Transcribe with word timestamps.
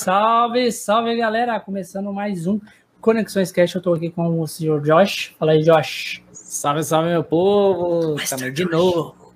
Salve, 0.00 0.72
salve 0.72 1.14
galera! 1.14 1.60
Começando 1.60 2.10
mais 2.10 2.46
um 2.46 2.58
Conexões 3.02 3.52
Cast. 3.52 3.76
Eu 3.76 3.82
tô 3.82 3.92
aqui 3.92 4.08
com 4.08 4.40
o 4.40 4.46
senhor 4.46 4.80
Josh. 4.80 5.34
Fala 5.38 5.52
aí, 5.52 5.60
Josh. 5.60 6.22
Salve, 6.32 6.82
salve, 6.82 7.10
meu 7.10 7.22
povo! 7.22 8.16
Estamos 8.18 8.54
de 8.54 8.64
novo. 8.64 9.34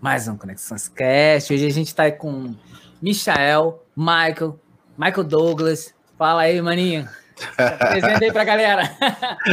Mais 0.00 0.26
um 0.26 0.38
Conexões 0.38 0.88
Cast. 0.88 1.52
Hoje 1.52 1.66
a 1.66 1.70
gente 1.70 1.94
tá 1.94 2.04
aí 2.04 2.12
com 2.12 2.54
Michael, 3.02 3.84
Michael, 3.94 4.58
Michael 4.96 5.24
Douglas. 5.24 5.94
Fala 6.16 6.40
aí, 6.40 6.62
maninho. 6.62 7.06
Apresenta 7.58 8.24
aí 8.24 8.32
pra 8.32 8.44
galera. 8.44 8.90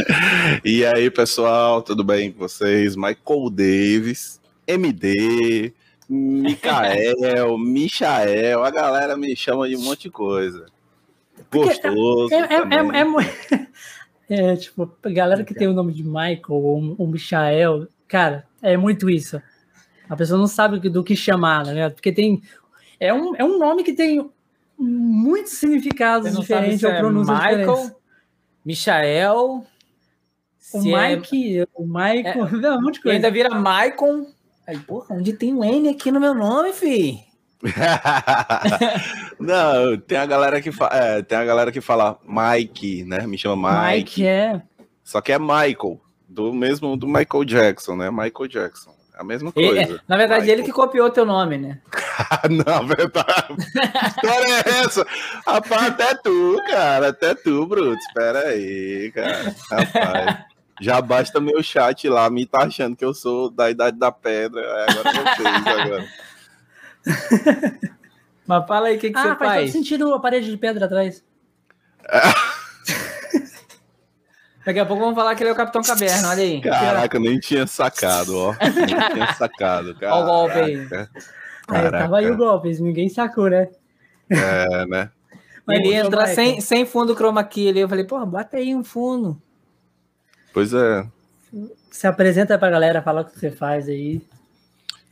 e 0.64 0.82
aí, 0.86 1.10
pessoal, 1.10 1.82
tudo 1.82 2.02
bem 2.02 2.32
com 2.32 2.38
vocês? 2.38 2.96
Michael 2.96 3.50
Davis, 3.50 4.40
MD, 4.66 5.74
Micael, 6.14 7.56
Michael, 7.56 8.62
a 8.62 8.70
galera 8.70 9.16
me 9.16 9.34
chama 9.34 9.66
de 9.68 9.76
um 9.76 9.82
monte 9.82 10.02
de 10.02 10.10
coisa. 10.10 10.66
Gostoso. 11.50 12.34
É, 12.34 12.38
é, 12.38 13.06
é, 14.28 14.32
é, 14.52 14.56
tipo, 14.56 14.90
a 15.02 15.10
galera 15.10 15.42
que 15.42 15.54
tem 15.54 15.68
o 15.68 15.72
nome 15.72 15.92
de 15.92 16.02
Michael 16.02 16.42
ou, 16.48 16.94
ou 16.98 17.06
Michael, 17.06 17.88
cara, 18.06 18.46
é 18.60 18.76
muito 18.76 19.08
isso. 19.08 19.40
A 20.08 20.14
pessoa 20.14 20.38
não 20.38 20.46
sabe 20.46 20.78
do 20.90 21.02
que 21.02 21.16
chamar, 21.16 21.64
né? 21.66 21.88
Porque 21.88 22.12
tem. 22.12 22.42
É 23.00 23.12
um, 23.14 23.34
é 23.34 23.42
um 23.42 23.58
nome 23.58 23.82
que 23.82 23.94
tem 23.94 24.30
muitos 24.78 25.52
significados 25.52 26.36
diferentes 26.36 26.82
ou 26.82 26.90
é 26.90 26.98
pronúncias 26.98 27.38
Michael, 27.38 27.58
diferentes. 27.58 27.96
Michael. 28.64 29.66
O 30.74 30.96
é- 30.96 31.16
Mike, 31.16 31.66
o 31.74 31.84
Michael, 31.84 32.46
É. 32.46 32.50
não, 32.60 32.78
um 32.78 32.82
monte 32.82 32.94
de 32.94 33.00
E 33.00 33.02
coisa. 33.02 33.16
ainda 33.16 33.30
vira 33.30 33.50
Maicon. 33.50 34.26
Aí, 34.66 34.78
porra, 34.78 35.14
onde 35.16 35.32
tem 35.32 35.52
um 35.54 35.64
N 35.64 35.88
aqui 35.88 36.10
no 36.12 36.20
meu 36.20 36.34
nome, 36.34 36.72
fi? 36.72 37.18
Não, 39.38 39.96
tem 39.98 40.18
a 40.18 40.26
galera 40.26 40.60
que 40.60 40.72
fa... 40.72 40.88
é, 40.92 41.22
tem 41.22 41.38
a 41.38 41.44
galera 41.44 41.70
que 41.72 41.80
fala 41.80 42.18
Mike, 42.26 43.04
né? 43.04 43.26
Me 43.26 43.36
chama 43.38 43.70
Mike. 43.70 43.96
Mike 43.96 44.26
é. 44.26 44.62
Só 45.04 45.20
que 45.20 45.32
é 45.32 45.38
Michael, 45.38 46.00
do 46.28 46.52
mesmo 46.52 46.96
do 46.96 47.06
Michael 47.06 47.44
Jackson, 47.44 47.96
né? 47.96 48.10
Michael 48.10 48.48
Jackson. 48.48 48.92
É 49.16 49.20
a 49.20 49.24
mesma 49.24 49.52
Ele- 49.54 49.66
coisa. 49.84 49.96
é, 49.96 50.00
na 50.08 50.16
verdade, 50.16 50.40
Michael. 50.42 50.58
ele 50.60 50.66
que 50.66 50.72
copiou 50.72 51.10
teu 51.10 51.26
nome, 51.26 51.58
né? 51.58 51.80
Não, 52.48 52.86
verdade. 52.86 53.54
Que 53.56 54.26
história 54.26 54.54
é 54.66 54.84
essa? 54.84 55.06
Rapaz, 55.46 55.88
até 55.88 56.14
tu, 56.14 56.56
cara. 56.68 57.08
Até 57.08 57.34
tu, 57.34 57.66
Bruto. 57.66 57.98
Espera 57.98 58.38
aí, 58.48 59.12
cara. 59.14 59.54
Rapaz. 59.70 60.51
Já 60.82 61.00
basta 61.00 61.40
meu 61.40 61.62
chat 61.62 62.08
lá 62.08 62.28
me 62.28 62.44
tá 62.44 62.64
achando 62.64 62.96
que 62.96 63.04
eu 63.04 63.14
sou 63.14 63.48
da 63.50 63.70
idade 63.70 63.98
da 63.98 64.10
pedra. 64.10 64.60
É, 64.60 64.86
Agora 64.90 65.12
vocês, 65.36 65.66
agora. 65.66 66.06
Mas 68.46 68.66
fala 68.66 68.88
aí 68.88 68.96
o 68.96 69.00
que, 69.00 69.10
que 69.10 69.16
Ah, 69.18 69.22
você 69.22 69.28
faz 69.28 69.38
todo 69.38 69.48
faz. 69.48 69.72
sentido 69.72 70.12
a 70.12 70.20
parede 70.20 70.50
de 70.50 70.56
pedra 70.56 70.86
atrás. 70.86 71.24
Daqui 74.64 74.78
a 74.78 74.86
pouco 74.86 75.02
vamos 75.02 75.16
falar 75.16 75.34
que 75.34 75.42
ele 75.42 75.50
é 75.50 75.52
o 75.52 75.56
Capitão 75.56 75.82
Caverna, 75.82 76.28
olha 76.30 76.42
aí. 76.42 76.60
Caraca, 76.60 77.16
eu 77.16 77.20
nem 77.20 77.38
tinha 77.40 77.66
sacado, 77.66 78.36
ó. 78.36 78.54
Nem 78.60 78.96
tinha 79.12 79.34
sacado, 79.34 79.92
cara. 79.96 80.14
Ó 80.14 80.22
o 80.22 80.24
golpe 80.26 80.58
aí. 80.58 80.76
Aí, 80.76 81.06
Caraca. 81.66 81.98
tava 81.98 82.18
aí 82.18 82.30
o 82.30 82.36
golpe, 82.36 82.70
ninguém 82.80 83.08
sacou, 83.08 83.50
né? 83.50 83.68
É, 84.30 84.86
né? 84.86 85.10
Mas, 85.66 85.78
ele 85.80 85.94
entra 85.94 86.26
sem, 86.28 86.60
sem 86.60 86.84
fundo 86.86 87.14
chroma 87.14 87.42
key 87.42 87.68
ali. 87.68 87.80
Eu 87.80 87.88
falei, 87.88 88.04
porra, 88.04 88.24
bota 88.24 88.56
aí 88.56 88.74
um 88.74 88.84
fundo. 88.84 89.40
Pois 90.52 90.72
é. 90.72 91.06
Se 91.90 92.06
apresenta 92.06 92.58
pra 92.58 92.70
galera, 92.70 93.02
fala 93.02 93.22
o 93.22 93.24
que 93.24 93.38
você 93.38 93.50
faz 93.50 93.88
aí. 93.88 94.20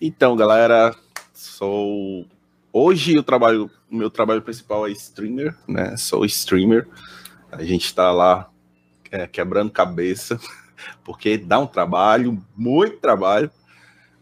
Então, 0.00 0.36
galera, 0.36 0.94
sou. 1.32 2.26
Hoje 2.72 3.14
eu 3.14 3.22
trabalho. 3.22 3.70
O 3.90 3.96
meu 3.96 4.10
trabalho 4.10 4.42
principal 4.42 4.86
é 4.86 4.90
streamer, 4.92 5.54
né? 5.66 5.96
Sou 5.96 6.24
streamer. 6.24 6.86
A 7.50 7.64
gente 7.64 7.92
tá 7.94 8.12
lá 8.12 8.48
é, 9.10 9.26
quebrando 9.26 9.70
cabeça, 9.70 10.38
porque 11.04 11.36
dá 11.36 11.58
um 11.58 11.66
trabalho, 11.66 12.42
muito 12.56 12.98
trabalho, 12.98 13.50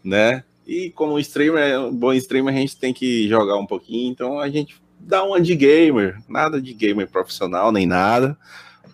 né? 0.03 0.43
E 0.67 0.91
como 0.91 1.19
streamer, 1.19 1.81
um 1.81 1.95
bom 1.95 2.13
streamer, 2.13 2.55
a 2.55 2.59
gente 2.59 2.77
tem 2.77 2.93
que 2.93 3.29
jogar 3.29 3.57
um 3.57 3.67
pouquinho, 3.67 4.11
então 4.11 4.39
a 4.39 4.49
gente 4.49 4.81
dá 4.99 5.23
uma 5.23 5.41
de 5.41 5.55
gamer, 5.55 6.21
nada 6.29 6.61
de 6.61 6.73
gamer 6.75 7.09
profissional, 7.09 7.73
nem 7.73 7.87
nada, 7.87 8.37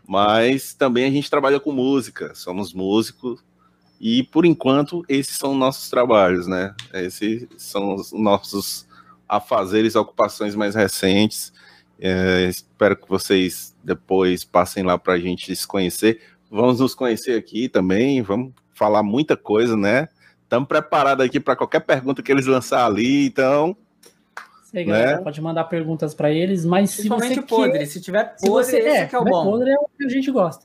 mas 0.07 0.75
também 0.75 1.05
a 1.05 1.11
gente 1.11 1.31
trabalha 1.31 1.59
com 1.59 1.73
música, 1.73 2.35
somos 2.35 2.73
músicos, 2.73 3.43
e 4.01 4.23
por 4.23 4.45
enquanto, 4.45 5.05
esses 5.09 5.37
são 5.37 5.55
nossos 5.55 5.89
trabalhos, 5.89 6.47
né? 6.47 6.75
Esses 6.93 7.47
são 7.57 7.95
os 7.95 8.13
nossos 8.13 8.87
afazeres, 9.29 9.97
ocupações 9.97 10.55
mais 10.55 10.75
recentes. 10.75 11.53
É, 11.99 12.47
espero 12.49 12.97
que 12.97 13.09
vocês 13.09 13.75
depois 13.83 14.45
passem 14.45 14.83
lá 14.83 14.99
para 14.99 15.15
a 15.15 15.19
gente 15.19 15.55
se 15.55 15.67
conhecer. 15.67 16.21
Vamos 16.51 16.81
nos 16.81 16.95
conhecer 16.95 17.39
aqui 17.39 17.69
também, 17.69 18.21
vamos 18.21 18.53
falar 18.75 19.03
muita 19.03 19.37
coisa, 19.37 19.77
né? 19.77 20.09
Estamos 20.43 20.69
preparados 20.69 21.25
aqui 21.25 21.41
para 21.41 21.57
qualquer 21.57 21.81
pergunta 21.81 22.23
que 22.23 22.31
eles 22.31 22.47
lançar 22.47 22.85
ali, 22.85 23.27
então. 23.27 23.77
Galera, 24.83 25.17
Né? 25.19 25.23
pode 25.23 25.41
mandar 25.41 25.65
perguntas 25.65 26.15
pra 26.15 26.31
eles, 26.31 26.65
mas 26.65 26.91
se 26.91 27.09
você 27.09 27.39
o 27.39 27.43
podre. 27.45 27.79
quer- 27.79 27.87
Se 27.87 28.01
tiver 28.01 28.35
se 28.37 28.47
podre, 28.47 28.65
você 28.65 28.79
esse 28.79 28.89
é, 28.89 29.07
que 29.07 29.15
é 29.15 29.19
o 29.19 29.23
tiver 29.23 29.31
bom. 29.31 29.45
podre 29.51 29.71
é 29.71 29.77
o 29.77 29.87
que 29.97 30.05
a 30.05 30.09
gente 30.09 30.31
gosta. 30.31 30.65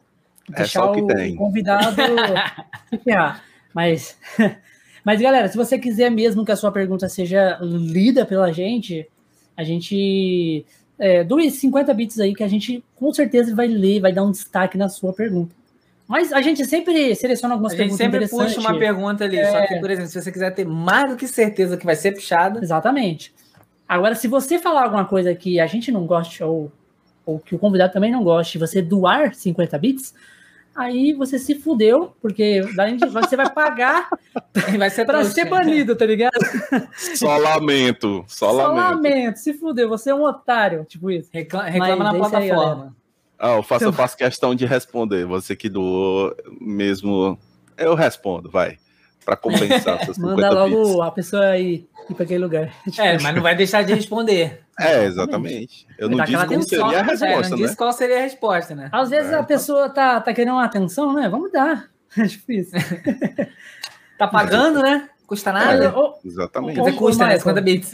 É 0.55 0.63
só 0.65 0.91
o 0.91 0.95
que 0.95 1.13
tem. 1.13 1.35
convidado 1.35 1.95
se 2.89 2.97
ferrar. 3.03 3.43
Mas, 3.73 4.17
mas, 5.05 5.21
galera, 5.21 5.47
se 5.47 5.55
você 5.55 5.77
quiser 5.77 6.09
mesmo 6.09 6.43
que 6.43 6.51
a 6.51 6.55
sua 6.55 6.71
pergunta 6.71 7.07
seja 7.07 7.59
lida 7.61 8.25
pela 8.25 8.51
gente, 8.51 9.07
a 9.55 9.63
gente. 9.63 10.65
É, 10.97 11.23
doe 11.23 11.49
50 11.49 11.93
bits 11.93 12.19
aí 12.19 12.35
que 12.35 12.43
a 12.43 12.47
gente 12.47 12.83
com 12.95 13.13
certeza 13.13 13.55
vai 13.55 13.67
ler, 13.67 14.01
vai 14.01 14.11
dar 14.11 14.23
um 14.23 14.31
destaque 14.31 14.77
na 14.77 14.89
sua 14.89 15.13
pergunta. 15.13 15.55
Mas 16.05 16.33
a 16.33 16.41
gente 16.41 16.65
sempre 16.65 17.15
seleciona 17.15 17.53
algumas 17.53 17.71
A 17.73 17.77
gente 17.77 17.95
perguntas 17.95 18.29
sempre 18.29 18.47
puxa 18.47 18.59
uma 18.59 18.77
pergunta 18.77 19.23
ali. 19.23 19.45
Só 19.45 19.65
que, 19.67 19.75
por 19.79 19.91
exemplo, 19.91 20.09
se 20.09 20.19
você 20.21 20.31
quiser 20.31 20.49
ter 20.55 20.65
mais 20.65 21.09
do 21.11 21.15
que 21.15 21.27
certeza 21.27 21.77
que 21.77 21.85
vai 21.85 21.95
ser 21.95 22.13
puxada, 22.13 22.59
Exatamente. 22.61 23.31
Agora, 23.89 24.13
se 24.13 24.27
você 24.27 24.59
falar 24.59 24.83
alguma 24.83 25.03
coisa 25.03 25.33
que 25.33 25.59
a 25.59 25.65
gente 25.65 25.91
não 25.91 26.05
goste, 26.05 26.43
ou, 26.43 26.71
ou 27.25 27.39
que 27.39 27.55
o 27.55 27.59
convidado 27.59 27.91
também 27.91 28.11
não 28.11 28.23
goste, 28.23 28.57
e 28.57 28.59
você 28.59 28.83
doar 28.83 29.33
50 29.33 29.75
bits, 29.79 30.13
aí 30.75 31.11
você 31.13 31.39
se 31.39 31.55
fudeu, 31.55 32.13
porque 32.21 32.61
daí 32.75 32.97
você 32.99 33.35
vai 33.35 33.49
pagar 33.51 34.07
vai 34.77 34.91
ser 34.91 35.05
pra 35.05 35.23
ser 35.25 35.45
banido, 35.45 35.95
tá 35.95 36.05
ligado? 36.05 36.31
Só 37.15 37.35
lamento, 37.37 38.23
só 38.27 38.51
Só 38.51 38.67
lamento. 38.67 39.03
lamento, 39.03 39.37
se 39.39 39.53
fudeu, 39.55 39.89
você 39.89 40.11
é 40.11 40.15
um 40.15 40.23
otário, 40.23 40.85
tipo 40.85 41.09
isso. 41.09 41.29
Recla- 41.33 41.63
reclama 41.63 41.95
Mas 41.95 42.03
na 42.05 42.11
aí, 42.11 42.17
plataforma. 42.49 42.95
Ah, 43.39 43.55
eu 43.55 43.63
faço, 43.63 43.85
eu 43.85 43.93
faço 43.93 44.17
questão 44.17 44.53
de 44.53 44.65
responder. 44.65 45.25
Você 45.25 45.55
que 45.55 45.69
doou 45.69 46.35
mesmo. 46.61 47.39
Eu 47.77 47.95
respondo, 47.95 48.51
vai. 48.51 48.77
Para 49.29 49.35
compensar 49.37 49.99
seus 50.05 50.15
50 50.17 50.35
Manda 50.35 50.49
logo 50.49 50.83
bits. 50.85 50.99
a 51.01 51.11
pessoa 51.11 51.45
aí 51.49 51.87
ir 52.09 52.13
pra 52.15 52.23
aquele 52.23 52.39
lugar. 52.43 52.73
É, 52.97 53.19
mas 53.19 53.35
não 53.35 53.43
vai 53.43 53.55
deixar 53.55 53.83
de 53.83 53.93
responder. 53.93 54.61
É, 54.79 55.03
exatamente. 55.05 55.85
Eu 55.99 56.09
não 56.09 56.17
Dá 56.17 56.25
disse 56.25 56.37
atenção, 56.37 56.89
seria 56.89 56.97
a 57.01 57.01
É, 57.01 57.03
resposta, 57.03 57.49
não 57.49 57.57
né? 57.57 57.63
disse 57.63 57.77
qual 57.77 57.93
seria 57.93 58.17
a 58.17 58.21
resposta, 58.21 58.73
né? 58.75 58.89
Às 58.91 59.09
vezes 59.09 59.31
É. 59.31 59.35
a 59.35 59.43
pessoa 59.43 59.89
tá, 59.89 60.19
tá 60.19 60.33
querendo 60.33 60.53
uma 60.53 60.63
atenção, 60.65 61.13
né? 61.13 61.29
Vamos 61.29 61.51
dar. 61.51 61.87
É 62.17 62.23
isso. 62.53 62.71
Tá 64.17 64.27
pagando, 64.27 64.81
né? 64.81 65.07
Custa 65.27 65.51
nada. 65.51 65.95
ô, 65.97 66.15
Exatamente. 66.25 66.75
Quer 66.75 66.85
dizer, 66.85 66.97
custa, 66.97 67.23
né? 67.27 67.33
Michael. 67.35 67.39
50 67.55 67.61
bits. 67.61 67.91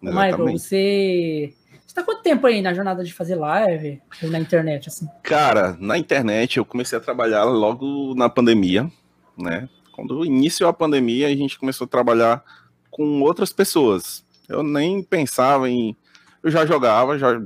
Michael, 0.00 0.28
Exatamente. 0.28 0.58
você. 0.60 1.54
Você 1.86 1.94
tá 1.94 2.02
quanto 2.04 2.22
tempo 2.22 2.46
aí 2.46 2.62
na 2.62 2.72
jornada 2.72 3.02
de 3.02 3.12
fazer 3.12 3.34
live 3.34 4.00
na 4.22 4.38
internet, 4.38 4.88
assim? 4.88 5.08
Cara, 5.22 5.76
na 5.80 5.98
internet 5.98 6.58
eu 6.58 6.64
comecei 6.64 6.96
a 6.96 7.00
trabalhar 7.00 7.42
logo 7.44 8.14
na 8.14 8.28
pandemia, 8.28 8.88
né? 9.36 9.68
Quando 9.98 10.24
iniciou 10.24 10.70
a 10.70 10.72
pandemia, 10.72 11.26
a 11.26 11.34
gente 11.34 11.58
começou 11.58 11.84
a 11.84 11.88
trabalhar 11.88 12.44
com 12.88 13.20
outras 13.20 13.52
pessoas. 13.52 14.24
Eu 14.48 14.62
nem 14.62 15.02
pensava 15.02 15.68
em. 15.68 15.96
Eu 16.40 16.52
já 16.52 16.64
jogava, 16.64 17.18
já 17.18 17.42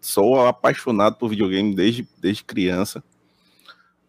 sou 0.00 0.44
apaixonado 0.44 1.14
por 1.14 1.28
videogame 1.28 1.72
desde, 1.72 2.04
desde 2.18 2.42
criança. 2.42 3.00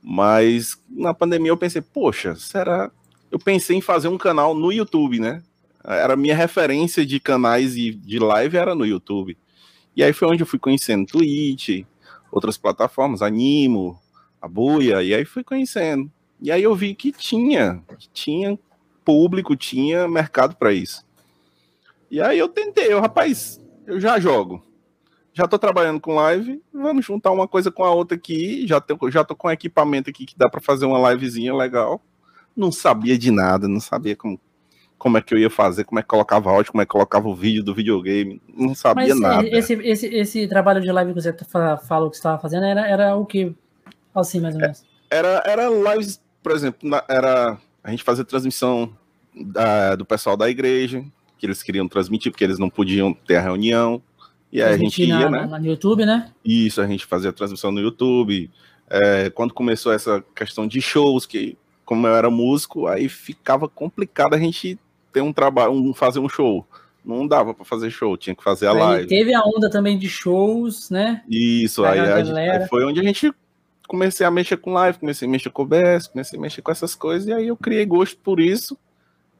Mas 0.01 0.81
na 0.89 1.13
pandemia 1.13 1.51
eu 1.51 1.57
pensei, 1.57 1.79
poxa, 1.79 2.33
será? 2.35 2.89
Eu 3.29 3.37
pensei 3.37 3.77
em 3.77 3.81
fazer 3.81 4.07
um 4.07 4.17
canal 4.17 4.55
no 4.55 4.71
YouTube, 4.71 5.19
né? 5.19 5.43
Era 5.83 6.15
minha 6.15 6.35
referência 6.35 7.05
de 7.05 7.19
canais 7.19 7.77
e 7.77 7.91
de 7.91 8.17
live 8.17 8.57
era 8.57 8.73
no 8.73 8.87
YouTube. 8.87 9.37
E 9.95 10.03
aí 10.03 10.11
foi 10.11 10.27
onde 10.27 10.41
eu 10.41 10.47
fui 10.47 10.57
conhecendo 10.57 11.05
Twitch, 11.05 11.85
outras 12.31 12.57
plataformas, 12.57 13.21
Animo, 13.21 14.01
a 14.41 14.47
Buia, 14.47 15.03
e 15.03 15.13
aí 15.13 15.23
fui 15.23 15.43
conhecendo. 15.43 16.11
E 16.41 16.51
aí 16.51 16.63
eu 16.63 16.75
vi 16.75 16.93
que 16.93 17.11
tinha, 17.11 17.81
que 17.97 18.09
tinha 18.09 18.57
público, 19.03 19.55
tinha 19.55 20.07
mercado 20.07 20.55
para 20.55 20.73
isso. 20.73 21.05
E 22.09 22.21
aí 22.21 22.37
eu 22.37 22.47
tentei, 22.47 22.91
eu, 22.91 23.01
rapaz, 23.01 23.61
eu 23.85 23.99
já 23.99 24.19
jogo. 24.19 24.63
Já 25.33 25.47
tô 25.47 25.59
trabalhando 25.59 25.99
com 25.99 26.15
live, 26.15 26.61
vamos 26.73 27.05
juntar 27.05 27.31
uma 27.31 27.47
coisa 27.47 27.69
com 27.69 27.83
a 27.83 27.91
outra 27.91 28.15
aqui, 28.15 28.65
já 28.65 28.79
tô, 28.79 29.11
já 29.11 29.23
tô 29.23 29.35
com 29.35 29.51
equipamento 29.51 30.09
aqui 30.09 30.25
que 30.25 30.37
dá 30.37 30.49
para 30.49 30.61
fazer 30.61 30.85
uma 30.85 31.11
livezinha 31.11 31.53
legal. 31.53 32.01
Não 32.55 32.71
sabia 32.71 33.17
de 33.17 33.31
nada, 33.31 33.67
não 33.67 33.81
sabia 33.81 34.15
como 34.15 34.39
como 34.97 35.17
é 35.17 35.21
que 35.21 35.33
eu 35.33 35.37
ia 35.37 35.49
fazer, 35.49 35.83
como 35.83 35.99
é 35.99 36.01
que 36.01 36.07
colocava 36.07 36.49
áudio, 36.49 36.71
como 36.71 36.81
é 36.81 36.85
que 36.85 36.91
colocava 36.91 37.27
o 37.27 37.35
vídeo 37.35 37.63
do 37.63 37.75
videogame, 37.75 38.41
não 38.47 38.73
sabia 38.73 39.13
Mas, 39.13 39.19
nada. 39.19 39.47
Esse, 39.47 39.73
esse, 39.73 40.07
esse 40.07 40.47
trabalho 40.47 40.81
de 40.81 40.91
live 40.91 41.13
que 41.13 41.21
você 41.21 41.35
falou 41.85 42.09
que 42.09 42.15
você 42.15 42.21
estava 42.21 42.39
fazendo 42.39 42.65
era, 42.65 42.87
era 42.87 43.15
o 43.15 43.25
que? 43.25 43.53
Assim, 44.13 44.39
mais 44.39 44.55
ou 44.55 44.61
menos. 44.61 44.83
Era, 45.09 45.43
era 45.45 45.67
lives, 45.69 46.21
por 46.45 46.51
exemplo, 46.51 46.87
era 47.09 47.57
a 47.83 47.89
gente 47.89 48.03
fazia 48.03 48.23
transmissão 48.23 48.95
da, 49.35 49.95
do 49.95 50.05
pessoal 50.05 50.37
da 50.37 50.47
igreja, 50.47 51.03
que 51.39 51.45
eles 51.47 51.63
queriam 51.63 51.87
transmitir, 51.87 52.31
porque 52.31 52.43
eles 52.43 52.59
não 52.59 52.69
podiam 52.69 53.15
ter 53.15 53.37
a 53.37 53.41
reunião. 53.41 53.99
E 54.51 54.61
aí 54.61 54.75
a 54.75 54.77
gente 54.77 55.03
ia, 55.03 55.27
na, 55.27 55.47
né? 55.47 55.57
no 55.59 55.65
YouTube, 55.65 56.05
né? 56.05 56.29
Isso, 56.45 56.79
a 56.79 56.85
gente 56.85 57.03
fazia 57.03 57.33
transmissão 57.33 57.71
no 57.71 57.81
YouTube. 57.81 58.51
É, 58.87 59.31
quando 59.31 59.55
começou 59.55 59.91
essa 59.91 60.23
questão 60.35 60.67
de 60.67 60.79
shows, 60.81 61.25
que 61.25 61.57
como 61.83 62.05
eu 62.05 62.15
era 62.15 62.29
músico, 62.29 62.85
aí 62.85 63.09
ficava 63.09 63.67
complicado 63.67 64.35
a 64.35 64.37
gente 64.37 64.77
ter 65.11 65.21
um 65.21 65.33
trabalho, 65.33 65.71
um, 65.71 65.95
fazer 65.95 66.19
um 66.19 66.29
show. 66.29 66.63
Não 67.03 67.27
dava 67.27 67.55
para 67.55 67.65
fazer 67.65 67.89
show, 67.89 68.15
tinha 68.15 68.35
que 68.35 68.43
fazer 68.43 68.67
a 68.67 68.71
aí 68.71 68.77
live. 68.77 69.07
Teve 69.07 69.33
a 69.33 69.41
onda 69.41 69.67
também 69.67 69.97
de 69.97 70.07
shows, 70.07 70.91
né? 70.91 71.23
Isso, 71.27 71.83
aí, 71.83 71.99
aí, 71.99 72.67
foi 72.67 72.85
onde 72.85 72.99
a 72.99 73.03
gente 73.03 73.33
comecei 73.87 74.25
a 74.25 74.31
mexer 74.31 74.57
com 74.57 74.73
live, 74.73 74.99
comecei 74.99 75.27
a 75.27 75.31
mexer 75.31 75.49
com 75.49 75.61
o 75.61 75.65
OBS, 75.65 76.07
comecei 76.07 76.37
a 76.37 76.41
mexer 76.41 76.61
com 76.61 76.71
essas 76.71 76.95
coisas, 76.95 77.27
e 77.27 77.33
aí 77.33 77.47
eu 77.47 77.57
criei 77.57 77.85
gosto 77.85 78.17
por 78.17 78.39
isso, 78.39 78.77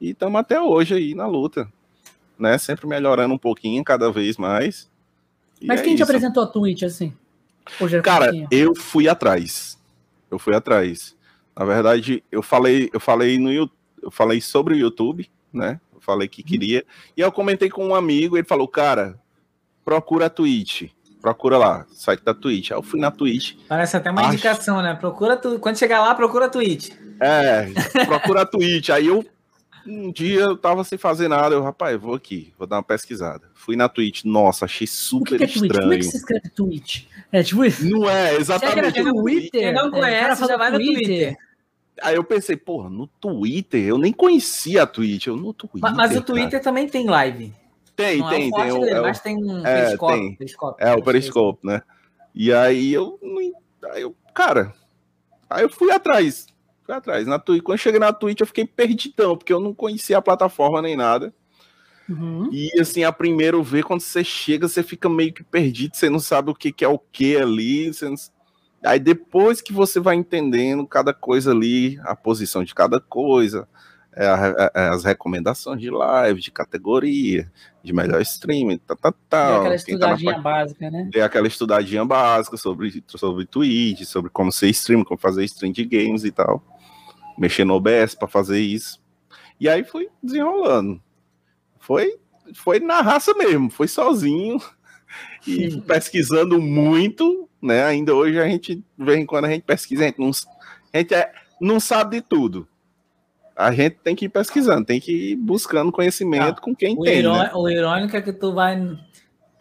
e 0.00 0.10
estamos 0.10 0.38
até 0.40 0.60
hoje 0.60 0.94
aí 0.94 1.14
na 1.14 1.26
luta, 1.26 1.70
né? 2.38 2.56
Sempre 2.58 2.86
melhorando 2.86 3.34
um 3.34 3.38
pouquinho, 3.38 3.82
cada 3.84 4.10
vez 4.10 4.36
mais. 4.36 4.90
Mas 5.62 5.80
quem 5.80 5.94
é 5.94 5.96
te 5.96 6.02
apresentou 6.02 6.42
a 6.42 6.46
Twitch, 6.46 6.82
assim? 6.82 7.12
Cara, 8.02 8.30
eu 8.50 8.74
fui 8.74 9.08
atrás. 9.08 9.78
Eu 10.30 10.38
fui 10.38 10.54
atrás. 10.54 11.16
Na 11.56 11.64
verdade, 11.64 12.22
eu 12.30 12.42
falei, 12.42 12.90
eu 12.92 13.00
falei 13.00 13.38
no 13.38 13.50
eu 13.50 14.10
falei 14.10 14.40
sobre 14.40 14.74
o 14.74 14.76
YouTube, 14.76 15.28
né? 15.52 15.80
Eu 15.94 16.00
falei 16.00 16.28
que 16.28 16.42
uhum. 16.42 16.48
queria. 16.48 16.84
E 17.16 17.20
eu 17.20 17.32
comentei 17.32 17.68
com 17.68 17.86
um 17.86 17.94
amigo, 17.94 18.36
ele 18.36 18.46
falou, 18.46 18.68
cara, 18.68 19.18
procura 19.84 20.26
a 20.26 20.30
Twitch. 20.30 20.90
Procura 21.26 21.58
lá, 21.58 21.84
site 21.90 22.22
da 22.22 22.32
Twitch. 22.32 22.70
Aí 22.70 22.76
eu 22.78 22.82
fui 22.84 23.00
na 23.00 23.10
Twitch. 23.10 23.54
Parece 23.66 23.96
até 23.96 24.12
uma 24.12 24.20
acho... 24.20 24.34
indicação, 24.34 24.80
né? 24.80 24.94
Procura 24.94 25.36
tu... 25.36 25.58
Quando 25.58 25.76
chegar 25.76 26.00
lá, 26.00 26.14
procura 26.14 26.46
a 26.46 26.48
Twitch. 26.48 26.90
É, 27.18 27.66
procura 28.06 28.42
a 28.42 28.46
Twitch. 28.46 28.90
Aí 28.90 29.08
eu 29.08 29.26
um 29.84 30.12
dia 30.12 30.42
eu 30.42 30.56
tava 30.56 30.84
sem 30.84 30.96
fazer 30.96 31.26
nada, 31.26 31.52
eu, 31.56 31.64
rapaz, 31.64 32.00
vou 32.00 32.14
aqui, 32.14 32.54
vou 32.56 32.64
dar 32.64 32.76
uma 32.76 32.82
pesquisada. 32.84 33.50
Fui 33.54 33.74
na 33.74 33.88
Twitch, 33.88 34.22
nossa, 34.24 34.66
achei 34.66 34.86
super 34.86 35.36
que 35.36 35.38
que 35.38 35.42
é 35.42 35.46
estranho. 35.46 35.80
Como 35.80 35.92
é 35.94 35.96
que 35.96 36.04
se 36.04 36.16
escreve 36.16 36.48
Twitch? 36.50 37.06
É 37.32 37.42
tipo 37.42 37.62
Não 37.82 38.08
é, 38.08 38.36
exatamente. 38.36 39.02
no 39.02 39.14
Twitter? 39.14 39.60
Quem 39.62 39.74
não 39.74 39.90
conhece, 39.90 40.44
é, 40.44 40.46
já 40.46 40.56
vai 40.56 40.70
no 40.70 40.78
Twitter. 40.78 41.06
Twitter. 41.06 41.36
Aí 42.02 42.14
eu 42.14 42.22
pensei, 42.22 42.56
porra, 42.56 42.88
no 42.88 43.08
Twitter, 43.08 43.84
eu 43.84 43.98
nem 43.98 44.12
conhecia 44.12 44.84
a 44.84 44.86
Twitch, 44.86 45.26
eu 45.26 45.36
no 45.36 45.52
Twitter. 45.52 45.80
Mas, 45.80 45.96
mas 45.96 46.16
o 46.16 46.22
Twitter 46.22 46.50
cara. 46.52 46.62
também 46.62 46.88
tem 46.88 47.08
live. 47.08 47.52
Tem, 47.96 48.18
não 48.18 48.28
tem, 48.28 48.48
é 48.48 48.50
tem. 48.50 48.78
Dele, 48.78 48.90
é 48.90 49.00
o, 49.00 49.02
mas 49.02 49.20
tem 49.20 49.36
um 49.42 49.66
é, 49.66 49.84
periscope, 49.84 50.12
tem. 50.12 50.36
periscope. 50.36 50.84
É, 50.84 50.92
o 50.92 51.02
periscope, 51.02 51.66
né? 51.66 51.82
E 52.34 52.52
aí 52.52 52.92
eu, 52.92 53.18
aí 53.90 54.02
eu, 54.02 54.14
cara, 54.34 54.74
aí 55.48 55.64
eu 55.64 55.70
fui 55.70 55.90
atrás 55.90 56.46
fui 56.86 56.94
atrás. 56.94 57.26
Na 57.26 57.38
Twitch, 57.38 57.62
quando 57.62 57.74
eu 57.74 57.82
cheguei 57.82 58.00
na 58.00 58.12
Twitch, 58.12 58.40
eu 58.40 58.46
fiquei 58.46 58.64
perdidão, 58.64 59.36
porque 59.36 59.52
eu 59.52 59.60
não 59.60 59.74
conhecia 59.74 60.16
a 60.16 60.22
plataforma 60.22 60.80
nem 60.80 60.96
nada. 60.96 61.34
Uhum. 62.08 62.48
E 62.52 62.70
assim, 62.80 63.02
a 63.02 63.10
primeiro 63.10 63.62
ver, 63.62 63.82
quando 63.82 64.00
você 64.00 64.22
chega, 64.22 64.68
você 64.68 64.82
fica 64.82 65.08
meio 65.08 65.32
que 65.32 65.42
perdido, 65.42 65.96
você 65.96 66.08
não 66.08 66.20
sabe 66.20 66.50
o 66.50 66.54
que, 66.54 66.70
que 66.70 66.84
é 66.84 66.88
o 66.88 66.98
que 66.98 67.36
ali. 67.36 67.90
Não... 68.00 68.14
Aí 68.84 69.00
depois 69.00 69.60
que 69.60 69.72
você 69.72 69.98
vai 69.98 70.14
entendendo 70.14 70.86
cada 70.86 71.12
coisa 71.12 71.50
ali, 71.50 71.98
a 72.04 72.14
posição 72.14 72.62
de 72.62 72.74
cada 72.74 73.00
coisa, 73.00 73.68
é, 74.16 74.26
a, 74.26 74.70
a, 74.74 74.90
as 74.94 75.04
recomendações 75.04 75.80
de 75.80 75.90
live, 75.90 76.40
de 76.40 76.50
categoria, 76.50 77.52
de 77.82 77.92
melhor 77.92 78.20
streaming, 78.22 78.78
tá, 78.78 78.96
tá, 78.96 79.12
tá. 79.28 79.38
É 79.38 79.56
aquela 79.58 79.74
estudadinha 79.74 80.34
tá 80.34 80.40
básica, 80.40 80.90
né? 80.90 81.10
É 81.14 81.22
aquela 81.22 81.46
estudadinha 81.46 82.04
básica 82.04 82.56
sobre, 82.56 83.04
sobre 83.06 83.46
Twitch, 83.46 84.02
sobre 84.04 84.30
como 84.30 84.50
ser 84.50 84.68
stream, 84.70 85.04
como 85.04 85.20
fazer 85.20 85.44
stream 85.44 85.72
de 85.72 85.84
games 85.84 86.24
e 86.24 86.32
tal 86.32 86.62
mexer 87.36 87.64
no 87.64 87.74
OBS 87.74 88.14
para 88.14 88.28
fazer 88.28 88.60
isso. 88.60 89.00
E 89.60 89.68
aí 89.68 89.84
fui 89.84 90.08
desenrolando. 90.22 91.00
Foi, 91.78 92.16
foi 92.54 92.80
na 92.80 93.00
raça 93.00 93.34
mesmo, 93.34 93.70
foi 93.70 93.88
sozinho 93.88 94.60
e 95.46 95.70
Sim. 95.70 95.80
pesquisando 95.80 96.60
muito, 96.60 97.48
né? 97.60 97.84
Ainda 97.84 98.14
hoje 98.14 98.38
a 98.40 98.48
gente, 98.48 98.76
de 98.76 99.04
vez 99.04 99.18
em 99.18 99.26
quando 99.26 99.44
a 99.44 99.50
gente 99.50 99.62
pesquisa, 99.62 100.02
a 100.02 100.06
gente 100.06 100.18
não, 100.18 100.30
a 100.92 100.98
gente 100.98 101.14
é, 101.14 101.32
não 101.60 101.78
sabe 101.78 102.16
de 102.16 102.22
tudo. 102.22 102.66
A 103.56 103.72
gente 103.72 103.96
tem 104.04 104.14
que 104.14 104.26
ir 104.26 104.28
pesquisando, 104.28 104.84
tem 104.84 105.00
que 105.00 105.32
ir 105.32 105.36
buscando 105.36 105.90
conhecimento 105.90 106.58
ah, 106.58 106.60
com 106.60 106.74
quem 106.74 106.94
o 106.96 107.02
tem. 107.02 107.22
né? 107.22 107.50
O 107.54 107.68
irônico 107.68 108.14
é 108.14 108.20
que 108.20 108.32
tu 108.32 108.52
vai 108.52 108.76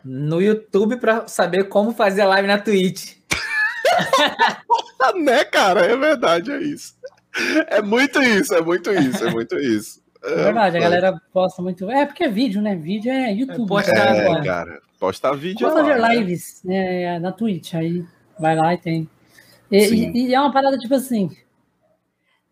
no 0.04 0.42
YouTube 0.42 0.98
para 0.98 1.28
saber 1.28 1.66
como 1.66 1.94
fazer 1.94 2.26
live 2.26 2.48
na 2.48 2.60
Twitch. 2.60 3.16
né, 5.16 5.46
cara? 5.46 5.86
É 5.86 5.96
verdade, 5.96 6.52
é 6.52 6.62
isso. 6.62 6.94
É 7.68 7.82
muito 7.82 8.22
isso, 8.22 8.54
é 8.54 8.62
muito 8.62 8.92
isso, 8.92 9.26
é 9.26 9.32
muito 9.32 9.58
isso. 9.58 10.04
É 10.26 10.46
verdade, 10.46 10.78
a 10.78 10.80
galera 10.80 11.22
posta 11.32 11.62
muito. 11.62 11.88
É 11.92 12.04
porque 12.04 12.24
é 12.24 12.28
vídeo, 12.28 12.60
né? 12.60 12.76
Vídeo 12.76 13.12
é 13.12 13.32
YouTube. 13.32 13.68
Posta 13.68 13.92
é, 13.92 14.22
agora. 14.22 14.44
cara. 14.44 14.82
Posta 15.00 15.36
vídeo 15.36 15.68
Posta 15.68 15.84
lá, 15.84 16.10
né? 16.10 16.16
lives 16.16 16.62
né? 16.66 17.20
na 17.20 17.32
Twitch. 17.32 17.76
Aí 17.76 18.04
vai 18.40 18.56
lá 18.56 18.74
e 18.74 18.78
tem. 18.80 19.10
E, 19.70 19.78
e, 19.78 20.28
e, 20.30 20.34
é 20.34 20.40
uma 20.40 20.52
parada 20.52 20.80
tipo 20.80 20.96
assim. 20.96 21.30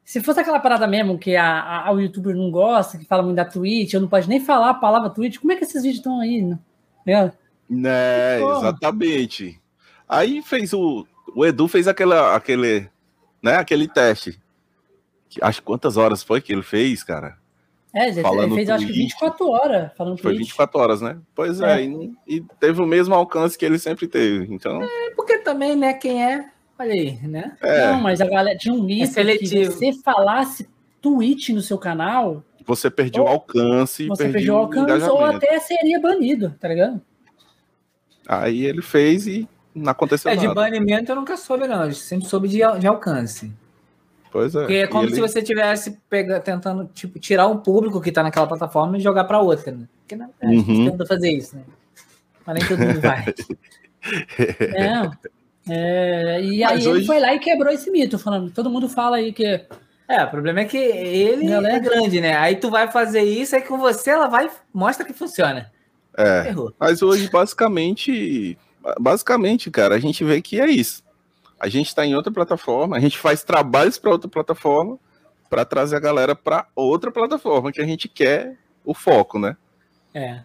Se 0.03 0.21
fosse 0.21 0.39
aquela 0.39 0.59
parada 0.59 0.85
mesmo 0.85 1.17
que 1.17 1.35
a, 1.35 1.85
a, 1.87 1.91
o 1.91 1.99
youtuber 1.99 2.35
não 2.35 2.51
gosta, 2.51 2.97
que 2.97 3.05
fala 3.05 3.23
muito 3.23 3.37
da 3.37 3.45
Twitch, 3.45 3.93
eu 3.93 4.01
não 4.01 4.07
pode 4.07 4.27
nem 4.27 4.39
falar 4.39 4.71
a 4.71 4.73
palavra 4.73 5.09
Twitch, 5.09 5.39
como 5.39 5.53
é 5.53 5.55
que 5.55 5.63
esses 5.63 5.81
vídeos 5.81 5.99
estão 5.99 6.19
aí? 6.19 6.41
Né? 6.41 6.59
Né, 7.69 8.41
exatamente. 8.41 9.61
Aí 10.07 10.41
fez 10.41 10.73
o. 10.73 11.07
O 11.35 11.45
Edu 11.45 11.67
fez 11.67 11.87
aquela, 11.87 12.35
aquele, 12.35 12.87
né, 13.41 13.55
aquele 13.55 13.87
teste 13.87 14.39
Acho 15.41 15.63
quantas 15.63 15.97
horas 15.97 16.21
foi 16.23 16.41
que 16.41 16.51
ele 16.51 16.63
fez, 16.63 17.03
cara? 17.03 17.37
É, 17.93 18.09
ele 18.09 18.21
falando 18.21 18.55
fez 18.55 18.69
acho 18.69 18.87
que 18.87 18.91
24 18.91 19.49
horas 19.49 19.91
falando 19.95 20.17
Foi 20.19 20.35
24 20.35 20.79
horas, 20.79 21.01
né? 21.01 21.19
Pois 21.35 21.61
é, 21.61 21.81
é. 21.81 21.85
E, 21.85 22.13
e, 22.27 22.41
teve 22.59 22.81
o 22.81 22.87
mesmo 22.87 23.13
alcance 23.13 23.57
que 23.57 23.65
ele 23.65 23.77
sempre 23.77 24.07
teve. 24.07 24.51
Então. 24.53 24.81
É, 24.81 25.11
porque 25.15 25.37
também, 25.39 25.75
né, 25.75 25.93
quem 25.93 26.23
é. 26.23 26.49
Olha 26.83 26.93
aí, 26.93 27.17
né? 27.25 27.55
É. 27.61 27.87
Não, 27.87 28.01
mas 28.01 28.19
a 28.19 28.27
galera 28.27 28.57
tinha 28.57 28.73
um 28.73 28.83
mito 28.83 29.17
é 29.17 29.37
que 29.37 29.65
você 29.65 29.93
falasse 30.03 30.67
tweet 31.01 31.53
no 31.53 31.61
seu 31.61 31.77
canal. 31.77 32.43
Você 32.65 32.91
perdeu 32.91 33.23
o 33.23 33.27
alcance. 33.27 34.05
Você 34.07 34.27
perdeu 34.27 34.55
o 34.55 34.57
alcance 34.57 35.09
ou 35.09 35.23
até 35.23 35.57
seria 35.61 35.99
banido, 36.01 36.53
tá 36.59 36.67
ligado? 36.67 37.01
Aí 38.27 38.65
ele 38.65 38.81
fez 38.81 39.27
e 39.27 39.47
não 39.73 39.91
aconteceu 39.91 40.29
é, 40.29 40.35
nada. 40.35 40.45
É, 40.45 40.49
de 40.49 40.55
banimento 40.55 41.11
eu 41.11 41.15
nunca 41.15 41.37
soube, 41.37 41.67
não. 41.67 41.85
Eu 41.85 41.93
sempre 41.93 42.27
soube 42.27 42.49
de, 42.49 42.57
de 42.57 42.87
alcance. 42.87 43.49
Pois 44.29 44.53
é. 44.53 44.59
Porque 44.59 44.73
é 44.73 44.87
como 44.87 45.05
ele... 45.05 45.15
se 45.15 45.21
você 45.21 45.39
estivesse 45.39 45.97
tentando 46.43 46.89
tipo, 46.93 47.17
tirar 47.17 47.47
um 47.47 47.57
público 47.57 48.01
que 48.01 48.09
está 48.09 48.23
naquela 48.23 48.47
plataforma 48.47 48.97
e 48.97 49.01
jogar 49.01 49.23
para 49.23 49.39
outra, 49.39 49.71
né? 49.71 49.87
Porque 50.01 50.17
na 50.17 50.27
verdade 50.41 50.69
uhum. 50.69 50.91
tenta 50.91 51.05
fazer 51.05 51.31
isso, 51.31 51.55
né? 51.55 51.63
Mas 52.45 52.59
nem 52.59 52.67
todo 52.67 52.79
mundo 52.79 52.99
vai. 52.99 53.33
é, 54.75 55.33
é, 55.69 56.41
e 56.41 56.63
aí 56.63 56.77
hoje... 56.77 56.89
ele 56.89 57.05
foi 57.05 57.19
lá 57.19 57.33
e 57.33 57.39
quebrou 57.39 57.71
esse 57.71 57.89
mito, 57.89 58.19
falando, 58.19 58.51
todo 58.51 58.69
mundo 58.69 58.89
fala 58.89 59.17
aí 59.17 59.31
que. 59.31 59.65
É, 60.07 60.23
o 60.23 60.29
problema 60.29 60.59
é 60.59 60.65
que 60.65 60.77
ele 60.77 61.47
Galera... 61.47 61.77
é 61.77 61.79
grande, 61.79 62.19
né? 62.19 62.35
Aí 62.35 62.57
tu 62.57 62.69
vai 62.69 62.91
fazer 62.91 63.21
isso, 63.21 63.55
aí 63.55 63.61
com 63.61 63.77
você 63.77 64.11
ela 64.11 64.27
vai 64.27 64.49
mostra 64.73 65.05
que 65.05 65.13
funciona. 65.13 65.71
É. 66.17 66.49
Errou. 66.49 66.73
Mas 66.77 67.01
hoje, 67.01 67.29
basicamente, 67.29 68.57
basicamente, 68.99 69.71
cara, 69.71 69.95
a 69.95 69.99
gente 69.99 70.23
vê 70.23 70.41
que 70.41 70.59
é 70.59 70.67
isso 70.67 71.03
a 71.63 71.69
gente 71.69 71.87
está 71.87 72.05
em 72.05 72.13
outra 72.13 72.29
plataforma, 72.29 72.97
a 72.97 72.99
gente 72.99 73.17
faz 73.17 73.41
trabalhos 73.41 73.97
para 73.97 74.11
outra 74.11 74.29
plataforma 74.29 74.99
para 75.49 75.63
trazer 75.63 75.95
a 75.95 75.99
galera 75.99 76.35
para 76.35 76.67
outra 76.75 77.09
plataforma 77.09 77.71
que 77.71 77.81
a 77.81 77.85
gente 77.85 78.09
quer 78.09 78.57
o 78.83 78.93
foco, 78.93 79.39
né? 79.39 79.55
É. 80.13 80.41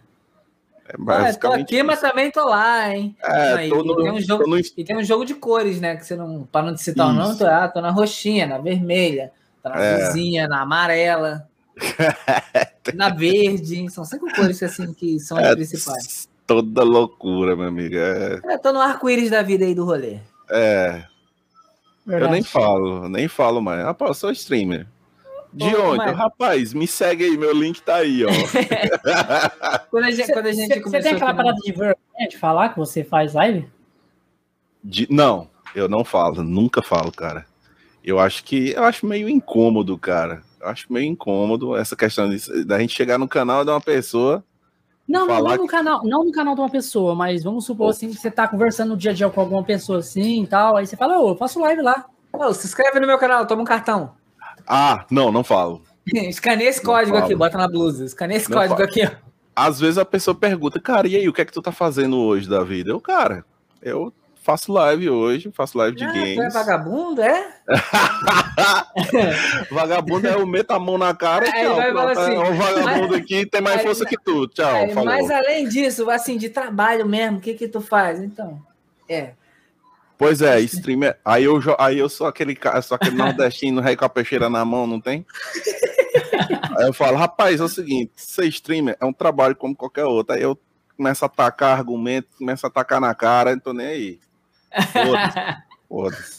É 0.89 0.97
basicamente. 0.97 1.37
Ah, 1.37 1.39
tô 1.39 1.53
aqui, 1.61 1.83
mas 1.83 2.01
também 2.01 2.31
tô 2.31 2.45
lá, 2.47 2.95
hein? 2.95 3.15
É, 3.23 3.53
Aí, 3.53 3.69
tô 3.69 3.83
no, 3.83 3.95
tem 3.95 4.11
um 4.11 4.19
jogo, 4.19 4.47
no... 4.47 4.57
E 4.57 4.83
tem 4.83 4.97
um 4.97 5.03
jogo 5.03 5.23
de 5.23 5.35
cores, 5.35 5.79
né? 5.79 5.95
Que 5.95 6.05
você 6.05 6.15
não. 6.15 6.47
Para 6.51 6.65
não 6.65 6.75
te 6.75 6.81
citar 6.81 7.07
o 7.07 7.13
nome, 7.13 7.37
tô, 7.37 7.45
ah, 7.45 7.67
tô 7.67 7.79
na 7.79 7.91
roxinha, 7.91 8.47
na 8.47 8.57
vermelha, 8.57 9.31
tá 9.61 9.69
na 9.69 9.83
é. 9.83 10.47
na 10.47 10.61
amarela, 10.61 11.47
na 12.95 13.09
verde. 13.09 13.87
São 13.91 14.03
cinco 14.03 14.25
cores 14.33 14.61
assim 14.63 14.91
que 14.93 15.19
são 15.19 15.37
é, 15.37 15.49
as 15.49 15.55
principais. 15.55 16.29
Toda 16.47 16.83
loucura, 16.83 17.55
meu 17.55 17.67
amigo. 17.67 17.95
É, 17.95 18.39
é 18.45 18.57
tô 18.57 18.73
no 18.73 18.81
arco-íris 18.81 19.29
da 19.29 19.43
vida 19.43 19.65
aí 19.65 19.75
do 19.75 19.85
rolê. 19.85 20.17
É. 20.49 21.03
Verdade. 22.03 22.31
Eu 22.31 22.33
nem 22.33 22.43
falo, 22.43 23.09
nem 23.09 23.27
falo 23.27 23.61
mais. 23.61 23.83
Rapaz, 23.83 24.09
eu 24.09 24.15
sou 24.15 24.31
streamer. 24.31 24.87
De 25.51 25.75
onde? 25.75 25.97
Mas... 25.97 26.15
Rapaz, 26.15 26.73
me 26.73 26.87
segue 26.87 27.23
aí, 27.23 27.37
meu 27.37 27.53
link 27.53 27.81
tá 27.81 27.95
aí, 27.95 28.23
ó. 28.23 28.29
quando 29.89 30.05
a 30.05 30.11
gente, 30.11 30.31
quando 30.31 30.45
a 30.45 30.51
gente 30.51 30.79
Você 30.79 30.99
tem 30.99 31.13
aquela 31.13 31.33
parada 31.33 31.57
de 31.57 31.71
vergonha 31.71 32.27
de 32.29 32.37
falar 32.37 32.69
que 32.69 32.77
você 32.77 33.03
faz 33.03 33.33
live? 33.33 33.67
De... 34.83 35.07
Não, 35.09 35.49
eu 35.75 35.89
não 35.89 36.03
falo, 36.03 36.43
nunca 36.43 36.81
falo, 36.81 37.11
cara. 37.11 37.45
Eu 38.03 38.19
acho 38.19 38.43
que 38.43 38.71
eu 38.71 38.83
acho 38.83 39.05
meio 39.05 39.27
incômodo, 39.27 39.97
cara. 39.97 40.41
Eu 40.61 40.67
acho 40.67 40.91
meio 40.91 41.05
incômodo 41.05 41.75
essa 41.75 41.95
questão 41.95 42.29
de, 42.29 42.65
da 42.65 42.79
gente 42.79 42.95
chegar 42.95 43.17
no 43.17 43.27
canal 43.27 43.65
de 43.65 43.71
uma 43.71 43.81
pessoa. 43.81 44.43
Não, 45.07 45.25
não, 45.25 45.41
não 45.41 45.55
no 45.55 45.61
que... 45.63 45.67
canal, 45.67 46.03
não 46.05 46.23
no 46.23 46.31
canal 46.31 46.53
de 46.53 46.61
uma 46.61 46.69
pessoa, 46.69 47.15
mas 47.15 47.43
vamos 47.43 47.65
supor 47.65 47.89
assim 47.89 48.11
que 48.11 48.17
você 48.17 48.29
tá 48.29 48.47
conversando 48.47 48.89
no 48.89 48.97
dia 48.97 49.09
a 49.09 49.13
dia 49.13 49.29
com 49.29 49.41
alguma 49.41 49.63
pessoa 49.63 49.99
assim 49.99 50.43
e 50.43 50.47
tal, 50.47 50.77
aí 50.77 50.85
você 50.85 50.95
fala, 50.95 51.19
ô, 51.19 51.29
eu 51.29 51.35
faço 51.35 51.59
live 51.59 51.81
lá. 51.81 52.05
Ô, 52.31 52.53
se 52.53 52.67
inscreve 52.67 52.99
no 52.99 53.07
meu 53.07 53.17
canal, 53.17 53.47
toma 53.47 53.63
um 53.63 53.65
cartão. 53.65 54.11
Ah, 54.69 55.03
não, 55.09 55.31
não 55.31 55.43
falo. 55.43 55.81
Escaneia 56.13 56.69
esse 56.69 56.81
código 56.81 57.17
aqui, 57.17 57.33
bota 57.33 57.57
na 57.57 57.67
blusa. 57.67 58.05
Escaneia 58.05 58.37
esse 58.37 58.49
não 58.49 58.57
código 58.57 58.77
falo. 58.77 58.87
aqui, 58.87 59.03
ó. 59.03 59.09
Às 59.55 59.79
vezes 59.79 59.97
a 59.97 60.05
pessoa 60.05 60.35
pergunta, 60.35 60.79
cara, 60.79 61.07
e 61.07 61.15
aí, 61.15 61.27
o 61.27 61.33
que 61.33 61.41
é 61.41 61.45
que 61.45 61.51
tu 61.51 61.61
tá 61.61 61.71
fazendo 61.71 62.17
hoje 62.17 62.47
da 62.47 62.63
vida? 62.63 62.91
Eu, 62.91 63.01
cara, 63.01 63.43
eu 63.81 64.13
faço 64.41 64.71
live 64.71 65.09
hoje, 65.09 65.51
faço 65.51 65.77
live 65.77 65.97
de 65.97 66.05
ah, 66.05 66.13
games. 66.13 66.35
Tu 66.35 66.41
é 66.41 66.49
vagabundo, 66.49 67.21
é? 67.21 67.55
vagabundo 69.69 70.27
é 70.27 70.37
o 70.37 70.47
meta 70.47 70.75
a 70.75 70.79
mão 70.79 70.97
na 70.97 71.13
cara 71.13 71.45
e 71.47 71.51
tchau. 71.51 71.75
Vai 71.75 72.13
assim, 72.13 72.35
é 72.35 72.39
o 72.39 72.55
vagabundo 72.55 73.09
mas, 73.09 73.21
aqui 73.21 73.45
tem 73.45 73.61
mais 73.61 73.79
aí, 73.79 73.85
força 73.85 74.05
que 74.05 74.17
tu. 74.17 74.47
Tchau. 74.47 74.73
Aí, 74.73 74.93
mas 74.93 75.29
além 75.29 75.67
disso, 75.67 76.09
assim, 76.09 76.37
de 76.37 76.47
trabalho 76.49 77.05
mesmo, 77.05 77.39
o 77.39 77.41
que 77.41 77.53
que 77.53 77.67
tu 77.67 77.81
faz? 77.81 78.21
Então, 78.21 78.61
é. 79.09 79.33
Pois 80.19 80.41
é, 80.41 80.59
streamer. 80.59 81.17
Aí 81.23 81.45
eu, 81.45 81.61
aí 81.79 81.97
eu 81.97 82.09
sou 82.09 82.27
aquele 82.27 82.53
sou 82.83 82.95
aquele 82.95 83.15
nordestino 83.15 83.79
rei 83.79 83.95
com 83.95 84.03
a 84.03 84.09
peixeira 84.09 84.49
na 84.49 84.65
mão, 84.65 84.85
não 84.85 84.99
tem? 84.99 85.25
aí 86.77 86.87
eu 86.87 86.93
falo, 86.93 87.15
rapaz, 87.15 87.61
é 87.61 87.63
o 87.63 87.69
seguinte, 87.69 88.11
ser 88.17 88.45
streamer 88.47 88.97
é 88.99 89.05
um 89.05 89.13
trabalho 89.13 89.55
como 89.55 89.73
qualquer 89.73 90.03
outro. 90.03 90.35
Aí 90.35 90.41
eu 90.41 90.59
começo 90.97 91.23
a 91.23 91.27
atacar 91.27 91.77
argumento, 91.77 92.27
começo 92.37 92.65
a 92.65 92.69
atacar 92.69 92.99
na 92.99 93.15
cara, 93.15 93.53
não 93.53 93.61
tô 93.61 93.71
nem 93.71 93.87
aí. 93.87 94.19
Foda-se. 95.87 96.38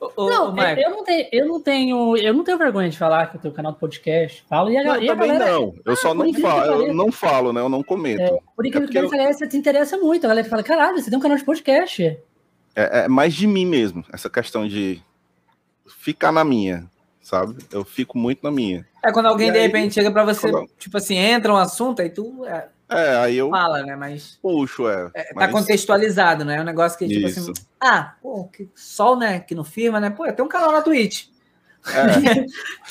Foda-se. 0.00 0.16
não, 0.16 0.56
eu 0.78 0.90
não, 0.90 1.04
tenho, 1.04 1.28
eu 1.30 1.46
não 1.46 1.60
tenho, 1.60 2.16
eu 2.16 2.32
não 2.32 2.42
tenho 2.42 2.56
vergonha 2.56 2.88
de 2.88 2.96
falar 2.96 3.26
que 3.26 3.36
eu 3.36 3.40
tenho 3.40 3.52
canal 3.52 3.72
de 3.72 3.78
podcast. 3.78 4.42
Falo 4.48 4.70
e 4.70 4.78
a, 4.78 4.82
não, 4.82 5.02
e 5.02 5.10
a 5.10 5.12
também 5.12 5.32
galera, 5.32 5.52
não. 5.52 5.74
Eu 5.84 5.92
ah, 5.92 5.96
só 5.96 6.14
não 6.14 6.32
falo, 6.32 6.86
eu 6.86 6.94
não 6.94 7.12
falo, 7.12 7.52
né? 7.52 7.60
Eu 7.60 7.68
não 7.68 7.82
comento. 7.82 8.22
É, 8.22 8.38
por 8.56 8.64
incrível 8.64 8.88
é 8.88 8.92
que 8.92 9.16
pareça, 9.16 9.44
eu... 9.44 9.48
te 9.50 9.58
interessa 9.58 9.98
muito. 9.98 10.24
A 10.24 10.28
galera 10.28 10.48
fala, 10.48 10.62
caralho, 10.62 10.98
você 10.98 11.10
tem 11.10 11.18
um 11.18 11.22
canal 11.22 11.36
de 11.36 11.44
podcast. 11.44 12.02
É, 12.74 13.04
é 13.04 13.08
mais 13.08 13.34
de 13.34 13.46
mim 13.46 13.66
mesmo, 13.66 14.02
essa 14.10 14.30
questão 14.30 14.66
de 14.66 15.02
ficar 15.98 16.32
na 16.32 16.44
minha, 16.44 16.88
sabe? 17.20 17.56
Eu 17.70 17.84
fico 17.84 18.16
muito 18.16 18.42
na 18.42 18.50
minha. 18.50 18.86
É 19.04 19.12
quando 19.12 19.26
alguém, 19.26 19.48
e 19.48 19.52
de 19.52 19.58
aí, 19.58 19.66
repente, 19.66 19.92
chega 19.92 20.10
pra 20.10 20.24
você, 20.24 20.50
quando... 20.50 20.66
tipo 20.78 20.96
assim, 20.96 21.16
entra 21.16 21.52
um 21.52 21.56
assunto, 21.56 22.00
aí 22.00 22.08
tu. 22.08 22.46
É 22.90 23.00
é, 23.00 23.16
aí 23.16 23.36
eu. 23.36 23.48
Fala, 23.50 23.82
né? 23.82 23.94
Mas. 23.94 24.38
Puxo, 24.42 24.88
é. 24.88 25.10
é 25.14 25.24
tá 25.24 25.32
mas... 25.34 25.52
contextualizado, 25.52 26.44
né? 26.44 26.56
É 26.56 26.60
um 26.60 26.64
negócio 26.64 26.98
que, 26.98 27.06
tipo 27.06 27.26
assim, 27.26 27.40
Isso. 27.40 27.52
assim. 27.52 27.62
Ah, 27.80 28.14
pô, 28.20 28.44
que 28.44 28.68
sol, 28.74 29.16
né? 29.16 29.40
Que 29.40 29.54
não 29.54 29.64
firma, 29.64 30.00
né? 30.00 30.10
Pô, 30.10 30.30
tem 30.32 30.44
um 30.44 30.48
canal 30.48 30.72
na 30.72 30.82
Twitch. 30.82 31.26
É. 31.86 32.44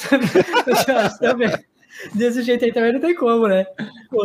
Desse 2.16 2.42
jeito 2.44 2.64
aí 2.64 2.72
também 2.72 2.94
não 2.94 3.02
tem 3.02 3.14
como, 3.14 3.48
né? 3.48 3.66
Pô. 4.10 4.24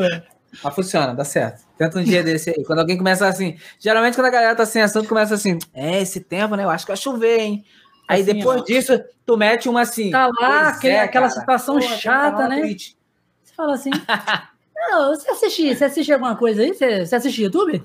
Mas 0.62 0.74
funciona, 0.74 1.12
dá 1.12 1.24
certo. 1.24 1.64
Tenta 1.76 1.98
um 1.98 2.04
dia 2.04 2.22
desse 2.24 2.50
aí. 2.50 2.64
Quando 2.64 2.78
alguém 2.78 2.96
começa 2.96 3.26
assim. 3.26 3.58
Geralmente, 3.80 4.14
quando 4.14 4.26
a 4.26 4.30
galera 4.30 4.54
tá 4.54 4.64
sem 4.64 4.80
assunto, 4.82 5.08
começa 5.08 5.34
assim. 5.34 5.58
É, 5.72 6.00
esse 6.00 6.20
tempo, 6.20 6.54
né? 6.54 6.62
Eu 6.62 6.70
acho 6.70 6.84
que 6.86 6.92
vai 6.92 6.96
chover, 6.96 7.40
hein? 7.40 7.64
Aí 8.06 8.22
assim, 8.22 8.34
depois 8.34 8.60
ó. 8.60 8.64
disso, 8.64 9.02
tu 9.26 9.36
mete 9.36 9.68
uma 9.68 9.80
assim. 9.80 10.10
Tá 10.10 10.28
lá, 10.28 10.68
aquele, 10.68 10.94
é, 10.94 11.00
aquela 11.00 11.28
cara. 11.28 11.40
situação 11.40 11.80
Pô, 11.80 11.82
chata, 11.82 12.48
né? 12.48 12.62
Você 12.62 12.94
fala 13.56 13.74
assim. 13.74 13.90
Não, 14.88 15.14
você 15.14 15.30
assiste, 15.30 15.74
você 15.74 15.84
assiste 15.84 16.12
alguma 16.12 16.36
coisa 16.36 16.62
aí? 16.62 16.74
Você, 16.74 17.06
você 17.06 17.16
assiste 17.16 17.42
YouTube? 17.42 17.82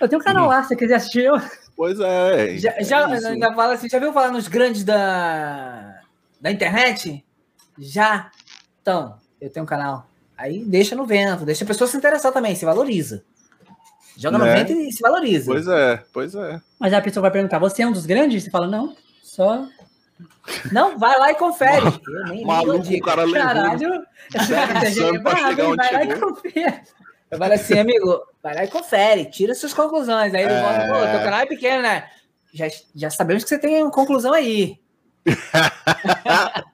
Eu 0.00 0.08
tenho 0.08 0.20
um 0.20 0.24
canal 0.24 0.48
lá, 0.48 0.62
se 0.62 0.68
você 0.68 0.76
quiser 0.76 0.96
assistir 0.96 1.24
eu. 1.24 1.34
Pois 1.76 1.98
é. 2.00 2.56
Já, 2.56 2.82
já 2.82 3.06
ainda 3.06 3.52
fala 3.52 3.74
assim, 3.74 3.88
já 3.88 3.98
viu 3.98 4.12
falar 4.12 4.30
nos 4.30 4.48
grandes 4.48 4.84
da, 4.84 6.00
da 6.40 6.50
internet? 6.50 7.24
Já. 7.78 8.30
Então, 8.80 9.18
eu 9.40 9.50
tenho 9.50 9.64
um 9.64 9.68
canal. 9.68 10.06
Aí 10.36 10.64
deixa 10.64 10.94
no 10.94 11.06
vento, 11.06 11.44
deixa 11.44 11.64
a 11.64 11.66
pessoa 11.66 11.88
se 11.88 11.96
interessar 11.96 12.32
também, 12.32 12.54
se 12.54 12.64
valoriza. 12.64 13.24
Joga 14.16 14.38
no 14.38 14.44
né? 14.44 14.54
vento 14.54 14.72
e 14.72 14.92
se 14.92 15.00
valoriza. 15.00 15.50
Pois 15.50 15.66
é, 15.66 16.02
pois 16.12 16.34
é. 16.34 16.60
Mas 16.78 16.92
a 16.92 17.00
pessoa 17.00 17.22
vai 17.22 17.30
perguntar: 17.30 17.58
você 17.58 17.82
é 17.82 17.86
um 17.86 17.92
dos 17.92 18.06
grandes? 18.06 18.44
Você 18.44 18.50
fala, 18.50 18.66
não, 18.66 18.96
só 19.22 19.66
não, 20.72 20.98
vai 20.98 21.18
lá 21.18 21.32
e 21.32 21.34
confere. 21.34 21.84
Nem, 22.28 22.44
Maluco, 22.44 22.86
o 22.86 23.00
cara. 23.00 23.30
Caralho, 23.30 24.04
vai 25.76 25.92
lá 25.92 26.04
e 26.04 26.20
confere. 26.20 26.82
Eu 27.30 27.38
falo 27.38 27.52
assim, 27.52 27.78
amigo, 27.78 28.22
vai 28.42 28.54
lá 28.54 28.64
e 28.64 28.68
confere, 28.68 29.26
tira 29.26 29.54
suas 29.54 29.74
conclusões. 29.74 30.34
Aí 30.34 30.42
ele 30.42 30.52
é... 30.52 30.88
pô, 30.88 30.94
teu 30.94 31.24
canal 31.24 31.40
é 31.40 31.46
pequeno, 31.46 31.82
né? 31.82 32.08
Já, 32.52 32.66
já 32.94 33.10
sabemos 33.10 33.42
que 33.42 33.48
você 33.48 33.58
tem 33.58 33.82
uma 33.82 33.90
conclusão 33.90 34.32
aí. 34.32 34.78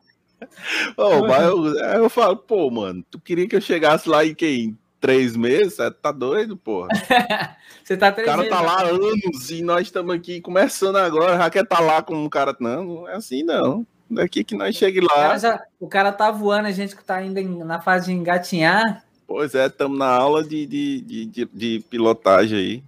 oh, 0.96 1.26
mas 1.26 1.42
eu, 1.42 1.78
eu 1.78 2.10
falo, 2.10 2.36
pô, 2.36 2.70
mano, 2.70 3.02
tu 3.10 3.18
queria 3.18 3.48
que 3.48 3.56
eu 3.56 3.60
chegasse 3.60 4.08
lá 4.08 4.26
em 4.26 4.34
quem? 4.34 4.78
Três 5.00 5.34
meses? 5.34 5.78
Tá 6.02 6.12
doido, 6.12 6.56
porra? 6.56 6.88
Você 7.82 7.96
tá 7.96 8.12
três 8.12 8.28
O 8.28 8.30
cara 8.30 8.48
tá 8.48 8.60
lá 8.60 8.82
anos 8.82 9.50
e 9.50 9.62
nós 9.62 9.82
estamos 9.82 10.14
aqui 10.14 10.40
começando 10.40 10.96
agora. 10.96 11.38
Já 11.38 11.50
quer 11.50 11.66
tá 11.66 11.80
lá 11.80 12.02
com 12.02 12.14
um 12.14 12.28
cara. 12.28 12.54
Não, 12.60 12.84
não 12.84 13.08
é 13.08 13.14
assim 13.14 13.42
não. 13.42 13.86
Daqui 14.10 14.44
que 14.44 14.54
nós 14.54 14.76
chegue 14.76 15.00
lá. 15.00 15.06
O 15.06 15.14
cara, 15.14 15.38
já, 15.38 15.62
o 15.80 15.88
cara 15.88 16.12
tá 16.12 16.30
voando, 16.30 16.68
a 16.68 16.72
gente 16.72 16.94
que 16.94 17.02
tá 17.02 17.16
ainda 17.16 17.42
na 17.42 17.80
fase 17.80 18.06
de 18.06 18.12
engatinhar. 18.12 19.04
Pois 19.26 19.54
é, 19.54 19.66
estamos 19.66 19.96
na 19.96 20.08
aula 20.08 20.42
de, 20.42 20.66
de, 20.66 21.00
de, 21.00 21.26
de, 21.26 21.48
de 21.52 21.84
pilotagem 21.88 22.58
aí. 22.58 22.84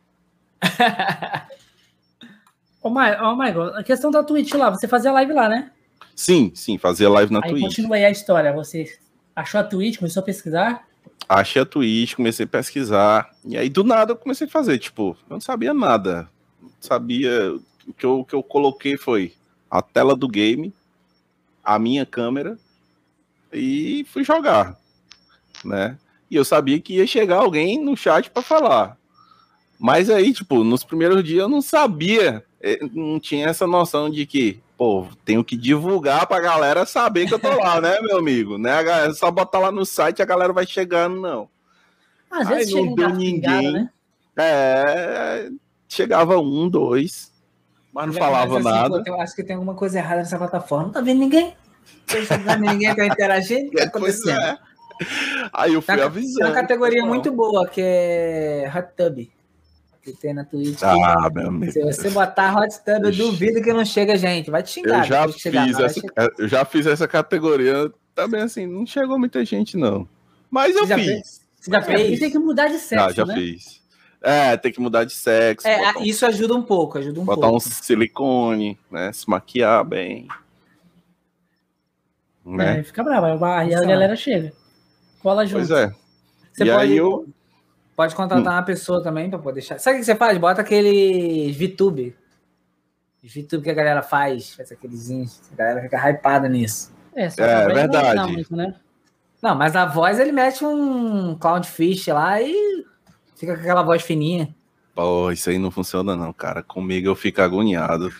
Ô, 2.82 2.88
oh, 2.88 3.36
Michael, 3.36 3.76
a 3.76 3.84
questão 3.84 4.10
da 4.10 4.24
Twitch 4.24 4.52
lá, 4.54 4.68
você 4.68 4.88
fazia 4.88 5.12
live 5.12 5.32
lá, 5.32 5.48
né? 5.48 5.70
Sim, 6.16 6.50
sim, 6.54 6.76
fazia 6.78 7.08
live 7.08 7.32
na 7.32 7.40
aí 7.42 7.50
Twitch. 7.50 7.62
Continua 7.62 7.96
aí 7.96 8.04
a 8.04 8.10
história. 8.10 8.52
Você 8.52 8.98
achou 9.34 9.60
a 9.60 9.64
Twitch, 9.64 9.98
começou 9.98 10.20
a 10.20 10.26
pesquisar? 10.26 10.84
Achei 11.40 11.62
a 11.62 11.66
Twitch, 11.66 12.14
comecei 12.14 12.44
a 12.44 12.48
pesquisar, 12.48 13.30
e 13.44 13.56
aí 13.56 13.68
do 13.68 13.84
nada 13.84 14.12
eu 14.12 14.16
comecei 14.16 14.46
a 14.46 14.50
fazer, 14.50 14.78
tipo, 14.78 15.16
eu 15.28 15.34
não 15.34 15.40
sabia 15.40 15.74
nada. 15.74 16.28
Não 16.60 16.70
sabia. 16.80 17.54
O 17.86 17.92
que 17.92 18.06
eu, 18.06 18.20
o 18.20 18.24
que 18.24 18.34
eu 18.34 18.42
coloquei 18.42 18.96
foi 18.96 19.34
a 19.70 19.82
tela 19.82 20.14
do 20.14 20.28
game, 20.28 20.72
a 21.64 21.78
minha 21.78 22.06
câmera, 22.06 22.58
e 23.52 24.06
fui 24.08 24.24
jogar, 24.24 24.78
né? 25.64 25.98
E 26.30 26.36
eu 26.36 26.44
sabia 26.44 26.80
que 26.80 26.94
ia 26.94 27.06
chegar 27.06 27.38
alguém 27.38 27.82
no 27.82 27.96
chat 27.96 28.30
para 28.30 28.42
falar. 28.42 28.96
Mas 29.78 30.08
aí, 30.08 30.32
tipo, 30.32 30.62
nos 30.62 30.84
primeiros 30.84 31.24
dias 31.24 31.40
eu 31.40 31.48
não 31.48 31.60
sabia, 31.60 32.44
eh, 32.60 32.78
não 32.92 33.18
tinha 33.18 33.48
essa 33.48 33.66
noção 33.66 34.08
de 34.08 34.24
que 34.24 34.61
pô, 34.76 35.06
tenho 35.24 35.44
que 35.44 35.56
divulgar 35.56 36.26
pra 36.26 36.40
galera 36.40 36.84
saber 36.86 37.26
que 37.26 37.34
eu 37.34 37.38
tô 37.38 37.48
lá, 37.48 37.80
né, 37.82 38.00
meu 38.00 38.18
amigo? 38.18 38.58
Né? 38.58 38.70
É 39.06 39.12
só 39.12 39.30
botar 39.30 39.58
lá 39.58 39.72
no 39.72 39.84
site 39.84 40.22
a 40.22 40.26
galera 40.26 40.52
vai 40.52 40.66
chegando, 40.66 41.20
não. 41.20 41.48
Às 42.30 42.46
Aí 42.48 42.56
vezes 42.56 42.74
não 42.74 42.94
deu 42.94 43.10
ninguém. 43.10 43.72
né? 43.72 43.90
É, 44.36 45.50
chegava 45.88 46.38
um, 46.38 46.68
dois, 46.68 47.30
mas 47.92 48.06
não 48.06 48.14
falava 48.14 48.54
mas, 48.54 48.66
assim, 48.66 48.76
nada. 48.76 49.04
Pô, 49.04 49.10
eu 49.10 49.20
acho 49.20 49.36
que 49.36 49.44
tem 49.44 49.54
alguma 49.54 49.74
coisa 49.74 49.98
errada 49.98 50.22
nessa 50.22 50.38
plataforma. 50.38 50.84
Não 50.84 50.92
tá 50.92 51.00
vendo 51.00 51.18
ninguém? 51.18 51.54
Não 52.08 52.44
tá 52.44 52.56
ninguém 52.56 52.94
tá 52.94 53.06
interagindo? 53.06 53.70
Tá 53.72 53.84
acontecendo? 53.84 54.40
É. 54.40 54.58
Aí 55.52 55.74
eu 55.74 55.82
fui 55.82 55.96
tá, 55.96 56.04
avisando. 56.04 56.38
Tem 56.38 56.46
uma 56.46 56.54
categoria 56.54 57.04
muito 57.04 57.30
boa 57.30 57.68
que 57.68 57.80
é 57.82 58.72
Hot 58.74 58.88
Tub 58.96 59.28
que 60.02 60.12
tem 60.12 60.34
na 60.34 60.44
Twitch. 60.44 60.82
Ah, 60.82 61.30
meu 61.32 61.48
amigo. 61.48 61.72
Se 61.72 61.82
você 61.82 62.10
botar 62.10 62.54
Hot 62.56 62.76
Tub, 62.84 63.04
eu 63.04 63.12
duvido 63.12 63.62
que 63.62 63.72
não 63.72 63.84
chega 63.84 64.16
gente. 64.16 64.50
Vai 64.50 64.62
te 64.62 64.70
xingar. 64.70 65.00
Eu 65.00 65.04
já, 65.04 65.28
fiz, 65.28 65.36
chegar, 65.40 65.68
essa, 65.68 66.00
eu 66.38 66.48
já 66.48 66.64
fiz 66.64 66.86
essa 66.86 67.06
categoria 67.06 67.92
também, 68.14 68.42
assim, 68.42 68.66
não 68.66 68.84
chegou 68.84 69.18
muita 69.18 69.44
gente, 69.44 69.76
não. 69.76 70.08
Mas 70.50 70.74
eu 70.74 70.86
fiz. 70.86 71.06
Fez? 71.06 71.40
Você 71.60 71.70
já 71.70 71.82
fez? 71.82 72.16
E 72.16 72.20
tem 72.20 72.30
que 72.30 72.38
mudar 72.38 72.68
de 72.68 72.78
sexo, 72.78 73.04
ah, 73.04 73.12
já 73.12 73.24
né? 73.24 73.34
fiz. 73.34 73.80
É, 74.20 74.56
tem 74.56 74.72
que 74.72 74.80
mudar 74.80 75.04
de 75.04 75.12
sexo. 75.12 75.66
É, 75.66 75.98
um, 75.98 76.02
isso 76.02 76.26
ajuda 76.26 76.54
um 76.54 76.62
pouco, 76.62 76.98
ajuda 76.98 77.20
um 77.20 77.24
botar 77.24 77.48
pouco. 77.48 77.56
um 77.56 77.60
silicone, 77.60 78.78
né? 78.90 79.12
Se 79.12 79.28
maquiar 79.28 79.84
bem. 79.84 80.26
Né? 82.44 82.80
É, 82.80 82.82
fica 82.82 83.04
bravo, 83.04 83.44
aí 83.44 83.74
a 83.74 83.80
galera 83.80 84.16
chega. 84.16 84.52
Cola 85.20 85.46
junto. 85.46 85.66
Pois 85.66 85.70
é. 85.70 85.92
Você 86.52 86.64
e 86.64 86.70
aí 86.70 86.96
eu 86.96 87.26
Pode 87.94 88.14
contratar 88.14 88.52
hum. 88.52 88.56
uma 88.56 88.62
pessoa 88.62 89.02
também 89.02 89.28
para 89.28 89.38
poder 89.38 89.60
deixar. 89.60 89.78
Sabe 89.78 89.96
o 89.96 90.00
que 90.00 90.06
você 90.06 90.14
faz? 90.14 90.38
Bota 90.38 90.60
aquele 90.62 91.52
VTube. 91.52 92.16
VTube 93.22 93.62
que 93.62 93.70
a 93.70 93.74
galera 93.74 94.02
faz, 94.02 94.54
faz 94.54 94.72
aqueles. 94.72 95.10
A 95.52 95.56
galera 95.56 95.82
fica 95.82 96.10
hypada 96.10 96.48
nisso. 96.48 96.92
É, 97.14 97.26
é 97.26 97.66
verdade. 97.68 98.16
Não, 98.16 98.28
muito, 98.28 98.56
né? 98.56 98.74
não, 99.42 99.54
mas 99.54 99.76
a 99.76 99.84
voz 99.84 100.18
ele 100.18 100.32
mete 100.32 100.64
um 100.64 101.36
clownfish 101.36 102.08
lá 102.08 102.40
e 102.40 102.84
fica 103.36 103.54
com 103.54 103.60
aquela 103.60 103.82
voz 103.82 104.02
fininha. 104.02 104.54
Pô, 104.94 105.30
isso 105.30 105.48
aí 105.50 105.58
não 105.58 105.70
funciona 105.70 106.16
não, 106.16 106.32
cara. 106.32 106.62
Comigo 106.62 107.08
eu 107.08 107.14
fico 107.14 107.40
agoniado. 107.40 108.12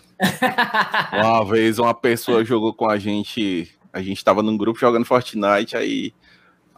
uma 1.12 1.45
vez 1.45 1.79
uma 1.79 1.95
pessoa 1.95 2.45
jogou 2.45 2.73
com 2.73 2.88
a 2.88 2.99
gente, 2.99 3.75
a 3.93 4.00
gente 4.00 4.25
tava 4.25 4.43
num 4.43 4.57
grupo 4.57 4.79
jogando 4.79 5.05
Fortnite, 5.05 5.76
aí 5.76 6.14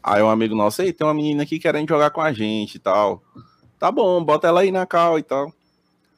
Aí 0.04 0.22
um 0.22 0.28
amigo 0.28 0.54
nosso, 0.54 0.82
aí 0.82 0.92
tem 0.92 1.06
uma 1.06 1.14
menina 1.14 1.44
aqui 1.44 1.58
querendo 1.58 1.88
jogar 1.88 2.10
com 2.10 2.20
a 2.20 2.30
gente 2.30 2.74
e 2.74 2.78
tal. 2.78 3.22
Tá 3.78 3.90
bom, 3.90 4.22
bota 4.22 4.46
ela 4.46 4.60
aí 4.60 4.70
na 4.70 4.84
cal 4.84 5.18
e 5.18 5.22
tal. 5.22 5.50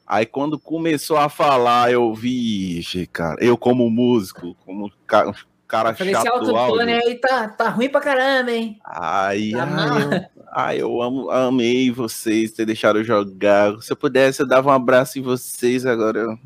Aí 0.05 0.25
quando 0.25 0.59
começou 0.59 1.15
a 1.15 1.29
falar, 1.29 1.89
eu 1.89 2.13
vi, 2.13 2.81
cara, 3.13 3.41
eu 3.41 3.57
como 3.57 3.89
músico, 3.89 4.55
como 4.65 4.91
cara 5.67 5.93
Falei, 5.93 6.13
chato 6.13 6.25
esse 6.25 6.51
autotune 6.51 6.93
aí 6.93 7.15
tá, 7.15 7.47
tá 7.47 7.69
ruim 7.69 7.89
pra 7.89 8.01
caramba, 8.01 8.51
hein? 8.51 8.79
Ai, 8.85 9.51
Tá 9.51 9.63
ai, 9.63 10.27
mal. 10.55 10.65
eu, 10.65 10.65
ai, 10.65 10.81
eu 10.81 11.01
amo, 11.01 11.29
amei 11.29 11.91
vocês 11.91 12.51
ter 12.51 12.65
deixado 12.65 12.99
eu 12.99 13.03
jogar. 13.03 13.79
Se 13.81 13.91
eu 13.91 13.95
pudesse, 13.97 14.41
eu 14.41 14.47
dava 14.47 14.69
um 14.69 14.73
abraço 14.73 15.19
em 15.19 15.21
vocês 15.21 15.85
agora. 15.85 16.37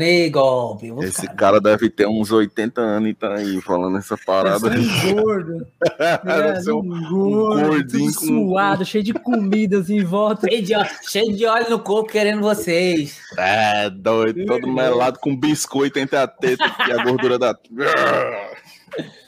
"Ei, 0.00 0.28
golpe. 0.30 0.92
Esse 1.04 1.26
cara 1.34 1.60
deve 1.60 1.88
ter 1.88 2.06
uns 2.08 2.32
80 2.32 2.80
anos 2.80 3.10
e 3.10 3.14
tá 3.14 3.34
aí 3.34 3.60
falando 3.60 3.96
essa 3.98 4.16
parada. 4.16 4.68
Deve 4.68 4.84
ser 4.84 5.14
um 5.14 5.22
gordo. 5.22 5.66
Deve 6.24 6.60
ser 6.62 6.72
um- 6.72 6.78
um 6.78 7.08
gordo, 7.08 7.66
gordinho 7.68 8.12
tudo 8.12 8.18
com- 8.26 8.48
suado, 8.50 8.84
cheio 8.84 9.04
de 9.04 9.12
comidas 9.14 9.88
em 9.88 10.02
volta. 10.02 10.48
Cheio 10.48 10.62
de, 10.62 10.72
cheio 11.08 11.32
de 11.36 11.46
óleo 11.46 11.70
no 11.70 11.78
corpo 11.78 12.10
querendo 12.10 12.40
vocês. 12.42 13.20
É, 13.38 13.88
doido, 13.88 14.44
todo 14.46 14.66
melado 14.66 15.18
com 15.20 15.36
biscoito 15.36 15.98
entre 15.98 16.16
a 16.16 16.26
teta 16.26 16.64
e 16.88 16.92
a 16.92 17.04
gordura 17.04 17.38
da. 17.38 17.56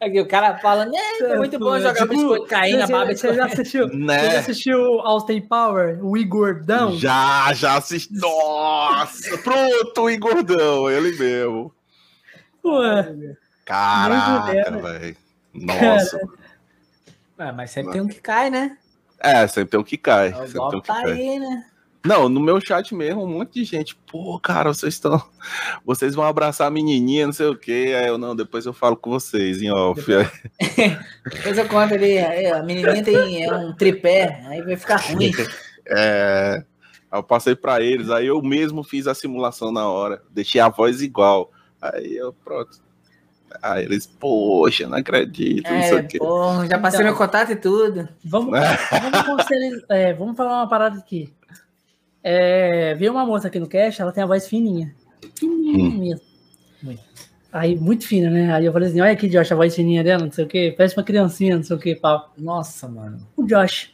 Aqui 0.00 0.20
o 0.20 0.28
cara 0.28 0.56
fala, 0.58 0.84
né? 0.86 0.96
É 1.22 1.36
muito 1.36 1.58
bom 1.58 1.76
jogar 1.78 1.94
Tipo, 1.94 2.08
biscoito 2.14 2.46
caindo 2.46 2.78
na 2.78 2.86
você- 2.86 2.92
baba. 2.92 3.06
Você 3.16 3.34
já 3.34 3.46
assistiu? 3.46 3.88
Você 3.88 3.94
já 3.98 3.98
Né? 3.98 4.36
assistiu 4.36 5.00
Austin 5.00 5.40
Power, 5.40 5.98
o 6.04 6.16
Igordão? 6.16 6.96
Já, 6.96 7.52
já 7.52 7.76
assisti. 7.76 8.14
Nossa, 8.14 9.38
pronto, 9.38 10.02
o 10.02 10.10
engordão, 10.10 10.88
ele 10.88 11.16
mesmo. 11.18 11.74
Pô, 12.62 12.80
Caraca, 13.64 14.70
Muito 14.70 14.82
velho. 14.82 15.16
Nossa. 15.54 16.20
Ah, 17.36 17.52
mas 17.52 17.70
sempre 17.70 17.92
tem 17.92 18.00
um 18.00 18.08
que 18.08 18.20
cai, 18.20 18.50
né? 18.50 18.78
É, 19.20 19.46
sempre 19.48 19.70
tem 19.70 19.80
um 19.80 19.84
que 19.84 19.96
cai. 19.98 20.30
O 20.30 20.34
Sempre 20.36 20.52
tem 20.52 20.60
um 20.60 20.64
golpe 20.64 20.80
que 20.80 20.86
tá 20.86 21.02
cai. 21.02 21.12
aí, 21.12 21.38
né? 21.40 21.64
Não, 22.04 22.28
no 22.28 22.40
meu 22.40 22.60
chat 22.60 22.94
mesmo, 22.94 23.24
um 23.24 23.26
monte 23.38 23.54
de 23.54 23.64
gente. 23.64 23.96
Pô, 24.10 24.38
cara, 24.38 24.72
vocês 24.72 24.94
estão. 24.94 25.20
Vocês 25.84 26.14
vão 26.14 26.24
abraçar 26.24 26.68
a 26.68 26.70
menininha, 26.70 27.26
não 27.26 27.32
sei 27.32 27.46
o 27.46 27.56
quê. 27.56 27.94
Aí 27.98 28.06
eu, 28.06 28.16
não, 28.16 28.34
depois 28.36 28.64
eu 28.66 28.72
falo 28.72 28.96
com 28.96 29.10
vocês 29.10 29.60
em 29.60 29.70
off. 29.70 30.00
Depois 30.06 31.58
eu 31.58 31.68
conto 31.68 31.94
ali, 31.94 32.18
a 32.18 32.62
menininha 32.62 33.02
tem 33.02 33.44
é 33.44 33.52
um 33.52 33.74
tripé, 33.74 34.42
aí 34.46 34.62
vai 34.62 34.76
ficar 34.76 34.96
ruim. 34.96 35.32
É, 35.90 36.62
eu 37.10 37.22
passei 37.22 37.56
pra 37.56 37.80
eles, 37.80 38.10
aí 38.10 38.26
eu 38.26 38.42
mesmo 38.42 38.84
fiz 38.84 39.06
a 39.06 39.14
simulação 39.14 39.72
na 39.72 39.88
hora, 39.88 40.22
deixei 40.30 40.60
a 40.60 40.68
voz 40.68 41.00
igual. 41.00 41.50
Aí 41.80 42.14
eu, 42.14 42.30
pronto. 42.44 42.78
Aí 43.62 43.84
eles, 43.86 44.06
poxa, 44.06 44.86
não 44.86 44.98
acredito, 44.98 45.72
não 45.72 45.82
sei 45.82 45.98
É, 45.98 46.00
o 46.02 46.06
quê. 46.06 46.18
pô, 46.18 46.66
já 46.66 46.78
passei 46.78 47.00
Então. 47.00 47.10
meu 47.10 47.16
contato 47.16 47.52
e 47.52 47.56
tudo. 47.56 48.06
vamos, 48.22 48.50
vamos, 49.26 49.46
é, 49.88 50.12
vamos 50.12 50.36
falar 50.36 50.56
uma 50.60 50.68
parada 50.68 50.98
aqui. 50.98 51.32
É, 52.22 52.94
veio 52.94 53.12
uma 53.12 53.24
moça 53.24 53.48
aqui 53.48 53.58
no 53.58 53.68
cast, 53.68 54.00
ela 54.02 54.12
tem 54.12 54.22
a 54.22 54.26
voz 54.26 54.46
fininha. 54.48 54.94
Fininha 55.38 55.84
Hum. 55.84 55.98
mesmo. 55.98 56.20
Muito. 56.82 57.02
Aí, 57.52 57.76
muito 57.76 58.06
fina, 58.06 58.28
né? 58.30 58.52
Aí 58.52 58.66
eu 58.66 58.72
falei 58.72 58.88
assim: 58.88 59.00
olha 59.00 59.12
aqui, 59.12 59.28
Josh, 59.28 59.50
a 59.52 59.56
voz 59.56 59.74
fininha 59.74 60.04
dela, 60.04 60.24
não 60.24 60.30
sei 60.32 60.44
o 60.44 60.48
quê. 60.48 60.74
Parece 60.76 60.96
uma 60.96 61.02
criancinha, 61.04 61.56
não 61.56 61.62
sei 61.62 61.76
o 61.76 61.78
quê, 61.78 61.94
pau. 61.96 62.32
Nossa, 62.36 62.86
mano. 62.88 63.26
O 63.36 63.44
Josh. 63.46 63.92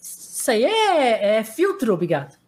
Isso 0.00 0.50
aí 0.50 0.64
é, 0.64 1.36
é 1.38 1.44
filtro, 1.44 1.92
obrigado. 1.92 2.38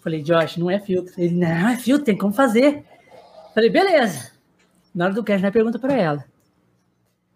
Falei, 0.00 0.22
Josh, 0.22 0.56
não 0.56 0.70
é 0.70 0.78
filtro. 0.78 1.12
Ele, 1.16 1.34
não, 1.34 1.68
é 1.68 1.76
filtro, 1.76 2.04
tem 2.04 2.16
como 2.18 2.32
fazer. 2.32 2.84
Falei, 3.54 3.70
beleza. 3.70 4.32
Na 4.94 5.06
hora 5.06 5.14
do 5.14 5.24
cast, 5.24 5.42
nós 5.42 5.52
pergunta 5.52 5.78
pra 5.78 5.94
ela. 5.94 6.24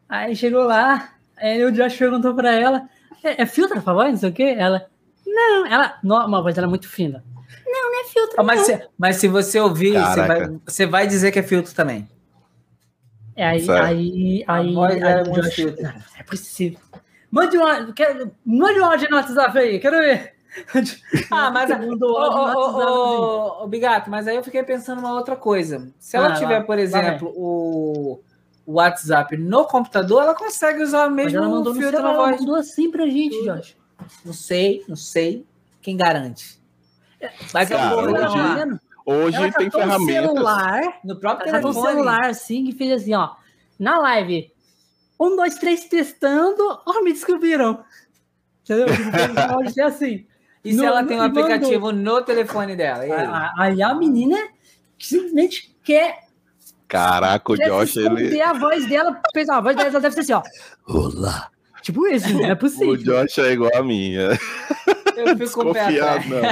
Aí 0.09 0.37
chegou 0.37 0.65
lá, 0.65 1.15
aí 1.37 1.65
o 1.65 1.73
Josh 1.73 1.97
perguntou 1.97 2.35
pra 2.35 2.53
ela: 2.53 2.89
é, 3.25 3.43
é 3.43 3.47
filtro, 3.47 3.77
por 3.77 3.83
favor? 3.85 4.05
Não 4.05 4.17
sei 4.17 4.31
o 4.31 4.33
quê. 4.33 4.55
Ela, 4.57 4.89
não, 5.37 5.67
ela, 5.67 5.99
não, 6.03 6.27
uma 6.27 6.43
voz 6.43 6.55
dela 6.55 6.67
é 6.67 6.71
muito 6.71 6.89
fina. 6.89 7.23
Não, 7.65 7.93
não 7.93 8.01
é 8.01 8.05
filtro. 8.05 8.37
Ah, 8.39 8.43
mas, 8.43 8.59
não. 8.61 8.65
se, 8.65 8.89
mas 8.99 9.17
se 9.17 9.29
você 9.29 9.61
ouvir, 9.61 9.93
você 9.93 10.27
vai, 10.27 10.61
você 10.65 10.87
vai 10.87 11.07
dizer 11.07 11.31
que 11.31 11.39
é 11.39 11.43
filtro 11.43 11.75
também. 11.75 12.09
É, 13.37 13.47
aí, 13.47 13.71
aí, 13.71 14.45
aí, 14.47 14.75
voz 14.75 15.03
aí 15.03 15.03
é 15.03 15.23
Josh, 15.23 15.59
não, 15.81 15.93
é 16.19 16.23
possível. 16.23 16.79
Mande 17.31 17.59
um 17.59 17.67
áudio, 17.67 17.93
quero, 17.93 18.31
mande 18.45 18.81
um 18.81 18.85
áudio 18.85 19.11
no 19.11 19.17
WhatsApp 19.17 19.59
aí, 19.59 19.79
quero 19.79 19.99
ver. 19.99 20.35
Ah, 21.31 21.51
mas. 21.51 21.71
Ô, 21.71 23.63
ô, 23.63 23.67
Bigato, 23.69 24.09
mas 24.09 24.27
aí 24.27 24.37
eu 24.37 24.43
fiquei 24.43 24.63
pensando 24.63 25.01
uma 25.01 25.13
outra 25.13 25.37
coisa. 25.37 25.93
Se 25.99 26.17
ela 26.17 26.29
Ah, 26.29 26.35
tiver, 26.35 26.61
lá, 26.61 26.65
por 26.65 26.79
exemplo, 26.79 27.31
o 27.37 28.23
WhatsApp 28.67 29.37
no 29.37 29.67
computador, 29.67 30.23
ela 30.23 30.35
consegue 30.35 30.83
usar 30.83 31.09
o 31.09 31.11
Mas 31.11 31.27
mesmo 31.27 31.39
ela 31.41 31.49
mandou 31.49 31.75
no 31.75 31.79
filtro 31.79 31.99
celular, 31.99 32.13
na 32.15 32.19
ela 32.19 32.31
voz. 32.31 32.41
mandou 32.41 32.55
assim 32.57 32.91
pra 32.91 33.05
gente, 33.07 33.37
Tudo. 33.37 33.63
Não 34.25 34.33
sei, 34.33 34.85
não 34.89 34.97
sei. 34.97 35.45
Quem 35.83 35.97
garante? 35.97 36.59
Mas 37.53 37.71
eu 37.71 37.79
Cara, 37.79 37.91
vou 37.95 38.09
ela 38.09 38.27
hoje- 38.29 38.37
lá. 38.39 38.81
Hoje 39.09 39.37
Ela 39.37 39.53
tem 39.53 39.71
ferramentas. 39.71 40.31
celular, 40.31 40.83
No 41.05 41.17
próprio 41.17 41.49
ela 41.49 41.61
telefone. 41.61 41.87
celular 41.89 42.25
assim 42.27 42.69
e 42.69 42.73
fez 42.73 43.03
assim, 43.03 43.15
ó. 43.15 43.35
Na 43.79 43.99
live. 44.01 44.53
Um, 45.19 45.37
dois, 45.37 45.55
três, 45.55 45.85
testando. 45.85 46.63
Ó, 46.85 47.03
me 47.03 47.13
descobriram. 47.13 47.85
Entendeu? 48.65 48.87
Áudio 49.55 49.87
assim. 49.87 50.27
E 50.65 50.73
se 50.73 50.77
No- 50.79 50.85
ela 50.87 51.05
tem 51.05 51.21
um 51.21 51.25
e 51.25 51.29
mandou. 51.29 51.45
aplicativo 51.45 51.93
no 51.93 52.21
telefone 52.23 52.75
dela? 52.75 53.05
Aí? 53.05 53.13
A- 53.13 53.53
a- 53.57 53.91
a 53.91 53.95
menina 53.95 54.37
simplesmente 54.99 55.75
quer, 55.85 56.27
Caraca, 56.89 57.53
o 57.53 57.57
Josh, 57.57 57.97
ele. 57.97 58.41
a 58.41 58.53
voz 58.53 58.89
dela. 58.89 59.21
Pensa, 59.33 59.55
a 59.55 59.61
voz 59.61 59.77
dela 59.77 60.01
deve 60.01 60.11
ser 60.15 60.21
assim, 60.21 60.33
ó. 60.33 60.43
Olá. 60.89 61.49
Tipo 61.87 62.05
isso, 62.09 62.35
não 62.35 62.45
é 62.45 62.53
O 62.53 62.57
possível. 62.57 62.97
Josh 62.97 63.39
é 63.39 63.53
igual 63.53 63.71
a 63.73 63.81
minha. 63.81 64.31
Eu 64.31 64.37
fico 64.37 65.31
o 65.31 65.35
Desconfiado, 65.37 66.25
não. 66.29 66.43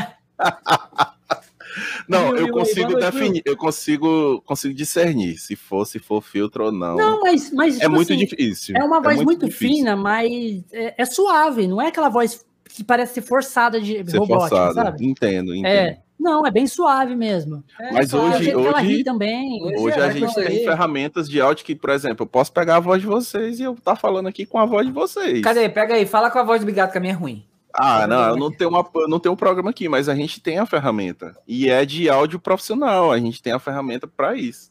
Não, 2.08 2.36
eu 2.36 2.52
consigo 2.52 2.94
definir, 2.94 3.42
eu 3.44 3.56
consigo, 3.56 4.40
consigo 4.42 4.72
discernir 4.72 5.36
se 5.38 5.56
for, 5.56 5.84
se 5.84 5.98
for 5.98 6.22
filtro 6.22 6.66
ou 6.66 6.70
não. 6.72 6.96
Não, 6.96 7.20
mas, 7.22 7.50
mas 7.50 7.76
é 7.76 7.80
tipo 7.80 7.90
muito 7.90 8.12
assim, 8.12 8.24
difícil. 8.24 8.76
É 8.76 8.84
uma 8.84 9.00
voz 9.00 9.20
muito, 9.20 9.46
difícil 9.46 9.78
fina, 9.78 9.96
mas 9.96 10.62
é, 10.70 10.94
é 10.96 11.04
suave, 11.04 11.66
não 11.66 11.82
é 11.82 11.88
aquela 11.88 12.08
voz 12.08 12.46
que 12.68 12.84
parece 12.84 13.14
ser 13.14 13.22
forçada 13.22 13.80
de 13.80 14.08
Ser 14.08 14.18
robótica, 14.18 14.56
forçado. 14.56 14.74
sabe? 14.74 15.04
Entendo, 15.04 15.52
entendo. 15.52 15.66
É, 15.66 15.98
não, 16.24 16.44
é 16.46 16.50
bem 16.50 16.66
suave 16.66 17.14
mesmo. 17.14 17.62
Mas 17.92 18.12
O 18.12 18.18
hoje- 18.18 18.50
ela 18.50 18.78
hoje- 18.78 18.86
ri 18.86 19.04
também. 19.04 19.62
Hoje 19.62 19.76
Hoje 19.76 19.98
é, 20.00 20.02
a 20.02 20.10
gente 20.10 20.34
tem 20.34 20.46
aí. 20.46 20.64
ferramentas 20.64 21.28
de 21.28 21.40
áudio 21.40 21.64
que, 21.64 21.74
por 21.76 21.90
exemplo, 21.90 22.22
eu 22.24 22.26
posso 22.26 22.50
pegar 22.52 22.76
a 22.76 22.80
voz 22.80 23.00
de 23.00 23.06
vocês 23.06 23.60
e 23.60 23.62
eu 23.62 23.74
estar 23.74 23.94
falando 23.94 24.26
aqui 24.26 24.44
com 24.46 24.58
a 24.58 24.64
voz 24.66 24.86
de 24.86 24.92
vocês. 24.92 25.42
Cadê? 25.42 25.68
Pega 25.68 25.94
aí, 25.94 26.06
fala 26.06 26.30
com 26.30 26.38
a 26.38 26.42
voz 26.42 26.60
do 26.60 26.66
Bigato, 26.66 26.90
que 26.92 26.98
a 26.98 27.00
minha 27.00 27.12
é 27.12 27.16
ruim. 27.16 27.44
Ah, 27.76 28.06
não, 28.06 28.28
eu 28.28 28.36
não 28.36 28.50
tenho, 28.52 28.70
uma, 28.70 28.86
eu 28.94 29.08
não 29.08 29.18
tenho 29.18 29.32
um 29.32 29.36
programa 29.36 29.70
aqui, 29.70 29.88
mas 29.88 30.08
a 30.08 30.14
gente 30.14 30.40
tem 30.40 30.58
a 30.58 30.66
ferramenta. 30.66 31.36
E 31.46 31.68
é 31.68 31.84
de 31.84 32.08
áudio 32.08 32.38
profissional, 32.38 33.10
a 33.12 33.18
gente 33.18 33.42
tem 33.42 33.52
a 33.52 33.58
ferramenta 33.58 34.06
para 34.06 34.34
isso. 34.36 34.70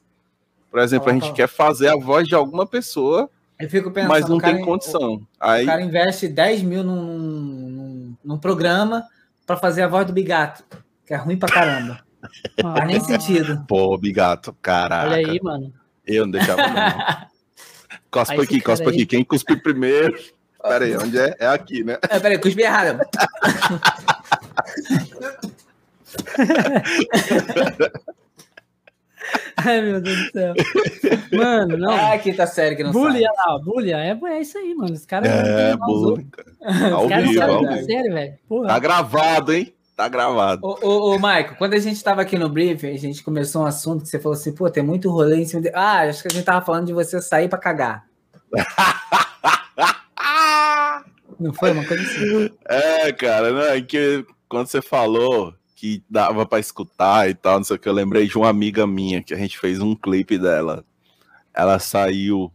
Por 0.72 0.80
exemplo, 0.80 1.10
a 1.10 1.14
gente 1.14 1.24
fala. 1.24 1.36
quer 1.36 1.48
fazer 1.48 1.90
a 1.90 1.96
voz 1.98 2.28
de 2.28 2.34
alguma 2.34 2.66
pessoa, 2.66 3.30
Eu 3.60 3.70
fico 3.70 3.92
pensando. 3.92 4.10
mas 4.10 4.28
não 4.28 4.40
tem 4.40 4.62
condição. 4.64 5.16
O, 5.16 5.22
Aí, 5.40 5.64
o 5.64 5.68
cara 5.68 5.82
investe 5.82 6.28
10 6.30 6.64
mil 6.64 6.84
num, 6.84 7.04
num, 7.04 8.16
num 8.24 8.38
programa 8.38 9.04
pra 9.46 9.58
fazer 9.58 9.82
a 9.84 9.88
voz 9.90 10.08
do 10.08 10.14
Bigato, 10.14 10.64
que 11.06 11.14
é 11.14 11.18
ruim 11.18 11.38
pra 11.38 11.50
caramba. 11.50 12.00
Não 12.64 12.74
faz 12.78 12.88
nem 12.88 13.00
sentido. 13.00 13.64
pô, 13.68 13.98
bigato, 13.98 14.54
caraca. 14.62 15.12
Olha 15.12 15.32
aí, 15.32 15.40
mano. 15.42 15.74
Eu 16.06 16.26
não 16.26 16.32
deixava 16.32 16.68
não. 16.68 17.34
Cospa 18.12 18.34
Aí 18.34 18.42
aqui, 18.42 18.62
cospa 18.62 18.90
aí- 18.90 18.96
aqui. 18.96 19.06
Quem 19.08 19.24
cuspir 19.24 19.62
primeiro? 19.64 20.16
Pera 20.62 20.86
aí, 20.86 20.96
onde 20.96 21.18
é? 21.18 21.36
É 21.40 21.48
aqui, 21.48 21.84
né? 21.84 21.98
É, 22.10 22.20
peraí, 22.20 22.38
cuspi 22.38 22.62
errado. 22.62 23.00
Ai, 29.56 29.82
meu 29.82 30.02
Deus 30.02 30.18
do 30.18 30.32
céu. 30.32 30.54
Mano, 31.32 31.78
não. 31.78 31.92
Ah, 31.92 32.18
quinta 32.18 32.46
série 32.46 32.76
que 32.76 32.84
não 32.84 32.92
olha 32.96 33.30
lá, 33.32 33.58
bullying, 33.60 33.92
é, 33.94 34.20
é 34.26 34.42
isso 34.42 34.58
aí, 34.58 34.76
mano. 34.76 34.94
Os 34.94 35.06
caras 35.06 35.30
não 35.30 35.38
É, 35.38 35.78
bullying, 35.78 36.30
cara. 36.30 36.94
Ao 36.96 37.04
Os 37.04 37.10
caras 37.10 37.24
não 37.26 37.32
vivo, 37.32 37.40
sabem 37.40 37.56
ao 37.56 37.66
a 37.66 37.76
vivo. 37.76 37.86
sério, 37.86 38.14
velho. 38.14 38.34
Porra. 38.48 38.68
Tá 38.68 38.80
gravado, 38.80 39.54
hein? 39.54 39.73
Tá 39.96 40.08
gravado. 40.08 40.66
Ô, 40.66 40.78
ô, 40.82 41.16
ô, 41.16 41.20
Maico, 41.20 41.56
quando 41.56 41.76
a 41.76 41.80
gente 41.80 42.04
tava 42.04 42.22
aqui 42.22 42.38
no 42.38 42.50
briefing, 42.50 42.88
a 42.88 42.98
gente 42.98 43.24
começou 43.24 43.62
um 43.62 43.66
assunto 43.66 44.04
que 44.04 44.10
você 44.10 44.20
falou 44.20 44.36
assim, 44.36 44.52
pô, 44.54 44.70
tem 44.70 44.84
muito 44.84 45.10
rolê 45.10 45.38
em 45.38 45.46
cima 45.46 45.62
de... 45.62 45.70
Ah, 45.74 46.02
acho 46.02 46.22
que 46.24 46.30
a 46.30 46.32
gente 46.32 46.44
tava 46.44 46.66
falando 46.66 46.88
de 46.88 46.94
você 46.94 47.22
sair 47.22 47.48
pra 47.48 47.60
cagar. 47.60 48.06
Não 51.40 51.54
foi 51.54 51.72
uma 51.72 51.86
coisa 51.86 52.02
assim? 52.04 52.50
É, 52.70 53.12
cara, 53.12 53.52
não, 53.52 53.62
é 53.62 53.82
que 53.82 54.26
quando 54.48 54.68
você 54.68 54.82
falou 54.82 55.54
que 55.76 56.04
dava 56.10 56.46
pra 56.46 56.60
escutar 56.60 57.30
e 57.30 57.34
tal, 57.34 57.58
não 57.58 57.64
sei 57.64 57.76
o 57.76 57.80
que, 57.80 57.90
eu 57.90 57.94
lembrei 57.94 58.28
de 58.28 58.38
uma 58.38 58.48
amiga 58.48 58.88
minha 58.88 59.22
que 59.22 59.34
a 59.34 59.38
gente 59.38 59.60
fez 59.60 59.80
um 59.80 59.96
clipe 59.96 60.38
dela. 60.38 60.86
Ela 61.54 61.80
saiu, 61.80 62.52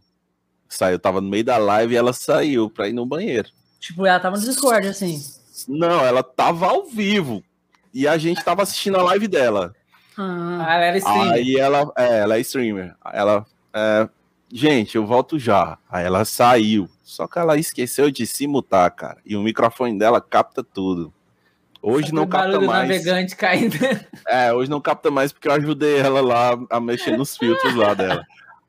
saiu, 0.67 0.97
tava 0.97 1.21
no 1.21 1.29
meio 1.29 1.43
da 1.43 1.57
live 1.57 1.93
e 1.93 1.97
ela 1.97 2.13
saiu 2.13 2.69
pra 2.69 2.87
ir 2.87 2.93
no 2.93 3.05
banheiro. 3.05 3.49
Tipo, 3.79 4.05
ela 4.05 4.19
tava 4.19 4.37
no 4.37 4.43
Discord, 4.43 4.87
assim. 4.87 5.23
Não, 5.67 6.05
ela 6.05 6.23
tava 6.23 6.67
ao 6.67 6.85
vivo 6.85 7.43
e 7.93 8.07
a 8.07 8.17
gente 8.17 8.43
tava 8.43 8.63
assistindo 8.63 8.97
a 8.97 9.03
live 9.03 9.27
dela. 9.27 9.75
Ah, 10.17 10.65
Ah, 10.67 10.73
ela 10.75 10.85
era 10.85 10.97
streamer. 10.97 11.31
Aí 11.33 11.55
ela, 11.57 11.91
é, 11.97 12.19
ela 12.19 12.37
é 12.37 12.39
streamer. 12.41 12.95
Ela, 13.13 13.45
é, 13.73 14.09
gente, 14.51 14.95
eu 14.95 15.05
volto 15.05 15.39
já. 15.39 15.77
Aí 15.89 16.05
ela 16.05 16.25
saiu. 16.25 16.89
Só 17.03 17.27
que 17.27 17.39
ela 17.39 17.57
esqueceu 17.57 18.11
de 18.11 18.27
se 18.27 18.45
mutar, 18.45 18.89
cara. 18.91 19.17
E 19.25 19.35
o 19.35 19.41
microfone 19.41 19.97
dela 19.97 20.21
capta 20.21 20.63
tudo. 20.63 21.13
Hoje 21.81 22.13
não 22.13 22.27
capta 22.27 22.59
do 22.59 22.65
mais. 22.67 22.87
navegante 22.87 23.35
caindo. 23.35 23.75
É, 24.27 24.53
hoje 24.53 24.69
não 24.69 24.81
capta 24.81 25.09
mais 25.09 25.31
porque 25.31 25.47
eu 25.47 25.53
ajudei 25.53 25.97
ela 25.97 26.21
lá 26.21 26.59
a 26.69 26.79
mexer 26.79 27.17
nos 27.17 27.35
filtros 27.37 27.73
lá 27.73 27.93
dela. 27.93 28.23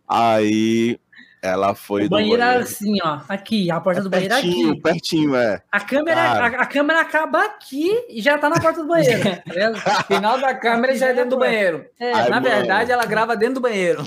Aí 0.09 0.99
ela 1.43 1.75
foi. 1.75 2.07
O 2.07 2.09
banheiro 2.11 2.43
era 2.43 2.61
assim, 2.61 2.97
ó. 3.03 3.21
Aqui, 3.29 3.71
a 3.71 3.81
porta 3.81 4.01
É 4.01 4.03
do 4.03 4.11
banheiro 4.11 4.35
é 4.35 4.41
pertinho, 4.43 4.71
aqui. 4.73 4.81
pertinho, 4.83 5.37
é. 5.37 5.63
A 5.73 5.81
câmera, 5.81 6.21
a, 6.21 6.47
a 6.47 6.67
câmera 6.67 7.01
acaba 7.01 7.45
aqui 7.45 7.91
e 8.09 8.21
já 8.21 8.37
tá 8.39 8.49
na 8.51 8.61
porta 8.61 8.83
do 8.83 8.89
banheiro. 8.89 9.23
tá? 9.83 10.03
Final 10.05 10.39
da 10.41 10.55
câmera 10.55 10.95
já 10.97 11.09
é 11.09 11.15
dentro 11.15 11.31
do 11.31 11.39
banheiro. 11.39 11.85
É, 11.99 12.13
Ai, 12.13 12.29
Na 12.29 12.41
mano. 12.41 12.55
verdade, 12.55 12.93
ela 12.93 13.05
grava 13.07 13.37
dentro 13.37 13.55
do 13.55 13.61
banheiro. 13.61 14.07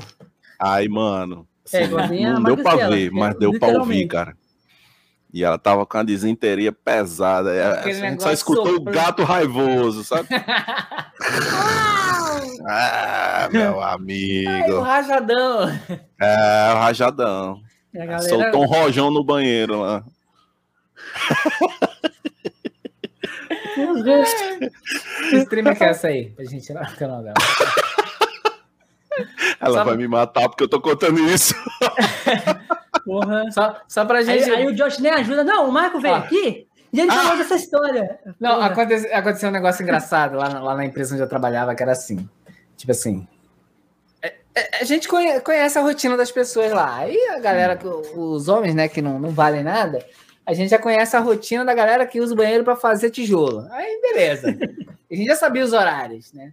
Aí, 0.59 0.87
mano. 0.87 1.47
É, 1.71 1.83
assim, 1.85 2.25
a 2.25 2.33
não 2.33 2.43
deu 2.43 2.57
pra 2.57 2.75
ver, 2.89 3.07
é, 3.07 3.09
mas 3.09 3.35
deu 3.39 3.57
pra 3.57 3.69
ouvir, 3.69 4.05
cara. 4.07 4.35
E 5.33 5.43
ela 5.43 5.57
tava 5.57 5.83
com 5.85 5.97
a 5.97 6.03
desinteria 6.03 6.71
pesada. 6.71 7.51
é, 7.51 7.79
Aquele 7.79 8.05
a 8.05 8.09
gente 8.11 8.21
só 8.21 8.31
escutou 8.31 8.67
o 8.67 8.73
soprando. 8.75 8.95
gato 8.95 9.23
raivoso, 9.23 10.03
sabe? 10.03 10.27
ah, 12.67 13.49
meu 13.53 13.79
Ai, 13.81 13.89
o 13.91 13.93
amigo. 13.95 14.79
rajadão. 14.81 15.69
É, 16.21 16.71
o 16.73 16.77
rajadão. 16.79 17.61
Galera. 17.93 18.19
Soltou 18.21 18.63
um 18.63 18.67
rojão 18.67 19.11
no 19.11 19.23
banheiro 19.23 19.79
lá. 19.81 20.03
Que 25.29 25.37
streamer 25.37 25.77
que 25.77 25.83
é 25.83 25.89
essa 25.89 26.07
aí? 26.07 26.29
Pra 26.31 26.45
gente 26.45 26.69
ir 26.69 26.73
lá 26.73 26.89
no 26.89 26.95
canal 26.95 27.21
dela. 27.23 27.33
Ela 29.59 29.73
Sabe- 29.77 29.89
vai 29.91 29.97
me 29.97 30.07
matar 30.07 30.49
porque 30.49 30.63
eu 30.63 30.67
tô 30.69 30.81
contando 30.81 31.19
isso. 31.29 31.53
Porra. 33.05 33.51
Só, 33.51 33.75
só 33.87 34.05
pra 34.05 34.19
Aí, 34.19 34.25
gente. 34.25 34.49
aí 34.49 34.65
o 34.67 34.73
Josh 34.75 34.99
nem 34.99 35.11
ajuda. 35.11 35.43
Não, 35.43 35.67
o 35.67 35.71
Marco 35.71 35.99
veio 35.99 36.15
Ah. 36.15 36.19
aqui 36.19 36.67
e 36.91 36.99
ele 36.99 37.11
falou 37.11 37.37
dessa 37.37 37.55
história. 37.55 38.17
Não, 38.39 38.61
aconteceu, 38.61 39.15
aconteceu 39.15 39.49
um 39.49 39.51
negócio 39.51 39.83
engraçado 39.83 40.37
lá, 40.37 40.47
lá 40.59 40.75
na 40.75 40.85
empresa 40.85 41.13
onde 41.13 41.23
eu 41.23 41.27
trabalhava, 41.29 41.75
que 41.75 41.83
era 41.83 41.91
assim. 41.91 42.27
Tipo 42.83 42.91
assim. 42.91 43.25
é- 44.21 44.35
é- 44.53 44.81
A 44.81 44.83
gente 44.83 45.07
conhe- 45.07 45.39
conhece 45.39 45.79
a 45.79 45.81
rotina 45.81 46.17
das 46.17 46.29
pessoas 46.33 46.69
lá. 46.73 46.97
Aí 46.97 47.17
a 47.29 47.39
galera, 47.39 47.77
que- 47.77 47.87
os 47.87 48.49
homens, 48.49 48.75
né, 48.75 48.89
que 48.89 49.01
não, 49.01 49.17
não 49.17 49.29
valem 49.29 49.63
nada, 49.63 50.05
a 50.45 50.53
gente 50.53 50.69
já 50.69 50.77
conhece 50.77 51.15
a 51.15 51.19
rotina 51.21 51.63
da 51.63 51.73
galera 51.73 52.05
que 52.05 52.19
usa 52.19 52.33
o 52.33 52.35
banheiro 52.37 52.61
para 52.65 52.75
fazer 52.75 53.09
tijolo. 53.09 53.65
Aí, 53.71 53.99
beleza. 54.01 54.47
A 55.09 55.15
gente 55.15 55.27
já 55.27 55.35
sabia 55.35 55.63
os 55.63 55.71
horários, 55.71 56.33
né? 56.33 56.51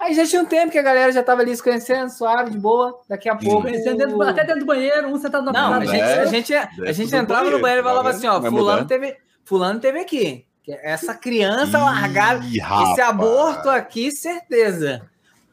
Aí 0.00 0.14
já 0.14 0.26
tinha 0.26 0.40
um 0.42 0.46
tempo 0.46 0.72
que 0.72 0.78
a 0.78 0.82
galera 0.82 1.12
já 1.12 1.22
tava 1.22 1.42
ali 1.42 1.54
se 1.54 1.62
conhecendo, 1.62 2.08
suave, 2.10 2.50
de 2.50 2.58
boa. 2.58 2.98
Daqui 3.08 3.28
a 3.28 3.36
pouco. 3.36 3.62
Conhecendo 3.62 3.98
dentro 3.98 4.20
até 4.22 4.42
dentro 4.42 4.60
do 4.60 4.66
banheiro, 4.66 5.08
um 5.08 5.18
sentado 5.20 5.44
na 5.44 5.52
Não, 5.52 5.74
a 5.74 5.84
gente, 5.84 6.02
a 6.02 6.24
gente, 6.24 6.54
a 6.54 6.92
gente 6.92 7.14
entrava 7.14 7.50
no 7.50 7.60
banheiro, 7.60 7.82
e 7.82 7.84
falava 7.84 8.10
assim, 8.10 8.26
ó, 8.26 8.40
fulano 8.42 8.86
teve, 8.86 9.16
fulano 9.44 9.78
teve 9.78 10.00
aqui. 10.00 10.44
Que 10.64 10.72
Essa 10.72 11.14
criança 11.14 11.76
largada, 11.78 12.42
Ih, 12.46 12.58
esse 12.92 13.00
aborto 13.02 13.68
aqui, 13.68 14.10
certeza. 14.10 15.02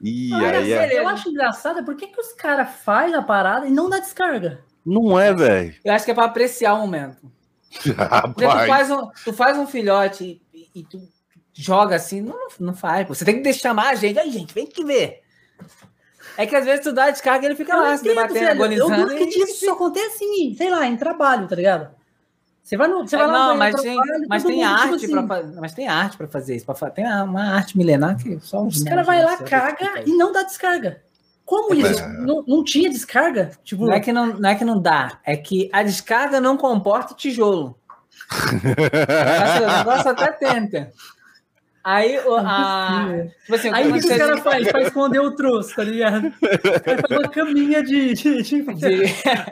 Olha, 0.02 0.60
aí 0.60 0.72
é. 0.72 1.00
eu 1.00 1.08
acho 1.08 1.30
engraçado, 1.30 1.84
por 1.84 1.96
que, 1.96 2.08
que 2.08 2.20
os 2.20 2.34
caras 2.34 2.70
fazem 2.84 3.16
a 3.16 3.22
parada 3.22 3.68
e 3.68 3.72
não 3.72 3.90
dá 3.90 4.00
descarga? 4.00 4.62
Não 4.86 5.20
é, 5.20 5.34
velho. 5.34 5.76
Eu 5.84 5.94
acho 5.94 6.06
que 6.06 6.12
é 6.12 6.14
pra 6.14 6.26
apreciar 6.26 6.74
o 6.76 6.80
momento. 6.80 7.18
Porque 8.34 8.48
tu 8.48 8.68
faz 8.68 8.90
um, 8.90 9.10
tu 9.24 9.34
faz 9.34 9.58
um 9.58 9.68
filhote 9.68 10.42
e, 10.54 10.70
e 10.74 10.84
tu 10.84 11.00
joga 11.54 11.96
assim, 11.98 12.22
não, 12.22 12.48
não 12.60 12.74
faz. 12.74 13.06
pô. 13.08 13.14
Você 13.14 13.26
tem 13.26 13.36
que 13.36 13.42
deixar- 13.44 13.70
chamar 13.70 13.90
a 13.90 13.96
gente. 13.96 14.18
Aí, 14.18 14.32
gente, 14.32 14.54
vem 14.54 14.66
que 14.66 14.84
ver. 14.84 15.22
É 16.38 16.46
que 16.48 16.56
às 16.56 16.64
vezes 16.66 16.82
tu 16.84 16.94
dá 16.94 17.10
descarga 17.12 17.44
e 17.46 17.48
ele 17.50 17.56
fica 17.56 17.74
Eu 17.74 17.80
lá, 17.82 17.90
não 17.92 17.98
se 17.98 18.04
entendo, 18.10 18.16
debatendo, 18.16 18.40
velho. 18.40 18.48
Eu 18.48 18.64
agonizando. 18.88 19.10
duvido 19.10 19.30
que 19.32 19.40
e- 19.40 19.44
isso 19.44 19.66
só 19.66 19.74
acontece 19.74 20.24
em, 20.24 20.56
sei 20.56 20.70
lá, 20.70 20.88
em 20.88 20.96
trabalho, 20.96 21.48
tá 21.48 21.56
ligado? 21.56 21.99
Você 22.70 22.78
vai 22.78 22.88
no. 22.88 23.00
Você 23.00 23.16
É, 23.16 23.18
vai 23.18 23.28
lá 23.28 23.34
no 23.34 23.40
não, 23.50 23.58
mas 23.58 23.82
tem, 23.82 23.98
mas 24.28 24.44
tem 24.44 24.64
mundo, 24.64 24.70
tipo 24.70 24.84
arte 24.84 24.96
assim, 25.06 25.28
pra 25.28 25.44
mas 25.60 25.74
tem 25.74 25.88
arte 25.88 26.18
para 26.18 26.28
fazer 26.28 26.56
isso. 26.56 26.66
pra 26.68 26.90
Tem 26.92 27.04
uma 27.04 27.56
arte 27.56 27.76
milenar 27.76 28.16
que 28.16 28.40
só 28.44 28.64
Os 28.64 28.84
caras 28.84 29.08
vão 29.08 29.26
lá, 29.26 29.38
caga 29.38 30.04
e 30.06 30.12
não 30.16 30.32
dá 30.32 30.44
descarga. 30.44 31.02
Como 31.44 31.74
isso? 31.74 32.08
Não, 32.20 32.44
não 32.48 32.64
tinha 32.64 32.88
descarga? 32.88 33.50
Tipo, 33.64 33.88
Não 33.88 33.94
é, 33.94 34.00
que 34.00 34.14
não, 34.14 34.28
não 34.28 34.48
é 34.48 34.54
que 34.54 34.64
não 34.64 34.80
dá, 34.80 35.18
é 35.26 35.36
que 35.36 35.68
a 35.74 35.82
descarga 35.82 36.40
não 36.40 36.58
comporta 36.58 37.16
tijolo. 37.16 37.76
o 38.30 39.78
negócio 39.78 40.12
até 40.12 40.32
tenta. 40.34 40.94
Aí, 41.92 42.20
o- 42.20 42.36
a, 42.36 43.08
tipo 43.42 43.56
assim, 43.56 43.70
Aí 43.74 43.90
o 43.90 43.94
que, 43.94 44.00
que 44.00 44.06
os 44.06 44.06
acontece- 44.12 44.20
caras 44.20 44.40
fazem? 44.42 44.72
Pra 44.72 44.82
esconder 44.82 45.20
o 45.20 45.36
troço, 45.36 45.76
tá 45.76 45.84
ligado? 45.84 46.28
O 46.28 46.82
cara 46.82 47.02
faz 47.08 47.20
uma 47.20 47.30
caminha 47.30 47.84
de. 47.84 48.14
de, 48.14 48.42
de- 48.44 48.62
de- 48.74 49.04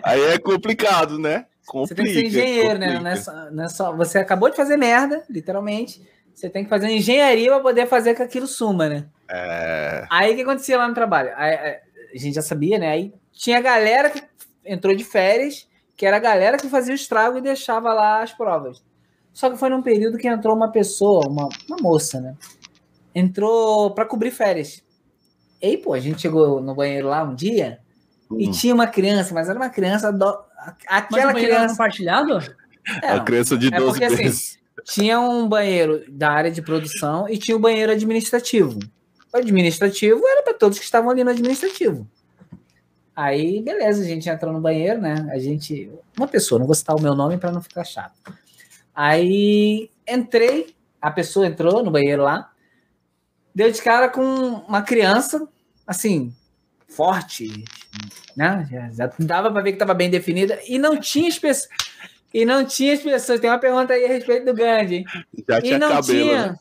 Aí 0.04 0.21
é 0.21 0.38
complicado, 0.38 1.17
né? 1.19 1.45
Você 1.62 1.71
Complica, 1.71 2.04
tem 2.04 2.06
que 2.06 2.19
ser 2.19 2.26
engenheiro, 2.28 2.80
né? 2.80 2.88
complica. 2.93 3.04
Não 3.04 3.12
é 3.12 3.15
só- 3.15 3.52
não 3.52 3.63
é 3.63 3.69
só- 3.69 3.95
você 3.95 4.17
acabou 4.19 4.50
de 4.50 4.56
fazer 4.56 4.78
merda, 4.78 5.23
literalmente. 5.30 6.02
Você 6.34 6.50
tem 6.50 6.63
que 6.63 6.69
fazer 6.69 6.88
engenharia 6.89 7.50
para 7.50 7.60
poder 7.60 7.88
fazer 7.88 8.13
que 8.15 8.21
aquilo 8.21 8.45
suma, 8.47 8.88
né? 8.88 9.06
É. 9.30 10.06
Aí 10.10 10.32
o 10.32 10.36
que 10.36 10.41
acontecia 10.43 10.78
lá 10.78 10.88
no 10.88 10.93
trabalho? 10.93 11.32
Aí, 11.36 11.54
a 11.54 11.88
a 12.13 12.17
gente 12.17 12.36
já 12.36 12.41
sabia, 12.41 12.80
né? 12.80 12.89
Aí 12.89 13.13
tinha 13.34 13.60
galera 13.60 14.10
que 14.10 14.21
entrou 14.65 14.95
de 14.95 15.04
férias, 15.04 15.67
que 15.95 16.06
era 16.06 16.15
a 16.17 16.19
galera 16.19 16.58
que 16.58 16.69
fazia 16.69 16.93
o 16.93 16.95
estrago 16.95 17.38
e 17.38 17.41
deixava 17.41 17.93
lá 17.93 18.21
as 18.23 18.32
provas. 18.34 18.82
Só 19.38 19.52
que 19.52 19.56
foi 19.56 19.69
num 19.69 19.84
período 19.84 20.17
que 20.17 20.28
entrou 20.28 20.56
uma 20.56 20.71
pessoa, 20.71 21.28
uma, 21.28 21.47
uma 21.67 21.78
moça, 21.80 22.19
né? 22.19 22.36
Entrou 23.13 23.91
para 23.91 24.04
cobrir 24.04 24.32
férias. 24.32 24.82
E 25.62 25.67
aí, 25.67 25.78
pô, 25.78 25.93
a 25.93 26.00
gente 26.00 26.19
chegou 26.23 26.60
no 26.60 26.73
banheiro 26.73 27.08
lá 27.10 27.21
um 27.23 27.36
dia 27.36 27.78
e 28.32 28.47
Hum. 28.47 28.52
tinha 28.52 28.73
uma 28.73 28.88
criança, 28.88 29.36
mas 29.36 29.47
era 29.47 29.56
uma 29.60 29.69
criança. 29.69 30.12
Do... 30.12 30.26
Mas 30.26 30.76
Aquela 30.88 31.36
criança. 31.36 31.67
compartilhado? 31.67 32.39
É, 33.04 33.12
A 33.12 33.19
criança 33.19 33.56
de 33.56 33.67
é 33.67 33.78
12 33.78 33.91
porque, 33.91 34.06
assim, 34.06 34.23
meses. 34.23 34.58
tinha 34.86 35.19
um 35.19 35.47
banheiro 35.47 36.04
da 36.10 36.32
área 36.32 36.50
de 36.50 36.63
produção 36.63 37.30
e 37.30 37.38
tinha 37.38 37.56
o 37.56 37.60
banheiro 37.60 37.91
administrativo. 37.91 38.80
O 39.32 39.38
administrativo 39.38 40.19
era 40.28 40.41
para 40.41 40.56
todos 40.56 40.80
que 40.80 40.84
estavam 40.86 41.12
ali 41.12 41.23
no 41.23 41.30
administrativo. 41.30 42.08
Aí, 43.15 43.62
beleza, 43.62 44.02
a 44.02 44.06
gente 44.06 44.28
entrou 44.28 44.52
no 44.52 44.60
banheiro, 44.60 45.00
né? 45.00 45.28
A 45.32 45.38
gente. 45.38 45.91
Uma 46.17 46.28
pessoa, 46.28 46.58
não 46.58 46.65
vou 46.65 46.73
citar 46.73 46.95
o 46.95 47.02
meu 47.02 47.13
nome 47.13 47.38
para 47.38 47.52
não 47.52 47.62
ficar 47.62 47.84
chato. 47.84 48.15
Aí 48.99 49.91
entrei, 50.10 50.73
a 50.99 51.12
pessoa 51.12 51.45
entrou 51.45 51.83
no 51.83 51.91
banheiro 51.91 52.23
lá, 52.23 52.51
deu 53.53 53.71
de 53.71 53.79
cara 53.79 54.10
com 54.10 54.23
uma 54.23 54.81
criança, 54.81 55.47
assim, 55.86 56.33
forte, 56.89 57.63
né? 58.36 58.67
Já, 58.71 58.89
já 59.07 59.13
dava 59.19 59.51
para 59.51 59.62
ver 59.62 59.73
que 59.73 59.75
estava 59.75 59.93
bem 59.93 60.10
definida 60.10 60.60
e 60.67 60.79
não 60.79 60.99
tinha 60.99 61.27
as 61.29 61.38
pessoas. 61.38 61.69
E 62.33 62.43
não 62.43 62.65
tinha 62.65 62.93
as 62.95 62.99
pessoas. 62.99 63.39
Tem 63.39 63.49
uma 63.51 63.60
pergunta 63.60 63.93
aí 63.93 64.03
a 64.03 64.07
respeito 64.10 64.45
do 64.45 64.53
Gandhi. 64.55 64.95
hein? 64.97 65.05
Já 65.47 65.60
E 65.60 65.62
tinha 65.62 65.77
não 65.79 65.89
cabelo. 65.89 66.29
tinha. 66.29 66.47
né? 66.47 66.55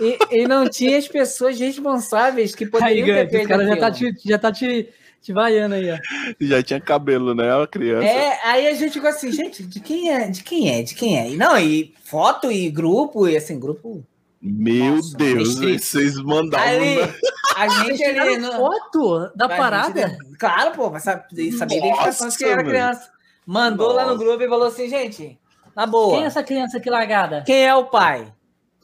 E, 0.00 0.18
e 0.40 0.48
não 0.48 0.68
tinha 0.68 0.98
as 0.98 1.06
pessoas 1.06 1.58
responsáveis 1.58 2.52
que 2.54 2.64
Aí, 2.64 2.70
poderiam 2.70 3.06
ter 3.06 3.14
Gante, 3.14 3.30
feito 3.30 3.44
o 3.44 3.48
cara 3.48 3.66
já 3.66 3.76
tá, 3.76 3.86
aquilo. 3.86 4.14
te, 4.14 4.28
já 4.28 4.38
tá 4.38 4.52
te, 4.52 4.88
te 5.22 5.32
vaiando 5.32 5.74
aí, 5.74 5.90
ó. 5.90 5.98
Já 6.40 6.62
tinha 6.62 6.80
cabelo, 6.80 7.34
né? 7.34 7.52
A 7.62 7.66
criança. 7.66 8.06
É, 8.06 8.40
aí 8.44 8.66
a 8.68 8.74
gente 8.74 8.92
ficou 8.92 9.10
assim, 9.10 9.30
gente, 9.32 9.62
de 9.62 9.80
quem 9.80 10.12
é? 10.12 10.28
De 10.28 10.42
quem 10.42 10.70
é? 10.70 10.82
De 10.82 10.94
quem 10.94 11.18
é? 11.18 11.30
E 11.30 11.36
não, 11.36 11.58
e 11.58 11.94
foto 12.04 12.50
e 12.50 12.70
grupo, 12.70 13.28
e 13.28 13.36
assim, 13.36 13.58
grupo. 13.58 14.02
Meu 14.42 14.96
Nossa, 14.96 15.16
Deus, 15.18 15.54
vocês 15.58 16.16
mandavam. 16.16 16.66
Ali, 16.66 16.94
né? 16.96 17.14
a 17.56 17.68
gente 17.68 18.02
ali. 18.02 18.38
No- 18.38 18.52
foto 18.52 19.30
da 19.36 19.44
a 19.44 19.48
parada? 19.48 20.08
gente- 20.08 20.36
claro, 20.38 20.70
pô, 20.72 20.88
mas 20.90 21.02
sabe, 21.02 21.24
sabia 21.52 21.76
de 21.76 21.82
quem 21.82 21.90
era 21.90 22.06
Nossa, 22.06 22.64
criança. 22.64 23.10
Mandou 23.44 23.92
lá 23.92 24.04
no 24.06 24.12
Nossa. 24.14 24.24
grupo 24.24 24.42
e 24.42 24.48
falou 24.48 24.68
assim, 24.68 24.88
gente, 24.88 25.38
na 25.76 25.86
boa. 25.86 26.14
Quem 26.14 26.24
é 26.24 26.26
essa 26.26 26.42
criança 26.42 26.78
aqui 26.78 26.88
largada? 26.88 27.42
Quem 27.44 27.66
é 27.66 27.74
o 27.74 27.84
pai? 27.84 28.32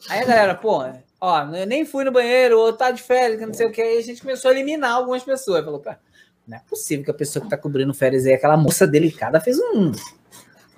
Aí 0.09 0.19
a 0.21 0.25
galera, 0.25 0.53
pô, 0.55 0.83
ó, 1.19 1.41
eu 1.55 1.65
nem 1.65 1.85
fui 1.85 2.03
no 2.03 2.11
banheiro, 2.11 2.59
ou 2.59 2.71
tá 2.71 2.91
de 2.91 3.01
férias, 3.01 3.39
que 3.39 3.45
não 3.47 3.53
sei 3.53 3.65
o 3.65 3.71
que. 3.71 3.81
Aí 3.81 3.97
a 3.97 4.03
gente 4.03 4.21
começou 4.21 4.49
a 4.49 4.53
eliminar 4.53 4.91
algumas 4.91 5.23
pessoas. 5.23 5.65
Falou, 5.65 5.79
cara, 5.79 5.99
não 6.47 6.57
é 6.57 6.61
possível 6.67 7.03
que 7.03 7.11
a 7.11 7.13
pessoa 7.13 7.43
que 7.43 7.49
tá 7.49 7.57
cobrindo 7.57 7.93
férias 7.93 8.25
aí, 8.25 8.33
aquela 8.33 8.55
moça 8.57 8.87
delicada, 8.87 9.39
fez 9.41 9.57
um. 9.59 9.91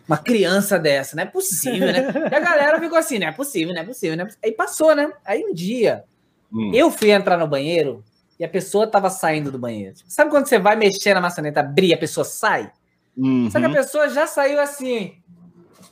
Uma 0.08 0.18
criança 0.18 0.80
dessa, 0.80 1.16
não 1.16 1.22
é 1.22 1.26
possível, 1.28 1.92
né? 1.92 2.12
E 2.32 2.36
a 2.36 2.40
galera 2.40 2.80
ficou 2.80 2.98
assim, 2.98 3.20
não 3.20 3.28
é 3.28 3.32
possível, 3.32 3.76
não 3.76 3.82
é 3.82 3.86
possível, 3.86 4.18
né? 4.18 4.28
Aí 4.44 4.52
passou, 4.52 4.96
né? 4.96 5.12
Aí 5.24 5.44
um 5.44 5.54
dia, 5.54 6.04
Hum. 6.52 6.72
eu 6.74 6.90
fui 6.90 7.12
entrar 7.12 7.38
no 7.38 7.48
banheiro 7.48 8.04
e 8.40 8.44
a 8.44 8.50
pessoa 8.50 8.88
tava 8.88 9.10
saindo 9.12 9.52
do 9.52 9.60
banheiro. 9.60 9.96
Sabe 10.08 10.32
quando 10.32 10.48
você 10.48 10.58
vai 10.58 10.76
mexer 10.76 11.14
na 11.14 11.22
maçaneta, 11.22 11.60
abrir, 11.60 11.94
a 11.94 11.98
pessoa 11.98 12.24
sai? 12.24 12.72
Uhum. 13.16 13.52
Só 13.52 13.60
que 13.60 13.66
a 13.66 13.70
pessoa 13.70 14.10
já 14.10 14.26
saiu 14.26 14.60
assim. 14.60 15.18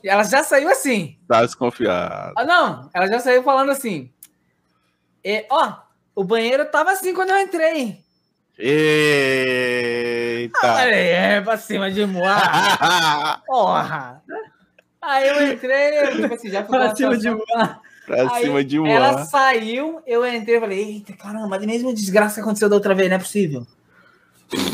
Ela 0.04 0.24
já 0.24 0.44
saiu 0.44 0.70
assim. 0.70 1.18
Tá 1.28 1.46
desconfiado. 1.46 2.34
Ah, 2.36 2.46
não, 2.46 2.90
ela 2.94 3.08
já 3.08 3.20
saiu 3.20 3.44
falando 3.44 3.70
assim. 3.70 4.12
É, 5.24 5.46
ó, 5.52 5.74
o 6.16 6.24
banheiro 6.24 6.66
tava 6.66 6.92
assim 6.92 7.14
quando 7.14 7.32
eu 7.32 7.40
entrei. 7.40 8.00
Eita! 10.38 10.60
Falei, 10.60 11.10
é, 11.10 11.42
pra 11.42 11.58
cima 11.58 11.92
de 11.92 12.06
moar. 12.06 13.42
Porra! 13.46 14.24
Aí 15.02 15.28
eu 15.28 15.54
entrei, 15.54 16.16
tipo 16.22 16.34
assim, 16.34 16.50
já 16.50 16.64
Pra 16.64 16.96
cima 16.96 17.18
de 17.18 17.30
voar. 17.30 17.80
pra 18.06 18.34
Aí 18.34 18.44
cima 18.44 18.64
de 18.64 18.80
um 18.80 18.88
Ela 18.88 19.26
saiu, 19.26 20.02
eu 20.06 20.26
entrei 20.28 20.58
e 20.58 20.60
falei, 20.60 20.80
eita, 20.80 21.14
caramba, 21.14 21.56
a 21.58 21.60
mesma 21.60 21.94
desgraça 21.94 22.36
que 22.36 22.42
aconteceu 22.42 22.68
da 22.70 22.76
outra 22.76 22.94
vez, 22.96 23.10
não 23.10 23.16
é 23.16 23.20
possível. 23.20 23.66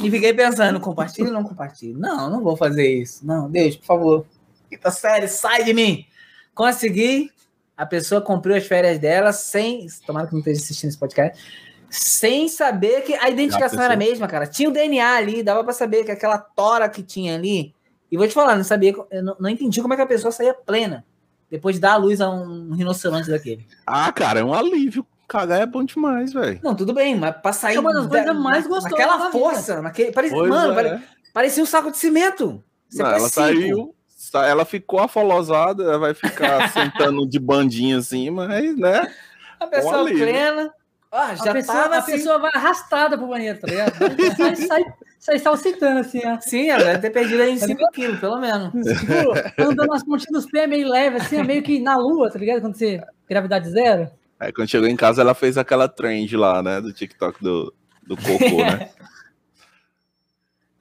E 0.03 0.09
fiquei 0.11 0.33
pensando, 0.33 0.79
compartilho 0.79 1.27
ou 1.27 1.33
não 1.33 1.43
compartilho? 1.43 1.97
Não, 1.97 2.29
não 2.29 2.41
vou 2.43 2.55
fazer 2.55 2.87
isso. 2.87 3.25
Não, 3.25 3.49
Deus, 3.49 3.75
por 3.75 3.85
favor. 3.85 4.25
Quinta 4.69 4.91
série, 4.91 5.27
sai 5.27 5.63
de 5.63 5.73
mim. 5.73 6.05
Consegui. 6.53 7.31
A 7.75 7.85
pessoa 7.87 8.21
cumpriu 8.21 8.55
as 8.55 8.67
férias 8.67 8.99
dela 8.99 9.33
sem. 9.33 9.87
Tomara 10.05 10.27
que 10.27 10.33
não 10.33 10.39
esteja 10.39 10.61
assistindo 10.61 10.89
esse 10.89 10.97
podcast. 10.99 11.41
Sem 11.93 12.47
saber 12.47 13.01
que 13.01 13.13
a 13.13 13.29
identificação 13.29 13.83
era 13.83 13.93
a 13.93 13.97
mesma, 13.97 14.27
cara. 14.27 14.47
Tinha 14.47 14.67
o 14.67 14.71
DNA 14.73 15.15
ali, 15.15 15.43
dava 15.43 15.63
para 15.63 15.73
saber 15.73 16.03
que 16.03 16.11
aquela 16.11 16.39
tora 16.39 16.89
que 16.89 17.03
tinha 17.03 17.35
ali. 17.35 17.73
E 18.11 18.17
vou 18.17 18.27
te 18.27 18.33
falar, 18.33 18.55
não 18.55 18.63
sabia, 18.63 18.95
eu 19.11 19.23
não, 19.23 19.35
não 19.39 19.49
entendi 19.49 19.79
como 19.79 19.93
é 19.93 19.97
que 19.97 20.01
a 20.01 20.07
pessoa 20.07 20.31
saía 20.31 20.55
plena 20.55 21.05
depois 21.51 21.75
de 21.75 21.81
dar 21.81 21.93
a 21.93 21.97
luz 21.97 22.19
a 22.19 22.31
um 22.31 22.73
rinoceronte 22.73 23.29
daquele. 23.29 23.67
Ah, 23.85 24.11
cara, 24.11 24.39
é 24.39 24.43
um 24.43 24.55
alívio. 24.55 25.05
Cagar 25.27 25.61
é 25.61 25.65
bom 25.67 25.83
demais, 25.83 26.33
velho. 26.33 26.59
Não, 26.63 26.75
tudo 26.75 26.93
bem, 26.93 27.15
mas 27.15 27.35
pra 27.37 27.53
sair. 27.53 27.75
É 27.75 27.79
uma 27.79 27.93
das 27.93 28.07
coisas 28.07 28.35
mais 28.35 28.65
gostosas. 28.65 28.91
Naquela 28.91 29.31
força, 29.31 29.81
naquele, 29.81 30.11
parecia, 30.11 30.43
mano, 30.43 30.79
é. 30.79 31.01
parecia 31.31 31.61
um 31.61 31.65
saco 31.67 31.91
de 31.91 31.97
cimento. 31.97 32.63
Não, 32.93 33.05
ela 33.05 33.29
saiu, 33.29 33.95
ela 34.33 34.65
ficou 34.65 34.99
afolosada, 34.99 35.83
ela 35.83 35.99
vai 35.99 36.13
ficar 36.15 36.69
sentando 36.73 37.27
de 37.27 37.39
bandinha 37.39 37.99
assim, 37.99 38.31
mas, 38.31 38.75
né? 38.75 39.11
A 39.59 39.67
pessoa 39.67 40.05
plena. 40.05 40.73
Ah, 41.15 41.35
já 41.35 41.51
a, 41.51 41.53
pessoa, 41.53 41.77
a 41.77 41.97
assim... 41.99 42.13
pessoa 42.13 42.39
vai 42.39 42.49
arrastada 42.55 43.15
pro 43.15 43.27
banheiro, 43.27 43.59
tá 43.59 43.67
ligado? 43.67 43.93
sai, 44.35 44.55
sai, 44.55 44.83
sai 45.19 45.37
salsitando 45.37 45.99
assim, 45.99 46.25
ó. 46.25 46.39
Sim, 46.41 46.71
ela 46.71 46.85
deve 46.85 47.01
ter 47.01 47.11
perdido 47.11 47.43
aí 47.43 47.59
5 47.59 47.91
quilos, 47.91 48.19
pelo 48.19 48.39
menos. 48.39 48.71
Tipo, 48.99 49.61
andando 49.61 49.89
nas 49.89 50.03
pontinhas 50.03 50.31
dos 50.31 50.49
pés 50.49 50.67
meio 50.67 50.89
leve, 50.89 51.17
assim, 51.17 51.43
meio 51.43 51.61
que 51.61 51.79
na 51.79 51.95
lua, 51.95 52.31
tá 52.31 52.39
ligado? 52.39 52.61
Quando 52.61 52.75
você. 52.75 52.99
Gravidade 53.29 53.69
zero. 53.69 54.09
Aí 54.39 54.51
quando 54.51 54.69
chegou 54.69 54.89
em 54.89 54.95
casa, 54.95 55.21
ela 55.21 55.35
fez 55.35 55.55
aquela 55.55 55.87
trend 55.87 56.35
lá, 56.35 56.63
né? 56.63 56.81
Do 56.81 56.91
TikTok 56.91 57.43
do, 57.43 57.71
do 58.01 58.17
cocô, 58.17 58.57
né? 58.57 58.89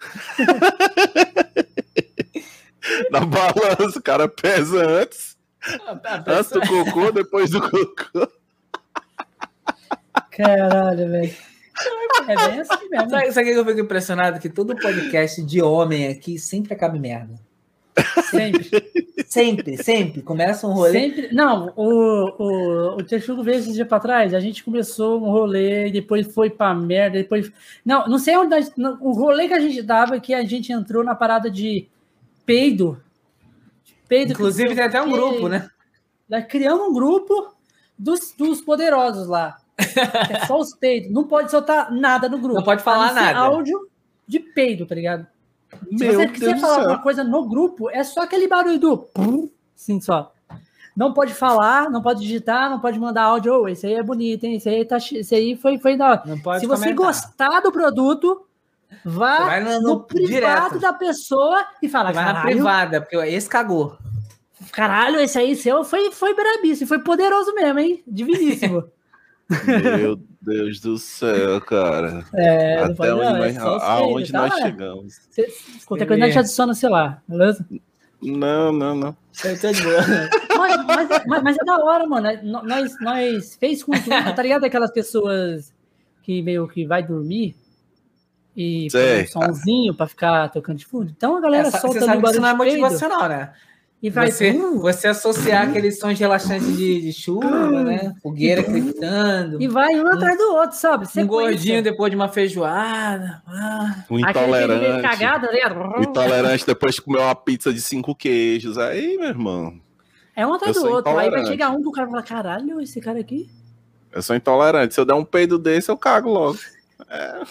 Na 3.10 3.20
balança, 3.20 3.98
o 3.98 4.02
cara 4.02 4.28
pesa 4.28 4.82
antes. 4.82 5.36
Ah, 5.86 6.24
antes 6.26 6.50
do 6.50 6.60
cocô, 6.60 7.12
depois 7.12 7.50
do 7.50 7.60
cocô. 7.60 8.41
Caralho, 10.36 11.10
velho. 11.10 11.34
É 12.28 12.48
bem 12.48 12.60
assim 12.60 12.88
mesmo. 12.88 13.10
Sabe, 13.10 13.32
sabe 13.32 13.52
que 13.52 13.58
eu 13.58 13.64
fico 13.64 13.80
impressionado? 13.80 14.40
Que 14.40 14.48
todo 14.48 14.76
podcast 14.76 15.42
de 15.42 15.62
homem 15.62 16.08
aqui 16.08 16.38
sempre 16.38 16.74
acaba 16.74 16.96
em 16.96 17.00
merda. 17.00 17.34
Sempre. 18.30 18.70
sempre, 19.26 19.82
sempre. 19.82 20.22
Começa 20.22 20.66
um 20.66 20.72
rolê. 20.72 20.92
Sempre. 20.92 21.34
Não, 21.34 21.72
o, 21.76 21.84
o, 22.38 22.96
o 22.96 23.04
Texugo 23.04 23.42
veio 23.42 23.58
esse 23.58 23.72
dia 23.72 23.84
pra 23.84 24.00
trás. 24.00 24.32
A 24.32 24.40
gente 24.40 24.64
começou 24.64 25.20
um 25.20 25.30
rolê, 25.30 25.90
depois 25.90 26.32
foi 26.32 26.48
pra 26.48 26.74
merda, 26.74 27.18
depois. 27.18 27.52
Não, 27.84 28.06
não 28.06 28.18
sei 28.18 28.36
onde. 28.36 28.54
O 29.00 29.12
rolê 29.12 29.48
que 29.48 29.54
a 29.54 29.60
gente 29.60 29.82
dava 29.82 30.20
que 30.20 30.32
a 30.32 30.42
gente 30.44 30.72
entrou 30.72 31.04
na 31.04 31.14
parada 31.14 31.50
de 31.50 31.88
peido. 32.46 33.02
peido 34.08 34.32
Inclusive, 34.32 34.74
tem 34.74 34.84
até 34.84 35.02
um 35.02 35.10
grupo, 35.10 35.48
né? 35.48 35.68
Criamos 36.48 36.88
um 36.88 36.94
grupo 36.94 37.54
dos, 37.98 38.32
dos 38.36 38.62
poderosos 38.62 39.28
lá. 39.28 39.61
É 40.30 40.46
só 40.46 40.58
os 40.58 40.74
peidos. 40.74 41.10
Não 41.10 41.24
pode 41.24 41.50
soltar 41.50 41.92
nada 41.92 42.28
no 42.28 42.38
grupo. 42.38 42.56
Não 42.56 42.64
pode 42.64 42.82
falar 42.82 43.12
nada. 43.12 43.38
áudio 43.38 43.88
de 44.26 44.40
peido, 44.40 44.86
tá 44.86 44.94
ligado? 44.94 45.26
Se 45.96 46.04
Meu 46.04 46.14
você 46.14 46.28
quiser 46.28 46.58
falar 46.58 46.76
alguma 46.80 47.02
coisa 47.02 47.24
no 47.24 47.48
grupo, 47.48 47.90
é 47.90 48.04
só 48.04 48.22
aquele 48.22 48.46
barulho 48.46 48.78
do 48.78 48.96
pum, 48.96 49.48
sim 49.74 50.00
só. 50.00 50.32
Não 50.94 51.14
pode 51.14 51.32
falar, 51.32 51.90
não 51.90 52.02
pode 52.02 52.20
digitar, 52.20 52.68
não 52.70 52.78
pode 52.78 52.98
mandar 52.98 53.22
áudio. 53.22 53.62
Oh, 53.62 53.68
esse 53.68 53.86
aí 53.86 53.94
é 53.94 54.02
bonito, 54.02 54.44
hein? 54.44 54.56
Esse 54.56 54.68
aí, 54.68 54.84
tá, 54.84 54.98
esse 54.98 55.34
aí 55.34 55.56
foi, 55.56 55.78
foi 55.78 55.96
da 55.96 56.10
hora. 56.10 56.22
Se 56.60 56.66
você 56.66 56.92
gostar 56.92 57.60
do 57.60 57.72
produto, 57.72 58.46
vá 59.02 59.58
no, 59.60 59.80
no, 59.80 60.00
privado 60.00 60.28
direto. 60.28 60.78
da 60.78 60.92
pessoa 60.92 61.64
e 61.80 61.88
fala, 61.88 62.12
vai 62.12 62.24
na 62.24 62.42
privada, 62.42 63.00
porque 63.00 63.16
esse 63.16 63.48
cagou. 63.48 63.96
Caralho, 64.70 65.18
esse 65.18 65.38
aí 65.38 65.56
seu 65.56 65.82
foi, 65.82 66.10
foi 66.12 66.34
brabíssimo, 66.34 66.86
foi 66.86 66.98
poderoso 66.98 67.54
mesmo, 67.54 67.78
hein? 67.78 68.02
Diviníssimo. 68.06 68.84
Meu 69.96 70.20
Deus 70.40 70.80
do 70.80 70.98
céu, 70.98 71.60
cara. 71.60 72.24
É, 72.34 72.78
Até 72.78 73.14
onde, 73.14 73.24
não, 73.24 73.36
nós, 73.38 73.56
é 73.56 73.60
aonde 73.60 74.32
tá, 74.32 74.38
nós 74.40 74.54
chegamos. 74.56 75.14
Você, 75.30 75.48
qualquer 75.86 76.06
coisa, 76.06 76.24
a 76.24 76.26
gente 76.26 76.38
adiciona, 76.38 76.74
sei 76.74 76.88
lá, 76.88 77.22
beleza? 77.26 77.66
Não, 78.22 78.72
não, 78.72 78.94
não. 78.94 79.16
mas, 80.56 80.86
mas, 80.86 81.08
mas, 81.26 81.42
mas, 81.42 81.56
é 81.58 81.64
da 81.64 81.76
hora, 81.84 82.06
mano. 82.06 82.26
É, 82.26 82.42
nós, 82.42 82.92
nós 83.00 83.56
fez 83.56 83.82
com 83.82 83.92
tudo, 83.92 84.34
tá 84.34 84.42
ligado? 84.42 84.64
Aquelas 84.64 84.92
pessoas 84.92 85.72
que 86.22 86.40
meio 86.42 86.68
que 86.68 86.86
vai 86.86 87.02
dormir 87.02 87.56
e 88.56 88.88
põe 88.90 89.22
um 89.22 89.26
somzinho 89.26 89.94
pra 89.94 90.06
ficar 90.06 90.48
tocando 90.50 90.78
de 90.78 90.86
fundo. 90.86 91.12
Então 91.16 91.36
a 91.36 91.40
galera 91.40 91.68
Essa, 91.68 91.80
solta 91.80 92.00
sabe 92.00 92.22
que 92.22 92.30
isso 92.30 92.40
não 92.40 92.48
é 92.48 92.54
motivacional, 92.54 93.28
né? 93.28 93.52
E 94.02 94.10
vai 94.10 94.32
você, 94.32 94.52
você 94.52 95.06
associar 95.06 95.68
aqueles 95.68 96.00
sons 96.00 96.18
relaxantes 96.18 96.76
de, 96.76 97.00
de 97.02 97.12
chuva, 97.12 97.84
né? 97.84 98.12
Fogueira 98.20 98.60
gritando. 98.60 99.62
E 99.62 99.68
vai 99.68 99.94
um 99.94 100.08
atrás 100.08 100.36
do 100.36 100.54
outro, 100.54 100.76
sabe? 100.76 101.06
Sequência. 101.06 101.24
Um 101.24 101.28
gordinho 101.28 101.82
depois 101.84 102.10
de 102.10 102.16
uma 102.16 102.28
feijoada. 102.28 103.40
Ah. 103.46 104.04
Um 104.10 104.18
intolerante. 104.18 105.02
Cagada, 105.02 105.52
né? 105.52 105.60
Intolerante 106.00 106.66
depois 106.66 106.96
de 106.96 107.02
comer 107.02 107.20
uma 107.20 107.36
pizza 107.36 107.72
de 107.72 107.80
cinco 107.80 108.12
queijos. 108.12 108.76
Aí, 108.76 109.16
meu 109.16 109.28
irmão. 109.28 109.80
É 110.34 110.44
um 110.44 110.52
atrás 110.52 110.74
do 110.74 110.84
outro. 110.84 111.16
Aí 111.16 111.30
vai 111.30 111.46
chegar 111.46 111.70
um 111.70 111.80
do 111.80 111.92
cara 111.92 112.08
e 112.08 112.10
falar: 112.10 112.22
caralho, 112.24 112.80
esse 112.80 113.00
cara 113.00 113.20
aqui. 113.20 113.48
Eu 114.10 114.20
sou 114.20 114.34
intolerante. 114.34 114.94
Se 114.94 115.00
eu 115.00 115.04
der 115.04 115.14
um 115.14 115.24
peido 115.24 115.60
desse, 115.60 115.88
eu 115.88 115.96
cago 115.96 116.28
logo. 116.28 116.58
É. 117.08 117.42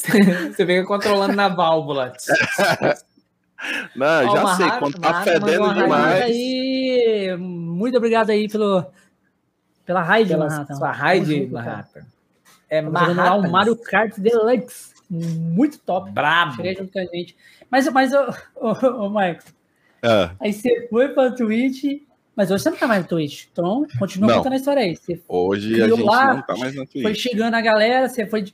Você 0.50 0.66
fica 0.66 0.84
controlando 0.84 1.34
na 1.36 1.48
válvula. 1.48 2.12
Não, 3.94 4.32
já 4.32 4.54
sei, 4.54 4.70
quando 4.78 4.98
tá 4.98 5.22
fedendo 5.22 5.74
demais. 5.74 6.22
Aí, 6.22 7.36
muito 7.38 7.96
obrigado 7.96 8.30
aí 8.30 8.48
pelo, 8.48 8.84
pela 9.84 10.02
raid, 10.02 10.30
pela 10.30 10.46
Manhattan. 10.46 10.74
Sua 10.74 10.92
raid, 10.92 11.46
Manhattan. 11.46 12.00
É 12.68 12.80
Manhattan. 12.80 13.48
o 13.48 13.50
Mario 13.50 13.76
Kart 13.76 14.18
Deluxe. 14.18 14.94
Muito 15.10 15.78
top. 15.80 16.10
Brabo. 16.12 16.54
Cheguei 16.54 16.76
junto 16.76 16.92
com 16.92 17.00
a 17.00 17.04
gente. 17.04 17.36
Mas, 17.68 17.88
mas 17.92 18.12
ô, 18.12 18.32
ô, 18.56 19.04
ô 19.04 19.10
Marcos, 19.10 19.46
é. 20.02 20.30
aí 20.40 20.52
você 20.52 20.86
foi 20.88 21.08
pra 21.08 21.32
Twitch, 21.32 22.02
mas 22.34 22.50
hoje 22.50 22.62
você 22.62 22.70
não 22.70 22.76
tá 22.76 22.86
mais 22.86 23.02
no 23.02 23.08
Twitch. 23.08 23.46
Então, 23.52 23.86
continua 23.98 24.34
contando 24.34 24.52
a 24.52 24.56
história 24.56 24.82
aí. 24.82 24.96
Você 24.96 25.20
hoje 25.28 25.82
a 25.82 25.88
gente 25.88 26.02
lá, 26.02 26.34
não 26.34 26.42
tá 26.42 26.56
mais 26.56 26.74
na 26.74 26.86
Twitch. 26.86 27.02
Foi 27.02 27.14
chegando 27.14 27.54
a 27.54 27.60
galera, 27.60 28.08
você 28.08 28.26
foi 28.26 28.44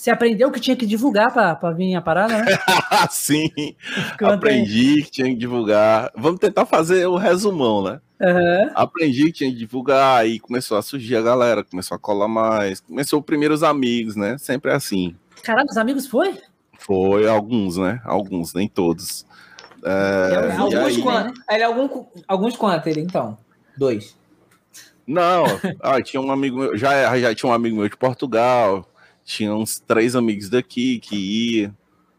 você 0.00 0.10
aprendeu 0.10 0.50
que 0.50 0.58
tinha 0.58 0.74
que 0.74 0.86
divulgar 0.86 1.30
para 1.30 1.72
vir 1.72 1.94
a 1.94 2.00
parada, 2.00 2.38
né? 2.38 2.46
Sim, 3.10 3.50
aprendi 4.18 5.02
que 5.02 5.10
tinha 5.10 5.28
que 5.28 5.34
divulgar. 5.34 6.10
Vamos 6.16 6.40
tentar 6.40 6.64
fazer 6.64 7.06
o 7.06 7.16
resumão, 7.16 7.82
né? 7.82 8.00
Uhum. 8.18 8.70
Aprendi 8.74 9.26
que 9.26 9.32
tinha 9.32 9.50
que 9.50 9.58
divulgar, 9.58 10.20
aí 10.20 10.40
começou 10.40 10.78
a 10.78 10.82
surgir 10.82 11.16
a 11.16 11.20
galera, 11.20 11.62
começou 11.62 11.94
a 11.94 11.98
colar 11.98 12.28
mais, 12.28 12.80
começou 12.80 13.20
primeiros 13.20 13.62
amigos, 13.62 14.16
né? 14.16 14.38
Sempre 14.38 14.72
assim. 14.72 15.14
Caralho, 15.42 15.68
os 15.68 15.76
amigos 15.76 16.06
foi? 16.06 16.40
Foi, 16.78 17.28
alguns, 17.28 17.76
né? 17.76 18.00
Alguns, 18.06 18.54
nem 18.54 18.66
todos. 18.66 19.26
É, 19.84 20.56
alguns, 20.56 20.96
aí... 20.96 21.02
quantos, 21.02 21.42
ele, 21.50 21.62
algum, 21.62 22.06
alguns 22.26 22.56
quantos 22.56 22.86
ele, 22.86 23.02
então? 23.02 23.36
Dois. 23.76 24.18
Não, 25.06 25.44
ah, 25.80 26.00
tinha 26.00 26.22
um 26.22 26.30
amigo 26.30 26.58
meu, 26.58 26.78
já, 26.78 27.18
já 27.18 27.34
tinha 27.34 27.50
um 27.50 27.52
amigo 27.52 27.76
meu 27.76 27.88
de 27.88 27.96
Portugal, 27.96 28.86
tinha 29.30 29.54
uns 29.54 29.78
três 29.78 30.16
amigos 30.16 30.48
daqui 30.48 30.98
que 30.98 31.16
ia. 31.16 31.74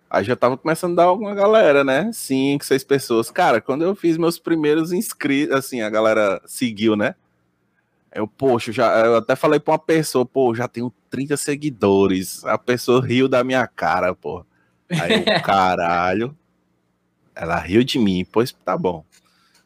Aí 0.09 0.23
já 0.23 0.35
tava 0.35 0.57
começando 0.57 0.93
a 0.93 1.03
dar 1.03 1.09
alguma 1.09 1.35
galera, 1.35 1.83
né? 1.83 2.09
Cinco, 2.13 2.63
seis 2.63 2.83
pessoas. 2.83 3.29
Cara, 3.29 3.59
quando 3.59 3.83
eu 3.83 3.93
fiz 3.95 4.17
meus 4.17 4.39
primeiros 4.39 4.93
inscritos, 4.93 5.55
assim, 5.55 5.81
a 5.81 5.89
galera 5.89 6.41
seguiu, 6.45 6.95
né? 6.95 7.15
Eu, 8.13 8.27
poxa, 8.27 8.71
já, 8.71 9.05
eu 9.05 9.17
até 9.17 9.35
falei 9.35 9.59
pra 9.59 9.73
uma 9.73 9.79
pessoa, 9.79 10.25
pô, 10.25 10.55
já 10.55 10.67
tenho 10.67 10.93
30 11.09 11.35
seguidores. 11.35 12.45
A 12.45 12.57
pessoa 12.57 13.05
riu 13.05 13.27
da 13.27 13.43
minha 13.43 13.67
cara, 13.67 14.15
pô. 14.15 14.45
Aí 14.89 15.23
eu, 15.25 15.25
caralho. 15.43 16.37
Ela 17.35 17.57
riu 17.57 17.83
de 17.83 17.99
mim, 17.99 18.25
pois 18.29 18.51
tá 18.51 18.77
bom. 18.77 19.03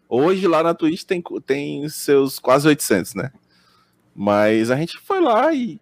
Hoje 0.09 0.47
lá 0.47 0.63
na 0.63 0.73
Twitch 0.73 1.03
tem, 1.03 1.23
tem 1.45 1.87
seus 1.89 2.39
quase 2.39 2.67
800, 2.67 3.15
né? 3.15 3.31
Mas 4.15 4.71
a 4.71 4.75
gente 4.75 4.99
foi 4.99 5.19
lá 5.19 5.53
e 5.53 5.79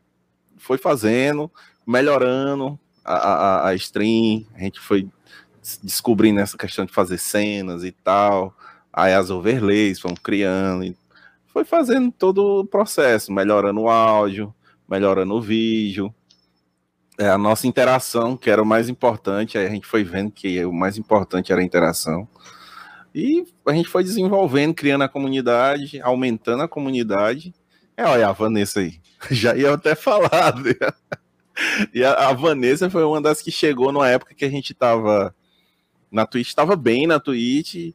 foi 0.63 0.78
fazendo, 0.78 1.52
melhorando 1.86 2.80
a, 3.04 3.13
a, 3.13 3.67
a 3.69 3.76
stream, 3.76 4.45
a 4.56 4.60
gente 4.60 4.80
foi 4.80 5.08
descobrindo 5.82 6.39
essa 6.39 6.58
questão 6.58 6.86
de 6.86 6.93
fazer 6.93 7.17
cenas 7.17 7.84
e 7.84 7.91
tal, 7.91 8.56
aí 8.91 9.13
as 9.13 9.30
overlays 9.30 9.99
foram 9.99 10.15
criando, 10.15 10.95
foi 11.47 11.65
fazendo 11.65 12.12
todo 12.12 12.62
o 12.62 12.65
processo, 12.65 13.32
melhorando 13.32 13.82
o 13.82 13.89
áudio, 13.89 14.54
melhorando 14.89 15.34
o 15.34 15.41
vídeo, 15.41 16.13
é, 17.17 17.30
a 17.30 17.38
nossa 17.38 17.67
interação, 17.67 18.36
que 18.36 18.49
era 18.49 18.62
o 18.62 18.65
mais 18.65 18.89
importante, 18.89 19.58
aí 19.58 19.67
a 19.67 19.69
gente 19.69 19.86
foi 19.86 20.04
vendo 20.04 20.32
que 20.32 20.63
o 20.65 20.73
mais 20.73 20.97
importante 20.97 21.52
era 21.52 21.62
a 21.62 21.65
interação, 21.65 22.28
e 23.13 23.45
a 23.67 23.73
gente 23.73 23.89
foi 23.89 24.04
desenvolvendo, 24.04 24.73
criando 24.73 25.04
a 25.04 25.10
comunidade, 25.10 26.02
aumentando 26.02 26.63
a 26.63 26.67
comunidade, 26.67 27.54
é, 27.95 28.04
olha 28.06 28.28
a 28.28 28.32
Vanessa 28.32 28.80
aí. 28.80 29.03
Já 29.32 29.56
ia 29.56 29.74
até 29.74 29.96
falar. 29.96 30.56
Né? 30.56 30.74
E 31.94 32.04
a, 32.04 32.30
a, 32.30 32.34
Vanessa 32.34 32.90
foi 32.90 33.04
uma 33.04 33.22
das 33.22 33.42
que 33.42 33.52
chegou 33.52 33.92
numa 33.92 34.10
época 34.10 34.34
que 34.34 34.46
a 34.46 34.50
gente 34.50 34.74
tava 34.74 35.34
na 36.12 36.26
Twitch, 36.26 36.54
tava 36.54 36.76
bem 36.76 37.08
na 37.08 37.20
Twitch, 37.20 37.94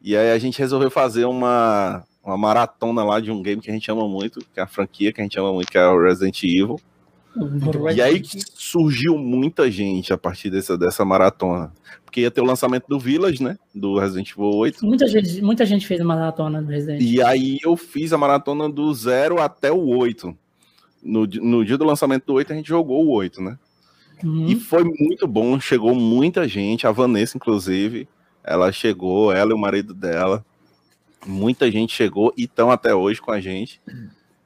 e 0.00 0.16
aí 0.16 0.30
a 0.30 0.38
gente 0.38 0.58
resolveu 0.58 0.90
fazer 0.90 1.24
uma, 1.24 2.04
uma 2.24 2.36
maratona 2.36 3.04
lá 3.04 3.20
de 3.20 3.30
um 3.30 3.42
game 3.42 3.60
que 3.60 3.70
a 3.70 3.74
gente 3.74 3.90
ama 3.90 4.08
muito, 4.08 4.40
que 4.40 4.60
é 4.60 4.62
a 4.62 4.66
franquia 4.66 5.12
que 5.12 5.20
a 5.20 5.24
gente 5.24 5.38
ama 5.38 5.52
muito, 5.52 5.70
que 5.70 5.78
é 5.78 5.86
o 5.86 6.02
Resident 6.02 6.42
Evil. 6.42 6.80
E 7.94 8.02
aí 8.02 8.22
surgiu 8.54 9.16
muita 9.16 9.70
gente 9.70 10.12
a 10.12 10.18
partir 10.18 10.50
dessa, 10.50 10.76
dessa 10.76 11.04
maratona. 11.04 11.72
Porque 12.04 12.22
ia 12.22 12.30
ter 12.30 12.40
o 12.40 12.44
lançamento 12.44 12.86
do 12.88 12.98
Village, 12.98 13.42
né? 13.42 13.58
Do 13.74 13.98
Resident 13.98 14.30
Evil 14.30 14.50
8. 14.56 14.84
Muita 14.84 15.06
gente, 15.06 15.42
muita 15.42 15.66
gente 15.66 15.86
fez 15.86 16.00
a 16.00 16.04
maratona 16.04 16.62
do 16.62 16.68
Resident 16.68 17.02
E 17.02 17.22
aí 17.22 17.58
eu 17.62 17.76
fiz 17.76 18.12
a 18.12 18.18
maratona 18.18 18.68
do 18.68 18.92
0 18.92 19.40
até 19.40 19.70
o 19.70 19.86
8. 19.86 20.36
No, 21.02 21.26
no 21.26 21.64
dia 21.64 21.78
do 21.78 21.84
lançamento 21.84 22.26
do 22.26 22.34
8, 22.34 22.52
a 22.52 22.56
gente 22.56 22.68
jogou 22.68 23.04
o 23.04 23.10
8, 23.10 23.40
né? 23.40 23.58
Uhum. 24.22 24.46
E 24.46 24.56
foi 24.56 24.84
muito 24.84 25.26
bom, 25.26 25.58
chegou 25.60 25.94
muita 25.94 26.48
gente, 26.48 26.86
a 26.86 26.92
Vanessa, 26.92 27.36
inclusive. 27.36 28.08
Ela 28.42 28.72
chegou, 28.72 29.32
ela 29.32 29.50
e 29.50 29.54
o 29.54 29.58
marido 29.58 29.94
dela. 29.94 30.44
Muita 31.26 31.70
gente 31.70 31.94
chegou 31.94 32.32
e 32.36 32.44
estão 32.44 32.70
até 32.70 32.94
hoje 32.94 33.20
com 33.20 33.30
a 33.30 33.40
gente. 33.40 33.80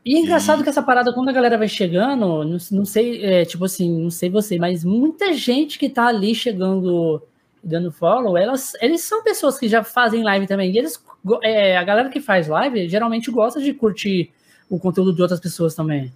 E 0.04 0.16
é 0.16 0.18
engraçado 0.18 0.60
e... 0.60 0.62
que 0.64 0.68
essa 0.68 0.82
parada, 0.82 1.12
quando 1.12 1.28
a 1.28 1.32
galera 1.32 1.56
vai 1.56 1.68
chegando, 1.68 2.44
não, 2.44 2.58
não 2.70 2.84
sei, 2.84 3.24
é, 3.24 3.44
tipo 3.44 3.64
assim, 3.64 4.02
não 4.02 4.10
sei 4.10 4.28
você, 4.28 4.58
mas 4.58 4.84
muita 4.84 5.32
gente 5.32 5.78
que 5.78 5.88
tá 5.88 6.06
ali 6.06 6.34
chegando, 6.34 7.22
dando 7.62 7.92
follow, 7.92 8.36
elas, 8.36 8.72
eles 8.80 9.02
são 9.02 9.22
pessoas 9.22 9.58
que 9.58 9.68
já 9.68 9.84
fazem 9.84 10.24
live 10.24 10.46
também. 10.46 10.72
E 10.72 10.78
eles, 10.78 11.02
é, 11.42 11.76
a 11.76 11.84
galera 11.84 12.08
que 12.08 12.20
faz 12.20 12.48
live 12.48 12.88
geralmente 12.88 13.30
gosta 13.30 13.60
de 13.60 13.72
curtir 13.72 14.32
o 14.68 14.78
conteúdo 14.78 15.14
de 15.14 15.22
outras 15.22 15.38
pessoas 15.38 15.74
também. 15.74 16.12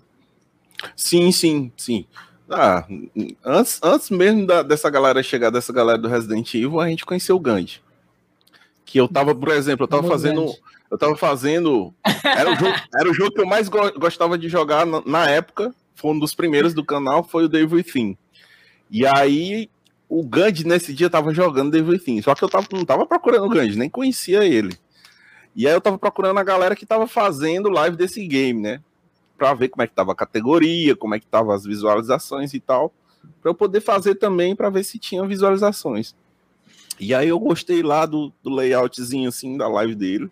Sim, 0.95 1.33
sim, 1.33 1.73
sim. 1.77 2.07
Ah, 2.49 2.87
antes, 3.45 3.81
antes 3.83 4.11
mesmo 4.11 4.47
da, 4.47 4.63
dessa 4.63 4.89
galera 4.89 5.23
chegar, 5.23 5.51
dessa 5.51 5.73
galera 5.73 5.99
do 5.99 6.09
Resident 6.09 6.55
Evil, 6.55 6.81
a 6.81 6.89
gente 6.89 7.05
conheceu 7.05 7.37
o 7.37 7.41
Gandhi. 7.41 7.81
Que 8.85 9.01
eu 9.01 9.09
tava, 9.09 9.35
por 9.35 9.49
exemplo, 9.49 9.85
eu 9.85 9.89
tava 9.89 10.07
fazendo. 10.07 10.55
Eu 10.89 10.97
tava 10.97 11.17
fazendo. 11.17 11.93
Era 12.25 12.53
o 12.53 12.55
jogo, 12.55 12.75
era 12.95 13.11
o 13.11 13.15
jogo 13.15 13.33
que 13.33 13.41
eu 13.41 13.47
mais 13.47 13.69
go 13.69 13.91
gostava 13.99 14.39
de 14.39 14.49
jogar 14.49 14.87
na, 14.87 15.03
na, 15.05 15.29
época. 15.29 15.75
Foi 15.97 16.13
um 16.13 16.19
dos 16.19 16.35
primeiros 16.35 16.73
do 16.73 16.85
canal, 16.85 17.25
foi 17.25 17.45
o 17.45 17.49
Devil 17.49 17.79
Within. 17.79 18.17
E 18.89 19.05
aí, 19.05 19.69
o 20.09 20.25
Gandhi 20.25 20.65
nesse 20.65 20.95
dia 20.95 21.11
tava 21.11 21.35
jogando 21.35 21.73
Devil 21.73 21.95
Within. 21.95 22.23
Só 22.23 22.33
que 22.35 22.45
eu 22.45 22.49
tava, 22.49 22.69
não 22.71 22.85
tava 22.85 23.05
procurando 23.07 23.47
o 23.47 23.49
Gandhi, 23.49 23.77
nem 23.77 23.91
conhecia 23.91 24.45
ele. 24.45 24.79
E 25.57 25.67
aí 25.67 25.75
eu 25.75 25.81
tava 25.81 25.99
procurando 25.99 26.39
a 26.39 26.45
galera 26.45 26.77
que 26.77 26.87
tava 26.87 27.09
fazendo 27.09 27.71
live 27.71 27.97
desse 27.97 28.25
game, 28.25 28.61
né? 28.61 28.81
Para 29.37 29.55
ver 29.55 29.69
como 29.69 29.83
é 29.83 29.87
que 29.87 29.93
estava 29.93 30.13
a 30.13 30.17
categoria, 30.17 30.97
como 30.97 31.15
é 31.15 31.19
que 31.19 31.27
estavam 31.27 31.53
as 31.53 31.65
visualizações 31.65 32.55
e 32.55 32.61
tal, 32.61 32.93
para 33.41 33.51
eu 33.51 33.55
poder 33.55 33.81
fazer 33.81 34.17
também 34.17 34.55
para 34.55 34.71
ver 34.71 34.85
se 34.85 34.99
tinha 34.99 35.27
visualizações. 35.27 36.15
E 36.99 37.15
aí 37.15 37.29
eu 37.29 37.39
gostei 37.39 37.83
lá 37.83 38.07
do, 38.07 38.33
do 38.43 38.51
layoutzinho 38.51 39.29
assim 39.29 39.57
da 39.57 39.69
live 39.69 39.95
dele. 39.95 40.31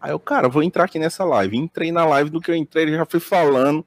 Aí 0.00 0.12
eu, 0.12 0.20
cara, 0.20 0.48
vou 0.48 0.62
entrar 0.62 0.84
aqui 0.84 0.98
nessa 0.98 1.24
live. 1.24 1.56
Entrei 1.56 1.90
na 1.90 2.04
live 2.04 2.30
do 2.30 2.40
que 2.40 2.50
eu 2.50 2.54
entrei, 2.54 2.84
ele 2.84 2.96
já 2.96 3.04
fui 3.04 3.18
falando. 3.18 3.84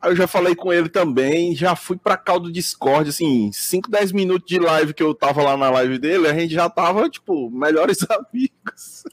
Aí 0.00 0.10
eu 0.10 0.16
já 0.16 0.26
falei 0.26 0.56
com 0.56 0.72
ele 0.72 0.88
também, 0.88 1.54
já 1.54 1.76
fui 1.76 1.96
pra 1.96 2.16
cá 2.16 2.36
do 2.36 2.50
Discord, 2.50 3.08
assim, 3.08 3.52
5, 3.52 3.88
10 3.88 4.10
minutos 4.10 4.48
de 4.48 4.58
live 4.58 4.92
que 4.92 5.02
eu 5.02 5.14
tava 5.14 5.40
lá 5.42 5.56
na 5.56 5.70
live 5.70 5.96
dele, 5.98 6.26
a 6.26 6.34
gente 6.34 6.52
já 6.52 6.68
tava, 6.68 7.08
tipo, 7.08 7.48
melhores 7.50 7.98
amigos. 8.10 9.04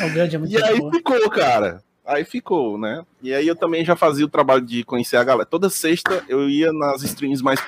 É 0.00 0.06
é 0.06 0.28
e 0.48 0.62
aí 0.62 0.76
ficou, 0.90 1.30
cara. 1.30 1.82
Aí 2.06 2.24
ficou, 2.24 2.76
né? 2.76 3.04
E 3.22 3.32
aí 3.32 3.48
eu 3.48 3.56
também 3.56 3.84
já 3.84 3.96
fazia 3.96 4.26
o 4.26 4.28
trabalho 4.28 4.60
de 4.60 4.84
conhecer 4.84 5.16
a 5.16 5.24
galera. 5.24 5.46
Toda 5.46 5.70
sexta 5.70 6.22
eu 6.28 6.48
ia 6.48 6.72
nas 6.72 7.02
streams 7.02 7.42
mais 7.42 7.60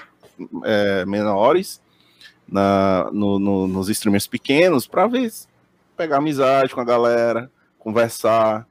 é, 0.65 1.07
menores, 1.07 1.81
na, 2.47 3.09
no, 3.13 3.39
no, 3.39 3.67
nos 3.67 3.89
streamers 3.89 4.27
pequenos, 4.27 4.87
para 4.87 5.07
ver, 5.07 5.33
pegar 5.97 6.19
amizade 6.19 6.75
com 6.75 6.81
a 6.81 6.85
galera, 6.85 7.51
conversar, 7.79 8.67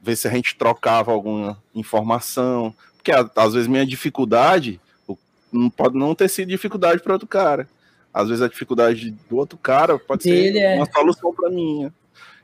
ver 0.00 0.16
se 0.16 0.26
a 0.26 0.30
gente 0.30 0.56
trocava 0.56 1.12
alguma 1.12 1.62
informação. 1.74 2.74
Porque 2.96 3.12
às 3.12 3.52
vezes 3.52 3.68
minha 3.68 3.84
dificuldade 3.84 4.80
não 5.52 5.68
pode 5.68 5.96
não 5.96 6.14
ter 6.14 6.28
sido 6.28 6.48
dificuldade 6.48 7.02
para 7.02 7.12
outro 7.12 7.28
cara. 7.28 7.68
Às 8.12 8.28
vezes 8.28 8.42
a 8.42 8.48
dificuldade 8.48 9.10
do 9.28 9.36
outro 9.36 9.58
cara 9.58 9.98
pode 9.98 10.22
ser 10.22 10.56
é... 10.56 10.76
uma 10.76 10.86
solução 10.90 11.34
para 11.34 11.50
minha. 11.50 11.92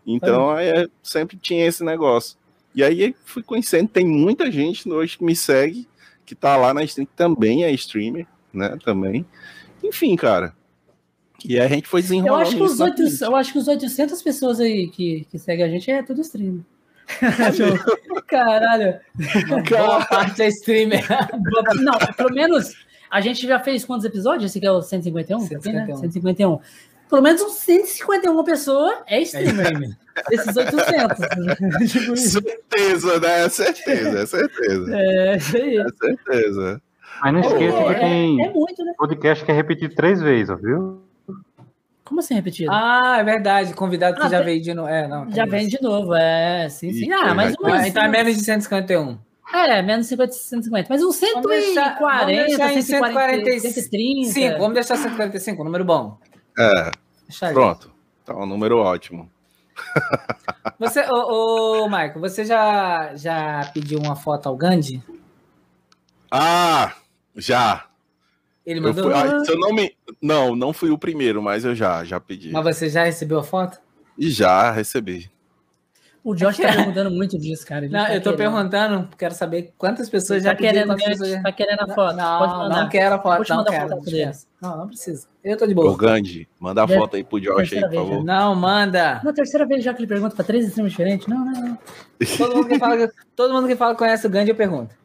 Então, 0.06 0.56
é, 0.58 0.88
sempre 1.02 1.36
tinha 1.36 1.66
esse 1.66 1.84
negócio. 1.84 2.36
E 2.74 2.84
aí 2.84 3.14
fui 3.24 3.42
conhecendo, 3.42 3.88
tem 3.88 4.06
muita 4.06 4.50
gente 4.50 4.88
hoje 4.88 5.18
que 5.18 5.24
me 5.24 5.34
segue, 5.34 5.88
que 6.24 6.34
tá 6.34 6.56
lá 6.56 6.72
na 6.72 6.84
stream, 6.84 7.06
que 7.06 7.16
também 7.16 7.64
é 7.64 7.72
streamer, 7.72 8.26
né? 8.52 8.76
Também. 8.84 9.26
Enfim, 9.82 10.14
cara. 10.16 10.54
E 11.44 11.58
a 11.58 11.66
gente 11.66 11.88
foi 11.88 12.02
desenrolando. 12.02 12.42
Eu 12.42 12.46
acho 12.46 12.56
que 12.56 12.62
os, 12.62 12.80
8, 12.80 13.24
eu 13.24 13.36
acho 13.36 13.52
que 13.52 13.58
os 13.58 13.68
800 13.68 14.22
pessoas 14.22 14.60
aí 14.60 14.88
que, 14.88 15.26
que 15.30 15.38
seguem 15.38 15.64
a 15.64 15.68
gente 15.68 15.90
é 15.90 16.02
tudo 16.02 16.20
streamer. 16.20 16.62
Caralho. 18.28 19.00
Boa 19.68 20.04
parte 20.04 20.42
é 20.42 20.48
streamer. 20.48 21.04
Não, 21.80 21.98
pelo 22.16 22.32
menos 22.32 22.72
a 23.10 23.20
gente 23.20 23.46
já 23.46 23.58
fez 23.58 23.84
quantos 23.84 24.04
episódios? 24.04 24.50
Esse 24.50 24.58
aqui 24.58 24.66
é 24.66 24.72
o 24.72 24.82
151? 24.82 25.40
151. 25.40 25.82
Aqui, 25.82 25.92
né? 25.92 25.98
151 25.98 26.60
pelo 27.10 27.22
menos 27.22 27.42
uns 27.42 27.54
151 27.54 28.44
pessoas 28.44 28.98
é 29.06 29.20
streamer. 29.22 29.98
É 30.30 30.34
Esses 30.34 30.56
800. 30.56 31.90
tipo 31.92 32.16
certeza, 32.16 33.18
né? 33.18 33.44
É 33.44 33.48
certeza, 33.48 34.20
é 34.20 34.26
certeza. 34.26 34.96
É, 34.96 35.36
isso 35.36 35.56
aí. 35.56 35.76
É 35.78 35.86
certeza. 35.88 36.82
Mas 37.20 37.32
não 37.32 37.40
esqueça 37.40 37.76
é, 37.76 37.94
que 37.94 38.00
tem 38.00 38.44
é, 38.44 38.50
muito, 38.50 38.84
né? 38.84 38.92
podcast 38.96 39.44
que 39.44 39.50
é 39.50 39.54
repetido 39.54 39.94
três 39.94 40.22
vezes, 40.22 40.56
viu? 40.60 41.02
Como 42.04 42.20
assim 42.20 42.34
repetido? 42.34 42.70
Ah, 42.72 43.18
é 43.18 43.24
verdade. 43.24 43.74
Convidado 43.74 44.16
que 44.16 44.26
ah, 44.26 44.28
já 44.28 44.40
veio 44.40 44.62
de 44.62 44.72
novo. 44.72 44.88
É, 44.88 45.06
não, 45.06 45.30
já 45.30 45.44
vem 45.44 45.68
de 45.68 45.82
novo, 45.82 46.14
é. 46.14 46.68
Sim, 46.68 46.92
sim. 46.92 47.12
Ah, 47.12 47.34
mas 47.34 47.54
umas, 47.56 47.86
Então 47.86 48.04
é 48.04 48.08
menos 48.08 48.36
de 48.36 48.44
151. 48.44 49.18
É, 49.52 49.82
menos 49.82 50.06
de 50.06 50.10
50, 50.10 50.32
150. 50.32 50.86
Mas 50.88 51.02
uns 51.02 51.16
140, 51.16 51.42
vamos 51.42 51.66
deixar, 51.66 51.98
vamos 51.98 52.26
deixar 52.26 52.82
140, 52.82 53.58
130. 53.60 54.32
Sim, 54.32 54.50
vamos 54.58 54.74
deixar 54.74 54.96
145, 54.96 55.64
número 55.64 55.84
bom. 55.84 56.18
É. 56.60 57.52
Pronto. 57.52 57.90
Tá 58.24 58.36
um 58.36 58.46
número 58.46 58.78
ótimo. 58.78 59.30
Você, 60.78 61.00
ô, 61.10 61.84
ô 61.84 61.88
Marco, 61.88 62.20
você 62.20 62.44
já, 62.44 63.14
já 63.16 63.70
pediu 63.72 63.98
uma 63.98 64.14
foto 64.14 64.48
ao 64.48 64.56
Gandhi? 64.56 65.02
Ah, 66.30 66.92
já. 67.34 67.86
Ele 68.64 68.80
mandou? 68.80 69.10
Eu 69.10 69.16
fui, 69.16 69.32
ah, 69.32 69.44
se 69.44 69.52
eu 69.52 69.58
não, 69.58 69.72
me, 69.72 69.96
não, 70.20 70.54
não 70.54 70.72
fui 70.72 70.90
o 70.90 70.98
primeiro, 70.98 71.42
mas 71.42 71.64
eu 71.64 71.74
já, 71.74 72.04
já 72.04 72.20
pedi. 72.20 72.50
Mas 72.50 72.62
você 72.62 72.88
já 72.88 73.04
recebeu 73.04 73.38
a 73.38 73.42
foto? 73.42 73.80
E 74.18 74.30
já 74.30 74.70
recebi. 74.70 75.30
O 76.22 76.34
Josh 76.34 76.58
tá 76.58 76.72
perguntando 76.72 77.10
muito 77.10 77.38
disso, 77.38 77.66
cara. 77.66 77.88
Não, 77.88 78.04
tá 78.04 78.14
eu 78.14 78.20
tô 78.20 78.32
querendo. 78.36 78.52
perguntando, 78.52 79.08
quero 79.16 79.34
saber 79.34 79.72
quantas 79.78 80.10
pessoas 80.10 80.42
tá 80.42 80.50
já 80.50 80.54
querendo, 80.54 80.94
pessoas... 80.94 81.42
Tá 81.42 81.50
querendo 81.50 81.80
a 81.80 81.94
foto? 81.94 82.16
Não, 82.16 82.38
Pode 82.38 82.52
mandar. 82.52 82.82
não 82.82 82.88
quero 82.90 83.14
a 83.14 83.18
foto, 83.18 83.48
não 83.48 83.64
quero. 83.64 83.88
Foto 83.88 84.46
não, 84.60 84.76
não 84.76 84.88
precisa. 84.88 85.26
Eu 85.42 85.56
tô 85.56 85.66
de 85.66 85.74
boa. 85.74 85.90
Ô, 85.90 85.96
Gandhi, 85.96 86.46
manda 86.58 86.82
a 86.82 86.86
Deve... 86.86 87.00
foto 87.00 87.16
aí 87.16 87.24
pro 87.24 87.40
Josh 87.40 87.72
aí, 87.72 87.80
por 87.80 87.94
favor. 87.94 88.18
Já. 88.18 88.24
Não, 88.24 88.54
manda. 88.54 89.20
Na 89.24 89.32
terceira 89.32 89.64
vez 89.64 89.82
já 89.82 89.94
que 89.94 90.00
ele 90.00 90.06
pergunta 90.06 90.36
pra 90.36 90.44
três 90.44 90.66
extremos 90.66 90.92
diferentes. 90.92 91.26
Não, 91.26 91.42
não, 91.42 91.52
não. 91.52 91.78
Todo 92.36 92.56
mundo 92.56 92.68
que 92.68 92.78
fala, 92.78 93.10
todo 93.34 93.54
mundo 93.54 93.68
que 93.68 93.76
fala 93.76 93.94
conhece 93.94 94.26
o 94.26 94.30
Gandhi, 94.30 94.50
eu 94.50 94.56
pergunto. 94.56 94.94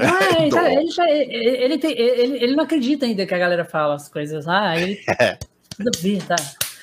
Ah, 0.00 0.42
ele, 0.42 0.50
já, 0.50 0.70
ele, 0.70 0.90
já, 0.90 1.10
ele, 1.10 1.78
tem, 1.78 1.90
ele, 1.98 2.44
ele 2.44 2.54
não 2.54 2.62
acredita 2.62 3.04
ainda 3.04 3.26
que 3.26 3.34
a 3.34 3.38
galera 3.38 3.64
fala 3.64 3.94
as 3.94 4.08
coisas 4.08 4.46
lá. 4.46 4.68
Ah, 4.68 4.78
ele. 4.78 5.00
Ver, 6.00 6.22
tá? 6.24 6.36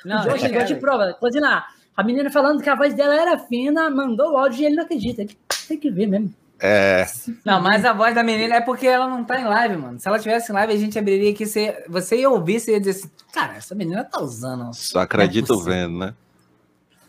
Não, 0.03 0.21
o 0.21 0.23
Josh, 0.23 0.43
ele 0.43 0.53
gosta 0.53 0.73
de 0.73 0.79
prova. 0.79 1.13
Coisa 1.13 1.39
lá. 1.39 1.65
A 1.95 2.03
menina 2.03 2.29
falando 2.29 2.61
que 2.61 2.69
a 2.69 2.75
voz 2.75 2.93
dela 2.93 3.15
era 3.15 3.37
fina, 3.37 3.89
mandou 3.89 4.33
o 4.33 4.37
áudio 4.37 4.61
e 4.61 4.65
ele 4.65 4.75
não 4.75 4.83
acredita. 4.83 5.21
Ele 5.21 5.37
tem 5.67 5.77
que 5.77 5.89
ver 5.89 6.07
mesmo. 6.07 6.33
É. 6.59 7.05
Não, 7.43 7.61
mas 7.61 7.83
a 7.83 7.93
voz 7.93 8.15
da 8.15 8.23
menina 8.23 8.55
é 8.55 8.61
porque 8.61 8.87
ela 8.87 9.07
não 9.07 9.23
tá 9.23 9.39
em 9.39 9.43
live, 9.43 9.77
mano. 9.77 9.99
Se 9.99 10.07
ela 10.07 10.19
tivesse 10.19 10.51
em 10.51 10.55
live, 10.55 10.73
a 10.73 10.77
gente 10.77 10.97
abriria 10.97 11.31
aqui. 11.31 11.45
Você, 11.45 11.83
você 11.87 12.17
ia 12.17 12.29
ouvir, 12.29 12.59
você 12.59 12.71
ia 12.71 12.79
dizer 12.79 12.91
assim: 12.91 13.11
Cara, 13.33 13.55
essa 13.55 13.75
menina 13.75 14.03
tá 14.03 14.21
usando. 14.21 14.73
Só 14.73 14.99
acredito 14.99 15.53
é 15.53 15.63
vendo, 15.63 15.97
né? 15.99 16.13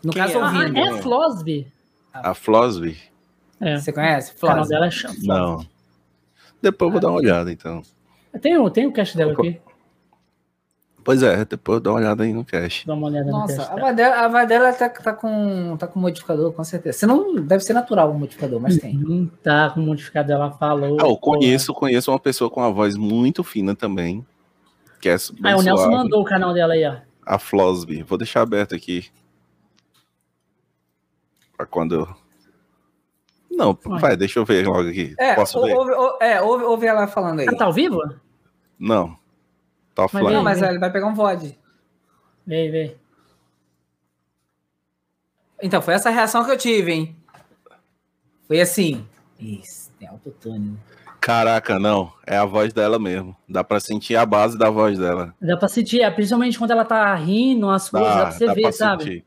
No 0.04 0.12
Quem 0.12 0.22
caso, 0.22 0.38
é? 0.38 0.44
ouvindo. 0.44 0.76
Ah, 0.76 0.80
é 0.80 0.88
a 0.88 0.96
Flosby. 0.98 1.72
A 2.12 2.34
Flosby? 2.34 2.98
É. 3.60 3.78
Você 3.78 3.92
conhece? 3.92 4.34
Flosby. 4.34 4.68
dela 4.68 4.86
é 4.86 4.90
Não. 5.22 5.66
Depois 6.60 6.88
eu 6.88 6.92
vou 6.92 7.00
dar 7.00 7.08
uma 7.08 7.18
olhada, 7.18 7.50
então. 7.50 7.82
Tem 8.40 8.56
o, 8.58 8.68
tem 8.68 8.86
o 8.86 8.92
cast 8.92 9.16
dela 9.16 9.32
aqui. 9.32 9.60
Pois 11.06 11.22
é, 11.22 11.44
depois 11.44 11.80
dá 11.80 11.90
uma 11.90 12.00
olhada 12.00 12.24
aí 12.24 12.32
no 12.32 12.44
cache. 12.44 12.84
Dá 12.84 12.92
uma 12.94 13.06
olhada 13.06 13.30
Nossa, 13.30 13.52
no 13.52 13.58
cache. 13.60 13.80
Nossa, 13.80 13.94
tá. 13.94 14.24
a 14.24 14.26
Vadela 14.26 14.72
tá, 14.72 14.88
tá, 14.88 15.12
com, 15.12 15.76
tá 15.76 15.86
com 15.86 16.00
modificador, 16.00 16.52
com 16.52 16.64
certeza. 16.64 16.98
Você 16.98 17.06
não 17.06 17.36
deve 17.36 17.62
ser 17.62 17.74
natural 17.74 18.10
o 18.10 18.18
modificador, 18.18 18.58
mas 18.58 18.76
tem. 18.76 18.94
Não 18.94 19.24
tá 19.40 19.70
com 19.70 19.78
modificador, 19.78 20.34
ela 20.34 20.50
falou. 20.50 20.96
Ah, 21.00 21.06
eu 21.06 21.16
conheço, 21.16 21.72
conheço 21.72 22.10
uma 22.10 22.18
pessoa 22.18 22.50
com 22.50 22.60
uma 22.60 22.72
voz 22.72 22.96
muito 22.96 23.44
fina 23.44 23.72
também. 23.72 24.26
Que 25.00 25.10
é 25.10 25.14
ah, 25.14 25.56
o 25.56 25.62
Nelson 25.62 25.92
mandou 25.92 26.22
o 26.22 26.24
canal 26.24 26.52
dela 26.52 26.74
aí, 26.74 26.84
ó. 26.84 26.96
A 27.24 27.38
Flosby. 27.38 28.02
Vou 28.02 28.18
deixar 28.18 28.42
aberto 28.42 28.74
aqui. 28.74 29.06
Pra 31.56 31.66
quando. 31.66 32.04
Não, 33.48 33.78
Vai. 33.84 34.00
vai, 34.00 34.16
deixa 34.16 34.40
eu 34.40 34.44
ver 34.44 34.66
logo 34.66 34.88
aqui. 34.88 35.14
É, 35.20 35.36
Posso 35.36 35.62
ver? 35.62 35.72
Ouve, 35.72 35.92
é, 36.20 36.42
ouve, 36.42 36.64
ouve 36.64 36.86
ela 36.86 37.06
falando 37.06 37.38
aí. 37.38 37.46
Ela 37.46 37.56
tá 37.56 37.66
ao 37.66 37.72
vivo? 37.72 38.02
Não. 38.76 39.16
Tá 39.96 40.04
offline. 40.04 40.24
Mas, 40.24 40.34
não, 40.34 40.44
mas 40.44 40.62
ele 40.62 40.78
vai 40.78 40.92
pegar 40.92 41.06
um 41.06 41.14
VOD. 41.14 41.58
Vem, 42.46 42.70
vem. 42.70 42.96
Então, 45.62 45.80
foi 45.80 45.94
essa 45.94 46.10
reação 46.10 46.44
que 46.44 46.50
eu 46.50 46.58
tive, 46.58 46.92
hein? 46.92 47.16
Foi 48.46 48.60
assim. 48.60 49.06
Isso, 49.40 49.90
tem 49.98 50.06
autotune. 50.06 50.78
Caraca, 51.18 51.78
não. 51.78 52.12
É 52.26 52.36
a 52.36 52.44
voz 52.44 52.74
dela 52.74 52.98
mesmo. 52.98 53.34
Dá 53.48 53.64
pra 53.64 53.80
sentir 53.80 54.16
a 54.16 54.26
base 54.26 54.58
da 54.58 54.68
voz 54.68 54.98
dela. 54.98 55.34
Dá 55.40 55.56
pra 55.56 55.66
sentir, 55.66 56.02
é, 56.02 56.10
principalmente 56.10 56.58
quando 56.58 56.72
ela 56.72 56.84
tá 56.84 57.14
rindo, 57.14 57.70
as 57.70 57.88
coisas, 57.88 58.08
dá, 58.08 58.14
dá 58.16 58.22
pra 58.26 58.32
você 58.32 58.46
dá 58.46 58.52
ver, 58.54 58.62
pra 58.62 58.72
sabe? 58.72 59.02
Sentir. 59.02 59.24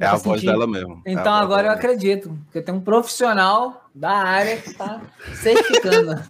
É 0.00 0.06
a 0.06 0.16
voz 0.16 0.42
dela 0.42 0.66
mesmo. 0.66 1.00
É 1.06 1.12
então 1.12 1.34
é 1.34 1.40
agora 1.40 1.68
eu 1.68 1.72
acredito, 1.72 2.36
porque 2.44 2.60
tem 2.60 2.74
um 2.74 2.80
profissional 2.80 3.88
da 3.94 4.10
área 4.10 4.56
que 4.56 4.74
tá 4.74 5.00
certificando. 5.34 6.20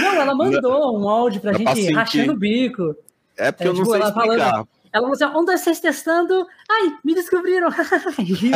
Não, 0.00 0.14
ela 0.14 0.34
mandou 0.34 0.98
um 0.98 1.08
áudio 1.08 1.40
pra 1.40 1.52
Dá 1.52 1.58
gente 1.58 1.92
pra 1.92 2.00
rachando 2.00 2.32
o 2.32 2.36
bico. 2.36 2.96
É 3.40 3.50
porque 3.50 3.64
é, 3.64 3.68
eu 3.68 3.74
não 3.74 3.82
tipo, 3.82 3.92
sei 3.92 4.02
explicar. 4.02 4.50
Falando, 4.50 4.68
ela 4.92 5.02
falou 5.02 5.12
assim: 5.12 5.24
onde 5.24 5.58
vocês 5.58 5.80
testando? 5.80 6.46
Ai, 6.70 6.92
me 7.04 7.14
descobriram. 7.14 7.68
e 8.18 8.52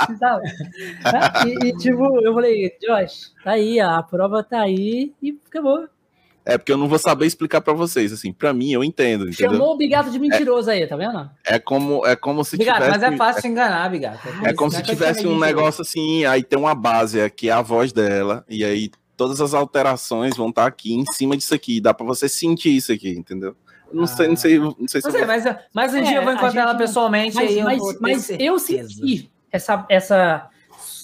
assim, 0.00 0.16
sabe? 0.16 0.48
e, 1.46 1.68
e, 1.68 1.76
tipo, 1.76 2.20
eu 2.20 2.32
falei, 2.32 2.72
Josh, 2.80 3.32
tá 3.42 3.52
aí, 3.52 3.80
a 3.80 4.02
prova 4.02 4.42
tá 4.42 4.60
aí 4.60 5.12
e 5.22 5.38
acabou. 5.46 5.86
É 6.48 6.56
porque 6.56 6.70
eu 6.70 6.76
não 6.76 6.86
vou 6.86 6.98
saber 6.98 7.26
explicar 7.26 7.60
para 7.60 7.72
vocês, 7.72 8.12
assim, 8.12 8.32
para 8.32 8.52
mim 8.52 8.70
eu 8.70 8.84
entendo, 8.84 9.28
entendeu? 9.28 9.50
Chamou 9.50 9.74
o 9.74 9.76
Bigato 9.76 10.12
de 10.12 10.18
mentiroso 10.20 10.70
é, 10.70 10.74
aí, 10.74 10.86
tá 10.86 10.96
vendo? 10.96 11.28
É 11.44 11.58
como 11.58 12.06
é 12.06 12.14
como 12.14 12.44
se 12.44 12.56
Bigato, 12.56 12.82
tivesse 12.82 13.00
mas 13.00 13.12
é 13.12 13.16
fácil 13.16 13.42
te 13.42 13.48
enganar, 13.48 13.90
Bigato. 13.90 14.28
É, 14.44 14.50
é 14.50 14.54
como 14.54 14.70
se 14.70 14.80
tivesse 14.80 15.26
um 15.26 15.36
negócio 15.36 15.82
assim, 15.82 16.24
aí 16.24 16.44
tem 16.44 16.56
uma 16.56 16.76
base 16.76 17.28
que 17.30 17.48
é 17.48 17.52
a 17.52 17.60
voz 17.60 17.92
dela 17.92 18.44
e 18.48 18.64
aí 18.64 18.92
todas 19.16 19.40
as 19.40 19.54
alterações 19.54 20.36
vão 20.36 20.50
estar 20.50 20.62
tá 20.62 20.68
aqui 20.68 20.94
em 20.94 21.04
cima 21.06 21.36
disso 21.36 21.52
aqui, 21.52 21.80
dá 21.80 21.92
para 21.92 22.06
você 22.06 22.28
sentir 22.28 22.76
isso 22.76 22.92
aqui, 22.92 23.10
entendeu? 23.10 23.56
Não 23.96 24.04
ah. 24.04 24.06
sei, 24.06 24.28
não 24.28 24.36
sei, 24.36 24.58
não 24.58 24.74
sei 24.86 25.00
se. 25.00 25.06
Não 25.06 25.12
sei, 25.12 25.24
mas, 25.24 25.44
mas 25.72 25.94
um 25.94 25.98
é, 25.98 26.02
dia 26.02 26.16
eu 26.16 26.24
vou 26.24 26.32
encontrar 26.32 26.62
ela 26.62 26.74
pessoalmente 26.74 27.34
mas, 27.34 27.50
aí 27.50 27.62
mas, 27.62 27.78
eu 27.80 27.98
mas 28.00 28.30
eu 28.30 28.58
senti 28.58 29.30
essa 29.50 29.86
essa 29.88 30.50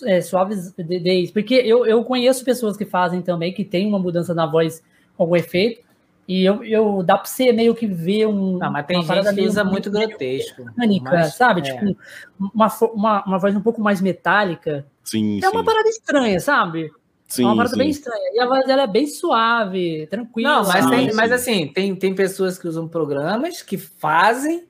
é, 0.05 0.21
suavidez, 0.21 1.31
porque 1.31 1.55
eu, 1.55 1.87
eu 1.87 2.05
conheço 2.05 2.45
pessoas 2.45 2.77
que 2.77 2.85
fazem 2.85 3.23
também, 3.23 3.53
que 3.53 3.65
tem 3.65 3.87
uma 3.87 3.99
mudança 3.99 4.35
na 4.35 4.47
voz 4.47 4.83
com 5.17 5.23
algum 5.23 5.37
efeito, 5.37 5.81
e 6.27 6.45
eu, 6.45 6.65
eu 6.65 7.03
dá 7.03 7.19
para 7.19 7.27
você 7.27 7.53
meio 7.53 7.75
que 7.75 7.87
ver 7.87 8.27
um. 8.27 8.59
Não, 8.59 8.71
mas 8.71 8.87
tem 8.87 9.03
gente 9.03 9.35
que 9.35 9.41
usa 9.43 9.65
muito 9.65 9.91
grotesco. 9.91 10.65
Mecânica, 10.65 11.11
mas, 11.11 11.35
sabe? 11.35 11.61
É. 11.61 11.65
Tipo, 11.65 11.97
uma, 12.55 12.69
uma, 12.95 13.25
uma 13.25 13.39
voz 13.39 13.57
um 13.57 13.61
pouco 13.61 13.81
mais 13.81 14.01
metálica. 14.01 14.87
Sim. 15.03 15.39
É 15.39 15.49
sim. 15.49 15.49
uma 15.49 15.65
parada 15.65 15.89
estranha, 15.89 16.39
sabe? 16.39 16.91
Sim, 17.33 17.45
é 17.45 17.47
uma 17.47 17.57
parada 17.57 17.75
sim. 17.75 17.79
bem 17.79 17.89
estranha. 17.89 18.31
E 18.35 18.41
a 18.41 18.47
voz 18.47 18.67
dela 18.67 18.83
é 18.83 18.87
bem 18.87 19.07
suave, 19.07 20.07
tranquila. 20.09 20.57
Não, 20.57 20.69
mas, 20.69 20.91
tem, 20.91 21.13
mas 21.15 21.33
assim, 21.33 21.67
tem, 21.67 21.97
tem 21.97 22.15
pessoas 22.15 22.59
que 22.59 22.69
usam 22.69 22.87
programas 22.87 23.63
que 23.63 23.79
fazem, 23.79 24.67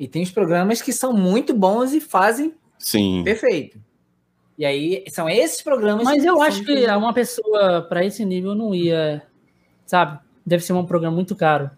e 0.00 0.08
tem 0.08 0.22
os 0.22 0.30
programas 0.30 0.80
que 0.80 0.94
são 0.94 1.12
muito 1.12 1.52
bons 1.52 1.92
e 1.92 2.00
fazem 2.00 2.54
sim. 2.78 3.20
perfeito. 3.22 3.78
E 4.56 4.64
aí, 4.64 5.04
são 5.10 5.28
esses 5.28 5.60
programas. 5.60 6.04
Mas 6.04 6.24
eu 6.24 6.40
acho 6.40 6.64
que 6.64 6.86
uma 6.86 7.12
pessoa 7.12 7.82
para 7.82 8.02
esse 8.02 8.24
nível 8.24 8.54
não 8.54 8.74
ia, 8.74 9.22
sabe? 9.84 10.18
Deve 10.44 10.64
ser 10.64 10.72
um 10.72 10.86
programa 10.86 11.14
muito 11.14 11.36
caro. 11.36 11.70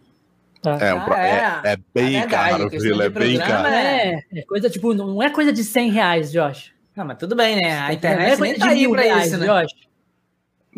Tá? 0.62 0.78
É, 0.80 0.94
um, 0.94 1.00
ah, 1.00 1.18
é, 1.18 1.70
é, 1.70 1.72
é, 1.72 1.76
bem 1.92 2.16
é 2.16 2.20
verdade, 2.20 2.50
caro, 2.58 2.70
filho, 2.70 3.02
é 3.02 3.08
bem 3.08 3.38
caro. 3.38 3.66
É, 3.66 4.24
é 4.32 4.42
coisa 4.42 4.70
tipo, 4.70 4.94
não 4.94 5.20
é 5.20 5.30
coisa 5.30 5.52
de 5.52 5.64
100 5.64 5.90
reais, 5.90 6.30
Josh. 6.30 6.72
Não, 6.94 7.04
mas 7.04 7.18
tudo 7.18 7.34
bem, 7.34 7.56
né? 7.56 7.76
A 7.80 7.92
internet 7.92 8.34
é 8.34 8.36
coisa 8.36 8.42
nem 8.42 8.54
tá 8.54 8.68
de 8.68 8.74
mil 8.74 8.92
reais, 8.92 9.32
isso, 9.32 9.38
né? 9.38 9.46
Josh. 9.46 9.87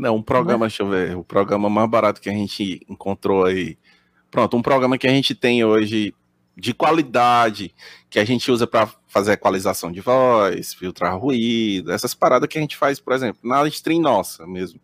Não, 0.01 0.17
um 0.17 0.23
programa, 0.23 0.67
deixa 0.67 0.83
eu 0.83 0.89
ver, 0.89 1.15
o 1.15 1.23
programa 1.23 1.69
mais 1.69 1.91
barato 1.91 2.23
que 2.23 2.31
a 2.31 2.33
gente 2.33 2.81
encontrou 2.89 3.45
aí. 3.45 3.77
Pronto, 4.31 4.57
um 4.57 4.63
programa 4.63 4.97
que 4.97 5.07
a 5.07 5.11
gente 5.11 5.35
tem 5.35 5.63
hoje 5.63 6.15
de 6.57 6.73
qualidade, 6.73 7.75
que 8.09 8.19
a 8.19 8.25
gente 8.25 8.51
usa 8.51 8.67
para 8.67 8.89
fazer 9.07 9.33
equalização 9.33 9.93
de 9.93 10.01
voz, 10.01 10.73
filtrar 10.73 11.19
ruído, 11.19 11.93
essas 11.93 12.15
paradas 12.15 12.49
que 12.49 12.57
a 12.57 12.63
gente 12.63 12.79
faz, 12.79 12.99
por 12.99 13.13
exemplo, 13.13 13.47
na 13.47 13.69
stream 13.69 14.01
nossa 14.01 14.47
mesmo. 14.47 14.81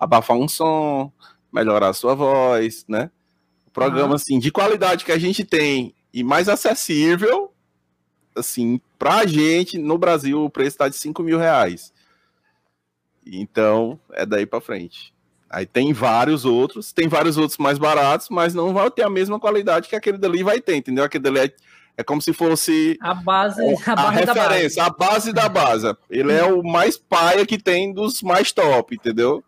Abafar 0.00 0.36
um 0.36 0.48
som, 0.48 1.12
melhorar 1.52 1.90
a 1.90 1.94
sua 1.94 2.16
voz, 2.16 2.84
né? 2.88 3.08
O 3.68 3.70
programa, 3.70 4.14
ah. 4.14 4.16
assim, 4.16 4.40
de 4.40 4.50
qualidade 4.50 5.04
que 5.04 5.12
a 5.12 5.18
gente 5.18 5.44
tem 5.44 5.94
e 6.12 6.24
mais 6.24 6.48
acessível, 6.48 7.52
assim, 8.34 8.80
pra 8.98 9.24
gente, 9.26 9.78
no 9.78 9.96
Brasil, 9.96 10.44
o 10.44 10.50
preço 10.50 10.70
está 10.70 10.88
de 10.88 10.96
5 10.96 11.22
mil 11.22 11.38
reais. 11.38 11.94
Então, 13.26 13.98
é 14.12 14.24
daí 14.24 14.46
para 14.46 14.60
frente. 14.60 15.12
Aí 15.48 15.66
tem 15.66 15.92
vários 15.92 16.44
outros, 16.44 16.92
tem 16.92 17.08
vários 17.08 17.36
outros 17.36 17.58
mais 17.58 17.78
baratos, 17.78 18.28
mas 18.30 18.54
não 18.54 18.72
vai 18.72 18.90
ter 18.90 19.02
a 19.02 19.10
mesma 19.10 19.38
qualidade 19.38 19.88
que 19.88 19.96
aquele 19.96 20.18
dali 20.18 20.42
vai 20.42 20.60
ter, 20.60 20.76
entendeu? 20.76 21.04
Aquele 21.04 21.22
dali 21.22 21.38
é, 21.38 21.52
é 21.96 22.04
como 22.04 22.20
se 22.20 22.32
fosse 22.32 22.98
a 23.00 23.14
base, 23.14 23.62
a, 23.86 23.92
a, 23.92 23.96
base 23.96 24.16
referência, 24.16 24.82
base. 24.84 24.90
a 24.90 24.90
base 24.90 25.32
da 25.32 25.48
base. 25.48 25.96
Ele 26.10 26.32
é 26.32 26.44
o 26.44 26.62
mais 26.62 26.96
paia 26.96 27.46
que 27.46 27.58
tem 27.58 27.92
dos 27.92 28.22
mais 28.22 28.52
top, 28.52 28.94
entendeu? 28.94 29.42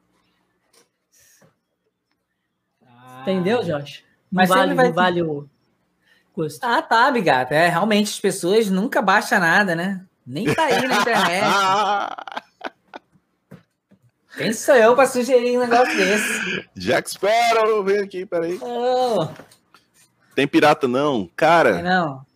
Entendeu, 3.22 3.62
Josh? 3.62 4.04
Não 4.30 4.42
Mas 4.42 4.48
vale, 4.48 4.74
vai... 4.74 4.92
vale 4.92 5.22
o 5.22 5.48
custo. 6.32 6.64
Ah, 6.64 6.80
tá, 6.80 7.10
Bigato. 7.10 7.52
É, 7.52 7.68
realmente 7.68 8.10
as 8.10 8.20
pessoas 8.20 8.70
nunca 8.70 9.02
baixam 9.02 9.40
nada, 9.40 9.74
né? 9.74 10.04
Nem 10.26 10.46
tá 10.54 10.64
aí 10.64 10.86
na 10.86 10.96
internet. 11.00 11.44
Quem 14.38 14.52
sou 14.52 14.74
eu 14.74 14.94
para 14.94 15.06
sugerir 15.06 15.58
um 15.58 15.60
negócio 15.60 15.96
desse? 15.96 16.68
Jack 16.74 17.10
Sparrow, 17.10 17.84
vem 17.84 17.98
aqui, 17.98 18.24
peraí. 18.24 18.58
Oh. 18.62 19.28
Tem 20.34 20.46
pirata 20.46 20.88
não? 20.88 21.28
Cara. 21.36 21.82
Não 21.82 22.26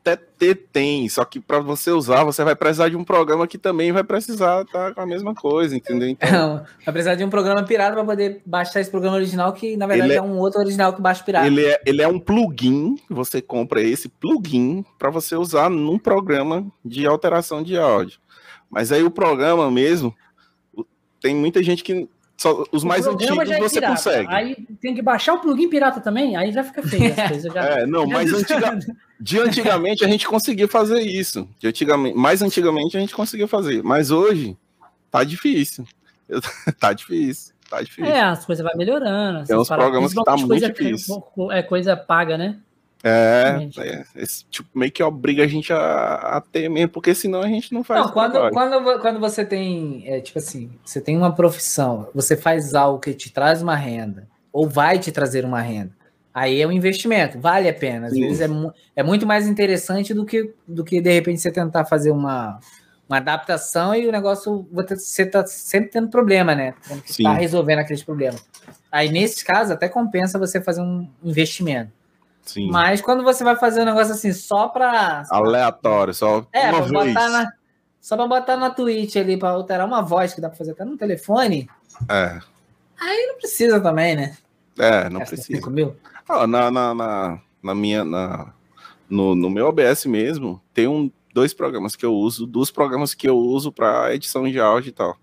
até 0.00 0.16
ter 0.16 0.54
tem, 0.72 1.08
só 1.08 1.24
que 1.24 1.38
para 1.38 1.60
você 1.60 1.90
usar, 1.90 2.24
você 2.24 2.42
vai 2.42 2.56
precisar 2.56 2.88
de 2.88 2.96
um 2.96 3.04
programa 3.04 3.46
que 3.46 3.58
também 3.58 3.92
vai 3.92 4.02
precisar 4.02 4.62
estar 4.62 4.88
tá 4.88 4.94
com 4.94 5.00
a 5.00 5.06
mesma 5.06 5.34
coisa, 5.34 5.76
entendeu? 5.76 6.16
Então, 6.20 6.64
vai 6.84 6.92
precisar 6.92 7.14
de 7.14 7.24
um 7.24 7.30
programa 7.30 7.62
pirata 7.62 7.92
para 7.92 8.04
poder 8.04 8.40
baixar 8.44 8.80
esse 8.80 8.90
programa 8.90 9.16
original, 9.16 9.52
que 9.52 9.76
na 9.76 9.86
verdade 9.86 10.12
é, 10.12 10.16
é, 10.16 10.22
um 10.22 10.38
outro 10.38 10.60
original 10.60 10.92
que 10.92 11.00
baixa 11.00 11.22
pirata. 11.22 11.46
Ele 11.46 11.64
é, 11.64 11.80
ele 11.84 12.02
é 12.02 12.08
um 12.08 12.18
plugin, 12.18 12.96
você 13.08 13.42
compra 13.42 13.82
esse 13.82 14.08
plugin 14.08 14.84
para 14.98 15.10
você 15.10 15.36
usar 15.36 15.68
num 15.68 15.98
programa 15.98 16.66
de 16.84 17.06
alteração 17.06 17.62
de 17.62 17.76
áudio. 17.76 18.18
Mas 18.70 18.92
aí 18.92 19.02
o 19.02 19.10
programa 19.10 19.70
mesmo, 19.70 20.14
tem 21.20 21.34
muita 21.34 21.62
gente 21.62 21.84
que 21.84 22.08
só, 22.40 22.64
os 22.72 22.82
mais 22.82 23.06
antigos 23.06 23.50
é 23.50 23.58
você 23.58 23.80
pirata. 23.80 23.94
consegue. 23.94 24.28
Aí 24.32 24.56
tem 24.80 24.94
que 24.94 25.02
baixar 25.02 25.34
o 25.34 25.40
plugin 25.40 25.68
pirata 25.68 26.00
também, 26.00 26.36
aí 26.36 26.50
já 26.50 26.64
fica 26.64 26.82
feio 26.82 27.12
as 27.12 27.28
coisas. 27.28 27.52
Já, 27.52 27.64
é, 27.64 27.86
não, 27.86 28.06
mas 28.06 28.32
antiga, 28.32 28.78
de 29.20 29.38
antigamente 29.38 30.02
a 30.02 30.08
gente 30.08 30.26
conseguia 30.26 30.66
fazer 30.66 31.00
isso. 31.00 31.46
De 31.58 31.68
antigamente, 31.68 32.16
mais 32.16 32.40
antigamente 32.40 32.96
a 32.96 33.00
gente 33.00 33.14
conseguia 33.14 33.46
fazer. 33.46 33.82
Mas 33.82 34.10
hoje 34.10 34.56
tá 35.10 35.22
difícil. 35.22 35.84
tá 36.80 36.94
difícil. 36.94 37.52
Tá 37.68 37.82
difícil. 37.82 38.10
É, 38.10 38.22
as 38.22 38.46
coisas 38.46 38.64
vão 38.64 38.74
melhorando. 38.74 39.46
Tem 39.46 39.56
uns 39.56 39.68
programas 39.68 40.14
que 40.14 40.24
tá 40.24 40.34
muito 40.34 40.56
difícil. 40.58 41.22
É 41.50 41.62
coisa 41.62 41.94
paga, 41.94 42.38
né? 42.38 42.56
É, 43.02 43.68
é 43.78 44.04
esse, 44.16 44.44
tipo, 44.44 44.68
meio 44.74 44.92
que 44.92 45.02
obriga 45.02 45.44
a 45.44 45.46
gente 45.46 45.72
a, 45.72 46.14
a, 46.14 46.40
ter 46.40 46.68
mesmo, 46.68 46.90
porque 46.90 47.14
senão 47.14 47.40
a 47.40 47.48
gente 47.48 47.72
não 47.72 47.82
faz. 47.82 48.04
Não, 48.04 48.12
quando, 48.12 48.50
quando, 48.50 49.00
quando 49.00 49.20
você 49.20 49.44
tem, 49.44 50.04
é, 50.06 50.20
tipo 50.20 50.38
assim, 50.38 50.70
você 50.84 51.00
tem 51.00 51.16
uma 51.16 51.34
profissão, 51.34 52.08
você 52.14 52.36
faz 52.36 52.74
algo 52.74 52.98
que 52.98 53.14
te 53.14 53.32
traz 53.32 53.62
uma 53.62 53.74
renda, 53.74 54.28
ou 54.52 54.68
vai 54.68 54.98
te 54.98 55.10
trazer 55.10 55.44
uma 55.46 55.60
renda, 55.60 55.92
aí 56.34 56.60
é 56.60 56.66
um 56.66 56.72
investimento, 56.72 57.40
vale 57.40 57.68
a 57.68 57.74
pena. 57.74 58.08
Às 58.08 58.12
Sim. 58.12 58.20
vezes 58.20 58.40
é, 58.42 58.48
é 58.96 59.02
muito 59.02 59.26
mais 59.26 59.48
interessante 59.48 60.12
do 60.12 60.26
que, 60.26 60.52
do 60.68 60.84
que 60.84 61.00
de 61.00 61.12
repente 61.12 61.40
você 61.40 61.50
tentar 61.50 61.86
fazer 61.86 62.10
uma, 62.10 62.60
uma 63.08 63.16
adaptação 63.16 63.94
e 63.94 64.06
o 64.06 64.12
negócio 64.12 64.68
você 64.70 65.24
tá 65.24 65.46
sempre 65.46 65.90
tendo 65.90 66.08
problema, 66.08 66.54
né? 66.54 66.74
Tendo 66.86 67.02
que 67.02 67.22
tá 67.22 67.32
resolvendo 67.32 67.78
aqueles 67.78 68.02
problemas. 68.02 68.44
Aí, 68.92 69.08
nesse 69.08 69.44
caso, 69.44 69.72
até 69.72 69.88
compensa 69.88 70.38
você 70.38 70.60
fazer 70.60 70.82
um 70.82 71.08
investimento. 71.22 71.99
Sim. 72.42 72.70
Mas 72.70 73.00
quando 73.00 73.22
você 73.22 73.44
vai 73.44 73.56
fazer 73.56 73.82
um 73.82 73.84
negócio 73.84 74.12
assim, 74.12 74.32
só 74.32 74.68
para 74.68 75.24
Aleatório, 75.30 76.12
só. 76.14 76.46
É, 76.52 76.70
uma 76.70 76.82
pra 76.82 77.02
vez. 77.02 77.14
botar 77.14 77.28
na. 77.28 77.52
Só 78.00 78.16
para 78.16 78.26
botar 78.26 78.56
na 78.56 78.70
Twitch 78.70 79.16
ali, 79.16 79.36
para 79.36 79.50
alterar 79.50 79.86
uma 79.86 80.00
voz 80.00 80.32
que 80.32 80.40
dá 80.40 80.48
para 80.48 80.56
fazer 80.56 80.70
até 80.70 80.84
no 80.84 80.96
telefone. 80.96 81.68
É. 82.08 82.40
Aí 82.98 83.26
não 83.26 83.36
precisa 83.36 83.80
também, 83.80 84.16
né? 84.16 84.36
É, 84.78 85.10
não 85.10 85.20
Essa 85.20 85.34
precisa. 85.34 85.70
Mil. 85.70 85.94
Ah, 86.26 86.46
na, 86.46 86.70
na, 86.70 86.94
na, 86.94 87.38
na, 87.62 87.74
minha. 87.74 88.04
Na, 88.04 88.52
no, 89.08 89.34
no 89.34 89.50
meu 89.50 89.66
OBS 89.66 90.06
mesmo, 90.06 90.62
tem 90.72 90.86
um, 90.86 91.10
dois 91.34 91.52
programas 91.52 91.94
que 91.94 92.06
eu 92.06 92.14
uso, 92.14 92.46
dos 92.46 92.70
programas 92.70 93.12
que 93.12 93.28
eu 93.28 93.36
uso 93.36 93.70
para 93.70 94.14
edição 94.14 94.48
de 94.48 94.58
áudio 94.58 94.88
e 94.88 94.92
tal 94.92 95.16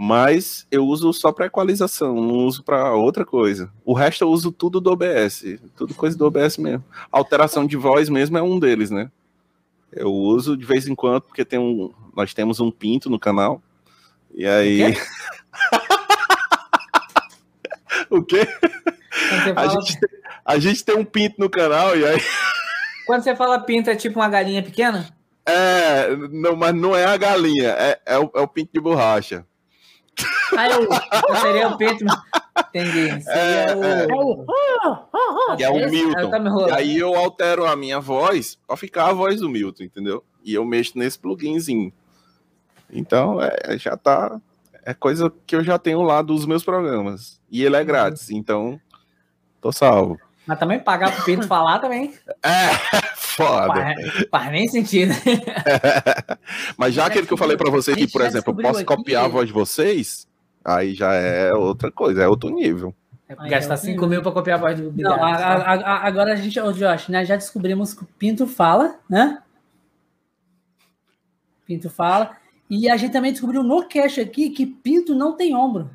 mas 0.00 0.64
eu 0.70 0.86
uso 0.86 1.12
só 1.12 1.32
para 1.32 1.46
equalização, 1.46 2.14
não 2.14 2.46
uso 2.46 2.62
para 2.62 2.94
outra 2.94 3.26
coisa. 3.26 3.68
O 3.84 3.92
resto 3.92 4.22
eu 4.22 4.28
uso 4.30 4.52
tudo 4.52 4.80
do 4.80 4.92
OBS, 4.92 5.58
tudo 5.76 5.92
coisa 5.92 6.16
do 6.16 6.24
OBS 6.24 6.56
mesmo. 6.56 6.84
Alteração 7.10 7.66
de 7.66 7.76
voz 7.76 8.08
mesmo 8.08 8.38
é 8.38 8.42
um 8.42 8.60
deles, 8.60 8.92
né? 8.92 9.10
Eu 9.92 10.14
uso 10.14 10.56
de 10.56 10.64
vez 10.64 10.86
em 10.86 10.94
quando 10.94 11.22
porque 11.22 11.44
tem 11.44 11.58
um, 11.58 11.92
nós 12.14 12.32
temos 12.32 12.60
um 12.60 12.70
pinto 12.70 13.10
no 13.10 13.18
canal. 13.18 13.60
E 14.32 14.46
aí 14.46 14.96
O 18.08 18.22
quê? 18.22 18.46
A 19.56 19.66
gente, 19.66 19.98
tem, 19.98 20.10
a 20.44 20.58
gente 20.58 20.84
tem 20.84 20.96
um 20.96 21.04
pinto 21.04 21.34
no 21.38 21.50
canal 21.50 21.96
e 21.96 22.06
aí 22.06 22.18
Quando 23.04 23.22
você 23.22 23.34
fala 23.34 23.58
pinto 23.58 23.90
é 23.90 23.96
tipo 23.96 24.20
uma 24.20 24.28
galinha 24.28 24.62
pequena? 24.62 25.08
É, 25.44 26.16
não, 26.30 26.54
mas 26.54 26.72
não 26.72 26.94
é 26.94 27.04
a 27.04 27.16
galinha, 27.16 27.70
é, 27.70 28.00
é, 28.06 28.18
o, 28.18 28.30
é 28.34 28.40
o 28.40 28.48
pinto 28.48 28.70
de 28.72 28.80
borracha 28.80 29.44
Aí 30.56 30.72
eu, 30.72 30.88
seria 31.40 31.68
o 31.68 31.76
Pinto. 31.76 32.04
Entendi. 32.68 33.22
Seria 33.22 33.42
é, 33.42 33.74
o. 33.74 33.84
É, 33.84 34.06
o... 34.14 35.56
Que 35.56 35.64
é 35.64 35.70
o 35.70 35.90
Milton. 35.90 36.30
Tá 36.30 36.38
e 36.68 36.72
aí 36.72 36.98
eu 36.98 37.14
altero 37.14 37.66
a 37.66 37.76
minha 37.76 38.00
voz 38.00 38.58
pra 38.66 38.76
ficar 38.76 39.08
a 39.08 39.12
voz 39.12 39.40
do 39.40 39.48
Milton, 39.48 39.84
entendeu? 39.84 40.24
E 40.44 40.54
eu 40.54 40.64
mexo 40.64 40.98
nesse 40.98 41.18
pluginzinho. 41.18 41.92
Então, 42.90 43.40
é, 43.42 43.78
já 43.78 43.96
tá. 43.96 44.40
É 44.84 44.94
coisa 44.94 45.32
que 45.46 45.54
eu 45.54 45.62
já 45.62 45.78
tenho 45.78 46.02
lá 46.02 46.22
dos 46.22 46.46
meus 46.46 46.64
programas. 46.64 47.40
E 47.50 47.62
ele 47.62 47.76
é 47.76 47.84
grátis, 47.84 48.30
então 48.30 48.80
tô 49.60 49.70
salvo. 49.70 50.18
Mas 50.48 50.58
também 50.58 50.80
pagar 50.80 51.14
pro 51.14 51.26
Pinto 51.26 51.46
falar 51.46 51.78
também. 51.78 52.14
É, 52.42 52.70
foda. 53.14 53.74
Faz, 53.74 54.26
faz 54.30 54.50
nem 54.50 54.66
sentido. 54.66 55.12
Mas 56.74 56.94
já 56.94 57.04
aquele 57.04 57.26
que 57.26 57.32
eu 57.34 57.36
falei 57.36 57.54
para 57.54 57.70
vocês 57.70 57.94
que, 57.94 58.10
por 58.10 58.22
exemplo, 58.22 58.54
eu 58.54 58.62
posso 58.62 58.82
copiar 58.82 59.26
a 59.26 59.28
voz 59.28 59.46
de 59.46 59.52
vocês, 59.52 60.26
aí 60.64 60.94
já 60.94 61.12
é 61.12 61.52
outra 61.52 61.92
coisa, 61.92 62.22
é 62.22 62.28
outro 62.28 62.48
nível. 62.48 62.94
É 63.28 63.34
gastar 63.46 63.76
5 63.76 64.06
mil 64.06 64.22
para 64.22 64.32
copiar 64.32 64.58
a 64.58 64.62
voz 64.62 64.80
do 64.80 64.90
Não, 64.96 65.22
a, 65.22 65.34
a, 65.34 65.74
a, 65.74 66.06
agora 66.06 66.32
a 66.32 66.36
gente, 66.36 66.58
ô 66.58 66.72
Josh, 66.72 67.08
né, 67.08 67.26
já 67.26 67.36
descobrimos 67.36 67.92
que 67.92 68.04
o 68.04 68.06
Pinto 68.18 68.46
fala, 68.46 68.98
né? 69.06 69.42
Pinto 71.66 71.90
fala. 71.90 72.38
E 72.70 72.88
a 72.88 72.96
gente 72.96 73.12
também 73.12 73.32
descobriu 73.32 73.62
no 73.62 73.86
cache 73.86 74.22
aqui 74.22 74.48
que 74.48 74.64
Pinto 74.64 75.14
não 75.14 75.36
tem 75.36 75.54
ombro. 75.54 75.90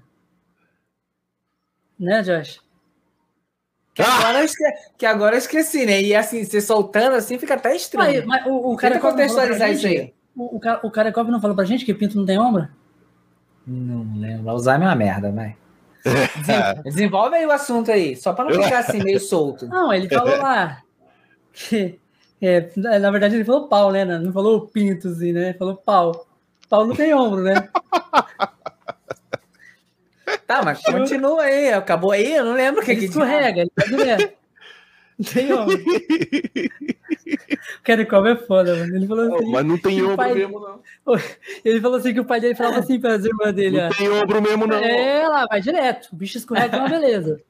Né, 1.99 2.21
Josh? 2.21 2.62
Que 3.93 4.01
agora, 4.01 4.39
eu 4.39 4.45
esqueci, 4.45 4.73
que 4.97 5.05
agora 5.05 5.35
eu 5.35 5.39
esqueci, 5.39 5.85
né? 5.85 6.01
E 6.01 6.15
assim, 6.15 6.43
você 6.43 6.59
soltando 6.59 7.15
assim 7.15 7.37
fica 7.37 7.53
até 7.53 7.75
estranho. 7.75 8.25
Mas, 8.25 8.43
mas 8.43 8.51
o, 8.51 8.71
o 8.71 8.75
cara 8.75 8.99
contextualizar 8.99 9.71
isso 9.71 9.85
aí. 9.85 10.13
O, 10.35 10.57
o, 10.57 10.87
o 10.87 10.91
Karakov 10.91 11.29
não 11.29 11.39
falou 11.39 11.55
pra 11.55 11.65
gente 11.65 11.85
que 11.85 11.93
Pinto 11.93 12.17
não 12.17 12.25
tem 12.25 12.39
ombro? 12.39 12.67
Não 13.67 14.19
lembro. 14.19 14.49
Alzheimer 14.49 14.87
é 14.87 14.89
uma 14.89 14.95
merda, 14.95 15.31
vai. 15.31 15.55
Desenvolve 16.83 17.35
aí 17.35 17.45
o 17.45 17.51
assunto 17.51 17.91
aí, 17.91 18.15
só 18.15 18.33
para 18.33 18.45
não 18.45 18.63
ficar 18.63 18.79
assim 18.79 19.01
meio 19.01 19.19
solto. 19.19 19.67
Não, 19.67 19.93
ele 19.93 20.09
falou 20.09 20.37
lá 20.37 20.81
que, 21.53 21.99
é, 22.41 22.69
na 22.75 23.11
verdade 23.11 23.35
ele 23.35 23.45
falou 23.45 23.67
pau, 23.67 23.91
né? 23.91 24.03
Não 24.03 24.33
falou 24.33 24.67
pinto, 24.67 25.07
assim, 25.07 25.31
né? 25.31 25.49
Ele 25.49 25.57
falou 25.57 25.77
pau. 25.77 26.25
Pau 26.67 26.85
não 26.85 26.95
tem 26.95 27.13
ombro, 27.13 27.43
né? 27.43 27.69
Tá, 30.53 30.61
mas 30.61 30.83
continua 30.83 31.41
aí. 31.41 31.73
Acabou 31.73 32.11
aí? 32.11 32.31
Eu 32.35 32.45
não 32.45 32.53
lembro 32.53 32.81
o 32.81 32.85
que, 32.85 32.95
que 32.95 33.05
escorrega, 33.05 33.61
ele 33.61 33.71
tá 33.73 33.85
direto. 33.85 34.33
Não 35.17 35.25
tem 35.25 35.51
ombro. 35.51 35.77
o 37.79 37.83
Kenny 37.83 38.05
Cobb 38.05 38.29
é 38.29 38.35
foda, 38.35 38.75
mano. 38.75 38.95
Ele 38.95 39.07
falou 39.07 39.35
assim. 39.35 39.51
mas 39.51 39.65
não 39.65 39.77
tem 39.79 40.03
ombro 40.03 40.17
pai... 40.17 40.33
mesmo, 40.35 40.59
não. 40.59 40.79
Ele 41.65 41.81
falou 41.81 41.97
assim 41.97 42.13
que 42.13 42.19
o 42.19 42.25
pai 42.25 42.39
dele 42.39 42.55
falava 42.55 42.79
assim 42.79 42.99
para 42.99 43.13
as 43.13 43.25
irmãs 43.25 43.53
dele. 43.53 43.77
Não 43.77 43.87
ó. 43.87 43.89
tem 43.89 44.09
ombro 44.09 44.41
mesmo, 44.41 44.67
não. 44.67 44.77
É, 44.77 45.27
lá, 45.27 45.45
vai 45.45 45.61
direto. 45.61 46.09
O 46.11 46.15
bicho 46.15 46.37
escorrega, 46.37 46.77
uma 46.77 46.89
beleza. 46.89 47.41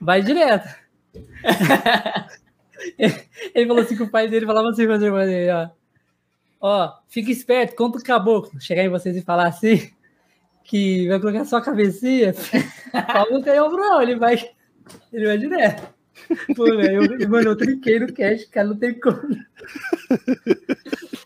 Vai 0.00 0.22
direto. 0.22 0.68
ele 2.98 3.66
falou 3.66 3.82
assim 3.82 3.96
que 3.96 4.02
o 4.02 4.10
pai 4.10 4.28
dele 4.28 4.46
falava 4.46 4.70
assim 4.70 4.86
para 4.86 4.96
as 4.96 5.02
irmãs 5.02 5.26
dele, 5.26 5.52
ó. 5.52 5.68
Ó, 6.60 6.92
fica 7.08 7.30
esperto, 7.30 7.76
conta 7.76 7.98
o 7.98 8.02
caboclo. 8.02 8.60
Chegar 8.60 8.84
em 8.84 8.88
vocês 8.88 9.16
e 9.16 9.22
falar 9.22 9.46
assim 9.46 9.90
que 10.64 11.06
vai 11.08 11.20
colocar 11.20 11.44
só 11.44 11.58
a 11.58 11.62
cabecinha, 11.62 12.34
Paulo 13.12 13.32
não 13.32 13.42
tem 13.42 13.60
ombro, 13.60 13.76
não, 13.76 14.02
ele 14.02 14.16
vai, 14.16 14.50
ele 15.12 15.26
vai 15.26 15.38
direto. 15.38 15.94
Pô, 16.56 16.64
velho, 16.64 17.20
eu, 17.20 17.28
mano, 17.28 17.50
eu 17.50 17.56
trinquei 17.56 18.00
no 18.00 18.12
cash, 18.12 18.46
cara, 18.46 18.68
não 18.68 18.76
tem 18.76 18.98
como. 18.98 19.20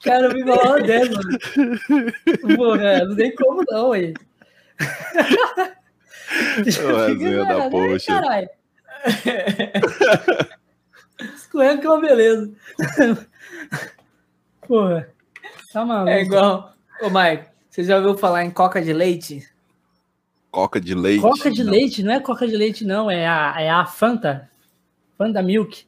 Cara, 0.03 0.26
eu 0.26 0.34
me 0.34 0.45
falar 0.45 0.76
uma 0.76 0.80
dessa, 0.80 1.12
mano. 1.12 1.39
Porra, 2.57 3.05
não 3.05 3.14
tem 3.14 3.34
como 3.36 3.64
não, 3.68 3.93
aí. 3.93 4.12
Fica, 6.64 7.45
da 7.45 7.70
poxa. 7.70 8.14
Caralho. 8.14 8.49
Escorrendo 11.34 11.80
que 11.80 11.86
é 11.86 11.91
uma 11.91 12.01
beleza. 12.01 12.53
Porra. 14.66 15.09
Tá 15.72 15.84
maluco. 15.84 16.11
É 16.11 16.22
igual. 16.22 16.74
Ô, 17.03 17.11
Mike, 17.11 17.45
você 17.78 17.84
já 17.84 17.96
ouviu 17.98 18.18
falar 18.18 18.44
em 18.44 18.50
coca 18.50 18.82
de 18.82 18.92
leite? 18.92 19.48
Coca 20.50 20.80
de 20.80 20.96
leite? 20.96 21.20
Coca 21.20 21.48
de 21.48 21.62
não. 21.62 21.70
leite, 21.70 22.02
não 22.02 22.12
é 22.12 22.18
coca 22.18 22.48
de 22.48 22.56
leite, 22.56 22.84
não, 22.84 23.08
é 23.08 23.24
a, 23.24 23.54
é 23.56 23.70
a 23.70 23.86
Fanta. 23.86 24.50
Fanta 25.16 25.40
Milk. 25.40 25.84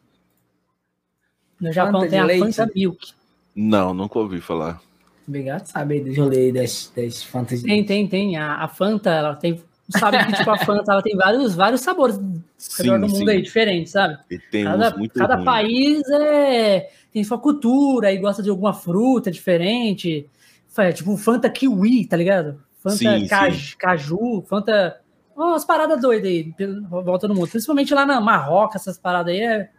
No 1.60 1.72
Japão 1.72 2.02
Fanta 2.02 2.10
tem 2.10 2.20
a 2.20 2.24
leite. 2.24 2.44
Fanta 2.44 2.70
Milk. 2.72 3.12
Não, 3.56 3.92
nunca 3.92 4.20
ouvi 4.20 4.40
falar. 4.40 4.80
Obrigado, 5.26 5.66
sabe 5.66 5.94
aí 5.94 6.00
do 6.00 6.14
rolê 6.14 6.52
das, 6.52 6.92
das 6.94 7.24
Fantas. 7.24 7.60
Tem, 7.60 7.84
tem, 7.84 8.06
tem. 8.06 8.36
A, 8.36 8.62
a 8.62 8.68
Fanta, 8.68 9.10
ela 9.10 9.34
tem. 9.34 9.60
Sabe 9.88 10.24
que 10.26 10.32
tipo, 10.34 10.50
a 10.50 10.58
Fanta 10.64 10.92
ela 10.92 11.02
tem 11.02 11.16
vários, 11.16 11.56
vários 11.56 11.80
sabores 11.80 12.20
sim, 12.56 12.84
do 12.84 13.00
mundo 13.00 13.16
sim. 13.16 13.30
aí, 13.30 13.42
diferentes, 13.42 13.90
sabe? 13.90 14.16
E 14.30 14.38
tem 14.38 14.62
cada, 14.62 14.96
muito 14.96 15.18
cada 15.18 15.42
país 15.42 16.08
é, 16.08 16.88
tem 17.12 17.24
sua 17.24 17.38
cultura 17.38 18.12
e 18.12 18.18
gosta 18.18 18.44
de 18.44 18.48
alguma 18.48 18.72
fruta 18.72 19.28
diferente. 19.28 20.30
É, 20.78 20.92
tipo 20.92 21.16
Fanta 21.16 21.50
Kiwi, 21.50 22.06
tá 22.06 22.16
ligado? 22.16 22.62
Fanta 22.78 22.96
sim, 22.96 23.26
caju, 23.26 23.58
sim. 23.58 23.76
caju, 23.78 24.44
Fanta. 24.48 25.00
umas 25.36 25.64
paradas 25.64 26.00
doidas 26.00 26.30
aí, 26.30 26.54
volta 26.88 27.28
no 27.28 27.34
mundo. 27.34 27.48
Principalmente 27.48 27.92
lá 27.94 28.06
na 28.06 28.20
Marrocos, 28.20 28.76
essas 28.76 28.98
paradas 28.98 29.32
aí 29.34 29.40
é 29.40 29.70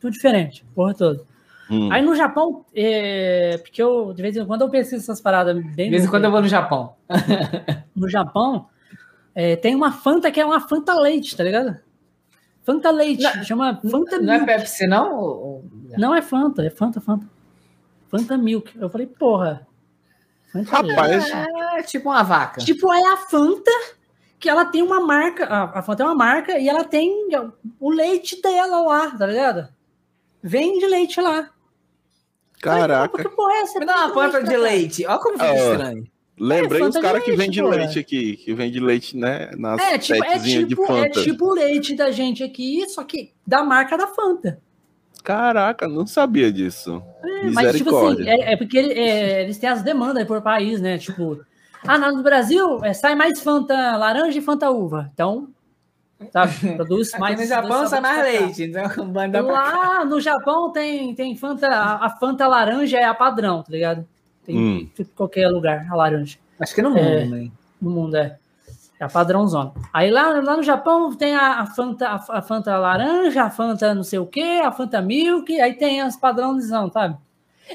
tudo 0.00 0.12
diferente, 0.12 0.64
porra 0.74 0.94
toda. 0.94 1.24
Hum. 1.70 1.92
Aí 1.92 2.02
no 2.02 2.16
Japão, 2.16 2.64
é, 2.74 3.58
porque 3.58 3.80
eu 3.80 4.12
de 4.12 4.22
vez 4.22 4.36
em 4.36 4.44
quando 4.44 4.62
eu 4.62 4.70
pesquiso 4.70 5.02
essas 5.02 5.20
paradas 5.20 5.54
bem. 5.54 5.86
De 5.86 5.90
vez 5.90 6.04
em 6.04 6.08
quando 6.08 6.24
eu 6.24 6.30
vou 6.30 6.40
no 6.40 6.48
Japão. 6.48 6.96
no 7.94 8.08
Japão, 8.08 8.66
é, 9.34 9.54
tem 9.56 9.74
uma 9.74 9.92
Fanta 9.92 10.30
que 10.30 10.40
é 10.40 10.46
uma 10.46 10.60
Fanta 10.60 10.94
Leite, 10.94 11.36
tá 11.36 11.44
ligado? 11.44 11.78
Fanta 12.62 12.90
Leite, 12.90 13.22
não, 13.22 13.44
chama 13.44 13.80
Fanta 13.82 14.18
Não 14.18 14.34
Milk. 14.34 14.50
é 14.50 14.56
Pepsi, 14.56 14.86
não? 14.86 15.62
Não 15.96 16.14
é 16.14 16.22
Fanta, 16.22 16.64
é 16.64 16.70
Fanta, 16.70 17.00
Fanta. 17.00 17.26
Fanta 18.08 18.36
Milk. 18.36 18.76
Eu 18.78 18.88
falei, 18.88 19.06
porra, 19.06 19.66
Rapaz. 20.54 21.30
É 21.76 21.82
tipo 21.82 22.10
uma 22.10 22.22
vaca. 22.22 22.60
Tipo, 22.60 22.92
é 22.92 23.12
a 23.12 23.16
Fanta, 23.16 23.70
que 24.38 24.48
ela 24.48 24.64
tem 24.64 24.82
uma 24.82 25.00
marca. 25.00 25.46
A 25.46 25.82
Fanta 25.82 26.02
é 26.02 26.06
uma 26.06 26.14
marca 26.14 26.58
e 26.58 26.68
ela 26.68 26.84
tem 26.84 27.28
o 27.78 27.90
leite 27.90 28.40
dela 28.42 28.80
lá, 28.82 29.10
tá 29.10 29.26
ligado? 29.26 29.68
Vende 30.42 30.86
leite 30.86 31.20
lá. 31.20 31.50
Caraca. 32.60 33.22
que 33.22 33.28
porra 33.28 33.52
é 33.54 33.60
essa? 33.62 33.78
Me 33.78 33.86
dá 33.86 34.06
uma 34.06 34.14
Fanta 34.14 34.42
de 34.42 34.56
leite. 34.56 35.06
Olha 35.06 35.18
como 35.18 35.38
fica 35.38 35.52
oh. 35.52 35.72
estranho. 35.72 36.10
Lembrei 36.38 36.80
é, 36.80 36.84
os 36.86 36.96
caras 36.96 37.22
que 37.22 37.32
vendem 37.32 37.62
leite 37.62 37.98
aqui, 37.98 38.34
que 38.38 38.54
vende 38.54 38.80
leite, 38.80 39.14
né? 39.14 39.50
Nas 39.58 39.78
é, 39.78 39.98
tipo, 39.98 40.24
é, 40.24 40.38
tipo, 40.38 40.66
de 40.66 40.74
Fanta. 40.74 41.20
é 41.20 41.22
tipo 41.22 41.44
o 41.44 41.52
leite 41.52 41.94
da 41.94 42.10
gente 42.10 42.42
aqui, 42.42 42.88
só 42.88 43.04
que 43.04 43.34
da 43.46 43.62
marca 43.62 43.98
da 43.98 44.06
Fanta. 44.06 44.58
Caraca, 45.22 45.86
não 45.86 46.06
sabia 46.06 46.50
disso. 46.50 47.02
É, 47.22 47.50
mas, 47.50 47.76
tipo 47.76 47.94
assim, 47.96 48.28
é, 48.28 48.52
é 48.52 48.56
porque 48.56 48.78
é, 48.78 49.42
eles 49.42 49.58
têm 49.58 49.68
as 49.68 49.82
demandas 49.82 50.26
por 50.26 50.40
país, 50.42 50.80
né? 50.80 50.98
Tipo, 50.98 51.40
ah, 51.86 51.98
no 51.98 52.22
Brasil 52.22 52.84
é, 52.84 52.92
sai 52.92 53.14
mais 53.14 53.40
Fanta 53.40 53.96
laranja 53.96 54.38
e 54.38 54.42
Fanta 54.42 54.70
uva. 54.70 55.10
Então, 55.12 55.48
sabe, 56.32 56.52
produz 56.76 57.10
mais. 57.18 57.38
no 57.38 57.46
Japão 57.46 57.86
sai 57.86 58.00
mais 58.00 58.22
leite. 58.22 58.64
Então, 58.64 59.12
Lá 59.46 60.04
no 60.04 60.20
Japão 60.20 60.70
tem, 60.72 61.14
tem 61.14 61.36
Fanta, 61.36 61.68
a 61.68 62.10
Fanta 62.10 62.46
laranja 62.46 62.98
é 62.98 63.04
a 63.04 63.14
padrão, 63.14 63.62
tá 63.62 63.70
ligado? 63.70 64.06
Tem 64.44 64.56
hum. 64.56 64.88
em 64.98 65.04
qualquer 65.16 65.48
lugar, 65.48 65.86
a 65.90 65.94
laranja. 65.94 66.38
Acho 66.58 66.74
que 66.74 66.82
no 66.82 66.90
mundo, 66.90 67.00
é, 67.00 67.24
né? 67.24 67.50
No 67.80 67.90
mundo, 67.90 68.16
é. 68.16 68.38
É 69.00 69.04
a 69.06 69.08
padrãozona. 69.08 69.72
Aí 69.94 70.10
lá, 70.10 70.28
lá 70.42 70.58
no 70.58 70.62
Japão 70.62 71.10
tem 71.16 71.34
a, 71.34 71.60
a, 71.60 71.66
Fanta, 71.66 72.06
a, 72.06 72.16
a, 72.16 72.42
Fanta 72.42 72.76
laranja, 72.76 73.44
a 73.44 73.50
Fanta 73.50 73.94
não 73.94 74.04
sei 74.04 74.18
o 74.18 74.26
que, 74.26 74.60
a 74.60 74.70
Fanta 74.70 75.00
Milk, 75.00 75.58
aí 75.58 75.72
tem 75.72 76.02
as 76.02 76.18
padrãozão, 76.18 76.92
sabe? 76.92 77.16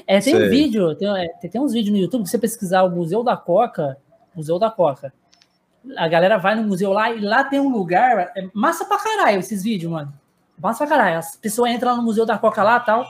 É, 0.06 0.20
tem 0.20 0.34
sei. 0.34 0.46
um 0.46 0.48
vídeo, 0.48 0.94
tem, 0.94 1.08
é, 1.08 1.28
tem, 1.48 1.60
uns 1.60 1.72
vídeos 1.72 1.92
no 1.92 2.00
YouTube 2.00 2.22
que 2.22 2.30
você 2.30 2.38
pesquisar 2.38 2.84
o 2.84 2.90
Museu 2.90 3.24
da 3.24 3.36
Coca, 3.36 3.98
Museu 4.36 4.56
da 4.56 4.70
Coca. 4.70 5.12
A 5.96 6.06
galera 6.06 6.38
vai 6.38 6.54
no 6.54 6.62
museu 6.62 6.92
lá 6.92 7.10
e 7.10 7.20
lá 7.20 7.42
tem 7.42 7.58
um 7.58 7.70
lugar, 7.70 8.32
é 8.36 8.48
massa 8.54 8.84
pra 8.84 8.98
caralho 8.98 9.40
esses 9.40 9.64
vídeos, 9.64 9.90
mano. 9.90 10.12
Massa 10.56 10.86
pra 10.86 10.96
caralho. 10.96 11.18
As 11.18 11.36
pessoas 11.36 11.72
entram 11.72 11.90
lá 11.90 11.96
no 11.96 12.02
Museu 12.02 12.24
da 12.24 12.38
Coca 12.38 12.62
lá 12.62 12.78
e 12.78 12.86
tal. 12.86 13.06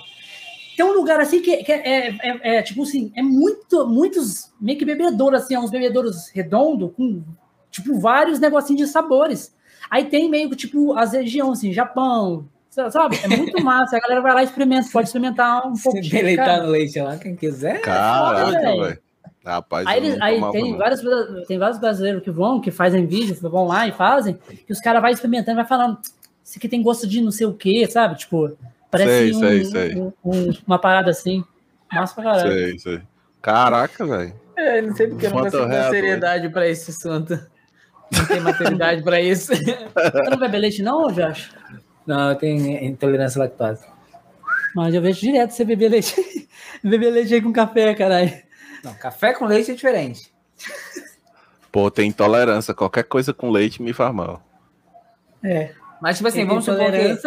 Tem 0.76 0.84
um 0.84 0.92
lugar 0.92 1.20
assim 1.20 1.40
que, 1.40 1.64
que 1.64 1.72
é, 1.72 2.10
é, 2.10 2.56
é, 2.56 2.62
tipo 2.62 2.82
assim, 2.82 3.12
é 3.14 3.22
muito, 3.22 3.86
muitos 3.86 4.52
meio 4.60 4.78
que 4.78 4.84
bebedouros, 4.84 5.42
assim, 5.42 5.56
uns 5.56 5.70
bebedouros 5.70 6.28
redondos, 6.28 6.92
com 6.94 7.22
tipo, 7.70 7.98
vários 7.98 8.38
negocinhos 8.38 8.86
de 8.86 8.92
sabores. 8.92 9.54
Aí 9.90 10.06
tem 10.06 10.28
meio 10.28 10.50
que, 10.50 10.56
tipo, 10.56 10.94
as 10.94 11.12
regiões, 11.12 11.58
assim, 11.58 11.72
Japão, 11.72 12.48
sabe? 12.70 13.18
É 13.22 13.28
muito 13.28 13.62
massa. 13.62 13.96
A 13.96 14.00
galera 14.00 14.20
vai 14.20 14.34
lá 14.34 14.42
e 14.42 14.46
experimenta, 14.46 14.88
pode 14.92 15.08
experimentar 15.08 15.66
um 15.66 15.74
pouco. 15.74 16.02
Se 16.02 16.10
deleitar 16.10 16.62
no 16.62 16.70
leite 16.70 17.00
lá, 17.00 17.16
quem 17.16 17.36
quiser. 17.36 17.80
Caraca, 17.80 18.60
velho. 18.60 18.98
Rapaz, 19.44 19.86
aí, 19.86 19.98
eles, 19.98 20.20
aí 20.20 20.40
tem, 20.50 20.76
vários, 20.76 21.00
tem 21.46 21.56
vários 21.56 21.78
brasileiros 21.78 22.20
que 22.20 22.32
vão, 22.32 22.60
que 22.60 22.72
fazem 22.72 23.06
vídeo, 23.06 23.36
vão 23.40 23.64
lá 23.64 23.86
e 23.86 23.92
fazem, 23.92 24.36
e 24.68 24.72
os 24.72 24.80
caras 24.80 25.00
vão 25.00 25.08
experimentando, 25.08 25.54
vai 25.54 25.64
falando, 25.64 25.98
isso 26.44 26.58
aqui 26.58 26.68
tem 26.68 26.82
gosto 26.82 27.06
de 27.06 27.20
não 27.20 27.30
sei 27.30 27.46
o 27.46 27.52
que, 27.52 27.86
sabe? 27.86 28.16
Tipo, 28.16 28.58
parece 28.90 29.10
sei, 29.10 29.32
um, 29.32 29.38
sei, 29.38 29.64
sei. 29.64 29.94
Um, 29.94 30.12
um, 30.24 30.52
uma 30.66 30.80
parada 30.80 31.12
assim. 31.12 31.44
Massa 31.92 32.14
pra 32.16 32.24
caralho. 32.24 32.52
Sei, 32.52 32.78
sei. 32.80 33.02
Caraca, 33.40 34.04
velho. 34.04 34.34
É, 34.56 34.82
não 34.82 34.96
sei 34.96 35.06
porque 35.06 35.26
eu 35.26 35.30
não 35.30 35.42
consigo 35.44 35.66
dar 35.68 35.90
seriedade 35.90 36.48
pra 36.48 36.66
esse 36.66 36.90
assunto. 36.90 37.38
Não 38.10 38.26
tem 38.26 38.40
maturidade 38.40 39.02
para 39.02 39.20
isso. 39.20 39.52
Você 39.54 40.30
não 40.30 40.38
bebe 40.38 40.58
leite, 40.58 40.82
não, 40.82 41.10
Josh? 41.10 41.50
Não, 42.06 42.30
eu 42.30 42.36
tenho 42.36 42.84
intolerância 42.84 43.40
à 43.40 43.44
lactose. 43.44 43.84
Mas 44.74 44.94
eu 44.94 45.02
vejo 45.02 45.20
direto 45.20 45.50
você 45.50 45.64
beber 45.64 45.90
leite. 45.90 46.48
beber 46.82 47.10
leite 47.10 47.34
aí 47.34 47.42
com 47.42 47.52
café, 47.52 47.94
caralho. 47.94 48.32
Não, 48.84 48.94
café 48.94 49.32
com 49.32 49.46
leite 49.46 49.72
é 49.72 49.74
diferente. 49.74 50.32
Pô, 51.72 51.90
tem 51.90 52.08
intolerância. 52.08 52.72
Qualquer 52.72 53.04
coisa 53.04 53.34
com 53.34 53.50
leite 53.50 53.82
me 53.82 53.92
faz 53.92 54.14
mal. 54.14 54.42
É. 55.42 55.72
Mas, 56.00 56.16
tipo 56.16 56.28
assim, 56.28 56.44
vamos 56.44 56.64
supor 56.64 56.90
que... 56.90 57.18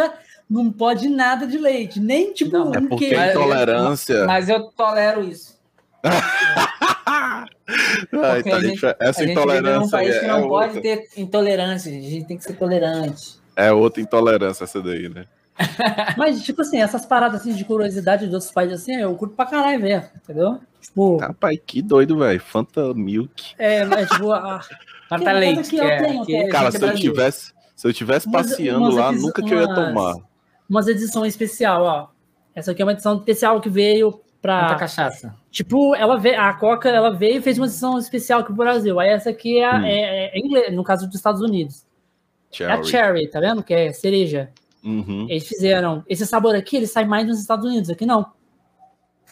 não 0.50 0.72
pode 0.72 1.10
nada 1.10 1.46
de 1.46 1.58
leite. 1.58 2.00
Nem, 2.00 2.32
tipo, 2.34 2.52
não, 2.52 2.70
um 2.70 2.76
é 2.76 2.82
porque 2.82 3.10
queijo. 3.10 3.30
intolerância... 3.32 4.26
Mas 4.26 4.48
eu 4.48 4.72
tolero 4.72 5.24
isso. 5.24 5.60
Ai, 8.24 8.44
tá 8.44 8.60
gente, 8.60 8.86
essa 9.00 9.24
intolerância. 9.24 9.88
um 9.88 9.90
país 9.90 10.16
é, 10.16 10.20
que 10.20 10.28
não 10.28 10.38
é 10.38 10.48
pode 10.48 10.78
outra. 10.78 10.82
ter 10.82 11.10
intolerância, 11.18 11.92
a 11.92 11.96
gente 11.96 12.26
tem 12.26 12.38
que 12.38 12.44
ser 12.44 12.54
tolerante. 12.54 13.40
É 13.56 13.72
outra 13.72 14.02
intolerância 14.02 14.64
essa 14.64 14.82
daí, 14.82 15.10
né? 15.10 15.26
Mas, 16.18 16.42
tipo 16.44 16.62
assim, 16.62 16.82
essas 16.82 17.06
paradas 17.06 17.42
assim, 17.42 17.54
de 17.54 17.66
curiosidade 17.66 18.26
dos 18.26 18.34
outros 18.34 18.52
países, 18.52 18.82
assim, 18.82 18.96
eu 18.96 19.14
curto 19.16 19.36
pra 19.36 19.46
caralho 19.46 19.82
ver, 19.82 20.10
entendeu? 20.16 20.60
Tipo. 20.80 21.18
Rapaz, 21.18 21.60
que 21.66 21.82
doido, 21.82 22.18
velho. 22.18 22.40
Fanta 22.40 22.94
Milk. 22.94 23.54
É, 23.58 23.84
mas 23.84 24.10
tipo. 24.10 24.32
A... 24.32 24.62
Fanta 25.10 25.32
Leite. 25.34 25.70
Que 25.70 25.80
é, 25.80 26.02
tenho, 26.02 26.26
que, 26.26 26.36
é, 26.36 26.48
cara, 26.48 26.72
se 26.72 26.82
eu, 26.82 26.96
tivesse, 26.96 27.52
se 27.76 27.88
eu 27.88 27.94
tivesse 27.94 28.32
passeando 28.32 28.86
umas, 28.86 28.96
lá, 28.96 29.12
nunca 29.12 29.44
que 29.44 29.54
eu 29.54 29.60
ia 29.60 29.68
tomar. 29.68 30.16
Umas 30.70 30.88
edições 30.88 31.34
especial, 31.34 31.84
ó. 31.84 32.08
Essa 32.56 32.72
aqui 32.72 32.82
é 32.82 32.86
uma 32.86 32.94
edição 32.94 33.18
especial 33.18 33.60
que 33.60 33.70
veio 33.70 34.22
pra. 34.42 34.62
Muita 34.62 34.76
cachaça. 34.76 35.36
Tipo, 35.52 35.96
ela 35.96 36.18
veio, 36.18 36.40
a 36.40 36.54
Coca 36.54 36.90
ela 36.90 37.10
veio 37.10 37.38
e 37.38 37.42
fez 37.42 37.58
uma 37.58 37.66
edição 37.66 37.98
especial 37.98 38.42
aqui 38.42 38.48
pro 38.48 38.64
Brasil. 38.64 39.00
Aí 39.00 39.10
essa 39.10 39.32
aqui 39.32 39.60
é, 39.60 39.74
hum. 39.74 39.84
é, 39.84 40.26
é 40.28 40.40
inglês, 40.40 40.74
no 40.74 40.84
caso 40.84 41.08
dos 41.08 41.16
Estados 41.16 41.42
Unidos. 41.42 41.86
Cherry. 42.52 42.72
É 42.72 42.76
a 42.76 42.84
Cherry, 42.84 43.28
tá 43.30 43.40
vendo? 43.40 43.64
Que 43.64 43.74
é 43.74 43.94
cereja. 43.94 44.50
Uhum. 44.84 45.28
Eles 45.30 45.48
fizeram. 45.48 46.04
Esse 46.08 46.26
sabor 46.26 46.56
aqui, 46.56 46.78
ele 46.78 46.88
sai 46.88 47.06
mais 47.06 47.28
nos 47.28 47.40
Estados 47.40 47.66
Unidos, 47.66 47.90
aqui 47.90 48.06
não. 48.06 48.32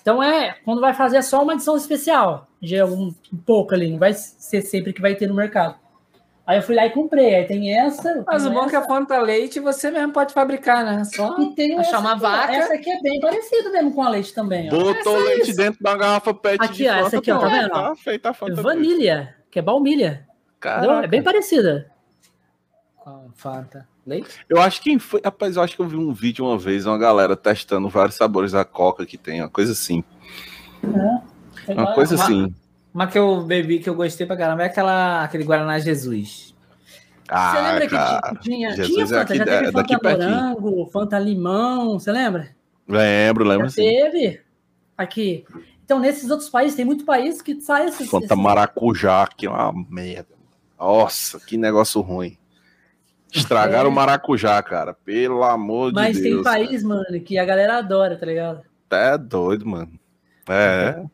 Então 0.02 0.24
é, 0.24 0.56
quando 0.64 0.82
vai 0.82 0.94
fazer 0.94 1.18
é 1.18 1.22
só 1.22 1.44
uma 1.44 1.54
edição 1.54 1.76
especial. 1.76 2.48
É 2.64 2.84
um, 2.86 3.14
um 3.32 3.38
pouco 3.46 3.74
ali, 3.74 3.90
não 3.90 4.00
vai 4.00 4.14
ser 4.14 4.62
sempre 4.62 4.94
que 4.94 5.02
vai 5.02 5.16
ter 5.16 5.28
no 5.28 5.34
mercado. 5.34 5.76
Aí 6.48 6.60
eu 6.60 6.62
fui 6.62 6.76
lá 6.76 6.86
e 6.86 6.92
comprei. 6.92 7.36
Aí 7.36 7.46
tem 7.46 7.78
essa. 7.78 8.24
Mas 8.26 8.46
o 8.46 8.50
bom 8.50 8.60
essa. 8.60 8.68
é 8.68 8.70
que 8.70 8.76
a 8.78 8.82
Fanta 8.84 9.20
Leite 9.20 9.60
você 9.60 9.92
mesmo 9.92 10.14
pode 10.14 10.34
fabricar, 10.34 10.86
né? 10.86 11.04
Só 11.04 11.38
e 11.42 11.54
tem 11.54 11.78
achar 11.78 12.00
uma 12.00 12.16
vaca. 12.16 12.54
Essa 12.54 12.76
aqui 12.76 12.90
é 12.90 13.02
bem 13.02 13.20
parecida 13.20 13.70
mesmo 13.70 13.94
com 13.94 14.02
a 14.02 14.10
leite 14.10 14.34
também. 14.34 14.70
Ó. 14.72 14.78
Botou 14.78 14.94
essa 14.96 15.10
é 15.10 15.36
leite 15.36 15.52
é 15.52 15.54
dentro 15.54 15.84
da 15.84 15.98
garrafa 15.98 16.34
PET 16.34 16.64
aqui, 16.64 16.78
de 16.78 16.88
ó, 16.88 16.96
essa 16.96 17.18
aqui, 17.18 17.30
ó, 17.30 17.38
tá 17.38 17.48
vendo? 17.50 17.70
Tá 17.70 17.96
feita 17.98 18.30
a 18.30 18.34
Fanta 18.34 18.62
Vanilha, 18.62 19.36
que 19.52 19.60
é 19.60 19.62
baunilha. 19.62 20.26
É 21.04 21.08
bem 21.08 21.22
parecida. 21.22 21.92
Com 22.96 23.30
Fanta. 23.36 23.86
Leite? 24.06 24.40
Eu 24.48 24.62
acho 24.62 24.82
que 24.82 24.98
foi. 25.00 25.20
Rapaz, 25.22 25.58
eu 25.58 25.62
acho 25.62 25.76
que 25.76 25.82
eu 25.82 25.88
vi 25.88 25.98
um 25.98 26.14
vídeo 26.14 26.46
uma 26.46 26.58
vez, 26.58 26.86
uma 26.86 26.98
galera 26.98 27.36
testando 27.36 27.90
vários 27.90 28.16
sabores 28.16 28.54
da 28.54 28.64
Coca 28.64 29.06
que 29.06 29.18
tem, 29.18 29.42
uma 29.42 29.50
coisa 29.50 29.74
assim. 29.74 30.02
É. 31.68 31.74
Uma 31.74 31.94
coisa 31.94 32.16
uma, 32.16 32.24
assim. 32.24 32.56
Uma 32.98 33.06
que 33.06 33.16
eu 33.16 33.44
bebi 33.44 33.78
que 33.78 33.88
eu 33.88 33.94
gostei 33.94 34.26
pra 34.26 34.36
caramba 34.36 34.64
é 34.64 34.66
aquela, 34.66 35.24
aquele 35.24 35.44
Guaraná 35.44 35.78
Jesus. 35.78 36.56
Ah, 37.30 37.52
você 37.52 37.62
lembra 37.62 37.88
cara, 37.90 38.22
que 38.34 38.40
tinha, 38.40 38.72
Jesus 38.72 38.92
tinha 38.92 39.06
Fanta? 39.06 39.20
É 39.20 39.22
aqui, 39.22 39.38
já 39.38 39.46
teve 39.46 39.66
Fanta 39.66 39.72
daqui 39.72 39.94
morango, 39.94 40.62
pertinho. 40.62 40.90
Fanta 40.90 41.20
limão, 41.20 42.00
você 42.00 42.12
lembra? 42.12 42.56
Lembro, 42.88 43.46
lembro 43.46 43.68
já 43.68 43.76
sim. 43.76 43.84
Teve 43.84 44.42
aqui. 44.98 45.46
Então, 45.86 46.00
nesses 46.00 46.32
outros 46.32 46.50
países, 46.50 46.76
tem 46.76 46.86
muito 46.86 47.06
país 47.06 47.40
que 47.40 47.62
sai 47.62 47.86
esses. 47.86 48.10
Fanta 48.10 48.26
esses... 48.26 48.38
maracujá, 48.38 49.28
que 49.28 49.46
é 49.46 49.50
uma 49.52 49.72
merda. 49.88 50.34
Nossa, 50.80 51.40
que 51.40 51.56
negócio 51.56 52.02
ruim. 52.02 52.36
Estragaram 53.32 53.90
é. 53.90 53.92
o 53.92 53.96
maracujá, 53.96 54.60
cara. 54.64 54.96
Pelo 54.96 55.44
amor 55.44 55.94
Mas 55.94 56.18
de 56.18 56.24
Deus. 56.24 56.44
Mas 56.44 56.56
tem 56.56 56.66
país, 56.66 56.82
cara. 56.82 56.96
mano, 56.96 57.22
que 57.24 57.38
a 57.38 57.46
galera 57.46 57.78
adora, 57.78 58.18
tá 58.18 58.26
ligado? 58.26 58.64
É 58.90 59.16
doido, 59.20 59.68
mano. 59.68 60.00
É. 60.50 61.06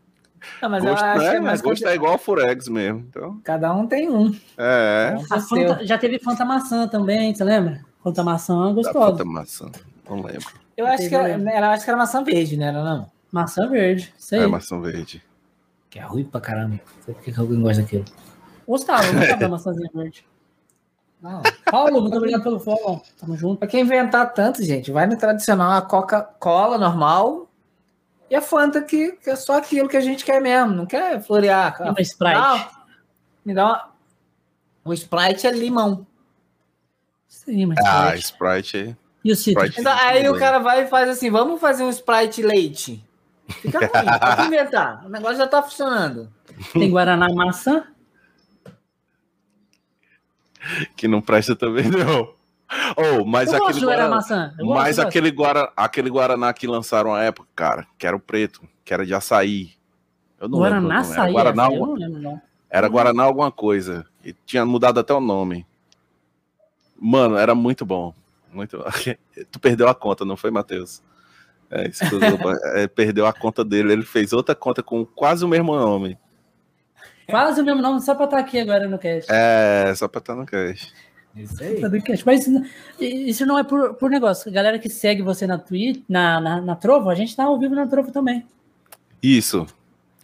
Não, 0.61 0.69
mas 0.69 0.83
gosto, 0.83 1.03
eu 1.03 1.09
acho 1.09 1.25
é, 1.25 1.29
que 1.29 1.35
é 1.35 1.39
mais 1.39 1.61
gosto 1.61 1.87
é 1.87 1.95
igual 1.95 2.13
a 2.13 2.17
Furex 2.17 2.67
mesmo. 2.67 3.05
Então. 3.09 3.39
Cada 3.43 3.73
um 3.73 3.87
tem 3.87 4.09
um. 4.09 4.35
É. 4.57 5.15
Fanta, 5.49 5.85
já 5.85 5.97
teve 5.97 6.19
Fanta 6.19 6.45
Maçã 6.45 6.87
também, 6.87 7.33
você 7.33 7.43
lembra? 7.43 7.81
Fanta 8.03 8.23
Maçã 8.23 8.73
gostosa. 8.73 9.11
Fanta 9.11 9.25
Maçã, 9.25 9.71
não 10.09 10.21
lembro. 10.21 10.63
Eu 10.75 10.87
acho 10.87 11.07
que, 11.07 11.15
ela, 11.15 11.73
acho 11.73 11.83
que 11.83 11.89
era 11.89 11.97
maçã 11.97 12.23
verde, 12.23 12.57
né? 12.57 12.67
Era 12.67 12.83
não? 12.83 13.11
Maçã 13.31 13.67
verde, 13.69 14.13
sei. 14.17 14.39
É 14.39 14.47
maçã 14.47 14.79
verde. 14.81 15.23
Que 15.89 15.99
é 15.99 16.01
ruim 16.01 16.23
pra 16.23 16.41
caramba. 16.41 16.79
Não 16.97 17.03
sei 17.03 17.13
por 17.13 17.23
que 17.23 17.39
alguém 17.39 17.61
gosta 17.61 17.81
daquilo. 17.83 18.05
Gostava, 18.67 19.11
gostava 19.11 19.39
da 19.39 19.49
maçãzinha 19.49 19.89
verde. 19.93 20.25
Não. 21.21 21.41
Paulo, 21.69 22.01
muito 22.01 22.17
obrigado 22.17 22.43
pelo 22.43 22.59
follow. 22.59 23.01
Tamo 23.19 23.37
junto. 23.37 23.59
Pra 23.59 23.67
quem 23.67 23.81
inventar 23.81 24.33
tanto, 24.33 24.63
gente, 24.63 24.91
vai 24.91 25.05
no 25.05 25.15
tradicional, 25.15 25.71
a 25.71 25.81
Coca-Cola 25.81 26.77
normal 26.77 27.47
e 28.33 28.35
a 28.35 28.41
Fanta, 28.41 28.81
que, 28.81 29.11
que, 29.11 29.29
é 29.29 29.35
só 29.35 29.59
aquilo 29.59 29.87
que 29.87 29.95
a 29.95 30.01
gente 30.01 30.25
quer 30.25 30.41
mesmo, 30.41 30.73
não 30.73 30.87
quer 30.87 31.21
florear. 31.21 31.79
Uma 31.79 32.01
Sprite. 32.01 32.33
Não, 32.33 32.67
me 33.45 33.53
dá 33.53 33.65
uma... 33.67 33.93
O 34.83 34.91
Sprite 34.91 35.45
é 35.45 35.51
limão. 35.51 36.07
Sim, 37.27 37.67
mas 37.67 37.77
ah, 37.85 38.15
Sprite 38.15 38.77
é... 38.77 38.95
E 39.23 39.31
o 39.31 39.35
Sprite 39.35 39.79
então, 39.79 39.95
aí 39.95 40.27
o 40.27 40.39
cara 40.39 40.57
vai 40.57 40.83
e 40.83 40.87
faz 40.87 41.09
assim, 41.09 41.29
vamos 41.29 41.61
fazer 41.61 41.83
um 41.83 41.91
Sprite 41.91 42.41
leite. 42.41 43.07
Fica 43.47 43.77
ruim, 43.77 44.19
pode 44.19 44.47
inventar. 44.47 45.05
O 45.05 45.09
negócio 45.09 45.37
já 45.37 45.45
tá 45.45 45.61
funcionando. 45.61 46.27
Tem 46.73 46.89
Guaraná 46.89 47.29
maçã? 47.29 47.85
que 50.97 51.07
não 51.07 51.21
presta 51.21 51.55
também, 51.55 51.85
não. 51.87 52.33
Oh, 52.95 53.25
mas 53.25 53.51
eu 53.51 53.65
aquele 53.65 53.85
Guaraná, 53.85 54.09
maçã. 54.09 54.53
Eu 54.57 54.65
mas 54.67 54.95
gosto, 54.97 55.07
aquele, 55.07 55.31
Guara, 55.31 55.71
aquele 55.75 56.09
Guaraná 56.09 56.53
que 56.53 56.67
lançaram 56.67 57.13
à 57.13 57.23
época, 57.23 57.47
cara, 57.55 57.87
que 57.97 58.05
era 58.05 58.15
o 58.15 58.19
preto, 58.19 58.61
que 58.83 58.93
era 58.93 59.05
de 59.05 59.13
açaí. 59.13 59.71
Eu 60.39 60.47
não 60.47 60.59
Guaraná 60.59 60.81
lembro. 60.81 60.97
Açaí, 60.97 61.35
era 61.35 61.51
Guaraná, 61.51 61.65
eu 61.65 61.79
não 61.79 61.93
lembro, 61.93 62.21
não. 62.21 62.41
Era 62.69 62.87
Guaraná 62.87 63.23
alguma 63.23 63.51
coisa. 63.51 64.05
E 64.23 64.33
tinha 64.45 64.65
mudado 64.65 64.99
até 64.99 65.13
o 65.13 65.19
nome. 65.19 65.65
Mano, 66.99 67.37
era 67.37 67.53
muito 67.53 67.85
bom. 67.85 68.13
Muito 68.51 68.83
Tu 69.51 69.59
perdeu 69.59 69.87
a 69.87 69.95
conta, 69.95 70.25
não 70.25 70.37
foi, 70.37 70.51
Matheus? 70.51 71.01
É, 71.69 71.89
é, 72.83 72.87
perdeu 72.87 73.25
a 73.25 73.33
conta 73.33 73.63
dele. 73.63 73.93
Ele 73.93 74.05
fez 74.05 74.33
outra 74.33 74.55
conta 74.55 74.81
com 74.81 75.05
quase 75.05 75.43
o 75.43 75.47
mesmo 75.47 75.75
nome. 75.75 76.17
Quase 77.27 77.61
o 77.61 77.63
mesmo 77.65 77.81
nome, 77.81 78.01
só 78.01 78.13
para 78.15 78.25
estar 78.25 78.39
aqui 78.39 78.59
agora 78.59 78.87
no 78.87 78.99
cast. 78.99 79.31
É, 79.31 79.93
só 79.95 80.07
para 80.07 80.19
estar 80.19 80.35
no 80.35 80.45
cast. 80.45 80.93
Isso 81.35 81.63
aí. 81.63 81.81
Mas 82.25 82.47
isso 82.99 83.45
não 83.45 83.57
é 83.57 83.63
por, 83.63 83.95
por 83.95 84.09
negócio. 84.09 84.51
Galera 84.51 84.77
que 84.77 84.89
segue 84.89 85.21
você 85.21 85.47
na 85.47 85.57
Twitch, 85.57 86.03
na, 86.07 86.39
na, 86.39 86.61
na 86.61 86.75
Trovo, 86.75 87.09
a 87.09 87.15
gente 87.15 87.35
tá 87.35 87.45
ao 87.45 87.57
vivo 87.57 87.73
na 87.73 87.87
Trovo 87.87 88.11
também. 88.11 88.45
Isso. 89.21 89.65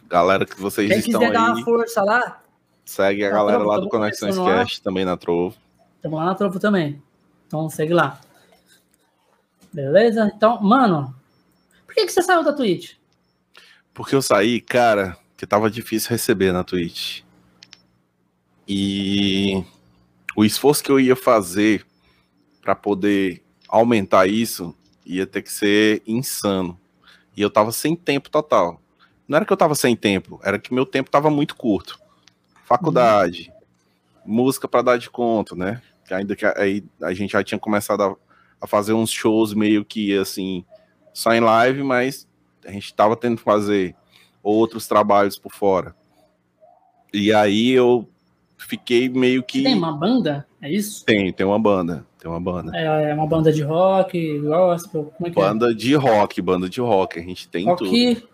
Galera 0.07 0.45
que 0.45 0.59
vocês 0.59 0.87
Quem 0.87 0.99
estão 0.99 1.19
quiser 1.19 1.31
aí. 1.31 1.33
dar 1.33 1.53
uma 1.53 1.63
força 1.63 2.03
lá. 2.03 2.41
Segue 2.85 3.23
a 3.23 3.29
galera 3.29 3.59
Trovo, 3.59 3.71
lá 3.71 3.79
do 3.79 3.89
Conexões 3.89 4.37
Cast 4.37 4.81
também 4.81 5.05
na 5.05 5.17
Trovo. 5.17 5.55
Estamos 5.95 6.19
lá 6.19 6.25
na 6.25 6.35
Trovo 6.35 6.59
também. 6.59 7.01
Então 7.47 7.69
segue 7.69 7.93
lá. 7.93 8.19
Beleza? 9.73 10.31
Então, 10.35 10.61
mano, 10.61 11.13
por 11.85 11.95
que, 11.95 12.05
que 12.05 12.11
você 12.11 12.21
saiu 12.21 12.43
da 12.43 12.53
Twitch? 12.53 12.93
Porque 13.93 14.15
eu 14.15 14.21
saí, 14.21 14.61
cara, 14.61 15.17
que 15.35 15.45
tava 15.45 15.69
difícil 15.69 16.09
receber 16.09 16.51
na 16.51 16.63
Twitch. 16.63 17.21
E 18.67 19.63
o 20.39 20.45
esforço 20.45 20.81
que 20.81 20.89
eu 20.89 21.01
ia 21.01 21.17
fazer 21.17 21.85
para 22.61 22.73
poder 22.73 23.43
aumentar 23.67 24.25
isso 24.25 24.73
ia 25.05 25.27
ter 25.27 25.41
que 25.41 25.51
ser 25.51 26.01
insano. 26.07 26.79
E 27.35 27.41
eu 27.41 27.49
tava 27.49 27.73
sem 27.73 27.93
tempo 27.93 28.29
total. 28.29 28.81
Não 29.27 29.35
era 29.35 29.43
que 29.43 29.51
eu 29.51 29.57
tava 29.57 29.75
sem 29.75 29.97
tempo, 29.97 30.39
era 30.41 30.57
que 30.57 30.73
meu 30.73 30.85
tempo 30.85 31.11
tava 31.11 31.29
muito 31.29 31.57
curto. 31.57 31.99
Faculdade, 32.63 33.51
uhum. 34.25 34.33
música 34.33 34.65
para 34.65 34.81
dar 34.81 34.97
de 34.97 35.09
conta, 35.09 35.57
né? 35.57 35.81
Que 36.07 36.13
ainda 36.13 36.33
que 36.37 36.45
aí 36.45 36.85
a 37.01 37.13
gente 37.13 37.31
já 37.31 37.43
tinha 37.43 37.59
começado 37.59 38.01
a, 38.01 38.15
a, 38.61 38.65
fazer 38.65 38.93
uns 38.93 39.11
shows 39.11 39.53
meio 39.53 39.83
que 39.83 40.17
assim, 40.17 40.63
só 41.13 41.33
em 41.33 41.41
live, 41.41 41.83
mas 41.83 42.25
a 42.65 42.71
gente 42.71 42.93
tava 42.93 43.17
tendo 43.17 43.35
que 43.35 43.43
fazer 43.43 43.93
outros 44.41 44.87
trabalhos 44.87 45.37
por 45.37 45.51
fora. 45.51 45.93
E 47.13 47.33
aí 47.33 47.71
eu 47.71 48.07
fiquei 48.69 49.09
meio 49.09 49.41
que. 49.41 49.63
Tem 49.63 49.75
uma 49.75 49.91
banda? 49.91 50.45
É 50.61 50.71
isso? 50.71 51.03
Tem, 51.05 51.33
tem 51.33 51.45
uma 51.45 51.59
banda. 51.59 52.05
Tem 52.19 52.29
uma 52.29 52.39
banda. 52.39 52.71
É, 52.75 53.11
é 53.11 53.13
uma 53.13 53.25
banda 53.25 53.51
de 53.51 53.63
rock, 53.63 54.39
gospel, 54.39 55.11
como 55.17 55.27
é 55.27 55.31
que 55.31 55.39
é? 55.39 55.41
banda 55.41 55.71
é? 55.71 55.73
de 55.73 55.95
rock, 55.95 56.41
banda 56.41 56.69
de 56.69 56.79
rock. 56.79 57.17
A 57.17 57.23
gente 57.23 57.47
tem 57.47 57.65
rock 57.65 57.85
tudo. 58.15 58.29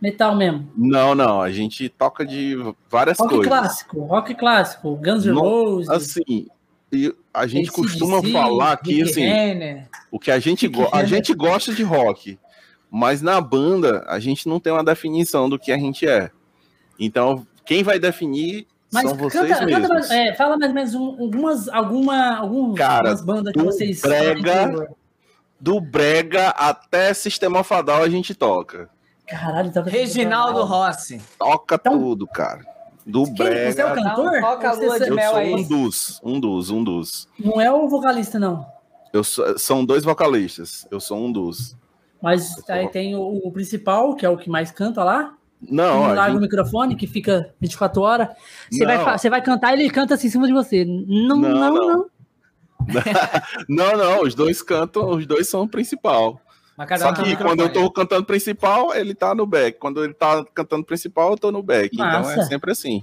metal 0.00 0.36
mesmo? 0.36 0.68
Não, 0.76 1.14
não. 1.14 1.40
A 1.40 1.50
gente 1.50 1.88
toca 1.88 2.26
de 2.26 2.56
várias 2.90 3.18
rock 3.18 3.34
coisas. 3.34 3.46
Rock 3.46 3.60
clássico, 3.60 4.00
rock 4.00 4.34
clássico. 4.34 4.96
Guns 4.96 5.24
N' 5.24 5.32
Roses. 5.32 5.88
Assim, 5.88 6.48
e 6.92 7.14
a 7.32 7.46
gente 7.46 7.70
costuma 7.70 8.22
falar 8.22 8.76
que 8.78 9.02
assim, 9.02 9.26
o 10.10 10.18
que 10.18 10.30
a 10.30 10.38
gente, 10.38 10.70
a 10.92 11.04
gente 11.04 11.32
gosta 11.34 11.72
de 11.72 11.82
rock, 11.82 12.38
mas 12.90 13.22
na 13.22 13.40
banda, 13.40 14.04
a 14.08 14.18
gente 14.18 14.48
não 14.48 14.58
tem 14.58 14.72
uma 14.72 14.84
definição 14.84 15.48
do 15.48 15.58
que 15.58 15.70
a 15.70 15.78
gente 15.78 16.06
é. 16.08 16.30
Então, 16.98 17.46
quem 17.64 17.82
vai 17.82 17.98
definir 17.98 18.66
Mas 18.92 19.08
São 19.08 19.14
vocês 19.16 19.48
canta, 19.48 19.66
mesmos. 19.66 19.88
Canta, 19.88 20.14
é, 20.14 20.34
fala 20.34 20.56
mais 20.56 20.70
ou 20.70 20.74
menos 20.74 20.94
um, 20.94 21.22
algumas, 21.22 21.68
alguma, 21.68 22.36
algumas 22.36 22.78
Cara, 22.78 23.14
bandas 23.16 23.52
que 23.52 23.62
vocês... 23.62 24.00
Brega, 24.00 24.88
do 25.60 25.80
Brega 25.80 26.48
até 26.48 27.12
Sistema 27.12 27.62
Fadal 27.62 28.02
a 28.02 28.08
gente 28.08 28.34
toca. 28.34 28.88
Caralho, 29.26 29.70
tá 29.70 29.82
Reginaldo 29.82 30.64
Rossi. 30.64 31.20
Toca 31.38 31.74
então, 31.74 31.98
tudo, 31.98 32.26
cara. 32.26 32.64
Do 33.04 33.24
Quem, 33.24 33.34
Brega. 33.34 33.72
Você 33.72 33.80
é 33.82 33.86
o 33.86 33.94
cantor? 33.94 34.40
Toca 34.40 34.68
a 34.70 34.72
lua 34.72 35.00
de 35.00 35.10
mel 35.10 35.36
aí. 35.36 35.54
Um 35.54 35.62
dos, 35.62 36.20
um 36.22 36.40
dos, 36.40 36.70
um 36.70 36.84
dos. 36.84 37.28
Não 37.38 37.60
é 37.60 37.70
o 37.70 37.88
vocalista, 37.88 38.38
não. 38.38 38.66
Eu 39.12 39.24
sou, 39.24 39.58
são 39.58 39.84
dois 39.84 40.04
vocalistas. 40.04 40.86
Eu 40.90 41.00
sou 41.00 41.18
um 41.18 41.32
dos. 41.32 41.76
Mas 42.22 42.68
aí 42.68 42.88
tem 42.88 43.14
o, 43.14 43.40
o, 43.44 43.52
principal, 43.52 44.14
que 44.14 44.26
é 44.26 44.28
o 44.28 44.36
que 44.36 44.50
mais 44.50 44.70
canta 44.70 45.04
lá. 45.04 45.34
Não. 45.60 45.94
Não 45.94 46.14
larga 46.14 46.26
gente... 46.26 46.38
o 46.38 46.40
microfone, 46.40 46.96
que 46.96 47.06
fica 47.06 47.54
24 47.60 48.02
horas. 48.02 48.28
Você 48.70 48.84
vai, 48.84 49.18
você 49.18 49.30
vai 49.30 49.42
cantar 49.42 49.76
e 49.76 49.82
ele 49.82 49.90
canta 49.90 50.14
assim 50.14 50.28
em 50.28 50.30
cima 50.30 50.46
de 50.46 50.52
você. 50.52 50.84
Não, 50.84 51.36
não, 51.36 51.50
não. 51.50 51.74
Não, 51.74 52.06
não, 53.68 53.96
não, 53.98 54.22
os 54.22 54.34
dois 54.34 54.62
cantam, 54.62 55.10
os 55.10 55.26
dois 55.26 55.48
são 55.48 55.62
o 55.62 55.68
principal. 55.68 56.40
Só 56.96 57.12
que 57.12 57.36
quando 57.36 57.60
eu 57.60 57.72
tô 57.72 57.90
cantando 57.90 58.24
principal, 58.24 58.94
ele 58.94 59.12
tá 59.12 59.34
no 59.34 59.44
back. 59.44 59.78
Quando 59.78 60.04
ele 60.04 60.14
tá 60.14 60.44
cantando 60.54 60.84
principal, 60.84 61.32
eu 61.32 61.36
tô 61.36 61.50
no 61.50 61.60
back. 61.60 61.96
Massa. 61.96 62.32
Então 62.32 62.42
é 62.42 62.46
sempre 62.46 62.70
assim. 62.70 63.02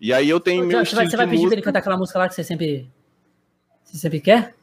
E 0.00 0.12
aí 0.12 0.28
eu 0.28 0.40
tenho 0.40 0.64
meu 0.64 0.84
Você 0.84 0.96
vai, 0.96 1.06
você 1.06 1.16
vai 1.16 1.26
pedir 1.26 1.42
música... 1.42 1.48
pra 1.50 1.56
ele 1.56 1.64
cantar 1.64 1.78
aquela 1.80 1.98
música 1.98 2.18
lá 2.18 2.28
que 2.28 2.34
você 2.34 2.42
sempre. 2.42 2.90
Você 3.84 3.98
sempre 3.98 4.20
quer? 4.20 4.54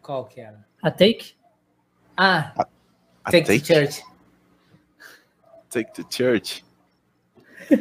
Qual 0.00 0.24
que 0.24 0.40
era? 0.40 0.64
A 0.80 0.90
Take? 0.90 1.34
Ah, 2.16 2.52
a, 2.56 2.68
a 3.24 3.30
Take, 3.30 3.46
take 3.46 3.60
to 3.60 3.66
Church. 3.66 4.13
Take 5.74 5.92
to 5.94 6.04
Church. 6.08 6.64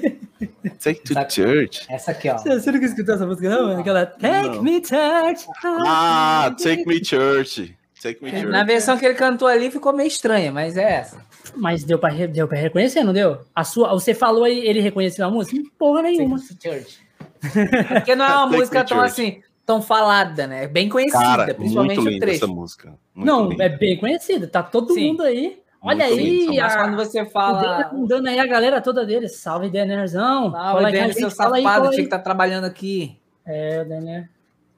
Take 0.80 1.04
to 1.04 1.14
Church. 1.30 1.86
Essa 1.88 2.10
aqui, 2.10 2.28
ó. 2.28 2.40
Você, 2.40 2.60
você 2.60 2.72
nunca 2.72 2.86
escutou 2.88 3.14
essa 3.14 3.28
música, 3.28 3.48
não? 3.48 3.80
Aquela 3.80 4.08
Take 4.08 4.50
não. 4.50 4.64
Me 4.64 4.84
Church. 4.84 5.46
Ah, 5.64 6.56
Take 6.58 6.88
Me 6.88 7.06
Church. 7.06 7.78
Take 8.02 8.24
Me 8.24 8.32
Church. 8.32 8.46
Na 8.48 8.64
versão 8.64 8.98
que 8.98 9.06
ele 9.06 9.14
cantou 9.14 9.48
ali 9.48 9.70
ficou 9.70 9.94
meio 9.94 10.08
estranha, 10.08 10.52
mas 10.52 10.76
é 10.76 10.92
essa. 10.92 11.24
Mas 11.56 11.84
deu 11.84 12.00
pra, 12.00 12.10
deu 12.10 12.48
pra 12.48 12.58
reconhecer, 12.58 13.04
não 13.04 13.14
deu? 13.14 13.42
A 13.54 13.64
sua, 13.64 13.90
você 13.90 14.16
falou 14.16 14.48
e 14.48 14.68
ele 14.68 14.80
reconheceu 14.80 15.28
a 15.28 15.30
música? 15.30 15.62
Porra 15.78 16.02
nenhuma. 16.02 16.40
Take 16.40 16.56
to 16.56 16.62
Church. 16.64 16.98
Porque 17.94 18.16
não 18.16 18.26
é 18.26 18.36
uma 18.38 18.48
música 18.48 18.84
tão 18.84 19.02
assim 19.02 19.44
tão 19.66 19.82
falada, 19.82 20.48
né? 20.48 20.68
Bem 20.68 20.90
conhecida, 20.90 21.24
Cara, 21.24 21.54
principalmente 21.54 22.02
muito 22.02 22.18
o 22.18 22.20
trecho. 22.20 22.44
Essa 22.44 22.48
música. 22.48 22.94
Muito 23.14 23.28
não, 23.28 23.50
linda. 23.50 23.64
é 23.64 23.70
bem 23.70 23.98
conhecida, 23.98 24.48
tá 24.48 24.62
todo 24.62 24.94
Sim. 24.94 25.10
mundo 25.10 25.24
aí. 25.24 25.63
Olha 25.84 26.08
muito 26.08 26.52
aí, 26.52 26.60
a... 26.62 26.78
quando 26.78 26.96
você 26.96 27.26
fala. 27.26 27.92
Dando 28.08 28.30
aí 28.30 28.40
a 28.40 28.48
galera 28.48 28.80
toda 28.80 29.06
dele. 29.06 29.28
Salve, 29.28 29.70
Denerzão. 29.70 30.50
Salve, 30.52 30.92
Denner, 30.92 31.14
seu 31.14 31.30
safado, 31.30 31.56
aí, 31.56 31.64
tinha 31.64 31.90
que 31.92 32.02
estar 32.02 32.20
tá 32.20 32.24
trabalhando 32.24 32.64
aqui. 32.64 33.20
É, 33.46 33.82
o 33.82 33.86
Denner. 33.86 34.30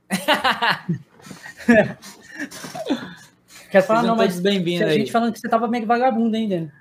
Quer 3.70 3.82
falar, 3.84 4.01
não, 4.01 4.16
mas 4.16 4.39
bem-vindo. 4.39 4.86
A 4.86 4.89
gente 4.89 5.12
falando 5.12 5.32
que 5.32 5.39
você 5.39 5.47
tava 5.47 5.68
meio 5.68 5.86
vagabundo, 5.86 6.36
hein, 6.36 6.49
Denner? 6.49 6.74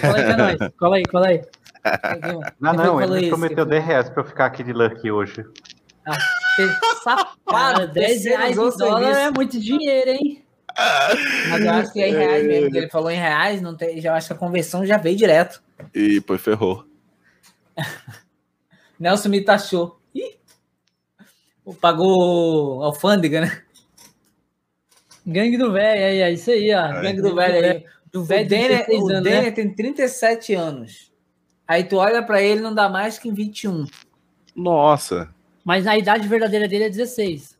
Cola 0.00 0.18
aí 0.18 0.24
pra 0.24 0.36
nós. 0.36 0.58
Cola 0.78 0.96
aí, 0.96 1.04
cola 1.04 1.28
aí. 1.28 1.42
Não, 2.60 2.72
não, 2.74 3.00
ele 3.00 3.28
prometeu 3.28 3.64
10 3.64 3.84
reais 3.84 4.10
pra 4.10 4.22
eu 4.22 4.26
ficar 4.26 4.46
aqui 4.46 4.64
de 4.64 4.72
Lucky 4.72 5.10
hoje. 5.10 5.46
Ah, 6.04 6.18
safado, 7.02 7.86
10 7.86 8.24
reais 8.24 8.58
em 8.58 8.76
dólar 8.76 9.16
é 9.16 9.30
muito 9.30 9.58
dinheiro, 9.58 10.10
hein? 10.10 10.44
Mas 11.50 11.64
eu 11.64 11.72
acho 11.72 11.92
que 11.92 12.00
é 12.00 12.08
em 12.08 12.12
reais 12.12 12.46
mesmo. 12.46 12.76
Ele 12.76 12.88
falou 12.88 13.10
em 13.10 13.16
reais, 13.16 13.60
não 13.60 13.76
tem, 13.76 14.00
já 14.00 14.14
acho 14.14 14.28
que 14.28 14.32
a 14.32 14.36
conversão 14.36 14.86
já 14.86 14.96
veio 14.96 15.16
direto. 15.16 15.62
E 15.94 16.22
foi 16.26 16.38
ferrou. 16.38 16.84
Nelson 18.98 19.28
me 19.28 19.44
taxou. 19.44 20.00
Ih, 20.14 20.36
pagou 21.80 22.82
alfândega, 22.82 23.40
né? 23.40 23.62
Gangue 25.26 25.58
do 25.58 25.72
velho, 25.72 26.06
aí, 26.06 26.20
é 26.22 26.32
isso 26.32 26.50
aí, 26.50 26.72
ó. 26.72 26.86
É. 26.86 27.02
Gangue 27.02 27.22
do 27.22 27.34
velho 27.34 27.64
aí. 27.64 27.84
Do 28.10 28.24
velho 28.24 28.46
o 28.46 28.48
Denner, 28.48 28.86
o 28.88 29.10
anos, 29.10 29.22
Denner 29.22 29.44
né? 29.44 29.50
tem 29.50 29.74
37 29.74 30.54
anos. 30.54 31.12
Aí 31.66 31.84
tu 31.84 31.96
olha 31.96 32.22
pra 32.22 32.40
ele, 32.40 32.62
não 32.62 32.74
dá 32.74 32.88
mais 32.88 33.18
que 33.18 33.28
em 33.28 33.34
21. 33.34 33.84
Nossa. 34.56 35.28
Mas 35.62 35.86
a 35.86 35.98
idade 35.98 36.26
verdadeira 36.26 36.66
dele 36.66 36.84
é 36.84 36.88
16. 36.88 37.57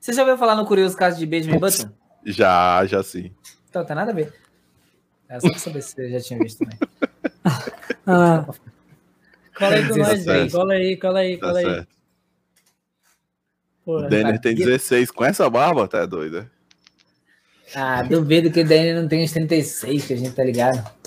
Você 0.00 0.14
já 0.14 0.22
ouviu 0.22 0.38
falar 0.38 0.56
no 0.56 0.64
curioso 0.64 0.96
caso 0.96 1.18
de 1.18 1.26
Benjamin 1.26 1.58
Button? 1.58 1.90
Já, 2.24 2.84
já 2.86 3.02
sim. 3.02 3.32
Então, 3.68 3.84
tem 3.84 3.94
nada 3.94 4.10
a 4.10 4.14
ver. 4.14 4.32
É 5.28 5.38
só 5.38 5.48
pra 5.50 5.58
saber 5.58 5.82
se 5.82 5.94
você 5.94 6.10
já 6.10 6.20
tinha 6.20 6.38
visto 6.38 6.58
também. 6.58 6.78
ah. 8.06 8.46
Cola 9.56 9.74
aí 9.74 9.88
com 9.88 9.96
nós, 9.96 10.24
velho. 10.24 10.50
Cola 10.50 10.72
aí, 10.72 10.96
cola 10.96 11.18
aí, 11.20 11.36
tá 11.36 11.46
cola 11.46 11.62
tá 11.62 11.68
aí. 11.68 11.86
Porra, 13.84 14.06
o 14.06 14.08
Denner 14.08 14.34
tá... 14.34 14.40
tem 14.40 14.54
16. 14.54 15.10
Com 15.10 15.24
essa 15.24 15.48
barba, 15.50 15.86
tá 15.86 16.06
doido, 16.06 16.50
Ah, 17.74 18.02
duvido 18.02 18.50
que 18.50 18.60
o 18.60 18.66
Denner 18.66 19.00
não 19.00 19.06
tenha 19.06 19.24
os 19.24 19.32
36, 19.32 20.06
que 20.06 20.14
a 20.14 20.16
gente 20.16 20.32
tá 20.32 20.42
ligado. 20.42 20.99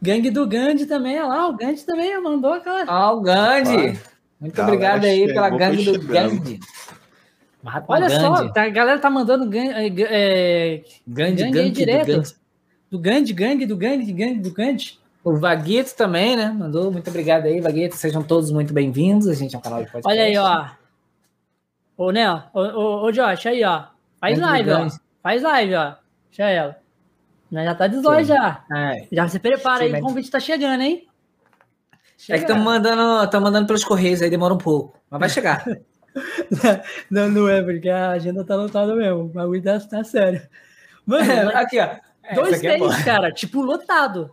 Gangue 0.00 0.30
do 0.30 0.46
Gandhi 0.46 0.86
também, 0.86 1.18
olha 1.18 1.26
lá, 1.26 1.48
o 1.48 1.56
Gandhi 1.56 1.84
também 1.84 2.20
mandou 2.20 2.52
aquela. 2.52 2.84
Ah, 2.86 3.12
o 3.12 3.20
Gandhi! 3.20 3.98
Muito 4.40 4.62
obrigado 4.62 5.04
aí 5.04 5.26
pela 5.26 5.50
gangue 5.50 5.84
do 5.84 6.06
Gandhi. 6.06 6.60
Olha 7.88 8.08
Gandhi. 8.08 8.20
só, 8.20 8.48
tá, 8.48 8.62
a 8.62 8.68
galera 8.68 9.00
tá 9.00 9.10
mandando 9.10 9.48
gangue, 9.48 10.04
é, 10.04 10.84
Gandhi, 11.06 11.42
gangue 11.42 11.52
gangue 11.52 11.70
direto. 11.70 12.34
Do 12.88 12.98
Gandhi, 12.98 13.32
gangue 13.32 13.66
do 13.66 13.76
Gandhi, 13.76 14.12
gangue 14.12 14.40
do 14.40 14.52
Gandhi. 14.52 14.98
O 15.24 15.36
Vaguito 15.36 15.94
também, 15.94 16.36
né? 16.36 16.48
Mandou. 16.48 16.90
Muito 16.90 17.10
obrigado 17.10 17.46
aí, 17.46 17.60
Vaguito. 17.60 17.96
Sejam 17.96 18.22
todos 18.22 18.50
muito 18.50 18.72
bem-vindos. 18.72 19.28
A 19.28 19.34
gente 19.34 19.54
é 19.54 19.58
um 19.58 19.60
canal 19.60 19.84
de 19.84 19.90
podcast. 19.90 20.08
Olha 20.08 20.22
aí, 20.22 20.38
ó. 20.38 20.68
Ô, 21.98 22.12
Nel, 22.12 22.44
ô, 22.54 22.60
ô, 22.60 23.04
ô 23.04 23.12
Josh, 23.12 23.46
aí, 23.46 23.62
ó. 23.64 23.86
Faz 24.20 24.38
live, 24.38 24.70
ó. 24.70 24.88
Faz 25.22 25.42
live, 25.42 25.74
ó. 25.74 25.94
Deixa 26.30 26.48
ela. 26.48 26.87
Já 27.50 27.74
tá 27.74 27.86
de 27.86 28.00
zóio 28.00 28.24
já. 28.24 28.64
É. 28.74 29.06
Já 29.10 29.28
se 29.28 29.38
prepara 29.38 29.78
Sim, 29.78 29.84
aí, 29.84 29.92
mas... 29.92 30.00
o 30.00 30.04
convite 30.04 30.30
tá 30.30 30.40
chegando, 30.40 30.82
hein? 30.82 31.06
Chega. 32.16 32.36
É 32.36 32.38
que 32.38 32.44
estamos 32.44 32.64
mandando, 32.64 33.30
tá 33.30 33.40
mandando 33.40 33.66
pelos 33.66 33.84
correios, 33.84 34.20
aí 34.20 34.28
demora 34.28 34.52
um 34.52 34.58
pouco. 34.58 34.98
Mas 35.10 35.20
vai 35.20 35.28
chegar. 35.28 35.64
não, 37.10 37.30
não 37.30 37.48
é, 37.48 37.62
porque 37.62 37.88
a 37.88 38.10
agenda 38.10 38.44
tá 38.44 38.56
lotada 38.56 38.94
mesmo. 38.94 39.20
O 39.20 39.28
bagulho 39.28 39.62
tá, 39.62 39.78
tá 39.80 40.04
sério. 40.04 40.42
Mano, 41.06 41.30
é, 41.30 41.56
aqui, 41.56 41.80
ó. 41.80 41.88
Dois 42.34 42.62
é 42.62 42.76
três, 42.76 43.04
cara, 43.04 43.32
tipo 43.32 43.62
lotado. 43.62 44.30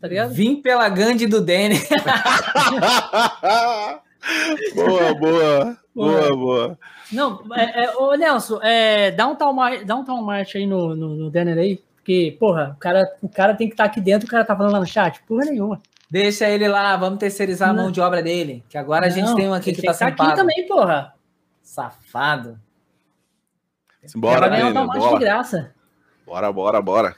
Tá 0.00 0.08
ligado? 0.08 0.32
Vim 0.32 0.60
pela 0.60 0.88
Gandhi 0.88 1.26
do 1.26 1.40
Danny. 1.40 1.78
boa, 4.74 5.14
boa. 5.14 5.78
Boa, 5.94 6.36
boa. 6.36 6.78
Não, 7.12 7.40
é, 7.54 7.84
é, 7.84 7.96
ô 7.96 8.14
Nelson, 8.14 8.60
é, 8.62 9.12
dá 9.12 9.26
um 9.26 9.36
tal, 9.36 9.54
dá 9.84 9.96
um 9.96 10.04
tal 10.04 10.20
marcha 10.22 10.58
aí 10.58 10.66
no, 10.66 10.94
no, 10.94 11.14
no 11.14 11.30
Denner 11.30 11.56
aí. 11.56 11.80
Porque, 12.06 12.36
porra, 12.38 12.72
o 12.76 12.78
cara, 12.78 13.16
o 13.20 13.28
cara 13.28 13.52
tem 13.52 13.66
que 13.66 13.74
estar 13.74 13.82
tá 13.82 13.90
aqui 13.90 14.00
dentro, 14.00 14.28
o 14.28 14.30
cara 14.30 14.44
tá 14.44 14.54
falando 14.54 14.74
lá 14.74 14.78
no 14.78 14.86
chat. 14.86 15.20
Porra 15.24 15.46
nenhuma. 15.46 15.82
Deixa 16.08 16.48
ele 16.48 16.68
lá, 16.68 16.96
vamos 16.96 17.18
terceirizar 17.18 17.74
não. 17.74 17.80
a 17.80 17.82
mão 17.82 17.90
de 17.90 18.00
obra 18.00 18.22
dele. 18.22 18.62
Que 18.68 18.78
agora 18.78 19.00
não, 19.00 19.08
a 19.08 19.10
gente 19.10 19.34
tem 19.34 19.48
um 19.48 19.52
aqui 19.52 19.72
que 19.72 19.82
tá 19.82 19.92
sem 19.92 20.14
tá 20.14 20.24
aqui 20.24 20.36
também, 20.36 20.68
porra. 20.68 21.12
Safado. 21.60 22.60
Bora, 24.14 24.48
Vai 24.48 24.60
ganhar 24.60 24.86
bora. 24.86 25.14
de 25.14 25.18
graça. 25.18 25.74
Bora, 26.24 26.52
bora, 26.52 26.80
bora. 26.80 27.16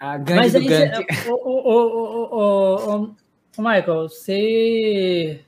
A, 0.00 0.14
a 0.14 0.18
Mas 0.18 0.52
do 0.52 0.58
aí, 0.58 0.90
Ô, 1.28 1.34
ô, 1.34 2.28
ô, 2.32 3.14
ô, 3.56 3.62
Michael, 3.62 4.08
você 4.08 5.44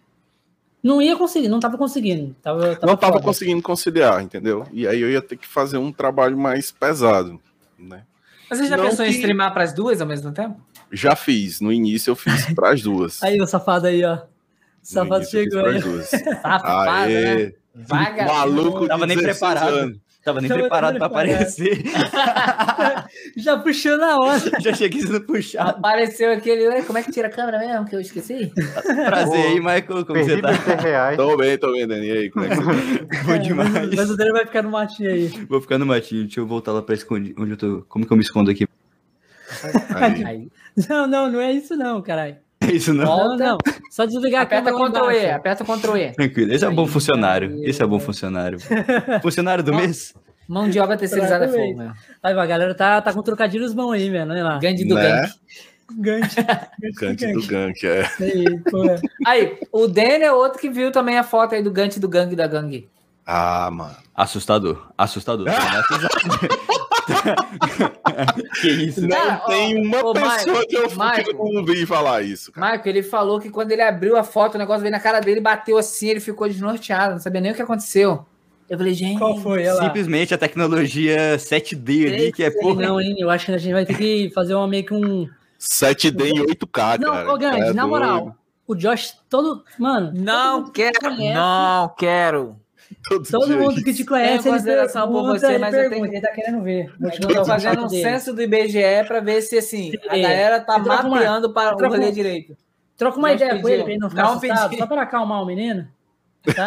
não 0.80 1.02
ia 1.02 1.16
conseguir, 1.16 1.48
não 1.48 1.58
tava 1.58 1.76
conseguindo. 1.76 2.36
Tava, 2.40 2.76
tava 2.76 2.86
não 2.86 2.96
tava 2.96 3.14
foda. 3.14 3.24
conseguindo 3.24 3.62
conciliar, 3.62 4.22
entendeu? 4.22 4.64
E 4.70 4.86
aí 4.86 5.00
eu 5.00 5.10
ia 5.10 5.20
ter 5.20 5.36
que 5.36 5.48
fazer 5.48 5.78
um 5.78 5.90
trabalho 5.90 6.38
mais 6.38 6.70
pesado, 6.70 7.40
né? 7.76 8.04
Mas 8.52 8.58
você 8.58 8.68
já 8.68 8.76
não 8.76 8.84
pensou 8.84 9.06
que... 9.06 9.10
em 9.10 9.14
streamar 9.14 9.54
para 9.54 9.64
as 9.64 9.72
duas 9.72 9.98
ao 10.02 10.06
mesmo 10.06 10.30
tempo? 10.30 10.60
Já 10.92 11.16
fiz. 11.16 11.62
No 11.62 11.72
início 11.72 12.10
eu 12.10 12.16
fiz 12.16 12.52
para 12.54 12.70
as 12.70 12.82
duas. 12.82 13.22
aí, 13.22 13.40
o 13.40 13.46
safado 13.46 13.86
aí, 13.86 14.04
ó. 14.04 14.16
O 14.16 14.20
safado 14.82 15.24
chegou 15.24 15.64
aí. 15.64 15.80
Safado, 16.04 17.10
né? 17.10 17.52
Vaga. 17.74 18.26
Maluco, 18.26 18.86
tava 18.86 19.06
nem 19.06 19.16
preparado. 19.16 19.98
Tava 20.24 20.40
nem 20.40 20.48
Tava 20.48 20.60
preparado 20.60 20.98
para 20.98 21.06
aparecer. 21.06 21.82
Já 23.36 23.58
puxou 23.58 23.98
na 23.98 24.16
hora. 24.18 24.40
Já 24.62 24.72
cheguei 24.72 25.00
sendo 25.00 25.20
puxado. 25.22 25.70
Apareceu 25.70 26.32
aquele. 26.32 26.82
Como 26.82 26.96
é 26.96 27.02
que 27.02 27.10
tira 27.10 27.26
a 27.26 27.30
câmera 27.30 27.58
mesmo? 27.58 27.86
Que 27.86 27.96
eu 27.96 28.00
esqueci. 28.00 28.52
Prazer 29.06 29.46
aí, 29.46 29.56
Michael. 29.56 30.06
Como 30.06 30.22
você 30.22 30.40
tá? 30.40 30.52
Reais. 30.52 31.16
Tô 31.16 31.36
bem, 31.36 31.58
tô 31.58 31.72
bem, 31.72 31.88
Dani. 31.88 32.06
E 32.06 32.12
aí, 32.12 32.30
como 32.30 32.44
é 32.44 32.48
que 32.50 32.54
você 32.54 33.22
Bom 33.26 33.38
demais. 33.38 33.94
Mas 33.96 34.10
o 34.10 34.16
dele 34.16 34.32
vai 34.32 34.46
ficar 34.46 34.62
no 34.62 34.70
matinho 34.70 35.10
aí. 35.10 35.26
Vou 35.48 35.60
ficar 35.60 35.78
no 35.78 35.86
matinho. 35.86 36.22
Deixa 36.22 36.38
eu 36.38 36.46
voltar 36.46 36.70
lá 36.70 36.82
pra 36.82 36.94
esconder. 36.94 37.34
Onde 37.36 37.50
eu 37.50 37.56
tô. 37.56 37.84
Como 37.88 38.06
que 38.06 38.12
eu 38.12 38.16
me 38.16 38.22
escondo 38.22 38.50
aqui? 38.50 38.68
Aí. 40.24 40.48
Não, 40.88 41.06
não, 41.08 41.30
não 41.30 41.40
é 41.40 41.52
isso 41.52 41.76
não, 41.76 42.00
caralho. 42.00 42.36
É 42.62 42.72
isso 42.72 42.92
não? 42.92 43.04
Não, 43.04 43.36
não. 43.36 43.58
Só 43.90 44.04
desligar 44.04 44.42
aperta 44.42 44.70
a 44.70 44.72
câmera. 44.72 44.90
Ctrl 44.90 45.10
E, 45.10 45.30
aperta 45.30 45.64
Ctrl 45.64 45.96
E. 45.96 46.12
Tranquilo. 46.12 46.52
Esse 46.52 46.64
é 46.64 46.70
bom 46.70 46.86
funcionário. 46.86 47.60
Esse 47.64 47.82
é 47.82 47.86
bom 47.86 47.98
funcionário. 47.98 48.58
funcionário 49.22 49.64
do 49.64 49.74
mês? 49.74 50.14
Mão 50.48 50.68
de 50.68 50.78
obra 50.80 50.96
terceirizada 50.96 51.46
é 51.46 51.48
fogo, 51.48 51.78
né? 51.78 51.92
Aí, 52.22 52.32
a 52.32 52.46
galera 52.46 52.74
tá, 52.74 53.00
tá 53.00 53.12
com 53.12 53.22
trocadilhos 53.22 53.72
bons 53.72 53.92
aí, 53.92 54.10
mano. 54.10 54.32
Olha 54.32 54.44
lá. 54.44 54.58
Gandhi 54.58 54.84
do 54.84 54.94
né? 54.94 55.30
Gank. 55.98 56.34
Gank 56.98 57.32
do 57.32 57.46
Gank, 57.46 57.86
é. 57.86 58.08
Aí, 59.26 59.58
o 59.72 59.86
Dan 59.86 60.22
é 60.22 60.32
outro 60.32 60.58
que 60.58 60.70
viu 60.70 60.90
também 60.90 61.18
a 61.18 61.22
foto 61.22 61.54
aí 61.54 61.62
do 61.62 61.70
Gank 61.70 61.98
do 61.98 62.08
Gangue 62.08 62.36
da 62.36 62.46
Gangue. 62.46 62.88
Ah, 63.26 63.70
mano. 63.70 63.96
Assustador. 64.14 64.88
Assustador. 64.96 65.46
que 68.60 68.68
isso? 68.68 69.02
Não 69.02 69.08
cara, 69.08 69.36
tem 69.46 69.84
uma 69.84 69.98
ó, 70.04 70.12
pessoa 70.12 70.66
que 70.66 70.76
eu, 70.76 70.88
que 70.88 71.30
eu 71.30 71.34
não 71.34 71.60
ouvi 71.60 71.86
falar 71.86 72.22
isso. 72.22 72.52
Cara. 72.52 72.72
Michael, 72.72 72.96
ele 72.96 73.02
falou 73.02 73.40
que 73.40 73.50
quando 73.50 73.72
ele 73.72 73.82
abriu 73.82 74.16
a 74.16 74.24
foto, 74.24 74.54
o 74.54 74.58
negócio 74.58 74.82
veio 74.82 74.92
na 74.92 75.00
cara 75.00 75.20
dele, 75.20 75.40
bateu 75.40 75.78
assim, 75.78 76.08
ele 76.08 76.20
ficou 76.20 76.48
desnorteado, 76.48 77.14
não 77.14 77.20
sabia 77.20 77.40
nem 77.40 77.52
o 77.52 77.54
que 77.54 77.62
aconteceu. 77.62 78.24
Eu 78.68 78.78
falei, 78.78 78.94
gente. 78.94 79.18
Qual 79.18 79.36
foi? 79.38 79.64
Ela? 79.64 79.84
Simplesmente 79.84 80.32
a 80.32 80.38
tecnologia 80.38 81.36
7D 81.36 82.12
ali, 82.12 82.32
que 82.32 82.42
é 82.42 82.50
porra. 82.50 82.82
Não, 82.82 83.00
hein? 83.00 83.14
Eu 83.18 83.28
acho 83.28 83.46
que 83.46 83.52
a 83.52 83.58
gente 83.58 83.72
vai 83.72 83.84
ter 83.84 83.96
que 83.96 84.30
fazer 84.34 84.54
uma, 84.54 84.66
meio 84.66 84.84
que 84.84 84.94
um. 84.94 85.28
7D 85.60 86.26
em 86.26 86.46
8K, 86.46 86.98
não, 86.98 87.12
cara. 87.12 87.24
Não, 87.24 87.38
Gandhi, 87.38 87.60
é 87.60 87.72
na 87.72 87.86
moral. 87.86 88.34
O 88.66 88.74
Josh, 88.74 89.18
todo. 89.28 89.62
Mano. 89.78 90.12
Não 90.14 90.70
quero. 90.70 90.98
Não 91.34 91.94
quero. 91.98 92.56
Todo, 93.08 93.28
Todo 93.28 93.58
mundo 93.58 93.82
que 93.82 93.92
te 93.92 94.04
conhece, 94.04 94.48
ele 94.48 94.56
consideração 94.56 95.10
por 95.10 95.22
você, 95.24 95.58
mas 95.58 95.74
eu 95.74 95.90
tenho... 95.90 96.06
ele 96.06 96.20
tá 96.20 96.32
querendo 96.32 96.62
ver. 96.62 96.92
Eu 97.00 97.34
tô 97.34 97.44
fazendo 97.44 97.84
um 97.84 97.88
censo 97.88 98.32
do 98.32 98.42
IBGE 98.42 99.04
para 99.06 99.20
ver 99.20 99.42
se 99.42 99.58
assim, 99.58 99.92
a 100.08 100.16
galera 100.16 100.60
tá 100.60 100.78
mapeando 100.78 101.48
uma, 101.48 101.54
para 101.54 101.76
o 101.76 101.90
rolê 101.90 102.10
direito. 102.10 102.56
Troca 102.96 103.18
uma 103.18 103.32
ideia 103.32 103.60
com 103.60 103.68
ele 103.68 103.82
para 103.82 103.92
ele 103.92 104.00
não 104.00 104.10
ficar 104.10 104.22
não 104.22 104.32
assustado, 104.34 104.70
pedi. 104.70 104.80
só 104.80 104.86
para 104.86 105.02
acalmar 105.02 105.42
o 105.42 105.46
menino. 105.46 105.88
Tá? 106.56 106.66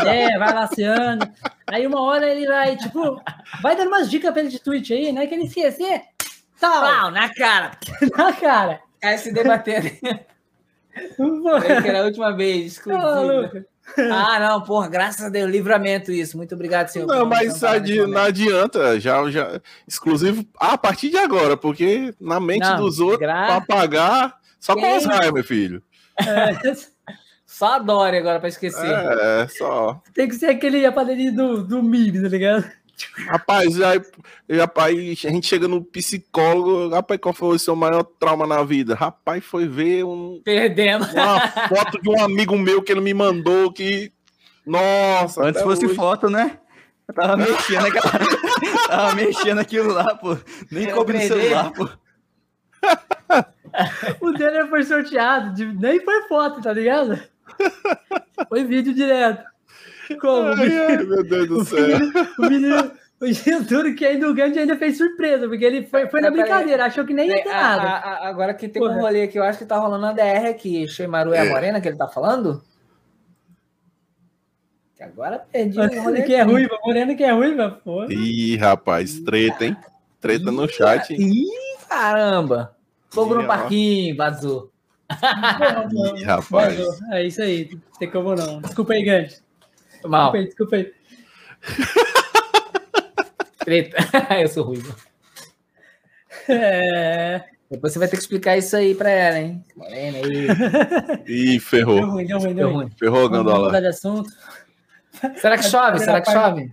Ideia, 0.00 0.36
vai 0.36 0.52
laceando. 0.52 1.30
Aí 1.68 1.86
uma 1.86 2.02
hora 2.02 2.28
ele 2.28 2.44
vai, 2.44 2.76
tipo, 2.76 3.22
vai 3.62 3.76
dando 3.76 3.86
umas 3.86 4.10
dicas 4.10 4.32
para 4.32 4.40
ele 4.40 4.50
de 4.50 4.58
tweet 4.58 4.92
aí, 4.92 5.12
né? 5.12 5.28
Que 5.28 5.34
ele 5.34 5.44
esquecer. 5.44 6.02
Tal. 6.58 6.80
Pau, 6.80 7.10
na 7.12 7.32
cara. 7.32 7.70
na 8.16 8.32
cara. 8.32 8.80
Aí 9.00 9.16
se 9.18 9.32
debatendo. 9.32 9.90
que 9.90 11.88
era 11.88 12.00
a 12.00 12.04
última 12.04 12.36
vez, 12.36 12.72
exclusiva. 12.72 13.64
Ah, 14.10 14.38
não, 14.38 14.62
porra, 14.62 14.88
graças 14.88 15.24
a 15.24 15.28
Deus, 15.28 15.50
livramento 15.50 16.12
isso. 16.12 16.36
Muito 16.36 16.54
obrigado, 16.54 16.88
senhor. 16.88 17.06
Não, 17.06 17.26
mas 17.26 17.62
adi 17.62 18.06
não 18.06 18.22
adianta, 18.22 18.98
já, 18.98 19.28
já, 19.30 19.60
exclusivo 19.86 20.44
a 20.58 20.78
partir 20.78 21.10
de 21.10 21.18
agora, 21.18 21.56
porque 21.56 22.14
na 22.20 22.40
mente 22.40 22.60
não, 22.60 22.78
dos 22.78 23.00
outros, 23.00 23.20
gra... 23.20 23.46
para 23.46 23.60
pagar, 23.60 24.36
só 24.58 24.74
com 24.74 24.86
Alzheimer, 24.86 25.44
filho. 25.44 25.82
É. 26.18 26.72
Só 27.52 27.74
a 27.74 27.78
Dória 27.78 28.18
agora 28.18 28.40
para 28.40 28.48
esquecer. 28.48 28.90
É, 28.90 29.46
só. 29.46 30.00
Tem 30.14 30.26
que 30.26 30.34
ser 30.34 30.46
aquele 30.46 30.86
aparelhinho 30.86 31.36
do, 31.36 31.62
do 31.62 31.82
MIB, 31.82 32.22
tá 32.22 32.28
ligado? 32.28 32.64
Rapaz, 33.26 33.80
aí, 33.80 34.00
rapaz, 34.58 34.96
a 35.24 35.30
gente 35.30 35.46
chega 35.46 35.68
no 35.68 35.82
psicólogo, 35.82 36.88
rapaz, 36.88 37.20
qual 37.20 37.34
foi 37.34 37.56
o 37.56 37.58
seu 37.58 37.76
maior 37.76 38.02
trauma 38.02 38.46
na 38.46 38.62
vida? 38.62 38.94
Rapaz, 38.94 39.44
foi 39.44 39.66
ver 39.66 40.04
um. 40.04 40.40
Perdendo. 40.44 41.04
Uma 41.12 41.48
foto 41.68 42.00
de 42.00 42.08
um 42.08 42.22
amigo 42.22 42.56
meu 42.56 42.82
que 42.82 42.92
ele 42.92 43.00
me 43.00 43.14
mandou 43.14 43.72
que. 43.72 44.12
Nossa! 44.66 45.44
Antes 45.44 45.62
fosse 45.62 45.86
hoje... 45.86 45.94
foto, 45.94 46.30
né? 46.30 46.58
Eu 47.08 47.14
tava 47.14 47.36
mexendo 47.38 47.86
aquela... 47.86 48.12
tava 48.86 49.14
mexendo 49.14 49.58
aquilo 49.58 49.92
lá, 49.92 50.14
pô. 50.14 50.36
Nem 50.70 50.90
coube 50.90 51.12
no 51.12 51.20
celular, 51.20 51.72
pô. 51.72 51.88
o 54.20 54.32
dele 54.32 54.66
foi 54.68 54.82
sorteado, 54.84 55.54
de... 55.54 55.66
nem 55.66 56.00
foi 56.04 56.22
foto, 56.28 56.62
tá 56.62 56.72
ligado? 56.72 57.20
Foi 58.48 58.64
vídeo 58.64 58.94
direto. 58.94 59.51
Como? 60.20 60.48
Ai, 60.48 60.96
meu 61.04 61.24
Deus 61.24 61.48
do 61.48 61.64
céu. 61.64 61.98
O 62.38 62.42
menino, 62.42 62.92
o 63.22 63.32
Genturo 63.32 63.94
que 63.94 64.04
ainda 64.04 64.28
o 64.28 64.34
Gandhi 64.34 64.58
ainda 64.58 64.76
fez 64.76 64.98
surpresa, 64.98 65.46
porque 65.48 65.64
ele 65.64 65.86
foi, 65.86 66.08
foi 66.08 66.20
na 66.20 66.28
brincadeira, 66.28 66.86
achou 66.86 67.04
que 67.04 67.14
nem 67.14 67.28
ia 67.28 67.42
ter 67.42 67.48
nada. 67.50 67.82
A, 67.82 67.98
a, 67.98 68.28
agora 68.28 68.52
que 68.52 68.68
tem 68.68 68.82
Porra. 68.82 68.96
um 68.96 69.00
rolê 69.00 69.22
aqui, 69.22 69.38
eu 69.38 69.44
acho 69.44 69.60
que 69.60 69.64
tá 69.64 69.78
rolando 69.78 70.06
a 70.06 70.12
DR 70.12 70.48
aqui. 70.50 70.88
Shemaru 70.88 71.32
é 71.32 71.40
a 71.40 71.44
morena 71.44 71.80
que 71.80 71.86
ele 71.86 71.96
tá 71.96 72.08
falando? 72.08 72.64
Que 74.96 75.04
agora 75.04 75.38
perdi 75.52 75.78
o 75.78 76.02
rolê. 76.02 76.22
que 76.22 76.34
é 76.34 76.42
ruiva, 76.42 76.76
morena 76.84 77.14
que 77.14 77.22
é 77.22 77.30
ruiva, 77.30 77.80
pô. 77.84 78.04
Ih, 78.06 78.56
rapaz, 78.56 79.20
treta, 79.20 79.66
hein? 79.66 79.76
Treta 80.20 80.50
no 80.50 80.68
chat. 80.68 81.14
Ih, 81.14 81.46
caramba. 81.88 82.76
Fogo 83.08 83.36
no 83.36 83.46
parquinho, 83.46 84.16
vazou. 84.16 84.72
Ih, 86.16 86.24
rapaz. 86.24 86.76
Vazou. 86.76 86.94
É 87.12 87.24
isso 87.24 87.40
aí, 87.40 87.70
tem 88.00 88.10
como 88.10 88.34
não. 88.34 88.60
Desculpa 88.60 88.94
aí, 88.94 89.04
Gandhi. 89.04 89.41
Mal. 90.04 90.32
Desculpa 90.32 90.36
aí, 90.38 90.46
desculpa 90.46 90.76
aí. 90.76 90.92
Treta. 93.64 93.96
eu 94.40 94.48
sou 94.48 94.64
ruivo. 94.64 94.94
É... 96.48 97.44
Depois 97.70 97.92
você 97.92 97.98
vai 97.98 98.08
ter 98.08 98.16
que 98.16 98.22
explicar 98.22 98.56
isso 98.56 98.76
aí 98.76 98.94
pra 98.94 99.08
ela, 99.08 99.38
hein? 99.38 99.64
Morena 99.74 100.18
aí. 100.18 100.46
Ih, 101.26 101.58
ferrou. 101.58 101.96
Deu 101.96 102.10
ruim, 102.10 102.26
deu 102.26 102.38
ruim, 102.38 102.54
deu 102.54 102.72
ruim. 102.72 102.90
Ferrou, 102.98 103.28
Gandola. 103.28 103.80
de 103.80 103.86
assunto. 103.86 104.30
Será 105.36 105.56
que 105.56 105.64
chove? 105.64 105.98
Será 106.00 106.20
que 106.20 106.30
chove? 106.30 106.72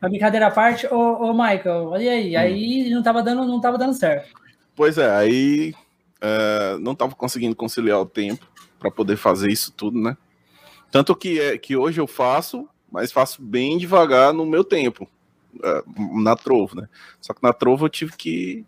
A 0.00 0.08
brincadeira 0.08 0.48
à 0.48 0.50
parte, 0.50 0.86
ô, 0.86 0.96
ô 0.96 1.32
Michael, 1.32 1.88
olha 1.88 2.12
aí, 2.12 2.36
hum. 2.36 2.38
aí 2.38 2.90
não 2.90 3.02
tava 3.02 3.22
dando, 3.22 3.46
não 3.46 3.60
tava 3.60 3.78
dando 3.78 3.94
certo. 3.94 4.28
Pois 4.76 4.98
é, 4.98 5.10
aí 5.10 5.74
uh, 6.22 6.78
não 6.78 6.94
tava 6.94 7.14
conseguindo 7.14 7.56
conciliar 7.56 8.00
o 8.00 8.06
tempo 8.06 8.46
para 8.78 8.90
poder 8.90 9.16
fazer 9.16 9.50
isso 9.50 9.72
tudo, 9.72 10.00
né? 10.00 10.16
Tanto 10.94 11.16
que, 11.16 11.40
é, 11.40 11.58
que 11.58 11.76
hoje 11.76 12.00
eu 12.00 12.06
faço, 12.06 12.68
mas 12.88 13.10
faço 13.10 13.42
bem 13.42 13.76
devagar 13.76 14.32
no 14.32 14.46
meu 14.46 14.62
tempo, 14.62 15.08
é, 15.60 15.82
na 16.22 16.36
Trovo, 16.36 16.76
né? 16.76 16.88
Só 17.20 17.34
que 17.34 17.42
na 17.42 17.52
Trovo 17.52 17.86
eu 17.86 17.88
tive 17.88 18.12
que 18.12 18.64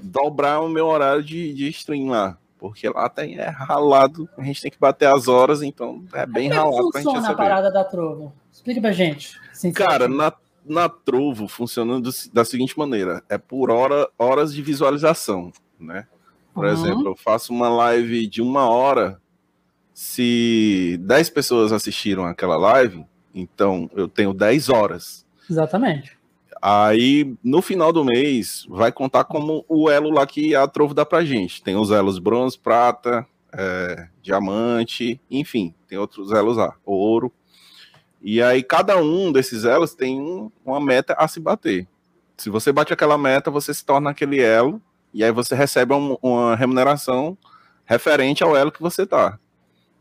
dobrar 0.00 0.60
o 0.60 0.68
meu 0.68 0.86
horário 0.86 1.20
de, 1.20 1.52
de 1.52 1.68
stream 1.70 2.10
lá, 2.10 2.38
porque 2.58 2.88
lá 2.88 3.08
tem, 3.08 3.40
é 3.40 3.48
ralado, 3.48 4.28
a 4.38 4.44
gente 4.44 4.62
tem 4.62 4.70
que 4.70 4.78
bater 4.78 5.12
as 5.12 5.26
horas, 5.26 5.62
então 5.62 6.04
é 6.12 6.24
bem 6.24 6.48
Como 6.48 6.60
ralado 6.60 6.90
pra 6.92 7.00
gente 7.00 7.10
funciona 7.10 7.30
a 7.30 7.34
parada 7.34 7.72
da 7.72 7.82
Trovo? 7.82 8.32
Explica 8.52 8.80
pra 8.80 8.92
gente. 8.92 9.36
Cara, 9.74 10.06
na, 10.06 10.32
na 10.64 10.88
Trovo 10.88 11.48
funciona 11.48 12.00
do, 12.00 12.10
da 12.32 12.44
seguinte 12.44 12.78
maneira, 12.78 13.20
é 13.28 13.36
por 13.36 13.68
hora, 13.68 14.08
horas 14.16 14.54
de 14.54 14.62
visualização, 14.62 15.50
né? 15.80 16.06
Por 16.54 16.66
uhum. 16.66 16.72
exemplo, 16.72 17.08
eu 17.08 17.16
faço 17.16 17.52
uma 17.52 17.68
live 17.68 18.28
de 18.28 18.40
uma 18.40 18.68
hora, 18.68 19.20
se 19.94 20.98
10 21.02 21.30
pessoas 21.30 21.72
assistiram 21.72 22.26
aquela 22.26 22.56
live, 22.56 23.06
então 23.32 23.88
eu 23.94 24.08
tenho 24.08 24.34
10 24.34 24.68
horas. 24.68 25.24
Exatamente. 25.48 26.18
Aí, 26.60 27.36
no 27.44 27.62
final 27.62 27.92
do 27.92 28.04
mês, 28.04 28.66
vai 28.68 28.90
contar 28.90 29.22
como 29.24 29.64
o 29.68 29.88
elo 29.88 30.10
lá 30.10 30.26
que 30.26 30.54
a 30.54 30.66
Trovo 30.66 30.94
dá 30.94 31.06
pra 31.06 31.24
gente. 31.24 31.62
Tem 31.62 31.76
os 31.76 31.92
elos 31.92 32.18
bronze, 32.18 32.58
prata, 32.58 33.24
é, 33.52 34.08
diamante, 34.20 35.20
enfim, 35.30 35.72
tem 35.86 35.96
outros 35.96 36.32
elos 36.32 36.56
lá, 36.56 36.74
ouro. 36.84 37.32
E 38.20 38.42
aí, 38.42 38.64
cada 38.64 38.96
um 38.96 39.30
desses 39.30 39.64
elos 39.64 39.94
tem 39.94 40.20
um, 40.20 40.50
uma 40.64 40.80
meta 40.80 41.14
a 41.16 41.28
se 41.28 41.38
bater. 41.38 41.86
Se 42.36 42.50
você 42.50 42.72
bate 42.72 42.92
aquela 42.92 43.16
meta, 43.16 43.48
você 43.48 43.72
se 43.72 43.84
torna 43.84 44.10
aquele 44.10 44.40
elo, 44.40 44.82
e 45.12 45.22
aí 45.22 45.30
você 45.30 45.54
recebe 45.54 45.94
um, 45.94 46.16
uma 46.20 46.56
remuneração 46.56 47.38
referente 47.84 48.42
ao 48.42 48.56
elo 48.56 48.72
que 48.72 48.82
você 48.82 49.06
tá 49.06 49.38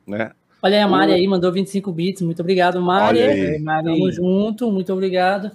né? 0.06 0.32
Olha 0.62 0.78
aí, 0.78 0.82
a 0.84 0.88
Mari 0.88 1.12
o... 1.12 1.16
aí 1.16 1.28
mandou 1.28 1.52
25 1.52 1.92
bits. 1.92 2.22
Muito 2.22 2.42
obrigado, 2.42 2.82
Mari. 2.82 3.22
Olha 3.22 3.60
Mari. 3.60 3.86
Tamo 3.86 4.12
junto, 4.12 4.72
muito 4.72 4.94
obrigado. 4.94 5.52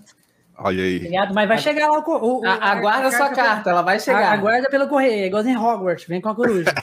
Olha 0.58 0.82
aí. 0.82 0.96
Obrigado, 0.96 1.32
mas 1.34 1.48
vai 1.48 1.58
chegar 1.58 1.88
lá 1.88 1.98
o. 2.00 2.40
o 2.40 2.44
aguarda 2.44 3.08
a, 3.08 3.12
sua 3.12 3.28
carta, 3.30 3.70
ela 3.70 3.82
vai 3.82 4.00
chegar. 4.00 4.32
Aguarda 4.32 4.68
pelo 4.68 4.88
correio, 4.88 5.26
igual 5.26 5.46
em 5.46 5.56
Hogwarts, 5.56 6.06
vem 6.06 6.20
com 6.20 6.28
a 6.28 6.34
coruja. 6.34 6.74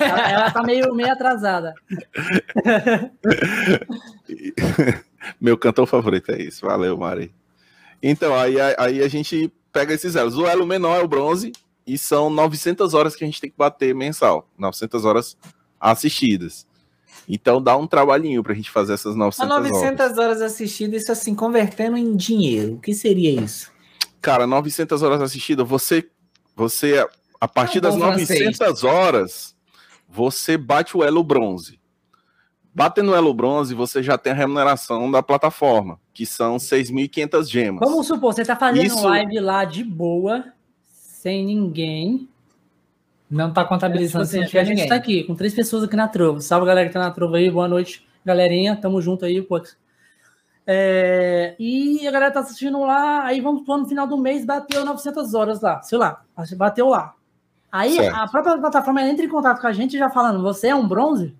ela, 0.00 0.30
ela 0.30 0.50
tá 0.50 0.62
meio, 0.62 0.92
meio 0.94 1.12
atrasada. 1.12 1.74
Meu 5.40 5.56
cantor 5.56 5.86
favorito 5.86 6.32
é 6.32 6.42
isso. 6.42 6.66
Valeu, 6.66 6.98
Mari. 6.98 7.32
Então, 8.02 8.34
aí, 8.34 8.56
aí 8.76 9.00
a 9.02 9.08
gente 9.08 9.50
pega 9.72 9.94
esses 9.94 10.16
elos. 10.16 10.36
O 10.36 10.46
elo 10.46 10.66
menor 10.66 11.00
é 11.00 11.02
o 11.02 11.08
bronze, 11.08 11.52
e 11.86 11.96
são 11.96 12.28
900 12.28 12.94
horas 12.94 13.14
que 13.14 13.24
a 13.24 13.26
gente 13.26 13.40
tem 13.40 13.48
que 13.48 13.56
bater 13.56 13.94
mensal. 13.94 14.48
900 14.58 15.04
horas 15.04 15.36
assistidas. 15.80 16.66
Então 17.28 17.60
dá 17.60 17.76
um 17.76 17.86
trabalhinho 17.86 18.42
para 18.42 18.52
a 18.52 18.56
gente 18.56 18.70
fazer 18.70 18.94
essas 18.94 19.16
900 19.16 19.50
horas. 19.50 19.70
900 19.70 20.00
horas. 20.00 20.18
horas 20.18 20.42
assistidas, 20.42 21.02
isso 21.02 21.12
assim, 21.12 21.34
convertendo 21.34 21.96
em 21.96 22.14
dinheiro. 22.16 22.74
O 22.74 22.80
que 22.80 22.94
seria 22.94 23.40
isso? 23.40 23.72
Cara, 24.20 24.46
900 24.46 25.02
horas 25.02 25.20
assistidas, 25.22 25.66
você, 25.66 26.08
você 26.56 27.06
a 27.40 27.48
partir 27.48 27.78
é 27.78 27.80
das 27.82 27.96
900 27.96 28.56
francês. 28.56 28.84
horas, 28.84 29.56
você 30.08 30.56
bate 30.56 30.96
o 30.96 31.04
elo 31.04 31.22
bronze. 31.22 31.78
Batendo 32.74 33.12
o 33.12 33.14
elo 33.14 33.32
bronze, 33.32 33.74
você 33.74 34.02
já 34.02 34.18
tem 34.18 34.32
a 34.32 34.36
remuneração 34.36 35.10
da 35.10 35.22
plataforma, 35.22 36.00
que 36.12 36.26
são 36.26 36.56
6.500 36.56 37.48
gemas. 37.48 37.88
Vamos 37.88 38.06
supor, 38.06 38.32
você 38.32 38.42
está 38.42 38.56
fazendo 38.56 38.86
isso... 38.86 39.06
live 39.06 39.38
lá 39.40 39.64
de 39.64 39.84
boa, 39.84 40.44
sem 40.90 41.44
ninguém, 41.44 42.28
não 43.30 43.52
tá 43.52 43.64
contabilizando 43.64 44.24
é, 44.24 44.26
tipo 44.26 44.40
assim, 44.42 44.58
A 44.58 44.64
gente 44.64 44.86
tá 44.86 44.94
aqui 44.94 45.24
com 45.24 45.34
três 45.34 45.54
pessoas 45.54 45.84
aqui 45.84 45.96
na 45.96 46.08
Trovo. 46.08 46.40
Salve 46.40 46.66
galera 46.66 46.88
que 46.88 46.94
tá 46.94 47.00
na 47.00 47.10
Trovo 47.10 47.34
aí, 47.34 47.50
boa 47.50 47.68
noite, 47.68 48.06
galerinha. 48.24 48.76
Tamo 48.76 49.00
junto 49.00 49.24
aí, 49.24 49.40
pô. 49.42 49.60
É, 50.66 51.54
e 51.58 52.06
a 52.06 52.10
galera 52.10 52.32
tá 52.32 52.40
assistindo 52.40 52.80
lá, 52.80 53.24
aí 53.24 53.40
vamos 53.40 53.66
no 53.66 53.86
final 53.86 54.06
do 54.06 54.16
mês, 54.16 54.46
bateu 54.46 54.84
900 54.84 55.34
horas 55.34 55.60
lá, 55.60 55.82
sei 55.82 55.98
lá, 55.98 56.22
bateu 56.56 56.88
lá. 56.88 57.14
Aí 57.70 57.96
certo. 57.96 58.16
a 58.16 58.26
própria 58.28 58.56
plataforma 58.56 59.02
entra 59.02 59.26
em 59.26 59.28
contato 59.28 59.60
com 59.60 59.66
a 59.66 59.72
gente 59.72 59.98
já 59.98 60.08
falando, 60.08 60.42
você 60.42 60.68
é 60.68 60.74
um 60.74 60.88
bronze? 60.88 61.34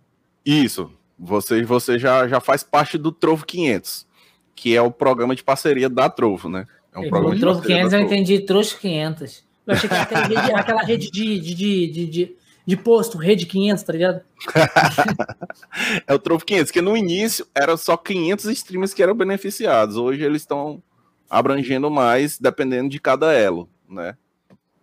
Isso, 0.45 0.91
você, 1.19 1.63
você 1.63 1.99
já, 1.99 2.29
já 2.29 2.39
faz 2.39 2.63
parte 2.63 2.99
do 2.99 3.11
Trovo 3.11 3.47
500, 3.47 4.07
que 4.55 4.77
é 4.77 4.83
o 4.83 4.91
programa 4.91 5.35
de 5.35 5.43
parceria 5.43 5.89
da 5.89 6.11
Trovo, 6.11 6.51
né? 6.51 6.67
É 6.93 6.99
um 6.99 7.09
programa 7.09 7.39
Trovo 7.41 7.63
500 7.63 7.93
eu 7.95 8.01
entendi, 8.01 8.41
Trouxa 8.41 8.77
500. 8.79 9.43
Eu 9.67 9.75
achei 9.75 9.89
que 9.89 9.95
era 9.95 10.03
aquela 10.03 10.27
rede, 10.27 10.53
aquela 10.53 10.83
rede 10.83 11.11
de, 11.11 11.41
de, 11.41 11.55
de, 11.55 12.07
de 12.07 12.37
de 12.67 12.77
posto, 12.77 13.19
rede 13.19 13.45
500, 13.45 13.83
tá 13.83 13.93
ligado? 13.93 14.23
é 16.07 16.15
o 16.15 16.19
Trovo 16.19 16.45
500, 16.45 16.71
que 16.71 16.81
no 16.81 16.97
início 16.97 17.47
era 17.55 17.77
só 17.77 17.97
500 17.97 18.47
streamers 18.47 18.95
que 18.95 19.03
eram 19.03 19.15
beneficiados. 19.15 19.97
Hoje 19.97 20.23
eles 20.23 20.43
estão 20.43 20.83
abrangendo 21.29 21.91
mais, 21.91 22.39
dependendo 22.39 22.89
de 22.89 22.99
cada 22.99 23.33
elo, 23.33 23.69
né? 23.89 24.17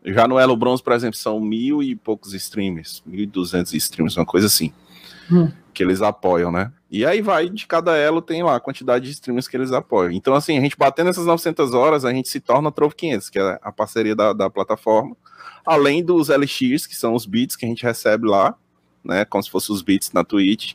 Já 0.03 0.27
no 0.27 0.39
elo 0.39 0.55
bronze, 0.55 0.82
por 0.82 0.93
exemplo, 0.93 1.15
são 1.15 1.39
mil 1.39 1.82
e 1.82 1.95
poucos 1.95 2.34
streamers, 2.34 3.03
1.200 3.07 3.73
streamers, 3.75 4.17
uma 4.17 4.25
coisa 4.25 4.47
assim, 4.47 4.73
hum. 5.32 5.51
que 5.73 5.84
eles 5.84 6.01
apoiam, 6.01 6.51
né? 6.51 6.71
E 6.91 7.05
aí 7.05 7.21
vai, 7.21 7.49
de 7.49 7.65
cada 7.65 7.95
elo 7.95 8.21
tem 8.21 8.43
lá 8.43 8.57
a 8.57 8.59
quantidade 8.59 9.05
de 9.05 9.11
streamers 9.11 9.47
que 9.47 9.55
eles 9.55 9.71
apoiam. 9.71 10.11
Então, 10.11 10.33
assim, 10.33 10.57
a 10.57 10.61
gente 10.61 10.77
batendo 10.77 11.09
essas 11.09 11.25
900 11.25 11.73
horas, 11.73 12.03
a 12.03 12.11
gente 12.11 12.27
se 12.27 12.41
torna 12.41 12.71
Trovo 12.71 12.93
500, 12.93 13.29
que 13.29 13.39
é 13.39 13.59
a 13.61 13.71
parceria 13.71 14.15
da, 14.15 14.33
da 14.33 14.49
plataforma 14.49 15.15
além 15.65 16.03
dos 16.03 16.29
LX, 16.29 16.85
que 16.87 16.95
são 16.95 17.13
os 17.13 17.25
bits 17.25 17.55
que 17.55 17.65
a 17.65 17.67
gente 17.67 17.83
recebe 17.83 18.27
lá, 18.27 18.55
né? 19.03 19.25
Como 19.25 19.43
se 19.43 19.49
fossem 19.49 19.73
os 19.73 19.81
bits 19.81 20.11
na 20.11 20.23
Twitch. 20.23 20.73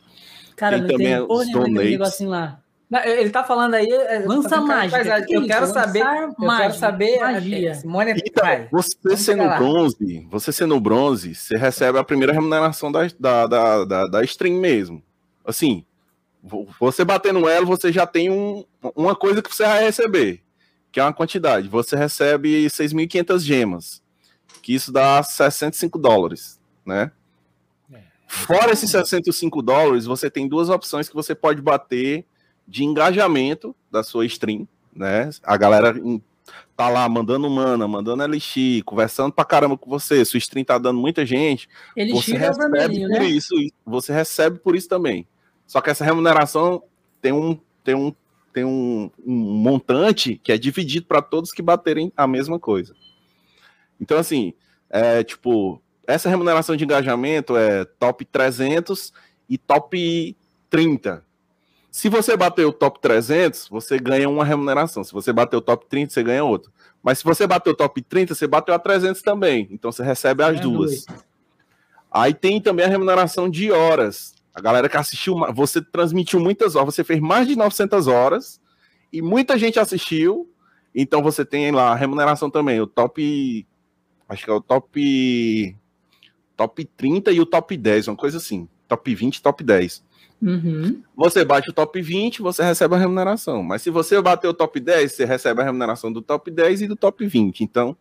Cara, 0.56 0.78
tem 0.78 0.88
também 0.88 1.06
tem 1.16 1.26
os 1.28 1.50
donates. 1.50 2.00
Assim 2.00 2.26
lá. 2.26 2.60
Ele 3.04 3.30
tá 3.30 3.42
falando 3.42 3.74
aí. 3.74 3.90
É, 3.90 4.20
Lança 4.20 4.60
mágica. 4.60 5.22
Que 5.22 5.36
eu, 5.36 5.46
quero 5.46 5.66
saber, 5.66 6.02
eu 6.02 6.56
quero 6.56 6.74
saber. 6.74 7.18
Magia. 7.18 7.72
Então, 8.24 8.44
você 8.70 9.16
sendo 9.16 9.48
bronze, 9.56 10.26
você 10.30 10.52
sendo 10.52 10.78
bronze, 10.80 11.34
você 11.34 11.56
recebe 11.56 11.98
a 11.98 12.04
primeira 12.04 12.32
remuneração 12.32 12.92
da, 12.92 13.00
da, 13.18 13.46
da, 13.46 13.84
da, 13.84 14.06
da 14.06 14.24
stream 14.24 14.60
mesmo. 14.60 15.02
Assim, 15.44 15.84
você 16.78 17.04
bater 17.04 17.32
no 17.32 17.48
elo, 17.48 17.66
você 17.66 17.92
já 17.92 18.06
tem 18.06 18.30
um, 18.30 18.64
uma 18.94 19.14
coisa 19.14 19.42
que 19.42 19.54
você 19.54 19.64
vai 19.64 19.84
receber, 19.84 20.42
que 20.92 21.00
é 21.00 21.02
uma 21.02 21.12
quantidade. 21.12 21.68
Você 21.68 21.96
recebe 21.96 22.66
6.500 22.66 23.40
gemas 23.40 24.06
que 24.66 24.74
isso 24.74 24.90
dá 24.90 25.22
65 25.22 25.96
dólares, 25.96 26.60
né? 26.84 27.12
É. 27.92 28.00
Fora 28.26 28.72
esses 28.72 28.90
65 28.90 29.62
dólares, 29.62 30.06
você 30.06 30.28
tem 30.28 30.48
duas 30.48 30.68
opções 30.68 31.08
que 31.08 31.14
você 31.14 31.36
pode 31.36 31.62
bater 31.62 32.26
de 32.66 32.82
engajamento 32.82 33.76
da 33.92 34.02
sua 34.02 34.26
stream, 34.26 34.66
né? 34.92 35.30
A 35.44 35.56
galera 35.56 35.94
tá 36.76 36.88
lá 36.88 37.08
mandando 37.08 37.48
mana, 37.48 37.86
mandando 37.86 38.24
LX, 38.24 38.82
conversando 38.84 39.32
pra 39.32 39.44
caramba 39.44 39.78
com 39.78 39.88
você, 39.88 40.24
sua 40.24 40.38
stream 40.38 40.64
tá 40.64 40.78
dando 40.78 40.98
muita 40.98 41.24
gente, 41.24 41.68
LX 41.96 42.10
você 42.10 42.34
é 42.34 42.38
recebe 42.38 43.00
por 43.00 43.08
né? 43.08 43.24
isso, 43.24 43.54
você 43.84 44.12
recebe 44.12 44.58
por 44.58 44.74
isso 44.74 44.88
também. 44.88 45.28
Só 45.66 45.80
que 45.80 45.90
essa 45.90 46.04
remuneração 46.04 46.82
tem 47.20 47.32
um 47.32 47.58
tem 47.82 47.94
um 47.94 48.14
tem 48.52 48.64
um, 48.64 49.10
um 49.24 49.34
montante 49.34 50.40
que 50.42 50.50
é 50.50 50.56
dividido 50.56 51.06
para 51.06 51.20
todos 51.20 51.52
que 51.52 51.60
baterem 51.60 52.10
a 52.16 52.26
mesma 52.26 52.58
coisa. 52.58 52.94
Então, 54.00 54.16
assim, 54.16 54.54
é, 54.88 55.22
tipo, 55.22 55.82
essa 56.06 56.30
remuneração 56.30 56.74
de 56.74 56.84
engajamento 56.84 57.56
é 57.56 57.84
top 57.84 58.24
300 58.24 59.12
e 59.48 59.58
top 59.58 60.34
30. 60.70 61.22
Se 61.90 62.08
você 62.08 62.36
bater 62.36 62.64
o 62.66 62.72
top 62.72 63.00
300, 63.00 63.68
você 63.68 63.98
ganha 63.98 64.28
uma 64.28 64.44
remuneração. 64.44 65.02
Se 65.02 65.12
você 65.12 65.32
bater 65.32 65.56
o 65.56 65.62
top 65.62 65.86
30, 65.86 66.12
você 66.12 66.22
ganha 66.22 66.44
outra. 66.44 66.70
Mas 67.02 67.18
se 67.18 67.24
você 67.24 67.46
bater 67.46 67.70
o 67.70 67.74
top 67.74 68.02
30, 68.02 68.34
você 68.34 68.46
bateu 68.46 68.74
a 68.74 68.78
300 68.78 69.22
também. 69.22 69.68
Então 69.70 69.90
você 69.90 70.02
recebe 70.02 70.42
as 70.42 70.58
é 70.58 70.60
duas. 70.60 71.06
Aí 72.10 72.34
tem 72.34 72.60
também 72.60 72.84
a 72.84 72.88
remuneração 72.88 73.48
de 73.48 73.70
horas. 73.70 74.34
A 74.56 74.60
galera 74.60 74.88
que 74.88 74.96
assistiu, 74.96 75.36
você 75.54 75.80
transmitiu 75.80 76.40
muitas 76.40 76.74
horas, 76.74 76.94
você 76.94 77.04
fez 77.04 77.20
mais 77.20 77.46
de 77.46 77.54
900 77.54 78.08
horas 78.08 78.60
e 79.12 79.22
muita 79.22 79.56
gente 79.56 79.78
assistiu. 79.78 80.50
Então 80.92 81.22
você 81.22 81.44
tem 81.44 81.70
lá 81.70 81.92
a 81.92 81.94
remuneração 81.94 82.50
também, 82.50 82.80
o 82.80 82.86
top 82.86 83.66
Acho 84.28 84.44
que 84.44 84.50
é 84.50 84.54
o 84.54 84.60
top. 84.60 85.76
Top 86.56 86.84
30 86.96 87.32
e 87.32 87.40
o 87.40 87.46
top 87.46 87.76
10, 87.76 88.08
uma 88.08 88.16
coisa 88.16 88.38
assim. 88.38 88.68
Top 88.88 89.14
20 89.14 89.42
top 89.42 89.62
10. 89.62 90.02
Uhum. 90.40 91.02
Você 91.14 91.44
bate 91.44 91.70
o 91.70 91.72
top 91.72 92.00
20, 92.00 92.40
você 92.40 92.62
recebe 92.62 92.94
a 92.94 92.98
remuneração. 92.98 93.62
Mas 93.62 93.82
se 93.82 93.90
você 93.90 94.20
bater 94.22 94.48
o 94.48 94.54
top 94.54 94.80
10, 94.80 95.12
você 95.12 95.24
recebe 95.24 95.60
a 95.60 95.64
remuneração 95.64 96.10
do 96.10 96.22
top 96.22 96.50
10 96.50 96.82
e 96.82 96.88
do 96.88 96.96
top 96.96 97.26
20. 97.26 97.62
Então, 97.62 97.96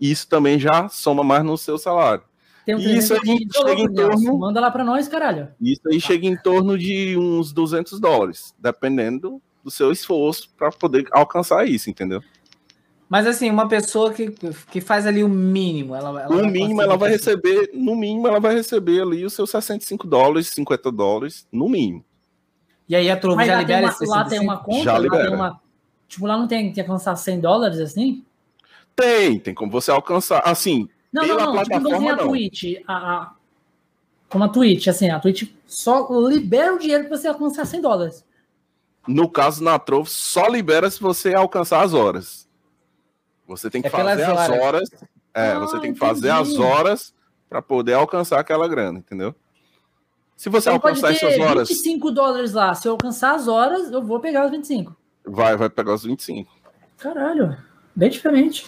isso 0.00 0.28
também 0.28 0.58
já 0.58 0.88
soma 0.88 1.24
mais 1.24 1.44
no 1.44 1.58
seu 1.58 1.76
salário. 1.76 2.22
Tem 2.68 2.74
um 2.74 2.80
isso 2.80 3.14
aí 3.14 3.20
chega 3.24 3.80
em 3.80 3.88
torno. 3.90 4.38
Manda 4.38 4.60
lá 4.60 4.70
para 4.70 4.84
nós, 4.84 5.08
caralho. 5.08 5.48
Isso 5.58 5.80
aí 5.90 5.98
chega 5.98 6.26
em 6.26 6.36
torno 6.36 6.76
de 6.76 7.16
uns 7.16 7.50
200 7.50 7.98
dólares, 7.98 8.54
dependendo 8.58 9.40
do 9.64 9.70
seu 9.70 9.90
esforço 9.90 10.50
para 10.54 10.70
poder 10.70 11.06
alcançar 11.12 11.66
isso, 11.66 11.88
entendeu? 11.88 12.22
Mas 13.08 13.26
assim, 13.26 13.48
uma 13.48 13.66
pessoa 13.66 14.12
que, 14.12 14.34
que 14.70 14.82
faz 14.82 15.06
ali 15.06 15.24
o 15.24 15.30
mínimo, 15.30 15.94
ela, 15.94 16.24
ela 16.24 16.28
no 16.28 16.46
mínimo 16.46 16.82
ela 16.82 16.98
vai 16.98 17.08
receber, 17.08 17.70
no 17.72 17.96
mínimo 17.96 18.28
ela 18.28 18.38
vai 18.38 18.54
receber 18.54 19.00
ali 19.00 19.24
os 19.24 19.32
seus 19.32 19.48
65 19.48 20.06
dólares, 20.06 20.48
50 20.48 20.92
dólares, 20.92 21.48
no 21.50 21.70
mínimo. 21.70 22.04
E 22.86 22.94
aí 22.94 23.10
a 23.10 23.16
Trovo 23.16 23.42
já 23.42 23.58
libera 23.60 23.86
uma, 23.86 24.14
Lá 24.14 24.24
tem 24.26 24.40
uma 24.40 24.58
conta, 24.58 24.84
já 24.84 24.98
libera. 24.98 25.24
Tem 25.24 25.34
uma, 25.34 25.58
tipo, 26.06 26.26
lá 26.26 26.36
não 26.36 26.46
tem 26.46 26.70
que 26.70 26.82
alcançar 26.82 27.16
100 27.16 27.40
dólares 27.40 27.78
assim? 27.78 28.22
Tem, 28.94 29.38
tem 29.38 29.54
como 29.54 29.72
você 29.72 29.90
alcançar, 29.90 30.42
assim, 30.44 30.86
não, 31.26 31.36
pela 31.36 31.46
não, 31.46 31.54
não, 31.54 31.62
tipo, 31.62 31.80
plataforma 31.80 32.10
tipo, 32.10 32.22
a 32.22 32.26
Twitch, 32.26 32.64
a, 32.86 32.94
a, 32.94 33.32
como 34.28 34.44
a 34.44 34.48
Twitch, 34.48 34.86
assim, 34.88 35.10
a 35.10 35.18
Twitch 35.18 35.50
só 35.66 36.08
libera 36.28 36.74
o 36.74 36.78
dinheiro 36.78 37.08
para 37.08 37.16
você 37.16 37.28
alcançar 37.28 37.64
100 37.64 37.80
dólares. 37.80 38.24
No 39.06 39.28
caso, 39.28 39.64
na 39.64 39.78
Trovo, 39.78 40.08
só 40.08 40.46
libera 40.48 40.90
se 40.90 41.00
você 41.00 41.34
alcançar 41.34 41.82
as 41.82 41.94
horas. 41.94 42.46
Você 43.46 43.70
tem 43.70 43.80
que 43.80 43.88
é 43.88 43.90
fazer 43.90 44.22
as 44.24 44.50
horas. 44.50 44.60
horas 44.60 44.90
é, 45.32 45.52
ah, 45.52 45.58
você 45.60 45.80
tem 45.80 45.92
que 45.92 45.98
fazer 45.98 46.30
as 46.30 46.58
horas 46.58 47.14
para 47.48 47.62
poder 47.62 47.94
alcançar 47.94 48.38
aquela 48.38 48.68
grana, 48.68 48.98
entendeu? 48.98 49.34
Se 50.36 50.48
você 50.48 50.68
então 50.68 50.74
alcançar 50.74 51.12
essas 51.12 51.38
horas. 51.38 51.68
25 51.68 52.10
dólares 52.10 52.52
lá. 52.52 52.74
Se 52.74 52.86
eu 52.86 52.92
alcançar 52.92 53.34
as 53.34 53.48
horas, 53.48 53.90
eu 53.90 54.02
vou 54.02 54.20
pegar 54.20 54.44
os 54.44 54.50
25. 54.50 54.94
Vai, 55.24 55.56
vai 55.56 55.70
pegar 55.70 55.94
os 55.94 56.04
25. 56.04 56.50
Caralho, 56.98 57.56
bem 57.94 58.10
diferente. 58.10 58.66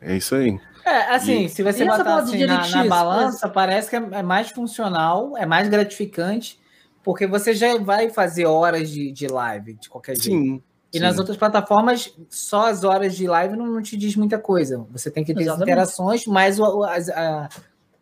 É 0.00 0.16
isso 0.16 0.34
aí. 0.34 0.58
É, 0.86 1.16
assim, 1.16 1.46
e... 1.46 1.48
se 1.48 1.64
você 1.64 1.82
e 1.82 1.86
botar 1.88 2.18
assim 2.18 2.46
na, 2.46 2.68
na, 2.68 2.84
balança, 2.86 3.48
parece 3.48 3.90
que 3.90 3.96
é 3.96 4.22
mais 4.22 4.50
funcional, 4.50 5.36
é 5.36 5.44
mais 5.44 5.68
gratificante, 5.68 6.60
porque 7.02 7.26
você 7.26 7.52
já 7.52 7.76
vai 7.76 8.08
fazer 8.08 8.46
horas 8.46 8.88
de, 8.88 9.10
de 9.10 9.26
live 9.26 9.74
de 9.74 9.88
qualquer 9.88 10.16
jeito. 10.16 10.30
Sim, 10.30 10.62
e 10.92 10.98
Sim. 10.98 11.02
nas 11.02 11.18
outras 11.18 11.36
plataformas, 11.36 12.14
só 12.30 12.68
as 12.68 12.84
horas 12.84 13.16
de 13.16 13.26
live 13.26 13.56
não, 13.56 13.66
não 13.66 13.82
te 13.82 13.96
diz 13.96 14.14
muita 14.14 14.38
coisa. 14.38 14.86
Você 14.92 15.10
tem 15.10 15.24
que 15.24 15.34
ter 15.34 15.48
as 15.48 15.60
interações, 15.60 16.24
mais 16.24 16.60
o, 16.60 16.84
as, 16.84 17.08
a, 17.08 17.48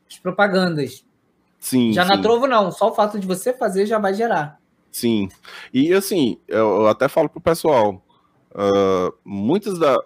as 0.08 0.18
propagandas. 0.22 1.04
Sim. 1.58 1.92
Já 1.92 2.04
sim. 2.04 2.10
na 2.10 2.20
Trovo, 2.20 2.46
não. 2.46 2.70
Só 2.70 2.90
o 2.90 2.94
fato 2.94 3.18
de 3.18 3.26
você 3.26 3.54
fazer 3.54 3.86
já 3.86 3.98
vai 3.98 4.12
gerar. 4.12 4.60
Sim. 4.92 5.30
E 5.72 5.92
assim, 5.94 6.38
eu 6.46 6.86
até 6.86 7.08
falo 7.08 7.28
pro 7.28 7.40
pessoal, 7.40 8.02
uh, 8.52 9.12
muitas 9.24 9.78
da. 9.78 9.96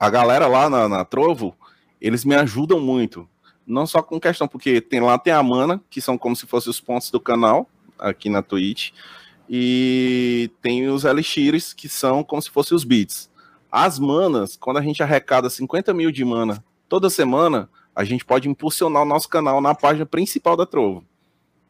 A 0.00 0.08
galera 0.08 0.46
lá 0.46 0.70
na, 0.70 0.88
na 0.88 1.04
Trovo, 1.04 1.56
eles 2.00 2.24
me 2.24 2.34
ajudam 2.34 2.80
muito. 2.80 3.28
Não 3.66 3.86
só 3.86 4.02
com 4.02 4.18
questão, 4.18 4.48
porque 4.48 4.80
tem 4.80 5.00
lá 5.00 5.18
tem 5.18 5.32
a 5.32 5.42
mana, 5.42 5.80
que 5.90 6.00
são 6.00 6.16
como 6.16 6.34
se 6.34 6.46
fossem 6.46 6.70
os 6.70 6.80
pontos 6.80 7.10
do 7.10 7.20
canal, 7.20 7.68
aqui 7.98 8.28
na 8.28 8.42
Twitch 8.42 8.92
e 9.48 10.50
tem 10.60 10.88
os 10.88 11.04
elixires, 11.04 11.72
que 11.72 11.88
são 11.88 12.22
como 12.22 12.42
se 12.42 12.50
fossem 12.50 12.76
os 12.76 12.84
bits. 12.84 13.30
As 13.72 13.98
manas, 13.98 14.56
quando 14.56 14.76
a 14.76 14.82
gente 14.82 15.02
arrecada 15.02 15.48
50 15.48 15.94
mil 15.94 16.10
de 16.10 16.24
mana 16.24 16.62
toda 16.88 17.08
semana, 17.08 17.68
a 17.94 18.04
gente 18.04 18.24
pode 18.24 18.48
impulsionar 18.48 19.02
o 19.02 19.06
nosso 19.06 19.28
canal 19.28 19.60
na 19.60 19.74
página 19.74 20.04
principal 20.04 20.56
da 20.56 20.66
Trovo. 20.66 21.04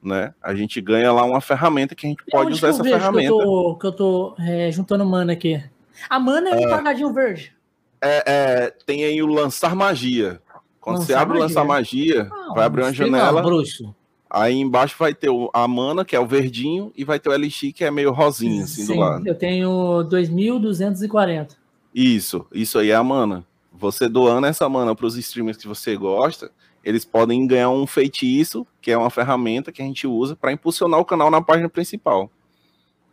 Né? 0.02 0.32
A 0.42 0.54
gente 0.54 0.80
ganha 0.80 1.12
lá 1.12 1.24
uma 1.24 1.40
ferramenta 1.40 1.94
que 1.94 2.06
a 2.06 2.10
gente 2.10 2.24
pode 2.30 2.52
usar 2.52 2.68
essa 2.68 2.84
ferramenta. 2.84 3.28
Que 3.28 3.34
eu 3.34 3.38
tô, 3.38 3.76
que 3.76 3.86
eu 3.86 3.92
tô 3.92 4.36
é, 4.38 4.70
juntando 4.70 5.04
mana 5.04 5.32
aqui. 5.32 5.62
A 6.08 6.18
mana 6.18 6.50
é 6.50 6.66
um 6.66 6.70
pagadinho 6.70 7.12
verde. 7.12 7.52
É, 8.00 8.24
é, 8.26 8.70
tem 8.86 9.04
aí 9.04 9.22
o 9.22 9.26
lançar 9.26 9.74
magia. 9.74 10.40
Quando 10.80 10.98
lançar 10.98 11.06
você 11.06 11.14
abre 11.14 11.36
o 11.36 11.40
lançar 11.40 11.64
magia, 11.64 12.28
ah, 12.30 12.52
vai 12.54 12.64
abrir 12.64 12.82
uma 12.82 12.92
janela. 12.92 13.42
bruxo. 13.42 13.94
Aí 14.30 14.54
embaixo 14.54 14.94
vai 14.98 15.14
ter 15.14 15.30
a 15.54 15.66
mana, 15.66 16.04
que 16.04 16.14
é 16.14 16.20
o 16.20 16.26
verdinho, 16.26 16.92
e 16.94 17.02
vai 17.02 17.18
ter 17.18 17.30
o 17.30 17.32
LX, 17.32 17.72
que 17.74 17.84
é 17.84 17.90
meio 17.90 18.12
rosinho, 18.12 18.64
assim, 18.64 18.84
Sim, 18.84 18.94
do 18.94 19.00
lado. 19.00 19.26
Eu 19.26 19.34
tenho 19.34 19.68
2.240. 20.04 21.56
Isso, 21.94 22.46
isso 22.52 22.78
aí 22.78 22.90
é 22.90 22.94
a 22.94 23.02
mana. 23.02 23.44
Você 23.72 24.08
doando 24.08 24.46
essa 24.46 24.68
mana 24.68 24.94
para 24.94 25.06
os 25.06 25.16
streamers 25.16 25.56
que 25.56 25.66
você 25.66 25.96
gosta, 25.96 26.50
eles 26.84 27.04
podem 27.04 27.46
ganhar 27.46 27.70
um 27.70 27.86
feitiço, 27.86 28.66
que 28.82 28.90
é 28.90 28.98
uma 28.98 29.10
ferramenta 29.10 29.72
que 29.72 29.80
a 29.80 29.84
gente 29.84 30.06
usa 30.06 30.36
para 30.36 30.52
impulsionar 30.52 31.00
o 31.00 31.04
canal 31.04 31.30
na 31.30 31.40
página 31.40 31.68
principal. 31.68 32.30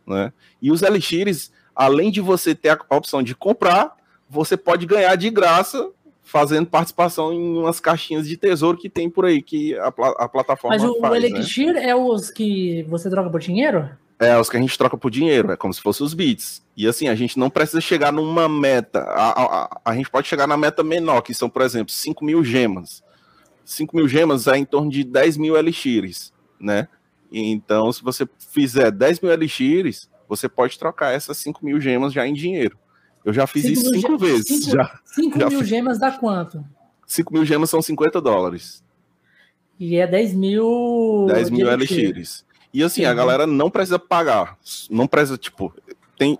Né? 0.06 0.32
E 0.60 0.70
os 0.70 0.82
elixires, 0.82 1.50
além 1.74 2.10
de 2.10 2.20
você 2.20 2.54
ter 2.54 2.70
a 2.70 2.96
opção 2.96 3.22
de 3.22 3.34
comprar, 3.34 3.96
você 4.28 4.56
pode 4.56 4.86
ganhar 4.86 5.14
de 5.16 5.30
graça 5.30 5.90
fazendo 6.22 6.66
participação 6.66 7.32
em 7.32 7.58
umas 7.58 7.78
caixinhas 7.78 8.26
de 8.26 8.36
tesouro 8.36 8.76
que 8.76 8.90
tem 8.90 9.08
por 9.08 9.24
aí, 9.24 9.40
que 9.40 9.78
a, 9.78 9.88
a 9.88 10.28
plataforma 10.28 10.76
Mas 10.76 10.84
o, 10.84 10.98
faz, 11.00 11.12
o 11.12 11.16
Elixir 11.16 11.74
né? 11.74 11.90
é 11.90 11.94
os 11.94 12.30
que 12.30 12.82
você 12.88 13.08
troca 13.08 13.30
por 13.30 13.40
dinheiro? 13.40 13.88
É, 14.18 14.36
os 14.38 14.50
que 14.50 14.56
a 14.56 14.60
gente 14.60 14.76
troca 14.76 14.96
por 14.96 15.10
dinheiro, 15.10 15.52
é 15.52 15.56
como 15.56 15.72
se 15.72 15.80
fossem 15.80 16.04
os 16.04 16.14
bits. 16.14 16.64
E 16.76 16.86
assim, 16.88 17.06
a 17.06 17.14
gente 17.14 17.38
não 17.38 17.48
precisa 17.48 17.80
chegar 17.80 18.12
numa 18.12 18.48
meta. 18.48 19.00
A, 19.00 19.30
a, 19.30 19.64
a, 19.64 19.80
a 19.84 19.94
gente 19.94 20.10
pode 20.10 20.26
chegar 20.26 20.46
na 20.46 20.56
meta 20.56 20.82
menor, 20.82 21.20
que 21.20 21.32
são, 21.32 21.48
por 21.48 21.62
exemplo, 21.62 21.92
5 21.92 22.24
mil 22.24 22.42
gemas. 22.42 23.04
5 23.64 23.94
mil 23.94 24.08
gemas 24.08 24.46
é 24.46 24.56
em 24.56 24.64
torno 24.64 24.90
de 24.90 25.04
10 25.04 25.36
mil 25.36 25.56
elixires, 25.56 26.32
né? 26.58 26.88
Então, 27.30 27.92
se 27.92 28.02
você 28.02 28.26
fizer 28.52 28.90
10 28.90 29.20
mil 29.20 29.32
elixires, 29.32 30.08
você 30.28 30.48
pode 30.48 30.78
trocar 30.78 31.12
essas 31.12 31.36
5 31.38 31.64
mil 31.64 31.80
gemas 31.80 32.12
já 32.12 32.26
em 32.26 32.32
dinheiro. 32.32 32.78
Eu 33.26 33.32
já 33.32 33.44
fiz 33.44 33.64
cinco 33.64 33.80
isso 33.80 33.90
cinco 33.90 34.18
vezes. 34.18 34.70
5 35.04 35.38
mil 35.38 35.58
fiz. 35.58 35.68
gemas 35.68 35.98
dá 35.98 36.12
quanto? 36.12 36.64
5 37.04 37.34
mil 37.34 37.44
gemas 37.44 37.68
são 37.68 37.82
50 37.82 38.20
dólares. 38.20 38.84
E 39.80 39.96
é 39.96 40.06
10 40.06 40.32
mil. 40.34 41.26
10 41.28 41.50
mil 41.50 41.68
elixires. 41.68 42.46
E 42.72 42.84
assim, 42.84 43.02
Sim. 43.02 43.06
a 43.06 43.14
galera 43.14 43.44
não 43.44 43.68
precisa 43.68 43.98
pagar. 43.98 44.56
Não 44.88 45.08
precisa, 45.08 45.36
tipo, 45.36 45.74
tem, 46.16 46.38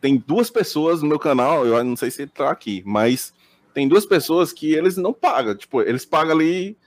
tem 0.00 0.16
duas 0.16 0.48
pessoas 0.48 1.02
no 1.02 1.08
meu 1.08 1.18
canal, 1.18 1.66
eu 1.66 1.84
não 1.84 1.96
sei 1.96 2.10
se 2.10 2.22
ele 2.22 2.30
tá 2.30 2.50
aqui, 2.50 2.82
mas 2.86 3.34
tem 3.74 3.86
duas 3.86 4.06
pessoas 4.06 4.54
que 4.54 4.72
eles 4.72 4.96
não 4.96 5.12
pagam. 5.12 5.54
Tipo, 5.54 5.82
eles 5.82 6.06
pagam 6.06 6.34
ali 6.34 6.78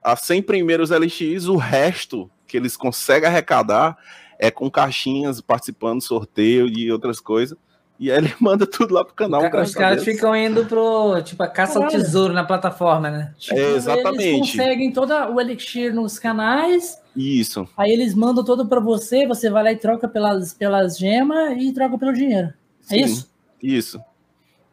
a 0.00 0.14
100 0.14 0.42
primeiros 0.42 0.90
LX, 0.90 1.48
o 1.48 1.56
resto 1.56 2.30
que 2.46 2.56
eles 2.56 2.76
conseguem 2.76 3.28
arrecadar 3.28 3.98
é 4.38 4.48
com 4.48 4.70
caixinhas, 4.70 5.40
participando 5.40 5.98
do 5.98 6.04
sorteio 6.04 6.68
e 6.68 6.92
outras 6.92 7.18
coisas. 7.18 7.58
E 7.98 8.10
aí 8.10 8.18
ele 8.18 8.34
manda 8.40 8.66
tudo 8.66 8.94
lá 8.94 9.04
pro 9.04 9.14
canal. 9.14 9.42
Os 9.62 9.74
caras 9.74 10.04
ficam 10.04 10.34
indo 10.36 10.64
pro, 10.66 11.20
tipo, 11.22 11.42
a 11.42 11.48
caça 11.48 11.78
ao 11.78 11.88
tesouro 11.88 12.32
na 12.32 12.44
plataforma, 12.44 13.10
né? 13.10 13.34
Tipo, 13.38 13.58
é, 13.58 13.74
exatamente. 13.74 14.22
Eles 14.22 14.50
conseguem 14.50 14.92
todo 14.92 15.12
o 15.12 15.40
Elixir 15.40 15.94
nos 15.94 16.18
canais. 16.18 17.00
Isso. 17.16 17.68
Aí 17.76 17.90
eles 17.90 18.14
mandam 18.14 18.44
todo 18.44 18.66
para 18.66 18.80
você, 18.80 19.26
você 19.26 19.48
vai 19.48 19.62
lá 19.62 19.72
e 19.72 19.76
troca 19.76 20.06
pelas, 20.06 20.52
pelas 20.52 20.98
gemas 20.98 21.56
e 21.60 21.72
troca 21.72 21.96
pelo 21.96 22.12
dinheiro. 22.12 22.52
É 22.90 22.94
Sim, 22.94 23.04
isso? 23.04 23.30
Isso. 23.62 24.00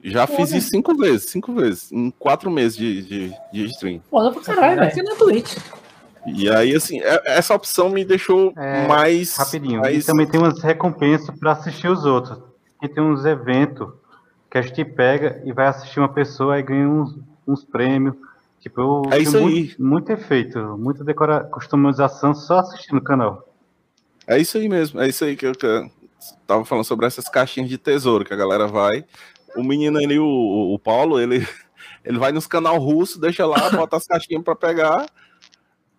Já 0.04 0.28
Pô, 0.28 0.36
fiz 0.36 0.52
isso 0.52 0.70
cinco 0.70 0.94
vezes, 0.98 1.30
cinco 1.30 1.54
vezes, 1.54 1.90
em 1.90 2.12
quatro 2.12 2.52
meses 2.52 2.76
de, 2.76 3.02
de, 3.04 3.34
de 3.54 3.66
stream. 3.68 4.02
Pô, 4.12 4.30
pra 4.32 4.42
caralho, 4.42 4.76
velho. 4.76 4.92
Aqui 4.92 5.02
na 5.02 5.16
Twitch. 5.16 5.58
E 6.26 6.50
aí, 6.50 6.76
assim, 6.76 7.00
é, 7.02 7.22
essa 7.26 7.56
opção 7.56 7.90
me 7.90 8.04
deixou 8.04 8.54
é, 8.58 8.86
mais. 8.86 9.36
Rapidinho. 9.38 9.80
Mais... 9.80 10.04
E 10.04 10.06
também 10.06 10.28
tem 10.28 10.40
umas 10.40 10.62
recompensas 10.62 11.34
para 11.40 11.54
assistir 11.54 11.88
os 11.88 12.04
outros. 12.04 12.38
Tem 12.88 13.04
uns 13.04 13.26
eventos 13.26 13.90
que 14.50 14.58
a 14.58 14.62
gente 14.62 14.86
pega 14.86 15.42
e 15.46 15.52
vai 15.52 15.68
assistir 15.68 16.00
uma 16.00 16.10
pessoa 16.10 16.60
e 16.60 16.64
ganha 16.64 16.88
uns, 16.88 17.18
uns 17.48 17.64
prêmios. 17.64 18.16
Tipo, 18.60 18.82
eu 18.82 19.04
é 19.12 19.20
isso 19.20 19.42
muito, 19.42 19.56
aí. 19.56 19.76
muito 19.78 20.10
efeito, 20.12 20.60
muita 20.78 21.04
decora, 21.04 21.44
customização 21.44 22.34
só 22.34 22.60
assistindo 22.60 23.00
o 23.00 23.04
canal. 23.04 23.48
É 24.26 24.40
isso 24.40 24.58
aí 24.58 24.70
mesmo, 24.70 25.02
é 25.02 25.08
isso 25.08 25.26
aí 25.26 25.36
que 25.36 25.46
eu, 25.46 25.52
que 25.54 25.66
eu 25.66 25.92
tava 26.48 26.64
falando 26.64 26.86
sobre 26.86 27.06
essas 27.06 27.28
caixinhas 27.28 27.70
de 27.70 27.78
tesouro 27.78 28.24
que 28.24 28.34
a 28.34 28.38
galera 28.38 28.68
vai. 28.68 29.04
O 29.56 29.64
menino 29.64 29.98
ali, 29.98 30.18
o, 30.18 30.74
o 30.74 30.80
Paulo, 30.80 31.20
ele, 31.20 31.46
ele 32.06 32.18
vai 32.18 32.32
nos 32.32 32.48
canal 32.48 32.78
russo, 32.78 33.20
deixa 33.20 33.46
lá, 33.46 33.70
bota 33.76 33.98
as 33.98 34.08
caixinhas 34.08 34.44
para 34.44 34.56
pegar. 34.56 35.06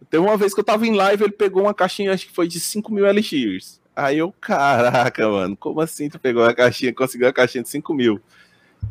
Teve 0.09 0.23
uma 0.23 0.37
vez 0.37 0.55
que 0.55 0.61
eu 0.61 0.65
tava 0.65 0.87
em 0.87 0.95
live, 0.95 1.25
ele 1.25 1.33
pegou 1.33 1.63
uma 1.63 1.75
caixinha, 1.75 2.13
acho 2.13 2.27
que 2.27 2.33
foi 2.33 2.47
de 2.47 2.61
5 2.61 2.93
mil 2.93 3.05
LX. 3.05 3.81
Aí 3.97 4.19
eu, 4.19 4.33
caraca, 4.41 5.29
mano, 5.29 5.57
como 5.57 5.81
assim 5.81 6.09
tu 6.09 6.19
pegou 6.19 6.45
a 6.45 6.55
caixinha, 6.55 6.93
conseguiu 6.93 7.29
a 7.29 7.33
caixinha 7.33 7.63
de 7.63 7.69
5 7.69 7.95
mil? 7.95 8.21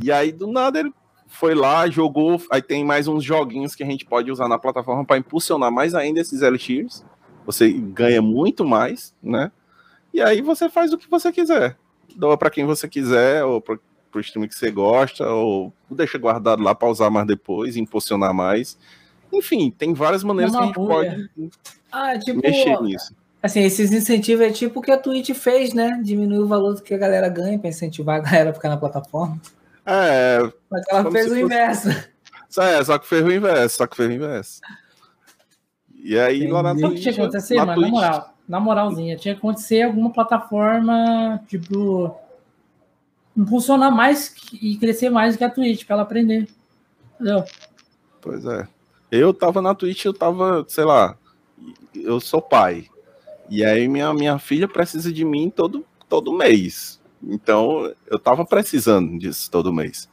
E 0.02 0.12
aí, 0.12 0.32
do 0.32 0.48
nada, 0.48 0.80
ele 0.80 0.94
foi 1.28 1.54
lá, 1.54 1.90
jogou. 1.90 2.42
Aí 2.50 2.62
tem 2.62 2.86
mais 2.86 3.08
uns 3.08 3.24
joguinhos 3.24 3.76
que 3.76 3.84
a 3.84 3.86
gente 3.86 4.06
pode 4.06 4.32
usar 4.32 4.48
na 4.48 4.58
plataforma 4.58 5.04
para 5.04 5.18
impulsionar 5.18 5.72
mais 5.72 5.94
ainda 5.94 6.22
esses 6.22 6.42
LXs. 6.42 7.04
Você 7.46 7.72
ganha 7.72 8.22
muito 8.22 8.64
mais, 8.64 9.14
né? 9.22 9.52
E 10.14 10.22
aí 10.22 10.42
você 10.42 10.70
faz 10.70 10.94
o 10.94 10.98
que 10.98 11.10
você 11.10 11.32
quiser. 11.32 11.78
Doa 12.16 12.38
para 12.38 12.50
quem 12.50 12.66
você 12.66 12.88
quiser, 12.88 13.44
ou 13.44 13.60
para 13.60 13.80
o 14.16 14.20
stream 14.20 14.48
que 14.48 14.56
você 14.56 14.70
gosta, 14.70 15.28
ou 15.28 15.74
deixa 15.90 16.18
guardado 16.18 16.62
lá 16.62 16.76
para 16.76 16.88
usar 16.88 17.10
mais 17.10 17.28
depois, 17.28 17.76
impulsionar 17.76 18.34
mais. 18.34 18.78
Enfim, 19.32 19.72
tem 19.72 19.94
várias 19.94 20.24
maneiras 20.24 20.56
que 20.56 20.62
a 20.62 20.66
gente 20.66 20.76
pode 20.76 21.30
ah, 21.92 22.18
tipo, 22.20 22.40
mexer 22.42 22.80
nisso. 22.82 23.16
Assim, 23.44 23.60
esses 23.60 23.92
incentivos 23.92 24.46
é 24.46 24.52
tipo 24.52 24.80
o 24.80 24.82
que 24.82 24.90
a 24.90 24.98
Twitch 24.98 25.32
fez, 25.32 25.74
né? 25.74 26.00
Diminuir 26.02 26.40
o 26.40 26.48
valor 26.48 26.76
do 26.76 26.82
que 26.82 26.94
a 26.94 26.98
galera 26.98 27.28
ganha 27.28 27.60
para 27.60 27.68
incentivar 27.68 28.16
a 28.16 28.24
galera 28.24 28.52
a 28.52 28.54
ficar 28.54 28.70
na 28.70 28.78
plataforma. 28.78 29.38
É. 29.86 30.40
Mas 30.72 30.84
ela 30.90 31.12
fez 31.12 31.26
o 31.26 31.30
fosse... 31.30 31.42
inverso. 31.42 31.90
É, 32.58 32.84
só 32.86 32.98
que 32.98 33.06
fez 33.06 33.26
o 33.26 33.32
inverso, 33.32 33.78
só 33.78 33.86
que 33.86 33.98
fez 33.98 34.10
o 34.10 34.14
inverso. 34.14 34.62
E 35.94 36.18
aí, 36.18 36.38
Entendi. 36.38 36.52
lá 36.54 36.64
na 36.64 36.74
Twitch... 36.74 37.02
tinha 37.02 37.14
que 37.14 37.20
acontecer, 37.20 37.56
mano, 37.58 37.82
na 37.82 37.88
moral, 37.90 38.34
na 38.48 38.60
moralzinha, 38.62 39.18
tinha 39.18 39.34
que 39.34 39.40
acontecer 39.40 39.82
alguma 39.82 40.10
plataforma, 40.14 41.44
tipo, 41.48 42.16
impulsionar 43.36 43.92
mais 43.92 44.34
e 44.54 44.78
crescer 44.78 45.10
mais 45.10 45.36
do 45.36 45.40
que 45.40 45.44
a 45.44 45.50
Twitch, 45.50 45.86
para 45.86 45.96
ela 45.96 46.04
aprender. 46.04 46.48
Entendeu? 47.16 47.44
Pois 48.22 48.46
é. 48.46 48.68
Eu 49.12 49.34
tava 49.34 49.62
na 49.62 49.76
Twitch, 49.76 50.06
eu 50.06 50.14
tava, 50.14 50.64
sei 50.70 50.86
lá, 50.86 51.18
eu 51.94 52.22
sou 52.22 52.42
pai. 52.42 52.88
E 53.54 53.64
aí 53.64 53.88
minha, 53.88 54.12
minha 54.16 54.40
filha 54.40 54.68
precisa 54.68 55.14
de 55.14 55.24
mim 55.24 55.48
todo, 55.48 55.86
todo 56.10 56.34
mês. 56.34 57.00
Então 57.22 57.94
eu 58.08 58.18
tava 58.18 58.44
precisando 58.44 59.16
disso 59.20 59.52
todo 59.52 59.72
mês. 59.72 60.10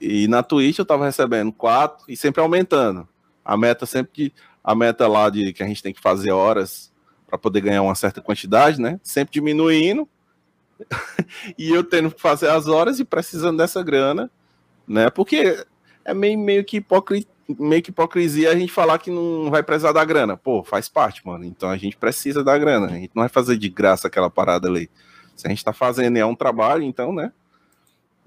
E 0.00 0.28
na 0.28 0.40
Twitch 0.40 0.78
eu 0.78 0.84
tava 0.84 1.04
recebendo 1.04 1.50
quatro 1.50 2.04
e 2.08 2.16
sempre 2.16 2.40
aumentando. 2.40 3.08
A 3.44 3.56
meta 3.56 3.86
sempre 3.86 4.12
de, 4.14 4.32
a 4.62 4.72
meta 4.72 5.08
lá 5.08 5.28
de 5.28 5.52
que 5.52 5.64
a 5.64 5.66
gente 5.66 5.82
tem 5.82 5.92
que 5.92 6.00
fazer 6.00 6.30
horas 6.30 6.92
para 7.26 7.36
poder 7.36 7.60
ganhar 7.60 7.82
uma 7.82 7.96
certa 7.96 8.20
quantidade, 8.20 8.80
né? 8.80 9.00
Sempre 9.02 9.32
diminuindo. 9.32 10.08
e 11.58 11.70
eu 11.72 11.82
tendo 11.82 12.12
que 12.12 12.20
fazer 12.20 12.50
as 12.50 12.68
horas 12.68 13.00
e 13.00 13.04
precisando 13.04 13.58
dessa 13.58 13.82
grana, 13.82 14.30
né? 14.86 15.10
Porque 15.10 15.66
é 16.04 16.14
meio, 16.14 16.38
meio 16.38 16.64
que 16.64 16.76
hipócrita 16.76 17.28
meio 17.58 17.82
que 17.82 17.90
hipocrisia 17.90 18.50
a 18.50 18.54
gente 18.54 18.72
falar 18.72 18.98
que 18.98 19.10
não 19.10 19.50
vai 19.50 19.62
precisar 19.62 19.92
da 19.92 20.04
grana. 20.04 20.36
Pô, 20.36 20.62
faz 20.62 20.88
parte, 20.88 21.26
mano. 21.26 21.44
Então 21.44 21.68
a 21.68 21.76
gente 21.76 21.96
precisa 21.96 22.44
da 22.44 22.56
grana. 22.56 22.86
A 22.86 22.90
gente 22.90 23.10
não 23.14 23.22
vai 23.22 23.28
fazer 23.28 23.56
de 23.56 23.68
graça 23.68 24.08
aquela 24.08 24.30
parada 24.30 24.68
ali. 24.68 24.90
Se 25.36 25.46
a 25.46 25.50
gente 25.50 25.64
tá 25.64 25.72
fazendo 25.72 26.16
é 26.16 26.24
um 26.24 26.34
trabalho, 26.34 26.82
então, 26.82 27.12
né? 27.12 27.32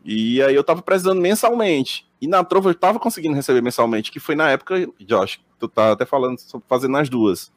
E 0.03 0.41
aí 0.41 0.55
eu 0.55 0.63
tava 0.63 0.81
precisando 0.81 1.21
mensalmente. 1.21 2.05
E 2.21 2.27
na 2.27 2.43
Trovo 2.43 2.69
eu 2.69 2.75
tava 2.75 2.99
conseguindo 2.99 3.35
receber 3.35 3.61
mensalmente, 3.61 4.11
que 4.11 4.19
foi 4.19 4.35
na 4.35 4.49
época, 4.49 4.89
Josh, 4.99 5.39
tu 5.59 5.67
tá 5.67 5.91
até 5.91 6.05
falando 6.05 6.39
sobre 6.39 6.65
fazer 6.67 6.87
nas 6.87 7.09
duas. 7.09 7.51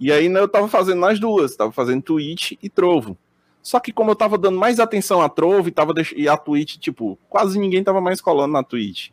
E 0.00 0.12
aí 0.12 0.28
né, 0.28 0.40
eu 0.40 0.48
tava 0.48 0.68
fazendo 0.68 1.00
nas 1.00 1.18
duas, 1.18 1.56
tava 1.56 1.72
fazendo 1.72 2.02
Twitch 2.02 2.52
e 2.62 2.70
Trovo. 2.70 3.16
Só 3.60 3.80
que 3.80 3.92
como 3.92 4.10
eu 4.10 4.16
tava 4.16 4.38
dando 4.38 4.58
mais 4.58 4.80
atenção 4.80 5.20
à 5.20 5.28
Trovo 5.28 5.68
e, 5.68 5.72
tava 5.72 5.92
deix... 5.92 6.12
e 6.16 6.28
a 6.28 6.36
Twitch, 6.36 6.76
tipo, 6.78 7.18
quase 7.28 7.58
ninguém 7.58 7.84
tava 7.84 8.00
mais 8.00 8.20
colando 8.20 8.52
na 8.52 8.62
Twitch 8.62 9.10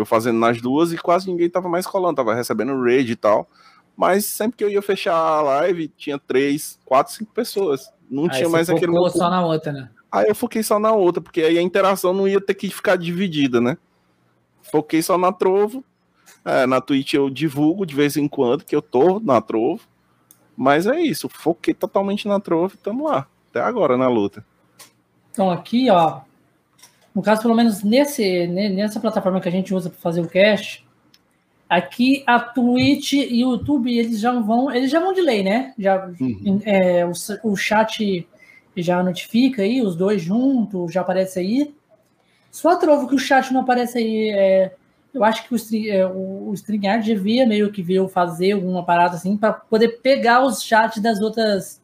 eu 0.00 0.04
fazendo 0.04 0.38
nas 0.38 0.60
duas 0.60 0.92
e 0.92 0.98
quase 0.98 1.28
ninguém 1.28 1.48
tava 1.48 1.68
mais 1.68 1.86
colando, 1.86 2.16
tava 2.16 2.34
recebendo 2.34 2.80
raid 2.82 3.12
e 3.12 3.16
tal. 3.16 3.48
Mas 3.96 4.24
sempre 4.26 4.56
que 4.56 4.64
eu 4.64 4.70
ia 4.70 4.80
fechar 4.80 5.14
a 5.16 5.42
live, 5.42 5.88
tinha 5.88 6.18
três, 6.18 6.78
quatro, 6.84 7.12
cinco 7.12 7.32
pessoas. 7.32 7.92
Não 8.08 8.24
aí 8.24 8.30
tinha 8.30 8.48
mais 8.48 8.70
aquele. 8.70 8.92
Focou 8.92 9.10
só 9.10 9.28
na 9.28 9.44
outra, 9.44 9.72
né? 9.72 9.90
Aí 10.10 10.28
eu 10.28 10.34
foquei 10.34 10.62
só 10.62 10.78
na 10.78 10.92
outra, 10.92 11.20
porque 11.20 11.42
aí 11.42 11.58
a 11.58 11.62
interação 11.62 12.12
não 12.12 12.26
ia 12.26 12.40
ter 12.40 12.54
que 12.54 12.70
ficar 12.70 12.96
dividida, 12.96 13.60
né? 13.60 13.76
Foquei 14.62 15.02
só 15.02 15.18
na 15.18 15.32
Trovo. 15.32 15.84
É, 16.44 16.66
na 16.66 16.80
Twitch 16.80 17.14
eu 17.14 17.28
divulgo 17.28 17.84
de 17.84 17.94
vez 17.94 18.16
em 18.16 18.28
quando 18.28 18.64
que 18.64 18.74
eu 18.74 18.80
tô 18.80 19.20
na 19.20 19.40
Trovo. 19.40 19.82
Mas 20.56 20.86
é 20.86 21.00
isso, 21.00 21.28
foquei 21.28 21.74
totalmente 21.74 22.26
na 22.26 22.40
Trovo 22.40 22.74
e 22.74 22.78
tamo 22.78 23.08
lá. 23.08 23.26
Até 23.50 23.60
agora 23.60 23.96
na 23.96 24.08
luta. 24.08 24.44
Então 25.30 25.50
aqui, 25.50 25.90
ó, 25.90 26.20
no 27.18 27.22
caso, 27.22 27.42
pelo 27.42 27.56
menos 27.56 27.82
nesse, 27.82 28.46
nessa 28.46 29.00
plataforma 29.00 29.40
que 29.40 29.48
a 29.48 29.50
gente 29.50 29.74
usa 29.74 29.90
para 29.90 29.98
fazer 29.98 30.20
o 30.20 30.28
cast, 30.28 30.86
aqui 31.68 32.22
a 32.24 32.38
Twitch 32.38 33.14
e 33.14 33.44
o 33.44 33.54
YouTube, 33.54 33.92
eles 33.92 34.20
já 34.20 34.30
vão, 34.38 34.70
eles 34.70 34.88
já 34.88 35.00
vão 35.00 35.12
de 35.12 35.20
lei, 35.20 35.42
né? 35.42 35.74
Já, 35.76 36.06
uhum. 36.20 36.60
é, 36.64 37.04
o, 37.04 37.10
o 37.42 37.56
chat 37.56 38.24
já 38.76 39.02
notifica 39.02 39.62
aí, 39.62 39.82
os 39.82 39.96
dois 39.96 40.22
juntos, 40.22 40.92
já 40.92 41.00
aparece 41.00 41.40
aí. 41.40 41.74
Só 42.52 42.68
a 42.68 42.76
Trovo 42.76 43.08
que 43.08 43.16
o 43.16 43.18
chat 43.18 43.52
não 43.52 43.62
aparece 43.62 43.98
aí. 43.98 44.30
É, 44.30 44.76
eu 45.12 45.24
acho 45.24 45.42
que 45.48 45.52
o, 45.52 45.58
é, 45.88 46.06
o, 46.06 46.50
o 46.50 46.54
StreamYard 46.54 47.04
devia 47.04 47.44
meio 47.44 47.72
que 47.72 47.82
ver 47.82 48.08
fazer 48.08 48.52
alguma 48.52 48.84
parada 48.84 49.16
assim 49.16 49.36
para 49.36 49.54
poder 49.54 50.00
pegar 50.02 50.46
os 50.46 50.62
chats 50.62 51.02
das 51.02 51.20
outras 51.20 51.82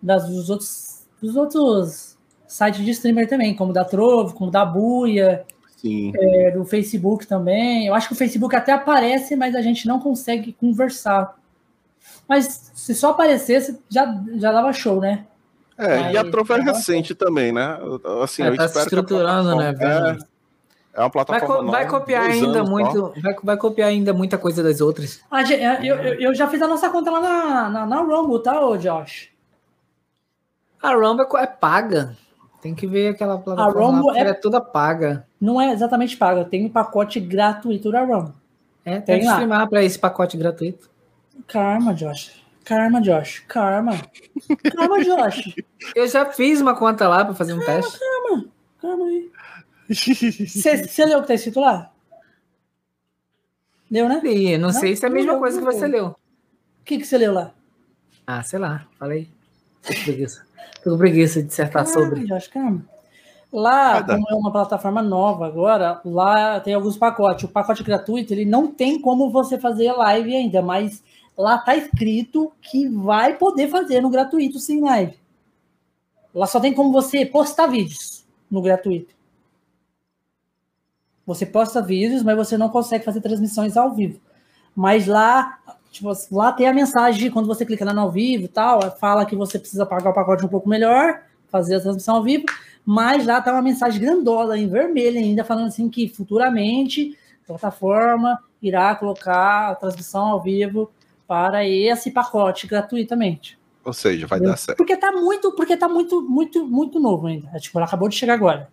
das, 0.00 0.28
dos 0.28 0.48
outros 0.48 1.08
dos 1.20 1.34
outros 1.34 2.13
site 2.54 2.84
de 2.84 2.90
streamer 2.92 3.28
também, 3.28 3.54
como 3.54 3.72
da 3.72 3.84
Trovo, 3.84 4.32
como 4.32 4.48
da 4.50 4.64
Buia, 4.64 5.44
é, 6.14 6.50
do 6.52 6.64
Facebook 6.64 7.26
também. 7.26 7.86
Eu 7.88 7.94
acho 7.94 8.06
que 8.06 8.14
o 8.14 8.16
Facebook 8.16 8.54
até 8.54 8.70
aparece, 8.72 9.34
mas 9.34 9.56
a 9.56 9.60
gente 9.60 9.88
não 9.88 9.98
consegue 9.98 10.52
conversar. 10.52 11.36
Mas 12.28 12.70
se 12.72 12.94
só 12.94 13.10
aparecesse, 13.10 13.80
já, 13.88 14.06
já 14.36 14.52
dava 14.52 14.72
show, 14.72 15.00
né? 15.00 15.26
É, 15.76 16.12
e 16.12 16.16
a 16.16 16.22
Trovo 16.30 16.52
é 16.52 16.60
recente 16.62 17.12
também, 17.14 17.50
né? 17.50 17.76
Assim, 18.22 18.44
É, 18.44 18.48
eu 18.48 18.56
tá 18.56 18.68
se 18.68 18.78
estruturando, 18.78 19.56
né? 19.56 19.74
É, 19.80 20.16
é 20.94 21.00
uma 21.00 21.10
Vai, 21.10 21.10
plataforma 21.10 21.64
co- 21.64 21.70
vai 21.72 21.88
copiar 21.88 22.22
ainda 22.30 22.58
anos 22.60 22.70
muito. 22.70 23.12
Vai, 23.20 23.34
vai 23.42 23.56
copiar 23.56 23.88
ainda 23.88 24.12
muita 24.12 24.38
coisa 24.38 24.62
das 24.62 24.80
outras. 24.80 25.20
A 25.28 25.42
gente- 25.42 25.60
eu, 25.84 25.96
eu, 25.96 26.20
eu 26.20 26.34
já 26.36 26.46
fiz 26.46 26.62
a 26.62 26.68
nossa 26.68 26.88
conta 26.88 27.10
lá 27.10 27.20
na, 27.20 27.68
na, 27.70 27.86
na 27.86 27.96
Rumble, 28.00 28.40
tá, 28.40 28.64
ô 28.64 28.76
Josh? 28.76 29.30
A 30.80 30.92
Rumble 30.94 31.26
é 31.36 31.42
é 31.42 31.46
paga. 31.46 32.16
Tem 32.64 32.74
que 32.74 32.86
ver 32.86 33.08
aquela 33.08 33.36
plataforma. 33.36 33.78
lá, 33.78 33.86
Rumble 33.98 34.18
é- 34.18 34.30
é 34.30 34.32
toda 34.32 34.58
paga. 34.58 35.26
Não 35.38 35.60
é 35.60 35.70
exatamente 35.70 36.16
paga, 36.16 36.46
tem 36.46 36.64
um 36.64 36.70
pacote 36.70 37.20
gratuito 37.20 37.92
da 37.92 38.02
Rumble. 38.02 38.32
É, 38.82 38.92
tem, 38.94 39.02
Tem 39.02 39.20
que 39.20 39.26
streamar 39.26 39.68
para 39.68 39.84
esse 39.84 39.98
pacote 39.98 40.34
gratuito. 40.38 40.88
Karma, 41.46 41.92
Josh. 41.92 42.42
Karma, 42.64 43.02
Josh. 43.02 43.40
Karma. 43.46 43.92
Karma, 44.74 45.04
Josh. 45.04 45.54
Eu 45.94 46.08
já 46.08 46.24
fiz 46.24 46.62
uma 46.62 46.74
conta 46.74 47.06
lá 47.06 47.22
para 47.22 47.34
fazer 47.34 47.52
um 47.52 47.60
teste. 47.60 47.98
Karma 48.80 49.04
aí. 49.04 49.30
Você 49.90 51.04
leu 51.04 51.18
o 51.18 51.20
que 51.22 51.28
tá 51.28 51.34
escrito 51.34 51.60
lá? 51.60 51.90
Leu, 53.90 54.08
né? 54.08 54.22
Não, 54.58 54.68
Não, 54.68 54.72
sei 54.72 54.96
se 54.96 55.04
é 55.04 55.08
a 55.08 55.12
mesma 55.12 55.38
coisa 55.38 55.58
que 55.58 55.64
você 55.66 55.86
leu. 55.86 55.90
leu. 56.04 56.06
O 56.08 56.16
que 56.82 56.96
que 56.96 57.04
você 57.04 57.18
leu 57.18 57.34
lá? 57.34 57.52
Ah, 58.26 58.42
sei 58.42 58.58
lá, 58.58 58.86
falei. 58.98 59.28
Tô 59.86 59.94
com 59.94 60.02
preguiça. 60.02 60.46
Tô 60.82 60.90
com 60.90 60.98
preguiça 60.98 61.42
de 61.42 61.48
dissertar 61.48 61.86
sobre. 61.86 62.22
Ah, 62.22 62.24
Josh, 62.24 62.48
calma. 62.48 62.84
Lá, 63.52 64.02
como 64.02 64.26
é 64.28 64.34
uma 64.34 64.50
plataforma 64.50 65.00
nova 65.00 65.46
agora, 65.46 66.00
lá 66.04 66.58
tem 66.58 66.74
alguns 66.74 66.96
pacotes. 66.96 67.44
O 67.44 67.48
pacote 67.48 67.84
gratuito, 67.84 68.32
ele 68.32 68.44
não 68.44 68.66
tem 68.66 69.00
como 69.00 69.30
você 69.30 69.58
fazer 69.60 69.92
live 69.92 70.34
ainda, 70.34 70.60
mas 70.60 71.04
lá 71.38 71.58
tá 71.58 71.76
escrito 71.76 72.50
que 72.60 72.88
vai 72.88 73.36
poder 73.36 73.68
fazer 73.68 74.00
no 74.00 74.10
gratuito 74.10 74.58
sem 74.58 74.80
live. 74.80 75.16
Lá 76.34 76.48
só 76.48 76.58
tem 76.58 76.74
como 76.74 76.90
você 76.90 77.24
postar 77.24 77.68
vídeos 77.68 78.26
no 78.50 78.60
gratuito. 78.60 79.14
Você 81.24 81.46
posta 81.46 81.80
vídeos, 81.80 82.22
mas 82.22 82.36
você 82.36 82.58
não 82.58 82.68
consegue 82.68 83.04
fazer 83.04 83.20
transmissões 83.20 83.76
ao 83.76 83.94
vivo. 83.94 84.20
Mas 84.74 85.06
lá, 85.06 85.60
tipo, 85.94 86.12
lá 86.32 86.52
tem 86.52 86.66
a 86.66 86.74
mensagem, 86.74 87.30
quando 87.30 87.46
você 87.46 87.64
clica 87.64 87.84
lá 87.84 87.94
no 87.94 88.00
ao 88.00 88.10
vivo 88.10 88.44
e 88.44 88.48
tal, 88.48 88.80
fala 88.98 89.24
que 89.24 89.36
você 89.36 89.58
precisa 89.58 89.86
pagar 89.86 90.10
o 90.10 90.14
pacote 90.14 90.44
um 90.44 90.48
pouco 90.48 90.68
melhor, 90.68 91.22
fazer 91.48 91.76
a 91.76 91.80
transmissão 91.80 92.16
ao 92.16 92.22
vivo, 92.22 92.44
mas 92.84 93.24
lá 93.24 93.40
tá 93.40 93.52
uma 93.52 93.62
mensagem 93.62 94.00
grandola, 94.00 94.58
em 94.58 94.68
vermelho 94.68 95.18
ainda, 95.18 95.44
falando 95.44 95.68
assim 95.68 95.88
que 95.88 96.08
futuramente 96.08 97.16
a 97.44 97.46
plataforma 97.46 98.38
irá 98.60 98.94
colocar 98.96 99.70
a 99.70 99.74
transmissão 99.76 100.26
ao 100.26 100.42
vivo 100.42 100.90
para 101.28 101.66
esse 101.66 102.10
pacote 102.10 102.66
gratuitamente. 102.66 103.58
Ou 103.84 103.92
seja, 103.92 104.26
vai 104.26 104.40
dar 104.40 104.56
certo. 104.56 104.78
Porque 104.78 104.96
tá 104.96 105.12
muito, 105.12 105.52
porque 105.52 105.76
tá 105.76 105.88
muito, 105.88 106.22
muito, 106.22 106.66
muito 106.66 106.98
novo 106.98 107.26
ainda. 107.26 107.50
É, 107.54 107.58
tipo, 107.58 107.78
ela 107.78 107.86
acabou 107.86 108.08
de 108.08 108.16
chegar 108.16 108.34
agora. 108.34 108.68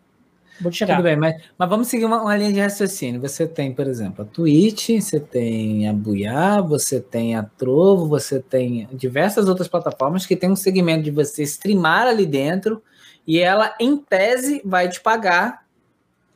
Acabou 0.54 0.72
de 0.72 0.78
chegar. 0.78 0.96
Tudo 0.96 1.06
bem, 1.06 1.16
mas, 1.16 1.42
mas 1.58 1.70
vamos 1.70 1.88
seguir 1.88 2.06
uma, 2.06 2.22
uma 2.22 2.38
linha 2.38 2.54
de 2.54 2.60
raciocínio. 2.60 3.22
Você 3.22 3.48
tem, 3.48 3.74
por 3.74 3.88
exemplo, 3.88 4.24
a 4.24 4.26
Twitch, 4.26 4.90
você 5.00 5.20
tem 5.20 5.88
a 5.88 5.94
Buiá, 5.94 6.62
você 6.62 7.00
tem 7.00 7.36
a 7.36 7.44
Trovo, 7.44 8.08
você 8.08 8.40
tem 8.40 8.88
diversas 8.94 9.48
outras 9.48 9.68
plataformas 9.68 10.26
que 10.26 10.36
tem 10.36 10.52
um 10.52 10.56
segmento 10.56 11.04
de 11.04 11.12
você 11.12 11.44
streamar 11.44 12.08
ali 12.08 12.26
dentro 12.26 12.82
e 13.26 13.40
ela, 13.40 13.76
em 13.80 13.98
tese, 13.98 14.62
vai 14.66 14.90
te 14.90 15.00
pagar 15.00 15.66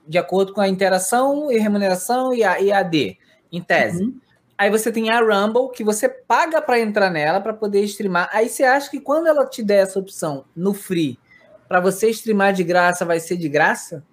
de 0.07 0.17
acordo 0.17 0.53
com 0.53 0.61
a 0.61 0.67
interação 0.67 1.51
e 1.51 1.57
remuneração 1.57 2.33
e 2.33 2.43
a 2.43 2.57
IAD, 2.57 3.17
em 3.51 3.61
tese. 3.61 4.03
Uhum. 4.03 4.19
Aí 4.57 4.69
você 4.69 4.91
tem 4.91 5.09
a 5.09 5.19
Rumble, 5.19 5.71
que 5.71 5.83
você 5.83 6.07
paga 6.07 6.61
para 6.61 6.79
entrar 6.79 7.09
nela 7.09 7.41
para 7.41 7.53
poder 7.53 7.81
streamar. 7.83 8.29
Aí 8.31 8.47
você 8.47 8.63
acha 8.63 8.89
que 8.89 8.99
quando 8.99 9.27
ela 9.27 9.45
te 9.45 9.61
der 9.61 9.83
essa 9.83 9.99
opção 9.99 10.45
no 10.55 10.73
free, 10.73 11.19
para 11.67 11.79
você 11.79 12.09
streamar 12.09 12.53
de 12.53 12.63
graça, 12.63 13.05
vai 13.05 13.19
ser 13.19 13.37
de 13.37 13.49
graça? 13.49 14.03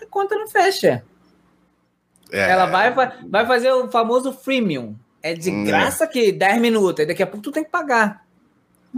A 0.00 0.06
conta 0.06 0.36
não 0.36 0.48
fecha. 0.48 1.02
É, 2.30 2.50
Ela 2.50 2.66
vai, 2.66 2.92
vai, 2.92 3.46
fazer 3.46 3.72
o 3.72 3.90
famoso 3.90 4.32
freemium. 4.32 4.94
É 5.22 5.34
de 5.34 5.50
É. 5.50 5.64
graça 5.64 6.06
que 6.06 6.30
10 6.30 6.60
minutos, 6.60 7.00
aí 7.00 7.06
daqui 7.06 7.22
a 7.22 7.26
pouco 7.26 7.42
tu 7.42 7.50
tem 7.52 7.64
que 7.64 7.70
pagar. 7.70 8.24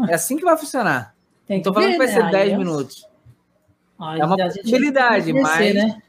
É 0.09 0.15
assim 0.15 0.37
que 0.37 0.45
vai 0.45 0.57
funcionar. 0.57 1.15
Tem 1.47 1.59
Não 1.59 1.63
tô 1.65 1.73
falando 1.75 1.93
que 1.93 1.99
vai 1.99 2.07
ver, 2.07 2.13
ser 2.13 2.25
né? 2.25 2.31
10 2.31 2.53
Aí 2.53 2.59
minutos. 2.59 3.07
É 4.19 4.25
uma 4.25 4.35
a 4.35 4.47
possibilidade, 4.49 5.27
tem 5.27 5.35
que 5.35 5.41
mas- 5.41 5.75
Né? 5.75 6.03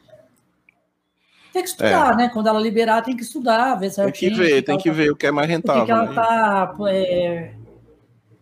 Tem 1.53 1.61
que 1.63 1.67
estudar, 1.69 2.15
né? 2.15 2.29
Quando 2.29 2.47
ela 2.47 2.59
liberar, 2.59 3.01
tem 3.01 3.15
que 3.15 3.23
estudar, 3.23 3.75
ver 3.75 3.87
Tem 3.87 3.89
certinho. 3.91 4.31
que 4.31 4.37
ver, 4.37 4.61
tem 4.61 4.77
que 4.77 4.89
tá- 4.89 4.95
ver 4.95 5.11
o 5.11 5.15
que 5.15 5.27
é 5.27 5.31
mais 5.31 5.45
O 5.45 5.49
que, 5.49 5.53
rentável. 5.55 5.85
que 5.85 5.91
ela 5.91 6.05
né? 6.05 6.13
tá 6.15 6.75
é, 6.87 7.53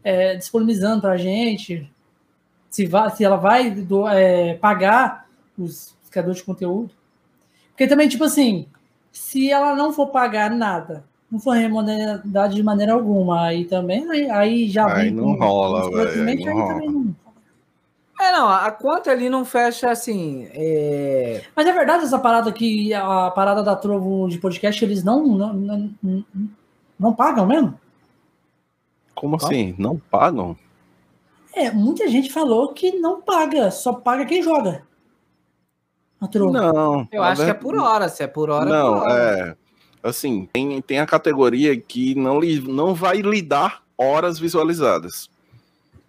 é, 0.04 0.36
disponibilizando 0.36 1.02
pra 1.02 1.18
gente. 1.18 1.92
Se, 2.70 2.86
vai, 2.86 3.10
se 3.12 3.24
ela 3.24 3.36
vai 3.38 3.72
do- 3.72 4.08
é, 4.08 4.56
pagar 4.56 5.26
os 5.58 5.96
criadores 6.12 6.38
de 6.40 6.44
conteúdo. 6.46 6.92
Porque 7.72 7.88
também, 7.88 8.08
tipo 8.08 8.24
assim, 8.24 8.68
se 9.12 9.50
ela 9.52 9.76
não 9.76 9.92
for 9.94 10.08
pagar 10.08 10.52
nada, 10.52 11.04
não 11.32 11.40
for 11.40 11.52
remunerada 11.56 12.48
de 12.50 12.62
maneira 12.64 12.94
alguma, 12.94 13.46
aí 13.48 13.66
também, 13.66 14.30
aí, 14.32 14.70
já 14.70 14.86
Aí 14.94 15.06
vem 15.06 15.12
não 15.12 15.36
com- 15.36 15.44
rola, 15.46 15.90
velho, 15.92 16.28
aí 16.30 16.36
não 16.46 16.52
aí 16.52 16.60
rola. 16.60 17.06
É, 18.22 18.32
não, 18.34 18.50
a 18.50 18.70
conta 18.70 19.12
ali 19.12 19.30
não 19.30 19.46
fecha 19.46 19.90
assim. 19.90 20.46
é, 20.52 21.42
Mas 21.56 21.66
é 21.66 21.72
verdade 21.72 22.04
essa 22.04 22.20
parada 22.20 22.52
que 22.52 22.94
a 22.94 23.32
parada 23.32 23.64
da 23.64 23.78
Trovo 23.78 24.28
de 24.28 24.38
podcast, 24.40 24.84
eles 24.84 25.04
não, 25.06 25.26
não, 25.26 25.54
não, 25.54 25.90
não- 26.04 26.26
não 27.00 27.14
pagam 27.14 27.46
mesmo? 27.46 27.80
Como 29.16 29.38
assim? 29.38 29.74
Não 29.78 29.98
pagam? 29.98 30.56
É, 31.60 31.72
muita 31.72 32.08
gente 32.08 32.32
falou 32.32 32.74
que 32.74 32.92
não 32.94 33.22
paga, 33.22 33.70
só 33.72 33.94
paga 33.94 34.26
quem 34.26 34.42
joga. 34.42 34.84
A 36.22 36.28
Trovo. 36.28 36.52
Não. 36.52 37.08
Eu 37.12 37.24
acho 37.24 37.44
que 37.44 37.50
é 37.50 37.54
por 37.54 37.78
hora. 37.78 38.10
Se 38.10 38.24
é 38.24 38.28
por 38.28 38.50
hora, 38.50 38.70
é 38.70 38.74
Não, 38.74 38.94
por 38.94 39.04
hora. 39.08 39.58
é. 40.04 40.08
Assim, 40.08 40.48
tem, 40.52 40.82
tem 40.82 41.00
a 41.00 41.06
categoria 41.06 41.80
que 41.80 42.16
não, 42.16 42.40
lhe, 42.40 42.60
não 42.62 42.94
vai 42.94 43.18
lhe 43.22 43.42
dar 43.42 43.82
horas 43.98 44.40
visualizadas. 44.40 45.30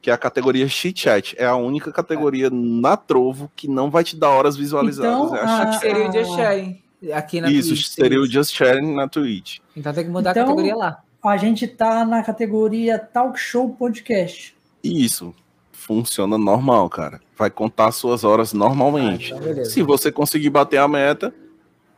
Que 0.03 0.11
é 0.11 0.13
a 0.15 0.19
categoria 0.19 0.67
chat. 0.69 1.35
É 1.39 1.45
a 1.47 1.57
única 1.57 1.93
categoria 1.93 2.49
na 2.51 2.97
Trovo 2.97 3.51
que 3.55 3.69
não 3.69 3.91
vai 3.91 4.03
te 4.03 4.17
dar 4.17 4.31
horas 4.31 4.57
visualizadas. 4.57 5.13
Então, 5.13 5.37
é 5.37 5.41
a 5.41 5.45
a- 5.45 5.63
Acho 5.69 5.81
que 5.81 5.87
seria 5.87 6.05
o 6.07 6.09
Ah. 6.09 6.13
Just 6.13 6.37
Sharing. 6.37 6.83
Aqui 7.15 7.41
na 7.41 7.51
Isso, 7.51 7.69
Twitch, 7.71 7.87
seria 7.87 8.21
o 8.21 8.27
Just 8.27 8.53
Sharing 8.55 8.95
na 8.95 9.09
Twitch. 9.09 9.59
Então 9.77 9.93
tem 9.93 10.05
que 10.05 10.11
mudar 10.11 10.31
Então- 10.33 10.43
a 10.43 10.47
categoria 10.47 10.77
lá. 10.77 11.03
A 11.23 11.37
gente 11.37 11.67
tá 11.67 12.05
na 12.05 12.23
categoria 12.23 12.99
Talk 12.99 13.39
Show 13.39 13.69
Podcast. 13.71 14.57
Isso. 14.83 15.35
Funciona 15.73 16.37
normal, 16.39 16.89
cara. 16.91 17.21
Vai 17.37 17.51
contar 17.51 17.91
suas 17.93 18.23
horas 18.25 18.53
normalmente. 18.53 19.33
Ah, 19.33 19.37
então. 19.39 19.65
Se 19.65 19.83
você 19.83 20.13
conseguir 20.13 20.51
bater 20.51 20.77
a 20.79 20.87
meta, 20.87 21.35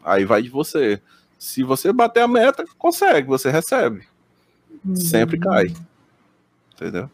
aí 0.04 0.24
vai 0.24 0.42
de 0.42 0.48
você. 0.48 1.00
Se 1.38 1.62
você 1.62 1.92
bater 1.92 2.20
a 2.22 2.28
meta, 2.28 2.64
consegue, 2.78 3.26
você 3.26 3.50
recebe. 3.50 4.06
Sempre 4.94 5.36
Hum. 5.38 5.40
cai. 5.40 5.74
Entendeu? 6.74 7.10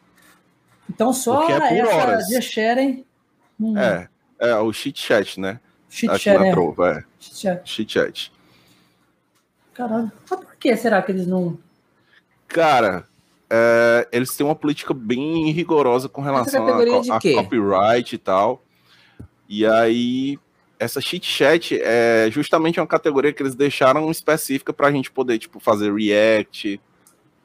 Então 0.89 1.13
só 1.13 1.39
Porque 1.41 1.53
é 1.53 1.83
por 1.85 1.93
horas. 1.95 2.27
de 2.27 2.41
sharing. 2.41 3.05
Hum, 3.61 3.77
É. 3.77 4.09
É 4.39 4.55
o 4.57 4.73
chit 4.73 5.01
chat, 5.01 5.41
né? 5.41 5.59
Chit 5.91 6.17
chat, 6.19 6.39
na 6.39 6.47
é. 6.47 7.05
É. 7.49 7.61
Chit 7.65 7.93
chat. 7.93 8.33
Caralho. 9.75 10.13
Mas 10.31 10.41
por 10.41 10.55
que 10.57 10.77
será 10.77 11.03
que 11.03 11.11
eles 11.11 11.27
não. 11.27 11.59
Cara, 12.47 13.08
é, 13.51 14.09
eles 14.13 14.35
têm 14.37 14.45
uma 14.47 14.55
política 14.55 14.93
bem 14.93 15.51
rigorosa 15.51 16.09
com 16.09 16.21
relação 16.21 16.67
a, 16.67 17.17
a 17.17 17.21
copyright 17.21 18.15
e 18.15 18.19
tal. 18.19 18.63
E 19.49 19.65
aí, 19.65 20.39
essa 20.79 21.01
chit 21.01 21.27
chat 21.27 21.79
é 21.83 22.29
justamente 22.31 22.79
uma 22.79 22.87
categoria 22.87 23.33
que 23.33 23.43
eles 23.43 23.55
deixaram 23.55 24.11
específica 24.11 24.73
pra 24.73 24.91
gente 24.93 25.11
poder, 25.11 25.39
tipo, 25.39 25.59
fazer 25.59 25.93
react, 25.93 26.81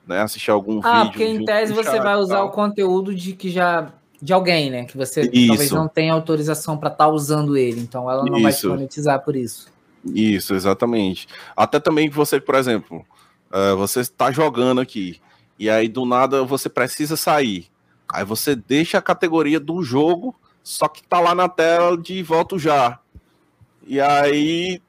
né? 0.05 0.21
Assistir 0.21 0.51
algum 0.51 0.81
Ah, 0.83 1.05
vídeo. 1.05 1.11
porque 1.11 1.25
em 1.25 1.45
tese 1.45 1.73
você 1.73 1.99
vai 1.99 2.15
usar 2.15 2.37
tal. 2.37 2.47
o 2.47 2.51
conteúdo 2.51 3.15
de 3.15 3.33
que 3.33 3.49
já 3.49 3.93
de 4.21 4.31
alguém, 4.31 4.69
né? 4.69 4.85
Que 4.85 4.97
você 4.97 5.29
Isso. 5.33 5.47
talvez 5.47 5.71
não 5.71 5.87
tenha 5.87 6.13
autorização 6.13 6.77
para 6.77 6.89
estar 6.89 7.07
usando 7.09 7.57
ele, 7.57 7.81
então 7.81 8.09
ela 8.09 8.23
não 8.23 8.41
vai 8.41 8.51
te 8.51 8.57
Isso. 8.57 8.69
monetizar 8.69 9.19
por 9.23 9.35
isso. 9.35 9.67
Isso, 10.05 10.53
exatamente. 10.53 11.27
Até 11.55 11.79
também 11.79 12.09
que 12.09 12.15
você, 12.15 12.39
por 12.39 12.55
exemplo, 12.55 13.05
eh, 13.51 13.73
você 13.75 14.01
está 14.01 14.31
jogando 14.31 14.81
aqui, 14.81 15.19
e 15.57 15.69
aí 15.69 15.87
do 15.87 16.05
nada 16.05 16.43
você 16.43 16.69
precisa 16.69 17.15
sair. 17.15 17.67
Aí 18.11 18.23
você 18.23 18.55
deixa 18.55 18.97
a 18.97 19.01
categoria 19.01 19.59
do 19.59 19.81
jogo, 19.83 20.35
só 20.63 20.87
que 20.87 21.03
tá 21.03 21.19
lá 21.19 21.33
na 21.33 21.49
tela 21.49 21.97
de 21.97 22.21
volto 22.23 22.59
já. 22.59 22.99
E 23.85 23.99
aí, 23.99 24.81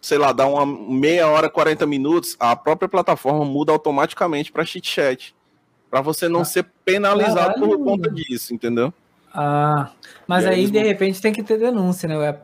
sei 0.00 0.16
lá, 0.18 0.32
dá 0.32 0.46
uma 0.46 0.64
meia 0.64 1.28
hora, 1.28 1.50
40 1.50 1.86
minutos, 1.86 2.36
a 2.38 2.54
própria 2.56 2.88
plataforma 2.88 3.44
muda 3.44 3.72
automaticamente 3.72 4.50
para 4.52 4.64
chit 4.64 4.88
chat. 4.88 5.34
Para 5.90 6.00
você 6.00 6.28
não 6.28 6.40
Ah. 6.40 6.44
ser 6.44 6.66
penalizado 6.84 7.54
por 7.54 7.68
Caralho. 7.70 7.84
conta 7.84 8.10
disso, 8.10 8.54
entendeu? 8.54 8.92
Ah, 9.34 9.90
mas 10.26 10.46
aí 10.46 10.54
aí 10.60 10.70
de 10.70 10.82
repente 10.82 11.20
tem 11.20 11.32
que 11.32 11.42
ter 11.42 11.58
denúncia, 11.58 12.08
né? 12.08 12.38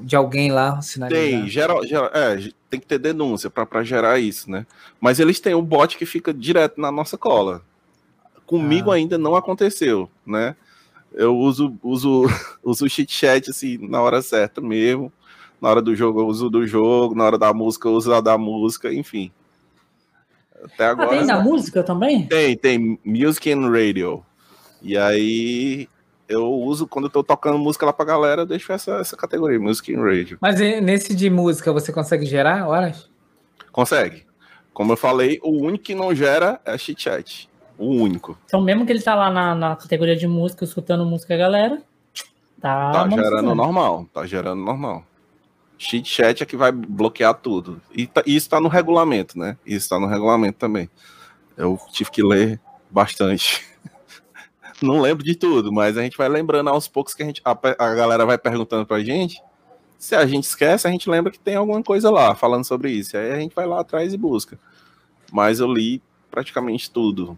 De 0.00 0.16
alguém 0.16 0.50
lá 0.50 0.80
sinalizar. 0.80 1.22
Tem, 1.22 1.46
geral, 1.46 1.84
geral- 1.86 2.10
é, 2.14 2.48
tem 2.70 2.80
que 2.80 2.86
ter 2.86 2.98
denúncia 2.98 3.50
para 3.50 3.84
gerar 3.84 4.18
isso, 4.18 4.50
né? 4.50 4.66
Mas 5.00 5.20
eles 5.20 5.40
têm 5.40 5.54
um 5.54 5.62
bot 5.62 5.98
que 5.98 6.06
fica 6.06 6.32
direto 6.32 6.80
na 6.80 6.90
nossa 6.90 7.18
cola. 7.18 7.62
Comigo 8.46 8.90
Ah. 8.90 8.94
ainda 8.94 9.18
não 9.18 9.36
aconteceu, 9.36 10.08
né? 10.26 10.56
Eu 11.12 11.36
uso, 11.36 11.76
uso, 11.82 12.22
uso 12.64 12.86
o 12.86 12.88
chit 12.88 13.12
chat 13.12 13.50
assim, 13.50 13.76
na 13.88 14.00
hora 14.00 14.22
certa 14.22 14.60
mesmo. 14.60 15.12
Na 15.60 15.68
hora 15.68 15.82
do 15.82 15.94
jogo 15.94 16.20
eu 16.20 16.26
uso 16.26 16.48
do 16.48 16.66
jogo, 16.66 17.14
na 17.14 17.24
hora 17.24 17.36
da 17.36 17.52
música 17.52 17.88
eu 17.88 17.92
uso 17.92 18.12
a 18.14 18.20
da 18.22 18.38
música, 18.38 18.92
enfim. 18.92 19.30
Até 20.64 20.86
agora. 20.86 21.08
Ah, 21.10 21.18
tem 21.18 21.26
na 21.26 21.42
música 21.42 21.82
também? 21.82 22.26
Tem, 22.26 22.56
tem 22.56 22.98
Music 23.04 23.50
and 23.52 23.68
Radio. 23.70 24.24
E 24.80 24.96
aí 24.96 25.88
eu 26.28 26.52
uso 26.52 26.86
quando 26.86 27.06
eu 27.06 27.10
tô 27.10 27.24
tocando 27.24 27.58
música 27.58 27.86
lá 27.86 27.92
pra 27.92 28.04
galera, 28.04 28.42
eu 28.42 28.46
deixo 28.46 28.72
essa, 28.72 28.96
essa 28.96 29.16
categoria, 29.16 29.58
Music 29.58 29.94
and 29.94 30.02
Radio. 30.02 30.38
Mas 30.40 30.60
nesse 30.60 31.14
de 31.14 31.30
música 31.30 31.72
você 31.72 31.92
consegue 31.92 32.26
gerar 32.26 32.68
horas? 32.68 33.08
Consegue. 33.72 34.26
Como 34.72 34.92
eu 34.92 34.96
falei, 34.96 35.40
o 35.42 35.50
único 35.50 35.84
que 35.84 35.94
não 35.94 36.14
gera 36.14 36.60
é 36.64 36.76
chit 36.76 37.02
chat. 37.02 37.48
O 37.76 37.86
único. 37.86 38.36
Então, 38.44 38.60
mesmo 38.60 38.84
que 38.84 38.92
ele 38.92 39.00
tá 39.02 39.14
lá 39.14 39.30
na, 39.30 39.54
na 39.54 39.76
categoria 39.76 40.16
de 40.16 40.26
música, 40.26 40.64
escutando 40.64 41.04
música, 41.04 41.36
galera, 41.36 41.80
tá. 42.60 42.92
Tá 42.92 43.08
gerando 43.08 43.54
normal, 43.54 44.06
tá 44.12 44.26
gerando 44.26 44.62
normal. 44.62 45.04
Chit 45.78 46.08
chat 46.08 46.42
é 46.42 46.46
que 46.46 46.56
vai 46.56 46.72
bloquear 46.72 47.34
tudo. 47.34 47.80
E 47.92 48.06
tá- 48.06 48.22
isso 48.26 48.50
tá 48.50 48.60
no 48.60 48.68
regulamento, 48.68 49.38
né? 49.38 49.56
Isso 49.64 49.88
tá 49.88 49.98
no 49.98 50.06
regulamento 50.06 50.58
também. 50.58 50.90
Eu 51.56 51.78
tive 51.92 52.10
que 52.10 52.22
ler 52.22 52.60
bastante. 52.90 53.64
Não 54.80 55.00
lembro 55.00 55.24
de 55.24 55.34
tudo, 55.34 55.72
mas 55.72 55.96
a 55.96 56.02
gente 56.02 56.16
vai 56.16 56.28
lembrando 56.28 56.70
aos 56.70 56.86
poucos 56.86 57.14
que 57.14 57.22
a, 57.22 57.26
gente, 57.26 57.42
a, 57.44 57.50
a 57.50 57.94
galera 57.94 58.24
vai 58.24 58.38
perguntando 58.38 58.86
pra 58.86 59.00
gente. 59.00 59.42
Se 59.98 60.14
a 60.14 60.24
gente 60.24 60.44
esquece, 60.44 60.86
a 60.86 60.90
gente 60.90 61.10
lembra 61.10 61.32
que 61.32 61.38
tem 61.38 61.56
alguma 61.56 61.82
coisa 61.82 62.10
lá 62.10 62.34
falando 62.34 62.64
sobre 62.64 62.92
isso. 62.92 63.16
Aí 63.16 63.32
a 63.32 63.40
gente 63.40 63.54
vai 63.54 63.66
lá 63.66 63.80
atrás 63.80 64.14
e 64.14 64.16
busca. 64.16 64.58
Mas 65.32 65.58
eu 65.58 65.66
li 65.72 66.00
praticamente 66.30 66.90
tudo. 66.90 67.36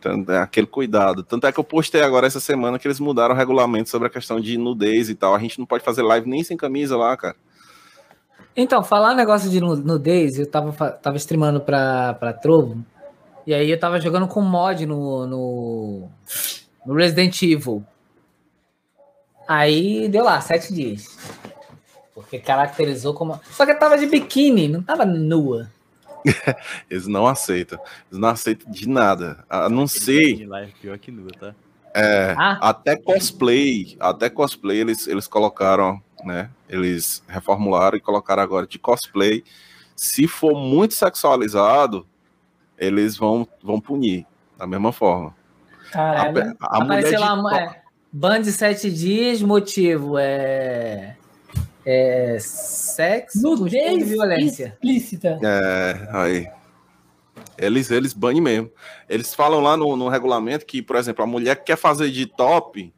Tanto 0.00 0.30
é 0.30 0.38
aquele 0.38 0.66
cuidado. 0.66 1.24
Tanto 1.24 1.46
é 1.46 1.52
que 1.52 1.58
eu 1.58 1.64
postei 1.64 2.02
agora 2.02 2.26
essa 2.26 2.38
semana 2.38 2.78
que 2.78 2.86
eles 2.86 3.00
mudaram 3.00 3.34
o 3.34 3.38
regulamento 3.38 3.88
sobre 3.88 4.06
a 4.06 4.10
questão 4.10 4.38
de 4.38 4.56
nudez 4.56 5.08
e 5.08 5.14
tal. 5.14 5.34
A 5.34 5.38
gente 5.38 5.58
não 5.58 5.66
pode 5.66 5.82
fazer 5.82 6.02
live 6.02 6.28
nem 6.28 6.44
sem 6.44 6.56
camisa 6.56 6.96
lá, 6.96 7.16
cara. 7.16 7.34
Então, 8.56 8.84
falar 8.84 9.14
negócio 9.14 9.50
de 9.50 9.60
nu- 9.60 9.74
nudez, 9.74 10.38
eu 10.38 10.46
tava, 10.48 10.92
tava 10.92 11.16
streamando 11.16 11.60
pra, 11.60 12.14
pra 12.14 12.32
Trovo, 12.32 12.84
e 13.46 13.52
aí 13.54 13.70
eu 13.70 13.78
tava 13.78 14.00
jogando 14.00 14.26
com 14.28 14.40
mod 14.40 14.86
no, 14.86 15.26
no, 15.26 16.08
no 16.86 16.94
Resident 16.94 17.40
Evil. 17.42 17.84
Aí 19.46 20.08
deu 20.08 20.24
lá, 20.24 20.40
sete 20.40 20.72
dias. 20.72 21.18
Porque 22.14 22.38
caracterizou 22.38 23.12
como. 23.12 23.40
Só 23.50 23.66
que 23.66 23.72
eu 23.72 23.78
tava 23.78 23.98
de 23.98 24.06
biquíni, 24.06 24.68
não 24.68 24.82
tava 24.82 25.04
nua. 25.04 25.70
Eles 26.88 27.06
não 27.06 27.26
aceitam. 27.26 27.78
Eles 28.10 28.20
não 28.20 28.28
aceitam 28.28 28.70
de 28.70 28.88
nada. 28.88 29.44
A 29.48 29.68
não 29.68 29.86
ser. 29.86 30.48
Pior 30.80 30.98
que 30.98 31.10
nua, 31.10 31.30
tá? 31.38 31.54
É, 31.94 32.34
Ah. 32.38 32.58
até 32.70 32.96
cosplay. 32.96 33.96
Até 34.00 34.30
cosplay 34.30 34.78
eles, 34.78 35.06
eles 35.06 35.26
colocaram, 35.26 36.02
né? 36.24 36.50
Eles 36.68 37.22
reformularam 37.28 37.96
e 37.96 38.00
colocaram 38.00 38.42
agora 38.42 38.66
de 38.66 38.78
cosplay. 38.78 39.44
Se 39.94 40.26
for 40.26 40.58
muito 40.58 40.94
sexualizado, 40.94 42.06
eles 42.78 43.16
vão, 43.16 43.46
vão 43.62 43.80
punir 43.80 44.26
da 44.56 44.66
mesma 44.66 44.92
forma. 44.92 45.34
A, 45.88 45.92
Caralho. 45.92 46.56
a 46.60 46.80
mulher 46.80 46.98
Apareceu 46.98 47.10
de 47.10 47.16
lá, 47.18 47.60
é, 47.60 47.82
ban 48.12 48.40
de 48.40 48.52
sete 48.52 48.90
dias, 48.90 49.42
motivo 49.42 50.18
é. 50.18 51.16
É. 51.86 52.38
Sexo, 52.40 53.66
e 53.66 54.04
violência. 54.04 54.68
explícita. 54.68 55.38
É, 55.42 56.08
aí. 56.12 56.48
Eles, 57.58 57.90
eles 57.90 58.12
banem 58.12 58.40
mesmo. 58.40 58.70
Eles 59.08 59.34
falam 59.34 59.60
lá 59.60 59.76
no, 59.76 59.96
no 59.96 60.08
regulamento 60.08 60.64
que, 60.64 60.82
por 60.82 60.96
exemplo, 60.96 61.22
a 61.22 61.26
mulher 61.26 61.56
que 61.56 61.64
quer 61.64 61.76
fazer 61.76 62.10
de 62.10 62.26
top, 62.26 62.92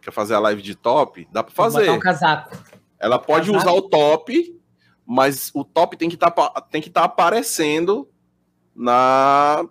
quer 0.00 0.10
fazer 0.10 0.34
a 0.34 0.38
live 0.40 0.60
de 0.60 0.74
top, 0.74 1.26
dá 1.32 1.42
pra 1.42 1.54
fazer. 1.54 1.80
Botar 1.80 1.92
um 1.92 1.98
casaco. 1.98 2.58
Ela 2.98 3.18
pode 3.18 3.50
Casaco. 3.50 3.70
usar 3.70 3.76
o 3.76 3.82
top, 3.82 4.60
mas 5.06 5.50
o 5.54 5.64
top 5.64 5.96
tem 5.96 6.08
que 6.08 6.16
tá, 6.16 6.30
tem 6.70 6.82
que 6.82 6.88
estar 6.88 7.04
aparecendo 7.04 8.08
na, 8.74 9.64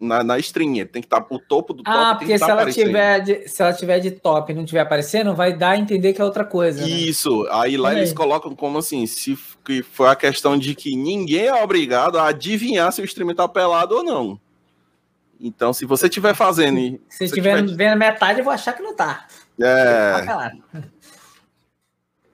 na, 0.00 0.22
na 0.24 0.38
string. 0.38 0.84
Tem 0.86 1.02
que 1.02 1.06
estar 1.06 1.24
o 1.30 1.38
topo 1.38 1.72
do 1.72 1.82
top. 1.82 1.96
Ah, 1.96 2.14
porque 2.14 2.32
que 2.32 2.38
se 2.38 2.44
tá 2.44 2.52
ela, 2.52 2.60
aparecendo. 2.62 2.86
tiver 2.86 3.20
de, 3.20 3.48
se 3.48 3.62
ela 3.62 3.72
tiver 3.72 3.98
de 4.00 4.10
top 4.12 4.52
e 4.52 4.54
não 4.54 4.64
tiver 4.64 4.80
aparecendo, 4.80 5.34
vai 5.34 5.52
dar 5.56 5.70
a 5.70 5.76
entender 5.78 6.12
que 6.12 6.20
é 6.20 6.24
outra 6.24 6.44
coisa. 6.44 6.80
né? 6.80 6.88
Isso, 6.88 7.46
aí 7.50 7.76
lá 7.76 7.94
eles 7.94 8.12
colocam 8.12 8.54
como 8.54 8.78
assim, 8.78 9.06
se 9.06 9.38
que 9.64 9.82
foi 9.82 10.08
a 10.08 10.16
questão 10.16 10.56
de 10.58 10.74
que 10.74 10.96
ninguém 10.96 11.46
é 11.46 11.62
obrigado 11.62 12.18
a 12.18 12.28
adivinhar 12.28 12.90
se 12.92 13.02
o 13.02 13.04
streamer 13.04 13.34
tá 13.36 13.46
pelado 13.48 13.96
ou 13.96 14.02
não. 14.04 14.40
Então, 15.40 15.72
se 15.72 15.84
você 15.84 16.06
estiver 16.06 16.34
fazendo. 16.34 16.76
Se 17.08 17.18
você 17.18 17.24
estiver 17.26 17.62
tiver- 17.62 17.76
vendo 17.76 17.96
metade, 17.98 18.40
eu 18.40 18.44
vou 18.44 18.52
achar 18.52 18.72
que 18.72 18.82
não 18.82 18.94
tá. 18.96 19.26
Tá 19.58 20.52
É. 20.82 20.90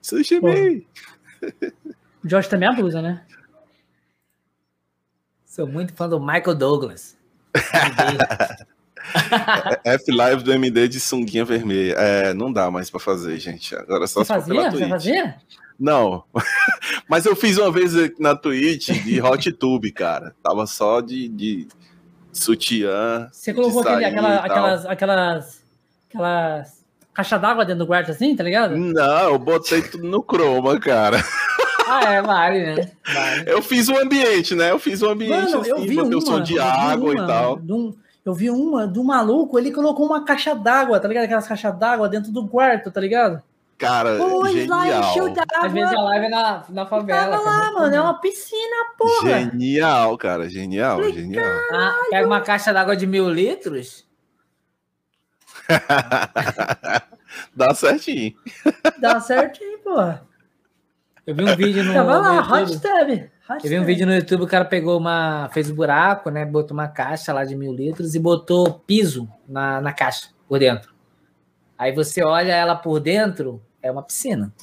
Sushi. 0.01 0.39
O 0.39 0.85
Josh 2.27 2.47
também 2.47 2.67
abusa, 2.69 3.01
né? 3.01 3.23
Sou 5.55 5.65
muito 5.65 5.93
fã 5.93 6.09
do 6.09 6.19
Michael 6.19 6.53
Douglas. 6.53 7.17
F-Live 9.85 10.43
do 10.43 10.51
MD 10.51 10.89
de 10.89 10.99
sunguinha 10.99 11.45
vermelha. 11.45 11.93
É, 11.93 12.33
não 12.33 12.51
dá 12.51 12.69
mais 12.69 12.89
pra 12.89 12.99
fazer, 12.99 13.39
gente. 13.39 13.73
Agora 13.73 14.03
é 14.03 14.07
só 14.07 14.19
Você 14.19 14.33
fazia? 14.33 14.69
Você 14.69 14.89
fazia? 14.89 15.37
Não. 15.79 16.25
Mas 17.07 17.25
eu 17.25 17.37
fiz 17.37 17.57
uma 17.57 17.71
vez 17.71 17.93
na 18.19 18.35
Twitch 18.35 18.89
de 19.05 19.21
Hot 19.21 19.49
Tube, 19.53 19.93
cara. 19.93 20.35
Tava 20.43 20.67
só 20.67 20.99
de, 20.99 21.29
de 21.29 21.69
sutiã. 22.33 23.29
Você 23.31 23.53
colocou 23.53 23.79
aquele, 23.79 24.03
aquela, 24.03 24.35
aquelas, 24.39 24.85
aquelas, 24.85 25.63
aquelas 26.09 26.85
caixa 27.13 27.39
d'água 27.39 27.63
dentro 27.63 27.85
do 27.85 27.87
quarto 27.87 28.11
assim, 28.11 28.35
tá 28.35 28.43
ligado? 28.43 28.75
Não, 28.75 29.29
eu 29.29 29.39
botei 29.39 29.81
tudo 29.81 30.03
no 30.03 30.21
croma, 30.21 30.77
cara. 30.77 31.23
Ah, 31.87 32.13
é, 32.13 32.21
vale, 32.21 32.75
né? 32.75 32.91
Vale. 33.13 33.43
Eu 33.49 33.61
fiz 33.61 33.87
o 33.89 33.97
ambiente, 33.97 34.55
né? 34.55 34.71
Eu 34.71 34.79
fiz 34.79 35.01
o 35.01 35.09
ambiente 35.09 35.51
Mano, 35.51 35.65
eu 35.65 35.75
assim, 35.77 35.87
vi 35.87 35.95
botei 35.95 36.11
uma, 36.11 36.17
o 36.17 36.21
som 36.21 36.41
de 36.41 36.55
eu 36.55 36.63
vi 36.63 36.69
água 36.69 37.11
uma 37.11 37.23
e 37.23 37.27
tal. 37.27 37.59
um- 37.69 37.93
eu 38.25 38.33
vi 38.33 38.49
uma 38.49 38.87
do 38.87 39.03
maluco, 39.03 39.59
ele 39.59 39.71
colocou 39.71 40.05
uma 40.05 40.25
caixa 40.25 40.55
d'água, 40.55 40.99
tá 40.99 41.07
ligado? 41.07 41.25
Aquelas 41.25 41.47
caixas 41.47 41.77
d'água 41.77 42.09
dentro 42.09 42.31
do 42.31 42.47
quarto, 42.47 42.89
tá 42.89 42.99
ligado? 42.99 43.39
Cara, 43.77 44.11
lá, 44.17 44.49
encheu 44.87 45.27
genial. 45.27 45.29
d'água. 45.29 45.65
Às 45.67 45.71
vezes 45.73 45.93
a 45.93 46.01
live 46.01 46.25
é 46.25 46.29
na, 46.29 46.63
na 46.69 46.85
favela. 46.85 47.19
Tava 47.37 47.43
lá, 47.43 47.59
cara. 47.61 47.71
mano, 47.73 47.95
é 47.95 48.01
uma 48.01 48.19
piscina, 48.19 48.75
porra. 48.97 49.39
Genial, 49.41 50.17
cara. 50.17 50.49
Genial, 50.49 51.03
genial. 51.11 51.43
Ah, 51.71 51.93
pega 52.09 52.25
uma 52.25 52.41
caixa 52.41 52.73
d'água 52.73 52.95
de 52.95 53.05
mil 53.05 53.29
litros. 53.29 54.05
Dá 57.55 57.73
certinho. 57.73 58.33
Dá 58.99 59.19
certinho, 59.19 59.77
porra. 59.79 60.23
Eu 61.25 61.33
vi 61.33 61.43
um 61.43 61.55
vídeo 61.55 61.83
no, 61.83 61.93
Tava 61.93 62.17
no 62.17 62.21
lá, 62.21 62.59
YouTube. 62.59 62.75
hot 62.75 62.81
tub. 62.81 63.29
hot 63.49 63.63
Eu 63.65 63.69
vi 63.69 63.79
um 63.79 63.83
vídeo 63.83 64.05
no 64.05 64.13
YouTube, 64.13 64.43
o 64.43 64.47
cara 64.47 64.63
pegou 64.63 64.97
uma. 64.97 65.49
fez 65.51 65.71
um 65.71 65.75
buraco, 65.75 66.29
né? 66.29 66.45
Botou 66.45 66.77
uma 66.77 66.87
caixa 66.87 67.33
lá 67.33 67.43
de 67.43 67.55
mil 67.55 67.73
litros 67.73 68.13
e 68.13 68.19
botou 68.19 68.79
piso 68.85 69.27
na, 69.47 69.81
na 69.81 69.91
caixa, 69.91 70.29
por 70.47 70.59
dentro. 70.59 70.93
Aí 71.77 71.91
você 71.91 72.23
olha 72.23 72.53
ela 72.53 72.75
por 72.75 72.99
dentro, 72.99 73.61
é 73.81 73.91
uma 73.91 74.03
piscina. 74.03 74.53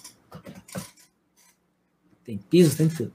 Tem 2.24 2.38
piso, 2.38 2.76
tem 2.76 2.88
tudo. 2.88 3.12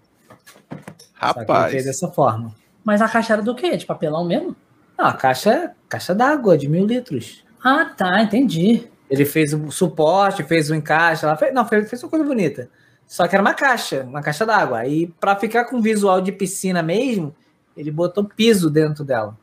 Só 1.18 1.34
que 1.34 1.40
ele 1.40 1.46
fez 1.46 1.48
Rapaz, 1.48 1.86
dessa 1.86 2.08
forma. 2.10 2.54
Mas 2.84 3.02
a 3.02 3.08
caixa 3.08 3.34
era 3.34 3.42
do 3.42 3.56
quê? 3.56 3.78
De 3.78 3.86
papelão 3.86 4.26
mesmo? 4.26 4.56
Não, 4.98 5.06
a 5.06 5.14
caixa 5.14 5.52
é 5.52 5.72
caixa 5.88 6.14
d'água 6.14 6.58
de 6.58 6.68
mil 6.68 6.86
litros. 6.86 7.46
Ah, 7.64 7.86
tá, 7.86 8.22
entendi. 8.22 8.88
Ele 9.10 9.26
fez 9.26 9.54
o 9.54 9.72
suporte, 9.72 10.44
fez 10.44 10.70
o 10.70 10.76
encaixe, 10.76 11.24
ela 11.24 11.38
fez, 11.38 11.54
não, 11.54 11.66
fez, 11.66 11.90
fez 11.90 12.04
uma 12.04 12.10
coisa 12.10 12.26
bonita. 12.26 12.70
Só 13.08 13.28
que 13.28 13.36
era 13.36 13.42
uma 13.42 13.54
caixa, 13.54 14.04
uma 14.04 14.22
caixa 14.22 14.46
d'água. 14.46 14.80
Aí, 14.80 15.08
para 15.20 15.36
ficar 15.38 15.66
com 15.66 15.82
visual 15.82 16.20
de 16.22 16.32
piscina 16.32 16.84
mesmo, 16.84 17.34
ele 17.76 17.90
botou 17.90 18.24
piso 18.26 18.70
dentro 18.70 19.04
dela. 19.06 19.38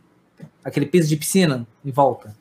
Aquele 0.62 0.86
piso 0.86 1.09
de 1.09 1.16
piscina 1.16 1.66
em 1.85 1.91
volta. 1.91 2.35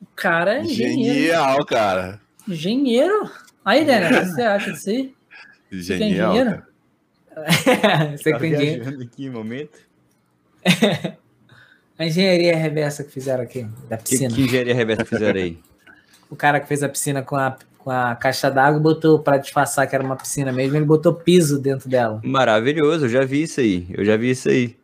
O 0.00 0.06
cara 0.14 0.58
é 0.58 0.62
engenheiro. 0.62 1.14
genial, 1.18 1.64
cara. 1.66 2.20
Engenheiro? 2.46 3.30
Aí, 3.64 3.84
Daniel, 3.84 4.20
o 4.22 4.24
que 4.24 4.30
você 4.30 4.42
acha 4.42 4.72
disso 4.72 4.90
aí? 4.90 5.14
Você 5.72 5.94
é 5.94 5.98
Genial. 5.98 6.32
engenheiro? 6.32 6.50
cara. 6.62 6.66
Você 8.16 8.30
Tá 8.30 8.36
que 8.38 8.42
tem 8.42 8.56
dinheiro. 8.56 9.02
aqui 9.02 9.26
em 9.26 9.30
momento. 9.30 9.78
A 11.98 12.04
engenharia 12.04 12.56
reversa 12.56 13.02
que 13.04 13.10
fizeram 13.10 13.42
aqui, 13.42 13.66
da 13.88 13.96
Que, 13.96 14.10
piscina. 14.10 14.34
que 14.34 14.42
engenharia 14.42 14.74
reversa 14.74 15.04
fizeram 15.04 15.40
aí? 15.40 15.58
O 16.30 16.36
cara 16.36 16.60
que 16.60 16.66
fez 16.68 16.82
a 16.82 16.88
piscina 16.88 17.22
com 17.22 17.36
a, 17.36 17.56
com 17.86 17.92
a 17.92 18.16
caixa 18.16 18.50
d'água 18.50 18.80
botou, 18.80 19.20
para 19.20 19.36
disfarçar 19.36 19.86
que 19.86 19.94
era 19.94 20.02
uma 20.02 20.16
piscina 20.16 20.50
mesmo, 20.50 20.76
ele 20.76 20.84
botou 20.84 21.14
piso 21.14 21.56
dentro 21.56 21.88
dela. 21.88 22.20
Maravilhoso, 22.24 23.04
eu 23.04 23.08
já 23.08 23.24
vi 23.24 23.44
isso 23.44 23.60
aí. 23.60 23.86
Eu 23.96 24.04
já 24.04 24.16
vi 24.16 24.30
isso 24.30 24.48
aí. 24.48 24.76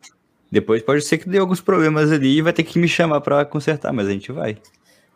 Depois 0.49 0.81
pode 0.81 1.01
ser 1.01 1.17
que 1.17 1.27
dê 1.27 1.37
alguns 1.37 1.59
problemas 1.59 2.13
ali 2.13 2.37
e 2.37 2.41
vai 2.41 2.53
ter 2.53 2.63
que 2.63 2.79
me 2.79 2.87
chamar 2.87 3.19
pra 3.19 3.43
consertar, 3.43 3.91
mas 3.91 4.07
a 4.07 4.11
gente 4.11 4.31
vai. 4.31 4.57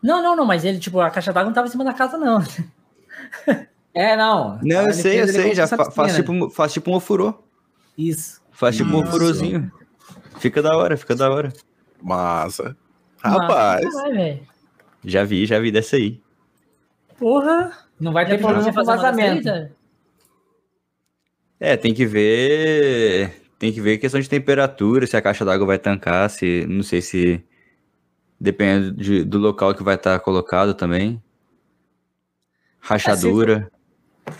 Não, 0.04 0.22
não, 0.22 0.36
não, 0.36 0.46
mas 0.46 0.66
ele, 0.66 0.80
tipo, 0.80 1.00
a 1.00 1.10
caixa 1.10 1.32
d'água 1.32 1.48
não 1.48 1.54
tava 1.54 1.70
em 1.70 1.72
cima 1.72 1.86
da 1.86 1.94
casa, 1.94 2.18
não. 2.18 2.44
É, 3.94 4.16
não. 4.16 4.60
Não, 4.62 4.82
eu 4.82 4.84
Ele 4.84 4.94
sei, 4.94 5.22
eu 5.22 5.28
fez 5.28 5.36
sei. 5.36 5.56
Já 5.56 5.66
fa 5.66 5.90
faz, 5.90 6.16
tipo, 6.16 6.52
faz 6.52 6.72
tipo 6.72 6.92
um 6.92 6.94
ofurô. 6.94 7.34
Isso. 7.98 8.40
Faz 8.52 8.78
tipo 8.78 8.92
um 8.92 9.00
Isso. 9.00 9.08
ofurôzinho. 9.08 9.72
Fica 10.38 10.62
da 10.62 10.78
hora, 10.78 10.96
fica 10.96 11.16
da 11.16 11.32
hora. 11.32 11.52
Massa. 12.00 12.78
Massa 13.24 13.40
Rapaz, 13.40 13.86
velho. 14.14 14.40
Já 15.04 15.24
vi, 15.24 15.48
já 15.48 15.60
vi 15.60 15.72
dessa 15.72 15.96
aí. 15.96 16.22
Porra! 17.18 17.72
Não 18.00 18.14
vai 18.14 18.26
ter 18.26 18.38
problema 18.38 18.72
com 18.74 18.84
vazamento. 18.84 19.50
É, 21.60 21.76
tem 21.76 21.94
que 21.94 22.06
ver. 22.06 23.42
Tem 23.58 23.74
que 23.74 23.82
ver 23.82 23.98
questão 23.98 24.20
de 24.22 24.30
temperatura, 24.30 25.08
se 25.08 25.18
a 25.18 25.22
caixa 25.22 25.44
d'água 25.44 25.66
vai 25.66 25.80
tancar, 25.80 26.30
se. 26.30 26.66
Não 26.68 26.84
sei 26.84 27.02
se. 27.02 27.44
Depende 28.40 28.92
de- 28.92 29.24
do 29.24 29.40
local 29.40 29.74
que 29.74 29.82
vai 29.82 29.96
estar 29.96 30.20
colocado 30.20 30.76
também. 30.76 31.22
Rachadura. 32.80 33.72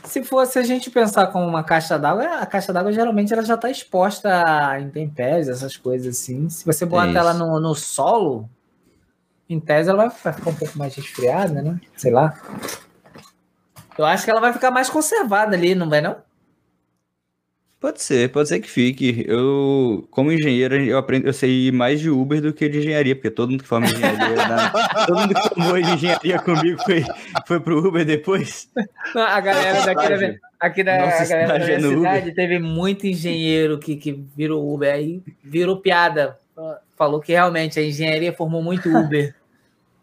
Se 0.04 0.24
fosse 0.24 0.60
a 0.60 0.64
gente 0.64 0.92
pensar 0.92 1.28
como 1.28 1.48
uma 1.48 1.64
caixa 1.64 1.98
d'água, 1.98 2.26
a 2.40 2.46
caixa 2.46 2.72
d'água 2.72 2.92
geralmente 2.92 3.34
ela 3.34 3.42
já 3.42 3.56
está 3.56 3.72
exposta 3.72 4.70
a 4.70 4.80
intempéries, 4.80 5.48
essas 5.48 5.76
coisas 5.78 6.16
assim. 6.16 6.48
Se 6.50 6.66
você 6.66 6.86
botar 6.86 7.08
isso. 7.08 7.18
ela 7.18 7.34
no, 7.34 7.60
no 7.60 7.74
solo, 7.74 8.48
em 9.50 9.60
tese 9.60 9.90
ela 9.90 10.08
vai, 10.08 10.34
ficar 10.34 10.50
um 10.50 10.56
pouco 10.56 10.78
mais 10.78 10.96
resfriada, 10.96 11.62
né? 11.62 11.80
Sei 11.96 12.12
lá. 12.12 12.34
Eu 13.98 14.06
acho 14.06 14.24
que 14.26 14.32
ela 14.32 14.42
vai 14.42 14.54
ficar 14.54 14.72
mais 14.72 14.90
conservada 14.90 15.56
ali, 15.56 15.74
não 15.74 15.90
vai 15.90 16.02
não? 16.02 16.18
Pode 17.80 18.02
ser, 18.02 18.32
pode 18.32 18.50
ser 18.50 18.60
que 18.60 18.70
fique. 18.70 19.24
Eu, 19.28 20.08
como 20.10 20.32
engenheiro, 20.32 20.76
eu 20.76 20.98
aprendo, 20.98 21.28
eu 21.28 21.34
sei 21.34 21.72
mais 21.72 22.00
de 22.00 22.10
Uber 22.10 22.42
do 22.42 22.52
que 22.52 22.68
de 22.68 22.80
engenharia, 22.80 23.16
porque 23.16 23.30
todo 23.30 23.52
mundo 23.52 23.62
que 23.62 23.68
forma 23.68 23.86
engenharia, 23.86 24.36
na- 24.36 24.70
todo 25.06 25.20
mundo 25.20 25.36
que 25.36 25.50
formou 25.50 25.80
de 25.80 25.92
engenharia 25.92 26.40
comigo 26.40 26.82
foi, 26.84 27.06
foi 27.46 27.60
pro 27.60 27.88
Uber 27.88 28.04
depois. 28.04 28.68
A 29.16 29.40
galera 29.40 29.86
daqui 29.86 30.10
da, 30.10 30.38
aqui 30.60 30.84
da 30.84 30.94
a 30.96 31.26
galera 31.26 31.48
da 31.48 31.56
é 31.66 31.78
minha 31.78 31.80
cidade 31.80 32.32
teve 32.34 32.58
muito 32.58 33.06
engenheiro 33.06 33.78
que, 33.78 33.96
que 33.96 34.12
virou 34.36 34.74
Uber, 34.74 34.92
aí 34.92 35.22
virou 35.44 35.78
piada. 35.78 36.40
Falou 36.98 37.20
que 37.20 37.32
realmente 37.32 37.80
a 37.80 37.84
engenharia 37.84 38.34
formou 38.34 38.64
muito 38.64 38.90
Uber. 38.90 39.36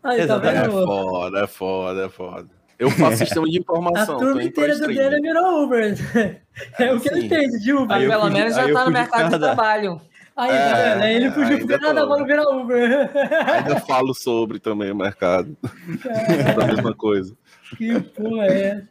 Aí, 0.04 0.26
tá. 0.26 0.40
É 0.44 0.68
foda, 0.68 1.38
é 1.40 1.46
foda, 1.46 2.04
é 2.04 2.08
foda. 2.08 2.48
Eu 2.78 2.90
faço 2.90 3.18
sistema 3.18 3.48
de 3.48 3.58
A 3.58 3.60
informação. 3.60 4.18
tô 4.18 4.26
turma 4.26 4.42
inteira 4.42 4.78
do 4.78 4.86
dele 4.88 5.20
virou 5.20 5.64
Uber. 5.64 5.94
É 6.78 6.94
o 6.94 7.00
que 7.00 7.08
ele 7.08 7.24
entende 7.26 7.58
de 7.58 7.72
Uber. 7.72 7.88
Mas 7.88 8.02
Aí 8.02 8.08
pelo 8.08 8.30
menos 8.30 8.54
já 8.54 8.72
tá 8.72 8.84
no 8.84 8.90
mercado 8.92 9.30
de 9.32 9.38
trabalho. 9.40 10.00
Aí, 10.36 10.50
É, 10.50 10.70
tá? 10.70 11.02
Aí 11.02 11.14
ele 11.16 11.30
fugiu 11.30 11.58
pro 11.58 11.68
Canadá, 11.68 12.02
agora 12.02 12.24
virar 12.24 12.48
Uber. 12.48 13.10
Ainda 13.54 13.80
falo 13.80 14.14
sobre 14.14 14.60
também 14.60 14.90
o 14.92 14.96
mercado. 14.96 15.56
da 16.56 16.66
mesma 16.66 16.94
coisa. 16.94 17.34
Que 17.76 18.00
porra 18.00 18.46
é? 18.46 18.82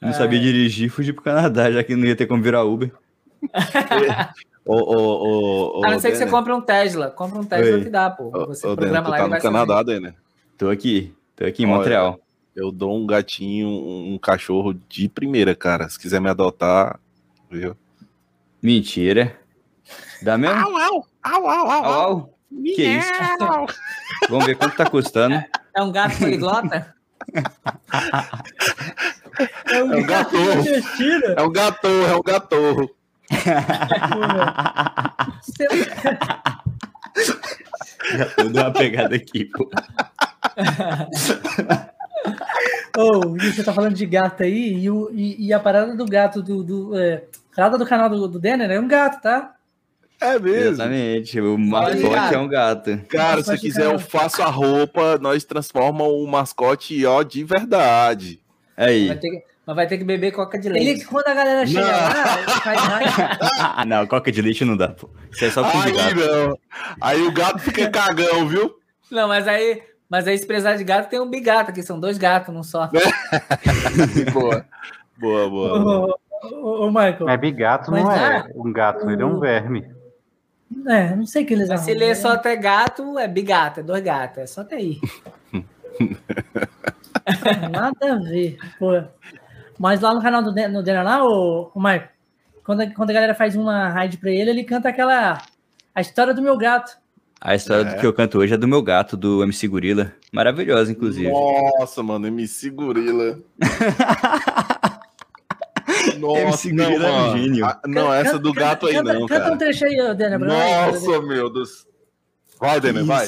Não 0.00 0.12
sabia 0.12 0.40
dirigir, 0.40 0.90
fugi 0.90 1.12
pro 1.12 1.22
Canadá, 1.22 1.70
já 1.70 1.84
que 1.84 1.94
não 1.94 2.06
ia 2.06 2.16
ter 2.16 2.26
como 2.26 2.42
virar 2.42 2.64
Uber. 2.64 2.90
Ô, 4.64 4.76
ô, 4.76 4.94
ô, 4.94 5.80
ô, 5.80 5.84
A 5.84 5.90
não 5.90 5.98
ser 5.98 6.12
que 6.12 6.18
você 6.18 6.26
compre 6.26 6.52
um 6.52 6.60
Tesla. 6.60 7.10
Compra 7.10 7.40
um 7.40 7.44
Tesla 7.44 7.74
Oi. 7.74 7.82
que 7.82 7.90
dá, 7.90 8.08
pô. 8.10 8.30
Você 8.46 8.62
programa 8.62 9.08
lá 9.08 9.16
tá 9.18 9.28
no 9.28 9.40
Canadá, 9.40 9.82
Denner? 9.82 10.14
Tô 10.62 10.70
aqui, 10.70 11.12
tô 11.34 11.44
aqui 11.44 11.64
em 11.64 11.66
Olha, 11.66 11.76
Montreal. 11.76 12.20
Eu 12.54 12.70
dou 12.70 12.96
um 12.96 13.04
gatinho, 13.04 13.66
um, 13.66 14.16
cachorro 14.16 14.72
de 14.72 15.08
primeira, 15.08 15.56
cara. 15.56 15.88
Se 15.88 15.98
quiser 15.98 16.20
me 16.20 16.30
adotar, 16.30 17.00
viu? 17.50 17.76
Mentira. 18.62 19.36
Dá 20.22 20.38
mesmo? 20.38 20.60
Au, 20.60 20.76
au, 20.76 21.04
au, 21.20 21.50
au, 21.50 21.68
Au, 21.68 21.84
au. 21.84 22.38
Que 22.76 22.84
isso? 22.84 23.10
Vamos 24.30 24.46
ver 24.46 24.54
quanto 24.54 24.76
tá 24.76 24.88
custando. 24.88 25.42
É 25.74 25.82
um 25.82 25.90
gato 25.90 26.16
poliglota? 26.16 26.94
É 29.66 29.82
um 29.82 29.94
É 29.94 29.96
um 29.96 30.06
gatorro. 30.06 30.60
intestino. 30.60 31.26
É 31.36 31.42
um 31.42 31.50
gatorro, 31.50 32.06
é 32.06 32.16
um 32.16 32.22
gatorro. 32.22 32.88
Já 35.58 36.61
tô 38.36 38.42
dando 38.44 38.56
uma 38.60 38.70
pegada 38.72 39.14
aqui, 39.16 39.44
pô. 39.46 39.68
Oh, 42.96 43.36
e 43.36 43.52
você 43.52 43.64
tá 43.64 43.72
falando 43.72 43.94
de 43.94 44.04
gato 44.06 44.42
aí, 44.42 44.74
e, 44.84 44.90
o- 44.90 45.10
e- 45.12 45.46
e 45.46 45.52
a 45.52 45.58
parada 45.58 45.96
do 45.96 46.04
gato 46.04 46.42
do. 46.42 46.62
do 46.62 46.96
é, 46.98 47.24
a 47.52 47.56
parada 47.56 47.78
do 47.78 47.86
canal 47.86 48.08
do, 48.10 48.28
do 48.28 48.38
Denner 48.38 48.70
é 48.70 48.78
um 48.78 48.86
gato, 48.88 49.20
tá? 49.22 49.54
É 50.20 50.38
mesmo. 50.38 50.70
Exatamente. 50.72 51.40
O 51.40 51.58
mascote 51.58 52.34
é 52.34 52.38
um 52.38 52.48
gato. 52.48 52.98
Cara, 53.08 53.42
se 53.42 53.58
quiser, 53.58 53.86
eu 53.86 53.90
cara. 53.92 53.98
faço 53.98 54.42
a 54.42 54.46
roupa, 54.46 55.18
nós 55.18 55.42
transformamos 55.42 56.06
o 56.22 56.26
mascote, 56.26 57.04
ó, 57.06 57.22
de 57.22 57.42
verdade. 57.42 58.40
Aí. 58.76 59.08
Vai 59.08 59.16
ter 59.18 59.30
que- 59.30 59.51
mas 59.66 59.76
vai 59.76 59.86
ter 59.86 59.98
que 59.98 60.04
beber 60.04 60.32
coca 60.32 60.58
de 60.58 60.68
Ele, 60.68 60.78
leite. 60.80 61.04
quando 61.06 61.28
a 61.28 61.34
galera 61.34 61.66
chega 61.66 61.82
Não. 61.82 61.90
lá, 61.90 62.38
ele 62.40 62.50
faz 62.60 62.80
raiva. 62.80 63.38
Ah, 63.76 63.84
não, 63.84 64.06
coca 64.06 64.32
de 64.32 64.42
leite 64.42 64.64
não 64.64 64.76
dá, 64.76 64.88
pô. 64.88 65.08
Isso 65.30 65.44
é 65.44 65.50
só 65.50 65.62
com 65.62 65.78
Aí 65.80 65.92
gato. 65.92 66.14
não. 66.16 66.58
Aí 67.00 67.22
o 67.22 67.32
gato 67.32 67.58
fica 67.60 67.88
cagão, 67.90 68.46
viu? 68.48 68.74
Não, 69.10 69.28
mas 69.28 69.46
aí, 69.46 69.82
mas 70.08 70.26
aí 70.26 70.36
se 70.36 70.46
precisar 70.46 70.76
de 70.76 70.84
gato, 70.84 71.08
tem 71.08 71.20
um 71.20 71.30
bigato 71.30 71.70
aqui. 71.70 71.82
São 71.82 72.00
dois 72.00 72.18
gatos, 72.18 72.52
não 72.54 72.62
só. 72.62 72.90
Boa. 74.32 74.66
Boa, 75.18 75.48
boa. 75.48 75.78
boa. 75.80 76.18
Ô, 76.42 76.46
ô, 76.56 76.86
ô, 76.86 76.88
Michael, 76.88 77.26
Mas 77.26 77.40
bigato 77.40 77.90
Mas 77.92 78.02
não 78.02 78.10
é 78.12 78.38
lá, 78.38 78.46
um 78.56 78.72
gato, 78.72 79.08
ele 79.08 79.22
é 79.22 79.26
um 79.26 79.38
verme. 79.38 79.86
é, 80.88 81.14
não 81.14 81.24
sei 81.24 81.44
o 81.44 81.46
que 81.46 81.54
eles 81.54 81.68
Mas 81.68 81.80
se 81.82 81.90
arrumam, 81.92 82.08
ler 82.08 82.14
né? 82.16 82.20
só 82.20 82.32
até 82.32 82.56
gato, 82.56 83.16
é 83.18 83.28
bigato, 83.28 83.78
é 83.78 83.82
dois 83.84 84.02
gatos. 84.02 84.38
É 84.38 84.46
só 84.46 84.62
até 84.62 84.74
aí. 84.76 84.98
Nada 87.70 88.14
a 88.14 88.18
ver. 88.18 88.58
Pô. 88.78 89.02
Mas 89.82 90.00
lá 90.00 90.14
no 90.14 90.22
canal 90.22 90.44
do 90.44 90.52
Den- 90.52 90.68
no 90.68 90.80
Denner 90.80 91.02
lá, 91.04 91.24
o, 91.24 91.72
o 91.74 91.82
quando, 92.64 92.82
a- 92.82 92.86
quando 92.94 93.10
a 93.10 93.12
galera 93.12 93.34
faz 93.34 93.56
uma 93.56 93.88
raid 93.88 94.16
pra 94.16 94.30
ele, 94.30 94.50
ele 94.50 94.62
canta 94.62 94.88
aquela. 94.88 95.42
A 95.92 96.00
história 96.00 96.32
do 96.32 96.40
meu 96.40 96.56
gato. 96.56 96.96
A 97.40 97.56
história 97.56 97.84
do 97.84 97.96
que 97.98 98.06
eu 98.06 98.12
canto 98.12 98.38
hoje 98.38 98.54
é 98.54 98.56
do 98.56 98.68
meu 98.68 98.80
gato, 98.80 99.16
do 99.16 99.42
MC 99.42 99.66
Gorila. 99.66 100.12
Maravilhosa, 100.30 100.92
inclusive. 100.92 101.28
Nossa, 101.28 102.00
mano, 102.00 102.28
MC 102.28 102.70
Gorila. 102.70 103.40
Nossa, 106.18 106.68
MC 106.68 106.72
não, 106.72 106.84
Gorila 106.84 107.08
é 107.08 107.12
um 107.12 107.38
gênio. 107.38 107.64
Ah, 107.66 107.80
Não, 107.86 108.12
essa 108.14 108.38
do 108.38 108.52
gato 108.52 108.86
aí 108.86 108.94
canta, 108.94 109.12
não, 109.14 109.26
Canta 109.26 109.42
um 109.42 109.46
cara. 109.46 109.56
trecho 109.58 109.84
aí, 109.84 109.96
nós. 109.96 110.16
Nossa, 110.40 111.22
meu 111.22 111.52
Deus. 111.52 111.86
Vai, 112.60 112.80
Denner, 112.80 113.04
vai. 113.04 113.26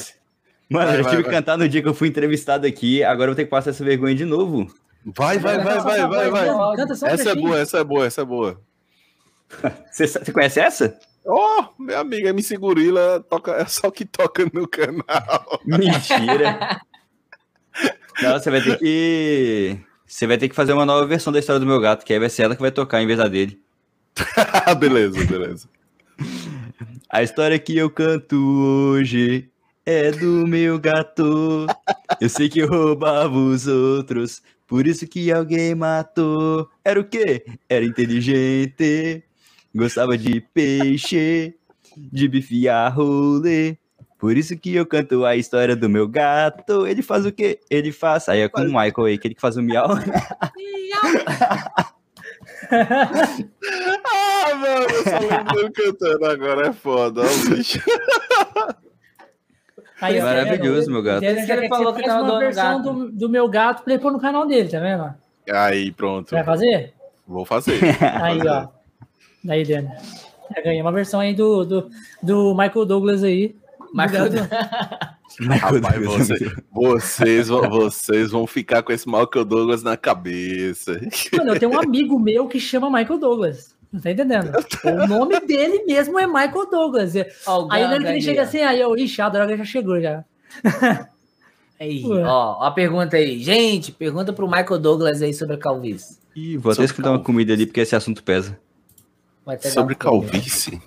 Mano, 0.69 0.87
Vai, 0.87 0.99
eu 0.99 1.03
vai, 1.03 1.11
tive 1.11 1.23
vai. 1.23 1.31
que 1.31 1.37
cantar 1.37 1.57
no 1.57 1.67
dia 1.67 1.81
que 1.81 1.87
eu 1.87 1.93
fui 1.93 2.07
entrevistado 2.07 2.65
aqui, 2.65 3.03
agora 3.03 3.25
eu 3.29 3.33
vou 3.33 3.35
ter 3.35 3.43
que 3.43 3.51
passar 3.51 3.71
essa 3.71 3.83
vergonha 3.83 4.15
de 4.15 4.23
novo. 4.25 4.67
Vai, 5.05 5.37
vai, 5.37 5.63
vai, 5.63 5.79
vai, 5.81 6.07
vai, 6.07 6.31
vai. 6.31 6.49
Um 6.49 6.73
Essa 7.05 7.31
é 7.31 7.35
boa, 7.35 7.59
essa 7.59 7.77
é 7.77 7.83
boa, 7.83 8.05
essa 8.07 8.21
é 8.21 8.25
boa. 8.25 8.61
Você, 9.91 10.31
conhece 10.31 10.59
essa? 10.59 10.97
Ó, 11.23 11.61
oh, 11.61 11.81
meu 11.81 11.99
amigo, 11.99 12.27
MC 12.27 12.57
Gorila 12.57 13.23
toca, 13.29 13.51
é 13.53 13.65
só 13.65 13.91
que 13.91 14.03
toca 14.05 14.45
no 14.51 14.67
canal. 14.67 15.61
Mentira. 15.65 16.81
Não, 18.21 18.33
você 18.33 18.49
vai 18.49 18.61
ter 18.61 18.79
que. 18.79 19.79
Você 20.07 20.25
vai 20.25 20.37
ter 20.37 20.49
que 20.49 20.55
fazer 20.55 20.73
uma 20.73 20.85
nova 20.85 21.05
versão 21.05 21.31
da 21.31 21.39
história 21.39 21.59
do 21.59 21.65
meu 21.65 21.79
gato, 21.79 22.05
que 22.05 22.13
aí 22.13 22.19
vai 22.19 22.29
ser 22.29 22.43
ela 22.43 22.55
que 22.55 22.61
vai 22.61 22.71
tocar 22.71 23.01
em 23.01 23.07
vez 23.07 23.19
da 23.19 23.27
dele. 23.27 23.59
beleza, 24.79 25.23
beleza. 25.25 25.69
A 27.09 27.21
história 27.21 27.59
que 27.59 27.77
eu 27.77 27.89
canto 27.89 28.35
hoje 28.35 29.49
é 29.85 30.11
do 30.11 30.47
meu 30.47 30.79
gato. 30.79 31.67
Eu 32.19 32.29
sei 32.29 32.49
que 32.49 32.63
roubava 32.63 33.35
os 33.35 33.67
outros, 33.67 34.41
por 34.67 34.87
isso 34.87 35.07
que 35.07 35.31
alguém 35.31 35.75
matou. 35.75 36.69
Era 36.83 36.99
o 36.99 37.03
quê? 37.03 37.45
Era 37.69 37.85
inteligente, 37.85 39.23
gostava 39.73 40.17
de 40.17 40.41
peixe, 40.53 41.55
de 41.97 42.27
bife 42.27 42.67
a 42.67 42.89
rolê. 42.89 43.77
Por 44.17 44.37
isso 44.37 44.57
que 44.57 44.73
eu 44.73 44.85
canto 44.85 45.25
a 45.25 45.35
história 45.35 45.75
do 45.75 45.89
meu 45.89 46.07
gato. 46.07 46.87
Ele 46.87 47.01
faz 47.01 47.25
o 47.25 47.31
quê? 47.31 47.59
Ele 47.69 47.91
faz. 47.91 48.27
Aí 48.27 48.39
é 48.39 48.49
com 48.49 48.61
o 48.61 48.65
Michael 48.65 49.05
aí, 49.05 49.13
aquele 49.15 49.35
que 49.35 49.41
faz 49.41 49.57
o 49.57 49.61
miau. 49.61 49.89
Ah, 52.71 54.55
mano, 54.55 54.87
eu 54.89 55.03
só 55.03 55.19
lembro 55.19 55.71
cantando 55.71 56.25
agora, 56.25 56.67
é 56.67 56.73
foda, 56.73 57.21
ó, 57.21 57.25
o 57.25 57.55
bicho. 57.55 57.79
Aí, 60.01 60.19
ó, 60.19 60.25
Maravilhoso, 60.25 60.91
meu 60.91 61.01
gato. 61.01 61.23
Ele 61.23 61.45
que 61.45 61.67
falou 61.69 61.93
que 61.93 62.01
faça 62.01 62.13
tava 62.13 62.23
uma 62.31 62.39
versão 62.39 62.81
do, 62.81 63.11
do 63.11 63.29
meu 63.29 63.47
gato 63.47 63.83
pra 63.83 63.93
ele 63.93 64.01
pôr 64.01 64.11
no 64.11 64.19
canal 64.19 64.45
dele, 64.45 64.69
tá 64.69 64.79
vendo? 64.79 65.13
Aí, 65.49 65.91
pronto. 65.91 66.31
Vai 66.31 66.43
fazer? 66.43 66.93
Vou 67.27 67.45
fazer. 67.45 67.79
Aí, 68.21 68.39
ó. 68.47 68.67
Aí, 69.49 69.63
Denner. 69.63 69.91
Já 70.55 70.61
ganhei 70.61 70.81
uma 70.81 70.91
versão 70.91 71.19
aí 71.19 71.33
do, 71.33 71.65
do, 71.65 71.89
do 72.21 72.53
Michael 72.53 72.85
Douglas 72.85 73.23
aí. 73.23 73.55
Michael 73.93 74.29
Do- 74.29 74.35
Michael 75.39 75.81
Rapaz, 75.81 76.03
Douglas. 76.03 76.27
você- 76.27 76.55
vocês, 76.71 77.47
vão, 77.47 77.69
vocês 77.69 78.31
vão 78.31 78.45
ficar 78.45 78.83
com 78.83 78.91
esse 78.91 79.07
Michael 79.07 79.43
Douglas 79.45 79.81
na 79.81 79.97
cabeça. 79.97 80.99
Mano, 81.35 81.53
eu 81.53 81.59
tenho 81.59 81.71
um 81.71 81.79
amigo 81.79 82.19
meu 82.19 82.47
que 82.47 82.59
chama 82.59 82.89
Michael 82.91 83.17
Douglas. 83.19 83.74
Não 83.95 84.01
tá 84.01 84.11
entendendo? 84.11 84.51
O 84.83 85.07
nome 85.07 85.39
dele 85.39 85.85
mesmo 85.85 86.19
é 86.19 86.27
Michael 86.27 86.69
Douglas. 86.69 87.13
Ó, 87.47 87.63
o 87.63 87.71
Aí 87.71 87.81
ele 87.81 88.19
chega 88.19 88.41
assim, 88.41 88.61
aí 88.61 88.81
eu, 88.81 88.93
ixi, 88.97 89.21
a 89.21 89.29
droga 89.29 89.55
já 89.55 89.63
chegou 89.63 90.01
já. 90.01 90.25
Aí, 91.79 92.05
Ué. 92.05 92.23
ó, 92.23 92.57
ó 92.59 92.63
a 92.63 92.71
pergunta 92.71 93.17
aí. 93.17 93.37
Gente, 93.43 93.91
pergunta 93.91 94.31
pro 94.31 94.47
Michael 94.47 94.79
Douglas 94.79 95.21
aí 95.21 95.33
sobre 95.33 95.55
a 95.55 95.57
calvície. 95.57 96.17
Ih, 96.33 96.57
vou 96.57 96.71
até 96.71 96.85
escutar 96.85 97.11
uma 97.11 97.21
comida 97.21 97.51
ali, 97.51 97.65
porque 97.65 97.81
esse 97.81 97.93
assunto 97.93 98.23
pesa. 98.23 98.57
Sobre 99.73 99.93
calvície. 99.93 100.81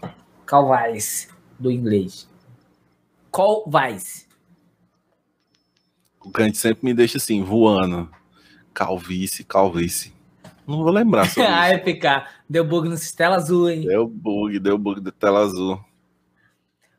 Calvice, 0.47 1.29
do 1.59 1.71
inglês. 1.71 2.27
Calvice. 3.31 4.27
O 6.25 6.31
Kant 6.31 6.57
sempre 6.57 6.87
me 6.87 6.95
deixa 6.95 7.19
assim, 7.19 7.43
voando. 7.43 8.09
calvície, 8.73 9.45
calvície. 9.45 10.15
Não 10.69 10.85
vou 10.85 10.93
lembrar 10.93 11.25
sobre 11.31 11.49
ah, 11.51 11.69
isso. 11.71 11.81
é 11.81 11.85
ficar. 11.85 12.31
Deu 12.49 12.63
bug 12.65 12.89
no 12.89 12.97
tela 13.17 13.37
azul, 13.37 13.71
hein? 13.71 13.87
Deu 13.87 14.07
bug, 14.07 14.59
deu 14.59 14.77
bug 14.77 15.01
de 15.01 15.11
tela 15.11 15.41
azul. 15.41 15.81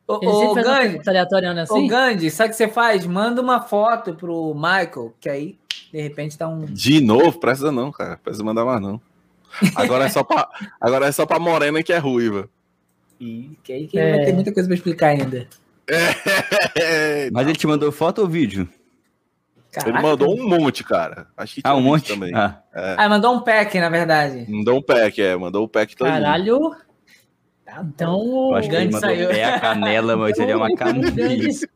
Ô, 0.08 0.16
ô 0.16 0.54
Gandhi, 0.56 1.00
aleatoriana 1.08 1.62
ô, 1.62 1.64
assim? 1.64 1.88
Gandhi, 1.88 2.32
sabe 2.32 2.48
o 2.50 2.52
que 2.52 2.58
você 2.58 2.68
faz? 2.68 3.06
Manda 3.06 3.40
uma 3.42 3.62
foto 3.62 4.16
pro 4.16 4.56
Michael, 4.56 5.14
que 5.20 5.30
aí, 5.30 5.60
de 5.94 6.02
repente, 6.02 6.36
dá 6.36 6.48
um. 6.48 6.66
De 6.66 7.00
novo? 7.00 7.40
Precisa 7.40 7.72
não, 7.72 7.92
cara. 7.92 8.18
Precisa 8.18 8.44
mandar 8.44 8.66
mais 8.66 8.82
não. 8.82 9.00
Agora 9.76 10.06
é 10.06 10.10
só 10.10 10.24
pra, 10.24 10.50
agora 10.82 11.06
é 11.06 11.12
só 11.12 11.28
pra 11.28 11.38
morena 11.40 11.84
que 11.84 11.94
é 11.94 12.00
ruiva. 12.00 12.50
Ih, 13.20 13.52
Que 13.64 13.74
aí 13.74 13.88
que 13.88 14.00
É. 14.00 14.16
vai 14.16 14.26
ter 14.26 14.34
muita 14.34 14.52
coisa 14.52 14.68
pra 14.68 14.76
explicar 14.76 15.08
ainda. 15.10 15.48
Mas 17.32 17.48
ele 17.48 17.56
te 17.56 17.68
mandou 17.68 17.92
foto 17.92 18.22
ou 18.22 18.28
vídeo? 18.28 18.68
Ele 19.72 19.84
Caraca. 19.86 20.02
mandou 20.02 20.36
um 20.36 20.48
monte, 20.50 20.84
cara. 20.84 21.28
Acho 21.38 21.56
que 21.56 21.62
Ah, 21.64 21.70
tinha 21.70 21.76
um 21.80 21.82
monte? 21.84 22.08
também. 22.14 22.34
Ah, 22.34 22.62
Ah, 22.98 23.08
mandou 23.08 23.36
um 23.36 23.42
pack, 23.42 23.80
na 23.80 23.90
verdade. 23.90 24.46
Mandou 24.50 24.78
um 24.78 24.82
pack, 24.82 25.22
é. 25.22 25.36
Mandou 25.36 25.64
o 25.66 25.68
pack 25.68 25.96
todo. 25.96 26.08
Caralho. 26.08 26.76
Então 27.82 28.20
eu 28.20 28.26
o 28.50 28.56
acho 28.56 28.68
ele 28.68 28.86
Gandhi 28.88 29.00
saiu. 29.00 29.30
pé 29.30 29.44
a 29.44 29.60
canela, 29.60 30.18
mas 30.18 30.40
ele 30.40 30.52
é 30.52 30.56
uma 30.56 30.74
camisa. 30.76 31.68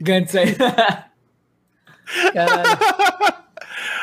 Gandhi 0.00 0.30
saiu. 0.32 0.56
Caralho. 2.34 2.78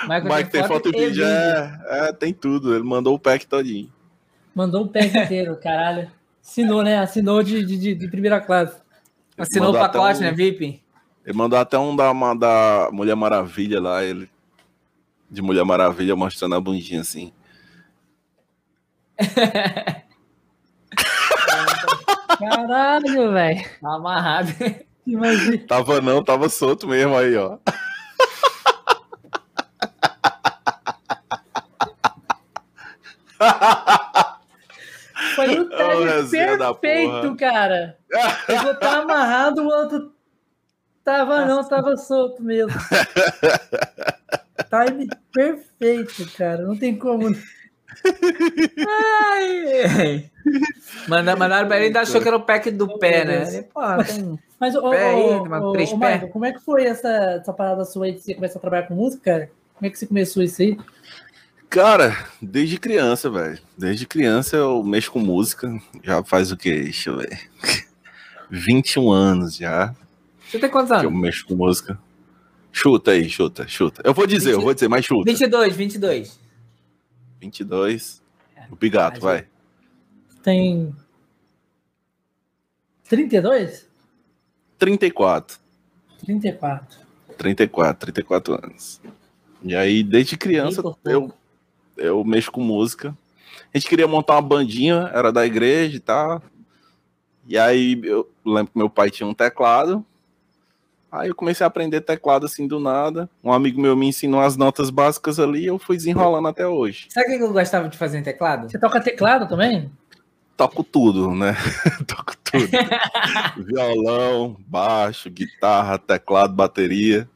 Michael 0.03 0.23
Mike 0.37 0.49
tem 0.49 0.63
foto 0.65 0.89
e 0.89 0.91
vídeo, 0.91 1.23
é, 1.25 1.79
é, 2.09 2.13
tem 2.13 2.33
tudo. 2.33 2.73
Ele 2.75 2.83
mandou 2.83 3.15
o 3.15 3.19
pack 3.19 3.45
todinho. 3.47 3.91
Mandou 4.55 4.83
o 4.83 4.87
pack 4.87 5.17
inteiro, 5.17 5.57
caralho. 5.61 6.11
Assinou, 6.41 6.83
né? 6.83 6.99
Assinou 6.99 7.41
de, 7.41 7.65
de, 7.65 7.95
de- 7.95 8.07
primeira 8.09 8.39
classe. 8.41 8.75
Assinou 9.37 9.69
o 9.69 9.71
Mandou 9.73 9.85
até 9.85 9.97
pacote, 9.97 10.19
um- 10.19 10.21
né, 10.23 10.31
VIP? 10.31 10.82
Ele 11.25 11.37
mandou 11.37 11.57
até 11.57 11.77
um 11.79 11.95
da, 11.95 12.11
uma 12.11 12.35
da 12.35 12.89
Mulher 12.91 13.15
Maravilha 13.15 13.79
lá, 13.79 14.03
ele. 14.03 14.29
De 15.29 15.41
Mulher 15.41 15.63
Maravilha 15.63 16.15
mostrando 16.15 16.55
a 16.55 16.59
bundinha 16.59 17.01
assim. 17.01 17.31
Caralho, 22.37 23.31
velho. 23.31 23.63
Tá 23.81 23.93
amarrado. 23.95 24.49
Imagina. 25.07 25.65
Tava 25.67 26.01
não, 26.01 26.23
tava 26.23 26.49
solto 26.49 26.87
mesmo 26.87 27.15
aí, 27.15 27.35
ó. 27.35 27.57
Foi 35.35 35.59
um 35.59 35.69
tag 35.69 36.03
resenha 36.03 36.57
da 36.57 36.73
perfeito, 36.73 37.35
cara. 37.35 37.97
Eu 38.47 38.61
vou 38.61 38.71
estar 38.71 38.99
amarrado, 38.99 39.61
o 39.63 39.67
outro 39.67 40.12
tava 41.03 41.45
não, 41.45 41.67
tava 41.67 41.97
solto 41.97 42.41
mesmo. 42.41 42.71
Time 44.69 45.07
perfeito, 45.31 46.31
cara. 46.37 46.63
Não 46.63 46.75
tem 46.75 46.95
como. 46.97 47.27
Ai. 48.87 50.29
Manda, 51.07 51.35
mandaram 51.35 51.67
pra 51.67 51.77
ele 51.77 51.85
e 51.85 51.87
ainda 51.87 52.01
achou 52.01 52.21
que 52.21 52.27
era 52.27 52.37
o 52.37 52.41
pack 52.41 52.71
do 52.71 52.97
pé, 52.97 53.23
né? 53.23 53.47
Ele, 53.47 53.63
Porra, 53.63 54.03
tem... 54.03 54.39
Mas, 54.59 54.75
ô. 54.75 54.89
Michael, 54.89 56.29
como 56.29 56.45
é 56.45 56.53
que 56.53 56.59
foi 56.59 56.85
essa, 56.85 57.07
essa 57.07 57.53
parada 57.53 57.85
sua 57.85 58.05
aí 58.05 58.13
de 58.13 58.21
você 58.21 58.33
começar 58.33 58.57
a 58.57 58.61
trabalhar 58.61 58.87
com 58.87 58.95
música, 58.95 59.31
cara? 59.31 59.51
Como 59.75 59.87
é 59.87 59.89
que 59.89 59.99
você 59.99 60.07
começou 60.07 60.41
isso 60.43 60.61
aí? 60.61 60.77
Cara, 61.69 62.15
desde 62.41 62.77
criança, 62.77 63.29
velho. 63.29 63.59
Desde 63.77 64.05
criança 64.05 64.57
eu 64.57 64.83
mexo 64.83 65.11
com 65.11 65.19
música. 65.19 65.71
Já 66.03 66.23
faz 66.23 66.51
o 66.51 66.57
quê? 66.57 66.81
Deixa 66.83 67.09
eu 67.09 67.17
ver. 67.17 67.39
21 68.49 69.11
anos 69.11 69.55
já 69.55 69.93
Você 70.53 70.59
tem 70.59 70.69
quantos 70.69 70.89
que 70.89 71.03
eu 71.03 71.09
anos? 71.09 71.19
mexo 71.19 71.47
com 71.47 71.55
música. 71.55 71.99
Chuta 72.71 73.09
aí, 73.09 73.27
chuta, 73.27 73.67
chuta. 73.67 74.03
Eu 74.05 74.13
vou 74.13 74.27
dizer, 74.27 74.53
eu 74.53 74.61
vou 74.61 74.71
dizer, 74.71 74.87
mas 74.87 75.03
chuta. 75.03 75.25
22, 75.25 75.75
22. 75.75 76.39
22. 77.41 78.21
O 78.69 78.75
Bigato, 78.75 79.19
vai. 79.19 79.47
Tem 80.43 80.95
32? 83.09 83.87
34. 84.77 85.57
34. 86.23 86.99
34, 87.35 88.13
34 88.13 88.53
anos. 88.53 89.01
E 89.63 89.75
aí, 89.75 90.03
desde 90.03 90.37
criança, 90.37 90.83
eu, 91.03 91.33
eu 91.97 92.23
mexo 92.23 92.51
com 92.51 92.61
música. 92.61 93.17
A 93.73 93.77
gente 93.79 93.89
queria 93.89 94.07
montar 94.07 94.35
uma 94.35 94.41
bandinha, 94.43 95.09
era 95.15 95.31
da 95.31 95.47
igreja 95.47 95.97
e 95.97 95.99
tal. 95.99 96.43
E 97.47 97.57
aí, 97.57 97.99
eu 98.03 98.29
lembro 98.45 98.71
que 98.71 98.77
meu 98.77 98.89
pai 98.89 99.09
tinha 99.09 99.25
um 99.25 99.33
teclado. 99.33 100.05
Aí 101.13 101.29
eu 101.29 101.35
comecei 101.35 101.63
a 101.63 101.67
aprender 101.67 102.01
teclado 102.01 102.47
assim 102.47 102.67
do 102.67 102.79
nada. 102.79 103.29
Um 103.43 103.53
amigo 103.53 103.79
meu 103.79 103.95
me 103.95 104.07
ensinou 104.07 104.41
as 104.41 104.57
notas 104.57 104.89
básicas 104.89 105.39
ali 105.39 105.61
e 105.61 105.67
eu 105.67 105.77
fui 105.77 105.95
desenrolando 105.95 106.47
até 106.47 106.65
hoje. 106.65 107.05
Sabe 107.09 107.35
o 107.35 107.37
que 107.37 107.43
eu 107.43 107.53
gostava 107.53 107.87
de 107.87 107.95
fazer 107.95 108.17
em 108.17 108.23
teclado? 108.23 108.67
Você 108.67 108.79
toca 108.79 108.99
teclado 108.99 109.47
também? 109.47 109.91
Toco 110.57 110.83
tudo, 110.83 111.29
né? 111.35 111.55
Toco 112.07 112.35
tudo. 112.43 112.67
Violão, 113.63 114.57
baixo, 114.65 115.29
guitarra, 115.29 115.99
teclado, 115.99 116.55
bateria. 116.55 117.29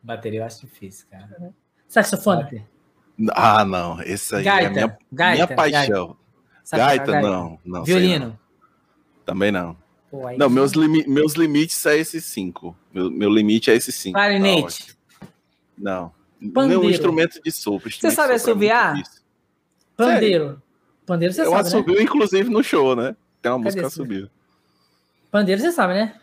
Bateria 0.00 0.38
eu 0.38 0.44
acho 0.44 0.60
difícil, 0.60 1.08
cara. 1.10 1.52
Saxofone? 1.88 2.64
Ah, 3.32 3.64
não. 3.64 4.00
Esse 4.02 4.36
aí 4.36 4.42
é 4.42 4.44
Gaita, 4.44 4.70
minha, 4.70 4.98
gaita, 5.10 5.34
minha 5.34 5.56
paixão. 5.56 6.16
Sabe 6.62 6.84
Gaita, 6.84 7.04
tocar 7.04 7.22
não. 7.22 7.58
não 7.64 7.82
Violino. 7.82 8.38
Também 9.26 9.50
não. 9.50 9.76
Pô, 10.10 10.28
Não, 10.36 10.50
meus, 10.50 10.72
limi 10.72 11.06
meus 11.06 11.34
limites 11.34 11.84
é 11.86 11.96
esses 11.96 12.24
cinco. 12.24 12.76
Meu, 12.92 13.10
meu 13.10 13.30
limite 13.30 13.70
é 13.70 13.74
esses 13.76 13.94
cinco. 13.94 14.14
Tá. 14.18 14.24
Clarinete. 14.24 14.96
não. 15.78 16.12
Pandeiro. 16.54 16.80
Nenhum 16.80 16.90
instrumento 16.90 17.40
de 17.42 17.50
sopro. 17.52 17.88
instrumento 17.88 18.16
sabe 18.16 18.28
sopro 18.28 18.32
é 18.32 18.36
assoviar? 18.36 18.94
difícil. 18.94 19.20
Pandeiro. 19.96 20.62
Pandeiro 21.06 21.34
você 21.34 21.42
Eu 21.42 21.50
sabe, 21.50 21.62
né? 21.62 21.68
assobio, 21.68 22.00
inclusive, 22.02 22.48
no 22.50 22.62
show, 22.62 22.96
né? 22.96 23.14
Tem 23.42 23.52
uma 23.52 23.58
Cadê 23.58 23.64
música 23.64 23.86
assobio. 23.86 24.30
Pandeiro 25.30 25.60
você 25.60 25.70
sabe, 25.70 25.94
né? 25.94 26.14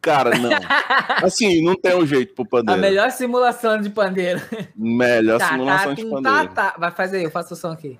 Cara, 0.00 0.30
não. 0.38 0.50
assim, 1.26 1.62
não 1.62 1.74
tem 1.76 1.94
um 1.96 2.06
jeito 2.06 2.34
pro 2.34 2.44
A 2.44 2.48
pandeiro. 2.48 2.80
melhor 2.80 3.10
simulação 3.10 3.80
de 3.80 3.90
pandeiro. 3.90 4.40
Melhor 4.76 5.38
Tá, 5.38 5.48
simulação 5.50 5.94
tá, 5.94 6.02
de 6.02 6.04
pandeiro. 6.08 6.48
tá, 6.54 6.70
tá. 6.72 6.74
Vai 6.78 6.90
fazer 6.90 7.18
aí, 7.18 7.24
eu 7.24 7.30
faço 7.30 7.54
o 7.54 7.56
som 7.56 7.70
aqui. 7.72 7.98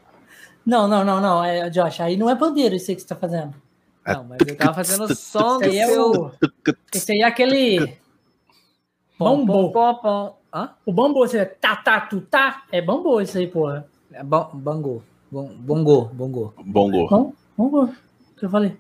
Não, 0.65 0.87
não, 0.89 1.05
não, 1.05 1.21
não. 1.21 1.45
É, 1.45 1.69
Josh, 1.71 2.01
aí 2.01 2.17
não 2.17 2.29
é 2.31 2.35
pandeiro 2.37 2.75
isso 2.75 2.91
aí 2.91 2.95
que 2.97 3.03
você 3.03 3.09
tá 3.09 3.17
fazendo. 3.17 3.55
É. 4.05 4.15
Não, 4.15 4.25
mas 4.25 4.39
eu 4.47 4.57
tava 4.57 4.75
fazendo 4.75 5.05
o 5.05 5.15
som 5.15 5.59
do 5.59 5.65
é 5.65 5.87
seu... 5.87 6.11
o. 6.11 6.31
Esse 6.93 7.13
aí 7.13 7.19
é 7.21 7.25
aquele. 7.25 7.97
Bambu. 9.19 9.73
Hã? 10.53 10.71
O 10.85 10.93
bambu, 10.93 11.21
você 11.21 11.47
tá, 11.47 11.77
tá, 11.77 12.01
tu, 12.03 12.21
tá. 12.23 12.65
É 12.73 12.83
bambu 12.83 13.21
isso 13.21 13.39
aí, 13.39 13.47
porra. 13.47 13.87
É 14.13 14.23
bongo. 14.23 15.03
Bongo. 15.31 16.53
Bom, 16.59 17.33
bambu. 17.57 17.85
O 17.85 17.89
que 18.39 18.45
eu 18.45 18.51
falei? 18.51 18.77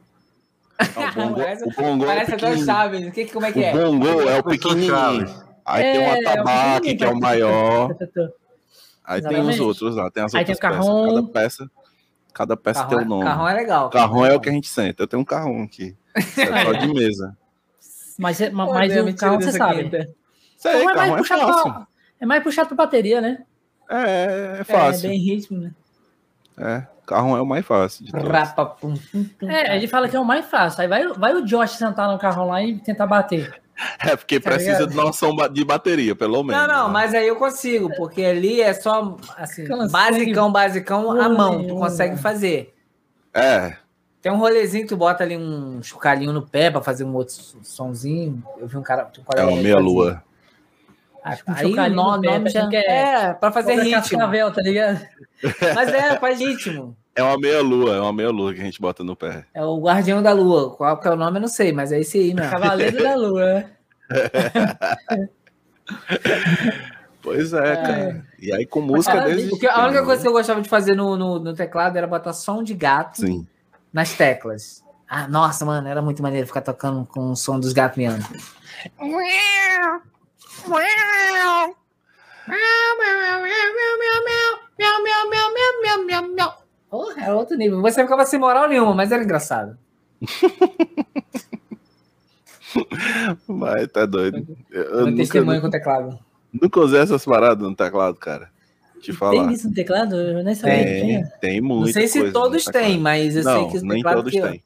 Não, 0.97 1.07
o 1.07 1.13
bongo, 1.29 1.35
Parece- 1.37 1.65
o 1.65 1.71
bongo 1.71 2.03
é 2.03 2.07
o 2.07 2.09
Parece 2.09 2.35
até 2.35 2.51
o. 2.53 2.65
Chaves. 2.65 3.07
O 3.07 3.13
que, 3.13 3.25
como 3.27 3.47
é 3.47 3.53
que 3.53 3.61
O 3.61 3.63
é? 3.63 3.73
bongo 3.73 4.07
é 4.23 4.39
o 4.39 4.43
pequenininho. 4.43 4.91
Chaves. 4.91 5.45
Aí 5.65 5.85
É, 5.85 5.93
tem 5.93 6.01
o 6.01 6.03
é 6.03 6.09
o 6.09 6.29
atabaque, 6.29 6.95
que 6.97 7.05
é 7.05 7.09
o 7.09 7.21
maior. 7.21 7.97
Aí 9.05 9.23
tem 9.23 9.41
os 9.41 9.61
outros 9.61 9.97
lá, 9.97 10.11
tem 10.11 10.23
as 10.25 10.35
Aí 10.35 10.45
tem 10.45 10.55
o 10.55 10.59
carrom. 10.59 11.05
peças. 11.05 11.15
Cada 11.15 11.29
peça, 11.29 11.71
cada 12.33 12.57
peça 12.57 12.85
tem 12.85 12.99
o 12.99 13.05
nome. 13.05 13.25
Carrão 13.25 13.49
é 13.49 13.55
legal. 13.55 13.91
Carrão 13.91 14.25
é 14.27 14.35
o 14.35 14.41
que 14.41 14.49
a 14.49 14.53
gente 14.53 14.69
senta. 14.69 15.03
Eu 15.03 15.07
tenho 15.07 15.23
um 15.23 15.25
carrão 15.25 15.63
aqui. 15.63 15.97
É 16.39 16.65
só 16.65 16.73
de 16.73 16.93
mesa. 16.93 17.37
Mas, 18.19 18.41
é- 18.41 18.51
mas 18.51 18.93
Deus, 18.93 19.03
o 19.03 19.07
me 19.07 19.15
carro 19.15 19.39
tira 19.39 19.51
você 19.53 19.59
sabe. 19.59 20.15
Sei, 20.59 20.73
Carrão 20.73 20.91
é 20.91 20.95
carrão 20.95 20.97
mais, 20.97 21.13
é 21.13 21.17
puxado 21.17 21.41
fácil. 21.53 21.73
pra, 21.73 21.87
é 22.21 22.27
mais 22.27 22.43
puxado 22.43 22.69
pra 22.69 22.77
bateria, 22.77 23.21
né? 23.21 23.39
É, 23.89 24.57
é 24.59 24.61
É, 24.61 24.65
fácil. 24.65 25.09
bem 25.09 25.19
ritmo, 25.19 25.59
né? 25.59 25.71
É, 26.59 26.87
carrão 27.07 27.37
é 27.37 27.41
o 27.41 27.47
mais 27.47 27.65
fácil. 27.65 28.05
Rapa, 28.13 28.67
pum, 28.67 28.95
pum, 29.11 29.25
pum. 29.25 29.51
É, 29.51 29.75
ele 29.77 29.89
fala 29.89 30.09
que 30.09 30.15
é 30.17 30.21
o 30.21 30.25
mais 30.25 30.45
fácil. 30.45 30.83
Aí 30.83 30.89
vai, 30.89 31.07
vai 31.15 31.35
o 31.35 31.45
Josh 31.45 31.73
sentar 31.73 32.11
no 32.13 32.19
carro 32.19 32.47
lá 32.47 32.63
e 32.63 32.79
tentar 32.79 33.07
bater. 33.07 33.62
É 34.01 34.17
porque 34.17 34.39
Tá 34.41 34.51
precisa 34.51 34.73
ligado? 34.73 34.91
de 34.91 34.97
noção 34.97 35.35
de 35.53 35.65
bateria, 35.65 36.15
pelo 36.15 36.43
menos. 36.43 36.61
Não, 36.67 36.69
não, 36.77 36.87
né? 36.89 36.93
mas 36.93 37.15
aí 37.15 37.27
eu 37.29 37.37
consigo, 37.37 37.91
porque 37.97 38.23
ali 38.25 38.61
é 38.61 38.73
só, 38.75 39.17
assim, 39.37 39.65
basicão, 39.91 40.51
basicão, 40.53 41.11
a 41.11 41.15
Porra 41.15 41.29
mão, 41.29 41.67
tu 41.67 41.75
consegue 41.77 42.17
fazer. 42.17 42.75
É, 43.35 43.77
Tem 44.21 44.31
um 44.31 44.37
rolezinho 44.37 44.83
que 44.85 44.89
tu 44.91 44.97
bota 44.97 45.25
ali 45.25 45.37
um 45.37 45.83
chocalhinho 45.83 46.33
no 46.33 46.43
pé 46.47 46.71
pra 46.71 46.81
fazer 46.83 47.03
um 47.05 47.15
outro 47.15 47.35
sonzinho. 47.63 48.43
Eu 48.59 48.67
vi 48.69 48.77
um 48.77 48.83
cara. 48.83 49.05
Um 49.19 49.39
é 49.39 49.43
uma 49.45 49.57
que 49.57 49.63
meia 49.63 49.75
fazia. 49.75 49.79
lua. 49.89 50.23
Ah, 51.25 51.37
Um 51.49 51.53
Aí 51.55 51.65
o 51.67 51.69
chocalhinho 51.71 51.97
no 51.97 52.03
nome, 52.11 52.27
pé, 52.29 52.35
nome 52.39 52.51
já 52.51 52.69
que 52.69 52.77
é- 52.77 53.15
é 53.31 53.33
pra 53.35 53.51
fazer 53.53 53.75
ritmo. 53.75 53.93
Cascavel, 53.93 54.53
tá 54.53 54.61
ligado? 54.63 55.01
Mas 55.75 55.89
é, 55.93 56.19
faz 56.19 56.39
ritmo. 56.39 56.97
É 57.15 57.23
uma 57.23 57.39
meia 57.39 57.61
lua, 57.61 57.97
é 57.97 58.01
uma 58.01 58.13
meia 58.13 58.31
lua 58.31 58.55
que 58.55 58.61
a 58.61 58.65
gente 58.65 58.81
bota 58.81 59.05
no 59.05 59.15
pé. 59.15 59.45
É 59.53 59.63
o 59.63 59.79
Guardião 59.79 60.23
da 60.23 60.33
Lua. 60.33 60.75
Qual 60.75 60.99
que 60.99 61.07
é 61.07 61.11
o 61.11 61.17
nome, 61.17 61.37
eu 61.37 61.43
não 61.43 61.49
sei, 61.49 61.73
mas 61.73 61.93
é 61.93 62.01
esse 62.01 62.19
aí 62.19 62.35
mesmo. 62.35 62.51
Cavaleiro 62.51 63.03
da 63.03 63.15
Lua. 63.15 63.45
né? 63.45 63.71
Pois 67.23 67.53
é, 67.53 67.77
cara. 67.77 68.27
E 68.41 68.53
aí 68.53 68.67
com 68.67 68.81
música 68.81 69.15
Caralho, 69.15 69.35
desde. 69.35 69.51
Porque 69.51 69.67
a 69.67 69.85
única 69.85 70.05
coisa 70.05 70.21
que 70.21 70.29
né? 70.29 70.31
eu 70.31 70.37
gostava 70.37 70.61
de 70.61 70.69
fazer 70.69 70.97
no, 70.97 71.17
no, 71.17 71.39
no 71.39 71.55
teclado 71.55 71.97
era 71.97 72.07
botar 72.07 72.33
som 72.33 72.63
de 72.65 72.75
gato 72.75 73.21
Sim. 73.21 73.47
nas 73.93 74.13
teclas. 74.15 74.83
Ah, 75.09 75.29
nossa, 75.29 75.65
mano, 75.65 75.87
era 75.87 76.03
muito 76.03 76.23
maneiro 76.23 76.47
ficar 76.47 76.63
tocando 76.63 77.07
com 77.07 77.31
o 77.31 77.37
som 77.37 77.61
dos 77.61 77.73
gatos 77.73 77.97
miando. 77.99 78.25
Porra, 86.93 87.25
é 87.25 87.33
outro 87.33 87.57
nível. 87.57 87.81
Você 87.81 88.03
ficava 88.03 88.27
sem 88.27 88.39
moral 88.39 88.69
nenhuma, 88.69 88.95
mas 88.95 89.11
era 89.11 89.25
engraçado. 89.25 89.79
Mas 93.47 93.87
tá 93.89 94.07
doido. 94.07 94.47
Eu, 94.71 94.83
eu 94.83 95.07
nunca, 95.07 95.17
testemunho 95.19 95.61
com 95.61 95.67
o 95.67 95.71
teclado. 95.71 96.19
nunca 96.53 96.81
usei 96.81 97.01
essas 97.01 97.23
paradas 97.25 97.67
no 97.67 97.75
teclado, 97.75 98.17
cara. 98.17 98.51
Te 99.01 99.13
falar. 99.13 99.45
Tem 99.45 99.53
isso 99.53 99.69
no 99.69 99.75
teclado? 99.75 100.17
Eu 100.17 100.43
nem 100.45 100.55
sabia 100.55 100.79
que 100.79 100.85
Tem, 100.85 101.25
tem 101.41 101.61
muito. 101.61 101.87
Não 101.87 101.93
sei 101.93 102.09
se 102.09 102.31
todos 102.31 102.65
têm, 102.65 102.99
mas 102.99 103.37
eu 103.37 103.43
sei 103.43 103.53
Não, 103.53 103.71
que 103.71 103.77
os 103.77 103.83
nem 103.83 104.03
todos 104.03 104.31
que 104.31 104.39
eu, 104.39 104.51
têm. 104.51 104.63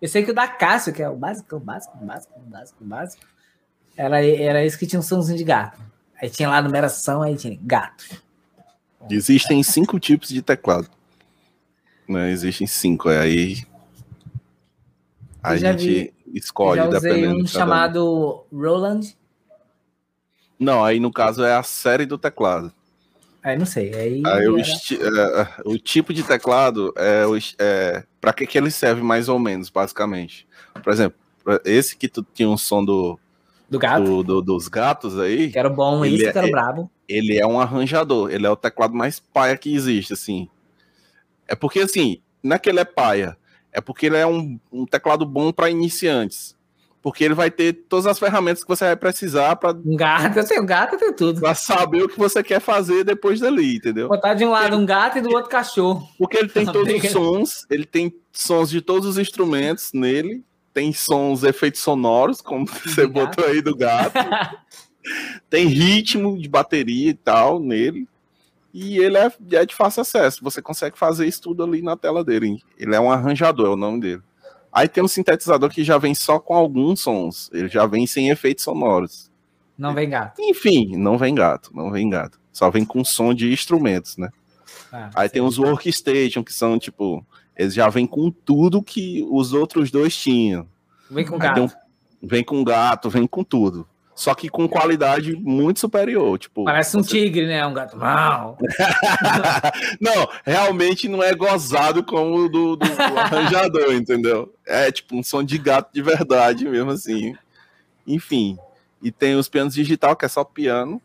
eu 0.00 0.08
sei 0.08 0.22
que 0.22 0.30
o 0.30 0.34
da 0.34 0.48
Cássio, 0.48 0.92
que 0.92 1.02
é 1.02 1.08
o 1.08 1.16
básico, 1.16 1.56
o 1.56 1.60
básico, 1.60 1.98
o 2.00 2.04
básico, 2.06 2.32
o 2.38 2.50
básico, 2.50 2.78
o 2.82 2.86
básico, 2.86 3.22
era, 3.96 4.24
era 4.24 4.64
esse 4.64 4.78
que 4.78 4.86
tinha 4.86 5.00
um 5.00 5.02
somzinho 5.02 5.36
de 5.36 5.44
gato. 5.44 5.78
Aí 6.20 6.30
tinha 6.30 6.48
lá 6.48 6.58
a 6.58 6.62
numeração, 6.62 7.22
aí 7.22 7.36
tinha 7.36 7.58
gato. 7.62 8.04
Existem 9.10 9.62
cinco 9.62 9.98
tipos 9.98 10.28
de 10.28 10.40
teclado. 10.40 10.88
Né? 12.10 12.30
Existem 12.32 12.66
cinco. 12.66 13.08
é 13.08 13.20
Aí 13.20 13.64
a 15.42 15.56
gente 15.56 16.12
escolhe 16.34 16.80
Eu 16.80 16.90
já 16.92 16.98
usei 16.98 17.28
um 17.28 17.46
chamado 17.46 18.44
Roland. 18.52 19.16
Não, 20.58 20.84
aí 20.84 21.00
no 21.00 21.10
caso 21.12 21.42
é 21.44 21.54
a 21.54 21.62
série 21.62 22.04
do 22.04 22.18
teclado. 22.18 22.72
Aí 23.42 23.56
não 23.56 23.64
sei. 23.64 23.94
Aí, 23.94 24.22
Aí 24.26 24.48
o, 24.48 24.58
é, 24.58 24.62
é, 24.62 25.48
o 25.64 25.78
tipo 25.78 26.12
de 26.12 26.22
teclado 26.22 26.92
é, 26.98 27.22
é 27.58 28.04
para 28.20 28.34
que, 28.34 28.46
que 28.46 28.58
ele 28.58 28.70
serve 28.70 29.02
mais 29.02 29.28
ou 29.30 29.38
menos, 29.38 29.70
basicamente. 29.70 30.46
Por 30.82 30.92
exemplo, 30.92 31.18
esse 31.64 31.96
que 31.96 32.06
tu 32.08 32.26
tinha 32.34 32.48
um 32.50 32.58
som 32.58 32.84
do, 32.84 33.18
do 33.70 33.78
gato. 33.78 34.04
do- 34.04 34.22
do- 34.22 34.42
dos 34.42 34.68
gatos 34.68 35.18
aí, 35.18 35.50
Que 35.50 35.58
era 35.58 35.70
bom, 35.70 36.04
Ele 36.04 36.26
é- 36.26 36.32
que 36.32 36.36
era 36.38 36.46
o 36.46 36.50
brabo. 36.50 36.90
ele 37.08 37.38
é 37.38 37.46
um 37.46 37.58
arranjador, 37.58 38.30
ele 38.30 38.46
é 38.46 38.50
o 38.50 38.56
teclado 38.56 38.94
mais 38.94 39.18
paia 39.20 39.56
que 39.56 39.72
existe, 39.74 40.12
assim. 40.12 40.48
É 41.50 41.56
porque, 41.56 41.80
assim, 41.80 42.22
não 42.40 42.54
é 42.54 42.58
que 42.60 42.68
ele 42.68 42.78
é 42.78 42.84
paia, 42.84 43.36
é 43.72 43.80
porque 43.80 44.06
ele 44.06 44.16
é 44.16 44.24
um, 44.24 44.58
um 44.72 44.86
teclado 44.86 45.26
bom 45.26 45.52
para 45.52 45.68
iniciantes. 45.68 46.56
Porque 47.02 47.24
ele 47.24 47.34
vai 47.34 47.50
ter 47.50 47.72
todas 47.88 48.06
as 48.06 48.18
ferramentas 48.18 48.62
que 48.62 48.68
você 48.68 48.84
vai 48.84 48.94
precisar 48.96 49.56
para 49.56 49.70
Um 49.72 49.96
gato, 49.96 50.38
eu 50.38 50.46
tenho 50.46 50.64
gato, 50.64 50.94
eu 50.94 50.98
tenho 50.98 51.12
tudo. 51.16 51.54
saber 51.56 52.04
o 52.04 52.08
que 52.08 52.18
você 52.18 52.40
quer 52.42 52.60
fazer 52.60 53.02
depois 53.04 53.40
dali, 53.40 53.76
entendeu? 53.76 54.06
Botar 54.06 54.34
de 54.34 54.44
um 54.44 54.50
lado 54.50 54.76
um 54.76 54.86
gato 54.86 55.18
e 55.18 55.20
do 55.22 55.30
outro 55.30 55.50
cachorro. 55.50 56.06
Porque 56.18 56.36
ele 56.36 56.50
tem 56.50 56.66
todos 56.70 56.92
os 56.92 57.10
sons, 57.10 57.66
ele 57.68 57.86
tem 57.86 58.14
sons 58.32 58.70
de 58.70 58.80
todos 58.80 59.08
os 59.08 59.18
instrumentos 59.18 59.92
nele, 59.92 60.44
tem 60.72 60.92
sons, 60.92 61.42
efeitos 61.42 61.80
sonoros, 61.80 62.40
como 62.40 62.66
você 62.84 63.08
gato. 63.08 63.12
botou 63.12 63.44
aí 63.46 63.60
do 63.60 63.74
gato, 63.74 64.14
tem 65.48 65.66
ritmo 65.66 66.38
de 66.38 66.48
bateria 66.48 67.10
e 67.10 67.14
tal 67.14 67.58
nele, 67.58 68.06
e 68.72 68.98
ele 68.98 69.16
é, 69.16 69.32
é 69.52 69.66
de 69.66 69.74
fácil 69.74 70.02
acesso, 70.02 70.42
você 70.42 70.60
consegue 70.62 70.98
fazer 70.98 71.26
isso 71.26 71.42
tudo 71.42 71.62
ali 71.64 71.82
na 71.82 71.96
tela 71.96 72.24
dele. 72.24 72.62
Ele 72.78 72.94
é 72.94 73.00
um 73.00 73.10
arranjador, 73.10 73.66
é 73.66 73.70
o 73.70 73.76
nome 73.76 74.00
dele. 74.00 74.22
Aí 74.72 74.86
tem 74.88 75.02
um 75.02 75.08
sintetizador 75.08 75.68
que 75.70 75.82
já 75.82 75.98
vem 75.98 76.14
só 76.14 76.38
com 76.38 76.54
alguns 76.54 77.00
sons, 77.00 77.50
ele 77.52 77.68
já 77.68 77.86
vem 77.86 78.06
sem 78.06 78.30
efeitos 78.30 78.62
sonoros. 78.64 79.30
Não 79.76 79.94
vem 79.94 80.08
gato. 80.10 80.40
Enfim, 80.40 80.96
não 80.96 81.16
vem 81.18 81.34
gato, 81.34 81.70
não 81.74 81.90
vem 81.90 82.08
gato. 82.08 82.38
Só 82.52 82.70
vem 82.70 82.84
com 82.84 83.02
som 83.04 83.32
de 83.34 83.52
instrumentos, 83.52 84.16
né? 84.16 84.28
Ah, 84.92 85.10
Aí 85.14 85.28
tem 85.28 85.40
os 85.42 85.58
workstation, 85.58 86.44
que 86.44 86.52
são, 86.52 86.78
tipo, 86.78 87.24
eles 87.56 87.74
já 87.74 87.88
vêm 87.88 88.06
com 88.06 88.30
tudo 88.30 88.82
que 88.82 89.26
os 89.30 89.52
outros 89.52 89.90
dois 89.90 90.14
tinham. 90.16 90.66
Vem 91.10 91.24
com 91.24 91.34
Aí 91.34 91.40
gato. 91.40 91.62
um- 91.62 92.26
vem 92.26 92.44
com 92.44 92.62
gato, 92.62 93.08
vem 93.08 93.26
com 93.26 93.42
tudo. 93.42 93.88
Só 94.20 94.34
que 94.34 94.50
com 94.50 94.68
qualidade 94.68 95.34
muito 95.34 95.80
superior. 95.80 96.38
Tipo, 96.38 96.64
Parece 96.64 96.94
um 96.94 97.02
você- 97.02 97.08
tigre, 97.08 97.46
né? 97.46 97.66
Um 97.66 97.72
gato. 97.72 97.96
Mau. 97.96 98.58
não, 99.98 100.28
realmente 100.44 101.08
não 101.08 101.22
é 101.22 101.34
gozado 101.34 102.04
como 102.04 102.36
o 102.36 102.48
do, 102.50 102.76
do 102.76 102.84
arranjador, 103.16 103.94
entendeu? 103.94 104.54
É 104.66 104.92
tipo 104.92 105.16
um 105.16 105.22
som 105.22 105.42
de 105.42 105.56
gato 105.56 105.90
de 105.90 106.02
verdade 106.02 106.68
mesmo 106.68 106.90
assim. 106.90 107.34
Enfim. 108.06 108.58
E 109.02 109.10
tem 109.10 109.36
os 109.36 109.48
pianos 109.48 109.72
digital, 109.72 110.14
que 110.14 110.26
é 110.26 110.28
só 110.28 110.44
piano. 110.44 111.00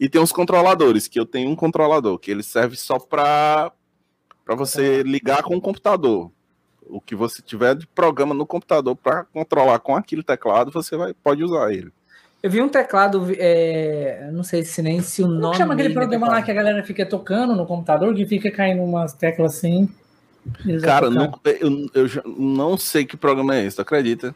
E 0.00 0.08
tem 0.08 0.20
os 0.20 0.32
controladores, 0.32 1.06
que 1.06 1.20
eu 1.20 1.24
tenho 1.24 1.48
um 1.48 1.54
controlador, 1.54 2.18
que 2.18 2.28
ele 2.28 2.42
serve 2.42 2.74
só 2.74 2.98
para 2.98 3.70
para 4.44 4.56
você 4.56 5.04
ligar 5.04 5.44
com 5.44 5.54
o 5.54 5.60
computador. 5.60 6.28
O 6.88 7.00
que 7.00 7.14
você 7.14 7.40
tiver 7.40 7.76
de 7.76 7.86
programa 7.86 8.34
no 8.34 8.44
computador 8.44 8.96
para 8.96 9.22
controlar 9.26 9.78
com 9.78 9.94
aquele 9.94 10.24
teclado, 10.24 10.72
você 10.72 10.96
vai, 10.96 11.14
pode 11.14 11.44
usar 11.44 11.72
ele. 11.72 11.92
Eu 12.42 12.50
vi 12.50 12.60
um 12.60 12.68
teclado, 12.68 13.28
é, 13.38 14.28
não 14.32 14.42
sei 14.42 14.64
se 14.64 14.82
nem 14.82 15.00
se 15.00 15.22
o 15.22 15.26
Como 15.26 15.38
nome. 15.38 15.52
que 15.52 15.58
chama 15.58 15.74
aquele 15.74 15.90
é 15.90 15.92
programa 15.92 16.26
lá 16.28 16.42
que 16.42 16.50
a 16.50 16.54
galera 16.54 16.82
fica 16.82 17.06
tocando 17.06 17.54
no 17.54 17.64
computador, 17.64 18.12
que 18.14 18.26
fica 18.26 18.50
caindo 18.50 18.82
umas 18.82 19.12
teclas 19.12 19.56
assim? 19.56 19.88
Cara, 20.82 21.08
não- 21.08 21.38
eu, 21.44 21.88
eu 21.94 22.08
já 22.08 22.20
não 22.24 22.76
sei 22.76 23.04
que 23.04 23.16
programa 23.16 23.54
é 23.54 23.64
esse, 23.64 23.76
tu 23.76 23.82
acredita? 23.82 24.34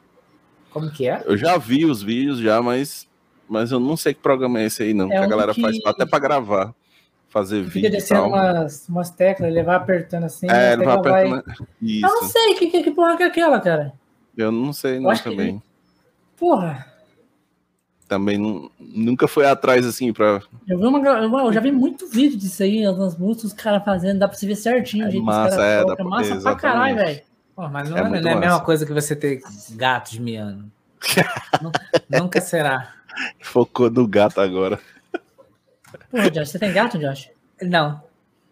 Como 0.70 0.88
que 0.90 1.08
é? 1.08 1.20
Eu 1.24 1.36
já 1.36 1.56
vi 1.58 1.84
os 1.84 2.00
vídeos 2.00 2.38
já, 2.38 2.62
mas, 2.62 3.08
mas 3.48 3.72
eu 3.72 3.80
não 3.80 3.96
sei 3.96 4.14
que 4.14 4.20
programa 4.20 4.60
é 4.60 4.66
esse 4.66 4.84
aí, 4.84 4.94
não. 4.94 5.06
É 5.06 5.18
que 5.18 5.24
a 5.24 5.26
galera 5.26 5.52
que- 5.52 5.60
faz 5.60 5.76
até 5.84 6.06
pra 6.06 6.18
gravar. 6.20 6.72
Fazer 7.28 7.58
Fica 7.64 7.70
vídeo 7.70 7.88
e 7.88 7.90
descendo 7.90 8.20
tal. 8.20 8.28
umas, 8.30 8.88
umas 8.88 9.10
teclas, 9.10 9.50
ele 9.50 9.62
vai 9.62 9.74
apertando 9.74 10.24
assim. 10.24 10.46
É, 10.48 10.72
ele 10.74 10.84
vai 10.84 10.96
tecla 10.96 11.10
vai- 11.12 11.26
apertando. 11.28 11.66
Eu 11.82 12.00
não 12.08 12.22
Isso. 12.22 12.28
sei 12.32 12.54
que, 12.54 12.66
que, 12.70 12.82
que 12.84 12.90
porra 12.92 13.16
que 13.16 13.22
é 13.24 13.26
aquela, 13.26 13.60
cara. 13.60 13.92
Eu 14.38 14.52
não 14.52 14.72
sei, 14.72 15.00
não, 15.00 15.10
acho 15.10 15.24
que- 15.24 15.30
também. 15.30 15.60
Porra, 16.38 16.86
Também 18.08 18.38
não, 18.38 18.70
nunca 18.78 19.26
foi 19.26 19.46
atrás, 19.46 19.84
assim, 19.84 20.12
pra. 20.12 20.40
eu, 20.68 20.78
vi 20.78 20.84
uma, 20.86 21.00
eu 21.08 21.52
já 21.52 21.60
vi 21.60 21.72
muito 21.72 22.06
vídeo 22.08 22.38
disso 22.38 22.62
aí, 22.62 22.84
algumas 22.84 23.16
músicas, 23.18 23.50
os 23.50 23.52
caras 23.52 23.84
fazendo, 23.84 24.20
dá 24.20 24.28
pra 24.28 24.36
você 24.36 24.46
ver 24.46 24.54
certinho 24.54 25.04
É 25.06 25.08
o 25.08 25.10
jeito 25.10 25.24
massa, 25.26 25.48
que 25.48 25.54
os 25.56 25.60
é, 25.60 25.66
caras 25.66 25.82
tocam. 25.82 25.96
pra- 25.96 26.04
Massa 26.04 26.28
pra 26.28 26.36
exatamente. 26.36 26.60
caralho, 26.62 26.96
velho. 26.96 27.20
Mas 27.72 27.90
não 27.90 27.96
É 27.96 28.00
é, 28.00 28.20
não 28.20 28.30
é 28.30 28.32
a 28.34 28.38
mesma 28.40 28.60
coisa 28.60 28.86
que 28.86 28.92
você 28.92 29.16
ter 29.16 29.40
gatos 29.72 30.18
miando. 30.18 30.70
Nu- 31.60 31.72
Nunca 32.22 32.40
será. 32.40 32.92
Focou 33.40 33.90
no 33.90 34.06
gato 34.06 34.40
agora. 34.40 34.78
Porra, 36.10 36.30
Josh, 36.30 36.50
você 36.50 36.58
tem 36.58 36.72
gato, 36.72 36.98
Josh? 36.98 37.30
Não. 37.62 38.00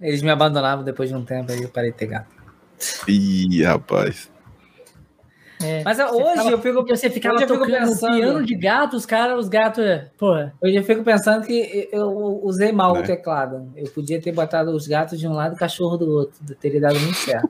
Eles 0.00 0.22
me 0.22 0.30
abandonavam 0.30 0.84
depois 0.84 1.10
de 1.10 1.14
um 1.14 1.24
tempo 1.24 1.52
aí 1.52 1.62
eu 1.62 1.68
parei 1.68 1.92
de 1.92 1.96
ter 1.98 2.06
gato. 2.06 2.26
Ih, 3.06 3.62
rapaz. 3.62 4.30
É, 5.64 5.82
Mas 5.84 5.96
você 5.96 6.04
hoje 6.04 6.28
ficava- 6.30 6.50
eu 6.50 6.58
fico, 6.58 6.86
Você 6.86 7.10
ficava 7.10 7.34
hoje 7.36 7.44
eu 7.44 7.48
fico 7.48 7.60
tocando 7.64 7.88
pensando- 7.88 8.14
piano 8.16 8.44
de 8.46 8.54
gato, 8.54 8.96
os 8.96 9.06
caras, 9.06 9.38
os 9.38 9.48
gatos, 9.48 9.82
é, 9.84 10.10
porra. 10.18 10.52
hoje 10.62 10.74
eu 10.76 10.82
fico 10.84 11.02
pensando 11.02 11.46
que 11.46 11.88
eu 11.92 12.40
usei 12.44 12.70
mal 12.72 12.92
Né? 12.94 13.00
o 13.00 13.04
teclado. 13.04 13.72
Eu 13.76 13.90
podia 13.90 14.20
ter 14.20 14.32
botado 14.32 14.70
os 14.72 14.86
gatos 14.86 15.18
de 15.18 15.26
um 15.26 15.32
lado 15.32 15.52
e 15.52 15.56
o 15.56 15.58
cachorro 15.58 15.96
do 15.96 16.10
outro. 16.10 16.34
Teria 16.60 16.80
dado 16.80 16.98
muito 17.00 17.16
certo. 17.16 17.48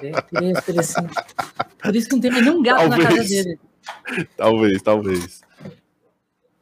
Teria- 0.00 0.22
teria 0.22 0.50
interessante. 0.50 1.14
Por 1.82 1.94
isso 1.96 2.08
que 2.08 2.14
não 2.14 2.22
tem 2.22 2.30
mais 2.30 2.44
nenhum 2.44 2.62
gato 2.62 2.88
na 2.88 2.96
casa 2.96 3.08
Talvez. 3.08 3.30
dele. 3.30 3.58
Talvez, 4.36 4.82
talvez. 4.82 5.40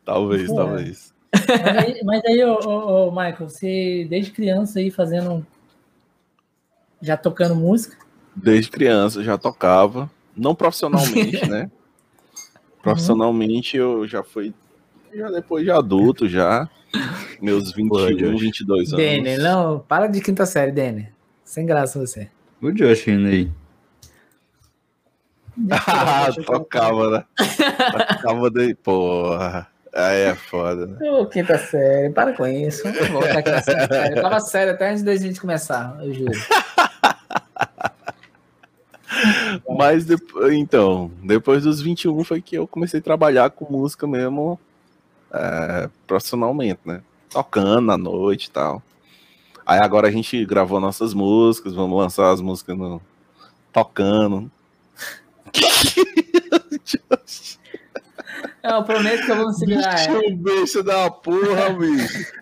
Talvez, 0.05 0.47
Pô, 0.49 0.57
talvez. 0.57 1.15
Mas 1.33 1.79
aí, 1.79 2.01
mas 2.05 2.25
aí, 2.25 2.45
ô, 2.45 2.59
ô, 2.65 3.09
ô, 3.09 3.11
Michael, 3.11 3.49
você 3.49 4.07
desde 4.11 4.31
criança 4.33 4.79
aí 4.81 4.91
fazendo. 4.91 5.47
Já 7.01 7.17
tocando 7.17 7.55
música. 7.55 7.97
Desde 8.35 8.71
criança 8.71 9.21
eu 9.21 9.25
já 9.25 9.37
tocava. 9.39 10.11
Não 10.37 10.55
profissionalmente, 10.55 11.45
né? 11.49 11.71
Profissionalmente 12.83 13.77
eu 13.77 14.07
já 14.07 14.23
fui. 14.23 14.55
Já 15.15 15.31
depois 15.31 15.65
de 15.65 15.71
adulto, 15.71 16.29
já. 16.29 16.69
Meus 17.41 17.73
21, 17.73 18.17
Josh. 18.17 18.41
22 18.41 18.93
anos. 18.93 19.05
Denner, 19.05 19.41
não, 19.41 19.79
para 19.81 20.07
de 20.07 20.21
quinta 20.21 20.45
série, 20.47 20.73
Denner. 20.73 21.13
Sem 21.45 21.67
graça 21.67 21.99
você. 21.99 22.29
O 22.61 22.71
Josh 22.73 23.09
indo 23.09 23.29
aí. 23.29 23.51
Ah, 25.71 26.29
tocava, 26.45 27.11
né? 27.11 27.25
tocava 28.09 28.51
de. 28.51 28.75
Porra. 28.75 29.69
Aí 29.95 30.21
é 30.23 30.35
foda, 30.35 30.87
né? 30.87 31.11
Ô, 31.11 31.27
quinta 31.27 31.59
série, 31.59 32.11
para 32.11 32.33
com 32.33 32.47
isso. 32.47 32.83
Vamos 32.83 33.09
voltar 33.09 33.39
aqui 33.39 33.51
na 33.51 33.63
série. 33.63 34.17
Eu 34.17 34.23
tava 34.23 34.41
sério 34.41 34.73
até 34.73 34.91
antes 34.91 35.03
da 35.03 35.15
gente 35.15 35.39
começar, 35.39 35.99
eu 36.03 36.15
juro. 36.15 36.33
Mas 39.77 40.05
depois, 40.05 40.53
então, 40.55 41.11
depois 41.23 41.65
dos 41.65 41.81
21 41.81 42.25
foi 42.25 42.41
que 42.41 42.57
eu 42.57 42.67
comecei 42.67 43.01
a 43.01 43.03
trabalhar 43.03 43.51
com 43.51 43.73
música 43.73 44.07
mesmo 44.07 44.59
é, 45.33 45.89
profissionalmente, 46.07 46.81
né? 46.85 47.03
Tocando 47.31 47.93
à 47.93 47.97
noite 47.97 48.47
e 48.47 48.51
tal. 48.51 48.83
Aí 49.65 49.79
agora 49.81 50.09
a 50.09 50.11
gente 50.11 50.45
gravou 50.45 50.81
nossas 50.81 51.15
músicas, 51.15 51.75
vamos 51.75 51.99
lançar 51.99 52.31
as 52.31 52.41
músicas 52.41 52.77
no... 52.77 53.01
tocando. 53.73 54.51
Eu 58.63 58.85
prometo 58.85 59.27
que 59.27 59.33
eu 59.33 59.37
vou 59.37 59.53
segurar. 59.53 59.99
É, 59.99 60.31
Bicho, 60.31 60.85
da 60.85 61.11
porra, 61.11 61.71
bicho. 61.71 62.33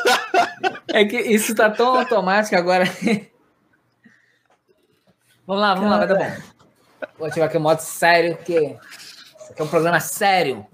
é 0.88 1.04
que 1.04 1.18
isso 1.20 1.54
tá 1.54 1.68
tão 1.68 1.94
automático 1.94 2.56
agora. 2.56 2.84
Vamos 5.48 5.62
lá, 5.62 5.74
vamos 5.74 5.90
lá, 5.90 5.98
vai 5.98 6.06
dar 6.06 6.14
bom. 6.14 6.30
Vou 7.18 7.26
ativar 7.26 7.48
aqui 7.48 7.56
o 7.56 7.60
modo 7.60 7.80
sério, 7.80 8.36
porque 8.36 8.76
isso 9.38 9.52
aqui 9.52 9.62
é 9.62 9.64
um 9.64 9.68
programa 9.68 9.98
sério. 9.98 10.66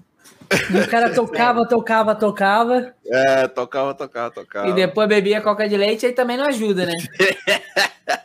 E 0.70 0.78
o 0.78 0.90
cara 0.90 1.10
tocava, 1.14 1.66
tocava, 1.66 2.14
tocava. 2.14 2.92
É, 3.06 3.46
tocava, 3.46 3.94
tocava, 3.94 4.30
tocava. 4.30 4.68
E 4.68 4.72
depois 4.72 5.08
bebia 5.08 5.40
coca 5.40 5.68
de 5.68 5.76
leite, 5.76 6.04
aí 6.06 6.12
também 6.12 6.36
não 6.36 6.46
ajuda, 6.46 6.86
né? 6.86 6.92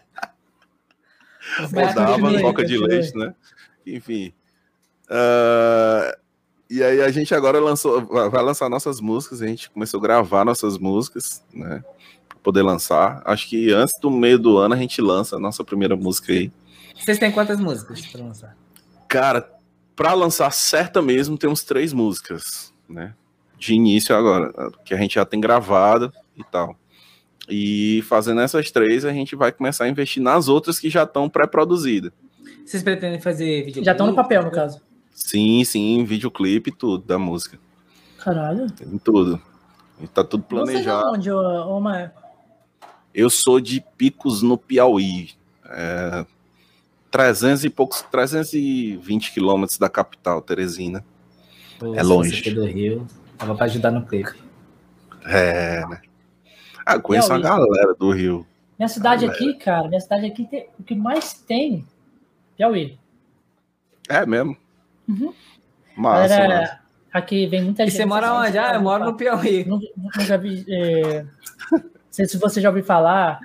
Rodava 1.74 2.42
coca 2.42 2.66
de 2.66 2.78
leite, 2.78 3.16
né? 3.16 3.34
Enfim. 3.86 4.34
Uh, 5.06 6.18
e 6.70 6.84
aí 6.84 7.02
a 7.02 7.12
gente 7.12 7.34
agora 7.34 7.60
lançou, 7.60 8.06
vai 8.06 8.44
lançar 8.44 8.70
nossas 8.70 9.02
músicas, 9.02 9.42
a 9.42 9.48
gente 9.48 9.70
começou 9.70 10.00
a 10.00 10.04
gravar 10.04 10.46
nossas 10.46 10.78
músicas, 10.78 11.44
né? 11.54 11.84
Poder 12.44 12.62
lançar. 12.62 13.22
Acho 13.26 13.48
que 13.50 13.72
antes 13.72 14.00
do 14.00 14.10
meio 14.10 14.40
do 14.40 14.58
ano 14.58 14.74
a 14.74 14.78
gente 14.78 15.02
lança 15.02 15.36
a 15.36 15.40
nossa 15.40 15.64
primeira 15.64 15.96
música 15.96 16.32
aí. 16.32 16.52
Vocês 16.96 17.18
têm 17.18 17.32
quantas 17.32 17.60
músicas 17.60 18.06
pra 18.06 18.24
lançar? 18.24 18.58
Cara, 19.08 19.50
pra 19.96 20.14
lançar 20.14 20.52
certa 20.52 21.02
mesmo, 21.02 21.38
temos 21.38 21.64
três 21.64 21.94
músicas, 21.94 22.74
né? 22.88 23.14
De 23.58 23.74
início 23.74 24.16
agora, 24.16 24.54
que 24.86 24.94
a 24.94 24.98
gente 24.98 25.16
já 25.16 25.26
tem 25.26 25.40
gravado 25.40 26.14
e 26.38 26.44
tal. 26.44 26.78
E 27.50 28.02
fazendo 28.04 28.42
essas 28.42 28.72
três, 28.72 29.04
a 29.04 29.12
gente 29.12 29.36
vai 29.36 29.52
começar 29.52 29.86
a 29.86 29.90
investir 29.90 30.22
nas 30.22 30.48
outras 30.48 30.80
que 30.80 30.90
já 30.90 31.04
estão 31.04 31.28
pré-produzidas. 31.28 32.12
Vocês 32.66 32.84
pretendem 32.84 33.20
fazer 33.20 33.66
vídeo? 33.66 33.84
Já 33.84 33.94
estão 33.94 34.08
no 34.08 34.16
papel, 34.16 34.44
no 34.44 34.52
caso. 34.52 34.80
Sim, 35.12 35.64
sim, 35.64 36.06
videoclipe 36.06 36.70
e 36.70 36.74
tudo 36.74 37.04
da 37.04 37.18
música. 37.18 37.60
Caralho. 38.20 38.70
Tem 38.72 38.98
tudo. 39.00 39.42
E 40.00 40.08
tá 40.08 40.24
tudo 40.24 40.44
planejado. 40.44 41.10
Você 41.10 41.18
de 41.20 41.32
onde, 41.32 41.32
ô, 41.32 41.78
ô? 41.78 41.82
Eu 43.20 43.30
sou 43.30 43.60
de 43.60 43.84
Picos, 43.98 44.42
no 44.42 44.58
Piauí. 44.58 45.32
É, 45.66 46.26
300 47.12 47.66
e 47.66 47.70
poucos, 47.70 48.02
320 48.04 49.34
quilômetros 49.34 49.78
da 49.78 49.90
capital, 49.90 50.42
Teresina. 50.42 51.04
Pô, 51.78 51.94
É 51.96 52.02
longe. 52.02 52.36
você 52.38 52.42
que 52.42 52.50
é 52.50 52.54
do 52.54 52.66
Rio. 52.66 53.06
Tava 53.38 53.56
pra 53.56 53.66
ajudar 53.66 53.92
no 53.92 54.06
clipe. 54.06 54.34
É, 55.26 55.86
né? 55.88 56.02
Ah, 56.86 56.96
eu 56.96 57.02
conheço 57.02 57.34
a 57.34 57.40
Piauí. 57.40 57.44
galera 57.68 57.94
do 57.94 58.12
Rio. 58.12 58.46
Minha 58.78 58.88
cidade 58.88 59.26
Galera. 59.26 59.44
aqui, 59.46 59.54
cara, 59.60 59.88
minha 59.90 60.00
cidade 60.00 60.26
aqui, 60.26 60.46
tem, 60.46 60.70
o 60.80 60.84
que 60.84 60.96
mais 60.96 61.34
tem, 61.34 61.86
Piauí. 62.56 62.98
É 64.08 64.26
mesmo? 64.26 64.56
Uhum. 65.08 65.34
Massa, 65.98 66.28
Galera, 66.38 66.62
massa. 66.62 66.80
aqui 67.12 67.46
vem 67.48 67.64
muita 67.66 67.84
E 67.84 67.88
gente. 67.88 67.98
você 67.98 68.06
mora 68.06 68.32
assim, 68.32 68.48
onde? 68.48 68.58
Ah, 68.58 68.74
eu 68.76 68.82
moro 68.82 69.04
no 69.04 69.16
Piauí. 69.18 69.66
Nunca, 69.66 69.88
nunca 69.98 70.38
vi. 70.38 70.66
É... 70.70 71.26
Não 72.10 72.14
sei 72.14 72.26
se 72.26 72.38
você 72.38 72.60
já 72.60 72.70
ouviu 72.70 72.84
falar, 72.84 73.40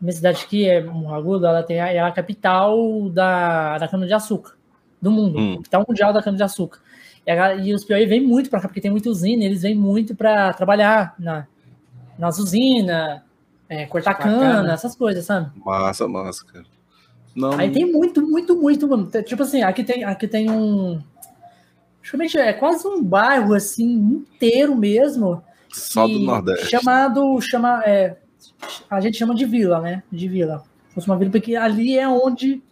minha 0.00 0.12
cidade 0.12 0.42
aqui 0.44 0.68
é 0.68 0.82
Morragudo, 0.82 1.46
ela 1.46 1.62
tem 1.62 1.80
a, 1.80 1.92
é 1.92 1.98
a 1.98 2.10
capital 2.10 3.08
da, 3.10 3.78
da 3.78 3.88
cana-de-açúcar 3.88 4.56
do 5.00 5.10
mundo, 5.10 5.38
Hum. 5.38 5.56
capital 5.56 5.84
mundial 5.88 6.12
da 6.12 6.22
cana-de-açúcar. 6.22 6.80
E, 7.26 7.30
a 7.30 7.54
e 7.56 7.74
os 7.74 7.84
Piauí 7.84 8.06
vêm 8.06 8.20
muito 8.20 8.48
para 8.50 8.60
cá, 8.60 8.68
porque 8.68 8.80
tem 8.80 8.90
muita 8.90 9.10
usina, 9.10 9.44
eles 9.44 9.62
vêm 9.62 9.74
muito 9.74 10.14
para 10.14 10.52
trabalhar 10.54 11.14
na, 11.18 11.46
nas 12.18 12.38
usinas, 12.38 13.20
é, 13.68 13.84
cortar 13.86 14.14
Bacana. 14.14 14.38
cana, 14.38 14.72
essas 14.72 14.96
coisas, 14.96 15.24
sabe? 15.26 15.50
Massa, 15.64 16.08
massa, 16.08 16.44
cara. 16.46 16.64
Não, 17.36 17.52
Aí 17.52 17.70
tem 17.70 17.84
muito, 17.92 18.22
muito, 18.26 18.56
muito, 18.56 18.88
mano. 18.88 19.08
Tipo 19.22 19.42
assim, 19.42 19.62
aqui 19.62 19.84
tem, 19.84 20.02
aqui 20.02 20.26
tem 20.26 20.50
um. 20.50 21.00
Praticamente 22.00 22.38
é 22.38 22.52
quase 22.54 22.88
um 22.88 23.02
bairro 23.04 23.54
assim, 23.54 23.84
inteiro 23.84 24.74
mesmo. 24.74 25.42
Só 25.70 26.06
do 26.06 26.18
Nordeste. 26.18 26.70
Chamado. 26.70 27.40
Chama, 27.40 27.82
é, 27.84 28.16
a 28.90 29.00
gente 29.00 29.16
chama 29.18 29.34
de 29.34 29.44
vila, 29.44 29.80
né? 29.80 30.02
De 30.10 30.28
vila. 30.28 30.62
Fosse 30.94 31.06
uma 31.06 31.16
vila, 31.16 31.30
porque 31.30 31.54
ali 31.56 31.98
é 31.98 32.08
onde 32.08 32.62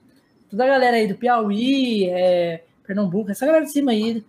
toda 0.50 0.64
a 0.64 0.68
galera 0.68 0.96
aí 0.96 1.06
do 1.06 1.16
Piauí, 1.16 2.08
é, 2.08 2.64
Pernambuco, 2.86 3.30
essa 3.30 3.46
galera 3.46 3.64
de 3.64 3.72
cima 3.72 3.90
aí, 3.92 4.24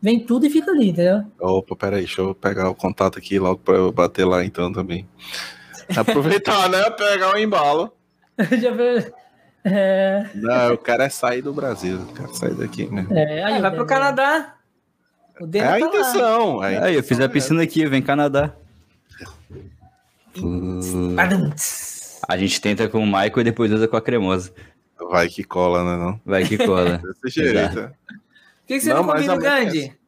vem 0.00 0.20
tudo 0.20 0.46
e 0.46 0.50
fica 0.50 0.70
ali, 0.70 0.90
entendeu? 0.90 1.24
Opa, 1.38 1.76
peraí, 1.76 2.00
deixa 2.00 2.20
eu 2.22 2.34
pegar 2.34 2.68
o 2.68 2.74
contato 2.74 3.18
aqui 3.18 3.38
logo 3.38 3.58
pra 3.58 3.74
eu 3.74 3.92
bater 3.92 4.24
lá 4.24 4.44
então 4.44 4.72
também. 4.72 5.06
Aproveitar, 5.96 6.68
né? 6.68 6.88
Pegar 6.90 7.34
o 7.34 7.38
embalo. 7.38 7.92
Já 8.60 8.70
viu? 8.70 9.12
É, 9.64 10.26
Não, 10.34 10.70
eu 10.70 10.78
quero 10.78 11.02
é 11.02 11.08
sair 11.10 11.42
do 11.42 11.52
Brasil. 11.52 11.98
Eu 11.98 12.14
quero 12.14 12.34
sair 12.34 12.54
daqui 12.54 12.86
mesmo. 12.86 13.12
é, 13.12 13.42
aí, 13.44 13.54
Ah, 13.54 13.60
vai 13.60 13.70
pro 13.72 13.86
Canadá. 13.86 14.54
O 15.40 15.48
É 15.56 15.60
a 15.60 15.64
tá 15.64 15.70
lá. 15.70 15.80
intenção. 15.80 16.64
é 16.64 16.76
a 16.76 16.84
Aí, 16.84 16.94
eu 16.94 17.02
fiz 17.02 17.18
a 17.18 17.28
piscina 17.28 17.62
aqui, 17.62 17.86
vem 17.86 18.02
Canadá. 18.02 18.54
A 22.28 22.36
gente 22.36 22.60
tenta 22.60 22.88
com 22.88 22.98
o 23.02 23.06
Michael 23.06 23.40
e 23.40 23.44
depois 23.44 23.72
usa 23.72 23.88
com 23.88 23.96
a 23.96 24.02
cremosa. 24.02 24.52
Vai 25.10 25.28
que 25.28 25.42
cola, 25.42 25.82
né? 25.82 26.04
Não? 26.04 26.20
Vai 26.24 26.44
que 26.44 26.58
cola. 26.58 27.00
Desse 27.24 27.42
jeito. 27.42 27.56
É. 27.78 27.86
Por 27.86 27.94
que, 28.66 28.74
que 28.74 28.80
você 28.80 28.90
Não, 28.94 29.02
não, 29.02 29.12
convida 29.12 29.32
o 29.32 29.36
a 29.36 29.40
mãe 29.40 29.64
Gandhi? 29.64 29.99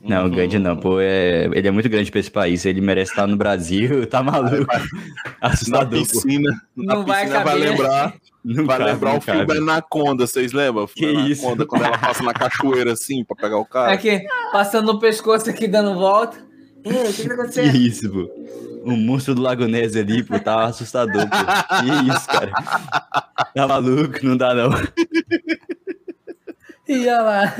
Não, 0.00 0.26
o 0.26 0.30
Gandhi 0.30 0.58
não, 0.60 0.76
pô, 0.76 1.00
é... 1.00 1.46
ele 1.52 1.66
é 1.66 1.70
muito 1.72 1.88
grande 1.88 2.08
pra 2.10 2.20
esse 2.20 2.30
país, 2.30 2.64
ele 2.64 2.80
merece 2.80 3.10
estar 3.10 3.26
no 3.26 3.36
Brasil, 3.36 4.06
tá 4.06 4.22
maluco. 4.22 4.66
Na 5.42 5.48
Assustador, 5.48 6.00
pô. 6.06 6.06
piscina, 6.06 6.50
na 6.76 6.94
Não 6.94 7.04
vai 7.04 7.22
piscina 7.24 7.44
vai, 7.44 7.54
caber. 7.54 7.70
lembrar, 7.70 8.14
Não 8.44 8.64
vai 8.64 8.78
cabe, 8.78 8.90
lembrar 8.92 9.10
não 9.10 9.18
o 9.18 9.20
filme 9.20 9.40
cabe. 9.46 9.58
Anaconda, 9.58 10.26
vocês 10.26 10.52
lembram? 10.52 10.84
O 10.84 10.86
filme 10.86 11.14
Que 11.24 11.32
isso? 11.32 11.42
Anaconda, 11.42 11.66
quando 11.66 11.84
ela 11.84 11.98
passa 11.98 12.22
na 12.22 12.32
cachoeira 12.34 12.92
assim 12.92 13.24
pra 13.24 13.34
pegar 13.36 13.58
o 13.58 13.64
cara. 13.66 13.92
Aqui, 13.92 14.24
passando 14.52 14.92
no 14.92 15.00
pescoço 15.00 15.50
aqui, 15.50 15.66
dando 15.66 15.94
volta. 15.98 16.38
Ei, 16.84 16.92
o 16.92 17.12
que, 17.12 17.28
que 17.28 17.36
tá 17.36 17.48
Que 17.48 17.60
isso, 17.62 18.08
pô. 18.08 18.30
O 18.84 18.96
monstro 18.96 19.34
do 19.34 19.42
Lago 19.42 19.66
Ness 19.66 19.96
ali, 19.96 20.22
pô, 20.22 20.38
tá 20.38 20.64
assustador, 20.66 21.26
pô. 21.28 21.36
Que 21.80 22.14
isso, 22.14 22.26
cara. 22.28 22.52
Tá 23.52 23.66
maluco, 23.66 24.24
não 24.24 24.36
dá 24.36 24.54
não. 24.54 24.70
E 26.88 27.00
olha 27.00 27.20
lá. 27.20 27.54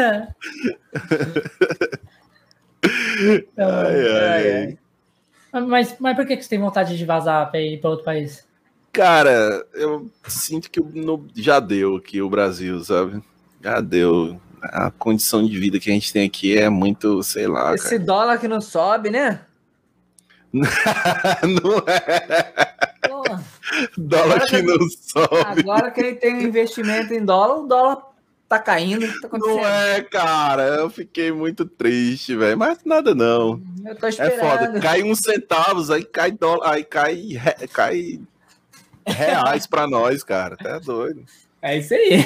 Então, 3.21 3.69
Ai, 3.71 4.09
ai, 4.19 4.79
ai. 5.53 5.63
Mas, 5.67 5.97
mas 5.99 6.17
por 6.17 6.27
que 6.27 6.37
que 6.37 6.43
você 6.43 6.49
tem 6.51 6.61
vontade 6.61 6.97
de 6.97 7.05
vazar 7.05 7.51
pra 7.51 7.61
ir 7.61 7.81
pra 7.81 7.91
outro 7.91 8.05
país? 8.05 8.47
Cara, 8.93 9.65
eu 9.75 10.11
sinto 10.27 10.71
que 10.71 10.81
no- 10.81 11.27
já 11.35 11.59
deu 11.61 11.97
aqui 11.97 12.21
o 12.21 12.29
Brasil, 12.29 12.83
sabe? 12.85 13.23
Já 13.63 13.81
deu. 13.81 14.41
A 14.63 14.91
condição 14.91 15.47
de 15.47 15.57
vida 15.59 15.79
que 15.79 15.89
a 15.89 15.93
gente 15.93 16.13
tem 16.13 16.27
aqui 16.27 16.59
é 16.59 16.69
muito, 16.69 17.23
sei 17.23 17.47
lá, 17.47 17.75
Esse 17.75 17.91
cara. 17.91 18.05
dólar 18.05 18.39
que 18.39 18.49
não 18.49 18.61
sobe, 18.61 19.09
né? 19.11 19.41
não 20.53 21.79
é 21.87 23.09
Pô, 23.09 23.23
dólar 23.97 24.47
que 24.47 24.63
não 24.63 24.79
sobe. 24.91 25.61
agora 25.61 25.91
que 25.91 26.01
ele 26.01 26.17
tem 26.17 26.35
um 26.37 26.41
investimento 26.41 27.13
em 27.15 27.25
dólar, 27.25 27.59
o 27.63 27.67
dólar 27.67 27.99
tá 28.49 28.59
caindo. 28.59 29.05
O 29.05 29.13
que 29.13 29.21
tá 29.21 29.27
acontecendo? 29.27 29.57
Não 29.57 29.67
é, 29.69 30.01
cara. 30.03 30.63
Eu 30.63 30.91
fiquei 30.91 31.31
muito 31.31 31.65
triste, 31.67 32.35
velho. 32.37 32.57
Mas 32.59 32.79
nada 32.85 33.15
não. 33.15 33.61
Eu 33.85 33.95
tô 33.97 34.07
É 34.07 34.11
esperando. 34.11 34.41
foda. 34.41 34.81
Cai 34.81 35.03
uns 35.03 35.19
centavos, 35.19 35.91
aí 35.91 36.05
cai 36.05 36.31
dólar, 36.33 36.73
aí 36.73 36.85
cai, 36.85 37.15
re- 37.15 37.69
cai 37.69 38.21
reais 39.07 39.67
pra 39.67 39.87
nós, 39.87 40.23
cara. 40.23 40.57
Tá 40.57 40.79
doido. 40.79 41.25
É 41.61 41.77
isso 41.79 41.95
aí. 41.95 42.25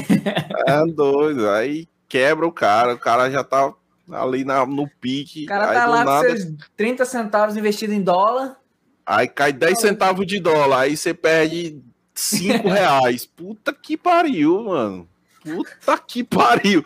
É 0.67 0.87
doido. 0.93 1.49
Aí 1.51 1.89
quebra 2.09 2.47
o 2.47 2.53
cara, 2.53 2.95
o 2.95 2.99
cara 2.99 3.31
já 3.31 3.43
tá 3.43 3.73
ali 4.13 4.45
na, 4.45 4.67
no 4.67 4.87
pique. 5.01 5.45
O 5.45 5.47
cara 5.47 5.69
aí 5.71 5.75
tá 5.77 5.87
lá 5.87 6.05
nada, 6.05 6.29
com 6.29 6.37
seus 6.37 6.55
30 6.77 7.05
centavos 7.05 7.57
investido 7.57 7.93
em 7.93 8.03
dólar. 8.03 8.59
Aí 9.07 9.27
cai 9.27 9.53
10 9.53 9.81
centavos 9.81 10.27
de 10.27 10.39
dólar, 10.39 10.81
aí 10.83 10.97
você 10.97 11.13
perde 11.15 11.81
5 12.15 12.69
reais. 12.69 13.25
Puta 13.27 13.73
que 13.73 13.97
pariu, 13.97 14.63
mano. 14.65 15.09
Puta 15.43 15.99
que 15.99 16.23
pariu. 16.25 16.83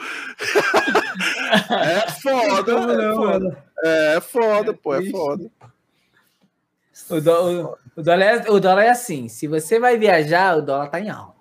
é 1.70 2.10
foda, 2.10 2.74
Como 2.74 2.90
é 2.90 2.96
não, 2.96 3.14
foda. 3.16 3.38
mano? 3.40 3.56
É 3.84 4.20
foda, 4.20 4.74
pô, 4.74 4.94
é 4.94 5.10
foda. 5.10 5.50
O, 7.10 7.20
dó- 7.20 7.44
o- 7.44 7.78
o 7.96 8.02
dólar 8.02 8.24
é, 8.24 8.50
o 8.50 8.58
dólar 8.60 8.82
é 8.84 8.88
assim: 8.90 9.28
se 9.28 9.46
você 9.46 9.78
vai 9.78 9.96
viajar, 9.98 10.56
o 10.56 10.62
dólar 10.62 10.88
tá 10.88 11.00
em 11.00 11.10
alta. 11.10 11.36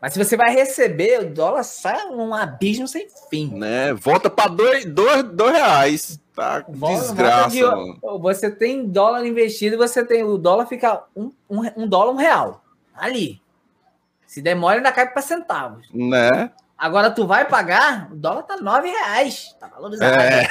Mas 0.00 0.14
se 0.14 0.18
você 0.24 0.34
vai 0.34 0.50
receber, 0.54 1.20
o 1.20 1.30
dólar 1.34 1.62
sai 1.62 2.06
num 2.06 2.32
abismo 2.34 2.88
sem 2.88 3.06
fim. 3.28 3.54
Né? 3.54 3.92
Volta 3.92 4.30
pra 4.30 4.48
2 4.48 4.86
dois, 4.86 5.22
dois 5.24 5.52
reais. 5.52 6.18
Tá 6.34 6.64
Volta- 6.66 7.02
desgraça, 7.02 7.60
volta 7.70 7.92
de-. 8.16 8.22
Você 8.22 8.50
tem 8.50 8.86
dólar 8.86 9.26
investido, 9.26 9.76
você 9.76 10.02
tem 10.02 10.24
o 10.24 10.38
dólar 10.38 10.64
fica 10.66 11.02
um, 11.14 11.30
um, 11.50 11.60
um 11.76 11.86
dólar, 11.86 12.12
um 12.12 12.16
real. 12.16 12.64
Ali. 12.94 13.40
Se 14.30 14.40
demora, 14.40 14.76
ainda 14.76 14.92
cai 14.92 15.10
para 15.10 15.22
centavos. 15.22 15.88
Né? 15.92 16.52
Agora 16.78 17.10
tu 17.10 17.26
vai 17.26 17.48
pagar, 17.48 18.12
o 18.12 18.16
dólar 18.16 18.44
tá 18.44 18.58
nove 18.58 18.88
reais. 18.88 19.56
Tá 19.58 19.66
valorizado. 19.66 20.20
É. 20.20 20.46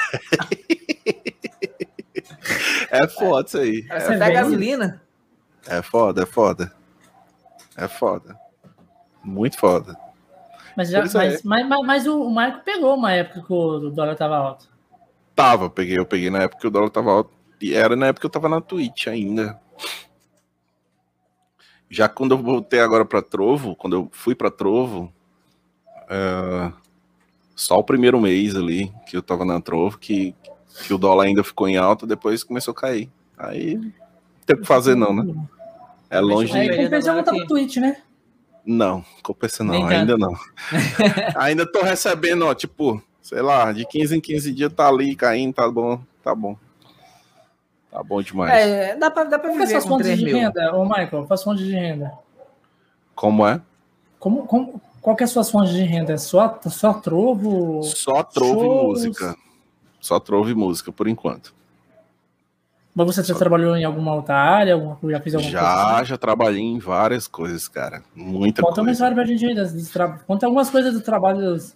é 2.91 3.07
foda 3.07 3.47
isso 3.47 3.57
aí. 3.57 3.87
É, 3.89 4.01
Você 4.01 4.07
Você 4.07 4.19
pega 4.19 4.31
gasolina. 4.33 5.01
é 5.65 5.81
foda, 5.81 6.23
é 6.23 6.25
foda. 6.25 6.73
É 7.77 7.87
foda. 7.87 8.37
Muito 9.23 9.57
foda. 9.57 9.97
Mas, 10.75 10.89
já, 10.89 10.99
é. 10.99 11.01
mas, 11.03 11.43
mas, 11.43 11.69
mas, 11.69 11.85
mas 11.85 12.05
o, 12.05 12.21
o 12.21 12.29
Marco 12.29 12.65
pegou 12.65 12.95
uma 12.95 13.13
época 13.13 13.43
que 13.47 13.53
o 13.53 13.89
dólar 13.91 14.17
tava 14.17 14.35
alto. 14.35 14.67
Tava, 15.33 15.69
peguei, 15.69 15.97
eu 15.97 16.05
peguei 16.05 16.29
na 16.29 16.39
época 16.39 16.59
que 16.59 16.67
o 16.67 16.71
dólar 16.71 16.89
tava 16.89 17.11
alto. 17.11 17.31
E 17.61 17.73
era 17.73 17.95
na 17.95 18.07
época 18.07 18.19
que 18.19 18.25
eu 18.25 18.41
tava 18.41 18.49
na 18.49 18.59
Twitch 18.59 19.07
ainda. 19.07 19.57
Já 21.89 22.07
quando 22.07 22.31
eu 22.31 22.37
voltei 22.37 22.79
agora 22.79 23.03
pra 23.03 23.21
Trovo, 23.21 23.75
quando 23.75 23.95
eu 23.95 24.09
fui 24.11 24.35
pra 24.35 24.51
Trovo, 24.51 25.11
é, 26.09 26.71
Só 27.55 27.75
o 27.75 27.83
primeiro 27.83 28.19
mês 28.19 28.55
ali 28.55 28.91
que 29.07 29.17
eu 29.17 29.21
tava 29.21 29.43
na 29.43 29.59
Trovo, 29.59 29.97
que, 29.97 30.35
que 30.85 30.93
o 30.93 30.97
dólar 30.97 31.25
ainda 31.25 31.43
ficou 31.43 31.67
em 31.67 31.77
alta, 31.77 32.07
depois 32.07 32.43
começou 32.43 32.71
a 32.71 32.75
cair. 32.75 33.09
Aí 33.37 33.75
não 33.75 33.91
tem 34.45 34.55
o 34.55 34.59
que 34.61 34.67
fazer, 34.67 34.95
não, 34.95 35.13
né? 35.13 35.33
É 36.09 36.19
longe. 36.19 36.51
De- 36.51 36.89
compensa 36.89 37.11
aqui. 37.11 37.37
pro 37.39 37.47
Twitch, 37.47 37.77
né? 37.77 37.97
Não, 38.65 39.03
compensa 39.23 39.63
não, 39.63 39.73
Nem 39.73 39.87
ainda 39.87 40.17
não. 40.17 40.33
ainda 41.35 41.65
tô 41.65 41.81
recebendo, 41.81 42.45
ó, 42.45 42.53
tipo, 42.53 43.01
sei 43.21 43.41
lá, 43.41 43.71
de 43.71 43.85
15 43.85 44.17
em 44.17 44.21
15 44.21 44.53
dias 44.53 44.73
tá 44.73 44.87
ali 44.87 45.15
caindo, 45.15 45.53
tá 45.53 45.69
bom, 45.69 46.01
tá 46.23 46.35
bom. 46.35 46.57
Tá 47.91 48.03
bom 48.03 48.21
demais. 48.21 48.51
É, 48.53 48.95
dá 48.95 49.09
pra, 49.09 49.23
dá 49.23 49.39
pra 49.39 49.49
Qual 49.49 49.57
que 49.57 49.63
é 49.63 49.65
viver 49.65 49.71
suas 49.81 49.83
com 49.83 49.89
fontes 49.89 50.05
3 50.07 50.19
de 50.19 50.25
mil. 50.25 50.37
renda, 50.37 50.75
ô 50.75 50.83
Michael? 50.85 51.25
Faz 51.27 51.43
fonte 51.43 51.63
de 51.63 51.71
renda. 51.73 52.13
Como 53.15 53.45
é? 53.47 53.59
Como, 54.19 54.45
como, 54.45 54.81
qual 55.01 55.15
que 55.15 55.23
é 55.23 55.25
a 55.25 55.27
sua 55.27 55.43
fonte 55.43 55.71
de 55.71 55.81
renda? 55.83 56.13
É 56.13 56.17
só, 56.17 56.59
só 56.67 56.93
trovo? 56.93 57.81
Só 57.83 58.21
trove 58.23 58.53
Shows. 58.59 59.05
música. 59.05 59.35
Só 59.99 60.19
trove 60.19 60.53
música, 60.53 60.91
por 60.91 61.07
enquanto. 61.07 61.53
Mas 62.93 63.05
você 63.07 63.23
já 63.23 63.33
trabalhou 63.35 63.75
em 63.75 63.83
alguma 63.85 64.13
outra 64.13 64.35
área? 64.35 64.73
Alguma, 64.73 64.97
já 65.11 65.19
fez 65.21 65.35
alguma 65.35 65.51
Já, 65.51 65.85
coisa? 65.91 66.03
já 66.05 66.17
trabalhei 66.17 66.61
em 66.61 66.79
várias 66.79 67.27
coisas, 67.27 67.67
cara. 67.67 68.03
Muita 68.15 68.61
Conta 68.61 68.81
uma 68.81 68.85
coisa. 68.87 68.91
história 68.91 69.15
pra 69.15 69.25
gente 69.25 69.45
aí. 69.45 69.55
Das, 69.55 69.89
tra... 69.89 70.19
Conta 70.27 70.45
algumas 70.45 70.69
coisas 70.69 70.93
do 70.93 71.01
trabalho, 71.01 71.39
dos, 71.39 71.75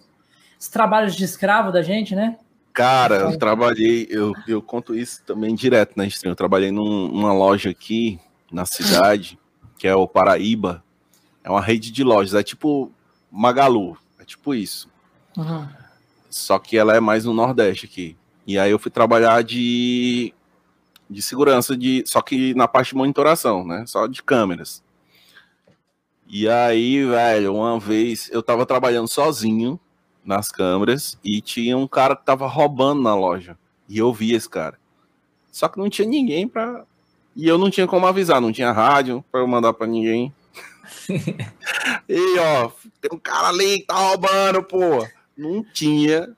dos 0.58 0.68
trabalhos 0.68 1.14
de 1.14 1.24
escravo 1.24 1.72
da 1.72 1.82
gente, 1.82 2.14
né? 2.14 2.36
Cara, 2.74 3.18
eu 3.20 3.38
trabalhei, 3.38 4.06
eu, 4.10 4.32
eu 4.48 4.60
conto 4.60 4.96
isso 4.96 5.22
também 5.24 5.54
direto 5.54 5.92
na 5.96 6.04
stream. 6.06 6.32
Eu 6.32 6.36
trabalhei 6.36 6.72
num- 6.72 7.06
numa 7.08 7.32
loja 7.32 7.70
aqui 7.70 8.18
na 8.50 8.66
cidade, 8.66 9.38
que 9.78 9.86
é 9.86 9.94
o 9.94 10.08
Paraíba. 10.08 10.82
É 11.44 11.48
uma 11.48 11.60
rede 11.60 11.92
de 11.92 12.02
lojas, 12.02 12.34
é 12.34 12.42
tipo 12.42 12.90
Magalu, 13.30 13.96
é 14.18 14.24
tipo 14.24 14.52
isso. 14.54 14.88
Uhum. 15.36 15.68
Só 16.28 16.58
que 16.58 16.76
ela 16.76 16.96
é 16.96 17.00
mais 17.00 17.24
no 17.24 17.32
Nordeste 17.32 17.86
aqui. 17.86 18.16
E 18.44 18.58
aí 18.58 18.72
eu 18.72 18.78
fui 18.78 18.90
trabalhar 18.90 19.44
de, 19.44 20.34
de 21.08 21.22
segurança, 21.22 21.76
de, 21.76 22.02
só 22.06 22.20
que 22.20 22.54
na 22.54 22.66
parte 22.66 22.88
de 22.88 22.96
monitoração, 22.96 23.64
né? 23.64 23.84
Só 23.86 24.08
de 24.08 24.20
câmeras. 24.20 24.82
E 26.26 26.48
aí, 26.48 27.04
velho, 27.04 27.54
uma 27.54 27.78
vez 27.78 28.28
eu 28.32 28.42
tava 28.42 28.66
trabalhando 28.66 29.06
sozinho 29.08 29.78
nas 30.24 30.50
câmeras 30.50 31.18
e 31.24 31.40
tinha 31.40 31.76
um 31.76 31.86
cara 31.86 32.16
que 32.16 32.24
tava 32.24 32.46
roubando 32.46 33.02
na 33.02 33.14
loja. 33.14 33.56
E 33.88 33.98
eu 33.98 34.12
vi 34.12 34.32
esse 34.32 34.48
cara. 34.48 34.78
Só 35.52 35.68
que 35.68 35.78
não 35.78 35.88
tinha 35.88 36.08
ninguém 36.08 36.48
pra. 36.48 36.84
E 37.36 37.46
eu 37.46 37.58
não 37.58 37.70
tinha 37.70 37.86
como 37.86 38.06
avisar, 38.06 38.40
não 38.40 38.52
tinha 38.52 38.72
rádio 38.72 39.24
pra 39.30 39.40
eu 39.40 39.46
mandar 39.46 39.72
pra 39.72 39.86
ninguém. 39.86 40.32
e 42.08 42.38
ó, 42.38 42.70
tem 43.00 43.10
um 43.12 43.18
cara 43.18 43.48
ali 43.48 43.80
que 43.80 43.86
tá 43.86 43.94
roubando, 43.94 44.62
pô. 44.62 45.06
Não 45.36 45.62
tinha. 45.62 46.34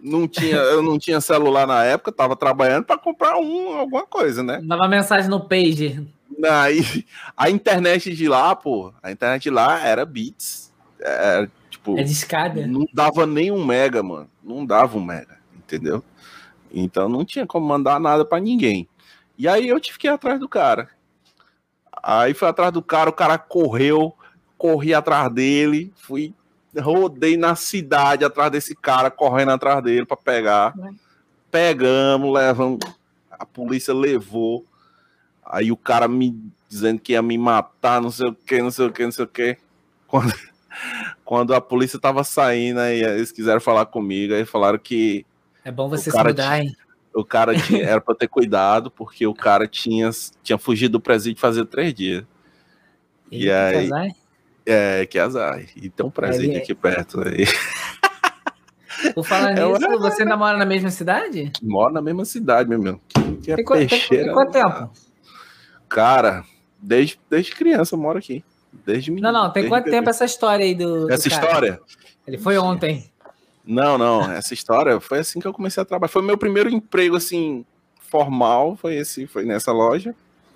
Não 0.00 0.26
tinha, 0.26 0.56
eu 0.56 0.82
não 0.82 0.98
tinha 0.98 1.20
celular 1.20 1.66
na 1.66 1.84
época, 1.84 2.10
tava 2.10 2.34
trabalhando 2.34 2.84
pra 2.84 2.98
comprar 2.98 3.36
um, 3.36 3.76
alguma 3.76 4.04
coisa, 4.04 4.42
né? 4.42 4.60
Dava 4.64 4.88
mensagem 4.88 5.30
no 5.30 5.40
page. 5.40 6.06
Aí, 6.44 7.04
a 7.36 7.48
internet 7.50 8.14
de 8.14 8.28
lá, 8.28 8.54
pô, 8.54 8.92
a 9.02 9.10
internet 9.10 9.44
de 9.44 9.50
lá 9.50 9.80
era 9.86 10.04
bits. 10.04 10.72
Era, 11.00 11.48
tipo, 11.86 11.98
É 11.98 12.02
de 12.02 12.12
escada. 12.12 12.66
não 12.66 12.86
dava 12.92 13.26
nem 13.26 13.50
um 13.50 13.64
mega, 13.64 14.02
mano. 14.02 14.28
Não 14.42 14.66
dava 14.66 14.98
um 14.98 15.04
mega, 15.04 15.38
entendeu? 15.56 16.02
Então 16.72 17.08
não 17.08 17.24
tinha 17.24 17.46
como 17.46 17.66
mandar 17.66 18.00
nada 18.00 18.24
pra 18.24 18.40
ninguém. 18.40 18.88
E 19.38 19.46
aí 19.46 19.68
eu 19.68 19.78
tive 19.78 19.98
que 19.98 20.06
ir 20.06 20.10
atrás 20.10 20.40
do 20.40 20.48
cara. 20.48 20.90
Aí 22.02 22.34
fui 22.34 22.48
atrás 22.48 22.72
do 22.72 22.82
cara, 22.82 23.10
o 23.10 23.12
cara 23.12 23.38
correu, 23.38 24.14
corri 24.58 24.94
atrás 24.94 25.32
dele, 25.32 25.92
fui, 25.96 26.34
rodei 26.78 27.36
na 27.36 27.54
cidade 27.54 28.24
atrás 28.24 28.50
desse 28.50 28.74
cara, 28.74 29.10
correndo 29.10 29.52
atrás 29.52 29.82
dele 29.82 30.06
pra 30.06 30.16
pegar. 30.16 30.74
Pegamos, 31.50 32.32
levamos, 32.32 32.78
a 33.30 33.44
polícia 33.46 33.94
levou. 33.94 34.64
Aí 35.44 35.70
o 35.70 35.76
cara 35.76 36.08
me 36.08 36.36
dizendo 36.68 37.00
que 37.00 37.12
ia 37.12 37.22
me 37.22 37.38
matar, 37.38 38.00
não 38.00 38.10
sei 38.10 38.28
o 38.28 38.34
que, 38.34 38.60
não 38.60 38.70
sei 38.70 38.86
o 38.86 38.92
que, 38.92 39.04
não 39.04 39.12
sei 39.12 39.24
o 39.24 39.28
que. 39.28 39.56
Quando, 40.06 40.32
quando 41.26 41.52
a 41.54 41.60
polícia 41.60 41.98
tava 41.98 42.24
saindo, 42.24 42.80
aí 42.80 43.02
eles 43.02 43.30
quiseram 43.32 43.60
falar 43.60 43.84
comigo, 43.86 44.32
aí 44.32 44.46
falaram 44.46 44.78
que 44.78 45.26
É 45.64 45.70
bom 45.72 45.88
você 45.88 46.10
se 46.10 46.16
mudar, 46.22 46.60
hein? 46.60 46.74
o 47.12 47.24
cara 47.24 47.52
tinha, 47.58 47.82
era 47.84 48.00
pra 48.00 48.14
ter 48.14 48.28
cuidado, 48.28 48.90
porque 48.90 49.26
o 49.26 49.34
cara 49.34 49.66
tinha, 49.66 50.08
tinha 50.42 50.56
fugido 50.56 50.92
do 50.92 51.00
presídio 51.00 51.40
fazia 51.40 51.64
três 51.66 51.92
dias. 51.92 52.24
E 53.30 53.48
Eita, 53.48 53.66
aí? 53.78 53.88
casar. 53.90 54.08
É, 54.64 55.06
que 55.06 55.18
azar. 55.18 55.62
E 55.76 55.88
tem 55.90 56.06
um 56.06 56.10
presídio 56.10 56.52
Aí- 56.52 56.58
aqui 56.58 56.74
perto 56.74 57.20
aí. 57.26 57.44
Por 59.14 59.24
falar 59.24 59.50
É, 59.58 59.64
nisso, 59.66 59.88
ué. 59.88 59.98
você 59.98 60.24
namora 60.24 60.56
na 60.56 60.64
mesma 60.64 60.90
cidade? 60.90 61.52
Mora 61.62 61.92
na 61.92 62.02
mesma 62.02 62.24
cidade, 62.24 62.68
meu 62.68 62.78
irmão. 62.78 63.00
Que, 63.08 63.20
que 63.38 63.52
é 63.52 63.56
Tem, 63.56 63.64
tem, 63.64 63.88
tem 64.08 64.32
quanto 64.32 64.52
tempo? 64.52 64.90
Cara, 65.88 66.44
desde, 66.80 67.18
desde 67.30 67.52
criança 67.52 67.94
eu 67.94 67.98
moro 67.98 68.18
aqui. 68.18 68.44
Desde 68.84 69.10
Não, 69.12 69.32
não, 69.32 69.52
tem 69.52 69.68
quanto 69.68 69.90
tempo 69.90 70.08
essa 70.10 70.24
história 70.24 70.64
aí 70.64 70.74
do. 70.74 71.06
do 71.06 71.12
Essa 71.12 71.30
cara? 71.30 71.44
história? 71.46 71.80
Ele 72.26 72.38
foi 72.38 72.58
ontem. 72.58 73.10
Não, 73.64 73.96
não. 73.98 74.30
Essa 74.30 74.54
história 74.54 75.00
foi 75.00 75.18
assim 75.20 75.40
que 75.40 75.46
eu 75.46 75.52
comecei 75.52 75.82
a 75.82 75.86
trabalhar. 75.86 76.08
Foi 76.10 76.22
meu 76.22 76.38
primeiro 76.38 76.68
emprego, 76.70 77.16
assim, 77.16 77.64
formal. 77.98 78.76
Foi 78.76 78.94
esse, 78.96 79.26
foi 79.26 79.44
nessa 79.44 79.72
loja. 79.72 80.14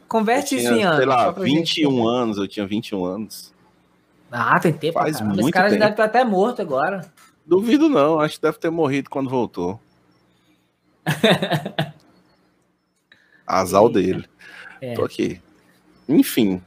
Converte 0.09 0.57
isso 0.57 0.73
em 0.73 0.83
anos. 0.83 0.97
sei 0.97 1.07
lá, 1.07 1.25
só 1.27 1.33
pra 1.33 1.45
gente 1.45 1.57
21 1.83 1.91
entender. 1.91 2.09
anos. 2.09 2.39
Eu 2.39 2.49
tinha 2.49 2.67
21 2.67 3.05
anos. 3.05 3.55
Ah, 4.31 4.59
tem 4.61 4.73
tempo. 4.73 4.95
Faz 4.95 5.19
Faz 5.19 5.31
Esse 5.31 5.43
muito 5.43 5.53
cara 5.55 5.69
tempo. 5.69 5.81
deve 5.81 5.93
estar 5.93 6.05
até 6.05 6.25
morto 6.25 6.63
agora. 6.63 7.13
Duvido 7.47 7.89
não. 7.89 8.21
Acho 8.21 8.37
que 8.37 8.43
deve 8.43 8.59
ter 8.59 8.71
morrido 8.71 9.11
quando 9.11 9.29
voltou. 9.31 9.81
Eita. 13.49 13.89
dele. 13.93 14.25
É. 14.81 14.95
Tô 14.95 15.05
aqui. 15.05 15.41
Enfim. 16.09 16.63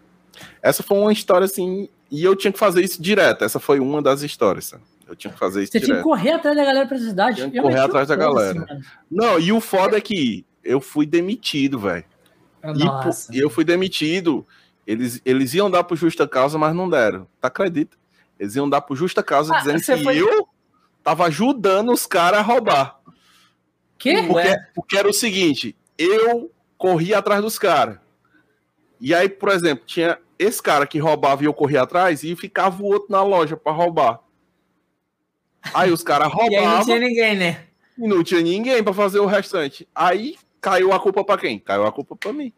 Essa 0.62 0.84
foi 0.84 0.98
uma 0.98 1.12
história 1.14 1.46
assim. 1.46 1.90
E 2.12 2.24
eu 2.24 2.36
tinha 2.36 2.52
que 2.54 2.60
fazer 2.60 2.84
isso 2.84 3.02
direto. 3.02 3.44
Essa 3.44 3.60
foi 3.60 3.80
uma 3.80 4.02
das 4.02 4.22
histórias. 4.22 4.66
sabe? 4.66 4.84
Eu 5.08 5.16
tinha 5.16 5.34
que 5.34 5.40
fazer 5.40 5.64
isso 5.64 5.72
Você 5.72 5.80
tinha 5.80 5.88
que 5.88 5.92
direto. 6.02 6.04
correr 6.04 6.32
atrás 6.32 6.56
da 6.56 6.64
galera 6.64 6.88
pra 6.88 6.98
cidade. 6.98 7.36
Tinha 7.38 7.50
que 7.52 7.62
correr 7.62 7.80
atrás 7.80 8.08
da 8.08 8.16
galera. 8.16 8.60
mano. 8.60 8.82
Não, 9.10 9.40
e 9.40 9.52
o 9.52 9.60
foda 9.60 9.98
é 9.98 10.02
que 10.02 10.46
eu 10.64 10.80
fui 10.80 11.06
demitido, 11.06 11.80
velho. 11.80 12.06
E 12.64 12.84
Nossa. 12.86 13.36
E 13.36 13.40
eu 13.40 13.50
fui 13.50 13.64
demitido. 13.66 14.46
Eles, 14.88 15.22
eles 15.26 15.54
iam 15.54 15.70
dar 15.72 15.84
por 15.84 15.96
justa 15.98 16.28
causa, 16.28 16.58
mas 16.58 16.74
não 16.76 16.90
deram. 16.90 17.28
Tá 17.42 17.48
acredita? 17.48 17.98
Eles 18.40 18.56
iam 18.56 18.70
dar 18.70 18.82
por 18.82 18.96
justa 18.96 19.22
causa, 19.24 19.54
Ah, 19.56 19.60
dizendo 19.60 19.82
que 19.82 20.04
foi- 20.04 20.18
eu 20.22 20.48
tava 21.04 21.26
ajudando 21.26 21.92
os 21.92 22.06
caras 22.06 22.40
a 22.40 22.42
roubar. 22.42 23.00
Quê? 23.98 24.16
Porque, 24.28 24.34
Ué. 24.34 24.56
porque 24.76 24.98
era 24.98 25.08
o 25.10 25.14
seguinte, 25.14 25.76
eu 25.98 26.52
corria 26.78 27.18
atrás 27.20 27.42
dos 27.42 27.58
caras. 27.58 27.98
E 29.00 29.14
aí, 29.14 29.30
por 29.30 29.50
exemplo, 29.50 29.86
tinha 29.86 30.18
esse 30.38 30.62
cara 30.62 30.86
que 30.88 31.00
roubava 31.00 31.44
e 31.44 31.46
eu 31.46 31.54
corria 31.54 31.84
atrás 31.84 32.24
e 32.24 32.36
ficava 32.36 32.82
o 32.82 32.86
outro 32.86 33.12
na 33.12 33.24
loja 33.24 33.56
pra 33.58 33.72
roubar. 33.72 34.20
Aí 35.74 35.92
os 35.92 36.04
caras 36.04 36.28
E 36.34 36.56
aí 36.56 36.56
não 36.56 36.62
roubavam 36.62 36.86
tinha 36.86 37.00
ninguém, 37.00 37.38
né? 37.38 37.64
e 37.98 38.08
não 38.08 38.24
tinha 38.24 38.42
ninguém 38.42 38.84
pra 38.84 38.94
fazer 38.94 39.20
o 39.20 39.26
restante. 39.26 39.88
Aí 39.94 40.36
caiu 40.60 40.92
a 40.92 41.00
culpa 41.00 41.24
pra 41.24 41.38
quem? 41.38 41.60
Caiu 41.60 41.86
a 41.86 41.92
culpa 41.92 42.16
pra 42.16 42.34
mim. 42.34 42.52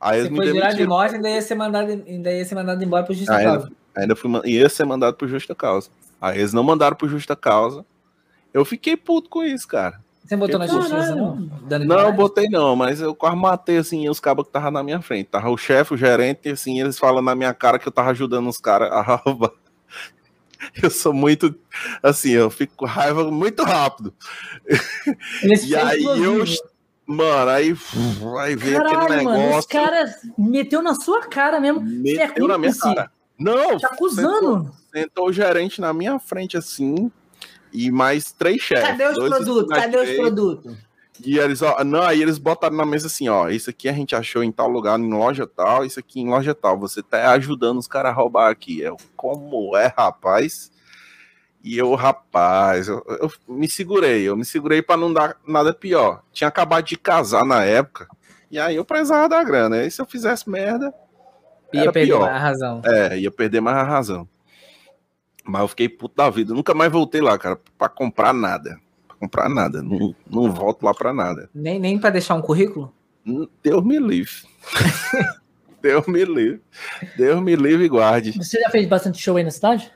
Aí 0.00 0.28
me 0.28 0.36
foi 0.36 0.46
jurado 0.48 0.76
de 0.76 0.86
morte, 0.86 1.14
ainda 1.14 1.30
ia 1.30 1.40
ser 1.40 1.54
mandado, 1.54 1.90
ainda 1.90 2.30
ia 2.30 2.44
ser 2.44 2.54
mandado 2.54 2.84
embora 2.84 3.04
por 3.04 3.14
Ainda, 3.16 3.42
causa. 3.42 3.72
ainda 3.94 4.14
fui, 4.14 4.30
ia 4.44 4.68
ser 4.68 4.84
mandado 4.84 5.16
por 5.16 5.26
justa 5.28 5.54
causa. 5.54 5.88
Aí 6.20 6.38
eles 6.38 6.52
não 6.52 6.62
mandaram 6.62 6.94
por 6.94 7.08
justa 7.08 7.34
causa. 7.34 7.86
Eu 8.52 8.64
fiquei 8.66 8.96
puto 8.96 9.30
com 9.30 9.42
isso, 9.42 9.66
cara. 9.66 10.03
Você 10.24 10.36
botou 10.36 10.58
na 10.58 10.66
justiça, 10.66 10.96
Caralho. 10.96 11.16
não? 11.16 11.36
Dando 11.68 11.84
Não, 11.86 11.96
demais? 11.96 12.16
botei 12.16 12.48
não, 12.48 12.74
mas 12.74 13.00
eu 13.00 13.14
quase 13.14 13.36
matei 13.36 13.76
assim 13.76 14.08
os 14.08 14.18
cabos 14.20 14.44
que 14.44 14.48
estavam 14.48 14.70
na 14.70 14.82
minha 14.82 15.00
frente. 15.02 15.26
Tava 15.28 15.50
o 15.50 15.56
chefe, 15.56 15.92
o 15.94 15.96
gerente, 15.98 16.48
e 16.48 16.52
assim, 16.52 16.80
eles 16.80 16.98
falam 16.98 17.20
na 17.22 17.34
minha 17.34 17.52
cara 17.52 17.78
que 17.78 17.86
eu 17.86 17.92
tava 17.92 18.10
ajudando 18.10 18.48
os 18.48 18.56
caras 18.58 18.90
a 18.90 19.02
roubar. 19.24 19.50
Eu 20.82 20.88
sou 20.90 21.12
muito 21.12 21.54
assim, 22.02 22.30
eu 22.30 22.48
fico 22.48 22.72
com 22.74 22.86
raiva 22.86 23.30
muito 23.30 23.62
rápido. 23.64 24.14
Eles 25.42 25.64
E 25.64 25.76
aí 25.76 26.02
eu. 26.02 26.42
explosivo. 26.42 26.74
Mano, 27.06 27.50
aí, 27.50 27.76
aí 28.40 28.56
veio 28.56 28.78
aquele 28.80 28.96
Caralho, 28.96 29.24
mano, 29.24 29.38
os 29.40 29.44
negócio. 29.46 29.68
caras 29.68 30.10
meteu 30.38 30.82
na 30.82 30.94
sua 30.94 31.20
cara 31.26 31.60
mesmo. 31.60 31.80
É 31.80 31.84
meteu 31.84 32.48
na 32.48 32.56
minha 32.56 32.74
cara. 32.74 33.10
Não, 33.38 33.76
Te 33.76 33.84
acusando. 33.84 34.72
sentou 34.90 35.26
o 35.28 35.32
gerente 35.32 35.82
na 35.82 35.92
minha 35.92 36.18
frente 36.18 36.56
assim. 36.56 37.12
E 37.74 37.90
mais 37.90 38.30
três 38.32 38.62
chefes. 38.62 38.86
Cadê 38.86 39.06
os 39.08 39.14
dois 39.16 39.34
produtos? 39.34 39.76
Cadê 39.76 39.96
os 39.98 40.10
produtos? 40.16 40.76
E 41.24 41.38
eles, 41.38 41.60
ó, 41.62 41.82
não, 41.84 42.02
aí 42.02 42.22
eles 42.22 42.38
botaram 42.38 42.76
na 42.76 42.86
mesa 42.86 43.06
assim, 43.08 43.28
ó, 43.28 43.48
isso 43.48 43.70
aqui 43.70 43.88
a 43.88 43.92
gente 43.92 44.14
achou 44.16 44.42
em 44.42 44.50
tal 44.50 44.68
lugar, 44.68 44.98
em 44.98 45.12
loja 45.12 45.46
tal, 45.46 45.84
isso 45.84 45.98
aqui 46.00 46.20
em 46.20 46.28
loja 46.28 46.54
tal. 46.54 46.78
Você 46.78 47.02
tá 47.02 47.30
ajudando 47.32 47.78
os 47.78 47.86
caras 47.86 48.10
a 48.12 48.14
roubar 48.14 48.50
aqui. 48.50 48.80
Eu, 48.80 48.96
como 49.16 49.76
é, 49.76 49.92
rapaz? 49.96 50.72
E 51.62 51.78
eu, 51.78 51.94
rapaz, 51.94 52.88
eu, 52.88 53.02
eu 53.20 53.32
me 53.48 53.68
segurei, 53.68 54.22
eu 54.22 54.36
me 54.36 54.44
segurei 54.44 54.82
pra 54.82 54.96
não 54.96 55.12
dar 55.12 55.36
nada 55.46 55.72
pior. 55.72 56.22
Tinha 56.32 56.48
acabado 56.48 56.84
de 56.84 56.96
casar 56.96 57.44
na 57.44 57.64
época, 57.64 58.06
e 58.50 58.58
aí 58.58 58.76
eu 58.76 58.84
precisava 58.84 59.28
da 59.28 59.42
grana. 59.42 59.82
E 59.84 59.90
se 59.90 60.00
eu 60.00 60.06
fizesse 60.06 60.48
merda, 60.50 60.92
Ia 61.72 61.90
perder 61.90 62.12
pior. 62.12 62.28
a 62.28 62.38
razão. 62.38 62.82
é, 62.84 63.18
ia 63.18 63.30
perder 63.30 63.60
mais 63.60 63.76
a 63.78 63.82
razão. 63.82 64.28
Mas 65.44 65.62
eu 65.62 65.68
fiquei 65.68 65.88
puto 65.88 66.16
da 66.16 66.30
vida. 66.30 66.54
Nunca 66.54 66.74
mais 66.74 66.90
voltei 66.90 67.20
lá, 67.20 67.38
cara, 67.38 67.60
pra 67.76 67.88
comprar 67.88 68.32
nada. 68.32 68.80
Pra 69.06 69.16
comprar 69.16 69.48
nada. 69.48 69.82
Não, 69.82 70.14
não 70.28 70.50
volto 70.50 70.82
lá 70.82 70.94
pra 70.94 71.12
nada. 71.12 71.50
Nem, 71.54 71.78
nem 71.78 71.98
pra 71.98 72.10
deixar 72.10 72.34
um 72.34 72.42
currículo? 72.42 72.92
Deus 73.62 73.84
me 73.84 73.98
livre. 73.98 74.34
Deus 75.82 76.06
me 76.06 76.24
livre. 76.24 76.62
Deus 77.16 77.42
me 77.42 77.54
livre 77.54 77.84
e 77.84 77.88
guarde. 77.88 78.32
Você 78.32 78.58
já 78.58 78.70
fez 78.70 78.86
bastante 78.86 79.20
show 79.20 79.36
aí 79.36 79.44
na 79.44 79.50
cidade? 79.50 79.92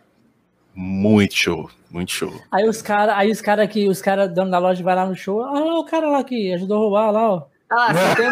Muito 0.75 1.35
show, 1.35 1.71
muito 1.91 2.13
show. 2.13 2.33
Aí 2.53 2.69
os 2.69 2.83
caras, 2.83 3.17
aí 3.17 3.31
os 3.31 3.41
caras 3.41 3.69
que 3.69 3.89
os 3.89 4.01
caras 4.01 4.33
dono 4.33 4.51
da 4.51 4.59
loja 4.59 4.85
vai 4.85 4.95
lá 4.95 5.07
no 5.07 5.17
show, 5.17 5.43
ah, 5.43 5.79
o 5.79 5.85
cara 5.85 6.09
lá 6.09 6.23
que 6.23 6.53
ajudou 6.53 6.77
a 6.77 6.81
roubar 6.81 7.11
lá, 7.11 7.31
ó. 7.31 7.47
Ah, 7.71 7.93
você 7.93 8.15
tem... 8.17 8.31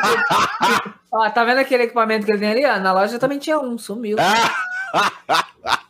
ó, 1.12 1.30
tá 1.30 1.44
vendo 1.44 1.58
aquele 1.58 1.84
equipamento 1.84 2.24
que 2.24 2.30
ele 2.30 2.38
tem 2.38 2.50
ali? 2.50 2.64
Ó, 2.64 2.78
na 2.78 2.92
loja 2.92 3.18
também 3.18 3.38
tinha 3.38 3.58
um, 3.58 3.76
sumiu. 3.76 4.16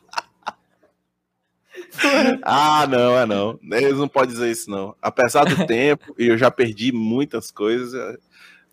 ah, 2.42 2.86
não, 2.86 3.16
é 3.16 3.26
não. 3.26 3.58
Eles 3.72 3.98
não 3.98 4.08
podem 4.08 4.34
dizer 4.34 4.50
isso, 4.50 4.70
não. 4.70 4.94
Apesar 5.00 5.44
do 5.44 5.64
tempo, 5.66 6.14
e 6.18 6.26
eu 6.26 6.38
já 6.38 6.50
perdi 6.50 6.92
muitas 6.92 7.50
coisas 7.50 7.94
é, 7.94 8.18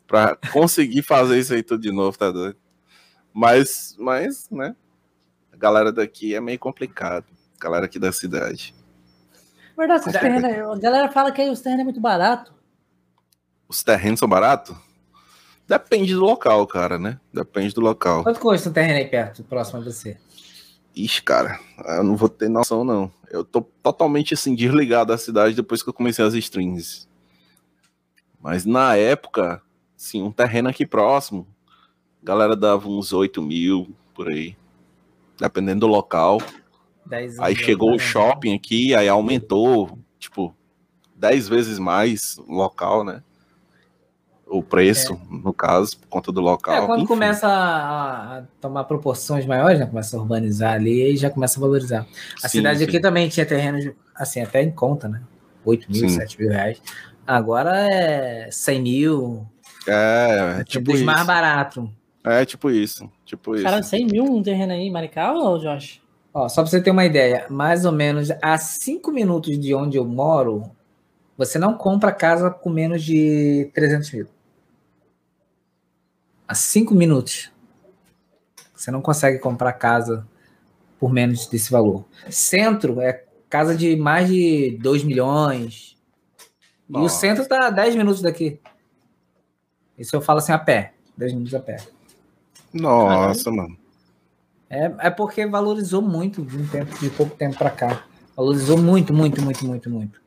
para 0.07 0.35
conseguir 0.51 1.01
fazer 1.01 1.39
isso 1.39 1.53
aí 1.53 1.63
tudo 1.63 1.81
de 1.81 1.91
novo, 1.91 2.17
tá 2.17 2.31
doido? 2.31 2.57
Mas, 3.33 3.95
mas, 3.97 4.49
né? 4.49 4.75
A 5.51 5.57
galera 5.57 5.91
daqui 5.91 6.35
é 6.35 6.41
meio 6.41 6.59
complicado. 6.59 7.25
A 7.59 7.63
galera 7.63 7.85
aqui 7.85 7.97
da 7.97 8.11
cidade. 8.11 8.75
Verdade, 9.77 10.07
os 10.07 10.13
terrenos, 10.13 10.77
a 10.77 10.79
galera 10.79 11.11
fala 11.11 11.31
que 11.31 11.41
os 11.49 11.61
terrenos 11.61 11.81
é 11.81 11.83
muito 11.83 12.01
barato. 12.01 12.53
Os 13.67 13.83
terrenos 13.83 14.19
são 14.19 14.29
baratos? 14.29 14.75
Depende 15.67 16.13
do 16.13 16.21
local, 16.21 16.67
cara, 16.67 16.99
né? 16.99 17.19
Depende 17.33 17.73
do 17.73 17.81
local. 17.81 18.23
Quanto 18.23 18.39
custa 18.39 18.69
um 18.69 18.73
terreno 18.73 18.99
aí 18.99 19.07
perto, 19.07 19.43
próximo 19.43 19.79
a 19.79 19.83
você? 19.83 20.17
Ixi, 20.95 21.23
cara, 21.23 21.59
eu 21.85 22.03
não 22.03 22.15
vou 22.15 22.29
ter 22.29 22.49
noção, 22.49 22.83
não. 22.83 23.11
Eu 23.31 23.43
tô 23.43 23.61
totalmente 23.61 24.33
assim, 24.33 24.53
desligado 24.53 25.07
da 25.07 25.17
cidade 25.17 25.55
depois 25.55 25.81
que 25.81 25.89
eu 25.89 25.93
comecei 25.93 26.23
as 26.23 26.33
strings. 26.35 27.07
Mas 28.39 28.65
na 28.65 28.95
época, 28.95 29.61
sim, 29.97 30.21
um 30.21 30.31
terreno 30.31 30.69
aqui 30.69 30.85
próximo, 30.85 31.47
a 32.21 32.25
galera 32.25 32.55
dava 32.55 32.87
uns 32.87 33.11
8 33.11 33.41
mil 33.41 33.95
por 34.13 34.29
aí. 34.29 34.55
Dependendo 35.39 35.81
do 35.81 35.87
local. 35.87 36.39
Aí 37.39 37.55
chegou 37.55 37.95
o 37.95 37.99
shopping 37.99 38.53
aqui, 38.53 38.93
aí 38.93 39.09
aumentou, 39.09 39.97
tipo, 40.19 40.55
10 41.15 41.49
vezes 41.49 41.79
mais 41.79 42.37
o 42.37 42.53
local, 42.53 43.03
né? 43.03 43.23
O 44.53 44.61
preço, 44.61 45.13
é. 45.13 45.35
no 45.35 45.51
caso, 45.51 45.97
por 45.97 46.07
conta 46.07 46.31
do 46.31 46.39
local. 46.39 46.83
É, 46.83 46.85
quando 46.85 46.99
Enfim. 46.99 47.07
começa 47.07 47.47
a, 47.47 48.37
a, 48.37 48.43
tomar 48.61 48.83
proporções 48.83 49.47
maiores, 49.47 49.79
né, 49.79 49.85
começa 49.87 50.15
a 50.15 50.19
urbanizar 50.19 50.73
ali 50.73 51.13
e 51.13 51.17
já 51.17 51.29
começa 51.29 51.59
a 51.59 51.61
valorizar. 51.61 52.05
A 52.43 52.47
sim, 52.47 52.59
cidade 52.59 52.79
sim. 52.79 52.85
aqui 52.85 52.99
também 52.99 53.27
tinha 53.29 53.45
terrenos, 53.45 53.91
assim, 54.15 54.41
até 54.41 54.61
em 54.61 54.69
conta, 54.69 55.07
né? 55.07 55.21
8 55.65 55.91
mil, 55.91 56.07
sim. 56.07 56.09
7 56.09 56.39
mil 56.39 56.51
reais. 56.51 56.79
Agora 57.25 57.87
é 57.91 58.49
100 58.51 58.81
mil. 58.81 59.47
É, 59.87 60.57
é 60.59 60.63
tipo 60.63 60.91
isso. 60.91 61.03
mais 61.03 61.25
barato. 61.25 61.89
É, 62.23 62.45
tipo 62.45 62.69
isso. 62.69 63.09
Tipo 63.25 63.59
Cara, 63.61 63.81
100 63.81 64.05
mil 64.05 64.23
um 64.23 64.43
terreno 64.43 64.73
aí 64.73 64.81
em 64.81 64.91
Maricá 64.91 65.33
ou 65.33 65.57
Josh? 65.57 65.99
Ó, 66.31 66.47
só 66.47 66.61
pra 66.61 66.69
você 66.69 66.81
ter 66.81 66.91
uma 66.91 67.05
ideia, 67.05 67.47
mais 67.49 67.85
ou 67.85 67.91
menos 67.91 68.29
a 68.41 68.57
5 68.57 69.11
minutos 69.11 69.59
de 69.59 69.73
onde 69.73 69.97
eu 69.97 70.05
moro, 70.05 70.69
você 71.37 71.57
não 71.57 71.73
compra 71.73 72.11
casa 72.11 72.51
com 72.51 72.69
menos 72.69 73.03
de 73.03 73.71
300 73.73 74.11
mil 74.11 74.27
a 76.53 76.55
cinco 76.55 76.93
minutos. 76.93 77.51
Você 78.75 78.91
não 78.91 79.01
consegue 79.01 79.39
comprar 79.39 79.73
casa 79.73 80.27
por 80.99 81.11
menos 81.11 81.47
desse 81.47 81.71
valor. 81.71 82.05
Centro 82.29 83.01
é 83.01 83.25
casa 83.49 83.75
de 83.75 83.95
mais 83.95 84.29
de 84.29 84.77
2 84.79 85.03
milhões. 85.03 85.97
Nossa. 86.87 87.03
E 87.03 87.05
o 87.05 87.09
centro 87.09 87.47
tá 87.47 87.71
10 87.71 87.95
minutos 87.95 88.21
daqui. 88.21 88.59
Isso 89.97 90.15
eu 90.15 90.21
falo 90.21 90.39
assim 90.39 90.51
a 90.51 90.59
pé. 90.59 90.93
10 91.17 91.33
minutos 91.33 91.55
a 91.55 91.59
pé. 91.59 91.77
Nossa, 92.71 93.49
mano. 93.49 93.75
É, 94.69 95.07
é 95.07 95.09
porque 95.09 95.47
valorizou 95.47 96.01
muito 96.03 96.43
de 96.43 96.57
um 96.57 96.67
tempo, 96.67 96.99
de 96.99 97.09
pouco 97.09 97.35
tempo 97.35 97.57
para 97.57 97.71
cá. 97.71 98.05
Valorizou 98.35 98.77
muito, 98.77 99.11
muito, 99.11 99.41
muito, 99.41 99.65
muito, 99.65 99.89
muito. 99.89 100.21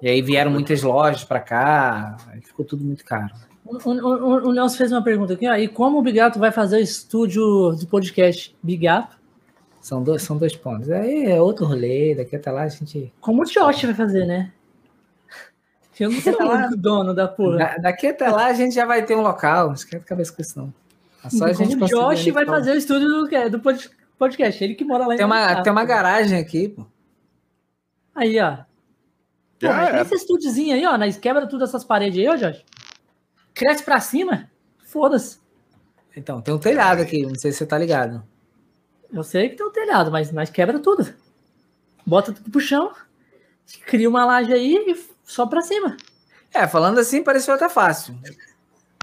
E 0.00 0.08
aí 0.08 0.22
vieram 0.22 0.50
muitas 0.50 0.82
lojas 0.82 1.24
para 1.24 1.40
cá, 1.40 2.16
aí 2.28 2.40
ficou 2.40 2.64
tudo 2.64 2.82
muito 2.82 3.04
caro. 3.04 3.49
O, 3.70 3.90
o, 3.90 4.48
o, 4.48 4.52
Nelson 4.52 4.76
fez 4.76 4.90
uma 4.90 5.02
pergunta 5.02 5.34
aqui, 5.34 5.48
ó, 5.48 5.54
e 5.54 5.68
como 5.68 5.98
o 5.98 6.02
Bigato 6.02 6.40
vai 6.40 6.50
fazer 6.50 6.78
o 6.78 6.80
estúdio 6.80 7.72
do 7.72 7.86
podcast 7.86 8.56
Bigato? 8.60 9.16
São 9.80 10.02
dois, 10.02 10.22
são 10.22 10.36
dois 10.36 10.56
pontos. 10.56 10.90
Aí 10.90 11.26
é 11.26 11.40
outro 11.40 11.66
rolê, 11.66 12.16
daqui 12.16 12.34
até 12.34 12.50
lá 12.50 12.62
a 12.62 12.68
gente. 12.68 13.12
Como 13.20 13.42
o 13.42 13.44
Josh 13.44 13.84
vai 13.84 13.94
fazer, 13.94 14.26
né? 14.26 14.52
Eu 15.98 16.10
não 16.10 16.20
sou 16.20 16.32
o 16.32 16.76
dono 16.76 17.14
da 17.14 17.28
porra. 17.28 17.58
Da, 17.58 17.76
daqui 17.76 18.08
até 18.08 18.28
lá 18.28 18.46
a 18.46 18.52
gente 18.54 18.74
já 18.74 18.86
vai 18.86 19.04
ter 19.04 19.14
um 19.14 19.20
local, 19.20 19.68
não 19.68 19.74
esquenta 19.74 20.02
a 20.02 20.08
cabeça 20.08 20.32
com 20.32 20.42
isso, 20.42 20.58
não. 20.58 20.74
É 21.24 21.30
só 21.30 21.44
a 21.44 21.52
gente 21.52 21.76
o 21.76 21.86
Josh 21.86 22.26
vai 22.30 22.46
fazer 22.46 22.72
o 22.72 22.76
estúdio 22.76 23.08
do, 23.08 23.50
do 23.50 23.60
podcast, 24.18 24.64
ele 24.64 24.74
que 24.74 24.84
mora 24.84 25.06
lá 25.06 25.16
tem 25.16 25.24
uma, 25.24 25.62
Tem 25.62 25.72
uma 25.72 25.84
garagem 25.84 26.38
aqui, 26.38 26.70
pô. 26.70 26.86
Aí, 28.14 28.40
ó. 28.40 28.58
Pô, 29.60 29.66
é. 29.66 29.92
tem 29.92 30.00
esse 30.00 30.14
estúdiozinho 30.14 30.74
aí, 30.74 30.84
ó. 30.86 30.98
Nós 30.98 31.16
quebra 31.16 31.46
tudo 31.46 31.64
essas 31.64 31.84
paredes 31.84 32.18
aí, 32.18 32.28
ó, 32.28 32.34
Josh 32.34 32.64
cresce 33.60 33.82
pra 33.82 34.00
cima, 34.00 34.50
foda-se. 34.86 35.38
Então, 36.16 36.40
tem 36.40 36.54
um 36.54 36.58
telhado 36.58 37.02
aqui, 37.02 37.22
não 37.26 37.34
sei 37.34 37.52
se 37.52 37.58
você 37.58 37.66
tá 37.66 37.76
ligado. 37.76 38.22
Eu 39.12 39.22
sei 39.22 39.50
que 39.50 39.56
tem 39.56 39.66
um 39.66 39.70
telhado, 39.70 40.10
mas 40.10 40.32
nós 40.32 40.48
quebra 40.48 40.78
tudo. 40.78 41.06
Bota 42.06 42.32
tudo 42.32 42.50
pro 42.50 42.60
chão, 42.60 42.90
cria 43.86 44.08
uma 44.08 44.24
laje 44.24 44.50
aí 44.50 44.76
e 44.76 45.06
só 45.24 45.46
pra 45.46 45.60
cima. 45.60 45.94
É, 46.54 46.66
falando 46.66 46.98
assim, 46.98 47.22
pareceu 47.22 47.52
até 47.52 47.68
fácil. 47.68 48.18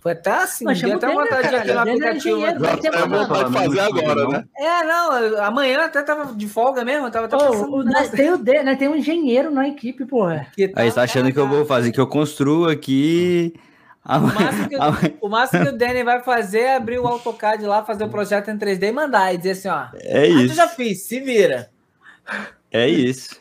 Foi 0.02 0.14
até 0.14 0.32
assim, 0.32 0.66
deu 0.66 0.96
até 0.96 1.14
vontade 1.14 1.50
de 1.50 1.56
aqui 1.56 1.74
no 1.74 1.80
aplicativo. 1.80 2.46
É 2.46 2.56
vontade 2.56 3.50
de 3.50 3.54
fazer 3.54 3.80
agora, 3.80 4.28
né? 4.28 4.44
É, 4.58 4.84
não, 4.84 5.44
amanhã 5.44 5.86
até 5.86 6.02
tava 6.02 6.34
de 6.34 6.48
folga 6.48 6.84
mesmo, 6.84 7.12
tava 7.12 7.28
até 7.28 7.38
pensando. 7.38 7.84
Nós 7.84 8.10
tem, 8.10 8.32
o 8.32 8.38
de, 8.38 8.64
nós 8.64 8.78
tem 8.78 8.88
um 8.88 8.96
engenheiro 8.96 9.52
na 9.52 9.68
equipe, 9.68 10.04
porra. 10.06 10.48
Aí 10.76 10.90
você 10.90 10.96
tá 10.96 11.04
achando 11.04 11.32
que 11.32 11.38
eu 11.38 11.48
vou 11.48 11.64
fazer, 11.66 11.92
que 11.92 12.00
eu 12.00 12.08
construo 12.08 12.70
aqui 12.70 13.54
o 14.16 14.22
máximo, 14.22 14.70
que, 14.70 15.18
o 15.22 15.30
máximo 15.30 15.64
que 15.64 15.70
o 15.70 15.78
Danny 15.78 16.04
vai 16.04 16.24
fazer 16.24 16.60
é 16.60 16.76
abrir 16.78 16.98
o 16.98 17.08
AutoCAD 17.08 17.66
lá, 17.66 17.84
fazer 17.84 18.06
o 18.06 18.10
projeto 18.10 18.50
em 18.50 18.58
3D 18.58 18.84
e 18.84 18.92
mandar 18.92 19.34
e 19.34 19.38
dizer 19.38 19.52
assim, 19.52 19.68
ó. 19.68 19.88
É 19.96 20.22
ah, 20.22 20.28
isso. 20.28 20.56
já 20.56 20.68
fiz, 20.68 21.04
se 21.04 21.20
vira. 21.20 21.70
É 22.72 22.88
isso. 22.88 23.36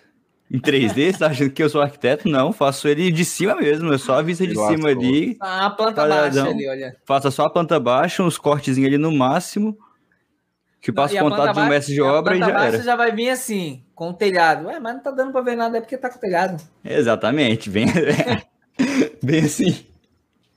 Em 0.50 0.58
3D, 0.58 1.12
você 1.12 1.18
tá 1.18 1.26
achando 1.28 1.50
que 1.50 1.62
eu 1.62 1.68
sou 1.68 1.80
arquiteto? 1.80 2.28
Não, 2.28 2.52
faço 2.52 2.88
ele 2.88 3.12
de 3.12 3.24
cima 3.24 3.54
mesmo. 3.54 3.92
É 3.92 3.98
só 3.98 4.18
a 4.18 4.22
vista 4.22 4.44
de 4.44 4.54
cima 4.54 4.88
ali. 4.88 5.36
Ah, 5.40 5.66
a 5.66 5.70
planta 5.70 6.06
baixa 6.06 6.44
ali, 6.44 6.68
olha. 6.68 6.96
Faça 7.04 7.30
só 7.30 7.44
a 7.44 7.50
planta 7.50 7.78
baixa, 7.78 8.22
uns 8.22 8.36
cortezinhos 8.36 8.88
ali 8.88 8.98
no 8.98 9.12
máximo. 9.12 9.78
Que 10.80 10.92
passa 10.92 11.18
contato 11.18 11.54
de 11.54 11.60
um 11.60 11.66
mestre 11.66 11.94
de 11.94 12.00
obra 12.00 12.36
e 12.36 12.38
já 12.38 12.64
era. 12.64 12.82
já 12.82 12.94
vai 12.94 13.10
vir 13.10 13.30
assim, 13.30 13.82
com 13.92 14.10
o 14.10 14.14
telhado. 14.14 14.66
Ué, 14.66 14.78
mas 14.78 14.94
não 14.94 15.02
tá 15.02 15.10
dando 15.10 15.32
pra 15.32 15.40
ver 15.40 15.56
nada, 15.56 15.78
é 15.78 15.80
porque 15.80 15.96
tá 15.96 16.08
com 16.08 16.16
o 16.16 16.20
telhado. 16.20 16.62
Exatamente, 16.84 17.68
bem, 17.68 17.86
bem 19.20 19.40
assim. 19.42 19.84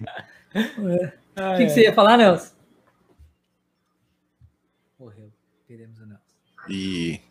É. 0.06 1.14
Ah, 1.36 1.54
o 1.54 1.58
que, 1.58 1.64
é. 1.64 1.66
que, 1.66 1.70
você 1.70 1.82
ia 1.84 1.94
falar, 1.94 2.18
Nelson? 2.18 2.54
Morreu. 5.00 5.32
Perdemos 5.68 6.00
o 6.00 6.06
Nelson. 6.06 6.24
E. 6.70 7.22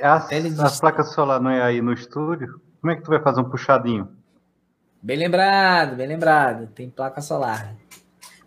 As, 0.00 0.28
as 0.60 0.80
placas 0.80 1.12
solar 1.12 1.40
não 1.40 1.50
é 1.50 1.62
aí 1.62 1.80
no 1.80 1.92
estúdio? 1.92 2.60
Como 2.80 2.92
é 2.92 2.96
que 2.96 3.02
tu 3.02 3.10
vai 3.10 3.22
fazer 3.22 3.40
um 3.40 3.48
puxadinho? 3.48 4.08
Bem 5.00 5.16
lembrado, 5.16 5.96
bem 5.96 6.06
lembrado. 6.06 6.66
Tem 6.68 6.90
placa 6.90 7.20
solar. 7.20 7.74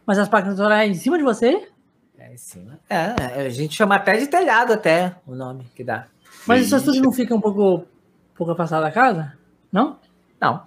Mas 0.05 0.17
as 0.17 0.27
placas 0.27 0.57
solar 0.57 0.83
é 0.83 0.87
em 0.87 0.95
cima 0.95 1.17
de 1.17 1.23
você? 1.23 1.69
É 2.17 2.33
em 2.33 2.37
cima. 2.37 2.79
É, 2.89 3.45
a 3.45 3.49
gente 3.49 3.75
chama 3.75 3.95
até 3.95 4.17
de 4.17 4.27
telhado 4.27 4.73
até 4.73 5.15
o 5.25 5.35
nome 5.35 5.65
que 5.75 5.83
dá. 5.83 6.07
Mas 6.45 6.65
o 6.65 6.69
seu 6.69 6.77
estúdio 6.79 7.01
não 7.01 7.11
fica 7.11 7.33
um 7.33 7.41
pouco, 7.41 7.77
um 7.77 7.85
pouco 8.35 8.51
afastado 8.51 8.83
da 8.83 8.91
casa? 8.91 9.37
Não? 9.71 9.99
Não. 10.39 10.63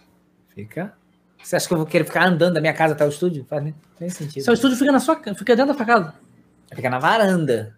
Fica 0.48 0.97
você 1.42 1.56
acha 1.56 1.66
que 1.66 1.72
eu 1.72 1.78
vou 1.78 1.86
querer 1.86 2.04
ficar 2.04 2.26
andando 2.26 2.54
da 2.54 2.60
minha 2.60 2.74
casa 2.74 2.94
até 2.94 3.04
o 3.04 3.08
estúdio? 3.08 3.44
Faz 3.48 3.62
nem, 3.62 3.74
nem 3.98 4.10
sentido. 4.10 4.42
Seu 4.42 4.54
estúdio 4.54 4.76
fica 4.76 4.92
na 4.92 5.00
sua 5.00 5.16
fica 5.16 5.56
dentro 5.56 5.72
da 5.72 5.74
sua 5.74 5.86
casa. 5.86 6.14
Fica 6.74 6.90
na 6.90 6.98
varanda. 6.98 7.76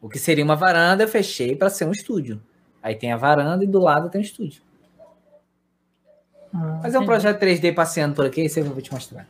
O 0.00 0.08
que 0.08 0.18
seria 0.18 0.42
uma 0.42 0.56
varanda, 0.56 1.04
eu 1.04 1.08
fechei 1.08 1.54
para 1.54 1.68
ser 1.68 1.84
um 1.84 1.92
estúdio. 1.92 2.40
Aí 2.82 2.94
tem 2.94 3.12
a 3.12 3.16
varanda 3.16 3.62
e 3.64 3.66
do 3.66 3.78
lado 3.78 4.08
tem 4.08 4.20
o 4.20 4.24
estúdio. 4.24 4.62
Ah, 6.54 6.80
Fazer 6.82 6.98
um 6.98 7.04
projeto 7.04 7.40
3D 7.40 7.74
passeando 7.74 8.14
por 8.14 8.24
aqui, 8.24 8.42
isso 8.44 8.58
eu 8.58 8.64
vou 8.64 8.80
te 8.80 8.92
mostrar. 8.92 9.26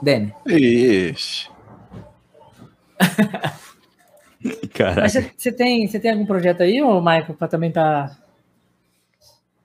Dani. 0.00 0.32
Ixi. 0.46 1.50
Caralho. 4.72 5.02
Mas 5.02 5.12
você 5.36 5.52
tem, 5.52 5.86
você 5.86 6.00
tem 6.00 6.12
algum 6.12 6.24
projeto 6.24 6.62
aí, 6.62 6.80
ô 6.80 7.00
Michael, 7.00 7.34
para 7.34 7.48
também 7.48 7.68
estar 7.68 8.08
tá 8.08 8.16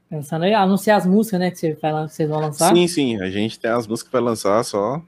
Pensando 0.10 0.44
aí, 0.44 0.53
anunciar 0.53 0.98
as 0.98 1.06
músicas, 1.06 1.40
né? 1.40 1.52
Que, 1.52 1.57
você 1.57 1.73
vai, 1.73 2.06
que 2.07 2.14
vocês 2.14 2.30
vão 2.30 2.40
lançar. 2.40 2.73
Sim, 2.76 2.88
sim. 2.88 3.22
A 3.22 3.30
gente 3.30 3.60
tem 3.60 3.72
as 3.72 3.88
músicas 3.88 4.11
para 4.11 4.19
lançar 4.19 4.64
só. 4.64 5.02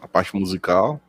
A 0.00 0.06
parte 0.08 0.34
musical. 0.36 1.00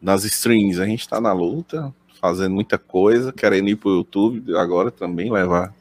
Nas 0.00 0.24
strings, 0.24 0.78
a 0.80 0.86
gente 0.86 1.08
tá 1.08 1.20
na 1.20 1.32
luta. 1.32 1.92
fazendo 2.20 2.54
muita 2.54 2.78
coisa, 2.78 3.32
querendo 3.34 3.68
ir 3.68 3.76
pro 3.76 3.90
YouTube 3.96 4.56
agora 4.56 4.90
também, 4.90 5.30
levar 5.30 5.74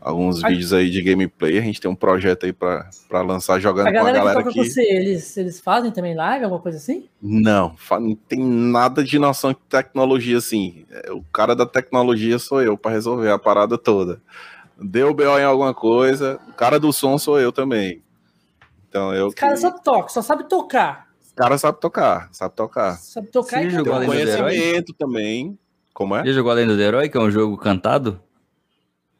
alguns 0.00 0.44
A- 0.44 0.48
vídeos 0.48 0.72
aí 0.72 0.88
de 0.90 1.02
gameplay. 1.02 1.58
A 1.58 1.60
gente 1.60 1.80
tem 1.80 1.90
um 1.90 1.94
projeto 1.94 2.46
aí 2.46 2.52
pra 2.52 2.88
lançar 3.22 3.58
jogando 3.58 3.88
A 3.88 3.92
com 3.92 3.98
a 3.98 4.12
galera, 4.12 4.42
que 4.44 4.48
aqui. 4.50 4.64
você, 4.70 4.82
eles, 4.82 5.36
eles 5.36 5.58
fazem 5.58 5.90
também 5.90 6.14
live, 6.14 6.44
alguma 6.44 6.62
coisa 6.62 6.78
assim? 6.78 7.08
Não, 7.20 7.74
não 7.90 8.14
tem 8.14 8.38
nada 8.38 9.02
de 9.02 9.18
noção 9.18 9.50
de 9.50 9.58
tecnologia 9.68 10.38
assim. 10.38 10.84
É, 10.88 11.10
O 11.12 11.22
cara 11.32 11.56
da 11.56 11.66
tecnologia 11.66 12.38
sou 12.38 12.62
eu 12.62 12.78
pra 12.78 12.92
resolver 12.92 13.30
a 13.30 13.38
parada 13.38 13.76
toda. 13.76 14.20
Deu 14.78 15.14
BO 15.14 15.38
em 15.38 15.44
alguma 15.44 15.72
coisa, 15.72 16.38
o 16.48 16.52
cara 16.52 16.78
do 16.78 16.92
som 16.92 17.16
sou 17.18 17.40
eu 17.40 17.50
também. 17.50 18.02
Então 18.88 19.14
eu. 19.14 19.28
Os 19.28 19.34
caras 19.34 19.60
que- 19.60 19.66
só 19.66 19.70
tocam, 19.70 20.08
só 20.08 20.22
sabe 20.22 20.44
tocar. 20.48 21.06
Os 21.22 21.32
caras 21.32 21.60
sabem 21.60 21.80
tocar, 21.80 22.28
sabe 22.32 22.54
tocar. 22.54 22.92
Sabe 22.96 23.28
tocar 23.28 23.60
Você 23.60 23.66
e 23.66 23.70
jogou 23.70 23.92
cantar. 23.94 24.06
Além 24.06 24.24
do 24.24 24.30
Herói? 24.30 24.50
Conhecimento 24.54 24.94
também. 24.94 25.58
Como 25.92 26.14
é? 26.16 26.24
Já 26.26 26.32
jogou 26.32 26.50
Além 26.50 26.66
do 26.66 26.80
Herói, 26.80 27.08
que 27.08 27.16
é 27.16 27.20
um 27.20 27.30
jogo 27.30 27.56
cantado? 27.58 28.20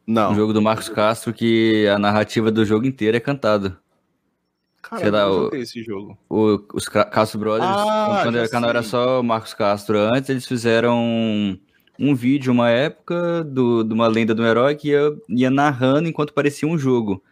Não. 0.07 0.33
Um 0.33 0.35
jogo 0.35 0.53
do 0.53 0.62
Marcos 0.62 0.89
Castro 0.89 1.33
que 1.33 1.87
a 1.89 1.99
narrativa 1.99 2.51
do 2.51 2.65
jogo 2.65 2.87
inteiro 2.87 3.16
é. 3.16 3.20
Cara, 3.20 5.11
lá, 5.11 5.23
eu 5.23 5.49
o- 5.49 5.55
esse 5.57 5.83
jogo. 5.83 6.16
O- 6.28 6.61
os 6.74 6.89
Ca- 6.89 7.05
Castro 7.07 7.41
Brothers, 7.41 7.66
Ah, 7.69 8.20
quando 8.23 8.35
já 8.35 8.41
era 8.43 8.49
canal 8.49 8.70
era 8.70 8.83
sei. 8.83 8.91
só 8.93 9.20
o 9.20 9.24
Marcos 9.24 9.53
Castro 9.53 9.99
antes, 9.99 10.31
eles 10.31 10.47
fizeram 10.47 11.59
um, 11.98 12.14
vídeo, 12.14 12.52
uma 12.52 12.70
época, 12.70 13.44
do, 13.44 13.82
de 13.82 13.93
uma 13.93 14.06
lenda 14.06 14.35
do 14.35 14.44
herói 14.44 14.74
que 14.74 14.89
ia, 14.89 15.16
ia 15.28 15.51
narrando 15.51 16.09
enquanto 16.09 16.32
parecia 16.32 16.68
um 16.68 16.78
jogo. 16.78 17.23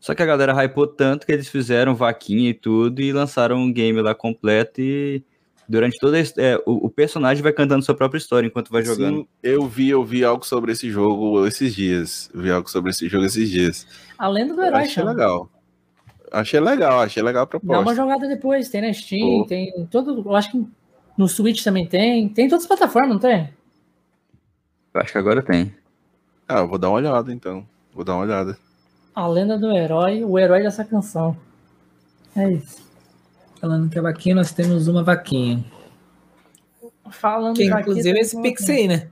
Só 0.00 0.14
que 0.14 0.22
a 0.22 0.26
galera 0.26 0.52
hypou 0.52 0.86
tanto 0.86 1.26
que 1.26 1.32
eles 1.32 1.48
fizeram 1.48 1.94
vaquinha 1.94 2.50
e 2.50 2.54
tudo 2.54 3.00
e 3.00 3.12
lançaram 3.12 3.56
um 3.56 3.72
game 3.72 4.00
lá 4.00 4.14
completo 4.14 4.80
e 4.80 5.22
durante 5.68 5.98
toda 5.98 6.16
a, 6.16 6.22
é, 6.38 6.56
o, 6.64 6.86
o 6.86 6.90
personagem 6.90 7.42
vai 7.42 7.52
cantando 7.52 7.84
sua 7.84 7.94
própria 7.94 8.18
história 8.18 8.46
enquanto 8.46 8.70
vai 8.70 8.82
jogando. 8.82 9.18
Sim, 9.18 9.28
eu 9.42 9.66
vi, 9.66 9.90
eu 9.90 10.04
vi 10.04 10.24
algo 10.24 10.46
sobre 10.46 10.72
esse 10.72 10.88
jogo 10.88 11.46
esses 11.46 11.74
dias. 11.74 12.30
Eu 12.32 12.40
vi 12.40 12.50
algo 12.50 12.70
sobre 12.70 12.90
esse 12.90 13.08
jogo 13.08 13.24
esses 13.24 13.50
dias. 13.50 13.86
A 14.16 14.28
lenda 14.28 14.54
do 14.54 14.60
Eu 14.60 14.66
herói, 14.68 14.80
achei 14.82 14.94
chama. 14.94 15.10
legal. 15.10 15.50
Achei 16.30 16.60
legal, 16.60 17.00
achei 17.00 17.22
legal 17.22 17.42
a 17.42 17.46
Dá 17.46 17.58
uma 17.58 17.60
proposta. 17.60 17.94
jogada 17.94 18.28
depois, 18.28 18.68
tem 18.68 18.82
na 18.82 18.92
Steam, 18.92 19.40
Pô. 19.40 19.46
tem 19.46 19.86
todo. 19.90 20.22
Eu 20.24 20.36
acho 20.36 20.52
que 20.52 20.64
no 21.16 21.26
Switch 21.28 21.64
também 21.64 21.86
tem. 21.86 22.28
Tem 22.28 22.46
em 22.46 22.48
todas 22.48 22.64
as 22.64 22.68
plataformas, 22.68 23.10
não 23.10 23.18
tem? 23.18 23.50
Eu 24.98 25.02
Acho 25.02 25.12
que 25.12 25.18
agora 25.18 25.40
tem. 25.40 25.72
Ah, 26.48 26.58
eu 26.58 26.68
vou 26.68 26.76
dar 26.76 26.88
uma 26.88 26.96
olhada 26.96 27.32
então. 27.32 27.64
Vou 27.94 28.04
dar 28.04 28.14
uma 28.14 28.24
olhada. 28.24 28.58
A 29.14 29.28
lenda 29.28 29.56
do 29.56 29.70
herói, 29.70 30.24
o 30.24 30.36
herói 30.38 30.62
dessa 30.62 30.84
canção. 30.84 31.36
É 32.34 32.50
isso. 32.50 32.84
Falando 33.60 33.88
que 33.88 33.98
a 33.98 34.02
vaquinha, 34.02 34.34
nós 34.34 34.52
temos 34.52 34.88
uma 34.88 35.04
vaquinha. 35.04 35.64
Falando 37.10 37.56
Que 37.56 37.64
inclusive 37.64 38.12
tem 38.12 38.20
esse 38.20 38.42
Pix 38.42 38.68
aí, 38.68 38.88
né? 38.88 39.08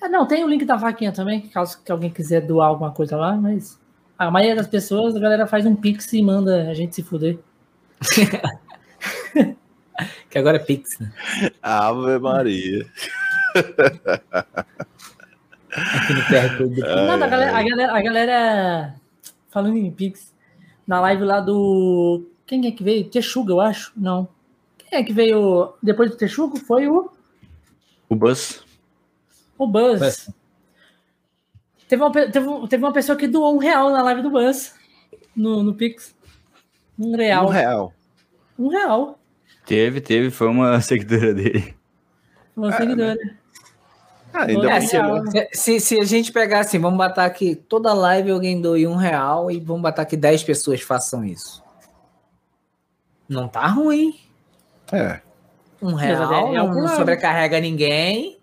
Ah, 0.00 0.08
não, 0.08 0.26
tem 0.26 0.44
o 0.44 0.48
link 0.48 0.64
da 0.64 0.76
vaquinha 0.76 1.12
também, 1.12 1.40
caso 1.48 1.82
que 1.82 1.90
alguém 1.90 2.10
quiser 2.10 2.40
doar 2.42 2.68
alguma 2.68 2.90
coisa 2.90 3.16
lá, 3.16 3.36
mas 3.36 3.78
a 4.18 4.30
maioria 4.30 4.56
das 4.56 4.66
pessoas, 4.66 5.14
a 5.14 5.20
galera 5.20 5.46
faz 5.46 5.66
um 5.66 5.76
Pix 5.76 6.12
e 6.12 6.22
manda 6.22 6.70
a 6.70 6.74
gente 6.74 6.94
se 6.94 7.02
fuder. 7.02 7.38
Que 10.30 10.38
agora 10.38 10.56
é 10.56 10.60
Pix, 10.60 10.98
né? 10.98 11.12
Ave 11.62 12.18
Maria. 12.18 12.86
Aqui 15.70 16.12
no 16.14 16.22
QR 16.24 16.56
Code 16.58 16.74
do 16.74 16.80
Nada, 17.06 17.24
a 17.24 17.28
galera, 17.28 17.56
a, 17.58 17.62
galera, 17.62 17.92
a 17.96 18.02
galera, 18.02 18.94
falando 19.50 19.76
em 19.76 19.90
Pix, 19.90 20.34
na 20.86 21.00
live 21.00 21.24
lá 21.24 21.40
do. 21.40 22.26
Quem 22.46 22.66
é 22.66 22.72
que 22.72 22.82
veio? 22.84 23.08
Texuga, 23.08 23.52
eu 23.52 23.60
acho? 23.60 23.92
Não. 23.96 24.28
Quem 24.78 24.98
é 24.98 25.02
que 25.02 25.12
veio 25.12 25.74
depois 25.82 26.10
do 26.10 26.16
Texuga? 26.16 26.58
Foi 26.60 26.88
o, 26.88 27.10
O 28.08 28.14
Buzz. 28.14 28.62
o 29.56 29.66
Buzz. 29.66 30.00
Buzz. 30.00 30.30
Teve, 31.88 32.02
uma, 32.02 32.10
teve, 32.12 32.68
teve 32.68 32.84
uma 32.84 32.92
pessoa 32.92 33.16
que 33.16 33.26
doou 33.28 33.54
um 33.54 33.58
real 33.58 33.90
na 33.90 34.02
live 34.02 34.22
do 34.22 34.30
Buzz, 34.30 34.74
no, 35.34 35.62
no 35.62 35.74
Pix. 35.74 36.14
Um 36.98 37.16
real. 37.16 37.46
Um 37.46 37.50
real. 37.50 37.94
Um 38.58 38.68
real. 38.68 39.18
Teve, 39.64 40.00
teve, 40.00 40.30
foi 40.30 40.48
uma 40.48 40.80
seguidora 40.82 41.32
dele. 41.34 41.74
Uma 42.56 42.68
É, 42.68 42.76
seguidora. 42.76 43.18
Ah, 44.34 44.44
ainda 44.44 44.70
É, 44.70 44.80
se- 44.80 45.48
Se, 45.52 45.80
se 45.80 46.00
a 46.00 46.04
gente 46.04 46.32
pegar 46.32 46.60
assim, 46.60 46.78
vamos 46.78 46.96
botar 46.98 47.24
aqui 47.24 47.54
toda 47.54 47.92
live 47.92 48.30
alguém 48.30 48.60
doe 48.60 48.86
um 48.86 48.96
real 48.96 49.50
e 49.50 49.60
vamos 49.60 49.82
botar 49.82 50.04
que 50.04 50.16
10 50.16 50.42
pessoas 50.42 50.80
façam 50.80 51.24
isso. 51.24 51.62
Não 53.28 53.48
tá 53.48 53.66
ruim. 53.66 54.18
É. 54.92 55.20
Um 55.80 55.96
Beleza, 55.96 56.26
real, 56.26 56.48
é 56.54 56.58
não, 56.58 56.70
um 56.70 56.88
sobrecarrega 56.88 57.58
ninguém. 57.60 58.38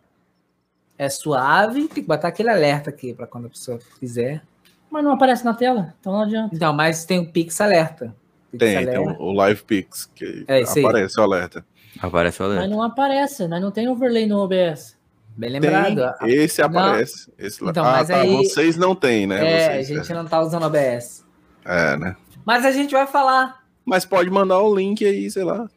É 0.97 1.07
suave. 1.09 1.87
Tem 1.87 2.01
que 2.03 2.07
botar 2.07 2.27
aquele 2.29 2.49
alerta 2.49 2.89
aqui 2.89 3.13
para 3.13 3.25
quando 3.27 3.45
a 3.45 3.49
pessoa 3.49 3.79
quiser. 3.99 4.41
Mas 4.89 5.03
não 5.03 5.11
aparece 5.13 5.45
na 5.45 5.53
tela, 5.53 5.93
então 5.99 6.11
não 6.13 6.21
adianta. 6.21 6.55
Então, 6.55 6.73
mas 6.73 7.05
tem 7.05 7.19
o 7.19 7.31
Pix 7.31 7.61
alerta. 7.61 8.13
Pix 8.51 8.59
Tem, 8.59 8.75
alerta. 8.77 8.91
tem 9.15 9.15
o 9.19 9.31
Live 9.31 9.63
Pix, 9.63 10.05
que 10.15 10.43
É, 10.47 10.61
isso 10.61 10.77
aí. 10.79 10.83
aparece 10.83 11.19
o 11.19 11.23
alerta. 11.23 11.65
Aparece 12.01 12.41
o 12.41 12.45
Mas 12.47 12.57
alerta. 12.57 12.75
não 12.75 12.81
aparece, 12.83 13.47
nós 13.47 13.61
não 13.61 13.71
tem 13.71 13.87
overlay 13.87 14.25
no 14.25 14.39
OBS. 14.39 14.97
Bem 15.39 15.51
lembrado. 15.51 16.13
Tem, 16.19 16.29
esse 16.33 16.61
aparece. 16.61 17.31
Esse 17.39 17.63
lá- 17.63 17.71
Então, 17.71 17.85
ah, 17.85 17.91
mas 17.93 18.07
tá. 18.09 18.17
aí- 18.17 18.35
Vocês 18.35 18.75
não 18.75 18.93
têm, 18.93 19.25
né? 19.25 19.37
É, 19.37 19.65
a 19.67 19.71
Vocês, 19.83 19.87
gente 19.87 20.13
não 20.13 20.25
tá 20.25 20.41
usando 20.41 20.63
OBS. 20.65 21.23
é, 21.63 21.95
né? 21.95 22.15
Mas 22.45 22.65
a 22.65 22.71
gente 22.71 22.91
vai 22.91 23.07
falar. 23.07 23.63
Mas 23.85 24.03
pode 24.03 24.29
mandar 24.29 24.59
o 24.59 24.75
link 24.75 25.05
aí, 25.05 25.31
sei 25.31 25.45
lá. 25.45 25.69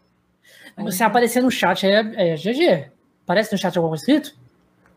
Se 0.90 1.04
aparecer 1.04 1.40
no 1.42 1.50
chat 1.50 1.86
é, 1.86 2.32
é 2.32 2.36
GG. 2.36 2.90
Aparece 3.24 3.52
no 3.52 3.58
chat 3.58 3.76
alguma 3.76 3.90
coisa 3.96 4.02
escrito? 4.02 4.34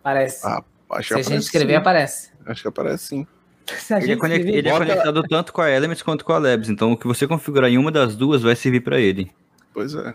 Parece. 0.02 0.46
Ah, 0.48 0.64
Acho 0.90 1.08
Se 1.10 1.14
a 1.14 1.18
que 1.18 1.24
gente 1.24 1.28
aparece 1.28 1.46
escrever, 1.46 1.74
sim. 1.74 1.78
aparece. 1.78 2.30
Acho 2.46 2.62
que 2.64 2.68
aparece 2.68 3.06
sim. 3.08 3.28
A 3.68 3.96
Ele 3.98 4.04
é, 4.04 4.08
gente 4.08 4.20
conect- 4.20 4.48
ele 4.48 4.70
é 4.70 4.72
conectado 4.72 5.24
tanto 5.24 5.54
com 5.54 5.62
a 5.62 5.70
Elements 5.70 6.02
quanto 6.02 6.24
com 6.26 6.34
a 6.34 6.38
Labs, 6.40 6.70
então 6.70 6.92
o 6.92 6.98
que 6.98 7.06
você 7.08 7.28
configurar 7.28 7.70
em 7.70 7.78
uma 7.78 7.92
das 7.92 8.16
duas 8.16 8.42
vai 8.42 8.56
servir 8.56 8.82
pra 8.82 9.00
ele. 9.00 9.32
Pois 9.74 9.94
é. 9.94 10.14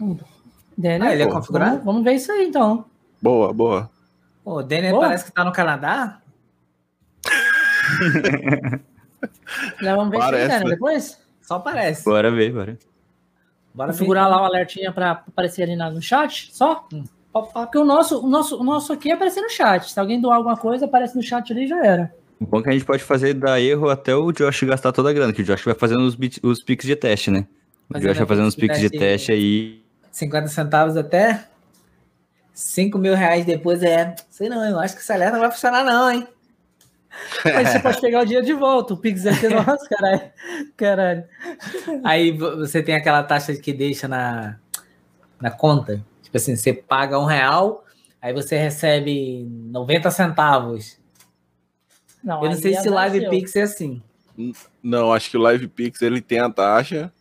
Daniel, 0.79 1.09
Ah, 1.09 1.13
ele 1.13 1.23
é 1.23 1.27
Pô, 1.27 1.33
configurado? 1.35 1.83
Vamos 1.85 2.03
ver 2.05 2.15
isso 2.15 2.31
aí 2.33 2.47
então. 2.47 2.85
Boa, 3.21 3.53
boa. 3.53 3.91
Pô, 4.45 4.59
o 4.59 4.63
Denner 4.63 4.93
Pô. 4.93 5.01
parece 5.01 5.25
que 5.25 5.33
tá 5.33 5.45
no 5.45 5.53
Canadá. 5.53 6.21
Já 9.83 9.95
vamos 9.97 10.11
ver 10.11 10.19
Parece, 10.19 10.49
Daniel, 10.49 10.69
né? 10.69 10.75
depois. 10.75 11.19
Só 11.43 11.59
parece. 11.59 12.05
Bora 12.05 12.31
ver, 12.31 12.53
bora. 12.53 12.79
Bora 13.75 13.93
Configurar 13.93 14.25
ver. 14.25 14.31
lá 14.31 14.43
o 14.43 14.45
alertinha 14.45 14.93
para 14.93 15.11
aparecer 15.13 15.63
ali 15.65 15.77
na- 15.77 15.91
no 15.91 16.01
chat, 16.01 16.51
só. 16.55 16.87
Hum. 16.93 17.05
Porque 17.33 17.79
o 17.79 17.85
nosso, 17.85 18.25
o, 18.25 18.29
nosso, 18.29 18.61
o 18.61 18.65
nosso 18.65 18.93
aqui 18.93 19.11
é 19.11 19.15
aparecer 19.15 19.41
no 19.41 19.51
chat. 19.51 19.91
Se 19.93 20.01
alguém 20.01 20.21
doar 20.21 20.37
alguma 20.37 20.57
coisa, 20.57 20.87
aparece 20.87 21.15
no 21.17 21.23
chat 21.23 21.53
ali 21.53 21.65
e 21.65 21.69
já 21.69 21.85
era. 21.85 22.13
O 22.41 22.47
bom 22.47 22.59
é 22.59 22.63
que 22.63 22.69
a 22.71 22.73
gente 22.73 22.85
pode 22.85 23.03
fazer 23.05 23.35
dar 23.35 23.61
erro 23.61 23.89
até 23.89 24.15
o 24.15 24.33
Josh 24.33 24.63
gastar 24.65 24.91
toda 24.93 25.11
a 25.11 25.13
grana, 25.13 25.33
que 25.33 25.43
o 25.43 25.45
Josh 25.45 25.63
vai 25.65 25.75
fazendo 25.75 26.01
os, 26.05 26.15
bit- 26.15 26.41
os 26.43 26.63
pics 26.63 26.87
de 26.87 26.97
teste, 26.97 27.31
né? 27.31 27.47
O 27.89 27.93
Fazendo 27.95 28.09
Josh 28.09 28.19
vai 28.19 28.27
fazendo 28.27 28.47
os 28.49 28.55
pics 28.57 28.81
de 28.81 28.91
teste 28.91 29.31
aí. 29.33 29.83
50 30.11 30.49
centavos 30.49 30.97
até 30.97 31.47
5 32.53 32.99
mil 32.99 33.15
reais 33.15 33.45
depois 33.45 33.83
é. 33.83 34.15
Sei 34.31 34.49
não, 34.49 34.65
eu 34.65 34.79
acho 34.79 34.95
que 34.95 35.01
essa 35.01 35.15
alerta 35.15 35.33
não 35.35 35.41
vai 35.41 35.51
funcionar, 35.51 35.85
não, 35.85 36.11
hein? 36.11 36.27
Aí 37.45 37.67
você 37.67 37.81
pode 37.81 38.01
pegar 38.01 38.21
o 38.21 38.25
dinheiro 38.25 38.47
de 38.47 38.53
volta. 38.53 38.95
O 38.95 38.97
Pix 38.97 39.27
é 39.27 39.33
ser 39.33 39.51
nosso, 39.51 39.89
caralho. 39.89 40.31
Caralho. 40.77 41.25
Aí 42.05 42.31
vo- 42.33 42.57
você 42.59 42.83
tem 42.83 42.95
aquela 42.95 43.23
taxa 43.23 43.55
que 43.57 43.73
deixa 43.73 44.07
na, 44.07 44.59
na 45.41 45.51
conta. 45.51 46.05
Tipo 46.23 46.37
assim, 46.37 46.55
você 46.55 46.73
paga 46.73 47.19
um 47.19 47.25
real, 47.25 47.85
aí 48.23 48.33
você 48.33 48.57
recebe 48.57 49.45
90 49.51 50.11
centavos. 50.11 50.99
Não, 52.23 52.45
Eu 52.45 52.51
não 52.51 52.57
sei 52.57 52.73
se 52.75 52.79
azar 52.79 52.93
Live 52.93 53.21
seu. 53.21 53.31
Pix 53.31 53.57
é 53.57 53.63
assim. 53.63 54.03
Não, 54.83 55.13
acho 55.13 55.31
que 55.31 55.37
o 55.37 55.41
Live 55.41 55.67
Pix 55.69 56.01
ele 56.03 56.21
tem 56.21 56.39
a 56.39 56.49
taxa, 56.49 57.13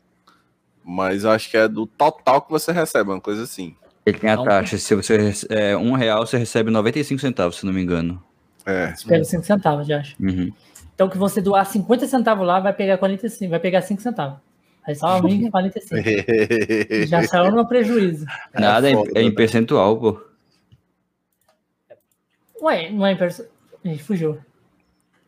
mas 0.83 1.25
acho 1.25 1.49
que 1.49 1.57
é 1.57 1.67
do 1.67 1.85
total 1.87 2.41
que 2.43 2.51
você 2.51 2.71
recebe, 2.71 3.09
uma 3.09 3.19
coisa 3.19 3.43
assim. 3.43 3.75
Ele 4.05 4.17
tem 4.17 4.29
a 4.29 4.35
Não. 4.35 4.43
taxa. 4.43 4.77
Se 4.77 4.95
você 4.95 5.33
é, 5.49 5.77
um 5.77 5.93
real, 5.93 6.25
você 6.25 6.37
recebe 6.37 6.71
95 6.71 7.19
centavos, 7.21 7.57
se 7.57 7.65
não 7.65 7.73
me 7.73 7.81
engano. 7.81 8.21
É. 8.65 8.95
Você 8.95 9.07
pega 9.07 9.23
5 9.23 9.43
centavos, 9.43 9.87
já 9.87 9.99
acho. 9.99 10.15
Uhum. 10.19 10.51
Então, 10.93 11.09
que 11.09 11.17
você 11.17 11.41
doar 11.41 11.65
50 11.65 12.07
centavos 12.07 12.45
lá, 12.45 12.59
vai 12.59 12.73
pegar 12.73 12.97
45, 12.97 13.49
vai 13.49 13.59
pegar 13.59 13.81
5 13.81 14.01
centavos. 14.01 14.39
Aí 14.85 14.95
só 14.95 15.07
aumenta 15.07 15.51
45. 15.51 15.95
Já 17.07 17.23
saiu 17.23 17.51
no 17.51 17.67
prejuízo. 17.67 18.25
Nada, 18.53 18.89
é, 18.89 18.93
foda, 18.93 19.11
é 19.15 19.21
em 19.21 19.29
né? 19.29 19.35
percentual, 19.35 19.97
pô. 19.97 20.21
Ué, 22.61 22.89
não 22.89 23.05
é 23.05 23.13
em 23.13 23.17
perso... 23.17 23.45
Ih, 23.85 23.97
fugiu. 23.97 24.37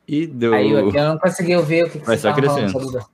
E 0.08 0.28
deu. 0.28 0.54
Aí 0.54 0.70
eu, 0.70 0.92
eu 0.92 0.92
não 0.92 1.18
consegui 1.18 1.56
ouvir 1.56 1.86
o 1.86 1.90
que, 1.90 2.00
que 2.00 2.06
Vai 2.06 2.18
você 2.18 2.22
só 2.24 2.34
tava 2.34 2.48
falando 2.48 3.06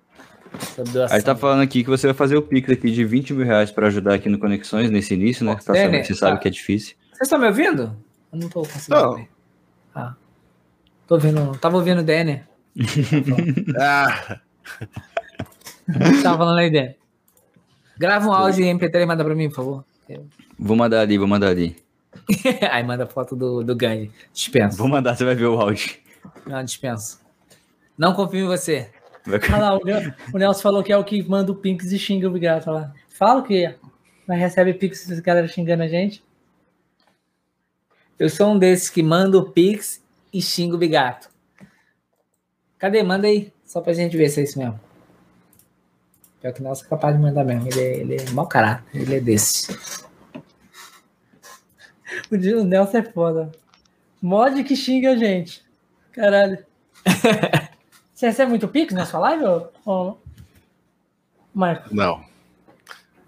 doação. 0.91 1.15
Aí 1.15 1.21
tá 1.21 1.35
falando 1.35 1.61
aqui 1.61 1.83
que 1.83 1.89
você 1.89 2.07
vai 2.07 2.13
fazer 2.13 2.35
o 2.37 2.41
Pix 2.41 2.69
aqui 2.69 2.91
de 2.91 3.03
20 3.05 3.33
mil 3.33 3.45
reais 3.45 3.71
pra 3.71 3.87
ajudar 3.87 4.13
aqui 4.15 4.29
no 4.29 4.37
Conexões, 4.39 4.89
nesse 4.89 5.13
início, 5.13 5.45
né? 5.45 5.57
Né? 5.67 6.03
Você 6.03 6.13
sabe 6.15 6.35
Tá. 6.35 6.41
que 6.41 6.47
é 6.47 6.51
difícil. 6.51 6.95
Vocês 7.11 7.21
estão 7.23 7.39
me 7.39 7.47
ouvindo? 7.47 7.95
Eu 8.31 8.39
não 8.39 8.49
tô 8.49 8.61
conseguindo 8.61 9.01
Não. 9.01 9.09
ouvir. 9.11 9.29
Ah. 9.95 10.13
Tô 11.07 11.15
ouvindo. 11.15 11.57
Tava 11.59 11.77
ouvindo 11.77 11.99
o 12.01 12.03
Denner. 12.03 12.45
Ah, 13.79 14.39
Tava 16.21 16.37
falando 16.37 16.57
aí, 16.59 16.69
Denner. 16.69 16.97
Grava 17.97 18.27
um 18.27 18.33
áudio 18.33 18.63
em 18.65 18.77
MP3 18.77 19.01
e 19.01 19.05
manda 19.05 19.23
pra 19.23 19.33
mim, 19.33 19.49
por 19.49 19.55
favor. 19.55 19.85
Vou 20.59 20.75
mandar 20.77 21.01
ali, 21.01 21.17
vou 21.17 21.27
mandar 21.27 21.47
ali. 21.49 21.75
Aí 22.71 22.83
manda 22.83 23.05
foto 23.05 23.35
do, 23.35 23.63
do 23.63 23.75
Gandhi. 23.75 24.11
Dispensa. 24.33 24.77
Vou 24.77 24.87
mandar, 24.87 25.15
você 25.15 25.23
vai 25.23 25.35
ver 25.35 25.45
o 25.45 25.59
áudio. 25.59 25.95
Não, 26.45 26.63
dispensa. 26.63 27.19
Não 27.97 28.13
confio 28.13 28.45
em 28.45 28.47
você. 28.47 28.89
Olha 29.27 29.57
lá, 29.57 29.77
o, 29.77 29.83
Nel- 29.83 30.13
o 30.33 30.37
Nelson 30.37 30.61
falou 30.61 30.83
que 30.83 30.91
é 30.91 30.97
o 30.97 31.03
que 31.03 31.21
manda 31.23 31.51
o 31.51 31.55
Pix 31.55 31.91
e 31.91 31.99
xinga 31.99 32.27
o 32.27 32.31
Bigato 32.31 32.71
lá. 32.71 32.93
Fala 33.09 33.43
que 33.43 33.75
mas 34.27 34.39
recebe 34.39 34.73
Pix 34.73 35.09
esse 35.09 35.21
galera 35.21 35.47
xingando 35.47 35.83
a 35.83 35.87
gente. 35.87 36.23
Eu 38.19 38.29
sou 38.29 38.51
um 38.51 38.59
desses 38.59 38.89
que 38.89 39.01
manda 39.03 39.37
o 39.37 39.51
Pix 39.51 40.03
e 40.33 40.41
xinga 40.41 40.75
o 40.75 40.77
Bigato. 40.77 41.29
Cadê? 42.77 43.01
Manda 43.03 43.27
aí. 43.27 43.51
Só 43.65 43.79
pra 43.81 43.93
gente 43.93 44.17
ver 44.17 44.29
se 44.29 44.41
é 44.41 44.43
isso 44.43 44.59
mesmo. 44.59 44.79
Pior 46.41 46.53
que 46.53 46.59
o 46.59 46.63
Nelson 46.63 46.85
é 46.85 46.89
capaz 46.89 47.15
de 47.15 47.21
mandar 47.21 47.43
mesmo. 47.43 47.67
Ele 47.67 47.79
é, 47.79 47.97
ele 47.99 48.15
é 48.15 48.29
mau 48.31 48.47
caráter. 48.47 48.83
Ele 48.93 49.15
é 49.15 49.19
desse. 49.19 49.67
O 52.31 52.63
Nelson 52.63 52.97
é 52.99 53.03
foda. 53.03 53.51
Mod 54.21 54.63
que 54.63 54.75
xinga 54.75 55.11
a 55.11 55.17
gente. 55.17 55.63
Caralho. 56.11 56.65
Você 58.17 58.25
recebe 58.25 58.49
muito 58.49 58.67
Pix 58.67 58.95
na 58.95 59.05
sua 59.05 59.19
live, 59.19 59.45
ou. 59.85 60.19
Marco? 61.53 61.93
Não. 61.93 62.19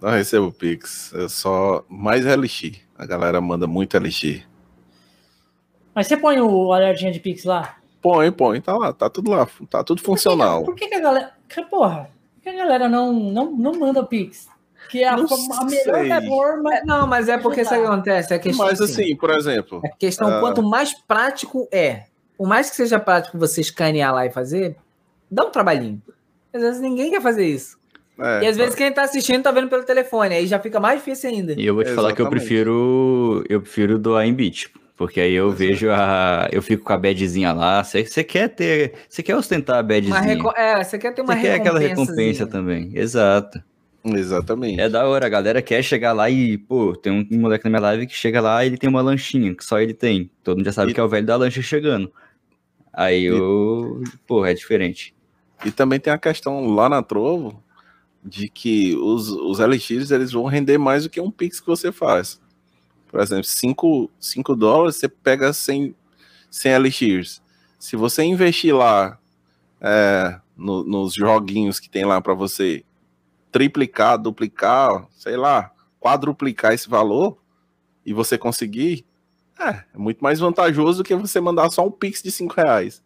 Não 0.02 0.10
recebo 0.10 0.52
Pix. 0.52 1.14
É 1.14 1.30
só 1.30 1.86
mais 1.88 2.26
LX. 2.26 2.72
A 2.98 3.06
galera 3.06 3.40
manda 3.40 3.68
muito 3.68 3.95
LX. 3.95 4.41
Mas 5.94 6.07
você 6.07 6.18
põe 6.18 6.41
o 6.41 6.74
alertinha 6.74 7.11
de 7.11 7.20
Pix 7.20 7.44
lá? 7.44 7.76
Põe, 8.02 8.32
põe, 8.32 8.60
tá 8.61 8.76
lá, 8.76 8.91
tá 8.91 9.07
tudo 9.11 9.30
lá, 9.30 9.48
tá 9.70 9.84
tudo 9.84 10.02
funcional. 10.02 10.64
Por 10.64 10.74
que, 10.74 10.88
que 10.88 10.95
a 10.95 10.99
galera. 10.99 11.34
que 11.48 11.61
Porra, 11.66 12.10
por 12.34 12.41
que 12.41 12.49
a 12.49 12.56
galera 12.56 12.90
não, 12.90 13.14
não, 13.14 13.52
não 13.52 13.74
manda 13.74 14.03
Pix? 14.03 14.49
Que 14.90 15.03
é 15.03 15.07
a, 15.07 15.14
a 15.14 15.66
melhor 15.66 16.24
forma. 16.26 16.74
É, 16.74 16.84
não, 16.84 17.06
mas 17.06 17.30
é 17.30 17.38
porque 17.38 17.64
sabe 17.64 17.82
o 17.82 17.84
que 17.84 17.91
acontece? 17.91 18.34
É 18.34 18.40
questão 18.40 18.66
Mas 18.66 18.82
assim, 18.82 19.16
por 19.16 19.30
exemplo, 19.30 19.82
É 19.86 19.90
questão, 19.90 20.30
Ah. 20.30 20.40
quanto 20.40 20.64
mais 20.64 20.95
prático 20.95 21.68
é, 21.72 22.06
por 22.40 22.48
mais 22.48 22.70
que 22.70 22.76
seja 22.78 22.98
prático 22.98 23.38
você 23.38 23.60
escanear 23.60 24.14
lá 24.14 24.26
e 24.26 24.30
fazer, 24.32 24.78
dá 25.30 25.44
um 25.45 25.52
trabalhinho. 25.52 26.02
Às 26.53 26.61
vezes 26.61 26.80
ninguém 26.82 27.11
quer 27.11 27.22
fazer 27.22 27.45
isso. 27.45 27.78
é, 28.18 28.44
e 28.45 28.48
às 28.48 28.56
vezes 28.56 28.76
quem 28.76 28.90
tá 28.94 29.02
assistindo 29.03 29.44
tá 29.44 29.52
vendo 29.52 29.68
pelo 29.68 29.84
telefone, 29.84 30.36
aí 30.36 30.48
já 30.48 30.57
fica 30.57 30.80
mais 30.80 30.99
difícil 30.99 31.30
ainda. 31.30 31.52
E 31.60 31.66
eu 31.66 31.76
vou 31.76 31.84
te 31.84 31.91
falar 31.91 32.14
que 32.14 32.22
eu 32.22 32.30
prefiro 32.30 33.44
eu 33.49 33.60
prefiro 33.61 33.99
doar 33.99 34.26
em 34.26 34.34
bit, 34.34 34.72
porque 34.95 35.20
aí 35.20 35.34
eu 35.34 35.52
vejo 35.52 35.90
a 35.91 36.48
eu 36.49 36.61
fico 36.61 36.82
com 36.86 36.94
a 36.94 36.98
badzinha 36.98 37.52
lá. 37.52 37.84
Você 37.84 38.06
você 38.06 38.24
quer 38.24 38.48
ter, 38.48 38.94
você 39.10 39.22
quer 39.22 39.36
ostentar 39.36 39.76
a 39.80 39.84
badzinha. 39.84 40.18
reco- 40.22 40.53
É, 40.56 40.82
você 40.82 40.98
quer 40.98 41.14
ter 41.14 41.22
uma 41.22 41.36
Você 41.36 41.41
quer 41.41 41.56
aquela 41.56 41.78
recompensa 41.80 42.48
também. 42.48 42.90
Exato. 42.95 43.61
exatamente. 44.06 44.80
É 44.80 44.88
da 44.90 45.06
hora, 45.06 45.26
a 45.26 45.30
galera 45.30 45.61
quer 45.61 45.84
chegar 45.84 46.14
lá 46.14 46.30
e, 46.30 46.57
pô, 46.57 46.95
tem 46.95 47.11
um 47.30 47.38
moleque 47.38 47.66
na 47.66 47.70
minha 47.70 47.82
live 47.82 48.07
que 48.07 48.14
chega 48.16 48.40
lá 48.40 48.64
e 48.64 48.68
ele 48.70 48.78
tem 48.78 48.90
uma 48.90 49.02
lanchinha, 49.02 49.53
que 49.53 49.64
só 49.64 49.78
ele 49.80 49.94
tem. 49.94 50.32
Todo 50.41 50.56
mundo 50.57 50.66
já 50.66 50.72
sabe 50.72 50.91
E- 50.91 50.94
que 50.94 50.99
é 50.99 51.03
o 51.03 51.07
velho 51.10 51.26
da 51.26 51.36
lancha 51.36 51.61
chegando. 51.61 52.10
Aí 53.00 53.24
eu, 53.24 54.04
pô, 54.28 54.46
é 54.46 54.54
diferente. 54.54 55.16
E 55.66 55.72
também 55.72 56.00
tem 56.00 56.12
a 56.12 56.18
questão 56.18 56.68
lá 56.74 56.90
na 56.90 57.02
Trovo 57.02 57.64
de 58.24 58.50
que 58.50 58.96
os, 58.98 59.30
os 59.30 59.60
LX 59.60 60.12
eles 60.12 60.32
vão 60.34 60.46
render 60.46 60.78
mais 60.78 61.04
do 61.04 61.10
que 61.10 61.22
um 61.22 61.32
Pix 61.32 61.62
que 61.62 61.68
você 61.68 61.92
faz. 61.92 62.42
Por 63.08 63.22
exemplo, 63.22 63.46
5 63.46 64.12
5 64.20 64.56
dólares 64.56 64.98
você 64.98 65.08
pega 65.10 65.54
100, 65.54 65.96
100 66.52 66.74
LX. 66.74 67.42
Se 67.80 67.96
você 67.96 68.24
investir 68.24 68.76
lá 68.76 69.18
é, 69.82 70.40
no- 70.58 70.84
nos 70.84 71.14
joguinhos 71.14 71.80
que 71.80 71.90
tem 71.90 72.04
lá 72.06 72.20
para 72.22 72.34
você 72.34 72.84
triplicar, 73.52 74.18
duplicar, 74.18 75.08
sei 75.12 75.38
lá, 75.38 75.72
quadruplicar 76.00 76.74
esse 76.74 76.90
valor 76.90 77.38
e 78.06 78.14
você 78.14 78.38
conseguir, 78.38 79.06
é, 79.60 79.84
é 79.94 79.98
muito 79.98 80.19
mais 80.23 80.40
vantajoso 80.40 80.99
do 80.99 81.03
que 81.06 81.15
você 81.15 81.40
mandar 81.40 81.69
só 81.69 81.86
um 81.86 81.91
Pix 81.91 82.22
de 82.23 82.31
5 82.31 82.53
reais. 82.56 83.03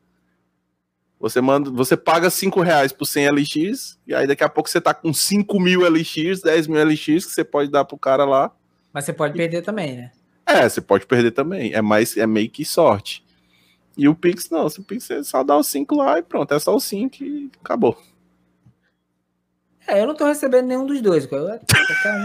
Você 1.20 1.40
manda, 1.40 1.70
você 1.72 1.96
paga 1.96 2.30
5 2.30 2.62
reais 2.62 2.92
por 2.92 3.06
100 3.06 3.30
LX, 3.30 3.98
e 4.06 4.14
aí 4.14 4.28
daqui 4.28 4.44
a 4.44 4.50
pouco 4.50 4.70
você 4.70 4.82
tá 4.82 4.94
com 4.94 5.14
5 5.14 5.60
mil 5.60 5.82
LX, 5.90 6.42
10 6.42 6.68
mil 6.68 6.84
LX 6.86 7.06
que 7.26 7.32
você 7.32 7.44
pode 7.46 7.72
dar 7.72 7.86
pro 7.86 7.98
cara 7.98 8.26
lá. 8.26 8.52
Mas 8.92 9.06
você 9.06 9.14
pode 9.14 9.34
perder 9.34 9.62
também, 9.62 9.96
né? 9.96 10.12
É, 10.46 10.68
você 10.68 10.82
pode 10.82 11.06
perder 11.06 11.32
também. 11.32 11.74
É 11.74 11.82
mais, 11.82 12.18
é 12.18 12.28
meio 12.28 12.50
que 12.50 12.66
sorte. 12.66 13.24
E 13.98 14.08
o 14.10 14.14
Pix, 14.16 14.50
não. 14.50 14.66
O 14.68 14.84
Pix 14.84 15.10
é 15.12 15.24
só 15.24 15.44
dar 15.44 15.58
os 15.58 15.68
5 15.68 15.96
lá 15.96 16.20
e 16.20 16.24
pronto. 16.24 16.54
É 16.54 16.60
só 16.60 16.76
os 16.76 16.84
5 16.84 17.24
e 17.24 17.50
acabou. 17.64 17.98
É, 19.88 20.02
eu 20.02 20.08
não 20.08 20.16
tô 20.16 20.26
recebendo 20.26 20.68
nenhum 20.68 20.86
dos 20.86 21.02
dois. 21.02 21.26
Qualquer 21.26 21.60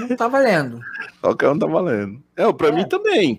um 0.03 0.17
tá 0.17 0.29
valendo. 0.29 0.81
Qualquer 1.21 1.49
um 1.51 1.59
tá 1.59 1.67
valendo. 1.67 2.23
É, 2.37 2.53
pra 2.53 2.69
É. 2.69 2.73
mim 2.73 2.87
também. 2.89 3.39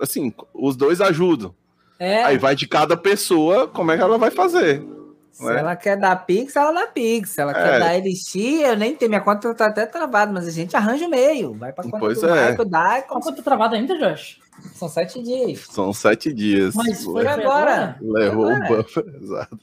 Assim, 0.00 0.32
os 0.54 0.76
dois 0.76 1.00
ajudam. 1.00 1.54
É, 1.98 2.24
Aí 2.24 2.38
vai 2.38 2.54
de 2.56 2.66
cada 2.66 2.96
pessoa 2.96 3.68
como 3.68 3.90
é 3.92 3.96
que 3.96 4.02
ela 4.02 4.16
vai 4.16 4.30
fazer. 4.30 4.82
se 5.30 5.44
né? 5.44 5.58
ela 5.58 5.76
quer 5.76 5.96
dar 5.98 6.16
Pix, 6.24 6.56
ela 6.56 6.72
dá 6.72 6.86
Pix. 6.86 7.30
Se 7.30 7.40
ela 7.42 7.52
É. 7.52 7.54
quer 7.54 7.78
dar 7.78 7.94
LX, 7.96 8.34
eu 8.62 8.76
nem 8.76 8.96
tenho. 8.96 9.10
Minha 9.10 9.20
conta 9.20 9.54
tá 9.54 9.66
até 9.66 9.84
travada, 9.86 10.32
mas 10.32 10.46
a 10.46 10.50
gente 10.50 10.74
arranja 10.76 11.06
o 11.06 11.10
meio. 11.10 11.52
Vai 11.54 11.72
pra 11.72 11.84
conta 11.84 11.98
Pois 11.98 12.20
do 12.20 12.28
é. 12.28 12.50
Michael, 12.50 12.68
dá 12.68 12.96
e 12.96 13.00
A 13.00 13.02
conta 13.02 13.32
tá 13.34 13.42
travada 13.42 13.76
ainda, 13.76 13.98
Josh? 13.98 14.40
São 14.74 14.88
sete 14.88 15.22
dias. 15.22 15.66
São 15.70 15.92
sete 15.92 16.32
dias. 16.32 16.74
Mas 16.74 17.04
foi 17.04 17.24
Foi 17.24 17.26
agora. 17.26 17.96
Levou 18.00 18.46
o 18.46 18.50
agora. 18.54 18.82
buffer, 18.82 19.04
exato. 19.22 19.58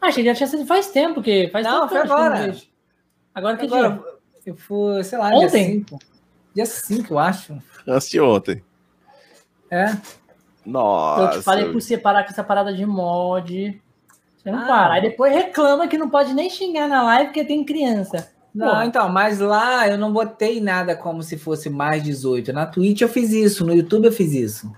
Ah, 0.00 0.08
achei 0.08 0.22
que 0.24 0.28
já 0.30 0.34
tinha 0.34 0.46
sido 0.46 0.66
faz 0.66 0.88
tempo, 0.88 1.22
que 1.22 1.48
faz 1.50 1.64
Não, 1.66 1.72
tempo 1.72 1.88
que 1.88 1.90
foi 1.94 1.98
acho 2.02 2.08
que 2.08 2.12
agora. 2.20 2.46
vejo. 2.52 2.66
Agora 3.34 3.56
que 3.56 3.66
Agora, 3.66 3.88
dia? 3.90 4.02
eu 4.46 4.56
fui, 4.56 5.04
sei 5.04 5.18
lá, 5.18 5.28
Ontem? 5.30 5.80
dia 5.84 5.86
5. 5.86 5.98
Dia 6.54 6.66
5, 6.66 7.14
eu 7.14 7.18
acho. 7.18 7.58
Antes 7.86 8.08
de 8.08 8.20
ontem. 8.20 8.62
É. 9.70 9.96
Nossa. 10.64 11.22
Eu 11.34 11.38
te 11.38 11.44
falei 11.44 11.64
por 11.66 11.80
você 11.80 11.96
parar 11.96 12.24
com 12.24 12.30
essa 12.30 12.42
parada 12.44 12.72
de 12.72 12.84
mod. 12.84 13.80
Você 14.36 14.50
não 14.50 14.60
Ah. 14.60 14.66
para. 14.66 14.94
Aí 14.94 15.02
depois 15.02 15.32
reclama 15.32 15.86
que 15.88 15.96
não 15.98 16.08
pode 16.10 16.34
nem 16.34 16.50
xingar 16.50 16.88
na 16.88 17.02
live 17.02 17.26
porque 17.26 17.44
tem 17.44 17.64
criança. 17.64 18.32
Não, 18.54 18.76
Pô, 18.76 18.82
então, 18.82 19.08
mas 19.10 19.38
lá 19.38 19.86
eu 19.86 19.98
não 19.98 20.12
botei 20.12 20.60
nada 20.62 20.96
como 20.96 21.22
se 21.22 21.36
fosse 21.36 21.68
mais 21.68 22.02
18. 22.02 22.52
Na 22.52 22.64
Twitch 22.66 23.02
eu 23.02 23.08
fiz 23.08 23.30
isso, 23.32 23.66
no 23.66 23.74
YouTube 23.74 24.06
eu 24.06 24.12
fiz 24.12 24.32
isso. 24.32 24.72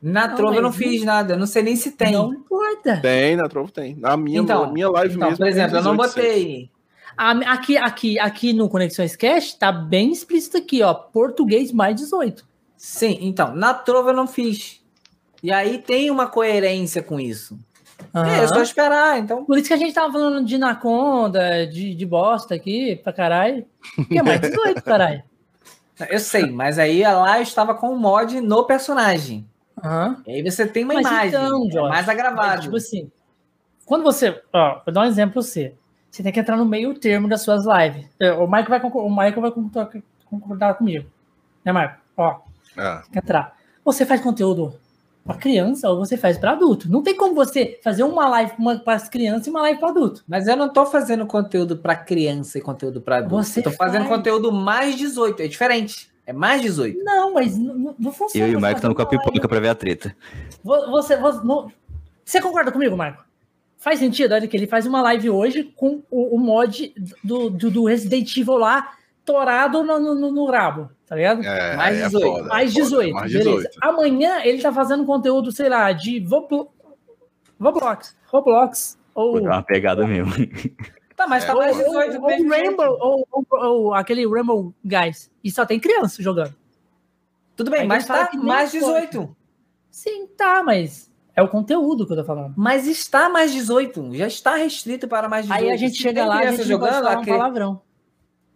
Na 0.00 0.28
Não, 0.28 0.34
Trova 0.36 0.54
eu 0.56 0.62
não 0.62 0.72
fiz 0.72 1.04
nada, 1.04 1.34
eu 1.34 1.38
não 1.38 1.46
sei 1.46 1.62
nem 1.62 1.76
se 1.76 1.90
tem. 1.92 2.12
Não 2.12 2.32
importa. 2.32 2.98
Tem, 3.02 3.36
na 3.36 3.48
Trovo 3.48 3.70
tem. 3.70 3.96
Na 3.96 4.16
minha, 4.16 4.40
Então, 4.40 4.66
na 4.66 4.72
minha 4.72 4.88
live 4.88 5.14
Então, 5.14 5.28
mesmo. 5.28 5.38
por 5.44 5.46
exemplo, 5.48 5.76
eu 5.76 5.82
não 5.82 5.96
18 5.96 6.12
sempre. 6.12 6.28
botei. 6.30 6.70
A- 7.18 7.52
Aqui, 7.52 7.76
aqui, 7.76 8.18
aqui 8.18 8.52
no 8.54 8.68
Conexões 8.68 9.14
Cash 9.16 9.52
tá 9.54 9.70
bem 9.70 10.10
explícito 10.12 10.56
aqui, 10.56 10.80
ó. 10.82 10.94
Português 10.94 11.70
mais 11.72 11.96
18. 11.96 12.46
Sim, 12.82 13.18
então, 13.20 13.54
na 13.54 13.74
Trova 13.74 14.08
eu 14.10 14.14
não 14.16 14.26
fiz. 14.26 14.80
E 15.42 15.52
aí 15.52 15.76
tem 15.78 16.10
uma 16.10 16.26
coerência 16.26 17.02
com 17.02 17.20
isso. 17.20 17.58
É, 18.14 18.44
é 18.44 18.48
só 18.48 18.62
esperar, 18.62 19.18
então. 19.18 19.44
Por 19.44 19.58
isso 19.58 19.68
que 19.68 19.74
a 19.74 19.76
gente 19.76 19.92
tava 19.92 20.10
falando 20.10 20.42
de 20.46 20.54
Anaconda, 20.54 21.66
de, 21.66 21.94
de 21.94 22.06
bosta 22.06 22.54
aqui, 22.54 22.96
pra 22.96 23.12
caralho. 23.12 23.66
Que 24.08 24.18
é 24.18 24.22
mais 24.22 24.40
18, 24.40 24.82
caralho. 24.82 25.22
Eu 26.08 26.18
sei, 26.18 26.46
mas 26.50 26.78
aí 26.78 27.02
lá 27.02 27.36
eu 27.36 27.42
estava 27.42 27.74
com 27.74 27.90
o 27.92 27.98
mod 27.98 28.40
no 28.40 28.64
personagem. 28.64 29.46
Aham. 29.84 30.22
E 30.26 30.30
aí 30.36 30.42
você 30.42 30.66
tem 30.66 30.82
uma 30.82 30.94
Mas 30.94 31.06
imagem 31.06 31.28
então, 31.28 31.86
é 31.86 31.88
mais 31.90 32.08
agravado. 32.08 32.62
Tipo 32.62 32.76
assim, 32.76 33.12
quando 33.84 34.02
você. 34.02 34.42
Ó, 34.50 34.80
vou 34.82 34.94
dar 34.94 35.02
um 35.02 35.04
exemplo 35.04 35.34
pra 35.34 35.42
você. 35.42 35.74
Você 36.10 36.22
tem 36.22 36.32
que 36.32 36.40
entrar 36.40 36.56
no 36.56 36.64
meio 36.64 36.94
termo 36.94 37.28
das 37.28 37.42
suas 37.42 37.66
lives. 37.66 38.06
É, 38.18 38.32
O 38.32 38.46
Michael 38.46 38.68
vai, 38.70 38.80
concor- 38.80 39.04
o 39.04 39.10
Michael 39.10 39.42
vai 39.42 39.50
concordar, 39.50 39.90
concordar 40.24 40.74
comigo. 40.74 41.06
Né, 41.62 41.70
Michael? 41.70 41.96
Ó, 42.16 42.40
Ah, 42.76 43.02
entrar. 43.14 43.56
Você 43.84 44.04
faz 44.06 44.20
conteúdo 44.20 44.74
pra 45.24 45.34
criança 45.36 45.88
ou 45.90 45.98
você 45.98 46.16
faz 46.16 46.38
pra 46.38 46.52
adulto. 46.52 46.90
Não 46.90 47.02
tem 47.02 47.16
como 47.16 47.34
você 47.34 47.78
fazer 47.84 48.02
uma 48.02 48.28
live 48.28 48.52
para 48.84 48.94
as 48.94 49.08
crianças 49.08 49.46
e 49.46 49.50
uma 49.50 49.60
live 49.62 49.78
para 49.80 49.90
adulto. 49.90 50.24
Mas 50.26 50.46
eu 50.48 50.56
não 50.56 50.68
tô 50.72 50.86
fazendo 50.86 51.26
conteúdo 51.26 51.76
para 51.76 51.94
criança 51.96 52.58
e 52.58 52.60
conteúdo 52.60 53.00
para 53.00 53.18
adulto. 53.18 53.44
Você 53.44 53.60
eu 53.60 53.64
tô 53.64 53.70
fazendo 53.72 54.04
faz. 54.06 54.16
conteúdo 54.16 54.50
mais 54.52 54.96
18, 54.96 55.42
é 55.42 55.48
diferente. 55.48 56.10
É 56.26 56.32
mais 56.32 56.62
18. 56.62 57.02
Não, 57.02 57.34
mas 57.34 57.58
não, 57.58 57.94
não- 57.98 58.12
funciona. 58.12 58.46
Eu 58.46 58.52
e 58.52 58.56
o 58.56 58.60
fazer 58.60 58.74
estamos 58.76 58.96
com 58.96 59.02
a 59.02 59.06
pipoca 59.06 59.48
pra 59.48 59.60
ver 59.60 59.68
a 59.68 59.74
treta. 59.74 60.14
Vo- 60.62 60.90
Você, 60.90 61.16
você, 61.16 61.44
não- 61.44 61.70
você 62.24 62.40
concorda 62.40 62.70
comigo, 62.70 62.96
Marco? 62.96 63.24
Faz 63.76 63.98
sentido, 63.98 64.32
olha 64.34 64.46
que 64.46 64.56
ele 64.56 64.66
faz 64.66 64.86
uma 64.86 65.00
live 65.02 65.30
hoje 65.30 65.64
com 65.74 66.02
o, 66.10 66.36
o 66.36 66.38
mod 66.38 66.94
do, 67.24 67.48
do, 67.50 67.70
do 67.70 67.84
Resident 67.86 68.36
Evil 68.36 68.58
lá, 68.58 68.90
torado 69.24 69.82
no, 69.82 69.98
no, 69.98 70.14
no- 70.14 70.30
no 70.32 70.44
rabo, 70.50 70.90
tá 71.10 71.16
ligado? 71.16 71.42
é, 71.44 71.76
Mais 71.76 71.98
é 72.00 72.04
18, 72.06 72.26
foda, 72.26 72.44
Mais 72.48 72.70
é 72.70 72.72
foda, 72.72 72.84
18, 72.84 73.12
Mais 73.14 73.32
beleza. 73.32 73.56
18. 73.68 73.78
Amanhã 73.82 74.40
ele 74.44 74.62
tá 74.62 74.72
fazendo 74.72 75.04
conteúdo, 75.04 75.50
sei 75.52 75.68
lá, 75.68 75.92
de 75.92 76.24
Roblox, 77.60 78.16
Roblox, 78.28 78.98
ou, 79.14 79.32
Pô, 79.32 79.38
é 79.38 79.42
uma 79.42 79.62
pegada 79.62 80.06
mesmo. 80.06 80.32
Tá, 81.16 81.26
mas 81.26 81.44
tá 81.44 81.52
ou, 81.52 81.58
mais 81.60 81.76
ou, 81.76 81.84
18 81.84 82.12
do 82.18 82.22
ou 82.24 82.30
jeito. 82.30 82.48
Rainbow, 82.48 82.98
ou, 83.00 83.28
ou- 83.30 83.46
ou 83.50 83.94
aquele 83.94 84.26
Rainbow 84.26 84.72
Guys, 84.84 85.30
e 85.44 85.50
só 85.50 85.66
tem 85.66 85.78
criança 85.78 86.22
jogando. 86.22 86.54
Tudo 87.54 87.70
bem, 87.70 87.80
Aí 87.82 87.86
mas 87.86 88.06
fala 88.06 88.26
tá 88.26 88.38
mais 88.38 88.70
pode. 88.72 88.82
18. 88.84 89.36
Sim, 89.90 90.26
tá, 90.28 90.62
mas 90.62 91.10
é 91.36 91.42
o 91.42 91.48
conteúdo 91.48 92.06
que 92.06 92.12
eu 92.12 92.16
tô 92.16 92.24
falando. 92.24 92.54
Mas 92.56 92.86
está 92.86 93.28
mais 93.28 93.52
18. 93.52 94.14
Já 94.14 94.26
está 94.28 94.54
restrito 94.54 95.06
para 95.08 95.28
mais 95.28 95.44
18. 95.44 95.62
Aí 95.62 95.70
a 95.70 95.76
gente 95.76 95.96
Se 95.96 96.02
chega 96.02 96.24
lá 96.24 96.42
e 96.42 96.46
a 96.46 96.50
gente 96.52 96.60
não 96.60 96.66
jogando, 96.68 96.92
falar 96.94 97.16
um 97.16 97.20
aquele- 97.20 97.36
palavrão. 97.36 97.82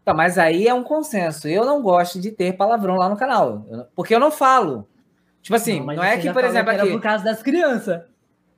Tá, 0.04 0.12
mas 0.12 0.36
aí 0.38 0.68
é 0.68 0.74
um 0.74 0.82
consenso. 0.82 1.48
Eu 1.48 1.64
não 1.64 1.80
gosto 1.80 2.20
de 2.20 2.30
ter 2.30 2.52
palavrão 2.56 2.96
lá 2.96 3.08
no 3.08 3.16
canal. 3.16 3.64
Eu 3.70 3.76
não- 3.78 3.86
Porque 3.94 4.14
eu 4.14 4.20
não 4.20 4.30
falo. 4.30 4.86
Tipo 5.40 5.56
assim, 5.56 5.80
não, 5.80 5.94
não 5.96 6.04
é 6.04 6.18
que, 6.18 6.30
por 6.32 6.44
exemplo, 6.44 6.72
que 6.74 6.80
aqui. 6.80 6.90
por 6.92 7.00
causa 7.00 7.24
das 7.24 7.42
crianças. 7.42 8.02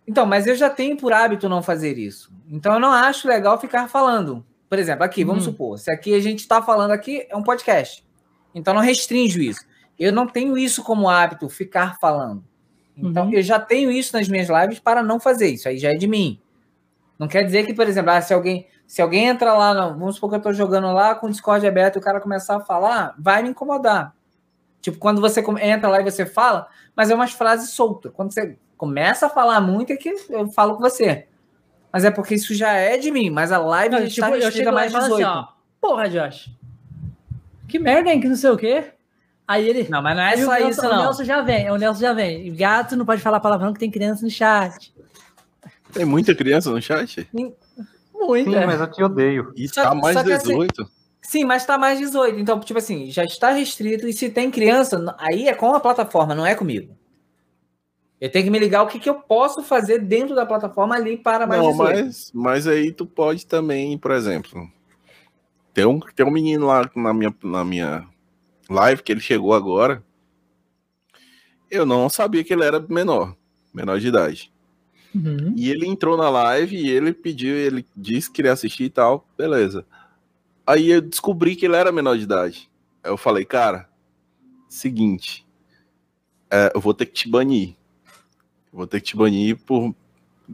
Então, 0.09 0.25
mas 0.27 0.47
eu 0.47 0.55
já 0.57 0.71
tenho 0.71 0.97
por 0.97 1.13
hábito 1.13 1.49
não 1.49 1.63
fazer 1.63 1.99
isso. 1.99 2.33
Então 2.49 2.75
eu 2.75 2.81
não 2.81 2.91
acho 2.93 3.27
legal 3.29 3.61
ficar 3.61 3.89
falando. 3.89 4.45
Por 4.69 4.79
exemplo, 4.79 5.05
aqui, 5.05 5.25
vamos 5.25 5.47
Hum. 5.47 5.51
supor, 5.53 5.79
se 5.79 5.91
aqui 5.91 6.15
a 6.15 6.21
gente 6.21 6.41
está 6.41 6.61
falando 6.63 6.91
aqui, 6.93 7.27
é 7.29 7.37
um 7.37 7.43
podcast. 7.43 8.05
Então 8.55 8.75
não 8.75 8.81
restringo 8.81 9.39
isso. 9.41 9.65
Eu 9.99 10.13
não 10.13 10.27
tenho 10.27 10.57
isso 10.59 10.83
como 10.83 11.09
hábito, 11.09 11.49
ficar 11.49 11.99
falando. 11.99 12.45
Então 12.97 13.27
Uhum. 13.27 13.33
eu 13.35 13.43
já 13.43 13.59
tenho 13.61 13.91
isso 13.91 14.17
nas 14.17 14.29
minhas 14.29 14.49
lives 14.49 14.79
para 14.81 15.03
não 15.03 15.19
fazer 15.21 15.49
isso. 15.49 15.69
Aí 15.69 15.79
já 15.79 15.91
é 15.93 15.95
de 15.97 16.07
mim. 16.07 16.41
Não 17.19 17.27
quer 17.29 17.43
dizer 17.45 17.65
que, 17.67 17.73
por 17.75 17.87
exemplo, 17.87 18.11
ah, 18.11 18.21
se 18.21 18.33
alguém 18.35 18.67
se 18.87 19.03
alguém 19.03 19.27
entra 19.27 19.53
lá, 19.53 19.75
no- 19.75 19.99
vamos 19.99 20.15
supor 20.15 20.29
que 20.31 20.37
eu 20.37 20.39
estou 20.39 20.53
jogando 20.55 20.93
lá 20.93 21.15
com 21.17 21.27
o 21.27 21.31
Discord 21.31 21.67
aberto 21.67 21.97
e 21.97 21.99
o 21.99 22.03
cara 22.03 22.21
começar 22.21 22.57
a 22.57 22.61
falar, 22.61 23.15
vai 23.19 23.43
me 23.43 23.49
incomodar. 23.49 24.15
Tipo, 24.81 24.99
quando 24.99 25.21
você 25.21 25.45
entra 25.61 25.89
lá 25.89 26.01
e 26.01 26.05
você 26.05 26.25
fala, 26.25 26.69
mas 26.95 27.11
é 27.11 27.15
umas 27.17 27.33
frases 27.33 27.71
soltas. 27.71 28.13
Quando 28.15 28.33
você 28.33 28.57
começa 28.77 29.27
a 29.27 29.29
falar 29.29 29.61
muito, 29.61 29.93
é 29.93 29.97
que 29.97 30.15
eu 30.31 30.47
falo 30.53 30.77
com 30.77 30.81
você. 30.83 31.27
Mas 31.93 32.05
é 32.05 32.11
porque 32.13 32.37
isso 32.37 32.55
já 32.55 32.73
é 32.75 32.97
de 32.97 33.11
mim, 33.11 33.29
mas 33.29 33.51
a 33.51 33.59
live 33.59 33.93
Não, 33.97 34.07
tipo, 34.07 34.11
está 34.11 34.31
eu 34.31 34.45
restrita 34.45 34.71
mais 34.71 34.93
e 34.93 34.95
falo 34.95 35.05
18. 35.17 35.27
assim, 35.29 35.39
ó. 35.39 35.47
Porra, 35.81 36.09
Josh. 36.09 36.51
Que 37.67 37.79
merda, 37.81 38.13
hein? 38.13 38.21
Que 38.21 38.29
não 38.29 38.37
sei 38.37 38.51
o 38.51 38.57
quê. 38.57 38.93
Aí 39.49 39.69
ele. 39.69 39.89
Não, 39.89 40.01
mas 40.03 40.17
não 40.17 40.23
é 40.23 40.35
o 40.35 40.45
só 40.45 40.53
Nelson, 40.53 40.69
isso, 40.69 40.81
O 40.87 40.89
não. 40.89 41.03
Nelson 41.03 41.25
já 41.25 41.41
vem, 41.43 41.71
o 41.71 41.77
Nelson 41.77 42.01
já 42.01 42.13
vem. 42.13 42.55
Gato 42.55 42.95
não 42.97 43.05
pode 43.07 43.21
falar 43.23 43.41
palavrão 43.41 43.73
que 43.73 43.81
tem 43.81 43.91
criança 43.91 44.23
no 44.25 44.31
chat. 44.31 44.95
Tem 45.97 46.05
muita 46.05 46.35
criança 46.35 46.71
no 46.71 46.81
chat? 46.81 47.29
Muito. 47.33 47.57
Sim, 48.51 48.57
é. 48.57 48.67
mas 48.67 48.81
eu 48.81 48.91
te 48.91 49.03
odeio. 49.03 49.53
E 49.57 49.69
Só- 49.69 49.83
tá 49.83 49.95
mais 49.95 50.17
só 50.17 50.25
que 50.25 50.33
assim- 50.33 50.49
18. 50.49 50.89
Sim, 51.23 51.45
mas 51.45 51.63
está 51.63 51.77
mais 51.77 51.99
18. 51.99 52.39
Então, 52.39 52.61
tipo 52.61 52.79
assim, 52.79 53.11
já 53.11 53.25
está 53.25 53.51
restrito. 53.51 54.07
E 54.07 54.13
se 54.13 54.31
tem 54.31 54.51
criança, 54.51 55.15
aí 55.19 55.49
é 55.49 55.55
com 55.55 55.75
a 55.75 55.81
plataforma, 55.81 56.35
não 56.35 56.47
é 56.47 56.55
comigo. 56.55 56.97
Eu 58.21 58.31
tenho 58.31 58.45
que 58.45 58.51
me 58.51 58.59
ligar 58.59 58.83
o 58.83 58.87
que, 58.87 58.99
que 58.99 59.11
eu 59.11 59.17
posso 59.17 59.63
fazer 59.63 59.99
dentro 59.99 60.35
da 60.35 60.47
plataforma 60.47 60.95
ali 60.95 61.17
para 61.19 61.47
mais 61.47 61.61
Não, 61.61 61.71
18. 61.73 62.05
mas, 62.05 62.31
mas 62.33 62.67
aí 62.67 62.91
tu 62.93 63.05
pode 63.05 63.45
também, 63.45 63.99
por 63.99 64.11
exemplo, 64.11 64.67
tem 65.75 65.85
um, 65.85 66.01
tem 66.01 66.25
um 66.25 66.31
menino 66.31 66.67
lá 66.67 66.89
na 66.95 67.13
minha, 67.13 67.35
na 67.43 67.65
minha 67.65 68.09
live 68.71 69.03
que 69.03 69.13
ele 69.13 69.21
chegou 69.21 69.53
agora. 69.53 70.03
Eu 71.71 71.85
não 71.85 72.09
sabia 72.09 72.43
que 72.43 72.53
ele 72.55 72.65
era 72.65 72.81
menor, 72.81 73.37
menor 73.75 73.99
de 73.99 74.09
idade. 74.09 74.53
Uhum. 75.17 75.55
E 75.57 75.71
ele 75.71 75.87
entrou 75.87 76.17
na 76.17 76.29
live 76.29 76.77
e 76.77 76.91
ele 76.91 77.13
pediu, 77.13 77.55
ele 77.55 77.87
disse 77.97 78.29
que 78.29 78.37
queria 78.37 78.53
assistir 78.53 78.85
e 78.85 78.91
tal, 78.91 79.27
beleza. 79.37 79.87
Aí 80.67 80.91
eu 80.91 81.01
descobri 81.01 81.57
que 81.57 81.65
ele 81.65 81.77
era 81.77 81.91
menor 81.91 82.19
de 82.19 82.25
idade. 82.25 82.71
Aí 83.03 83.11
eu 83.11 83.17
falei, 83.17 83.45
cara, 83.45 83.89
seguinte, 84.69 85.47
é, 86.51 86.71
eu 86.75 86.81
vou 86.81 86.93
ter 86.93 87.07
que 87.07 87.13
te 87.13 87.29
banir. 87.31 87.75
Vou 88.71 88.87
ter 88.87 89.01
que 89.01 89.07
te 89.07 89.17
banir 89.17 89.57
por. 89.57 89.95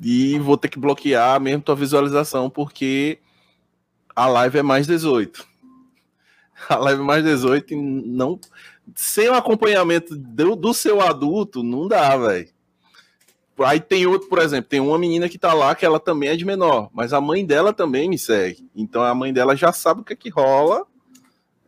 E 0.00 0.38
vou 0.38 0.56
ter 0.56 0.68
que 0.68 0.78
bloquear 0.78 1.40
mesmo 1.40 1.62
tua 1.62 1.74
visualização, 1.74 2.48
porque 2.48 3.18
a 4.14 4.26
live 4.28 4.58
é 4.58 4.62
mais 4.62 4.86
18. 4.86 5.50
A 6.68 6.76
live 6.76 7.00
é 7.00 7.04
mais 7.04 7.24
18 7.24 7.74
e 7.74 7.76
não. 7.76 8.38
Sem 8.94 9.28
o 9.28 9.34
acompanhamento 9.34 10.16
do, 10.16 10.54
do 10.54 10.72
seu 10.72 11.00
adulto, 11.00 11.62
não 11.62 11.88
dá, 11.88 12.16
velho. 12.16 12.48
Aí 13.64 13.80
tem 13.80 14.06
outro, 14.06 14.28
por 14.28 14.38
exemplo, 14.38 14.68
tem 14.68 14.80
uma 14.80 14.98
menina 14.98 15.28
que 15.28 15.38
tá 15.38 15.52
lá 15.52 15.74
que 15.74 15.84
ela 15.84 15.98
também 16.00 16.28
é 16.30 16.36
de 16.36 16.44
menor, 16.44 16.88
mas 16.92 17.12
a 17.12 17.20
mãe 17.20 17.44
dela 17.44 17.72
também 17.72 18.08
me 18.08 18.18
segue. 18.18 18.68
Então 18.74 19.02
a 19.02 19.14
mãe 19.14 19.32
dela 19.32 19.54
já 19.56 19.72
sabe 19.72 20.00
o 20.00 20.04
que 20.04 20.12
é 20.12 20.16
que 20.16 20.28
rola. 20.30 20.84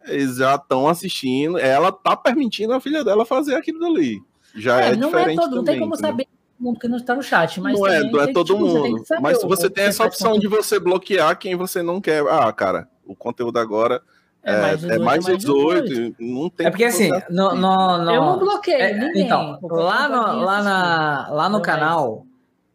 Eles 0.07 0.37
já 0.37 0.55
estão 0.57 0.87
assistindo. 0.87 1.59
Ela 1.59 1.91
tá 1.91 2.15
permitindo 2.17 2.73
a 2.75 2.81
filha 2.81 3.03
dela 3.03 3.25
fazer 3.25 3.55
aquilo 3.55 3.81
dali. 3.81 4.21
Já 4.55 4.81
é, 4.81 4.89
É, 4.91 4.97
não 4.97 5.09
é 5.09 5.13
diferente 5.13 5.41
todo, 5.41 5.57
não 5.57 5.65
tem 5.65 5.75
também, 5.75 5.81
como 5.81 5.95
entendeu? 5.95 6.11
saber 6.11 6.25
todo 6.27 6.65
mundo 6.65 6.79
que 6.79 6.89
não 6.89 6.97
está 6.99 7.15
no 7.15 7.23
chat, 7.23 7.61
mas 7.61 7.79
não 7.79 7.87
é, 7.87 7.97
também 7.97 8.13
não 8.13 8.21
é 8.21 8.33
todo 8.33 8.47
tipo, 8.55 8.59
mundo. 8.61 9.05
Mas 9.21 9.43
o- 9.43 9.49
você 9.49 9.71
tem 9.71 9.85
essa 9.85 10.05
opção 10.05 10.39
de 10.39 10.47
você 10.47 10.79
bloquear 10.79 11.39
quem 11.39 11.57
você 11.57 11.83
não 11.83 12.01
quer. 12.01 12.23
Ah, 12.29 12.53
cara, 12.53 12.87
o 13.07 13.17
conteúdo 13.17 13.59
agora 13.59 14.03
é, 14.45 14.95
é 14.95 14.99
mais, 14.99 15.25
18, 15.25 16.15
Não 16.19 16.51
tem 16.51 16.67
É 16.67 16.71
porque 16.71 16.85
assim, 16.85 17.11
no, 17.31 17.55
no, 17.55 17.99
no- 18.05 18.11
Eu 18.13 18.23
não 18.23 18.39
bloqueio 18.39 18.81
É, 18.81 18.93
ninguém. 18.93 19.25
então, 19.25 19.59
lá 19.63 20.09
no, 20.09 20.45
lá, 20.45 20.63
na, 20.63 21.29
lá 21.31 21.49
no 21.49 21.61
canal, 21.63 22.27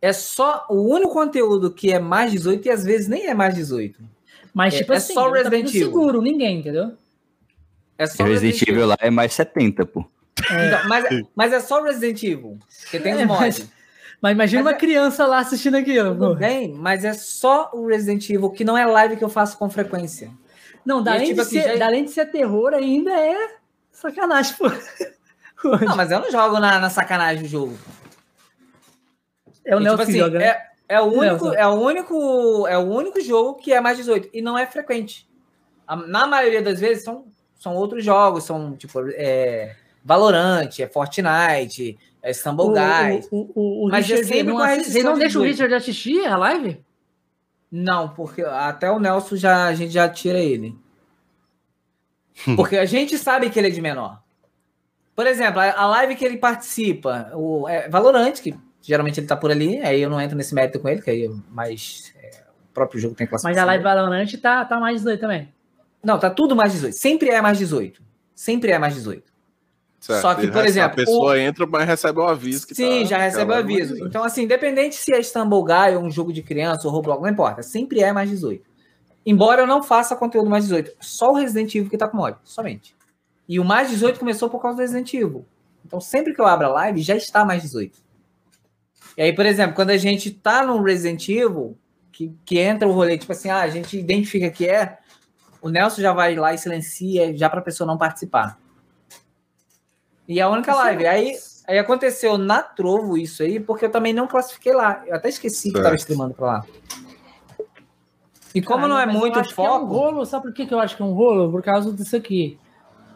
é 0.02 0.12
só 0.14 0.66
o 0.70 0.82
único 0.82 1.14
conteúdo 1.14 1.72
que 1.72 1.92
é 1.92 2.00
mais 2.00 2.32
18 2.32 2.68
e 2.68 2.72
às 2.72 2.84
vezes 2.84 3.08
nem 3.08 3.28
é 3.28 3.34
mais 3.34 3.54
18. 3.56 4.00
Mas, 4.54 4.74
é- 4.74 4.78
tipo 4.80 4.94
é 4.94 4.98
assim, 4.98 5.14
só 5.14 5.30
Resident 5.32 5.64
não 5.66 5.70
Evil. 5.70 5.86
seguro 5.86 6.22
ninguém, 6.22 6.60
entendeu? 6.60 6.94
É 7.98 8.08
só 8.08 8.24
Resident 8.24 8.62
Evil 8.68 8.88
lá 8.88 8.96
é 9.00 9.10
mais 9.10 9.34
70, 9.34 9.86
pô. 9.86 10.06
Então, 10.40 10.88
mas, 10.88 11.06
mas 11.36 11.54
é 11.54 11.60
só 11.60 11.84
Resident 11.84 12.24
Evil. 12.24 12.58
Porque 12.82 13.00
tem 13.00 13.14
os 13.14 13.20
É, 13.22 13.26
mods. 13.26 13.40
mas- 13.60 13.80
Mas 14.22 14.34
imagina 14.34 14.62
Mas 14.64 14.72
uma 14.74 14.76
é- 14.76 14.80
criança 14.80 15.26
lá 15.26 15.40
assistindo 15.40 15.76
aquilo. 15.78 16.14
Tudo 16.14 16.36
bem, 16.36 16.74
mas 16.74 17.06
é 17.06 17.14
só 17.14 17.70
o 17.74 17.88
Resident 17.88 18.30
Evil, 18.30 18.50
que 18.50 18.66
não 18.66 18.78
é 18.78 18.86
live 18.86 19.16
que 19.16 19.24
eu 19.24 19.30
faço 19.30 19.58
com 19.58 19.70
frequência. 19.70 20.30
Não, 20.86 21.04
E, 21.04 21.10
além, 21.10 21.24
tipo 21.26 21.36
de 21.36 21.42
assim, 21.42 21.62
ser, 21.62 21.78
já- 21.78 21.86
além 21.86 22.04
de 22.06 22.12
ser 22.12 22.26
terror, 22.28 22.74
ainda 22.74 23.12
é 23.12 23.56
sacanagem, 23.92 24.56
pô. 24.58 24.66
Não, 25.86 25.96
mas 25.98 26.10
eu 26.10 26.22
não 26.22 26.32
jogo 26.32 26.58
na, 26.58 26.80
na 26.80 26.90
sacanagem 26.90 27.44
do 27.44 27.50
jogo. 27.50 27.78
É 29.66 29.76
o 29.76 29.80
E, 29.80 29.84
Nelson 29.84 29.98
tipo 29.98 30.10
assim, 30.10 30.20
joga. 30.20 30.40
né? 30.40 30.46
é, 30.46 30.70
é, 30.88 31.02
o 31.02 31.06
único, 31.06 31.22
Nelson. 31.46 31.54
é, 31.54 31.68
o 31.68 31.74
único, 31.74 32.68
é 32.68 32.78
o 32.78 32.82
único 32.82 33.22
jogo 33.22 33.56
que 33.56 33.74
é 33.74 33.82
mais 33.82 33.98
18 33.98 34.30
e 34.34 34.42
não 34.42 34.58
é 34.58 34.66
frequente. 34.66 35.28
A- 35.88 35.96
Na 35.98 36.26
maioria 36.26 36.62
das 36.62 36.80
vezes 36.80 37.04
são, 37.04 37.26
são 37.60 37.76
outros 37.76 38.04
jogos, 38.06 38.46
são 38.46 38.76
tipo 38.78 39.00
é, 39.16 39.76
Valorant, 40.04 40.70
é 40.80 40.88
Fortnite, 40.88 42.00
é 42.24 42.32
Stumble 42.34 42.68
Guys. 42.68 43.28
O, 43.30 43.52
o, 43.54 43.86
o, 43.86 43.90
Mas 43.90 44.06
é 44.10 44.16
Richard 44.16 44.28
sempre 44.28 44.44
não 44.44 44.56
com 44.56 44.62
a 44.62 44.68
não 45.04 45.14
de 45.14 45.20
deixa 45.20 45.40
o 45.40 45.44
18. 45.44 45.44
Richard 45.44 45.74
assistir 45.76 46.26
a 46.26 46.38
live? 46.38 46.82
Não, 47.72 48.10
porque 48.10 48.42
até 48.42 48.90
o 48.90 49.00
Nelson 49.00 49.36
já 49.36 49.66
a 49.66 49.74
gente 49.74 49.92
já 49.92 50.10
tira 50.10 50.40
ele. 50.40 50.76
Porque 52.56 52.78
a 52.78 52.86
gente 52.86 53.18
sabe 53.18 53.50
que 53.50 53.60
ele 53.60 53.68
é 53.68 53.72
de 53.72 53.82
menor. 53.82 54.22
Por 55.16 55.28
exemplo, 55.28 55.60
a, 55.60 55.86
live 55.86 56.16
que 56.16 56.24
ele 56.24 56.38
participa, 56.38 57.30
o 57.34 57.68
é 57.68 57.90
Valorant, 57.90 58.34
que 58.42 58.56
geralmente 58.82 59.20
ele 59.20 59.28
tá 59.28 59.36
por 59.36 59.52
ali, 59.52 59.78
aí 59.82 60.02
eu 60.02 60.10
não 60.10 60.20
entro 60.22 60.38
nesse 60.38 60.56
mérito 60.56 60.80
com 60.80 60.88
ele, 60.88 61.02
que 61.02 61.10
aí 61.10 61.26
é 61.26 61.30
mais 61.50 62.14
é, 62.16 62.44
o 62.70 62.74
próprio 62.74 63.02
jogo 63.02 63.16
tem 63.16 63.26
Mas 63.26 63.42
classificação. 63.42 63.64
a 63.64 63.66
live 63.66 63.84
Valorant 63.84 64.32
tá, 64.42 64.64
tá 64.64 64.80
mais 64.80 64.98
18 65.02 65.20
também. 65.20 65.54
Não, 66.02 66.18
tá 66.18 66.30
tudo 66.30 66.56
mais 66.56 66.72
18. 66.72 66.94
Sempre 66.96 67.30
é 67.30 67.42
mais 67.42 67.58
18. 67.58 68.02
Sempre 68.34 68.72
é 68.72 68.80
mais 68.80 68.96
18. 68.96 69.29
Certo, 70.00 70.22
só 70.22 70.34
que, 70.34 70.48
por 70.48 70.66
exemplo, 70.66 70.94
A 70.94 70.96
pessoa 70.96 71.40
entra, 71.40 71.68
mas 71.68 71.86
recebe 71.86 72.20
o 72.20 72.24
aviso 72.24 72.66
que 72.66 72.74
Sim, 72.74 73.02
tá- 73.02 73.06
já 73.06 73.18
recebe 73.18 73.44
o 73.44 73.48
mais 73.48 73.60
aviso. 73.60 73.94
18. 73.94 74.08
Então, 74.08 74.24
assim, 74.24 74.44
independente 74.44 74.96
se 74.96 75.14
é 75.14 75.22
Stumble 75.22 75.64
Guy 75.64 75.98
ou 75.98 76.04
um 76.04 76.10
jogo 76.10 76.32
de 76.32 76.42
criança 76.42 76.88
ou 76.88 76.94
Roblox, 76.94 77.22
não 77.22 77.30
importa. 77.30 77.62
Sempre 77.62 78.02
é 78.02 78.14
mais 78.14 78.30
18. 78.30 78.64
Embora 79.26 79.62
eu 79.64 79.68
não 79.68 79.84
faça 79.84 80.16
conteúdo 80.16 80.50
mais 80.50 80.64
18. 80.64 80.94
Só 81.02 81.32
o 81.32 81.36
Resident 81.36 81.76
Evil 81.76 81.90
que 81.90 81.98
tá 81.98 82.08
com 82.08 82.18
mod, 82.18 82.38
somente. 82.44 82.96
E 83.48 83.60
o 83.60 83.66
mais 83.66 83.90
18 83.90 84.20
começou 84.20 84.50
por 84.50 84.62
causa 84.62 84.78
do 84.78 84.82
Resident 84.82 85.14
Evil. 85.14 85.46
Então, 85.86 86.00
sempre 86.00 86.34
que 86.34 86.40
eu 86.40 86.46
abro 86.48 86.68
a 86.68 86.70
live, 86.70 87.02
já 87.02 87.16
está 87.16 87.44
mais 87.44 87.62
18. 87.62 88.00
E 89.18 89.22
aí, 89.22 89.34
por 89.34 89.46
exemplo, 89.46 89.76
quando 89.76 89.90
a 89.90 89.98
gente 89.98 90.32
tá 90.32 90.66
no 90.66 90.82
Resident 90.82 91.28
Evil, 91.28 91.78
que, 92.12 92.34
que 92.46 92.58
entra 92.58 92.88
o 92.88 92.92
rolê, 92.92 93.18
tipo 93.18 93.32
assim, 93.32 93.50
ah, 93.50 93.62
a 93.62 93.70
gente 93.70 93.98
identifica 93.98 94.50
que 94.50 94.66
é, 94.66 94.98
o 95.62 95.70
Nelson 95.70 96.02
já 96.02 96.14
vai 96.14 96.36
lá 96.36 96.54
e 96.54 96.58
silencia 96.58 97.36
já 97.36 97.50
pra 97.50 97.62
pessoa 97.62 97.86
não 97.86 97.98
participar. 97.98 98.58
E 100.30 100.40
é 100.40 100.44
a 100.44 100.50
única 100.50 100.74
live. 100.76 101.08
Aí, 101.08 101.34
aí 101.68 101.80
aconteceu 101.80 102.38
na 102.38 102.62
Trovo 102.62 103.18
isso 103.18 103.42
aí, 103.44 103.60
porque 103.60 103.86
eu 103.86 103.92
também 103.92 104.14
não 104.14 104.28
classifiquei 104.28 104.74
lá. 104.74 105.04
Eu 105.08 105.16
até 105.16 105.28
esqueci 105.28 105.70
que 105.70 105.74
Certo. 105.74 105.84
tava 105.84 105.96
streamando 105.96 106.36
pra 106.36 106.46
lá. 106.46 106.66
E 108.54 108.62
como 108.62 108.88
não 108.88 109.00
é 109.00 109.06
muito 109.06 109.34
que 109.42 109.48
É 109.50 109.52
um 109.52 109.56
foco, 109.56 109.86
rolo, 109.86 110.26
sabe 110.26 110.44
por 110.46 110.54
que, 110.54 110.66
que 110.66 110.74
eu 110.74 110.80
acho 110.80 110.96
que 110.96 111.02
é 111.02 111.06
um 111.06 111.14
rolo? 111.14 111.52
Por 111.52 111.62
causa 111.64 111.92
disso 111.94 112.16
aqui. 112.16 112.58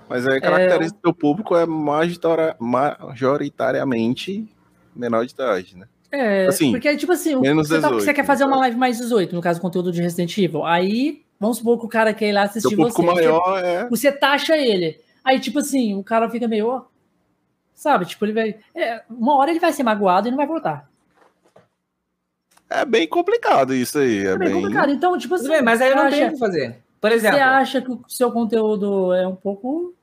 Mas 0.10 0.28
aí 0.28 0.38
a 0.38 0.42
característica 0.42 1.00
do 1.04 1.14
público 1.14 1.56
é 1.56 1.66
majoritar- 1.66 2.56
majoritariamente 2.60 4.48
menor 4.96 5.26
de 5.26 5.34
idade, 5.34 5.78
né? 5.78 5.88
É, 6.12 6.46
Assim, 6.46 6.70
porque, 6.72 6.96
tipo 6.96 7.12
assim, 7.12 7.34
o- 7.36 7.42
menos 7.42 7.68
você, 7.68 7.76
tá- 7.82 7.88
18, 7.88 8.04
você 8.06 8.14
quer 8.14 8.24
fazer 8.26 8.44
uma 8.44 8.52
caso. 8.52 8.62
live 8.62 8.78
mais 8.78 8.98
18, 9.00 9.34
no 9.36 9.42
caso, 9.42 9.60
conteúdo 9.60 9.92
de 9.92 10.00
Resident 10.02 10.38
Evil. 10.38 10.64
Aí, 10.64 11.24
vamos 11.40 11.58
supor 11.58 11.80
que 11.80 11.86
o 11.88 11.90
cara 11.90 12.14
quer 12.14 12.30
ir 12.30 12.34
lá 12.34 12.42
O 12.42 12.46
assistir 12.46 12.76
público 12.76 13.02
você. 13.02 13.14
maior 13.14 13.58
é. 13.64 13.90
Você, 13.90 13.90
você 13.90 14.12
taxa 14.12 14.56
ele. 14.56 15.00
Aí, 15.26 15.40
tipo 15.40 15.58
assim, 15.58 15.96
o 15.96 16.04
cara 16.04 16.30
fica 16.30 16.48
meio. 16.48 16.68
ó, 16.68 16.82
Sabe? 17.74 18.06
Tipo, 18.06 18.26
ele 18.26 18.34
vai. 18.34 18.56
é, 18.76 19.02
uma 19.10 19.36
hora 19.38 19.52
ele 19.52 19.60
vai 19.60 19.74
ser 19.74 19.84
magoado 19.84 20.28
e 20.28 20.32
não 20.32 20.38
vai 20.38 20.48
voltar. 20.48 20.88
É 22.70 22.86
bem 22.86 23.08
complicado 23.08 23.74
isso 23.74 24.00
aí. 24.00 24.26
É, 24.26 24.32
É 24.32 24.38
bem 24.38 24.48
bem. 24.50 24.62
complicado. 24.62 24.92
Então, 24.92 25.18
tipo 25.18 25.36
assim. 25.36 25.48
bem, 25.48 25.62
mas 25.62 25.82
aí 25.82 25.90
eu 25.92 25.96
não 25.96 26.04
você 26.06 26.10
tenho 26.12 26.24
o 26.24 26.28
acha- 26.28 26.34
que 26.34 26.40
fazer. 26.40 26.84
Por 27.00 27.10
Você 27.10 27.16
exemplo, 27.18 27.40
acha 27.42 27.82
que 27.82 27.92
o 27.92 28.02
seu 28.08 28.32
conteúdo 28.32 29.14
é 29.14 29.28
um 29.28 29.36
pouco. 29.36 29.94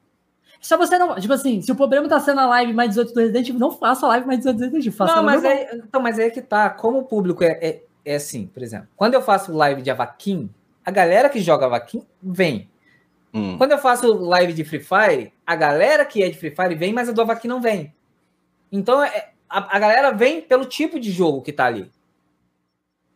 Só 0.60 0.76
você 0.76 0.98
não. 0.98 1.14
Tipo 1.18 1.32
assim, 1.32 1.62
se 1.62 1.72
o 1.72 1.74
problema 1.74 2.06
tá 2.06 2.20
sendo 2.20 2.40
a 2.40 2.46
live 2.46 2.74
mais 2.74 2.90
18 2.90 3.14
do 3.14 3.20
Resident 3.20 3.48
Evil, 3.48 3.58
não 3.60 3.70
faça 3.70 4.04
a 4.04 4.10
live 4.10 4.26
mais 4.26 4.38
18 4.40 4.56
do 4.56 4.60
Resident 4.60 4.84
Evil. 4.86 4.96
Faça 4.96 5.16
não, 5.16 5.22
mas 5.22 5.42
aí, 5.44 5.66
então, 5.74 6.00
mas 6.02 6.18
aí 6.18 6.26
é 6.26 6.30
que 6.30 6.42
tá. 6.42 6.68
Como 6.68 6.98
o 6.98 7.04
público 7.04 7.42
é, 7.42 7.58
é, 7.62 7.82
é 8.04 8.14
assim, 8.16 8.46
por 8.46 8.62
exemplo, 8.62 8.86
quando 8.94 9.14
eu 9.14 9.22
faço 9.22 9.52
live 9.56 9.80
de 9.80 9.90
Avaquim, 9.90 10.50
a 10.84 10.90
galera 10.90 11.30
que 11.30 11.40
joga 11.40 11.64
Avaquim 11.64 12.02
vem. 12.22 12.69
Hum. 13.32 13.56
Quando 13.56 13.72
eu 13.72 13.78
faço 13.78 14.12
live 14.12 14.52
de 14.52 14.64
Free 14.64 14.80
Fire, 14.80 15.32
a 15.46 15.54
galera 15.54 16.04
que 16.04 16.22
é 16.22 16.28
de 16.28 16.36
Free 16.36 16.54
Fire 16.54 16.74
vem, 16.74 16.92
mas 16.92 17.08
a 17.08 17.12
do 17.12 17.20
Avaquim 17.20 17.48
não 17.48 17.60
vem. 17.60 17.94
Então 18.72 19.02
é, 19.02 19.30
a, 19.48 19.76
a 19.76 19.78
galera 19.78 20.10
vem 20.12 20.40
pelo 20.40 20.64
tipo 20.64 20.98
de 20.98 21.10
jogo 21.10 21.42
que 21.42 21.52
tá 21.52 21.66
ali. 21.66 21.90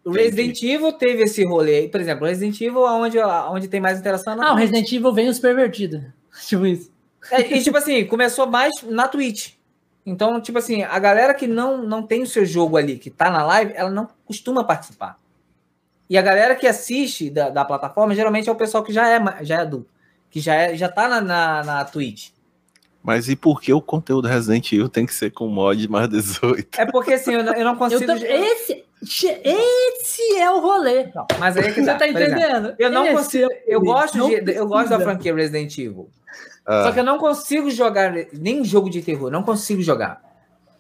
O 0.05 0.11
Resident 0.11 0.63
Evil 0.63 0.93
teve 0.93 1.23
esse 1.23 1.45
rolê 1.45 1.79
aí, 1.79 1.89
por 1.89 2.01
exemplo, 2.01 2.27
Resident 2.27 2.61
Evil, 2.61 2.83
onde, 2.83 3.19
onde 3.19 3.69
tem 3.69 3.81
mais 3.81 3.99
interação. 3.99 4.37
Ah, 4.41 4.53
o 4.53 4.57
Resident 4.57 4.93
Evil 4.93 5.13
vem 5.13 5.29
os 5.29 5.39
pervertidos. 5.39 6.03
Tipo 6.47 6.67
isso. 6.67 6.93
É, 7.31 7.41
e 7.57 7.63
tipo 7.63 7.79
assim, 7.79 8.05
começou 8.05 8.47
mais 8.47 8.71
na 8.83 9.09
Twitch. 9.09 9.55
Então, 10.05 10.41
tipo 10.43 10.59
assim, 10.59 10.83
a 10.83 10.99
galera 10.99 11.33
que 11.33 11.47
não, 11.47 11.79
não 11.79 12.03
tem 12.03 12.23
o 12.23 12.27
seu 12.27 12.45
jogo 12.45 12.77
ali, 12.77 12.99
que 12.99 13.09
tá 13.09 13.31
na 13.31 13.43
live, 13.47 13.73
ela 13.75 13.91
não 13.91 14.07
costuma 14.27 14.63
participar. 14.63 15.19
E 16.09 16.19
a 16.19 16.23
galera 16.23 16.55
que 16.55 16.67
assiste 16.67 17.31
da, 17.31 17.49
da 17.49 17.65
plataforma, 17.65 18.15
geralmente 18.15 18.49
é 18.49 18.53
o 18.53 18.57
pessoal 18.57 18.85
que 18.85 18.93
já 18.93 19.09
é, 19.09 19.45
já 19.45 19.57
é 19.57 19.61
adulto, 19.61 19.89
que 20.35 20.41
já, 20.41 20.55
é, 20.55 20.77
já 20.77 20.89
tá 20.89 21.07
na, 21.07 21.21
na, 21.21 21.63
na 21.63 21.85
Twitch. 21.85 22.31
Mas 23.01 23.29
e 23.29 23.37
por 23.37 23.61
que 23.61 23.73
o 23.73 23.81
conteúdo 23.81 24.27
Resident 24.27 24.73
Evil 24.73 24.89
tem 24.89 25.07
que 25.07 25.15
ser 25.15 25.31
com 25.31 25.47
mod 25.47 25.87
mais 25.87 26.09
18? 26.09 26.71
É 26.77 26.85
porque 26.87 27.13
assim, 27.13 27.35
eu 27.35 27.45
não, 27.45 27.55
eu 27.55 27.65
não 27.65 27.77
consigo. 27.77 28.11
Eu 28.11 28.17
esse, 28.17 28.85
esse 29.01 30.37
é 30.37 30.51
o 30.51 30.59
rolê. 30.59 31.07
Não, 31.15 31.25
mas 31.39 31.57
aí 31.57 31.67
é 31.67 31.71
que 31.71 31.81
Você 31.81 31.87
tá, 31.87 31.99
tá 31.99 32.09
entendendo? 32.09 32.41
Exemplo, 32.41 32.75
eu 32.81 32.91
não 32.91 33.05
esse 33.05 33.15
consigo. 33.15 33.49
Eu 33.65 33.81
gosto, 33.81 34.29
de, 34.29 34.57
eu 34.57 34.67
gosto 34.67 34.89
da 34.89 34.99
franquia 34.99 35.33
Resident 35.33 35.79
Evil. 35.79 36.09
Ah. 36.67 36.83
Só 36.83 36.93
que 36.93 36.99
eu 36.99 37.05
não 37.05 37.17
consigo 37.17 37.71
jogar 37.71 38.13
nem 38.33 38.65
jogo 38.65 38.91
de 38.91 39.03
terror, 39.03 39.31
não 39.31 39.45
consigo 39.45 39.83
jogar. 39.83 40.21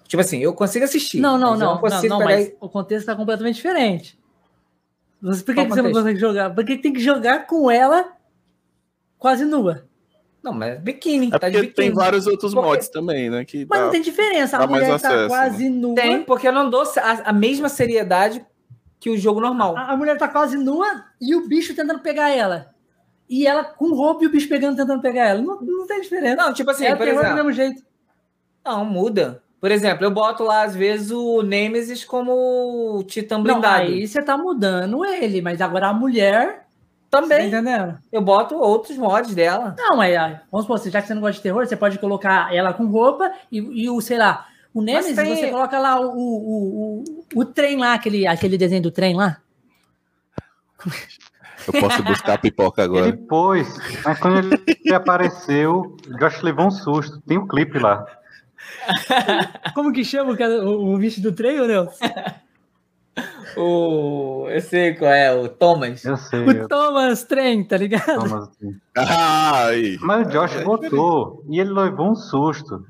Tipo 0.08 0.20
assim, 0.20 0.40
eu 0.40 0.52
consigo 0.52 0.84
assistir. 0.84 1.20
Não, 1.20 1.38
não, 1.38 1.56
não, 1.56 1.80
não, 1.80 2.02
não, 2.08 2.18
mas 2.18 2.52
o 2.58 2.68
contexto 2.68 3.02
está 3.02 3.14
completamente 3.14 3.54
diferente. 3.54 4.18
Por 5.22 5.54
que, 5.54 5.64
que 5.64 5.70
você 5.70 5.80
não 5.80 5.92
consegue 5.92 6.18
jogar? 6.18 6.52
Porque 6.52 6.76
tem 6.76 6.92
que 6.92 6.98
jogar 6.98 7.46
com 7.46 7.70
ela 7.70 8.14
quase 9.24 9.46
nua. 9.46 9.86
Não, 10.42 10.52
mas 10.52 10.78
biquíni. 10.78 11.30
É 11.32 11.38
tá 11.38 11.48
de 11.48 11.56
biquíni. 11.56 11.72
tem 11.72 11.90
vários 11.90 12.26
outros 12.26 12.52
porque... 12.52 12.68
mods 12.68 12.90
também, 12.90 13.30
né? 13.30 13.42
Que 13.42 13.66
mas 13.66 13.78
dá, 13.78 13.84
não 13.86 13.90
tem 13.90 14.02
diferença. 14.02 14.58
A 14.58 14.66
mulher 14.66 15.00
tá 15.00 15.08
acesso, 15.08 15.28
quase 15.28 15.70
né? 15.70 15.80
nua. 15.80 15.94
Tem, 15.94 16.22
porque 16.22 16.46
eu 16.46 16.52
não 16.52 16.68
dou 16.68 16.82
a, 16.82 17.30
a, 17.30 17.32
mesma 17.32 17.70
seriedade 17.70 18.44
que 19.00 19.08
o 19.08 19.16
jogo 19.16 19.40
normal. 19.40 19.78
A, 19.78 19.92
a 19.92 19.96
mulher 19.96 20.18
tá 20.18 20.28
quase 20.28 20.58
nua 20.58 21.06
e 21.18 21.34
o 21.34 21.48
bicho 21.48 21.74
tentando 21.74 22.00
pegar 22.00 22.28
ela 22.28 22.74
e 23.30 23.46
ela 23.46 23.64
com 23.64 23.94
roupa 23.94 24.24
e 24.24 24.26
o 24.26 24.30
bicho 24.30 24.46
pegando, 24.46 24.76
tentando 24.76 25.00
pegar 25.00 25.28
ela. 25.28 25.40
Não, 25.40 25.58
não 25.62 25.86
tem 25.86 26.02
diferença. 26.02 26.36
Não, 26.36 26.52
tipo 26.52 26.70
assim, 26.70 26.84
é 26.84 26.94
por 26.94 27.08
exemplo, 27.08 27.30
do 27.30 27.34
mesmo 27.34 27.52
jeito. 27.52 27.82
Não, 28.62 28.84
muda. 28.84 29.42
Por 29.58 29.70
exemplo, 29.70 30.04
eu 30.04 30.10
boto 30.10 30.44
lá, 30.44 30.64
às 30.64 30.76
vezes, 30.76 31.10
o 31.10 31.40
Nemesis 31.40 32.04
como 32.04 33.02
Titã 33.06 33.42
blindado. 33.42 33.84
Não, 33.84 33.94
aí 33.94 34.06
você 34.06 34.22
tá 34.22 34.36
mudando 34.36 35.02
ele, 35.02 35.40
mas 35.40 35.62
agora 35.62 35.88
a 35.88 35.94
mulher. 35.94 36.63
Também. 37.14 37.38
Tá 37.38 37.58
entendendo? 37.58 37.98
Eu 38.10 38.20
boto 38.20 38.56
outros 38.56 38.96
mods 38.96 39.34
dela. 39.34 39.76
Não, 39.78 39.96
mas 39.96 40.12
vamos 40.50 40.66
supor, 40.66 40.90
já 40.90 41.00
que 41.00 41.06
você 41.06 41.14
não 41.14 41.20
gosta 41.20 41.36
de 41.36 41.42
terror, 41.42 41.64
você 41.64 41.76
pode 41.76 41.98
colocar 42.00 42.52
ela 42.52 42.72
com 42.72 42.86
roupa 42.86 43.32
e, 43.52 43.84
e 43.84 43.88
o, 43.88 44.00
sei 44.00 44.18
lá, 44.18 44.48
o 44.72 44.82
Nemesis, 44.82 45.14
tem... 45.14 45.36
você 45.36 45.50
coloca 45.50 45.78
lá 45.78 46.00
o, 46.00 46.08
o, 46.08 47.04
o, 47.04 47.04
o, 47.36 47.44
trem 47.44 47.78
lá, 47.78 47.94
aquele, 47.94 48.26
aquele 48.26 48.58
desenho 48.58 48.82
do 48.82 48.90
trem 48.90 49.14
lá. 49.14 49.38
Eu 51.66 51.80
posso 51.80 52.02
buscar 52.02 52.34
a 52.34 52.38
pipoca 52.38 52.82
agora. 52.82 53.06
Ele 53.06 53.16
pôs, 53.16 53.68
mas 54.04 54.18
quando 54.18 54.52
ele 54.66 54.92
apareceu, 54.92 55.96
o 56.08 56.18
Josh 56.18 56.42
levou 56.42 56.66
um 56.66 56.70
susto. 56.72 57.22
Tem 57.22 57.38
um 57.38 57.46
clipe 57.46 57.78
lá. 57.78 58.04
Como 59.72 59.92
que 59.92 60.04
chama 60.04 60.32
o, 60.32 60.94
o 60.94 60.98
bicho 60.98 61.20
do 61.20 61.32
trem, 61.32 61.60
ou 61.60 61.68
Nelson? 61.68 62.04
O. 63.56 64.48
Eu 64.48 64.60
sei 64.60 64.94
qual 64.94 65.12
é, 65.12 65.32
o 65.32 65.48
Thomas. 65.48 66.04
Eu 66.04 66.16
sei. 66.16 66.40
O 66.40 66.50
eu... 66.50 66.68
Thomas 66.68 67.22
Trem, 67.24 67.64
tá 67.64 67.76
ligado? 67.76 68.28
Thomas 68.28 68.48
Ai. 68.96 69.96
Mas 70.00 70.26
o 70.26 70.30
Josh 70.30 70.60
votou 70.62 71.44
e 71.48 71.60
ele 71.60 71.72
levou 71.72 72.10
um 72.10 72.16
susto. 72.16 72.84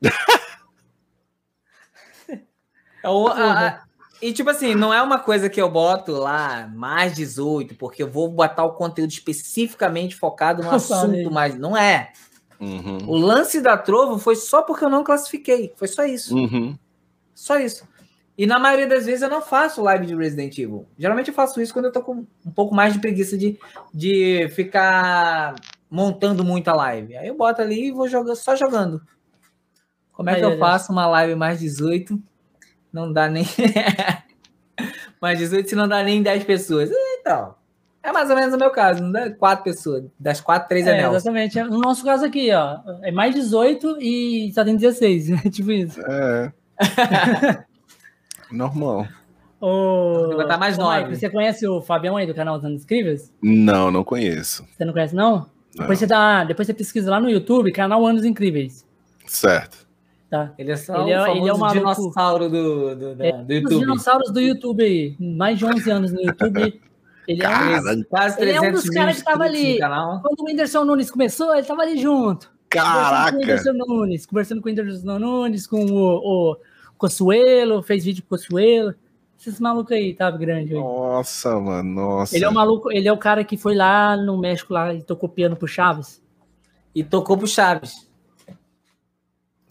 o, 3.04 3.28
a, 3.28 3.82
e, 4.20 4.32
tipo 4.32 4.50
assim, 4.50 4.74
não 4.74 4.92
é 4.92 5.00
uma 5.00 5.20
coisa 5.20 5.48
que 5.48 5.60
eu 5.60 5.70
boto 5.70 6.12
lá 6.12 6.68
mais 6.74 7.14
18, 7.14 7.76
porque 7.76 8.02
eu 8.02 8.10
vou 8.10 8.28
botar 8.28 8.64
o 8.64 8.72
conteúdo 8.72 9.10
especificamente 9.10 10.16
focado 10.16 10.62
no 10.62 10.70
assunto 10.70 11.30
mais. 11.30 11.56
Não 11.56 11.76
é. 11.76 12.12
Uhum. 12.60 12.98
O 13.06 13.16
lance 13.16 13.60
da 13.60 13.76
Trovo 13.76 14.18
foi 14.18 14.34
só 14.34 14.62
porque 14.62 14.84
eu 14.84 14.90
não 14.90 15.04
classifiquei. 15.04 15.72
Foi 15.76 15.86
só 15.86 16.04
isso. 16.04 16.36
Uhum. 16.36 16.76
Só 17.32 17.58
isso. 17.58 17.86
E 18.38 18.46
na 18.46 18.56
maioria 18.60 18.86
das 18.86 19.04
vezes 19.04 19.22
eu 19.22 19.28
não 19.28 19.42
faço 19.42 19.82
live 19.82 20.06
de 20.06 20.14
Resident 20.14 20.56
Evil. 20.56 20.86
Geralmente 20.96 21.26
eu 21.26 21.34
faço 21.34 21.60
isso 21.60 21.72
quando 21.72 21.86
eu 21.86 21.92
tô 21.92 22.00
com 22.00 22.24
um 22.46 22.50
pouco 22.54 22.72
mais 22.72 22.92
de 22.92 23.00
preguiça 23.00 23.36
de, 23.36 23.58
de 23.92 24.48
ficar 24.50 25.56
montando 25.90 26.44
muita 26.44 26.72
live. 26.72 27.16
Aí 27.16 27.26
eu 27.26 27.36
boto 27.36 27.60
ali 27.60 27.88
e 27.88 27.90
vou 27.90 28.06
jogando, 28.06 28.36
só 28.36 28.54
jogando. 28.54 29.02
Como 30.12 30.30
é 30.30 30.36
que 30.36 30.44
eu 30.44 30.56
faço 30.56 30.92
uma 30.92 31.04
live 31.08 31.34
mais 31.34 31.58
18? 31.58 32.16
Não 32.92 33.12
dá 33.12 33.28
nem. 33.28 33.44
mais 35.20 35.38
18 35.40 35.68
se 35.68 35.74
não 35.74 35.88
dá 35.88 36.04
nem 36.04 36.22
10 36.22 36.44
pessoas. 36.44 36.90
Então. 36.92 37.56
É 38.00 38.12
mais 38.12 38.30
ou 38.30 38.36
menos 38.36 38.54
o 38.54 38.58
meu 38.58 38.70
caso, 38.70 39.02
não 39.02 39.10
dá 39.10 39.30
quatro 39.30 39.64
pessoas. 39.64 40.04
Das 40.18 40.40
quatro, 40.40 40.68
três 40.68 40.86
é, 40.86 41.00
é 41.00 41.08
Exatamente. 41.08 41.60
No 41.64 41.80
nosso 41.80 42.04
caso 42.04 42.24
aqui, 42.24 42.52
ó, 42.52 42.78
é 43.02 43.10
mais 43.10 43.34
18 43.34 43.98
e 44.00 44.52
só 44.54 44.64
tem 44.64 44.76
16. 44.76 45.30
É 45.30 45.36
tipo 45.50 45.72
isso. 45.72 46.00
É. 46.06 46.52
Normal. 48.50 49.06
O... 49.60 50.34
Vai 50.36 50.44
estar 50.44 50.58
mais 50.58 50.78
nove. 50.78 51.16
Você 51.16 51.28
conhece 51.28 51.66
o 51.66 51.80
Fabião 51.80 52.16
aí 52.16 52.26
do 52.26 52.34
canal 52.34 52.58
Dos 52.58 52.82
Incríveis? 52.82 53.32
Não, 53.42 53.90
não 53.90 54.04
conheço. 54.04 54.64
Você 54.76 54.84
não 54.84 54.92
conhece, 54.92 55.14
não? 55.14 55.46
não? 55.76 55.82
Depois, 55.82 55.98
você 55.98 56.06
dá, 56.06 56.44
depois 56.44 56.66
você 56.66 56.74
pesquisa 56.74 57.10
lá 57.10 57.20
no 57.20 57.28
YouTube, 57.28 57.70
canal 57.72 58.04
Anos 58.06 58.24
Incríveis. 58.24 58.86
Certo. 59.26 59.86
Tá. 60.30 60.52
Ele 60.58 60.72
é 60.72 60.76
só 60.76 61.02
ele 61.02 61.12
é, 61.12 61.36
ele 61.36 61.48
é 61.48 61.54
um 61.54 61.66
dinossauro 61.68 62.50
do, 62.50 62.94
do, 62.94 63.22
é, 63.22 63.32
do 63.32 63.52
YouTube. 63.52 63.74
Os 63.74 63.80
dinossauros 63.80 64.30
do 64.30 64.40
YouTube 64.40 64.82
aí. 64.82 65.16
Mais 65.18 65.58
de 65.58 65.64
11 65.64 65.90
anos 65.90 66.12
no 66.12 66.20
YouTube. 66.20 66.80
Ele 67.26 67.42
é, 67.42 67.48
um, 67.48 68.02
quase 68.04 68.40
ele 68.40 68.52
é 68.52 68.60
um 68.60 68.72
dos 68.72 68.88
caras 68.88 69.18
que 69.18 69.24
tava 69.24 69.44
ali. 69.44 69.78
Quando 69.78 70.40
o 70.40 70.44
Whindersson 70.46 70.84
Nunes 70.84 71.10
começou, 71.10 71.54
ele 71.54 71.66
tava 71.66 71.82
ali 71.82 71.98
junto. 71.98 72.50
Caraca! 72.70 73.38
Conversando 73.38 73.84
com 73.84 73.92
o 73.92 74.00
Whindersson 74.00 74.06
Nunes, 74.06 74.26
conversando 74.26 74.62
com 74.62 74.68
o 74.68 74.70
Whindersson 74.70 75.18
Nunes, 75.18 75.66
com 75.66 75.84
o, 75.84 76.52
o 76.52 76.56
Consuelo, 76.98 77.82
fez 77.82 78.04
vídeo 78.04 78.22
com 78.22 78.36
Consuelo. 78.36 78.94
Esses 79.38 79.60
malucos 79.60 79.92
aí, 79.92 80.12
tava 80.12 80.36
grande. 80.36 80.74
Aí. 80.74 80.80
Nossa, 80.80 81.58
mano, 81.60 81.94
nossa. 81.94 82.36
Ele 82.36 82.44
é 82.44 82.48
o 82.48 82.52
maluco, 82.52 82.90
ele 82.90 83.06
é 83.06 83.12
o 83.12 83.16
cara 83.16 83.44
que 83.44 83.56
foi 83.56 83.74
lá 83.74 84.16
no 84.16 84.36
México 84.36 84.74
lá 84.74 84.92
e 84.92 85.02
tocou 85.02 85.28
piano 85.28 85.56
pro 85.56 85.68
Chaves. 85.68 86.20
E 86.92 87.04
tocou 87.04 87.38
pro 87.38 87.46
Chaves. 87.46 88.08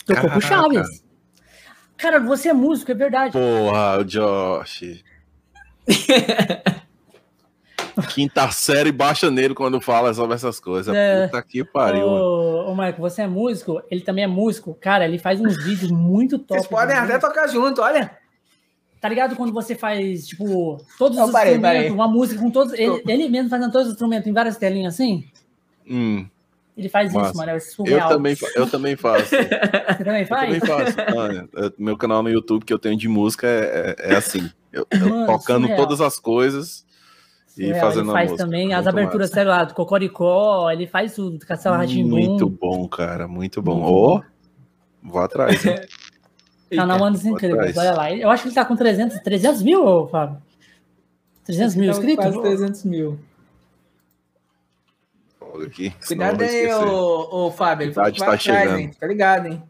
Tocou 0.05 0.29
pro 0.29 0.41
Chaves. 0.41 1.03
Cara, 1.97 2.19
você 2.19 2.49
é 2.49 2.53
músico, 2.53 2.91
é 2.91 2.95
verdade. 2.95 3.33
Porra, 3.33 3.99
o 3.99 4.05
Josh. 4.05 5.03
Quinta 8.03 8.49
série 8.51 8.91
baixa 8.91 9.31
nele 9.31 9.53
quando 9.53 9.81
fala 9.81 10.13
sobre 10.13 10.35
essas 10.35 10.59
coisas. 10.59 10.95
É. 10.95 11.25
Puta 11.25 11.41
que 11.41 11.63
pariu. 11.63 12.05
Ô, 12.05 12.71
ô 12.71 12.75
Marco, 12.75 13.01
você 13.01 13.23
é 13.23 13.27
músico? 13.27 13.81
Ele 13.89 14.01
também 14.01 14.23
é 14.23 14.27
músico. 14.27 14.77
Cara, 14.79 15.05
ele 15.05 15.17
faz 15.17 15.39
uns 15.39 15.63
vídeos 15.63 15.91
muito 15.91 16.37
top. 16.37 16.59
Vocês 16.59 16.67
podem 16.67 16.95
até 16.95 17.17
tocar 17.17 17.47
junto, 17.47 17.81
olha. 17.81 18.11
Tá 18.99 19.07
ligado 19.07 19.35
quando 19.35 19.53
você 19.53 19.75
faz, 19.75 20.27
tipo, 20.27 20.83
todos 20.97 21.19
os 21.19 21.31
parei, 21.31 21.53
instrumentos, 21.53 21.81
parei. 21.81 21.91
uma 21.91 22.07
música 22.07 22.41
com 22.41 22.49
todos. 22.49 22.73
Ele, 22.73 23.03
ele, 23.07 23.29
mesmo 23.29 23.49
fazendo 23.49 23.71
todos 23.71 23.87
os 23.87 23.93
instrumentos 23.93 24.27
em 24.27 24.33
várias 24.33 24.57
telinhas 24.57 24.95
assim? 24.95 25.25
Hum. 25.89 26.25
Ele 26.75 26.89
faz 26.89 27.11
Massa. 27.11 27.29
isso, 27.29 27.37
mano. 27.37 27.51
É 27.51 27.59
surreal. 27.59 28.11
Eu 28.11 28.17
também, 28.17 28.37
eu 28.55 28.69
também 28.69 28.95
faço. 28.95 29.29
Você 29.29 30.03
também 30.03 30.25
faz? 30.25 30.53
Eu 30.53 30.59
também 30.59 30.93
faço. 30.93 31.15
Mano, 31.15 31.49
meu 31.77 31.97
canal 31.97 32.23
no 32.23 32.29
YouTube 32.29 32.65
que 32.65 32.73
eu 32.73 32.79
tenho 32.79 32.97
de 32.97 33.07
música 33.07 33.47
é, 33.47 33.95
é, 33.99 34.13
é 34.13 34.15
assim. 34.15 34.49
Eu, 34.71 34.85
eu 34.91 35.25
tocando 35.25 35.67
surreal. 35.67 35.77
todas 35.77 36.01
as 36.01 36.19
coisas 36.19 36.86
e 37.57 37.73
fazendo 37.79 38.05
ele 38.05 38.11
faz 38.11 38.31
música. 38.31 38.45
também 38.45 38.73
as 38.73 38.87
aberturas, 38.87 39.29
sei 39.29 39.43
lá, 39.43 39.63
do 39.63 39.73
Cocoricó, 39.73 40.69
ele 40.71 40.87
faz 40.87 41.15
tudo, 41.15 41.45
Castelo 41.45 41.75
Ratimbum. 41.75 42.09
Muito 42.09 42.49
bom, 42.49 42.87
cara, 42.87 43.27
muito 43.27 43.61
bom. 43.61 43.81
Ô, 43.83 44.15
oh, 44.17 44.23
vou 45.01 45.21
atrás. 45.21 45.61
Canal 46.73 47.03
Anos 47.03 47.25
Incríveis, 47.25 47.77
olha 47.77 47.93
lá. 47.93 48.13
Eu 48.13 48.29
acho 48.29 48.43
que 48.43 48.49
ele 48.49 48.55
tá 48.55 48.65
com 48.65 48.75
300, 48.75 49.19
300 49.19 49.63
mil, 49.63 50.07
Fábio? 50.07 50.37
300 51.45 51.75
mil 51.75 51.91
inscritos? 51.91 52.25
Quase 52.25 52.41
300 52.41 52.83
mil 52.83 53.19
aqui. 55.63 55.93
Cuidado 56.05 56.41
aí, 56.41 56.73
ô, 56.73 57.45
ô, 57.47 57.51
Fábio. 57.51 57.85
Ele 57.85 57.91
vai 57.91 58.11
tá 58.11 58.37
chegando. 58.37 58.79
hein? 58.79 58.91
Tá 58.99 59.07
ligado, 59.07 59.47
hein? 59.47 59.63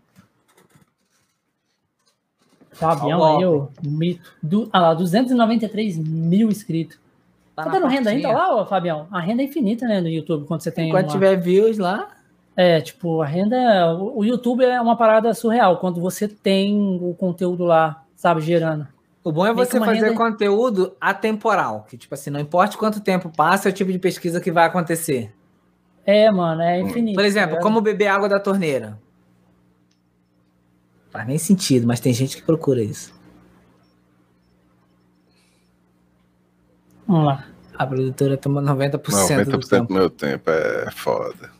Fabião 2.71 3.23
aí, 3.23 3.45
o 3.45 3.71
mito. 3.83 4.33
Du, 4.41 4.69
ah 4.71 4.79
lá, 4.79 4.93
293 4.93 5.97
mil 5.97 6.49
inscritos. 6.49 6.99
Tá, 7.57 7.63
tá 7.63 7.71
dando 7.71 7.87
renda 7.87 8.11
ainda 8.11 8.31
lá, 8.31 8.55
ô, 8.55 8.65
Fabião? 8.67 9.07
A 9.09 9.19
renda 9.19 9.41
é 9.41 9.45
infinita, 9.45 9.87
né, 9.87 9.99
no 9.99 10.07
YouTube, 10.07 10.45
quando 10.45 10.61
você 10.61 10.69
tem. 10.69 10.89
Enquanto 10.89 11.07
uma... 11.07 11.11
tiver 11.13 11.35
views 11.37 11.79
lá. 11.79 12.09
É, 12.55 12.79
tipo, 12.79 13.19
a 13.19 13.25
renda. 13.25 13.97
O 13.97 14.23
YouTube 14.23 14.63
é 14.63 14.79
uma 14.79 14.95
parada 14.95 15.33
surreal, 15.33 15.79
quando 15.79 15.99
você 15.99 16.27
tem 16.27 16.99
o 17.01 17.15
conteúdo 17.15 17.63
lá, 17.63 18.03
sabe, 18.15 18.41
gerando. 18.41 18.87
O 19.23 19.31
bom 19.31 19.43
é 19.43 19.51
você 19.51 19.79
fazer 19.79 20.05
renda... 20.05 20.13
conteúdo 20.13 20.95
atemporal, 21.01 21.83
que, 21.89 21.97
tipo 21.97 22.13
assim, 22.13 22.29
não 22.29 22.39
importa 22.39 22.77
quanto 22.77 23.01
tempo 23.01 23.31
passa, 23.35 23.67
é 23.67 23.71
o 23.71 23.73
tipo 23.73 23.91
de 23.91 23.97
pesquisa 23.97 24.39
que 24.39 24.51
vai 24.51 24.67
acontecer. 24.67 25.33
É, 26.05 26.29
mano, 26.29 26.61
é 26.61 26.79
infinito. 26.79 27.15
Por 27.15 27.25
exemplo, 27.25 27.55
tá 27.55 27.61
como 27.63 27.81
beber 27.81 28.05
água 28.05 28.29
da 28.29 28.39
torneira. 28.39 28.99
Faz 31.09 31.25
nem 31.25 31.39
sentido, 31.39 31.87
mas 31.87 31.99
tem 31.99 32.13
gente 32.13 32.37
que 32.37 32.43
procura 32.43 32.83
isso. 32.83 33.16
Vamos 37.07 37.25
lá. 37.25 37.45
A 37.77 37.85
produtora 37.85 38.37
toma 38.37 38.61
90%, 38.61 38.99
90% 38.99 39.45
do 39.45 39.57
do 39.57 39.67
tempo. 39.67 39.93
meu 39.93 40.09
tempo 40.09 40.49
é 40.49 40.89
foda. 40.91 41.51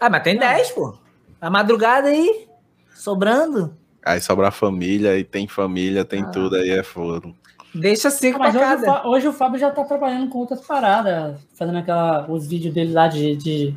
Ah, 0.00 0.08
mas 0.08 0.22
tem 0.22 0.36
10, 0.38 0.70
pô. 0.70 0.96
A 1.40 1.50
madrugada 1.50 2.08
aí, 2.08 2.46
sobrando. 2.94 3.76
Aí 4.04 4.20
sobra 4.20 4.48
a 4.48 4.50
família, 4.52 5.10
aí 5.12 5.24
tem 5.24 5.46
família, 5.48 6.04
tem 6.04 6.22
Ah. 6.22 6.26
tudo, 6.26 6.56
aí 6.56 6.70
é 6.70 6.82
foda. 6.82 7.28
Deixa 7.74 8.10
cinco 8.10 8.36
Ah, 8.42 8.46
mas 8.46 8.54
hoje 8.54 8.64
o, 8.64 8.68
cada. 8.68 8.84
Fá- 8.86 9.02
hoje 9.08 9.28
o 9.28 9.32
Fábio 9.32 9.58
já 9.58 9.70
tá 9.70 9.82
trabalhando 9.84 10.28
com 10.28 10.38
outras 10.38 10.60
paradas, 10.60 11.40
fazendo 11.54 11.78
aquela, 11.78 12.30
os 12.30 12.46
vídeos 12.46 12.74
dele 12.74 12.92
lá 12.92 13.08
de, 13.08 13.34
de, 13.36 13.74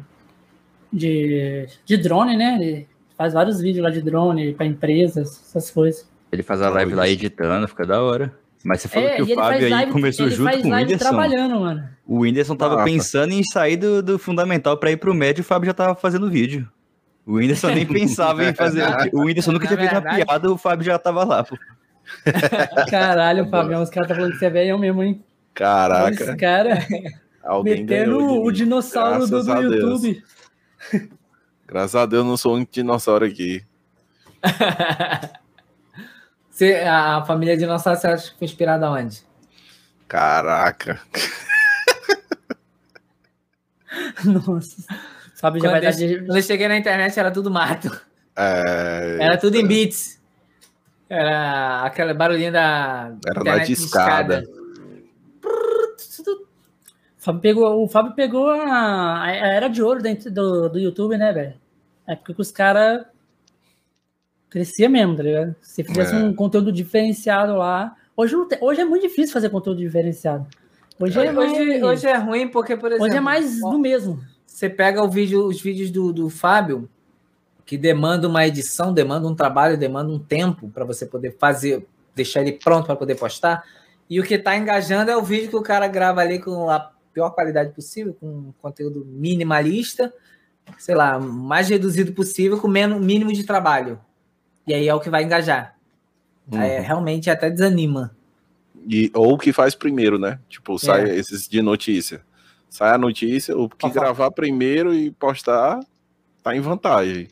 de, 0.92 1.68
de 1.86 1.98
drone, 1.98 2.36
né? 2.38 2.58
Ele 2.60 2.88
faz 3.18 3.34
vários 3.34 3.60
vídeos 3.62 3.84
lá 3.84 3.90
de 3.90 4.02
drone 4.02 4.54
para 4.54 4.66
empresas, 4.66 5.42
essas 5.48 5.72
coisas. 5.72 6.08
Ele 6.32 6.44
faz 6.44 6.62
a 6.62 6.70
live 6.70 6.94
lá 6.94 7.08
editando, 7.08 7.68
fica 7.68 7.86
da 7.86 8.02
hora. 8.02 8.34
Mas 8.66 8.82
você 8.82 8.88
falou 8.88 9.08
É, 9.08 9.16
que 9.18 9.22
o 9.22 9.36
Fábio 9.36 9.66
aí 9.66 9.70
live, 9.70 9.92
começou 9.92 10.28
junto 10.28 10.52
com 10.62 10.68
o 10.68 10.70
live 10.72 10.92
Whindersson. 10.92 10.98
trabalhando, 11.10 11.60
mano. 11.60 11.90
O 12.04 12.20
Whindersson 12.22 12.56
tava 12.56 12.84
pensando 12.84 13.32
em 13.32 13.44
sair 13.44 13.78
do, 13.78 14.02
do 14.02 14.18
fundamental 14.18 14.76
pra 14.76 14.90
ir 14.90 14.98
pro 14.98 15.14
médio 15.14 15.42
e 15.42 15.44
o 15.44 15.46
Fábio 15.46 15.68
já 15.68 15.74
tava 15.74 15.94
fazendo 15.94 16.30
vídeo. 16.32 16.68
O 17.28 17.34
Whindersson 17.36 17.68
nem 17.70 17.86
pensava 17.88 18.44
em 18.44 18.56
fazer. 18.56 18.84
O 19.14 19.22
Whindersson 19.22 19.52
nunca 19.52 19.66
Na 19.66 19.78
tinha 19.78 19.80
feito 19.90 20.02
uma 20.02 20.16
piada, 20.16 20.52
o 20.52 20.58
Fábio 20.58 20.84
já 20.84 20.98
tava 20.98 21.24
lá, 21.24 21.44
pô. 21.44 21.56
Caralho, 22.90 23.48
Fabião, 23.50 23.84
os 23.84 23.90
caras 23.92 24.10
tá 24.10 24.16
falando 24.16 24.32
que 24.32 24.40
você 24.40 24.48
é 24.48 24.50
velho 24.50 24.80
mesmo, 24.80 25.04
hein? 25.04 25.24
Os 25.24 25.52
Caraca, 25.54 26.36
caras 26.36 26.86
alguém 27.46 27.82
metendo 27.82 28.18
o 28.42 28.52
dinossauro 28.52 29.28
do, 29.28 29.44
do. 29.44 29.62
YouTube. 29.62 30.24
Graças 31.68 31.96
a 31.96 32.06
Deus 32.08 32.26
não 32.26 32.36
sou 32.36 32.58
um 32.58 32.66
dinossauro 32.70 33.26
aqui. 33.26 33.64
Você- 36.56 36.76
a 36.88 37.22
família 37.26 37.58
dinossauro 37.58 38.00
você 38.00 38.08
acha 38.08 38.32
que 38.32 38.38
foi 38.40 38.46
inspirada 38.46 38.90
onde? 38.90 39.22
Caraca. 40.08 41.02
Nossa. 44.24 44.82
Fábio 45.36 45.62
já 45.62 45.68
Quando 45.68 45.72
vai 45.72 45.82
dar 45.82 45.92
eu, 46.02 46.08
de... 46.08 46.20
quando 46.26 46.38
eu 46.38 46.42
cheguei 46.44 46.68
na 46.70 46.78
internet 46.78 47.20
era 47.20 47.30
tudo 47.30 47.52
mato. 47.52 47.92
É, 48.38 49.18
Era 49.20 49.38
tudo 49.38 49.58
em 49.58 49.68
bits. 49.68 50.22
Era 51.10 51.84
aquela 51.84 52.14
barulhinho 52.14 52.54
da 52.54 53.12
Era 53.28 53.44
na 53.44 53.58
discada. 53.58 54.46
O 55.44 55.98
Fábio 57.20 57.42
pegou, 57.42 57.84
o 57.84 57.88
Fábio 57.90 58.14
pegou 58.14 58.50
a, 58.50 59.24
a 59.24 59.32
era 59.32 59.68
de 59.68 59.84
ouro 59.84 60.02
dentro 60.02 60.32
do, 60.32 60.70
do 60.70 60.80
YouTube, 60.80 61.18
né, 61.18 61.34
velho? 61.34 61.56
É 62.08 62.16
porque 62.16 62.42
os 62.42 62.50
caras 62.52 63.06
crescia 64.56 64.88
mesmo, 64.88 65.18
tá 65.18 65.24
ligado? 65.24 65.54
Se 65.62 65.84
fizesse 65.84 66.16
É. 66.16 66.18
um 66.18 66.34
conteúdo 66.34 66.72
diferenciado 66.72 67.58
lá. 67.58 67.94
Hoje, 68.16 68.38
tem- 68.48 68.58
hoje 68.62 68.80
é 68.80 68.86
muito 68.86 69.02
difícil 69.02 69.34
fazer 69.34 69.50
conteúdo 69.50 69.80
diferenciado. 69.80 70.48
Hoje 70.98 71.20
é, 71.20 71.30
mais, 71.30 71.52
Hoje, 71.52 71.84
hoje 71.84 72.08
é 72.08 72.16
ruim 72.16 72.48
porque, 72.48 72.78
por 72.78 72.88
exemplo, 72.90 73.06
hoje 73.06 73.18
é 73.18 73.20
mais 73.20 73.60
do 73.60 73.78
mesmo. 73.78 74.18
você 74.46 74.70
pega 74.70 75.04
o 75.04 75.10
vídeo, 75.10 75.46
os 75.46 75.60
vídeos 75.62 75.92
do, 75.92 76.14
do 76.14 76.30
Fábio, 76.30 76.88
que 77.66 77.78
demanda 77.78 78.30
uma 78.30 78.48
edição, 78.48 78.94
demanda 78.94 79.28
um 79.28 79.36
trabalho, 79.36 79.78
demanda 79.78 80.10
um 80.10 80.20
tempo 80.20 80.70
para 80.70 80.86
você 80.86 81.06
poder 81.06 81.36
fazer, 81.38 81.86
deixar 82.16 82.40
ele 82.40 82.54
pronto 82.54 82.86
para 82.86 82.96
poder 82.96 83.16
postar. 83.16 83.62
E 84.10 84.22
o 84.22 84.24
que 84.24 84.36
está 84.36 84.56
engajando 84.56 85.12
é 85.12 85.18
o 85.18 85.22
vídeo 85.22 85.50
que 85.50 85.56
o 85.58 85.62
cara 85.62 85.86
grava 85.90 86.22
ali 86.22 86.40
com 86.40 86.70
a 86.70 86.92
pior 87.14 87.32
qualidade 87.32 87.74
possível, 87.74 88.16
com 88.18 88.26
um 88.26 88.54
conteúdo 88.62 89.04
minimalista, 89.06 90.14
sei 90.78 90.96
lá, 90.96 91.20
mais 91.20 91.68
reduzido 91.68 92.14
possível, 92.14 92.58
com 92.58 92.70
menos 92.70 93.02
mínimo 93.06 93.34
de 93.34 93.44
trabalho. 93.44 94.00
E 94.68 94.74
aí 94.74 94.88
é 94.88 94.94
o 94.94 95.00
que 95.00 95.10
vai 95.10 95.24
engajar. 95.24 95.76
Uhum. 96.52 96.60
Aí, 96.60 96.80
realmente 96.80 97.30
até 97.30 97.50
desanima. 97.50 98.16
E, 98.88 99.12
ou 99.14 99.34
o 99.34 99.38
que 99.38 99.52
faz 99.52 99.74
primeiro, 99.74 100.20
né? 100.20 100.40
Tipo, 100.48 100.78
sai 100.78 101.10
É. 101.10 101.16
esses 101.16 101.48
de 101.48 101.62
notícia. 101.62 102.22
Sai 102.70 102.92
a 102.92 102.98
notícia, 102.98 103.58
o 103.58 103.70
que 103.70 103.90
gravar 103.90 104.32
primeiro 104.32 104.94
e 104.94 105.10
postar 105.12 105.80
tá 106.44 106.56
em 106.56 106.60
vantagem. 106.60 107.30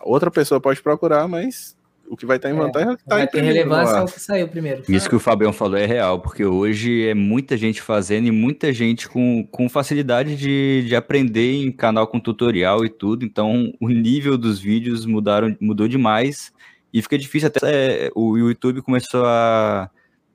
Outra 0.00 0.30
pessoa 0.30 0.60
pode 0.60 0.82
procurar, 0.82 1.28
mas 1.28 1.76
o 2.08 2.16
que 2.16 2.26
vai 2.26 2.36
estar 2.36 2.50
em 2.50 2.54
vantagem 2.54 2.90
é 2.90 2.92
o 2.92 2.96
que 2.96 3.04
tá 3.04 3.14
vai 3.14 3.24
em 3.24 3.26
ter 3.26 3.32
primeiro. 3.32 3.56
relevância 3.56 3.96
é 3.96 4.02
o 4.02 4.06
que 4.06 4.20
saiu 4.20 4.48
primeiro. 4.48 4.82
Isso 4.88 5.08
que 5.08 5.16
o 5.16 5.20
Fabião 5.20 5.52
falou 5.52 5.76
é 5.76 5.86
real, 5.86 6.20
porque 6.20 6.44
hoje 6.44 7.08
é 7.08 7.14
muita 7.14 7.56
gente 7.56 7.80
fazendo 7.80 8.26
e 8.26 8.30
muita 8.30 8.72
gente 8.72 9.08
com, 9.08 9.46
com 9.50 9.68
facilidade 9.68 10.36
de, 10.36 10.84
de 10.86 10.94
aprender 10.94 11.54
em 11.54 11.72
canal 11.72 12.06
com 12.06 12.20
tutorial 12.20 12.84
e 12.84 12.88
tudo, 12.88 13.24
então 13.24 13.72
o 13.80 13.88
nível 13.88 14.36
dos 14.36 14.58
vídeos 14.60 15.06
mudaram, 15.06 15.56
mudou 15.60 15.88
demais 15.88 16.52
e 16.92 17.00
fica 17.00 17.16
difícil 17.16 17.48
até. 17.48 17.60
é, 17.64 18.10
o 18.14 18.36
YouTube 18.36 18.82
começou 18.82 19.24
a, 19.24 19.90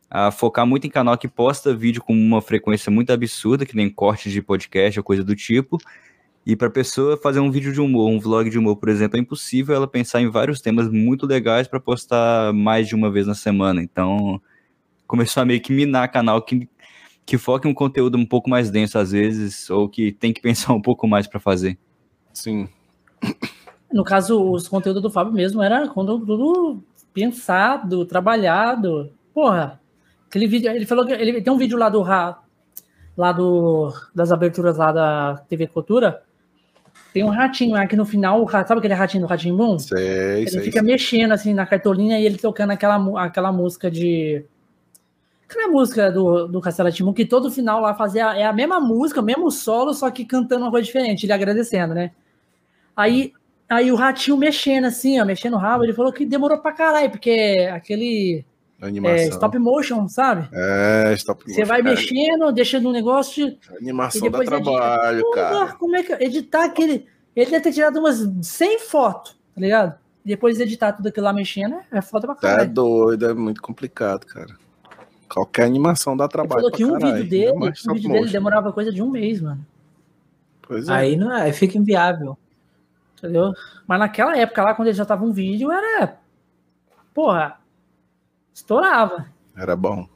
a 0.09 0.31
focar 0.31 0.65
muito 0.65 0.87
em 0.87 0.89
canal 0.89 1.17
que 1.17 1.27
posta 1.27 1.75
vídeo 1.75 2.01
com 2.01 2.13
uma 2.13 2.41
frequência 2.41 2.91
muito 2.91 3.11
absurda, 3.11 3.65
que 3.65 3.75
nem 3.75 3.89
corte 3.89 4.31
de 4.31 4.41
podcast 4.41 4.99
ou 4.99 5.03
coisa 5.03 5.23
do 5.23 5.35
tipo. 5.35 5.77
E 6.47 6.55
para 6.55 6.69
pessoa 6.69 7.17
fazer 7.17 7.41
um 7.41 7.51
vídeo 7.51 7.73
de 7.73 7.81
humor, 7.81 8.09
um 8.09 8.21
vlog 8.21 8.49
de 8.49 8.57
humor, 8.57 8.77
por 8.77 8.87
exemplo, 8.87 9.17
é 9.17 9.19
impossível 9.19 9.75
ela 9.75 9.85
pensar 9.85 10.21
em 10.21 10.29
vários 10.29 10.61
temas 10.61 10.89
muito 10.89 11.25
legais 11.25 11.67
para 11.67 11.77
postar 11.77 12.53
mais 12.53 12.87
de 12.87 12.95
uma 12.95 13.11
vez 13.11 13.27
na 13.27 13.35
semana. 13.35 13.83
Então, 13.83 14.41
começou 15.05 15.43
a 15.43 15.45
meio 15.45 15.59
que 15.59 15.73
minar 15.73 16.09
canal 16.09 16.41
que, 16.41 16.69
que 17.25 17.37
foca 17.37 17.67
em 17.67 17.71
um 17.71 17.73
conteúdo 17.73 18.17
um 18.17 18.25
pouco 18.25 18.49
mais 18.49 18.71
denso 18.71 18.97
às 18.97 19.11
vezes, 19.11 19.69
ou 19.69 19.89
que 19.89 20.13
tem 20.13 20.31
que 20.31 20.39
pensar 20.41 20.71
um 20.71 20.81
pouco 20.81 21.05
mais 21.05 21.27
para 21.27 21.37
fazer. 21.37 21.77
Sim. 22.31 22.69
No 23.91 24.05
caso, 24.05 24.41
os 24.49 24.69
conteúdos 24.69 25.01
do 25.01 25.11
Fábio 25.11 25.33
mesmo 25.33 25.61
era 25.61 25.85
conteúdo 25.89 26.81
pensado, 27.13 28.05
trabalhado. 28.05 29.11
Porra, 29.33 29.81
aquele 30.29 30.47
vídeo, 30.47 30.71
ele 30.71 30.85
falou 30.85 31.05
que 31.05 31.11
ele 31.11 31.41
tem 31.41 31.51
um 31.51 31.57
vídeo 31.57 31.77
lá 31.77 31.89
do 31.89 32.01
lá 33.17 33.33
do 33.33 33.91
das 34.15 34.31
aberturas 34.31 34.77
lá 34.77 34.93
da 34.93 35.43
TV 35.49 35.67
Cultura. 35.67 36.25
Tem 37.17 37.23
um 37.23 37.29
ratinho 37.29 37.71
lá 37.71 37.87
que 37.87 37.95
no 37.95 38.05
final, 38.05 38.47
sabe 38.47 38.77
aquele 38.77 38.93
ratinho 38.93 39.23
do 39.23 39.27
Ratinho 39.27 39.57
Boom? 39.57 39.79
Sei, 39.79 40.41
Ele 40.41 40.49
sei. 40.51 40.61
fica 40.61 40.83
mexendo 40.83 41.31
assim 41.31 41.51
na 41.51 41.65
cartolina 41.65 42.19
e 42.19 42.23
ele 42.23 42.37
tocando 42.37 42.69
aquela, 42.69 43.25
aquela 43.25 43.51
música 43.51 43.89
de. 43.89 44.45
Aquela 45.49 45.67
música 45.67 46.11
do, 46.11 46.47
do 46.47 46.61
Castelo 46.61 46.91
Timon, 46.91 47.13
que 47.13 47.25
todo 47.25 47.49
final 47.49 47.81
lá 47.81 47.95
fazia. 47.95 48.37
É 48.37 48.45
a 48.45 48.53
mesma 48.53 48.79
música, 48.79 49.19
o 49.19 49.23
mesmo 49.23 49.49
solo, 49.49 49.95
só 49.95 50.11
que 50.11 50.25
cantando 50.25 50.65
uma 50.65 50.69
coisa 50.69 50.85
diferente, 50.85 51.25
ele 51.25 51.33
agradecendo, 51.33 51.95
né? 51.95 52.11
Aí, 52.95 53.33
aí 53.67 53.91
o 53.91 53.95
ratinho 53.95 54.37
mexendo 54.37 54.85
assim, 54.85 55.19
ó, 55.19 55.25
mexendo 55.25 55.55
o 55.55 55.57
rabo, 55.57 55.85
ele 55.85 55.93
falou 55.93 56.13
que 56.13 56.23
demorou 56.23 56.59
pra 56.59 56.71
caralho, 56.71 57.09
porque 57.09 57.67
aquele 57.73 58.45
Animação. 58.81 59.17
é, 59.17 59.27
stop 59.29 59.57
motion, 59.59 60.07
sabe? 60.07 60.47
É, 60.53 61.13
stop 61.15 61.43
Você 61.51 61.65
vai 61.65 61.81
motion. 61.81 61.95
mexendo, 61.95 62.51
deixando 62.51 62.89
um 62.89 62.91
negócio. 62.91 63.47
É, 63.71 63.77
Animação 63.77 64.19
E 64.27 64.29
dá 64.29 64.37
depois 64.39 64.49
edita. 64.59 64.71
trabalho, 64.71 65.21
Porra, 65.23 65.35
cara. 65.35 65.73
como 65.73 65.95
é 65.95 66.03
que. 66.03 66.13
Editar 66.23 66.65
aquele. 66.65 67.07
Ele 67.35 67.51
deve 67.51 67.61
ter 67.63 67.71
tirado 67.73 67.97
umas 67.99 68.17
100 68.41 68.79
fotos, 68.79 69.31
tá 69.55 69.61
ligado? 69.61 69.95
E 70.25 70.29
depois 70.29 70.59
editar 70.59 70.91
tudo 70.93 71.07
aquilo 71.07 71.25
lá 71.25 71.33
mexendo, 71.33 71.77
é 71.91 72.01
foda 72.01 72.27
pra 72.27 72.35
Tá 72.35 72.41
caralho. 72.41 72.69
doido, 72.69 73.25
é 73.27 73.33
muito 73.33 73.61
complicado, 73.61 74.25
cara. 74.25 74.55
Qualquer 75.31 75.63
animação 75.65 76.15
dá 76.15 76.25
Ele 76.25 76.31
trabalho. 76.31 76.53
falou 76.61 76.69
pra 76.71 76.77
que 76.77 76.85
um 76.85 76.93
caralho, 76.93 77.15
vídeo 77.23 77.29
dele, 77.29 77.51
um 77.51 77.59
vídeo 77.93 78.09
dele 78.09 78.19
motion. 78.21 78.31
demorava 78.31 78.71
coisa 78.73 78.91
de 78.91 79.01
um 79.01 79.09
mês, 79.09 79.41
mano. 79.41 79.65
Pois 80.61 80.87
é. 80.87 80.93
Aí 80.93 81.15
não 81.15 81.31
é, 81.35 81.43
aí 81.43 81.53
fica 81.53 81.77
inviável. 81.77 82.37
Entendeu? 83.17 83.51
Mas 83.87 83.99
naquela 83.99 84.37
época 84.37 84.61
lá, 84.63 84.73
quando 84.75 84.87
ele 84.89 84.97
já 84.97 85.05
tava 85.05 85.23
um 85.25 85.31
vídeo, 85.31 85.71
era. 85.71 86.17
Porra. 87.13 87.57
Estourava. 88.61 89.27
Era 89.55 89.75
bom. 89.75 90.07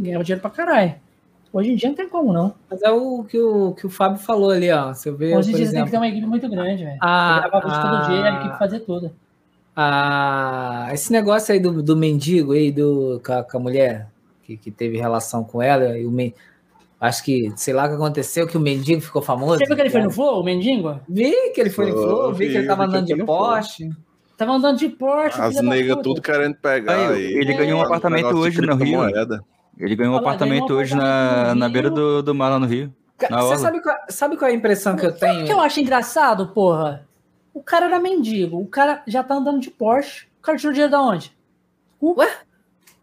Ganhava 0.00 0.24
dinheiro 0.24 0.40
pra 0.42 0.50
caralho. 0.50 0.94
Hoje 1.52 1.70
em 1.70 1.76
dia 1.76 1.88
não 1.88 1.94
tem 1.96 2.08
como, 2.08 2.32
não. 2.32 2.52
Mas 2.68 2.82
é 2.82 2.90
o 2.90 3.22
que 3.22 3.38
o, 3.38 3.72
que 3.72 3.86
o 3.86 3.90
Fábio 3.90 4.18
falou 4.18 4.50
ali, 4.50 4.68
ó. 4.70 4.92
Você 4.92 5.12
vê, 5.12 5.34
Hoje 5.36 5.52
em 5.52 5.54
dia 5.54 5.64
você 5.64 5.72
tem 5.72 5.80
exemplo, 5.82 5.84
que 5.86 5.90
ter 5.92 5.96
uma 5.96 6.08
equipe 6.08 6.26
muito 6.26 6.48
grande, 6.50 6.84
velho. 6.84 6.98
a, 7.00 7.38
gravava 7.40 7.68
vídeo 7.68 7.80
todo 7.82 8.06
dia, 8.10 8.24
a 8.24 8.34
a- 8.36 8.40
equipe 8.40 8.58
fazia 8.58 8.80
tudo. 8.80 9.12
a- 9.76 10.88
esse 10.92 11.12
negócio 11.12 11.52
aí 11.54 11.60
do, 11.60 11.80
do 11.82 11.96
mendigo 11.96 12.52
aí, 12.52 12.72
do, 12.72 13.22
com, 13.24 13.32
a, 13.32 13.44
com 13.44 13.56
a 13.56 13.60
mulher 13.60 14.08
que, 14.42 14.56
que 14.56 14.70
teve 14.72 14.98
relação 14.98 15.44
com 15.44 15.62
ela, 15.62 15.96
e 15.96 16.04
o 16.04 16.10
men- 16.10 16.34
acho 17.00 17.22
que, 17.24 17.52
sei 17.56 17.72
lá 17.74 17.84
o 17.86 17.88
que 17.90 17.94
aconteceu, 17.94 18.46
que 18.48 18.56
o 18.56 18.60
mendigo 18.60 19.00
ficou 19.00 19.22
famoso. 19.22 19.58
Você 19.58 19.66
viu 19.66 19.76
que 19.76 19.82
ele 19.82 19.90
foi 19.90 20.02
no 20.02 20.10
Flow, 20.10 20.40
o 20.40 20.44
Mendigo? 20.44 21.00
Vi 21.08 21.52
que 21.52 21.60
ele 21.60 21.70
foi 21.70 21.86
no 21.92 21.96
Flow, 21.96 22.34
vi 22.34 22.46
que 22.48 22.52
ele 22.54 22.60
vi, 22.62 22.66
tava 22.66 22.82
vi 22.86 22.88
andando 22.90 23.06
de 23.06 23.14
foi. 23.16 23.24
Porsche. 23.24 23.88
Tava 24.38 24.52
andando 24.52 24.78
de 24.78 24.88
Porsche. 24.88 25.40
As 25.40 25.60
negas 25.60 25.96
puta. 25.96 26.02
tudo 26.04 26.22
querendo 26.22 26.54
pegar. 26.54 26.94
Aí, 26.94 27.06
aí. 27.14 27.24
ele 27.34 27.52
ganhou 27.54 27.80
um 27.80 27.82
apartamento 27.82 28.28
hoje 28.38 28.60
no 28.60 28.76
Rio. 28.76 29.00
criptomoeda. 29.00 29.44
Ele 29.76 29.96
ganhou 29.96 30.14
um 30.14 30.16
apartamento 30.16 30.72
um 30.72 30.76
hoje 30.76 30.94
na, 30.94 31.56
na 31.56 31.68
beira 31.68 31.90
do, 31.90 32.22
do 32.22 32.34
mar 32.34 32.48
lá 32.50 32.58
no 32.60 32.66
Rio. 32.66 32.94
Na 33.28 33.42
Você 33.42 33.58
sabe 33.58 33.82
qual, 33.82 33.96
sabe 34.08 34.36
qual 34.36 34.48
é 34.48 34.54
a 34.54 34.56
impressão 34.56 34.94
que 34.94 35.04
eu 35.04 35.10
Sabe 35.10 35.32
o 35.32 35.36
que 35.38 35.42
eu 35.42 35.46
tenho? 35.46 35.60
acho 35.60 35.80
engraçado, 35.80 36.46
porra? 36.48 37.04
O 37.52 37.60
cara 37.60 37.86
era 37.86 37.98
mendigo, 37.98 38.60
o 38.60 38.66
cara 38.66 39.02
já 39.08 39.24
tá 39.24 39.34
andando 39.34 39.58
de 39.60 39.70
Porsche. 39.72 40.26
O 40.38 40.42
cara 40.42 40.56
tirou 40.56 40.72
dinheiro 40.72 40.92
da 40.92 41.02
onde? 41.02 41.36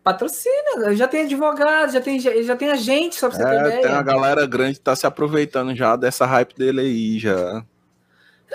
Patrocina, 0.01 0.95
já 0.95 1.07
tem 1.07 1.23
advogado, 1.23 1.91
já 1.91 1.99
tem, 1.99 2.19
já 2.19 2.55
tem 2.55 2.71
agente, 2.71 3.15
só 3.15 3.27
pra 3.27 3.37
você 3.37 3.43
ter 3.43 3.55
É, 3.55 3.59
ideia. 3.59 3.81
tem 3.81 3.91
uma 3.91 4.03
galera 4.03 4.45
grande 4.45 4.75
que 4.75 4.81
tá 4.81 4.95
se 4.95 5.05
aproveitando 5.05 5.75
já 5.75 5.95
dessa 5.95 6.25
hype 6.25 6.55
dele 6.55 6.79
aí, 6.81 7.19
já. 7.19 7.65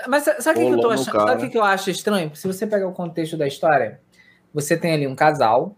Mas 0.07 0.23
sa- 0.23 0.39
sabe 0.41 0.59
o 0.59 0.61
que, 0.61 0.67
que 0.69 0.73
eu 0.75 0.81
tô 0.81 0.87
achando? 0.89 1.11
Sabe 1.27 1.37
o 1.37 1.45
que, 1.45 1.51
que 1.51 1.57
eu 1.57 1.63
acho 1.63 1.89
estranho? 1.89 2.35
Se 2.35 2.47
você 2.47 2.67
pegar 2.67 2.87
o 2.87 2.93
contexto 2.93 3.37
da 3.37 3.47
história, 3.47 3.99
você 4.53 4.75
tem 4.77 4.93
ali 4.93 5.07
um 5.07 5.15
casal, 5.15 5.75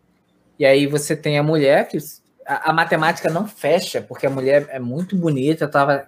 e 0.57 0.65
aí 0.65 0.87
você 0.87 1.15
tem 1.15 1.37
a 1.37 1.43
mulher, 1.43 1.87
que 1.87 1.97
a, 2.45 2.69
a 2.69 2.73
matemática 2.73 3.29
não 3.29 3.47
fecha, 3.47 4.01
porque 4.01 4.25
a 4.25 4.29
mulher 4.29 4.67
é 4.69 4.79
muito 4.79 5.15
bonita, 5.15 5.67
tava. 5.67 6.07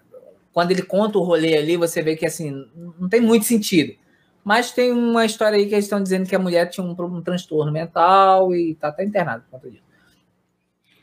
Quando 0.54 0.72
ele 0.72 0.84
conta 0.84 1.18
o 1.18 1.24
rolê 1.24 1.58
ali, 1.58 1.76
você 1.78 2.02
vê 2.02 2.16
que 2.16 2.26
assim, 2.26 2.66
não 3.00 3.10
tem 3.10 3.20
muito 3.22 3.46
sentido. 3.46 3.94
Mas 4.44 4.72
tem 4.72 4.92
uma 4.92 5.26
história 5.26 5.58
aí 5.58 5.66
que 5.68 5.74
eles 5.74 5.86
estão 5.86 6.02
dizendo 6.02 6.30
que 6.30 6.36
a 6.36 6.40
mulher 6.40 6.70
tinha 6.70 6.86
um, 6.86 6.92
um 6.92 7.22
transtorno 7.22 7.72
mental 7.72 8.54
e 8.56 8.76
tá 8.76 8.90
até 8.90 9.04
internada 9.04 9.44
por 9.44 9.52
conta 9.60 9.70
disso. 9.70 9.84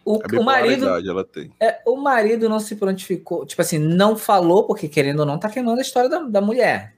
O, 0.05 0.21
A 0.23 0.41
o 0.41 0.43
marido, 0.45 0.89
ela 0.89 1.25
tem. 1.25 1.53
é, 1.61 1.81
o 1.87 1.97
marido 1.97 2.49
não 2.49 2.59
se 2.59 2.75
prontificou, 2.77 3.47
tipo 3.47 3.61
assim, 3.63 3.79
não 3.79 4.17
falou, 4.17 4.65
porque 4.67 4.89
querendo 4.89 5.21
ou 5.21 5.27
não, 5.27 5.39
tá 5.39 5.49
queimando 5.49 5.79
a 5.79 5.83
história 5.83 6.09
da, 6.09 6.21
da 6.21 6.41
mulher. 6.41 6.97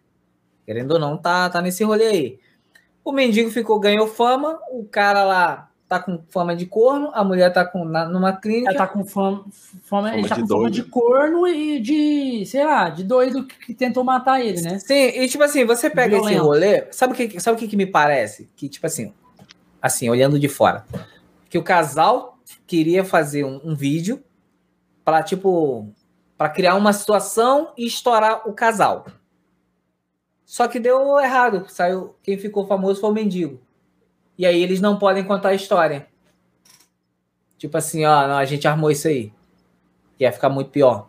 Querendo 0.66 0.92
ou 0.92 0.98
não, 0.98 1.16
tá, 1.16 1.48
tá 1.50 1.60
nesse 1.60 1.84
rolê 1.84 2.06
aí. 2.06 2.38
O 3.04 3.12
mendigo 3.12 3.50
ficou, 3.50 3.78
ganhou 3.78 4.06
fama, 4.06 4.58
o 4.70 4.84
cara 4.84 5.24
lá 5.24 5.70
tá 5.86 6.00
com 6.00 6.22
fama 6.30 6.56
de 6.56 6.64
corno, 6.64 7.10
a 7.12 7.22
mulher 7.22 7.52
tá 7.52 7.64
com, 7.64 7.84
na- 7.84 8.06
numa 8.06 8.32
clínica. 8.32 8.70
Ela 8.70 8.78
tá 8.78 8.86
com 8.86 9.04
fama, 9.04 9.44
fama, 9.84 10.08
ele 10.08 10.22
Fama 10.22 10.28
tá 10.28 10.34
de 10.36 10.40
com 10.40 10.48
fama 10.48 10.70
de 10.70 10.82
corno 10.84 11.46
e 11.46 11.78
de, 11.80 12.46
sei 12.46 12.64
lá, 12.64 12.88
de 12.88 13.04
doido 13.04 13.44
que, 13.46 13.66
que 13.66 13.74
tentou 13.74 14.02
matar 14.02 14.40
ele, 14.40 14.62
né? 14.62 14.78
Sim, 14.78 14.94
e 14.94 15.28
tipo 15.28 15.44
assim, 15.44 15.66
você 15.66 15.90
pega 15.90 16.16
esse 16.16 16.28
Violento. 16.30 16.44
rolê, 16.44 16.86
sabe 16.92 17.12
o 17.12 17.16
que, 17.16 17.38
sabe 17.40 17.56
o 17.56 17.58
que, 17.58 17.68
que 17.68 17.76
me 17.76 17.86
parece? 17.86 18.48
Que, 18.56 18.68
tipo 18.68 18.86
assim, 18.86 19.12
assim, 19.82 20.08
olhando 20.08 20.38
de 20.38 20.48
fora, 20.48 20.86
que 21.50 21.58
o 21.58 21.62
casal 21.62 22.38
queria 22.66 23.04
fazer 23.04 23.44
um, 23.44 23.60
um 23.62 23.74
vídeo 23.74 24.22
para 25.04 25.22
tipo, 25.22 25.92
para 26.38 26.48
criar 26.48 26.74
uma 26.76 26.94
situação 26.94 27.72
e 27.76 27.86
estourar 27.86 28.48
o 28.48 28.54
casal. 28.54 29.04
Só 30.44 30.68
que 30.68 30.78
deu 30.78 31.18
errado, 31.18 31.66
saiu, 31.68 32.14
quem 32.22 32.36
ficou 32.36 32.66
famoso 32.66 33.00
foi 33.00 33.10
o 33.10 33.14
mendigo. 33.14 33.60
E 34.36 34.44
aí 34.44 34.62
eles 34.62 34.80
não 34.80 34.98
podem 34.98 35.24
contar 35.24 35.50
a 35.50 35.54
história. 35.54 36.06
Tipo 37.56 37.78
assim, 37.78 38.04
ó, 38.04 38.26
não, 38.28 38.36
a 38.36 38.44
gente 38.44 38.68
armou 38.68 38.90
isso 38.90 39.08
aí. 39.08 39.32
Ia 40.18 40.32
ficar 40.32 40.48
muito 40.48 40.70
pior. 40.70 41.08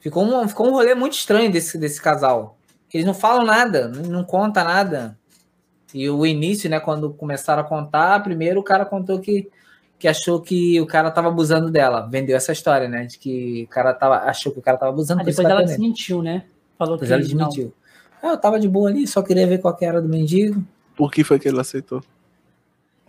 Ficou 0.00 0.24
um, 0.24 0.48
ficou 0.48 0.68
um 0.68 0.72
rolê 0.72 0.94
muito 0.94 1.12
estranho 1.12 1.50
desse, 1.50 1.76
desse 1.76 2.00
casal. 2.00 2.56
Eles 2.92 3.06
não 3.06 3.14
falam 3.14 3.44
nada, 3.44 3.88
não, 3.88 4.02
não 4.02 4.24
conta 4.24 4.64
nada. 4.64 5.16
E 5.92 6.08
o 6.08 6.24
início, 6.24 6.70
né, 6.70 6.80
quando 6.80 7.12
começaram 7.12 7.62
a 7.62 7.64
contar, 7.64 8.22
primeiro 8.22 8.60
o 8.60 8.64
cara 8.64 8.84
contou 8.84 9.20
que, 9.20 9.50
que 9.98 10.08
achou 10.08 10.40
que 10.40 10.80
o 10.80 10.86
cara 10.86 11.10
tava 11.10 11.28
abusando 11.28 11.70
dela. 11.70 12.08
Vendeu 12.08 12.36
essa 12.36 12.52
história, 12.52 12.88
né? 12.88 13.04
De 13.04 13.18
que 13.18 13.64
o 13.64 13.68
cara 13.68 13.92
tava, 13.92 14.16
achou 14.18 14.52
que 14.52 14.58
o 14.58 14.62
cara 14.62 14.78
tava 14.78 14.92
abusando. 14.92 15.20
Isso 15.22 15.36
depois 15.36 15.48
ela 15.48 15.64
desmentiu, 15.64 16.22
né? 16.22 16.44
Falou 16.78 16.96
que 16.96 17.04
Depois 17.04 17.10
ela 17.10 17.20
não. 17.20 17.48
desmentiu. 17.48 17.74
Ah, 18.22 18.28
eu 18.28 18.36
tava 18.38 18.58
de 18.60 18.68
boa 18.68 18.88
ali, 18.90 19.06
só 19.06 19.22
queria 19.22 19.46
ver 19.46 19.58
qual 19.58 19.74
que 19.74 19.84
era 19.84 20.00
do 20.00 20.08
mendigo. 20.08 20.62
Por 20.96 21.10
que 21.10 21.24
foi 21.24 21.38
que 21.38 21.48
ele 21.48 21.60
aceitou? 21.60 22.02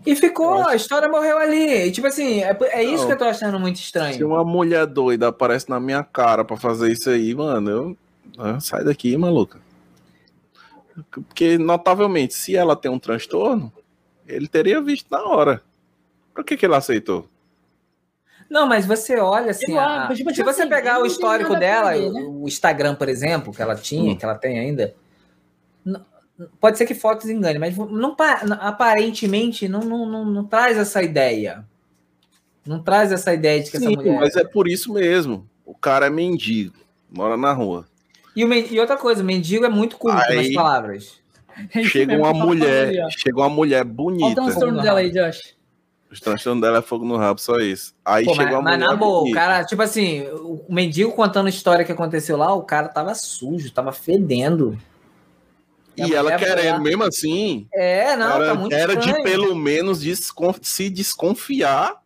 E 0.06 0.16
ficou, 0.16 0.60
Eu 0.60 0.68
a 0.70 0.76
história 0.76 1.08
morreu 1.08 1.38
ali. 1.38 1.88
E, 1.88 1.92
tipo 1.92 2.08
assim, 2.08 2.42
é, 2.42 2.58
é 2.72 2.84
isso 2.84 3.00
Não. 3.02 3.08
que 3.08 3.14
eu 3.14 3.18
tô 3.18 3.26
achando 3.26 3.60
muito 3.60 3.78
Se 3.78 3.84
estranho. 3.86 4.26
uma 4.28 4.44
mulher 4.44 4.88
doida 4.88 5.28
aparece 5.28 5.70
na 5.70 5.80
minha 5.80 6.04
cara 6.04 6.44
pra 6.44 6.58
fazer 6.58 6.92
isso 6.92 7.10
aí, 7.10 7.36
mano, 7.36 7.70
eu. 7.70 7.98
ah, 8.40 8.60
sai 8.60 8.84
daqui, 8.84 9.16
maluca. 9.18 9.60
Porque, 11.12 11.58
notavelmente, 11.58 12.34
se 12.34 12.56
ela 12.56 12.76
tem 12.76 12.90
um 12.92 13.00
transtorno, 13.00 13.72
ele 14.28 14.48
teria 14.48 14.82
visto 14.82 15.08
na 15.12 15.24
hora. 15.24 15.62
Por 16.34 16.44
que, 16.44 16.58
que 16.58 16.66
ele 16.66 16.76
aceitou? 16.76 17.28
Não, 18.52 18.68
mas 18.68 18.86
você 18.86 19.18
olha 19.18 19.52
assim. 19.52 19.72
Eu 19.72 19.80
a- 19.80 20.10
tipo 20.14 20.36
se 20.36 20.44
você 20.44 20.62
assim, 20.64 20.70
pegar 20.70 21.00
o 21.02 21.06
histórico 21.06 21.56
dela, 21.56 21.92
perder, 21.92 22.12
né? 22.12 22.22
o 22.22 22.46
Instagram, 22.48 22.96
por 22.96 23.08
exemplo, 23.08 23.54
que 23.54 23.62
ela 23.62 23.76
tinha, 23.76 24.12
Hum. 24.12 24.16
que 24.18 24.26
ela 24.26 24.36
tem 24.36 24.60
ainda, 24.60 24.94
pode 26.60 26.78
ser 26.78 26.86
que 26.86 26.94
fotos 26.94 27.30
engane, 27.30 27.58
mas 27.60 27.78
não, 27.78 28.14
pa- 28.14 28.42
aparentemente 28.60 29.68
não, 29.70 29.80
não, 29.80 30.06
não, 30.06 30.26
não 30.26 30.44
traz 30.46 30.78
essa 30.78 31.02
ideia. 31.02 31.66
Não 32.66 32.84
traz 32.84 33.12
essa 33.12 33.34
ideia 33.34 33.64
de 33.64 33.72
que 33.72 33.78
essa 33.78 33.88
Sim, 33.88 33.96
mulher. 33.96 34.20
mas 34.20 34.36
é 34.36 34.44
por 34.44 34.68
isso 34.68 34.94
mesmo. 34.94 35.48
O 35.66 35.74
cara 35.74 36.08
é 36.08 36.10
mendigo, 36.10 36.76
mora 37.10 37.38
na 37.38 37.54
rua. 37.54 37.88
E, 38.36 38.44
o 38.44 38.48
men- 38.48 38.68
e 38.70 38.80
outra 38.80 38.98
coisa, 38.98 39.24
o 39.24 39.26
mendigo 39.26 39.66
é 39.66 39.70
muito 39.70 39.98
culto 39.98 40.18
Aí- 40.18 40.36
nas 40.36 40.54
palavras. 40.54 41.22
É 41.76 41.84
Chega 41.84 42.16
uma 42.18 42.34
mulher, 42.34 42.94
chega 43.12 43.38
uma 43.38 43.50
mulher 43.50 43.82
Olha 43.82 43.90
o 43.92 43.94
bonita. 43.94 44.36
transtorno 44.42 44.82
dela 44.82 45.00
aí, 45.02 45.12
Josh. 45.12 45.54
Os 46.12 46.20
transtornos 46.20 46.62
dela 46.62 46.80
é 46.80 46.82
fogo 46.82 47.06
no 47.06 47.16
rabo, 47.16 47.40
só 47.40 47.56
isso. 47.58 47.94
Aí 48.04 48.26
Pô, 48.26 48.34
chegou 48.36 48.62
mas, 48.62 48.64
mas 48.64 48.74
mulher 48.76 48.90
na 48.90 48.96
boa, 48.96 49.30
o 49.30 49.32
cara, 49.32 49.64
tipo 49.64 49.82
assim, 49.82 50.28
o 50.28 50.66
mendigo 50.70 51.12
contando 51.14 51.48
a 51.48 51.50
história 51.50 51.86
que 51.86 51.92
aconteceu 51.92 52.36
lá, 52.36 52.54
o 52.54 52.64
cara 52.64 52.90
tava 52.90 53.16
sujo, 53.16 53.72
tava 53.72 53.94
fedendo. 53.94 54.78
E 55.96 56.02
a 56.04 56.08
E 56.08 56.14
ela 56.14 56.36
querendo, 56.38 56.74
lá- 56.74 56.80
mesmo 56.80 57.04
assim, 57.04 57.68
É, 57.74 58.16
não, 58.18 58.36
era, 58.36 58.46
tá 58.48 58.54
muito 58.56 58.74
era 58.74 58.94
de 58.96 59.08
estranho. 59.08 59.24
pelo 59.24 59.56
menos 59.56 60.00
se 60.62 60.90
desconfiar 60.90 62.02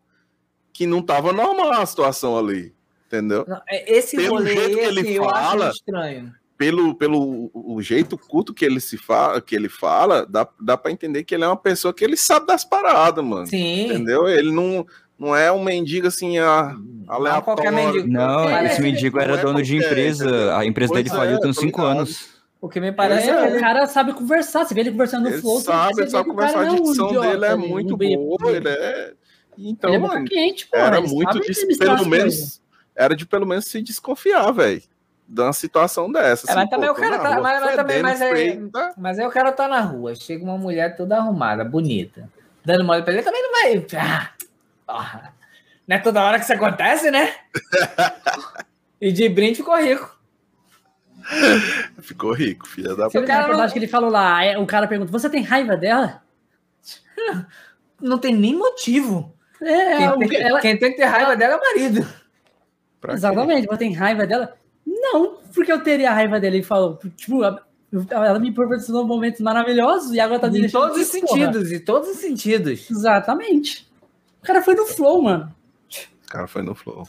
que 0.71 0.85
não 0.85 1.01
tava 1.01 1.33
normal 1.33 1.71
a 1.73 1.85
situação 1.85 2.37
ali. 2.37 2.75
Entendeu? 3.07 3.45
Não, 3.47 3.61
é- 3.67 3.97
Esse 3.97 4.17
Pelo 4.17 4.37
rolê 4.37 4.53
jeito 4.53 4.77
que 4.77 4.83
ele 4.83 5.17
fala, 5.17 5.69
estranho. 5.69 6.33
Pelo, 6.57 6.95
pelo 6.95 7.51
o 7.53 7.81
jeito 7.81 8.17
culto 8.17 8.53
que 8.53 8.63
ele 8.63 8.79
se 8.79 8.97
fala, 8.97 9.41
que 9.41 9.53
ele 9.53 9.67
fala, 9.67 10.25
dá, 10.25 10.47
dá 10.61 10.77
para 10.77 10.89
entender 10.91 11.23
que 11.25 11.35
ele 11.35 11.43
é 11.43 11.47
uma 11.47 11.57
pessoa 11.57 11.93
que 11.93 12.01
ele 12.03 12.15
sabe 12.15 12.47
das 12.47 12.63
paradas, 12.63 13.23
mano. 13.25 13.45
Sim. 13.45 13.87
Entendeu? 13.87 14.25
Ele 14.29 14.51
não, 14.53 14.85
não 15.19 15.35
é 15.35 15.51
um 15.51 15.61
mendigo 15.61 16.07
assim, 16.07 16.37
a, 16.37 16.73
Não 17.07 17.41
qualquer 17.41 17.67
aleatório. 17.67 17.73
mendigo. 17.73 18.07
Não, 18.07 18.47
É, 18.47 18.67
esse 18.67 18.81
mendigo 18.81 19.19
era 19.19 19.33
é 19.35 19.41
dono 19.41 19.61
de 19.61 19.73
qualquer, 19.75 19.87
empresa. 19.91 20.25
entendeu? 20.25 20.55
A 20.55 20.65
empresa 20.65 20.93
Pois 20.93 21.03
dele 21.03 21.13
é, 21.15 21.17
faliu 21.19 21.39
tem 21.41 21.49
uns 21.49 21.55
tô 21.57 21.61
5 21.61 21.81
ligado. 21.81 21.97
anos. 21.97 22.35
O 22.61 22.69
que 22.69 22.79
me 22.79 22.91
parece 22.93 23.29
É, 23.29 23.33
é, 23.33 23.51
que 23.51 23.57
o 23.57 23.59
cara 23.59 23.85
sabe 23.87 24.13
conversar. 24.13 24.63
Você 24.65 24.73
vê 24.73 24.79
ele 24.79 24.91
conversando 24.91 25.23
no 25.23 25.29
Ele 25.35 25.41
flow. 25.41 25.59
sabe, 25.59 25.93
você 25.95 26.01
ele 26.03 26.09
sabe 26.09 26.29
conversar, 26.29 26.59
a 26.61 26.63
não 26.63 26.69
é 26.69 26.71
um 26.71 26.83
dicção 26.83 27.07
idiota, 27.09 27.27
dele 27.31 27.45
é 27.45 27.49
né? 27.49 27.55
muito 27.55 27.93
Um 27.95 27.97
boa, 27.97 28.51
ele 28.51 28.69
é. 28.69 29.13
Então, 29.57 29.89
ele 29.89 29.97
é 29.97 29.99
muito 29.99 30.13
mano, 30.13 30.25
quente, 30.25 30.67
pô. 30.67 30.77
era 30.77 31.01
muito 31.01 31.39
de, 31.41 31.77
pelo 31.77 32.05
menos 32.05 32.61
era 32.95 33.13
de 33.13 33.25
pelo 33.25 33.45
menos 33.45 33.65
se 33.65 33.81
desconfiar, 33.81 34.51
velho, 34.53 34.81
de 35.27 35.41
uma 35.41 35.53
situação 35.53 36.11
dessa. 36.11 36.51
É, 36.51 36.55
mas 36.55 36.69
também 36.69 36.87
pô, 36.87 36.93
o 36.93 36.95
cara 36.97 37.17
tá- 37.17 37.23
na 37.23 37.35
rua 37.35 37.41
mas- 37.43 37.61
mas 37.63 37.75
também- 37.75 38.01
mas 38.01 38.21
é- 38.21 38.57
tá? 38.71 38.93
Mas 38.97 39.19
aí 39.19 39.25
o 39.25 39.31
cara 39.31 39.51
tá 39.51 39.67
na 39.67 39.81
rua, 39.81 40.13
chega 40.15 40.43
uma 40.43 40.57
mulher 40.57 40.95
toda 40.95 41.17
arrumada, 41.17 41.63
bonita, 41.65 42.29
dando 42.63 42.83
mole 42.83 43.01
pra 43.03 43.13
ele, 43.13 43.23
também 43.23 43.41
não 43.41 43.51
vai... 43.51 43.85
Ah, 43.99 44.29
porra. 44.85 45.33
Não 45.87 45.95
é 45.95 45.99
toda 45.99 46.23
hora 46.23 46.37
que 46.37 46.43
isso 46.45 46.53
acontece, 46.53 47.11
né? 47.11 47.33
e 49.01 49.11
de 49.11 49.27
brinde 49.29 49.55
ficou 49.57 49.75
rico. 49.79 50.15
Ficou 52.01 52.33
rico, 52.33 52.67
filha 52.67 52.95
da 52.95 53.09
Você 53.09 53.17
viu 53.19 53.27
cara 53.27 53.47
não- 53.55 53.67
que 53.69 53.79
ele 53.79 53.87
falou 53.87 54.09
lá, 54.11 54.39
o 54.59 54.65
cara 54.67 54.87
pergunta, 54.87 55.11
você 55.11 55.29
tem 55.29 55.41
raiva 55.41 55.75
dela? 55.75 56.21
Não 57.99 58.17
tem 58.19 58.35
nem 58.35 58.55
motivo. 58.55 59.33
É, 59.61 59.97
Quem, 59.97 60.09
o 60.09 60.17
tem, 60.19 60.29
que- 60.29 60.35
ela- 60.35 60.59
quem 60.59 60.77
tem 60.77 60.91
que 60.91 60.97
ter 60.97 61.05
raiva 61.05 61.35
dela 61.35 61.53
é 61.53 61.57
o 61.57 61.61
marido. 61.61 62.07
Pra 63.01 63.11
quê? 63.13 63.17
exatamente, 63.17 63.67
você 63.67 63.77
tem 63.77 63.93
raiva 63.93 64.27
dela? 64.27 64.55
Não, 65.13 65.37
porque 65.53 65.71
eu 65.71 65.81
teria 65.83 66.11
raiva 66.13 66.39
dela. 66.39 66.55
Ele 66.55 66.63
falou, 66.63 66.99
tipo, 67.15 67.43
a- 67.43 67.61
ela 68.09 68.39
me 68.39 68.51
proporcionou 68.51 69.05
momentos 69.05 69.39
maravilhosos 69.41 70.11
e 70.13 70.19
agora 70.19 70.39
tá 70.39 70.49
me 70.49 70.65
Em 70.65 70.69
todos 70.69 70.97
os 70.97 71.09
porra. 71.09 71.27
sentidos, 71.27 71.71
em 71.71 71.79
todos 71.79 72.09
os 72.09 72.17
sentidos. 72.17 72.89
Exatamente. 72.89 73.87
O 74.41 74.45
cara 74.45 74.61
foi 74.61 74.75
no 74.75 74.85
flow, 74.85 75.21
mano. 75.21 75.53
O 76.25 76.27
cara 76.29 76.47
foi 76.47 76.61
no 76.63 76.73
flow. 76.75 77.07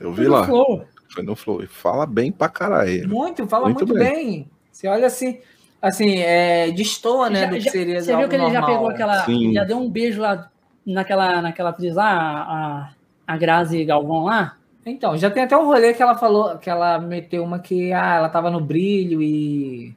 Eu 0.00 0.12
Foi 0.14 0.24
vi 0.24 0.28
no 0.30 0.36
lá, 0.36 0.44
flow. 0.44 0.84
foi 1.08 1.22
no 1.22 1.36
flow. 1.36 1.62
E 1.62 1.66
fala 1.66 2.04
bem 2.06 2.32
pra 2.32 2.48
caralho. 2.48 3.08
Muito, 3.08 3.46
fala 3.46 3.66
muito, 3.66 3.86
Muito 3.86 3.94
bem. 3.98 4.14
bem. 4.14 4.50
Você 4.70 4.88
olha 4.88 5.06
assim, 5.06 5.38
assim, 5.80 6.18
é, 6.18 6.70
destoa, 6.72 7.30
né, 7.30 7.40
Já- 7.42 7.46
do 7.46 7.54
que 7.54 7.60
já- 7.60 7.70
seria 7.70 8.00
Você 8.02 8.16
viu 8.16 8.28
que 8.28 8.34
ele 8.34 8.44
já 8.50 8.60
normal. 8.60 8.70
pegou 8.70 8.88
aquela. 8.90 9.24
Sim. 9.24 9.52
Já 9.54 9.64
deu 9.64 9.78
um 9.78 9.88
beijo 9.88 10.20
lá 10.20 10.50
naquela, 10.84 11.40
naquela 11.40 11.70
atriz 11.70 11.94
lá, 11.94 12.10
a, 12.12 12.90
a 13.26 13.36
Grazi 13.36 13.84
Galvão 13.84 14.24
lá? 14.24 14.56
Então, 14.84 15.16
já 15.16 15.30
tem 15.30 15.44
até 15.44 15.56
um 15.56 15.64
rolê 15.64 15.94
que 15.94 16.02
ela 16.02 16.16
falou, 16.16 16.58
que 16.58 16.68
ela 16.68 16.98
meteu 16.98 17.44
uma 17.44 17.58
que, 17.58 17.92
ah, 17.92 18.16
ela 18.16 18.28
tava 18.28 18.50
no 18.50 18.60
brilho 18.60 19.22
e... 19.22 19.94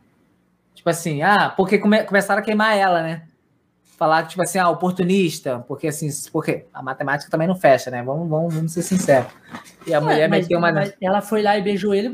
Tipo 0.76 0.90
assim, 0.90 1.22
ah, 1.24 1.52
porque 1.56 1.80
come- 1.80 2.04
começaram 2.04 2.42
a 2.42 2.46
queimar 2.46 2.78
ela, 2.78 3.02
né? 3.02 3.24
Falar 3.98 4.24
que, 4.24 4.30
tipo 4.32 4.44
assim, 4.44 4.60
ah, 4.60 4.70
oportunista, 4.70 5.64
porque 5.68 5.88
assim, 5.88 6.08
porque 6.32 6.66
a 6.74 6.84
matemática 6.84 7.32
também 7.32 7.48
não 7.48 7.56
fecha, 7.56 7.90
né? 7.90 8.04
Vamos, 8.04 8.30
vamos, 8.30 8.54
vamos 8.54 8.74
ser 8.74 8.82
sinceros. 8.84 9.28
E 9.88 9.94
a 9.94 10.02
mulher 10.02 10.20
Ué, 10.20 10.28
mas- 10.28 10.42
meteu 10.44 10.60
uma... 10.60 10.72
ela 11.02 11.22
foi 11.22 11.42
lá 11.42 11.58
e 11.58 11.62
beijou 11.64 11.96
ele, 11.96 12.12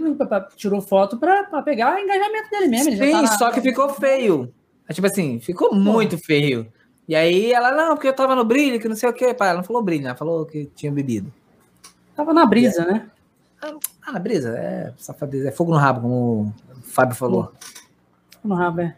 tirou 0.56 0.80
foto 0.80 1.18
pra, 1.18 1.44
pra 1.46 1.62
pegar 1.64 1.96
o 1.96 2.00
engajamento 2.00 2.50
dele 2.52 2.68
mesmo. 2.68 2.92
Sim, 2.96 3.12
na- 3.14 3.28
só 3.38 3.52
que 3.52 3.60
ficou 3.60 3.90
feio. 3.90 4.54
É 4.88 4.94
Tipo 4.94 5.08
assim, 5.08 5.40
ficou 5.40 5.74
muito 5.74 6.18
feio. 6.18 6.72
E 7.08 7.16
aí 7.16 7.52
ela, 7.52 7.72
não, 7.72 7.96
porque 7.96 8.08
eu 8.08 8.14
tava 8.16 8.36
no 8.36 8.46
brilho, 8.46 8.80
que 8.80 8.88
não 8.88 8.96
sei 8.96 9.10
o 9.10 9.14
quê. 9.14 9.34
Pai, 9.34 9.50
ela 9.50 9.58
não 9.58 9.64
falou 9.66 9.82
brilho, 9.82 10.04
né? 10.04 10.10
Ela 10.10 10.18
falou 10.18 10.46
que 10.46 10.68
tinha 10.76 10.92
bebido. 10.92 11.34
Tava 12.22 12.34
na 12.36 12.46
brisa, 12.46 12.86
né? 12.86 13.08
Ah, 14.06 14.12
na 14.12 14.20
brisa, 14.20 14.56
é 14.56 14.94
safadeza, 14.96 15.48
é 15.48 15.52
fogo 15.52 15.72
no 15.72 15.78
rabo, 15.78 16.02
como 16.02 16.54
o 16.70 16.82
Fábio 16.84 17.16
falou. 17.16 17.52
No 18.44 18.54
rabo, 18.54 18.82
é. 18.82 18.96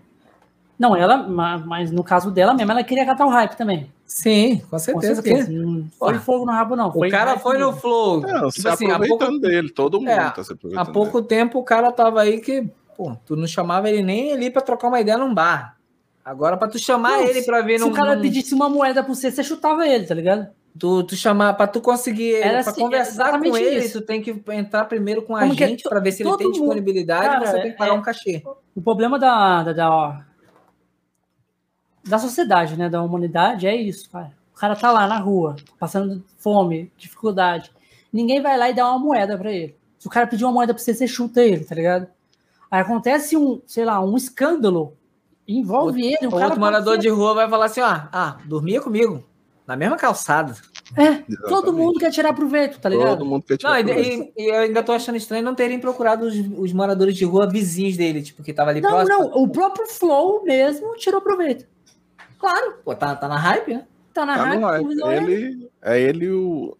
Não, 0.77 0.93
ela, 0.93 1.17
ma- 1.17 1.57
mas 1.57 1.89
no 1.89 2.03
caso 2.03 2.29
dela 2.31 2.53
mesmo, 2.53 2.69
ela 2.73 2.83
queria 2.83 3.05
catar 3.05 3.25
o 3.25 3.29
hype 3.29 3.55
também. 3.55 3.89
Sim, 4.05 4.57
com 4.59 4.71
Com 4.71 4.79
certeza. 4.79 5.21
certeza. 5.21 5.47
que- 5.47 5.53
Não 5.57 5.87
foi 5.97 6.09
Porra. 6.13 6.19
fogo 6.19 6.45
no 6.45 6.51
rabo, 6.51 6.75
não. 6.75 6.89
O 6.89 7.09
cara 7.09 7.39
foi 7.39 7.57
no 7.57 7.71
flow. 7.71 8.19
Não, 8.19 8.49
tipo 8.49 8.51
se 8.61 8.67
assim, 8.67 8.87
há 8.91 8.95
aproveitando 8.95 9.29
pouco, 9.29 9.39
dele, 9.47 9.69
todo 9.69 9.99
mundo 9.99 10.09
É, 10.09 10.29
tá 10.31 10.43
se 10.43 10.51
há 10.51 10.55
aproveitando 10.55 10.91
pouco 10.93 11.21
tempo 11.21 11.59
o 11.59 11.63
cara 11.63 11.89
tava 11.91 12.21
aí 12.21 12.41
que 12.41 12.67
pô, 12.97 13.15
tu 13.25 13.37
não 13.37 13.47
chamava 13.47 13.89
ele 13.89 14.03
nem 14.03 14.33
ali 14.33 14.49
pra 14.51 14.61
trocar 14.61 14.89
uma 14.89 14.99
ideia 14.99 15.17
num 15.17 15.33
bar. 15.33 15.77
Agora, 16.25 16.57
pra 16.57 16.67
tu 16.67 16.77
chamar 16.77 17.11
Não, 17.17 17.23
ele 17.23 17.41
pra 17.43 17.61
ver 17.61 17.79
Se 17.79 17.85
num. 17.85 17.91
o 17.91 17.93
cara 17.93 18.15
num- 18.15 18.21
pedisse 18.21 18.53
uma 18.53 18.69
moeda 18.69 19.01
pra 19.03 19.13
você, 19.15 19.31
você 19.31 19.43
chutava 19.43 19.87
ele, 19.87 20.05
tá 20.05 20.13
ligado? 20.13 20.47
Tu, 20.77 21.03
tu 21.03 21.15
chamar, 21.15 21.53
pra 21.53 21.67
tu 21.67 21.79
conseguir, 21.79 22.35
Era 22.35 22.61
pra 22.63 22.71
assim, 22.71 22.81
conversar 22.81 23.39
com 23.39 23.55
ele, 23.55 23.85
isso. 23.85 23.99
tu 24.01 24.05
tem 24.05 24.21
que 24.21 24.35
entrar 24.51 24.85
primeiro 24.85 25.21
com 25.21 25.35
a 25.35 25.41
Como 25.41 25.53
é? 25.53 25.55
gente 25.55 25.83
pra 25.83 25.99
ver 25.99 26.11
se 26.11 26.23
ele 26.23 26.35
tem 26.35 26.47
mundo- 26.47 26.55
disponibilidade 26.57 27.27
Cara, 27.27 27.45
você 27.45 27.61
tem 27.61 27.71
que 27.71 27.77
pagar 27.77 27.91
é- 27.91 27.93
um 27.97 28.01
cachê. 28.01 28.43
O 28.75 28.81
problema 28.81 29.19
da, 29.19 29.61
da, 29.63 29.73
da, 29.73 30.25
da 32.03 32.19
sociedade, 32.19 32.75
né? 32.77 32.89
Da 32.89 33.01
humanidade 33.01 33.67
é 33.67 33.75
isso, 33.75 34.09
cara. 34.09 34.31
O 34.55 34.59
cara 34.59 34.75
tá 34.75 34.91
lá 34.91 35.07
na 35.07 35.19
rua, 35.19 35.55
passando 35.79 36.23
fome, 36.37 36.91
dificuldade. 36.97 37.71
Ninguém 38.11 38.41
vai 38.41 38.57
lá 38.57 38.69
e 38.69 38.73
dá 38.73 38.87
uma 38.89 38.99
moeda 38.99 39.37
pra 39.37 39.51
ele. 39.51 39.75
Se 39.99 40.07
o 40.07 40.09
cara 40.09 40.27
pedir 40.27 40.43
uma 40.43 40.51
moeda 40.53 40.73
pra 40.73 40.81
você, 40.83 40.93
você 40.93 41.07
chuta 41.07 41.41
ele, 41.41 41.63
tá 41.65 41.75
ligado? 41.75 42.07
Aí 42.69 42.81
acontece 42.81 43.37
um, 43.37 43.61
sei 43.65 43.85
lá, 43.85 43.99
um 44.03 44.17
escândalo. 44.17 44.93
Envolve 45.47 46.01
ele. 46.03 46.27
O 46.27 46.33
outro 46.35 46.59
morador 46.59 46.97
de 46.97 47.09
rua 47.09 47.33
vai 47.35 47.49
falar 47.49 47.65
assim, 47.65 47.81
ó, 47.81 47.85
ah, 48.11 48.37
dormia 48.45 48.81
comigo, 48.81 49.23
na 49.65 49.75
mesma 49.75 49.95
calçada. 49.97 50.55
É, 50.95 51.15
todo 51.15 51.25
Exatamente. 51.29 51.71
mundo 51.71 51.99
quer 51.99 52.11
tirar 52.11 52.33
proveito, 52.33 52.79
tá 52.79 52.89
ligado? 52.89 53.17
Todo 53.19 53.25
mundo 53.25 53.43
quer 53.43 53.53
Não, 53.53 53.57
tirar 53.57 53.79
e, 53.79 53.83
proveito. 53.83 54.33
e- 54.37 54.43
e 54.43 54.49
eu 54.49 54.55
ainda 54.61 54.83
tô 54.83 54.91
achando 54.91 55.15
estranho 55.15 55.43
não 55.43 55.55
terem 55.55 55.79
procurado 55.79 56.25
os, 56.25 56.35
os 56.57 56.73
moradores 56.73 57.15
de 57.15 57.25
rua 57.25 57.49
vizinhos 57.49 57.95
dele, 57.97 58.21
tipo, 58.21 58.43
que 58.43 58.53
tava 58.53 58.69
ali 58.71 58.81
Não, 58.81 58.89
próximo. 58.89 59.17
não, 59.17 59.31
o 59.41 59.47
próprio 59.47 59.87
Flow 59.87 60.43
mesmo 60.43 60.95
tirou 60.97 61.21
proveito. 61.21 61.65
Claro, 62.37 62.75
pô, 62.83 62.93
tá, 62.93 63.15
tá 63.15 63.27
na 63.27 63.37
hype, 63.37 63.73
né? 63.73 63.85
Tá 64.13 64.25
na 64.25 64.35
Tá 64.37 64.55
no 64.55 64.65
hype. 64.67 64.81
convidou 64.83 65.11
ele. 65.11 65.69
É 65.81 65.99
ele 65.99 66.29
o. 66.29 66.77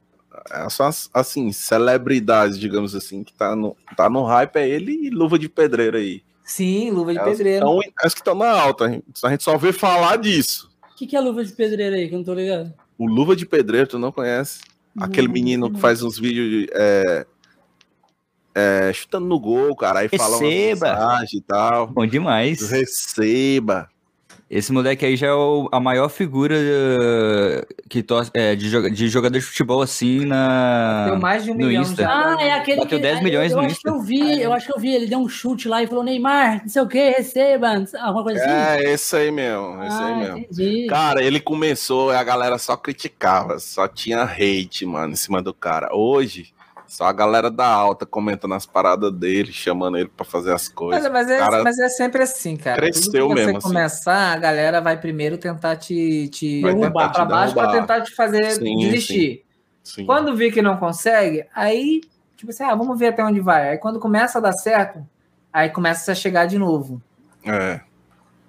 é 0.52 0.70
Só 0.70 0.86
as, 0.88 1.10
assim, 1.14 1.52
celebridades, 1.52 2.60
digamos 2.60 2.94
assim, 2.94 3.24
que 3.24 3.34
tá 3.34 3.56
no, 3.56 3.76
tá 3.96 4.10
no 4.10 4.24
hype, 4.24 4.58
é 4.58 4.68
ele 4.68 4.92
e 5.08 5.10
luva 5.10 5.40
de 5.40 5.48
pedreiro 5.48 5.98
aí. 5.98 6.22
Sim, 6.44 6.92
luva 6.92 7.14
de 7.14 7.24
pedreiro. 7.24 7.66
As 7.98 8.14
que 8.14 8.20
estão 8.20 8.36
na 8.36 8.52
alta. 8.52 9.02
A 9.24 9.30
gente 9.30 9.44
só 9.44 9.58
vê 9.58 9.72
falar 9.72 10.18
disso. 10.18 10.70
O 10.94 10.96
que, 10.96 11.08
que 11.08 11.16
é 11.16 11.20
luva 11.20 11.44
de 11.44 11.52
pedreiro 11.52 11.96
aí, 11.96 12.08
que 12.08 12.14
eu 12.14 12.20
não 12.20 12.26
tô 12.26 12.36
ligado? 12.36 12.72
O 12.98 13.08
Luva 13.08 13.36
de 13.36 13.48
Pedreiro, 13.48 13.88
tu 13.88 13.98
não 13.98 14.12
conhece? 14.12 14.62
Aquele 14.98 15.28
menino 15.28 15.68
não. 15.68 15.74
que 15.74 15.82
faz 15.82 16.04
uns 16.04 16.20
vídeos 16.20 16.50
de, 16.50 16.70
é, 16.72 17.26
é, 18.54 18.94
chutando 18.94 19.26
no 19.26 19.40
gol, 19.40 19.76
cara. 19.76 20.02
Aí 20.02 20.10
fala 20.10 20.38
uma 20.38 20.48
mensagem 20.48 21.40
e 21.40 21.42
tal. 21.42 21.88
Bom 21.88 22.06
demais. 22.06 22.70
Receba. 22.70 23.90
Esse 24.56 24.72
moleque 24.72 25.04
aí 25.04 25.16
já 25.16 25.28
é 25.28 25.34
o- 25.34 25.68
a 25.72 25.80
maior 25.80 26.10
figura 26.10 26.56
eh, 26.56 27.66
que 27.90 28.04
tor- 28.04 28.30
é, 28.36 28.56
de, 28.56 28.90
de 28.92 29.08
jogador 29.08 29.34
de 29.40 29.44
futebol 29.44 29.82
assim 29.82 30.26
na. 30.26 31.06
Deu 31.08 31.18
mais 31.20 31.44
de 31.44 31.50
um 31.52 31.56
milhão 31.56 31.82
Insta. 31.82 32.04
já. 32.04 32.36
Ah, 32.38 32.38
é 32.40 32.52
aquele 32.52 32.82
Bateu 32.82 33.00
que 33.00 33.02
10 33.04 33.20
milhões 33.24 33.52
eu, 33.52 33.58
eu 33.58 33.62
no 33.64 33.68
acho 33.68 33.82
que 33.82 33.90
Insta. 33.90 34.00
eu 34.00 34.02
vi, 34.04 34.42
eu 34.42 34.54
acho 34.54 34.68
que 34.68 34.74
eu 34.74 34.80
vi, 34.80 34.94
ele 34.94 35.08
deu 35.08 35.18
um 35.18 35.28
chute 35.28 35.68
lá 35.68 35.82
e 35.82 35.88
falou, 35.88 36.04
Neymar, 36.04 36.62
não 36.62 36.70
sei 36.70 36.82
o 36.84 36.88
que, 36.88 37.10
receba, 37.10 37.84
alguma 38.00 38.24
coisa 38.24 38.46
assim. 38.46 38.86
É, 38.86 38.94
esse 38.94 39.16
aí 39.16 39.32
mesmo. 39.32 39.84
Esse 39.84 40.04
aí 40.04 40.12
ah, 40.14 40.16
mesmo. 40.18 40.38
entendi. 40.38 40.88
Cara, 40.88 41.24
ele 41.24 41.40
começou 41.40 42.14
e 42.14 42.16
a 42.16 42.24
galera 42.24 42.60
só 42.60 42.78
criticava, 42.78 43.58
só 43.58 43.88
tinha 43.88 44.22
hate, 44.24 44.86
mano, 44.86 45.14
em 45.14 45.16
cima 45.16 45.42
do 45.42 45.52
cara. 45.54 45.90
Hoje, 45.96 46.53
só 46.96 47.06
a 47.06 47.12
galera 47.12 47.50
da 47.50 47.66
alta 47.66 48.06
comentando 48.06 48.54
as 48.54 48.68
paradas 48.68 49.12
dele, 49.12 49.52
chamando 49.52 49.98
ele 49.98 50.10
pra 50.10 50.24
fazer 50.24 50.54
as 50.54 50.68
Mas, 50.68 50.70
coisas. 50.70 51.12
mas 51.12 51.28
é, 51.30 51.40
Cara, 51.40 51.64
mas 51.64 51.80
é 51.80 51.90
sempre 51.90 52.22
assim, 52.22 52.56
cara. 52.56 52.76
cresceu 52.78 53.12
Tudo 53.28 53.30
que 53.30 53.42
você 53.42 53.46
mesmo, 53.46 53.58
assim. 53.58 53.68
começar, 53.68 54.34
a 54.34 54.38
galera 54.38 54.80
vai 54.80 55.00
primeiro 55.00 55.38
tentar 55.38 55.76
te, 55.76 56.28
te 56.30 56.62
Vai 56.62 56.74
te 56.76 56.80
pra 56.82 56.90
baixo 56.92 57.14
pra 57.56 57.64
derrubar. 57.66 57.72
tentar 57.72 58.02
te 58.02 58.14
fazer 58.16 58.52
Sim, 58.52 58.78
desistir. 58.78 59.44
Sim. 59.84 60.06
Quando 60.06 60.36
vê 60.36 60.52
que 60.52 60.62
não 60.62 60.78
consegue, 60.78 61.46
aí, 61.56 62.02
tipo 62.38 62.52
assim, 62.52 62.64
ah, 62.64 62.76
vamos 62.76 62.98
ver 63.00 63.08
até 63.08 63.24
onde 63.24 63.40
vai. 63.40 63.70
Aí 63.72 63.78
quando 63.80 64.00
começa 64.00 64.38
a 64.38 64.42
dar 64.42 64.54
certo, 64.54 65.04
aí 65.52 65.70
começa 65.70 66.12
a 66.12 66.16
chegar 66.16 66.46
de 66.46 66.60
novo. 66.60 67.02
É. 67.44 67.82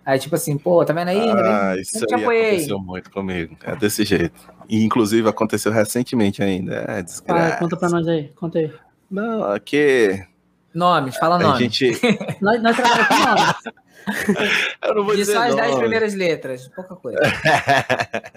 Aí, 0.07 0.19
tipo 0.19 0.35
assim, 0.35 0.59
pô, 0.59 0.85
tá 0.85 0.93
vendo 0.93 1.09
aí? 1.09 1.31
Ah, 1.31 1.77
isso 1.81 2.05
aí 2.11 2.21
apoiei. 2.23 2.49
aconteceu 2.51 2.79
muito 2.79 3.11
comigo. 3.11 3.57
É 3.65 3.75
desse 3.75 4.05
jeito. 4.05 4.39
E, 4.69 4.85
inclusive, 4.85 5.29
aconteceu 5.29 5.71
recentemente 5.73 6.43
ainda. 6.43 6.75
É 6.89 7.05
Ah, 7.29 7.57
conta 7.59 7.77
pra 7.77 7.89
nós 7.89 8.07
aí, 8.09 8.29
conta 8.35 8.59
aí. 8.59 8.73
Não, 9.11 9.45
aqui 9.53 10.25
Nomes, 10.75 11.17
fala 11.17 11.37
a 11.37 11.39
nome. 11.39 11.59
gente. 11.61 11.93
Nós, 12.43 12.61
nós 12.61 12.75
trabalhamos 12.75 13.09
com 13.09 13.15
nome. 13.15 13.55
Eu 14.83 14.95
não 14.97 15.05
vou 15.05 15.15
Diz 15.15 15.29
dizer 15.29 15.35
só 15.39 15.45
as 15.45 15.55
10 15.55 15.69
nome. 15.69 15.81
primeiras 15.83 16.15
letras, 16.15 16.67
pouca 16.69 16.97
coisa. 16.97 17.21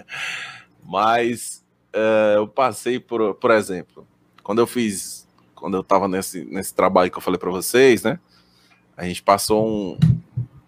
Mas 0.84 1.64
é, 1.92 2.34
eu 2.36 2.46
passei 2.46 3.00
por, 3.00 3.34
por 3.34 3.50
exemplo, 3.50 4.06
quando 4.42 4.60
eu 4.60 4.66
fiz, 4.66 5.26
quando 5.54 5.76
eu 5.76 5.82
tava 5.82 6.06
nesse, 6.08 6.44
nesse 6.44 6.72
trabalho 6.72 7.10
que 7.10 7.18
eu 7.18 7.22
falei 7.22 7.38
para 7.38 7.50
vocês, 7.50 8.04
né? 8.04 8.18
A 8.96 9.04
gente 9.04 9.22
passou 9.22 9.68
um, 9.68 9.98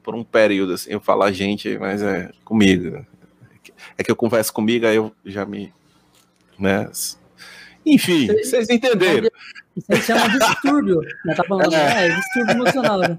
por 0.03 0.15
um 0.15 0.23
período 0.25 0.75
assim, 0.75 0.91
eu 0.91 1.01
falo 1.01 1.23
a 1.23 1.33
gente, 1.33 1.79
mas 1.79 2.03
é 2.03 2.31
comigo. 2.45 3.05
É 4.01 4.03
que 4.03 4.11
eu 4.11 4.17
converso 4.17 4.51
comigo, 4.51 4.87
aí 4.87 4.97
eu 4.97 5.15
já 5.27 5.45
me. 5.45 5.70
Né? 6.59 6.91
Enfim, 7.85 8.29
vocês 8.29 8.70
entenderam. 8.70 9.29
Isso 9.77 9.93
aí 9.93 10.01
chama 10.01 10.27
distúrbio. 10.27 11.03
Né? 11.23 11.35
Tá 11.35 11.45
falando, 11.45 11.75
é, 11.75 12.09
distúrbio 12.09 12.55
emocional. 12.55 12.99
Né? 12.99 13.19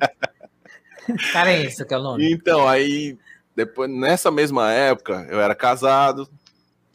Carência, 1.32 1.86
que 1.86 1.94
é 1.94 1.98
o 2.00 2.02
nome. 2.02 2.32
Então, 2.32 2.68
aí, 2.68 3.16
depois, 3.56 3.92
nessa 3.92 4.32
mesma 4.32 4.72
época, 4.72 5.28
eu 5.30 5.40
era 5.40 5.54
casado, 5.54 6.28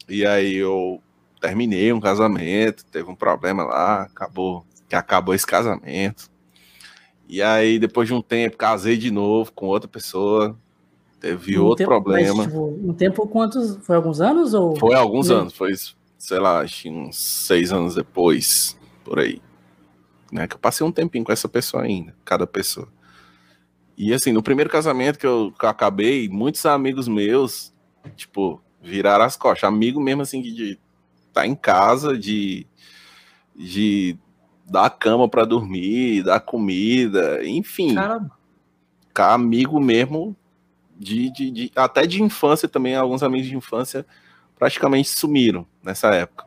e 0.09 0.25
aí 0.25 0.55
eu 0.55 1.01
terminei 1.39 1.93
um 1.93 2.01
casamento, 2.01 2.83
teve 2.87 3.09
um 3.09 3.15
problema 3.15 3.63
lá, 3.63 4.01
acabou, 4.01 4.65
que 4.89 4.97
acabou 4.97 5.33
esse 5.33 5.47
casamento. 5.47 6.29
E 7.25 7.41
aí, 7.41 7.79
depois 7.79 8.09
de 8.09 8.13
um 8.13 8.21
tempo, 8.21 8.57
casei 8.57 8.97
de 8.97 9.11
novo 9.11 9.49
com 9.53 9.67
outra 9.67 9.87
pessoa, 9.87 10.59
teve 11.27 11.59
Um 11.59 11.63
outro 11.65 11.77
tempo- 11.85 11.89
problema. 11.89 12.35
Mas, 12.35 12.45
tipo, 12.47 12.79
um 12.83 12.93
tempo 12.93 13.27
quantos? 13.27 13.77
Foi 13.85 13.95
alguns 13.95 14.21
anos 14.21 14.53
ou? 14.53 14.75
Foi 14.77 14.95
alguns 14.95 15.27
Sim. 15.27 15.33
anos, 15.33 15.53
foi, 15.53 15.73
sei 16.17 16.39
lá, 16.39 16.59
acho 16.61 16.83
que 16.83 16.89
uns 16.89 17.17
seis 17.17 17.71
anos 17.71 17.95
depois, 17.95 18.77
por 19.03 19.19
aí. 19.19 19.41
Né, 20.31 20.45
que 20.47 20.55
eu 20.55 20.59
passei 20.59 20.85
um 20.85 20.91
tempinho 20.91 21.23
com 21.23 21.31
essa 21.31 21.47
pessoa 21.47 21.83
ainda, 21.83 22.13
cada 22.25 22.45
pessoa. 22.45 22.87
E 23.97 24.13
assim, 24.13 24.31
no 24.31 24.43
primeiro 24.43 24.69
casamento 24.69 25.17
que 25.17 25.25
eu, 25.25 25.53
que 25.57 25.65
eu 25.65 25.69
acabei, 25.69 26.27
muitos 26.29 26.65
amigos 26.65 27.07
meus, 27.07 27.73
tipo, 28.15 28.61
viraram 28.81 29.23
as 29.23 29.35
costas. 29.37 29.63
Amigo 29.67 29.99
mesmo, 30.01 30.21
assim, 30.21 30.41
de 30.41 30.53
de 30.53 30.79
tá 31.33 31.45
em 31.47 31.55
casa, 31.55 32.17
de, 32.17 32.65
de 33.55 34.17
dar 34.69 34.89
cama 34.89 35.29
pra 35.29 35.45
dormir, 35.45 36.23
dar 36.23 36.39
comida, 36.39 37.39
enfim 37.47 37.93
Caramba. 37.95 38.31
ficar 39.07 39.33
amigo 39.33 39.79
mesmo 39.79 40.35
de, 40.97 41.31
de, 41.31 41.51
de- 41.51 41.71
até 41.75 42.05
de 42.05 42.21
infância 42.21 42.67
também, 42.67 42.95
alguns 42.95 43.23
amigos 43.23 43.47
de 43.47 43.55
infância 43.55 44.05
praticamente 44.57 45.09
sumiram 45.09 45.65
nessa 45.83 46.13
época. 46.13 46.45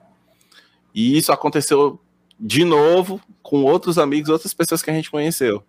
E 0.95 1.17
isso 1.17 1.33
aconteceu 1.33 2.01
de 2.39 2.65
novo 2.65 3.20
com 3.43 3.62
outros 3.65 3.99
amigos, 3.99 4.29
outras 4.31 4.53
pessoas 4.55 4.83
que 4.83 4.91
a 4.91 4.95
gente 4.95 5.11
conheceu. 5.11 5.62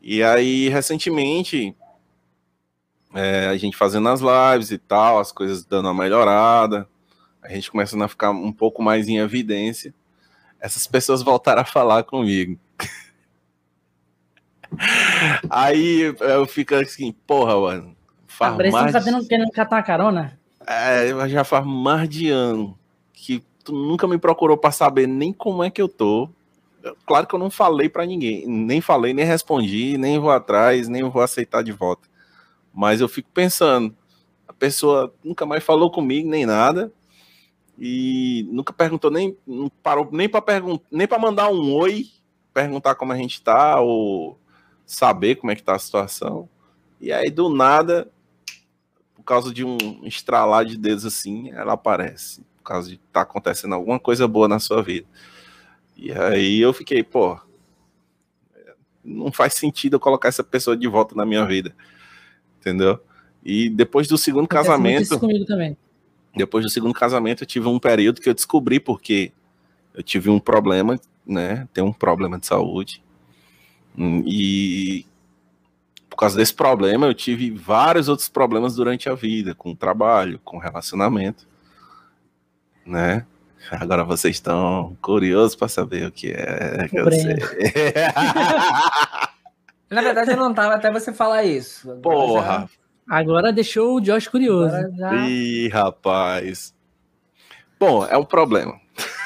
E 0.00 0.22
aí, 0.22 0.68
recentemente, 0.68 1.76
é, 3.14 3.46
a 3.46 3.56
gente 3.56 3.76
fazendo 3.76 4.08
as 4.08 4.20
lives 4.20 4.70
e 4.70 4.78
tal, 4.78 5.20
as 5.20 5.30
coisas 5.30 5.64
dando 5.64 5.86
uma 5.88 6.02
melhorada, 6.02 6.88
a 7.42 7.48
gente 7.48 7.70
começando 7.70 8.02
a 8.02 8.08
ficar 8.08 8.30
um 8.30 8.52
pouco 8.52 8.82
mais 8.82 9.06
em 9.08 9.18
evidência. 9.18 9.94
Essas 10.60 10.86
pessoas 10.86 11.22
voltaram 11.22 11.62
a 11.62 11.64
falar 11.64 12.02
comigo. 12.04 12.58
Aí 15.50 16.14
eu 16.20 16.46
fico 16.46 16.74
assim, 16.74 17.12
porra, 17.26 17.58
mano. 17.60 17.96
Faz 18.26 18.56
que 18.56 18.70
mais, 18.70 18.92
tá 18.92 19.00
tendo, 19.00 19.26
querendo 19.26 19.50
catar 19.50 19.78
a 19.78 19.82
carona. 19.82 20.38
é, 20.66 21.28
já 21.28 21.44
faz 21.44 21.64
mais 21.66 22.08
de 22.08 22.30
ano 22.30 22.78
que 23.12 23.44
tu 23.62 23.72
nunca 23.72 24.06
me 24.08 24.18
procurou 24.18 24.56
pra 24.56 24.72
saber 24.72 25.06
nem 25.06 25.32
como 25.32 25.62
é 25.62 25.70
que 25.70 25.80
eu 25.80 25.88
tô. 25.88 26.28
Claro 27.06 27.26
que 27.26 27.34
eu 27.34 27.38
não 27.38 27.50
falei 27.50 27.88
pra 27.88 28.04
ninguém, 28.04 28.44
nem 28.46 28.80
falei, 28.80 29.14
nem 29.14 29.24
respondi, 29.24 29.96
nem 29.96 30.18
vou 30.18 30.32
atrás, 30.32 30.88
nem 30.88 31.08
vou 31.08 31.22
aceitar 31.22 31.62
de 31.62 31.70
volta. 31.70 32.08
Mas 32.74 33.00
eu 33.00 33.08
fico 33.08 33.28
pensando, 33.32 33.94
a 34.48 34.52
pessoa 34.52 35.14
nunca 35.22 35.46
mais 35.46 35.62
falou 35.62 35.90
comigo 35.90 36.28
nem 36.28 36.44
nada 36.44 36.92
e 37.78 38.48
nunca 38.50 38.72
perguntou 38.72 39.10
nem 39.10 39.36
não 39.46 39.70
parou 39.82 40.08
nem 40.10 40.28
para 40.28 40.42
perguntar, 40.42 40.84
nem 40.90 41.06
para 41.06 41.18
mandar 41.18 41.48
um 41.50 41.72
oi, 41.74 42.06
perguntar 42.52 42.96
como 42.96 43.12
a 43.12 43.16
gente 43.16 43.40
tá 43.40 43.80
ou 43.80 44.38
saber 44.86 45.36
como 45.36 45.50
é 45.50 45.56
que 45.56 45.62
tá 45.62 45.74
a 45.74 45.78
situação. 45.78 46.48
E 47.00 47.12
aí 47.12 47.30
do 47.30 47.48
nada 47.48 48.10
por 49.14 49.24
causa 49.24 49.54
de 49.54 49.64
um 49.64 49.78
estralar 50.02 50.64
de 50.64 50.76
dedos 50.76 51.06
assim, 51.06 51.50
ela 51.52 51.74
aparece. 51.74 52.42
Por 52.56 52.64
causa 52.64 52.90
de 52.90 52.98
tá 53.12 53.20
acontecendo 53.20 53.74
alguma 53.74 53.98
coisa 53.98 54.26
boa 54.26 54.48
na 54.48 54.58
sua 54.58 54.82
vida. 54.82 55.06
E 55.96 56.10
aí 56.10 56.60
eu 56.60 56.72
fiquei, 56.72 57.04
pô, 57.04 57.38
não 59.04 59.30
faz 59.30 59.54
sentido 59.54 59.94
eu 59.94 60.00
colocar 60.00 60.28
essa 60.28 60.42
pessoa 60.42 60.76
de 60.76 60.88
volta 60.88 61.14
na 61.14 61.24
minha 61.24 61.46
vida. 61.46 61.74
Entendeu? 62.58 63.00
E 63.44 63.68
depois 63.70 64.08
do 64.08 64.18
segundo 64.18 64.44
Acontece 64.44 64.68
casamento, 64.68 65.08
depois 66.34 66.64
do 66.64 66.70
segundo 66.70 66.94
casamento, 66.94 67.42
eu 67.42 67.46
tive 67.46 67.68
um 67.68 67.78
período 67.78 68.20
que 68.20 68.28
eu 68.28 68.34
descobri 68.34 68.80
porque 68.80 69.32
eu 69.94 70.02
tive 70.02 70.30
um 70.30 70.40
problema, 70.40 70.98
né? 71.26 71.68
Tem 71.72 71.84
um 71.84 71.92
problema 71.92 72.38
de 72.38 72.46
saúde. 72.46 73.02
Hum, 73.96 74.22
E 74.26 75.04
por 76.08 76.16
causa 76.16 76.36
desse 76.36 76.54
problema, 76.54 77.06
eu 77.06 77.14
tive 77.14 77.50
vários 77.50 78.08
outros 78.08 78.28
problemas 78.28 78.74
durante 78.76 79.08
a 79.08 79.14
vida, 79.14 79.54
com 79.54 79.74
trabalho, 79.74 80.38
com 80.44 80.58
relacionamento, 80.58 81.46
né? 82.86 83.26
Agora 83.70 84.04
vocês 84.04 84.36
estão 84.36 84.96
curiosos 85.00 85.56
para 85.56 85.68
saber 85.68 86.06
o 86.06 86.12
que 86.12 86.30
é 86.32 86.86
que 86.88 86.98
eu 86.98 87.10
sei. 87.10 87.36
Na 89.90 90.00
verdade, 90.00 90.30
eu 90.32 90.36
não 90.36 90.54
tava 90.54 90.74
até 90.74 90.90
você 90.90 91.12
falar 91.12 91.44
isso. 91.44 91.90
Agora 91.90 92.00
Porra! 92.02 92.44
já- 92.44 92.68
Agora 93.08 93.52
deixou 93.52 93.96
o 93.96 94.00
Josh 94.00 94.28
curioso. 94.28 94.74
agora 94.74 94.92
já- 94.96 95.26
Ih, 95.28 95.68
rapaz. 95.68 96.74
Bom, 97.78 98.04
é 98.06 98.16
um 98.16 98.24
problema. 98.24 98.80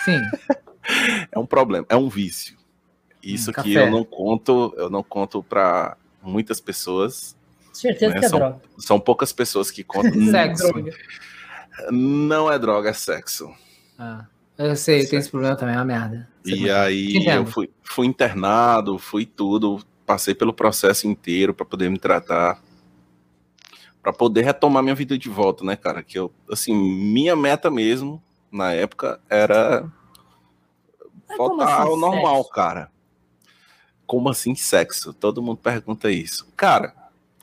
Sim. 0.05 0.21
É 1.33 1.37
um 1.37 1.45
problema, 1.45 1.85
é 1.89 1.97
um 1.97 2.09
vício. 2.09 2.57
Isso 3.35 3.51
Hum, 3.51 3.63
que 3.63 3.75
eu 3.75 3.91
não 3.91 4.05
conto, 4.05 4.75
eu 4.77 4.89
não 4.91 5.03
conto 5.03 5.43
para 5.43 5.97
muitas 6.23 6.61
pessoas. 6.61 7.37
Certeza 7.73 8.15
Né, 8.15 8.21
que 8.21 8.27
é 8.27 8.29
são- 8.29 8.39
droga. 8.39 8.61
São 8.79 9.01
poucas 9.01 9.33
pessoas 9.33 9.71
que 9.71 9.83
contam. 9.85 10.13
Sexo. 10.31 10.73
Não 11.91 12.51
é 12.51 12.59
droga, 12.59 12.91
é 12.91 12.93
sexo. 12.93 13.53
Ah, 13.99 14.27
eu 14.57 14.75
sei, 14.77 15.03
eu 15.03 15.09
tenho 15.11 15.21
esse 15.21 15.31
problema 15.31 15.57
também, 15.57 15.75
é 15.75 15.79
uma 15.79 15.85
merda. 15.85 16.29
Você 16.43 16.55
E 16.55 16.59
pode- 16.59 16.71
aí 16.71 17.17
entendo. 17.17 17.43
eu 17.43 17.47
fui, 17.47 17.71
fui 17.83 18.07
internado, 18.07 18.99
fui 18.99 19.27
tudo, 19.27 19.85
passei 20.07 20.35
pelo 20.35 20.53
processo 20.55 21.07
inteiro 21.07 21.53
para 21.53 21.67
poder 21.67 21.91
me 21.91 21.99
tratar, 21.99 22.63
para 24.03 24.13
poder 24.13 24.43
retomar 24.43 24.83
minha 24.83 24.95
vida 24.95 25.19
de 25.19 25.29
volta, 25.29 25.65
né, 25.65 25.75
cara? 25.77 26.03
Que 26.03 26.19
eu, 26.19 26.33
assim, 26.51 26.73
minha 26.75 27.35
meta 27.37 27.71
mesmo 27.71 28.23
na 28.51 28.73
época 28.73 29.21
era 29.29 29.91
como 31.27 31.57
voltar 31.57 31.65
assim, 31.83 31.91
ao 31.91 31.97
normal, 31.97 32.45
cara. 32.47 32.91
Como 34.07 34.29
assim 34.29 34.55
sexo? 34.55 35.13
Todo 35.13 35.43
mundo 35.43 35.59
pergunta 35.59 36.11
isso. 36.11 36.47
Cara, 36.57 36.95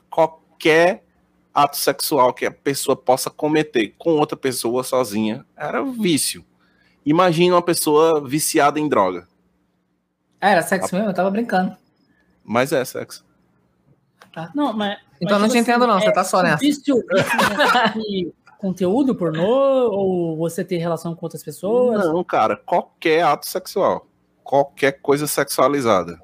qualquer 0.08 1.04
ato 1.52 1.76
sexual 1.76 2.32
que 2.32 2.46
a 2.46 2.50
pessoa 2.50 2.96
possa 2.96 3.30
cometer 3.30 3.94
com 3.98 4.12
outra 4.12 4.36
pessoa 4.36 4.82
sozinha 4.82 5.44
era 5.56 5.82
vício. 5.84 6.44
Imagina 7.06 7.54
uma 7.54 7.62
pessoa 7.62 8.26
viciada 8.26 8.80
em 8.80 8.88
droga. 8.88 9.28
Ah, 10.40 10.50
era 10.50 10.62
sexo 10.62 10.94
mesmo? 10.94 11.10
Eu 11.10 11.14
tava 11.14 11.30
brincando. 11.30 11.76
Mas 12.42 12.72
é 12.72 12.84
sexo. 12.84 13.24
Não, 14.54 14.72
mas. 14.72 14.98
Então 15.20 15.38
mas, 15.38 15.42
não 15.42 15.48
te 15.48 15.52
tipo 15.52 15.62
entendo, 15.62 15.86
não. 15.86 15.96
assim, 15.96 16.06
Você 16.06 16.10
é 16.10 16.14
tá 16.14 16.24
só 16.24 16.42
nessa. 16.42 16.58
Vício, 16.58 16.96
conteúdo 18.58 19.14
pornô 19.14 19.90
ou 19.90 20.36
você 20.36 20.64
ter 20.64 20.78
relação 20.78 21.14
com 21.14 21.26
outras 21.26 21.42
pessoas? 21.42 22.04
Não, 22.06 22.24
cara, 22.24 22.56
qualquer 22.56 23.22
ato 23.22 23.46
sexual. 23.48 24.06
Qualquer 24.42 24.92
coisa 25.00 25.26
sexualizada. 25.26 26.20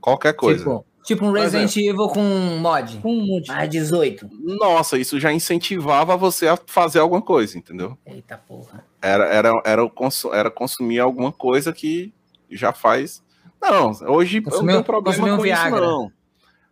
Qualquer 0.00 0.34
coisa. 0.34 0.58
Tipo, 0.58 0.84
tipo 1.04 1.24
um 1.26 1.32
Mas 1.32 1.54
é. 1.54 1.58
Resident 1.60 1.76
Evil 1.90 2.08
com 2.08 2.22
mod. 2.60 2.98
Com 2.98 3.12
um 3.12 3.26
monte. 3.26 3.48
Mais 3.48 3.68
18. 3.68 4.28
Nossa, 4.58 4.96
isso 4.98 5.18
já 5.20 5.32
incentivava 5.32 6.16
você 6.16 6.48
a 6.48 6.58
fazer 6.66 6.98
alguma 7.00 7.22
coisa, 7.22 7.58
entendeu? 7.58 7.96
Eita 8.06 8.36
porra. 8.38 8.84
Era, 9.02 9.24
era, 9.26 9.62
era, 9.64 9.88
consu- 9.90 10.32
era 10.32 10.50
consumir 10.50 10.98
alguma 11.00 11.32
coisa 11.32 11.72
que 11.72 12.12
já 12.50 12.72
faz. 12.72 13.22
Não, 13.60 13.90
hoje 14.08 14.38
eu 14.38 14.42
não 14.42 14.50
Consumiu- 14.50 14.72
tenho 14.74 14.84
problema 14.84 15.16
consumiu 15.16 15.34
um 15.34 15.36
com 15.38 15.46
isso, 15.46 15.54
Viagra. 15.62 15.80
não. 15.80 16.12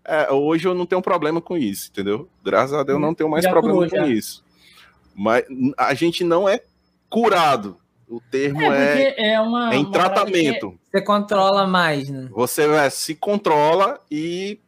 É, 0.05 0.33
hoje 0.33 0.67
eu 0.67 0.75
não 0.75 0.87
tenho 0.87 1.03
problema 1.03 1.39
com 1.41 1.55
isso, 1.57 1.91
entendeu? 1.91 2.29
Graças 2.43 2.73
a 2.73 2.83
Deus 2.83 2.97
eu 2.97 3.01
não 3.01 3.13
tenho 3.15 3.29
mais 3.29 3.45
Já 3.45 3.51
problema 3.51 3.77
curou, 3.77 3.91
com 3.91 3.97
já. 3.97 4.07
isso. 4.07 4.43
Mas 5.15 5.45
a 5.77 5.93
gente 5.93 6.25
não 6.25 6.49
é 6.49 6.63
curado. 7.11 7.77
O 8.09 8.21
termo 8.21 8.63
É, 8.63 9.03
é, 9.03 9.33
é 9.35 9.41
uma. 9.41 9.73
é 9.73 9.77
em 9.77 9.85
uma 9.85 9.93
tratamento. 9.93 10.79
Você 10.91 11.03
controla 11.03 11.67
mais, 11.67 12.09
né? 12.09 12.29
Você 12.31 12.63
é, 12.63 12.89
se 12.89 13.15
controla 13.15 14.01
e 14.11 14.59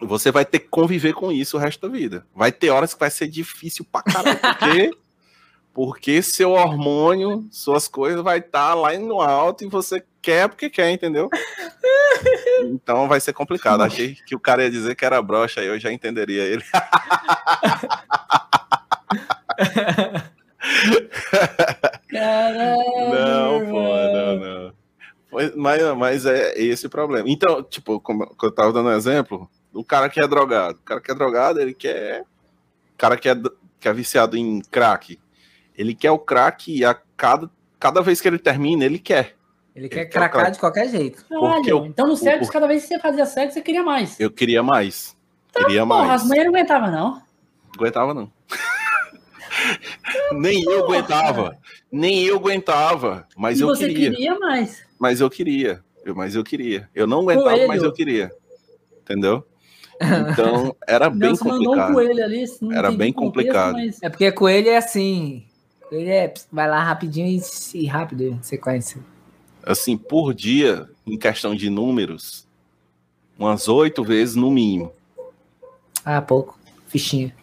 você 0.00 0.32
vai 0.32 0.44
ter 0.44 0.58
que 0.58 0.68
conviver 0.68 1.14
com 1.14 1.30
isso 1.30 1.56
o 1.56 1.60
resto 1.60 1.86
da 1.86 1.92
vida. 1.92 2.26
Vai 2.34 2.50
ter 2.50 2.70
horas 2.70 2.92
que 2.92 3.00
vai 3.00 3.10
ser 3.10 3.28
difícil 3.28 3.86
pra 3.90 4.02
caralho, 4.02 4.38
porque, 4.38 4.90
porque 5.72 6.22
seu 6.22 6.52
hormônio, 6.52 7.46
suas 7.52 7.86
coisas 7.86 8.20
vai 8.22 8.38
estar 8.38 8.74
lá 8.74 8.92
no 8.98 9.20
alto 9.20 9.64
e 9.64 9.68
você 9.68 10.02
quer 10.20 10.48
porque 10.48 10.68
quer, 10.68 10.90
entendeu? 10.90 11.30
Então 12.62 13.06
vai 13.06 13.20
ser 13.20 13.32
complicado. 13.32 13.82
Achei 13.82 14.16
que 14.26 14.34
o 14.34 14.40
cara 14.40 14.64
ia 14.64 14.70
dizer 14.70 14.96
que 14.96 15.04
era 15.04 15.22
broxa, 15.22 15.60
aí 15.60 15.68
eu 15.68 15.78
já 15.78 15.92
entenderia 15.92 16.42
ele. 16.42 16.64
Mas, 25.66 25.82
mas 25.96 26.26
é 26.26 26.56
esse 26.60 26.86
o 26.86 26.90
problema. 26.90 27.28
Então, 27.28 27.62
tipo, 27.62 27.98
como 28.00 28.34
eu 28.40 28.52
tava 28.52 28.72
dando 28.72 28.88
um 28.88 28.92
exemplo, 28.92 29.50
o 29.72 29.82
cara 29.84 30.08
que 30.08 30.20
é 30.20 30.26
drogado. 30.28 30.78
O 30.78 30.82
cara 30.82 31.00
que 31.00 31.10
é 31.10 31.14
drogado, 31.14 31.60
ele 31.60 31.74
quer. 31.74 32.22
O 32.22 32.96
cara 32.96 33.16
que 33.16 33.28
é, 33.28 33.34
que 33.80 33.88
é 33.88 33.92
viciado 33.92 34.36
em 34.36 34.60
crack. 34.70 35.18
Ele 35.76 35.94
quer 35.94 36.10
o 36.12 36.18
crack 36.18 36.72
e 36.72 36.84
a 36.84 36.94
cada, 37.16 37.50
cada 37.80 38.00
vez 38.00 38.20
que 38.20 38.28
ele 38.28 38.38
termina, 38.38 38.84
ele 38.84 38.98
quer. 38.98 39.34
Ele 39.74 39.88
quer 39.88 39.96
Ele 40.00 40.06
quer 40.06 40.10
cracar 40.12 40.40
crack. 40.42 40.52
de 40.52 40.58
qualquer 40.60 40.88
jeito. 40.88 41.24
Caralho, 41.28 41.54
Porque 41.54 41.72
eu- 41.72 41.84
então 41.84 42.06
no 42.06 42.16
sexo, 42.16 42.46
por- 42.46 42.52
cada 42.52 42.66
vez 42.68 42.82
que 42.82 42.88
você 42.88 42.98
fazia 43.00 43.26
sexo, 43.26 43.54
você 43.54 43.60
queria 43.60 43.82
mais. 43.82 44.18
Eu 44.20 44.30
queria 44.30 44.62
mais. 44.62 45.14
Queria 45.54 45.84
Porra, 45.86 46.06
mais. 46.06 46.22
as 46.22 46.28
mulheres 46.28 46.50
não 46.50 46.58
aguentavam, 46.58 46.90
não. 46.90 47.22
Aguentava, 47.76 48.14
não. 48.14 48.32
Nem 50.32 50.62
eu 50.64 50.84
aguentava. 50.84 51.58
Nem 51.90 52.24
eu 52.24 52.36
aguentava. 52.36 53.26
Mas 53.36 53.58
e 53.58 53.62
eu 53.62 53.68
você 53.68 53.88
queria. 53.88 54.10
queria 54.10 54.38
mais. 54.38 54.85
Mas 54.98 55.20
eu 55.20 55.28
queria. 55.30 55.82
Eu, 56.04 56.14
mas 56.14 56.34
eu 56.34 56.44
queria. 56.44 56.88
Eu 56.94 57.06
não 57.06 57.20
aguentava, 57.20 57.50
Coelho. 57.50 57.68
mas 57.68 57.82
eu 57.82 57.92
queria. 57.92 58.30
Entendeu? 59.02 59.44
Então, 60.30 60.74
era 60.86 61.08
bem 61.10 61.30
Nelson 61.30 61.44
mandou 61.44 61.60
um 61.62 61.64
complicado. 61.66 61.92
coelho 61.94 62.24
ali. 62.24 62.44
não 62.60 62.72
Era 62.72 62.90
bem 62.92 63.12
contexto, 63.12 63.34
complicado. 63.48 63.72
mas- 63.72 64.02
É 64.02 64.08
porque 64.08 64.30
coelho 64.32 64.68
é 64.68 64.76
assim. 64.76 65.44
Coelho 65.88 66.10
é. 66.10 66.32
Vai 66.52 66.68
lá 66.68 66.82
rapidinho 66.82 67.26
e, 67.26 67.40
e 67.78 67.86
rápido 67.86 68.22
em 68.22 68.42
sequência. 68.42 69.00
Assim, 69.62 69.96
por 69.96 70.32
dia, 70.32 70.88
em 71.06 71.18
questão 71.18 71.54
de 71.54 71.68
números, 71.70 72.46
umas 73.38 73.66
oito 73.68 74.04
vezes 74.04 74.36
no 74.36 74.50
mínimo. 74.50 74.92
Ah, 76.04 76.22
pouco. 76.22 76.56
Fichinha. 76.86 77.34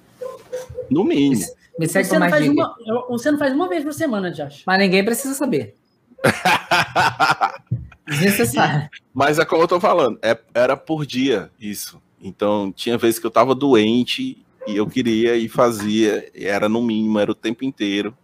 No 0.89 1.03
mínimo. 1.03 1.41
Me 1.77 1.87
segue 1.87 2.05
Você 2.05 2.09
com 2.11 2.13
não, 2.15 2.19
mais 2.19 2.31
faz 2.33 2.47
uma, 2.47 2.75
eu- 2.85 3.07
você 3.09 3.31
não 3.31 3.37
faz 3.39 3.51
uma 3.53 3.67
vez 3.67 3.83
por 3.83 3.93
semana, 3.93 4.31
Josh. 4.31 4.63
Mas 4.65 4.79
ninguém 4.79 5.03
precisa 5.03 5.33
saber. 5.33 5.75
Desnecessário. 8.07 8.89
Mas 9.13 9.39
é 9.39 9.45
como 9.45 9.63
eu 9.63 9.67
tô 9.67 9.79
falando, 9.79 10.19
é- 10.21 10.39
era 10.53 10.75
por 10.75 11.05
dia 11.05 11.49
isso. 11.59 12.01
Então, 12.21 12.71
tinha 12.71 12.97
vezes 12.97 13.19
que 13.19 13.25
eu 13.25 13.31
tava 13.31 13.53
doente 13.55 14.37
e 14.67 14.75
eu 14.77 14.87
queria 14.87 15.35
e 15.35 15.49
fazia, 15.49 16.29
e 16.33 16.45
era 16.45 16.69
no 16.69 16.81
mínimo, 16.81 17.19
era 17.19 17.31
o 17.31 17.35
tempo 17.35 17.63
inteiro. 17.65 18.15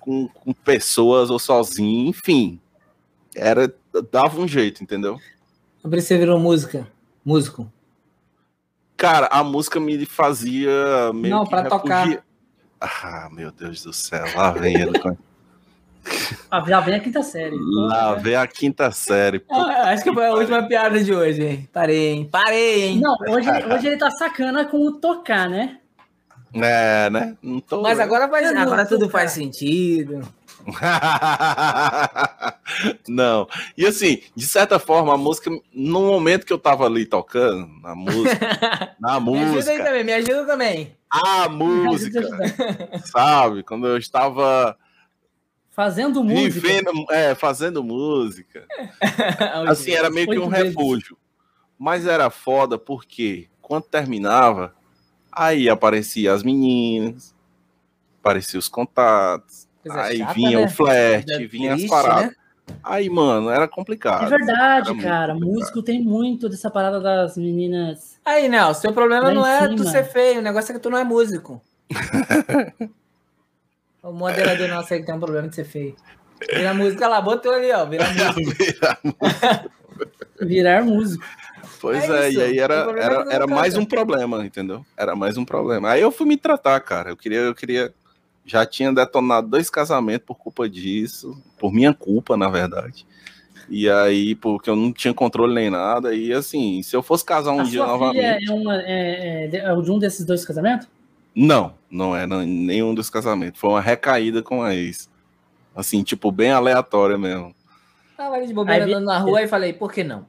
Com, 0.00 0.28
com 0.28 0.52
pessoas 0.52 1.30
ou 1.30 1.38
sozinho, 1.38 2.08
enfim. 2.08 2.60
Era, 3.34 3.72
dava 4.12 4.40
um 4.40 4.46
jeito, 4.46 4.82
entendeu? 4.82 5.18
Sobre 5.82 6.00
você 6.00 6.16
virou 6.18 6.38
música. 6.38 6.86
Músico. 7.24 7.70
Cara, 8.96 9.26
a 9.30 9.42
música 9.42 9.80
me 9.80 10.06
fazia 10.06 11.12
meio 11.12 11.34
Não, 11.34 11.44
que 11.44 11.50
pra 11.50 11.64
tocar. 11.64 11.98
refugia- 12.04 12.22
Ah, 12.80 13.28
meu 13.32 13.50
Deus 13.50 13.82
do 13.82 13.92
céu, 13.92 14.24
lá 14.34 14.50
vem 14.52 14.74
ele. 14.80 14.92
Ah, 16.50 16.62
já 16.66 16.80
vem 16.80 16.94
a 16.94 17.00
quinta 17.00 17.22
série. 17.22 17.56
lá 17.60 18.14
vem 18.14 18.36
a 18.36 18.46
quinta 18.46 18.90
série. 18.90 19.44
Ah, 19.50 19.90
acho 19.90 20.04
que 20.04 20.12
foi 20.12 20.26
a 20.26 20.34
última 20.34 20.62
piada 20.62 21.02
de 21.02 21.12
hoje, 21.12 21.42
hein? 21.42 21.68
Parei, 21.72 22.08
hein? 22.08 22.28
Parei, 22.30 22.82
hein? 22.84 23.00
Não, 23.00 23.16
hoje, 23.28 23.48
hoje 23.50 23.86
ele 23.88 23.96
tá 23.96 24.10
sacana 24.10 24.64
com 24.64 24.78
o 24.78 24.92
tocar, 24.92 25.48
né? 25.48 25.78
É, 26.54 27.10
né? 27.10 27.36
Não 27.42 27.60
tô... 27.60 27.82
Mas 27.82 28.00
agora, 28.00 28.28
faz, 28.28 28.54
agora 28.54 28.86
tudo 28.86 29.10
faz 29.10 29.32
sentido. 29.32 30.26
não. 33.08 33.46
E 33.76 33.86
assim, 33.86 34.22
de 34.34 34.46
certa 34.46 34.78
forma, 34.78 35.14
a 35.14 35.18
música, 35.18 35.50
no 35.72 36.06
momento 36.06 36.46
que 36.46 36.52
eu 36.52 36.58
tava 36.58 36.86
ali 36.86 37.04
tocando, 37.04 37.68
na 37.82 37.94
música, 37.94 38.96
na 38.98 39.20
Me 39.20 39.38
ajuda 39.38 39.48
aí 39.48 39.54
música, 39.54 39.84
também, 39.84 40.04
me 40.04 40.12
ajuda 40.12 40.46
também. 40.46 40.96
a 41.10 41.48
música, 41.48 42.20
sabe? 43.04 43.62
Quando 43.62 43.86
eu 43.86 43.96
estava 43.96 44.76
Fazendo 45.76 46.24
música. 46.24 46.48
vivendo, 46.48 46.90
é, 47.10 47.34
fazendo 47.34 47.84
música, 47.84 48.66
assim, 49.68 49.90
era 49.90 50.08
meio 50.08 50.26
que 50.26 50.38
um 50.38 50.48
refúgio. 50.48 51.18
Mas 51.78 52.06
era 52.06 52.30
foda 52.30 52.78
porque 52.78 53.48
quando 53.60 53.84
terminava, 53.84 54.74
aí 55.30 55.68
aparecia 55.68 56.32
as 56.32 56.42
meninas, 56.42 57.34
apareciam 58.20 58.58
os 58.58 58.68
contatos, 58.68 59.68
Coisa 59.82 60.00
aí 60.00 60.18
chata, 60.18 60.32
vinha 60.32 60.60
né? 60.60 60.64
o 60.64 60.70
flerte, 60.70 61.46
vinha 61.46 61.74
as 61.74 61.80
triste, 61.80 61.90
paradas. 61.90 62.24
né? 62.28 62.32
Aí, 62.82 63.10
mano, 63.10 63.50
era 63.50 63.68
complicado. 63.68 64.24
É 64.24 64.28
verdade, 64.30 64.90
Era 64.92 65.02
cara. 65.02 65.34
Músico 65.34 65.82
tem 65.82 66.02
muito 66.02 66.48
dessa 66.48 66.70
parada 66.70 67.00
das 67.00 67.36
meninas. 67.36 68.18
Aí, 68.24 68.48
Nel, 68.48 68.72
seu 68.72 68.94
problema 68.94 69.30
não 69.30 69.46
é 69.46 69.68
tu 69.68 69.78
cima. 69.78 69.90
ser 69.90 70.04
feio, 70.04 70.40
o 70.40 70.42
negócio 70.42 70.72
é 70.72 70.74
que 70.74 70.80
tu 70.80 70.88
não 70.88 70.96
é 70.98 71.04
músico. 71.04 71.60
o 74.06 74.12
moderador 74.12 74.68
nosso 74.68 74.94
aí 74.94 75.00
que 75.00 75.06
tem 75.06 75.14
um 75.14 75.20
problema 75.20 75.48
de 75.48 75.54
ser 75.56 75.64
feio. 75.64 75.96
Vira 76.54 76.74
música 76.74 77.08
lá, 77.08 77.20
botou 77.20 77.52
ali, 77.52 77.72
ó. 77.72 77.84
Vira 77.86 78.04
música. 78.34 78.98
Virar 80.40 80.84
músico. 80.84 81.24
Pois 81.80 82.08
É 82.08 82.28
é, 82.28 82.32
e 82.32 82.42
aí 82.42 82.58
era, 82.58 82.74
é 82.74 83.02
era, 83.02 83.32
era 83.32 83.46
mais 83.46 83.76
um 83.76 83.84
problema, 83.84 84.44
entendeu? 84.44 84.84
Era 84.96 85.14
mais 85.14 85.36
um 85.36 85.44
problema. 85.44 85.90
Aí 85.90 86.00
eu 86.00 86.10
fui 86.10 86.26
me 86.26 86.36
tratar, 86.36 86.78
cara. 86.80 87.10
Eu 87.10 87.16
queria, 87.16 87.38
eu 87.38 87.54
queria. 87.54 87.92
Já 88.44 88.64
tinha 88.64 88.92
detonado 88.92 89.48
dois 89.48 89.68
casamentos 89.68 90.24
por 90.24 90.36
culpa 90.36 90.68
disso, 90.68 91.36
por 91.58 91.72
minha 91.72 91.92
culpa, 91.92 92.36
na 92.36 92.48
verdade. 92.48 93.04
E 93.68 93.90
aí, 93.90 94.36
porque 94.36 94.70
eu 94.70 94.76
não 94.76 94.92
tinha 94.92 95.12
controle 95.12 95.52
nem 95.52 95.68
nada. 95.68 96.14
E 96.14 96.32
assim, 96.32 96.80
se 96.82 96.94
eu 96.94 97.02
fosse 97.02 97.24
casar 97.24 97.52
um 97.52 97.60
a 97.60 97.64
dia 97.64 97.84
novamente. 97.84 98.48
é, 98.48 98.52
uma, 98.52 98.80
é, 98.82 99.50
é 99.52 99.56
é 99.56 99.80
de 99.80 99.90
um 99.90 99.98
desses 99.98 100.24
dois 100.24 100.44
casamentos? 100.44 100.86
Não, 101.36 101.74
não 101.90 102.16
é 102.16 102.26
não, 102.26 102.40
nenhum 102.40 102.94
dos 102.94 103.10
casamentos. 103.10 103.60
Foi 103.60 103.68
uma 103.68 103.80
recaída 103.80 104.42
com 104.42 104.62
a 104.62 104.74
ex. 104.74 105.10
Assim, 105.74 106.02
tipo, 106.02 106.32
bem 106.32 106.50
aleatória 106.50 107.18
mesmo. 107.18 107.54
Tava 108.16 108.36
ali 108.36 108.46
de 108.46 108.54
bobeira 108.54 108.86
Aí 108.86 108.90
andando 108.90 109.04
na 109.04 109.18
rua 109.18 109.42
e 109.42 109.46
falei, 109.46 109.74
por 109.74 109.92
que 109.92 110.02
não? 110.02 110.24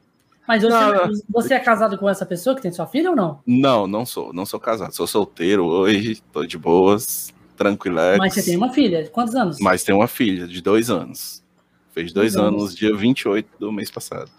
Mas 0.45 0.61
você, 0.61 0.69
Não, 0.69 1.11
você 1.29 1.53
é 1.53 1.59
casado 1.59 1.97
com 1.97 2.09
essa 2.09 2.25
pessoa 2.25 2.55
que 2.55 2.61
tem 2.61 2.71
sua 2.71 2.87
filha 2.87 3.09
ou 3.09 3.15
não? 3.15 3.39
Não, 3.45 3.87
não 3.87 4.05
sou, 4.05 4.33
não 4.33 4.45
sou 4.45 4.59
casado. 4.59 4.93
Sou 4.93 5.07
solteiro 5.07 5.65
hoje, 5.65 6.21
tô 6.31 6.45
de 6.45 6.57
boas, 6.57 7.33
tranquilex. 7.55 8.17
Mas 8.17 8.33
você 8.33 8.43
tem 8.43 8.57
uma 8.57 8.71
filha. 8.73 9.09
Quantos 9.09 9.35
anos? 9.35 9.57
Mas 9.59 9.83
tem 9.83 9.95
uma 9.95 10.07
filha 10.07 10.45
de 10.47 10.61
dois 10.61 10.89
anos. 10.89 11.43
Fez 11.91 12.13
dois 12.13 12.33
Dois 12.33 12.45
anos, 12.45 12.61
anos. 12.63 12.75
dia 12.75 12.95
28 12.95 13.49
do 13.59 13.71
mês 13.71 13.89
passado. 13.89 14.29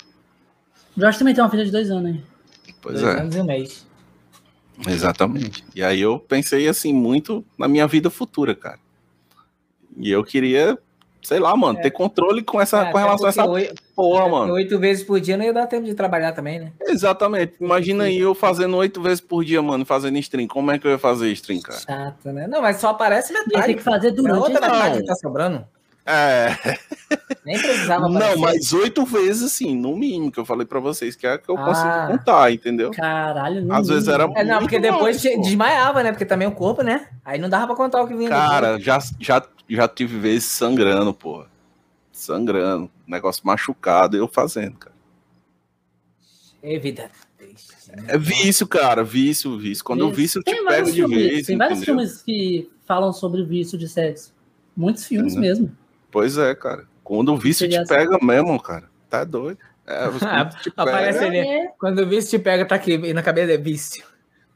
O 0.96 1.00
Jorge 1.00 1.18
também 1.18 1.34
tem 1.34 1.42
uma 1.42 1.50
filha 1.50 1.64
de 1.64 1.70
dois 1.70 1.90
anos, 1.90 2.10
hein? 2.10 2.24
Pois 2.80 3.00
Dois 3.00 3.16
é, 3.16 3.20
anos 3.20 3.34
e 3.34 3.40
um 3.40 3.44
mês. 3.44 3.87
Exatamente. 4.86 5.64
E 5.74 5.82
aí 5.82 6.00
eu 6.00 6.18
pensei 6.18 6.68
assim 6.68 6.92
muito 6.92 7.44
na 7.58 7.66
minha 7.66 7.86
vida 7.86 8.10
futura, 8.10 8.54
cara. 8.54 8.78
E 9.96 10.10
eu 10.10 10.22
queria, 10.22 10.78
sei 11.22 11.38
lá, 11.40 11.56
mano, 11.56 11.80
ter 11.80 11.90
controle 11.90 12.42
com 12.42 12.60
essa 12.60 12.86
É, 12.88 12.92
com 12.92 12.98
relação 12.98 13.26
a 13.26 13.28
essa 13.30 13.44
oito- 13.46 13.82
porra, 13.96 14.28
mano. 14.28 14.52
Oito 14.52 14.78
vezes 14.78 15.02
por 15.04 15.20
dia 15.20 15.36
não 15.36 15.44
ia 15.44 15.52
dar 15.52 15.66
tempo 15.66 15.84
de 15.86 15.94
trabalhar 15.94 16.32
também, 16.32 16.60
né? 16.60 16.72
Exatamente. 16.82 17.54
Imagina 17.60 18.04
aí 18.04 18.18
eu 18.18 18.34
fazendo 18.34 18.76
oito 18.76 19.00
vezes 19.02 19.20
por 19.20 19.44
dia, 19.44 19.60
mano, 19.60 19.84
fazendo 19.84 20.16
stream. 20.18 20.46
Como 20.46 20.70
é 20.70 20.78
que 20.78 20.86
eu 20.86 20.92
ia 20.92 20.98
fazer 20.98 21.30
stream, 21.32 21.60
cara? 21.60 21.80
Chato, 21.80 22.30
né? 22.32 22.46
Não, 22.46 22.62
mas 22.62 22.76
só 22.76 22.90
aparece 22.90 23.32
metade. 23.32 23.66
ter 23.66 23.74
que 23.74 23.82
fazer 23.82 24.08
A 24.08 24.12
durante 24.12 24.38
outra 24.38 24.58
a 24.66 24.70
metade 24.70 25.00
que 25.00 25.06
tá 25.06 25.14
sobrando. 25.16 25.64
É, 26.10 26.56
Nem 27.44 27.58
precisava 27.60 28.08
não, 28.08 28.16
aparecer. 28.16 28.38
mas 28.40 28.72
oito 28.72 29.04
vezes, 29.04 29.42
assim, 29.42 29.76
no 29.76 29.94
mínimo, 29.94 30.32
que 30.32 30.40
eu 30.40 30.44
falei 30.46 30.64
pra 30.66 30.80
vocês, 30.80 31.14
que 31.14 31.26
é 31.26 31.36
que 31.36 31.48
eu 31.50 31.58
Ah. 31.58 31.64
consigo 31.66 32.18
contar, 32.18 32.50
entendeu? 32.50 32.90
Caralho, 32.92 33.62
não 33.62 33.76
Às 33.76 33.88
vezes 33.88 34.08
era 34.08 34.24
É, 34.34 34.42
não, 34.42 34.60
porque 34.60 34.78
depois 34.78 35.22
mais, 35.22 35.40
desmaiava, 35.42 36.02
né? 36.02 36.10
Porque 36.10 36.24
também 36.24 36.48
o 36.48 36.52
corpo, 36.52 36.82
né? 36.82 37.08
Aí 37.24 37.38
não 37.38 37.48
dava 37.50 37.66
pra 37.66 37.76
contar 37.76 38.00
o 38.02 38.08
que 38.08 38.14
vinha. 38.14 38.30
Cara, 38.30 38.78
já, 38.80 38.98
já, 39.20 39.42
já 39.68 39.86
tive 39.86 40.18
vezes 40.18 40.44
sangrando, 40.46 41.12
pô. 41.12 41.44
Sangrando. 42.10 42.90
Negócio 43.06 43.42
machucado, 43.46 44.16
eu 44.16 44.26
fazendo, 44.26 44.76
cara. 44.78 44.94
É 46.62 46.78
vida. 46.78 47.10
triste, 47.36 47.72
né? 47.88 48.04
É 48.08 48.18
vício, 48.18 48.66
cara. 48.66 49.04
Vício, 49.04 49.58
vício. 49.58 49.84
Quando 49.84 50.10
vício 50.10 50.40
te 50.42 50.46
Tem 50.46 50.54
pega 50.56 50.70
vários 50.70 50.94
de 50.94 51.00
filmes, 51.02 51.18
vez, 51.18 51.46
Tem 51.46 51.56
vários 51.58 51.78
entendeu? 51.82 51.94
filmes 52.02 52.22
que 52.22 52.70
falam 52.86 53.12
sobre 53.12 53.44
vício 53.44 53.76
de 53.78 53.86
sexo. 53.88 54.32
Muitos 54.76 55.04
filmes 55.06 55.34
Uhum. 55.34 55.40
mesmo. 55.40 55.76
Pois 56.10 56.38
é, 56.38 56.54
cara. 56.54 56.84
Quando 57.04 57.32
o 57.32 57.36
vício 57.36 57.68
te 57.68 57.84
pega 57.86 58.18
mesmo, 58.22 58.60
cara. 58.60 58.84
Tá 59.08 59.24
doido. 59.24 59.58
É, 59.86 60.04
Aparece 60.76 61.18
pega... 61.20 61.36
ele. 61.36 61.68
Quando 61.78 62.00
o 62.02 62.06
vício 62.08 62.30
te 62.38 62.42
pega, 62.42 62.64
tá 62.66 62.74
aqui 62.74 62.92
e 62.94 63.12
na 63.14 63.22
cabeça 63.22 63.52
é 63.52 63.56
vício. 63.56 64.04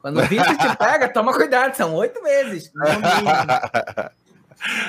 Quando 0.00 0.18
o 0.20 0.22
vício 0.26 0.58
te 0.58 0.76
pega, 0.76 1.08
toma 1.08 1.32
cuidado, 1.32 1.74
são 1.74 1.94
oito 1.94 2.22
meses. 2.22 2.70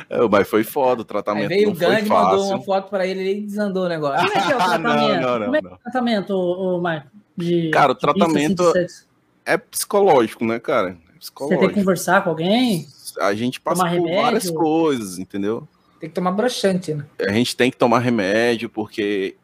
É, 0.09 0.27
Mas 0.29 0.47
foi 0.47 0.63
foda, 0.63 1.01
o 1.01 1.03
Aí 1.03 1.07
tratamento 1.07 1.47
veio 1.49 1.67
não 1.67 1.73
o 1.73 1.75
foi 1.75 1.87
Gandhi, 1.87 2.09
mandou 2.09 2.47
uma 2.47 2.61
foto 2.61 2.89
pra 2.89 3.05
ele 3.07 3.31
e 3.37 3.41
desandou 3.41 3.85
o 3.85 3.89
negócio. 3.89 4.27
Como 4.27 4.37
é 4.39 4.45
que 4.45 4.51
é 4.51 4.55
o 4.55 4.59
Ah, 4.61 4.77
não, 4.77 4.91
tratamento? 4.91 5.21
não, 5.21 5.39
não, 5.39 5.45
Como 5.45 5.55
é 5.55 5.61
que 5.61 5.67
é 5.67 5.71
o 5.71 5.77
tratamento, 5.77 6.31
ô, 6.35 6.79
Marco? 6.81 7.07
De, 7.35 7.69
Cara, 7.71 7.91
o 7.91 7.95
tratamento- 7.95 8.63
assim, 8.63 8.73
sexo? 8.73 9.07
É 9.45 9.57
psicológico, 9.57 10.45
né, 10.45 10.59
cara? 10.59 10.89
É 10.89 10.91
Você 10.91 10.99
tem 10.99 11.09
que 11.09 11.19
psicológico. 11.19 11.73
conversar 11.73 12.23
com 12.23 12.29
alguém? 12.29 12.87
A 13.19 13.33
gente 13.33 13.59
passa 13.59 13.81
por 13.83 13.89
remédio? 13.89 14.21
várias 14.21 14.49
coisas, 14.51 15.17
entendeu? 15.19 15.67
Tem 16.03 16.09
que 16.09 16.15
tomar 16.15 16.33
broxante, 16.33 16.93
né? 16.93 17.05
a 17.17 17.31
gente 17.31 17.55
tem 17.55 17.71
que 17.71 17.77
tomar 17.77 17.99
remédio 17.99 18.69
porque 18.69 19.37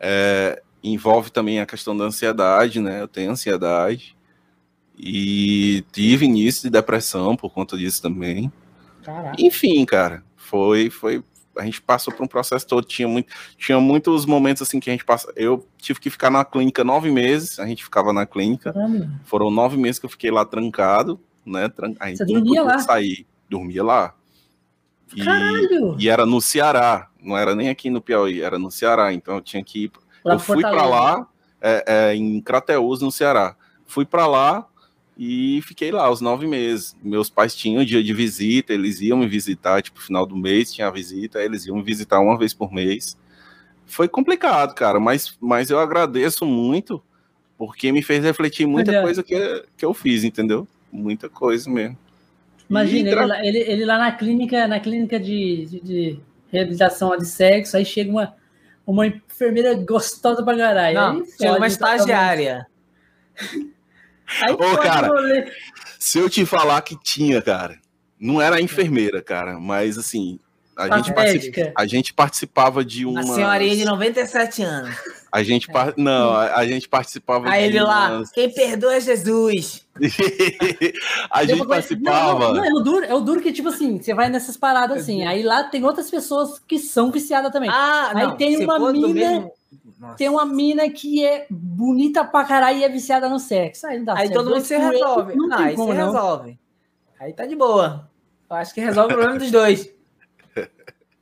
é, 0.00 0.62
envolve 0.82 1.30
também 1.30 1.60
a 1.60 1.66
questão 1.66 1.94
da 1.94 2.04
ansiedade, 2.04 2.80
né? 2.80 3.02
Eu 3.02 3.06
tenho 3.06 3.30
ansiedade 3.30 4.16
e 4.98 5.84
tive 5.92 6.24
início 6.24 6.62
de 6.62 6.70
depressão 6.70 7.36
por 7.36 7.52
conta 7.52 7.76
disso 7.76 8.00
também. 8.00 8.50
Caraca. 9.02 9.36
Enfim, 9.38 9.84
cara, 9.84 10.24
foi, 10.34 10.88
foi, 10.88 11.22
a 11.58 11.64
gente 11.66 11.82
passou 11.82 12.14
por 12.14 12.24
um 12.24 12.26
processo 12.26 12.66
todo. 12.66 12.86
Tinha 12.86 13.06
muito, 13.06 13.30
tinha 13.58 13.78
muitos 13.78 14.24
momentos 14.24 14.62
assim 14.62 14.80
que 14.80 14.88
a 14.88 14.94
gente 14.94 15.04
passa. 15.04 15.30
Eu 15.36 15.68
tive 15.76 16.00
que 16.00 16.08
ficar 16.08 16.30
na 16.30 16.42
clínica 16.42 16.82
nove 16.82 17.10
meses. 17.10 17.58
A 17.58 17.66
gente 17.66 17.84
ficava 17.84 18.14
na 18.14 18.24
clínica. 18.24 18.72
Foram 19.26 19.50
nove 19.50 19.76
meses 19.76 19.98
que 19.98 20.06
eu 20.06 20.10
fiquei 20.10 20.30
lá 20.30 20.46
trancado, 20.46 21.20
né? 21.44 21.68
Tran... 21.68 21.92
A 22.00 22.08
gente 22.08 22.16
Você 22.16 22.24
não 22.24 22.40
dormia 22.40 22.62
lá? 22.62 22.78
Sair, 22.78 23.26
dormia 23.46 23.84
lá. 23.84 24.14
E- 25.14 25.24
Caralho! 25.24 25.96
e 25.98 26.08
era 26.08 26.26
no 26.26 26.40
Ceará, 26.40 27.08
não 27.22 27.36
era 27.36 27.54
nem 27.54 27.68
aqui 27.68 27.90
no 27.90 28.00
Piauí, 28.00 28.42
era 28.42 28.58
no 28.58 28.70
Ceará. 28.70 29.12
Então 29.12 29.36
eu 29.36 29.40
tinha 29.40 29.62
que 29.62 29.84
ir. 29.84 29.92
Lá 30.24 30.34
eu 30.34 30.38
fui 30.38 30.60
para 30.60 30.86
lá, 30.86 31.26
é, 31.60 31.84
é, 31.86 32.14
em 32.14 32.40
Crateús, 32.40 33.00
no 33.00 33.10
Ceará. 33.10 33.56
Fui 33.86 34.04
para 34.04 34.26
lá 34.26 34.66
e 35.16 35.60
fiquei 35.62 35.90
lá 35.90 36.10
os 36.10 36.20
nove 36.20 36.46
meses. 36.46 36.96
Meus 37.02 37.28
pais 37.30 37.54
tinham 37.54 37.84
dia 37.84 38.02
de 38.02 38.12
visita, 38.12 38.72
eles 38.72 39.00
iam 39.00 39.18
me 39.18 39.26
visitar, 39.26 39.82
tipo, 39.82 40.00
final 40.00 40.24
do 40.26 40.36
mês 40.36 40.72
tinha 40.72 40.86
a 40.86 40.90
visita, 40.90 41.42
eles 41.42 41.66
iam 41.66 41.76
me 41.76 41.82
visitar 41.82 42.20
uma 42.20 42.38
vez 42.38 42.54
por 42.54 42.72
mês. 42.72 43.16
Foi 43.86 44.06
complicado, 44.06 44.74
cara, 44.74 45.00
mas, 45.00 45.36
mas 45.40 45.70
eu 45.70 45.78
agradeço 45.78 46.44
muito, 46.44 47.02
porque 47.56 47.90
me 47.90 48.02
fez 48.02 48.22
refletir 48.22 48.66
muita 48.66 48.90
Olha. 48.90 49.02
coisa 49.02 49.22
que, 49.22 49.64
que 49.76 49.84
eu 49.84 49.94
fiz, 49.94 50.22
entendeu? 50.22 50.68
Muita 50.92 51.28
coisa 51.28 51.68
mesmo. 51.70 51.96
Imagina, 52.68 53.10
ele, 53.10 53.24
lá- 53.26 53.46
ele, 53.46 53.58
ele 53.58 53.84
lá 53.84 53.98
na 53.98 54.12
clínica, 54.12 54.66
na 54.66 54.78
clínica 54.80 55.18
de, 55.18 55.66
de, 55.66 55.80
de 55.80 56.20
reabilitação 56.52 57.16
de 57.16 57.26
sexo, 57.26 57.76
aí 57.76 57.84
chega 57.84 58.10
uma, 58.10 58.34
uma 58.86 59.06
enfermeira 59.06 59.74
gostosa 59.74 60.42
pra 60.44 60.56
caralho. 60.56 60.94
Não, 60.94 61.24
chega 61.26 61.56
uma 61.56 61.66
estagiária. 61.66 62.66
Aí 64.42 64.52
Ô, 64.52 64.76
cara. 64.76 65.08
Se 65.98 66.18
eu 66.18 66.28
te 66.28 66.44
falar 66.44 66.82
que 66.82 66.94
tinha, 67.02 67.40
cara, 67.40 67.78
não 68.20 68.42
era 68.42 68.56
a 68.56 68.60
enfermeira, 68.60 69.22
cara, 69.22 69.58
mas 69.58 69.96
assim, 69.96 70.38
a 70.78 70.84
A 70.84 70.96
gente, 70.98 71.12
participa- 71.12 71.72
a 71.76 71.86
gente 71.86 72.14
participava 72.14 72.84
de 72.84 73.04
Uma 73.04 73.22
uma. 73.22 73.34
senhorinha 73.34 73.74
de 73.76 73.84
97 73.84 74.62
anos. 74.62 74.94
A 75.30 75.42
gente 75.42 75.66
par- 75.66 75.92
não, 75.96 76.32
a, 76.34 76.64
gente 76.66 76.88
participava 76.88 77.50
Aí 77.50 77.64
ele 77.64 77.80
lá, 77.80 78.12
umas- 78.18 78.30
quem 78.30 78.48
perdoa 78.50 78.94
é 78.94 79.00
Jesus. 79.00 79.84
a 81.30 81.44
gente 81.44 81.58
Depois- 81.58 81.58
Não, 81.58 81.66
participava. 81.66 82.38
não, 82.48 82.54
não, 82.54 82.64
é 82.64 82.68
o 82.72 82.80
duro, 82.80 83.04
é 83.04 83.14
o 83.14 83.20
duro 83.20 83.40
que, 83.42 83.52
tipo 83.52 83.68
assim, 83.68 84.00
você 84.00 84.14
vai 84.14 84.28
nessas 84.30 84.56
paradas 84.56 84.98
assim, 85.02 85.26
aí 85.26 85.42
lá 85.42 85.64
tem 85.64 85.84
outras 85.84 86.10
pessoas 86.10 86.58
que 86.60 86.78
são 86.78 87.10
viciadas 87.10 87.52
também. 87.52 87.68
Ah, 87.70 88.12
Aí 88.14 88.26
não. 88.26 88.36
tem 88.36 88.56
uma 88.64 88.92
mina- 88.92 89.08
mesmo-. 89.08 89.52
Tem 90.16 90.28
uma 90.28 90.46
mina 90.46 90.88
que 90.88 91.24
é 91.24 91.46
bonita 91.50 92.24
pra 92.24 92.44
caralho 92.44 92.78
e 92.78 92.84
é 92.84 92.88
viciada 92.88 93.28
no 93.28 93.40
sexo. 93.40 93.84
Aí 93.86 93.98
não 93.98 94.04
dá 94.04 94.12
Aí 94.14 94.28
certo. 94.28 94.34
todo 94.34 94.50
mundo 94.50 94.64
se 94.64 94.76
resolve. 94.76 95.34
Não, 95.34 95.48
Não, 95.48 95.56
tem 95.56 95.66
aí 95.66 95.74
como, 95.76 95.92
se 95.92 95.98
não. 95.98 96.06
resolve. 96.06 96.58
Aí 97.20 97.32
tá 97.32 97.44
de 97.46 97.56
boa. 97.56 98.08
Eu 98.48 98.56
acho 98.56 98.72
que 98.72 98.80
resolve 98.80 99.12
o 99.12 99.16
problema 99.16 99.38
dos 99.38 99.50
dois. 99.50 99.90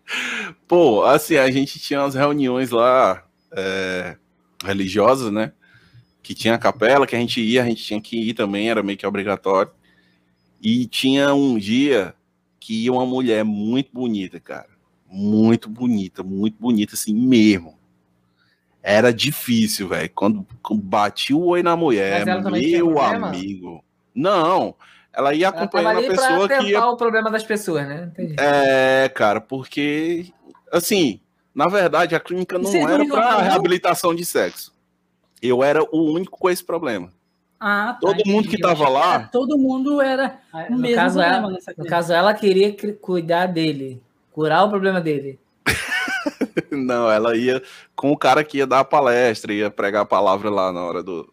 Pô, 0.66 1.04
assim, 1.04 1.36
a 1.36 1.50
gente 1.50 1.78
tinha 1.78 2.00
umas 2.00 2.14
reuniões 2.14 2.70
lá 2.70 3.24
é, 3.52 4.16
religiosas, 4.64 5.32
né? 5.32 5.52
Que 6.22 6.34
tinha 6.34 6.54
a 6.54 6.58
capela, 6.58 7.06
que 7.06 7.14
a 7.14 7.18
gente 7.18 7.40
ia, 7.40 7.62
a 7.62 7.66
gente 7.66 7.84
tinha 7.84 8.00
que 8.00 8.16
ir 8.16 8.34
também, 8.34 8.70
era 8.70 8.82
meio 8.82 8.98
que 8.98 9.06
obrigatório. 9.06 9.70
E 10.60 10.86
tinha 10.86 11.34
um 11.34 11.58
dia 11.58 12.14
que 12.58 12.84
ia 12.84 12.92
uma 12.92 13.06
mulher 13.06 13.44
muito 13.44 13.90
bonita, 13.92 14.40
cara. 14.40 14.68
Muito 15.08 15.68
bonita, 15.68 16.22
muito 16.22 16.56
bonita, 16.58 16.94
assim 16.94 17.14
mesmo. 17.14 17.78
Era 18.82 19.12
difícil, 19.12 19.88
velho. 19.88 20.10
Quando, 20.14 20.46
quando 20.62 20.82
bati 20.82 21.32
o 21.32 21.44
oi 21.44 21.62
na 21.62 21.76
mulher, 21.76 22.24
meu 22.26 22.98
amigo. 23.00 23.84
Não, 24.14 24.74
ela 25.16 25.32
ia 25.34 25.48
acompanhando 25.48 25.96
ali 25.98 26.06
a 26.06 26.10
pessoa 26.10 26.46
pra 26.46 26.58
que 26.58 26.64
ia 26.66 26.74
tentar 26.74 26.90
o 26.90 26.96
problema 26.96 27.30
das 27.30 27.42
pessoas, 27.42 27.88
né? 27.88 28.10
Entendi. 28.12 28.36
é, 28.38 29.08
cara, 29.14 29.40
porque, 29.40 30.30
assim, 30.70 31.18
na 31.54 31.66
verdade, 31.68 32.14
a 32.14 32.20
clínica 32.20 32.58
não 32.58 32.70
era 32.88 33.04
para 33.06 33.40
reabilitação 33.42 34.14
de 34.14 34.24
sexo. 34.24 34.72
Eu 35.42 35.64
era 35.64 35.82
o 35.82 36.12
único 36.12 36.38
com 36.38 36.50
esse 36.50 36.62
problema. 36.62 37.10
Ah, 37.58 37.94
tá, 37.94 38.06
Todo 38.08 38.22
mundo 38.26 38.48
que 38.48 38.58
tava 38.58 38.86
lá- 38.88 39.14
era- 39.14 39.24
Todo 39.28 39.56
mundo 39.56 40.02
era 40.02 40.38
o 40.52 40.72
No 40.72 40.78
mesmo 40.78 40.96
caso, 40.96 41.18
problema 41.18 41.38
ela, 41.46 41.50
nessa 41.54 41.74
no 41.76 41.86
caso, 41.86 42.12
ela 42.12 42.34
queria 42.34 42.76
cuidar 43.00 43.46
dele, 43.46 44.02
curar 44.32 44.64
o 44.64 44.68
problema 44.68 45.00
dele. 45.00 45.38
Não, 46.70 47.10
ela 47.10 47.36
ia 47.36 47.62
com 47.94 48.10
o 48.12 48.16
cara 48.16 48.44
que 48.44 48.58
ia 48.58 48.66
dar 48.66 48.80
a 48.80 48.84
palestra, 48.84 49.52
ia 49.52 49.70
pregar 49.70 50.02
a 50.02 50.06
palavra 50.06 50.50
lá 50.50 50.70
na 50.72 50.82
hora 50.84 51.02
do. 51.02 51.32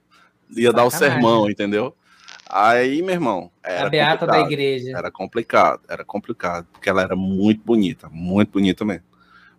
ia 0.55 0.71
dar 0.71 0.85
o 0.85 0.89
Sacanagem. 0.89 1.21
sermão, 1.21 1.49
entendeu? 1.49 1.93
Aí, 2.55 3.01
meu 3.01 3.15
irmão, 3.15 3.49
era 3.63 3.87
a 3.87 3.89
beata 3.89 4.27
da 4.27 4.33
complicado. 4.33 4.51
igreja. 4.51 4.95
Era 4.95 5.09
complicado, 5.11 5.81
era 5.89 6.05
complicado, 6.05 6.67
porque 6.71 6.87
ela 6.87 7.01
era 7.01 7.15
muito 7.15 7.63
bonita, 7.65 8.07
muito 8.11 8.51
bonita 8.51 8.85
mesmo. 8.85 9.03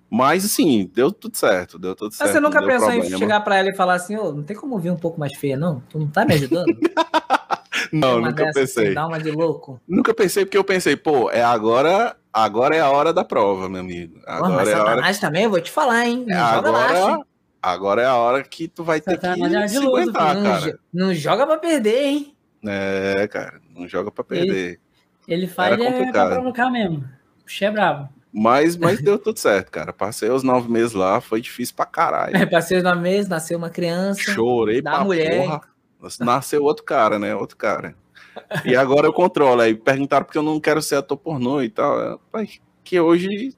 Mas 0.09 0.45
assim, 0.45 0.89
deu 0.95 1.11
tudo 1.11 1.37
certo, 1.37 1.77
deu 1.77 1.97
tudo 1.97 2.15
certo. 2.15 2.29
Mas 2.29 2.37
você 2.37 2.41
nunca 2.41 2.65
pensou 2.65 2.93
em 2.93 3.01
problema. 3.01 3.19
chegar 3.19 3.41
pra 3.41 3.57
ela 3.57 3.69
e 3.71 3.75
falar 3.75 3.95
assim, 3.95 4.17
ô, 4.17 4.33
não 4.33 4.45
tem 4.45 4.57
como 4.57 4.79
vir 4.79 4.93
um 4.93 4.97
pouco 4.97 5.19
mais 5.19 5.37
feia, 5.37 5.57
não? 5.57 5.83
Tu 5.91 5.99
não 5.99 6.07
tá 6.07 6.25
me 6.25 6.35
ajudando? 6.35 6.67
Não, 7.93 8.21
nunca 8.21 8.45
dessa, 8.47 8.61
pensei. 8.61 8.85
assim, 8.87 8.95
Dá 8.95 9.07
uma 9.07 9.19
de 9.21 9.31
louco. 9.31 9.81
Nunca 9.87 10.15
pensei 10.15 10.45
porque 10.45 10.57
eu 10.57 10.65
pensei, 10.65 10.97
pô, 10.97 11.31
é 11.31 11.43
agora, 11.43 12.17
agora 12.33 12.75
é 12.75 12.81
a 12.81 12.89
hora 12.91 13.13
da 13.13 13.25
prova, 13.25 13.69
meu 13.69 13.81
amigo. 13.81 14.19
Porra, 14.21 14.41
mas 14.41 14.51
Agora 14.51 14.71
é 14.71 14.75
a 14.75 14.79
hora, 14.79 14.89
Satanás 14.91 15.19
também, 15.19 15.45
eu 15.45 15.51
vou 15.51 15.61
te 15.61 15.71
falar, 15.71 16.07
hein? 16.07 16.25
Não 16.27 16.55
joga 16.55 16.71
laço. 16.71 16.95
agora, 16.97 17.25
agora 17.63 18.03
é 18.03 18.07
a 18.07 18.17
hora 18.17 18.43
que 18.43 18.69
tu 18.69 18.83
vai 18.85 19.01
ter 19.01 19.17
que 19.17 19.27
Satanás 19.27 19.53
é 19.53 19.69
se 19.69 19.77
aguentar, 19.77 20.35
não, 20.35 20.43
cara. 20.43 20.79
não 20.93 21.15
joga 21.15 21.47
pra 21.47 21.59
perder, 21.59 22.05
hein? 22.05 22.34
É, 22.67 23.27
cara, 23.29 23.61
não 23.75 23.87
joga 23.87 24.11
pra 24.11 24.25
perder. 24.25 24.81
Ele 25.27 25.47
faz 25.47 25.73
Era 25.73 25.85
é 25.85 26.13
pra 26.13 26.31
provocar 26.31 26.71
mesmo. 26.71 27.05
Puxa, 27.43 27.67
é 27.67 27.71
brabo. 27.71 28.09
Mas, 28.33 28.77
mas 28.77 29.01
deu 29.03 29.19
tudo 29.19 29.39
certo, 29.39 29.71
cara. 29.71 29.93
Passei 29.93 30.31
os 30.31 30.43
nove 30.43 30.71
meses 30.71 30.93
lá, 30.93 31.21
foi 31.21 31.41
difícil 31.41 31.75
pra 31.77 31.87
caralho. 31.87 32.51
Passei 32.51 32.83
na 32.83 32.95
mesa, 32.95 33.29
nasceu 33.29 33.57
uma 33.57 33.71
criança. 33.71 34.21
Chorei 34.21 34.83
da 34.83 34.93
pra 34.93 35.05
mulher. 35.05 35.43
porra. 35.43 35.61
Nasceu 36.21 36.63
outro 36.63 36.85
cara, 36.85 37.19
né? 37.19 37.35
Outro 37.35 37.57
cara. 37.57 37.95
E 38.65 38.77
agora 38.77 39.07
eu 39.07 39.13
controlo. 39.13 39.61
Aí 39.61 39.75
perguntaram 39.75 40.25
porque 40.25 40.37
eu 40.37 40.43
não 40.43 40.61
quero 40.61 40.83
ser 40.83 40.97
ator 40.97 41.17
pornô 41.17 41.63
e 41.63 41.71
tal. 41.71 42.21
Pai, 42.31 42.49
Que 42.83 43.01
hoje, 43.01 43.55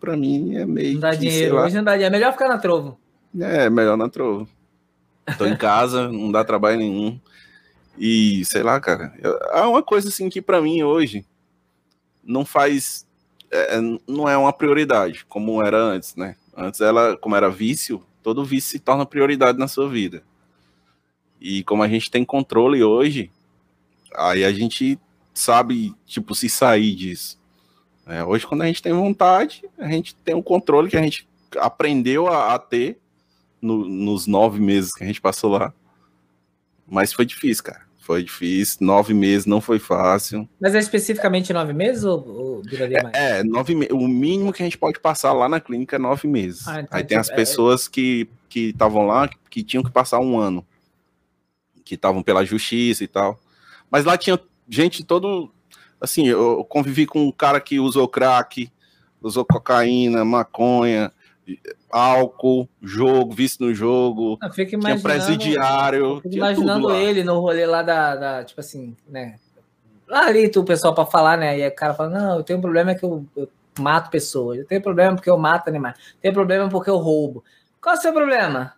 pra 0.00 0.16
mim, 0.16 0.56
é 0.56 0.66
meio 0.66 0.94
Não 0.94 1.00
dá 1.00 1.10
que, 1.10 1.18
dinheiro. 1.18 1.58
Hoje 1.58 1.76
não 1.76 1.84
dá 1.84 1.92
dinheiro. 1.92 2.14
É 2.14 2.18
melhor 2.18 2.32
ficar 2.32 2.48
na 2.48 2.58
trovo. 2.58 2.98
É, 3.38 3.70
melhor 3.70 3.96
na 3.96 4.08
trova. 4.08 4.46
Tô 5.38 5.46
em 5.46 5.56
casa, 5.56 6.08
não 6.10 6.32
dá 6.32 6.42
trabalho 6.44 6.78
nenhum. 6.78 7.20
E, 7.98 8.44
sei 8.44 8.62
lá, 8.62 8.80
cara, 8.80 9.14
é 9.52 9.60
uma 9.62 9.82
coisa 9.82 10.08
assim 10.08 10.28
que 10.28 10.40
pra 10.42 10.60
mim 10.62 10.82
hoje 10.82 11.24
não 12.24 12.44
faz. 12.44 13.06
é, 13.50 13.78
não 14.06 14.28
é 14.28 14.36
uma 14.36 14.52
prioridade, 14.52 15.24
como 15.26 15.62
era 15.64 15.78
antes, 15.78 16.14
né? 16.16 16.36
Antes 16.56 16.80
ela, 16.80 17.16
como 17.16 17.36
era 17.36 17.50
vício, 17.50 18.02
todo 18.22 18.44
vício 18.44 18.70
se 18.72 18.78
torna 18.78 19.06
prioridade 19.06 19.58
na 19.58 19.68
sua 19.68 19.88
vida. 19.88 20.22
E 21.40 21.64
como 21.64 21.82
a 21.82 21.88
gente 21.88 22.10
tem 22.10 22.24
controle 22.24 22.82
hoje, 22.82 23.30
aí 24.14 24.44
a 24.44 24.52
gente 24.52 24.98
sabe, 25.34 25.94
tipo, 26.06 26.34
se 26.34 26.48
sair 26.48 26.94
disso. 26.94 27.38
É, 28.06 28.24
hoje, 28.24 28.46
quando 28.46 28.62
a 28.62 28.66
gente 28.66 28.82
tem 28.82 28.92
vontade, 28.92 29.64
a 29.78 29.88
gente 29.88 30.14
tem 30.16 30.34
um 30.34 30.42
controle 30.42 30.90
que 30.90 30.96
a 30.96 31.02
gente 31.02 31.28
aprendeu 31.58 32.28
a, 32.28 32.54
a 32.54 32.58
ter 32.58 32.98
no- 33.60 33.86
nos 33.88 34.26
nove 34.26 34.60
meses 34.60 34.92
que 34.92 35.04
a 35.04 35.06
gente 35.06 35.20
passou 35.20 35.50
lá. 35.52 35.72
Mas 36.86 37.12
foi 37.12 37.24
difícil, 37.24 37.64
cara. 37.64 37.81
Foi 38.02 38.22
difícil. 38.24 38.78
Nove 38.80 39.14
meses 39.14 39.46
não 39.46 39.60
foi 39.60 39.78
fácil. 39.78 40.48
Mas 40.60 40.74
é 40.74 40.78
especificamente 40.80 41.52
nove 41.52 41.72
meses 41.72 42.02
ou, 42.02 42.28
ou 42.28 42.62
duraria 42.62 43.00
mais? 43.00 43.14
É, 43.14 43.44
nove 43.44 43.76
me- 43.76 43.88
o 43.92 44.08
mínimo 44.08 44.52
que 44.52 44.60
a 44.60 44.66
gente 44.66 44.76
pode 44.76 44.98
passar 44.98 45.32
lá 45.32 45.48
na 45.48 45.60
clínica 45.60 45.94
é 45.94 45.98
nove 46.00 46.26
meses. 46.26 46.66
Ah, 46.66 46.80
então, 46.80 46.98
Aí 46.98 47.04
tem 47.04 47.16
as 47.16 47.30
é- 47.30 47.34
pessoas 47.34 47.86
que 47.86 48.28
que 48.48 48.68
estavam 48.70 49.06
lá 49.06 49.28
que, 49.28 49.36
que 49.48 49.62
tinham 49.62 49.82
que 49.84 49.90
passar 49.90 50.18
um 50.20 50.36
ano, 50.38 50.66
que 51.84 51.94
estavam 51.94 52.22
pela 52.22 52.44
justiça 52.44 53.02
e 53.02 53.08
tal. 53.08 53.40
Mas 53.90 54.04
lá 54.04 54.18
tinha 54.18 54.38
gente 54.68 55.04
todo. 55.04 55.50
Assim, 56.00 56.26
eu 56.26 56.64
convivi 56.64 57.06
com 57.06 57.24
um 57.28 57.32
cara 57.32 57.60
que 57.60 57.78
usou 57.78 58.08
crack, 58.08 58.68
usou 59.22 59.44
cocaína, 59.44 60.24
maconha, 60.24 61.12
álcool, 61.90 62.68
jogo, 62.80 63.34
vício 63.34 63.64
no 63.66 63.74
jogo. 63.74 64.38
Eu 64.42 64.50
fico 64.50 64.78
Tinha 64.78 64.98
presidiário. 64.98 66.20
fico 66.22 66.34
imaginando 66.34 66.94
ele 66.94 67.22
no 67.24 67.40
rolê 67.40 67.66
lá 67.66 67.82
da, 67.82 68.16
da, 68.16 68.44
tipo 68.44 68.60
assim, 68.60 68.96
né? 69.08 69.38
Lá 70.08 70.26
ali 70.26 70.48
tu, 70.48 70.60
o 70.60 70.64
pessoal 70.64 70.94
pra 70.94 71.06
falar, 71.06 71.36
né? 71.36 71.58
E 71.58 71.66
o 71.66 71.74
cara 71.74 71.94
fala, 71.94 72.10
não, 72.10 72.36
eu 72.36 72.42
tenho 72.42 72.58
um 72.58 72.62
problema 72.62 72.94
que 72.94 73.04
eu, 73.04 73.24
eu 73.36 73.48
mato 73.78 74.10
pessoas. 74.10 74.58
Eu 74.58 74.66
tenho 74.66 74.82
problema 74.82 75.14
porque 75.14 75.30
eu 75.30 75.38
mato 75.38 75.68
animais. 75.68 75.96
Tenho 76.20 76.34
problema 76.34 76.68
porque 76.68 76.90
eu 76.90 76.96
roubo. 76.96 77.44
Qual 77.80 77.94
é 77.94 77.98
o 77.98 78.00
seu 78.00 78.12
problema? 78.12 78.74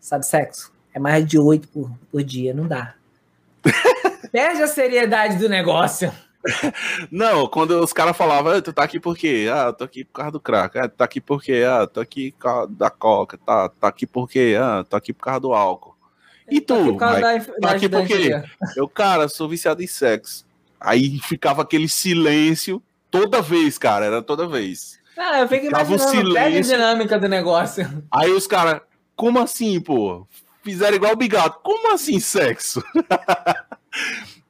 Sabe 0.00 0.26
sexo? 0.26 0.72
É 0.92 0.98
mais 0.98 1.26
de 1.26 1.38
oito 1.38 1.68
por, 1.68 1.90
por 2.10 2.22
dia, 2.22 2.52
não 2.52 2.66
dá. 2.66 2.94
Perde 4.32 4.62
a 4.62 4.66
seriedade 4.66 5.36
do 5.38 5.48
negócio. 5.48 6.12
Não, 7.10 7.46
quando 7.48 7.72
os 7.82 7.92
caras 7.92 8.16
falavam, 8.16 8.52
"Ah, 8.52 8.62
tu 8.62 8.72
tá 8.72 8.84
aqui 8.84 9.00
por 9.00 9.16
quê? 9.16 9.48
Ah, 9.52 9.72
tô 9.72 9.84
aqui 9.84 10.04
por 10.04 10.12
causa 10.12 10.32
do 10.32 10.40
crack. 10.40 10.78
Ah, 10.78 10.88
tá 10.88 11.04
aqui 11.04 11.20
por 11.20 11.42
quê? 11.42 11.64
Ah, 11.68 11.86
tô 11.86 12.00
aqui 12.00 12.32
por 12.32 12.38
causa 12.38 12.70
da 12.72 12.90
coca. 12.90 13.38
Tá, 13.38 13.68
tá 13.68 13.88
aqui 13.88 14.06
por 14.06 14.28
quê? 14.28 14.56
Ah, 14.60 14.84
tô 14.88 14.96
aqui 14.96 15.12
por 15.12 15.24
causa 15.24 15.40
do 15.40 15.52
álcool. 15.52 15.96
E 16.50 16.60
Tá 16.60 16.74
aqui 16.74 16.84
tu? 16.84 16.92
por 16.92 16.98
causa 16.98 17.32
Mike? 17.34 17.46
da- 17.60 17.68
tá 17.68 17.74
aqui 17.74 17.88
por 17.88 18.06
quê? 18.06 18.42
Eu, 18.76 18.88
cara, 18.88 19.28
sou 19.28 19.48
viciado 19.48 19.82
em 19.82 19.86
sexo. 19.86 20.46
Aí 20.80 21.18
ficava 21.20 21.62
aquele 21.62 21.88
silêncio 21.88 22.82
toda 23.10 23.42
vez, 23.42 23.76
cara, 23.76 24.06
era 24.06 24.22
toda 24.22 24.46
vez. 24.46 24.98
Ah, 25.16 25.40
eu 25.40 25.48
fico 25.48 25.66
um 25.66 25.68
imaginando, 25.70 26.06
perde 26.06 26.38
a 26.38 26.44
silêncio. 26.62 26.72
dinâmica 26.76 27.18
do 27.18 27.28
negócio. 27.28 28.04
Aí 28.10 28.30
os 28.30 28.46
caras, 28.46 28.80
como 29.16 29.40
assim, 29.40 29.80
pô? 29.80 30.26
Fizeram 30.62 30.96
igual 30.96 31.12
o 31.12 31.16
Bigato. 31.16 31.58
Como 31.62 31.92
assim 31.92 32.20
sexo? 32.20 32.82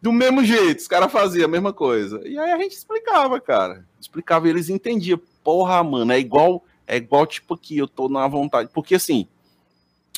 Do 0.00 0.12
mesmo 0.12 0.44
jeito, 0.44 0.78
os 0.80 0.86
caras 0.88 1.10
faziam 1.10 1.46
a 1.46 1.48
mesma 1.48 1.72
coisa. 1.72 2.20
E 2.26 2.38
aí 2.38 2.52
a 2.52 2.58
gente 2.58 2.72
explicava, 2.76 3.40
cara. 3.40 3.84
Explicava 4.00 4.46
e 4.46 4.50
eles 4.50 4.68
entendiam. 4.68 5.20
Porra, 5.42 5.82
mano, 5.82 6.12
é 6.12 6.18
igual, 6.18 6.64
é 6.86 6.96
igual 6.96 7.26
tipo 7.26 7.54
aqui, 7.54 7.78
eu 7.78 7.88
tô 7.88 8.08
na 8.08 8.26
vontade. 8.28 8.70
Porque 8.72 8.94
assim, 8.94 9.26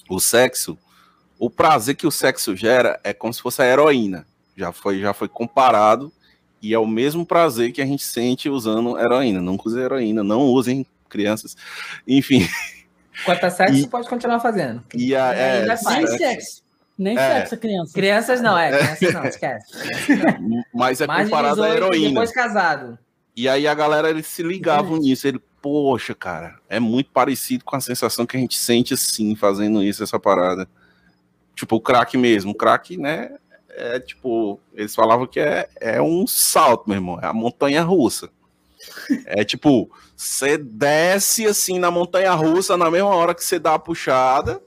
o 0.09 0.21
sexo, 0.21 0.77
o 1.39 1.49
prazer 1.49 1.95
que 1.97 2.07
o 2.07 2.11
sexo 2.11 2.55
gera 2.55 3.01
é 3.03 3.13
como 3.15 3.33
se 3.33 3.41
fosse 3.41 3.63
a 3.63 3.67
heroína. 3.67 4.27
Já 4.57 4.71
foi, 4.73 5.01
já 5.01 5.15
foi 5.15 5.29
comparado 5.29 6.13
e 6.61 6.75
é 6.75 6.79
o 6.79 6.87
mesmo 6.87 7.25
prazer 7.25 7.73
que 7.73 7.81
a 7.81 7.87
gente 7.87 8.03
sente 8.05 8.51
usando 8.51 8.99
heroína. 8.99 9.41
Nunca 9.41 9.69
usem 9.69 9.83
heroína, 9.83 10.23
não 10.23 10.43
usem 10.43 10.85
crianças. 11.09 11.57
Enfim, 12.07 12.47
Quanto 13.25 13.45
a 13.45 13.51
sexo, 13.51 13.77
E- 13.77 13.87
pode 13.89 14.09
continuar 14.09 14.41
fazendo. 14.41 14.83
e 14.95 15.15
a, 15.15 15.33
é. 15.35 15.67
Nem 15.67 16.07
sexo. 16.07 16.63
Nem 17.01 17.17
É. 17.17 17.41
sexo, 17.41 17.57
criança. 17.57 17.93
Crianças 17.95 18.41
não, 18.43 18.59
é. 18.59 18.77
Crianças 18.77 19.15
não, 19.15 19.25
esquece. 19.25 19.67
mas 20.75 21.01
é 21.01 21.07
Mais 21.07 21.29
comparado 21.31 21.63
à 21.63 21.69
18 21.69 21.77
heroína. 21.85 22.09
depois 22.11 22.31
casado. 22.31 22.99
E 23.35 23.49
aí 23.49 23.67
a 23.67 23.75
galera 23.75 24.11
eles 24.11 24.27
se 24.27 24.43
ligavam 24.43 24.99
nisso. 24.99 25.27
Ele, 25.27 25.41
poxa, 25.63 26.15
cara, 26.15 26.57
é 26.69 26.79
muito 26.79 27.11
parecido 27.11 27.65
com 27.65 27.75
a 27.75 27.81
sensação 27.81 28.27
que 28.27 28.37
a 28.37 28.41
gente 28.41 28.57
sente 28.59 28.93
assim, 28.93 29.35
fazendo 29.35 29.83
isso, 29.83 30.03
essa 30.03 30.21
parada. 30.21 30.69
Tipo, 31.55 31.77
o 31.77 31.81
crack 31.81 32.19
mesmo. 32.19 32.51
O 32.53 32.55
crack, 32.55 32.99
né? 32.99 33.31
É 33.71 33.99
tipo, 33.99 34.61
eles 34.75 34.95
falavam 34.95 35.27
que 35.27 35.41
é, 35.41 35.69
é 35.81 36.03
um 36.03 36.27
salto, 36.27 36.85
meu 36.87 36.97
irmão. 36.97 37.19
É 37.23 37.27
a 37.27 37.33
montanha 37.33 37.83
russa. 37.83 38.29
É 39.25 39.43
tipo, 39.43 39.91
você 40.15 40.59
desce 40.59 41.47
assim 41.47 41.79
na 41.79 41.91
montanha 41.91 42.33
russa 42.33 42.77
na 42.77 42.91
mesma 42.91 43.09
hora 43.15 43.35
que 43.35 43.43
você 43.43 43.59
dá 43.59 43.75
a 43.75 43.79
puxada. 43.79 44.61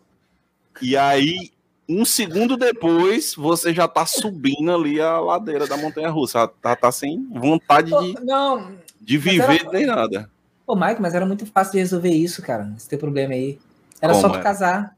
E 0.82 0.98
aí, 0.98 1.52
um 1.88 2.06
segundo 2.06 2.56
depois, 2.58 3.36
você 3.36 3.74
já 3.74 3.88
tá 3.88 4.06
subindo 4.06 4.74
ali 4.74 5.00
a 5.02 5.20
ladeira 5.20 5.68
da 5.68 5.76
montanha 5.78 6.10
russa. 6.10 6.48
Tá, 6.48 6.76
tá 6.76 6.92
sem 6.92 7.26
vontade 7.34 7.92
de, 7.92 8.24
não, 8.26 8.72
de 9.02 9.18
viver 9.18 9.62
era- 9.62 9.72
nem 9.72 9.86
nada. 9.86 10.30
Pô, 10.66 10.76
Mike, 10.76 11.02
mas 11.02 11.14
era 11.14 11.26
muito 11.26 11.46
fácil 11.46 11.74
de 11.74 11.80
resolver 11.80 12.10
isso, 12.10 12.42
cara. 12.42 12.72
Esse 12.78 12.88
teu 12.88 12.98
problema 12.98 13.34
aí. 13.34 13.60
Era 14.02 14.14
só 14.14 14.22
Como 14.24 14.34
tu 14.36 14.40
é? 14.40 14.42
casar. 14.44 14.96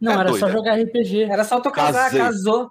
Não, 0.00 0.12
É 0.12 0.14
era 0.16 0.24
doido, 0.24 0.40
só 0.40 0.48
é? 0.48 0.52
jogar 0.52 0.74
RPG. 0.80 1.22
Era 1.24 1.44
só 1.44 1.60
tu 1.60 1.70
casar, 1.70 2.04
Casei. 2.04 2.20
casou. 2.20 2.70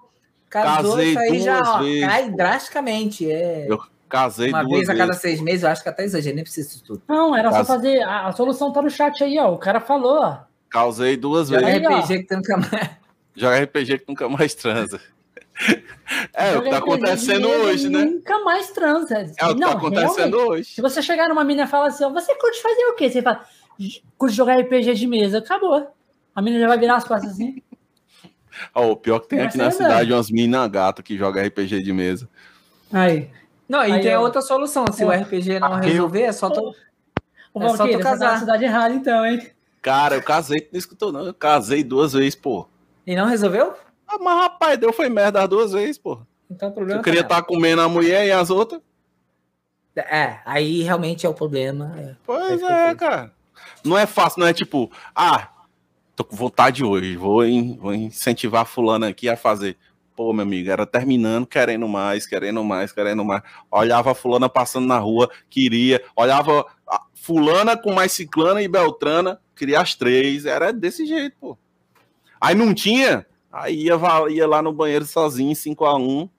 Casou, 0.49 0.91
Casei 0.97 1.09
isso 1.09 1.19
aí 1.19 1.39
já 1.39 1.61
ó, 1.61 1.79
vezes, 1.79 2.05
cai 2.05 2.29
pô. 2.29 2.37
drasticamente. 2.37 3.31
É. 3.31 3.65
Eu 3.69 3.79
Casei 4.09 4.49
Uma 4.49 4.61
duas 4.63 4.75
vez 4.77 4.89
a 4.89 4.93
cada 4.93 5.05
vezes. 5.07 5.21
seis 5.21 5.41
meses, 5.41 5.63
eu 5.63 5.69
acho 5.69 5.81
que 5.81 5.89
até 5.89 6.03
exagerei, 6.03 6.35
nem 6.35 6.43
preciso 6.43 6.69
disso 6.69 6.83
tudo. 6.85 7.01
Não, 7.07 7.35
era 7.35 7.51
só 7.51 7.65
fazer. 7.65 8.03
A, 8.03 8.27
a 8.27 8.31
solução 8.33 8.71
tá 8.71 8.79
no 8.79 8.89
chat 8.91 9.23
aí, 9.23 9.39
ó. 9.39 9.51
O 9.51 9.57
cara 9.57 9.79
falou, 9.79 10.19
ó. 10.21 10.37
Causei 10.69 11.17
duas 11.17 11.49
vezes. 11.49 11.65
Ó. 11.65 11.89
RPG 11.97 12.23
que 12.25 12.35
nunca 12.35 12.57
mais. 12.57 12.89
Joga 13.35 13.59
RPG 13.63 13.99
que 13.99 14.05
nunca 14.07 14.27
mais 14.29 14.53
transa. 14.55 14.99
É, 16.33 16.49
o 16.51 16.53
Joga 16.55 16.63
que 16.63 16.69
tá 16.71 16.77
acontecendo 16.79 17.47
hoje, 17.47 17.87
né? 17.89 18.05
Nunca 18.05 18.39
mais 18.43 18.71
transa. 18.71 19.19
É 19.19 19.23
o 19.23 19.27
que 19.29 19.37
tá 19.37 19.53
Não, 19.55 19.69
acontecendo 19.71 20.35
realmente. 20.35 20.35
hoje. 20.35 20.69
Se 20.73 20.81
você 20.81 21.01
chegar 21.01 21.29
numa 21.29 21.43
menina 21.43 21.65
e 21.65 21.67
falar 21.67 21.87
assim, 21.87 22.03
ó, 22.03 22.09
você 22.09 22.35
curte 22.35 22.61
fazer 22.61 22.85
o 22.87 22.95
quê? 22.95 23.09
Você 23.09 23.21
fala, 23.21 23.45
curte 24.17 24.35
jogar 24.35 24.59
RPG 24.59 24.95
de 24.95 25.07
mesa. 25.07 25.37
Acabou. 25.37 25.87
A 26.35 26.41
menina 26.41 26.61
já 26.63 26.67
vai 26.67 26.77
virar 26.79 26.95
as 26.97 27.03
costas 27.05 27.31
assim. 27.33 27.61
Ó, 28.75 28.91
o 28.91 28.95
pior 28.97 29.19
que 29.19 29.27
tem 29.29 29.39
Essa 29.39 29.47
aqui 29.49 29.57
na 29.57 29.65
é 29.67 29.71
cidade 29.71 30.13
umas 30.13 30.29
minas 30.29 30.69
gato 30.69 31.01
que 31.03 31.17
joga 31.17 31.41
RPG 31.43 31.81
de 31.83 31.93
mesa. 31.93 32.27
Aí. 32.91 33.29
Não, 33.69 33.79
e 33.85 33.91
Aí 33.93 34.01
tem 34.01 34.11
eu- 34.11 34.21
outra 34.21 34.41
solução. 34.41 34.85
Se 34.91 35.03
o 35.05 35.11
RPG 35.11 35.59
não 35.59 35.73
Aqui 35.73 35.87
eu- 35.87 35.91
resolver, 35.93 36.21
é 36.23 36.31
só 36.31 36.49
tu. 36.49 36.75
O 37.53 37.63
É 37.63 37.69
só 37.75 37.87
tu 37.87 37.93
tá 37.93 37.99
casar. 37.99 38.31
na 38.33 38.39
cidade 38.39 38.63
errada 38.65 38.93
então, 38.93 39.25
hein? 39.25 39.49
Cara, 39.81 40.15
eu 40.15 40.21
casei, 40.23 40.61
tu 40.61 40.69
não 40.73 40.79
escutou 40.79 41.11
não. 41.11 41.25
Eu 41.25 41.33
casei 41.33 41.83
duas 41.83 42.13
vezes, 42.13 42.35
pô. 42.35 42.67
E 43.05 43.15
não 43.15 43.25
resolveu? 43.25 43.73
Ah, 44.07 44.17
mas 44.19 44.35
rapaz, 44.37 44.77
deu 44.77 44.93
foi 44.93 45.09
merda 45.09 45.41
as 45.43 45.49
duas 45.49 45.71
vezes, 45.71 45.97
pô. 45.97 46.19
Então 46.49 46.69
o 46.69 46.71
problema 46.73 46.99
Eu 46.99 47.03
queria 47.03 47.23
tá 47.23 47.35
estar 47.39 47.47
comendo 47.47 47.81
a 47.81 47.89
mulher 47.89 48.25
e 48.27 48.31
as 48.31 48.49
outras. 48.49 48.81
É, 49.95 50.39
aí 50.45 50.81
realmente 50.81 51.25
é 51.25 51.29
o 51.29 51.33
problema. 51.33 51.93
é. 51.97 52.15
Pois 52.25 52.61
é, 52.61 52.85
feito. 52.87 52.97
cara. 52.99 53.31
Não 53.83 53.97
é 53.97 54.05
fácil, 54.05 54.39
não 54.39 54.47
é 54.47 54.53
tipo, 54.53 54.91
ah, 55.15 55.49
tô 56.15 56.23
com 56.23 56.35
vontade 56.35 56.83
hoje, 56.83 57.15
vou, 57.15 57.45
in- 57.45 57.77
vou 57.77 57.93
incentivar 57.93 58.65
fulano 58.65 59.05
aqui 59.05 59.29
a 59.29 59.37
fazer. 59.37 59.77
Pô, 60.15 60.31
meu 60.31 60.43
amigo, 60.43 60.69
era 60.69 60.85
terminando, 60.85 61.45
querendo 61.45 61.87
mais, 61.87 62.25
querendo 62.27 62.63
mais, 62.63 62.91
querendo 62.91 63.25
mais. 63.25 63.41
Olhava 63.71 64.11
a 64.11 64.15
fulana 64.15 64.47
passando 64.47 64.85
na 64.87 64.97
rua, 64.99 65.29
queria. 65.49 66.03
Olhava 66.15 66.65
fulana 67.15 67.75
com 67.75 67.91
mais 67.93 68.11
ciclana 68.11 68.61
e 68.61 68.67
beltrana, 68.67 69.39
queria 69.55 69.79
as 69.81 69.95
três. 69.95 70.45
Era 70.45 70.71
desse 70.71 71.05
jeito, 71.05 71.35
pô. 71.39 71.57
Aí 72.43 72.53
não 72.55 72.73
tinha, 72.73 73.25
aí 73.49 73.85
ia, 73.85 73.93
ia 74.29 74.45
lá 74.45 74.61
no 74.61 74.73
banheiro 74.73 75.05
sozinho, 75.05 75.55
5 75.55 75.85
a 75.85 75.95
1 75.97 76.29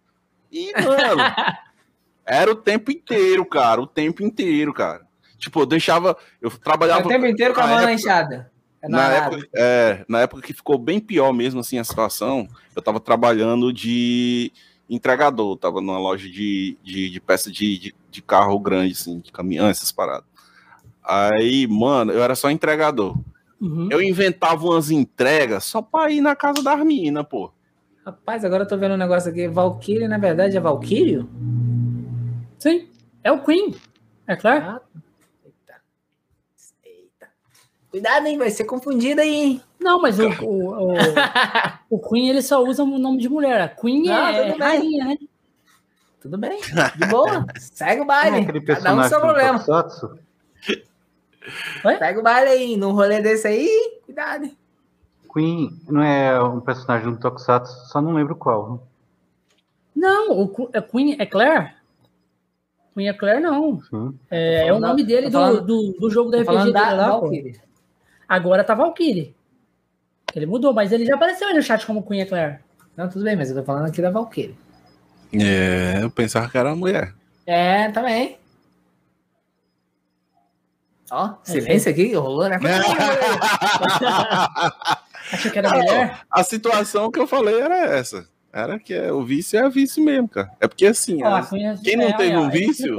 E, 0.52 0.70
mano, 0.74 1.23
era 2.28 2.52
o 2.52 2.55
tempo 2.55 2.91
inteiro, 2.91 3.42
cara. 3.47 3.81
O 3.81 3.86
tempo 3.86 4.23
inteiro, 4.23 4.74
cara. 4.74 5.00
Tipo, 5.39 5.60
eu 5.60 5.66
deixava. 5.66 6.15
Eu 6.42 6.50
trabalhava. 6.50 7.07
o 7.07 7.08
tempo 7.08 7.24
inteiro 7.24 7.55
com 7.55 7.62
a 7.62 7.66
mão 7.66 7.81
na 7.81 7.94
enxada. 7.94 8.52
É 8.83 8.86
na, 8.86 9.12
época, 9.15 9.49
é, 9.57 10.05
na 10.07 10.20
época 10.20 10.42
que 10.42 10.52
ficou 10.52 10.76
bem 10.76 11.00
pior 11.00 11.33
mesmo 11.33 11.60
assim 11.60 11.78
a 11.78 11.84
situação, 11.84 12.47
eu 12.76 12.83
tava 12.83 13.00
trabalhando 13.00 13.73
de 13.73 14.52
entregador, 14.91 15.57
tava 15.57 15.81
numa 15.81 15.99
loja 15.99 16.28
de, 16.28 16.76
de, 16.83 17.08
de 17.08 17.18
peça 17.18 17.50
de, 17.50 17.78
de, 17.78 17.94
de, 18.10 18.20
carro 18.20 18.58
grande, 18.58 18.92
assim, 18.92 19.20
de 19.20 19.33
caminhão, 19.33 19.68
essas 19.68 19.91
paradas. 19.91 20.26
Aí, 21.02 21.66
mano, 21.66 22.12
eu 22.12 22.23
era 22.23 22.34
só 22.34 22.50
entregador. 22.50 23.16
Uhum. 23.65 23.89
Eu 23.91 24.02
inventava 24.02 24.62
umas 24.67 24.91
entregas 24.91 25.65
só 25.65 25.81
pra 25.81 26.10
ir 26.10 26.20
na 26.20 26.36
casa 26.36 26.62
das 26.62 26.78
meninas, 26.81 27.25
pô. 27.26 27.51
Rapaz, 28.05 28.44
agora 28.44 28.65
eu 28.65 28.68
tô 28.68 28.76
vendo 28.76 28.93
um 28.93 28.99
negócio 28.99 29.31
aqui. 29.31 29.49
Valkyrie, 29.49 30.07
na 30.07 30.18
verdade, 30.18 30.55
é 30.55 30.60
Valkyrio? 30.60 31.26
Sim, 32.59 32.86
é 33.23 33.33
o 33.33 33.43
Queen. 33.43 33.75
É 34.26 34.36
claro. 34.36 34.65
Ah, 34.67 34.81
Cuidado, 37.91 38.26
hein? 38.26 38.36
Vai 38.36 38.51
ser 38.51 38.65
confundido 38.65 39.20
aí, 39.20 39.34
hein? 39.34 39.62
Não, 39.81 40.02
mas 40.02 40.18
o, 40.18 40.28
o, 40.44 40.93
o, 40.93 40.94
o, 41.89 41.99
Queen 42.10 42.28
ele 42.28 42.43
só 42.43 42.62
usa 42.62 42.83
o 42.83 42.99
nome 42.99 43.18
de 43.18 43.28
mulher. 43.28 43.60
A 43.62 43.68
Queen 43.68 44.02
Não, 44.02 44.26
é 44.26 44.51
rainha, 44.51 45.05
né? 45.07 45.17
Tudo 46.20 46.36
bem, 46.36 46.60
de 46.60 47.07
boa. 47.07 47.47
Segue 47.57 48.02
o 48.02 48.05
baile. 48.05 48.60
Cada 48.62 48.94
um 48.94 49.05
seu 49.05 49.20
problema. 49.20 49.65
Segue 51.98 52.18
o 52.18 52.23
baile 52.23 52.50
aí. 52.50 52.76
Num 52.76 52.92
rolê 52.92 53.20
desse 53.20 53.47
aí, 53.47 54.00
cuidado. 54.05 54.50
Queen 55.32 55.76
não 55.89 56.02
é 56.02 56.40
um 56.42 56.60
personagem 56.60 57.10
do 57.10 57.18
Tokusatsu, 57.18 57.89
só 57.89 58.00
não 58.00 58.12
lembro 58.12 58.36
qual. 58.36 58.86
Não, 59.94 60.32
o 60.32 60.70
é 60.73 60.81
Queen 60.81 61.16
é 61.18 61.26
Claire? 61.26 61.73
Queen 62.94 63.08
é 63.08 63.12
Claire, 63.12 63.40
não. 63.40 63.81
É, 64.31 64.68
é, 64.68 64.73
o 64.73 64.78
nome 64.78 65.02
dele 65.02 65.28
do, 65.28 65.60
do, 65.60 65.92
do, 65.98 66.10
jogo 66.10 66.31
da 66.31 66.40
RPG 66.40 66.73
dele 66.73 66.73
lá. 66.73 67.20
Agora 68.28 68.62
tá 68.62 68.74
Valkyrie. 68.74 69.34
Ele 70.34 70.47
mudou, 70.47 70.73
mas 70.73 70.92
ele 70.92 71.05
já 71.05 71.16
apareceu 71.16 71.48
aí 71.48 71.55
no 71.55 71.62
chat 71.62 71.84
como 71.84 72.02
Queen 72.02 72.23
Eclair. 72.23 72.60
Não, 72.97 73.08
tudo 73.08 73.24
bem, 73.24 73.36
mas 73.36 73.50
eu 73.50 73.56
tô 73.56 73.64
falando 73.64 73.86
aqui 73.86 74.00
da 74.00 74.10
Valkyrie. 74.10 74.56
É, 75.32 76.02
eu 76.02 76.10
pensava 76.10 76.48
que 76.48 76.56
era 76.56 76.68
uma 76.68 76.76
mulher. 76.76 77.12
É, 77.44 77.90
também. 77.90 78.39
Ó, 81.15 81.34
silêncio 81.44 81.93
aqui, 81.93 82.12
rolou, 82.12 82.49
né? 82.49 82.59
Achei 85.33 85.49
que 85.49 85.59
era 85.59 85.70
mulher? 85.70 86.23
A 86.28 86.43
situação 86.43 87.09
que 87.09 87.20
eu 87.20 87.26
falei 87.28 87.60
era 87.60 87.86
essa. 87.97 88.26
Era 88.52 88.81
que 88.81 88.93
é, 88.93 89.12
o 89.12 89.25
vício 89.25 89.57
é 89.59 89.70
vício 89.70 90.05
mesmo, 90.05 90.28
cara. 90.28 90.51
É 90.60 90.67
porque 90.67 90.86
assim, 90.86 91.23
as, 91.23 91.51
quem 91.84 91.97
não 91.97 92.09
é, 92.09 92.17
teve 92.17 92.36
um 92.36 92.51
vício, 92.51 92.97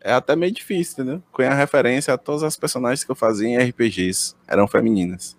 é 0.00 0.10
até 0.12 0.34
meio 0.34 0.52
difícil, 0.52 0.94
entendeu? 0.94 1.22
Com 1.30 1.42
a 1.42 1.52
referência 1.52 2.14
a 2.14 2.18
todas 2.18 2.42
as 2.42 2.56
personagens 2.56 3.04
que 3.04 3.10
eu 3.10 3.16
fazia 3.16 3.46
em 3.46 3.58
RPGs 3.58 4.34
eram 4.46 4.66
femininas. 4.66 5.36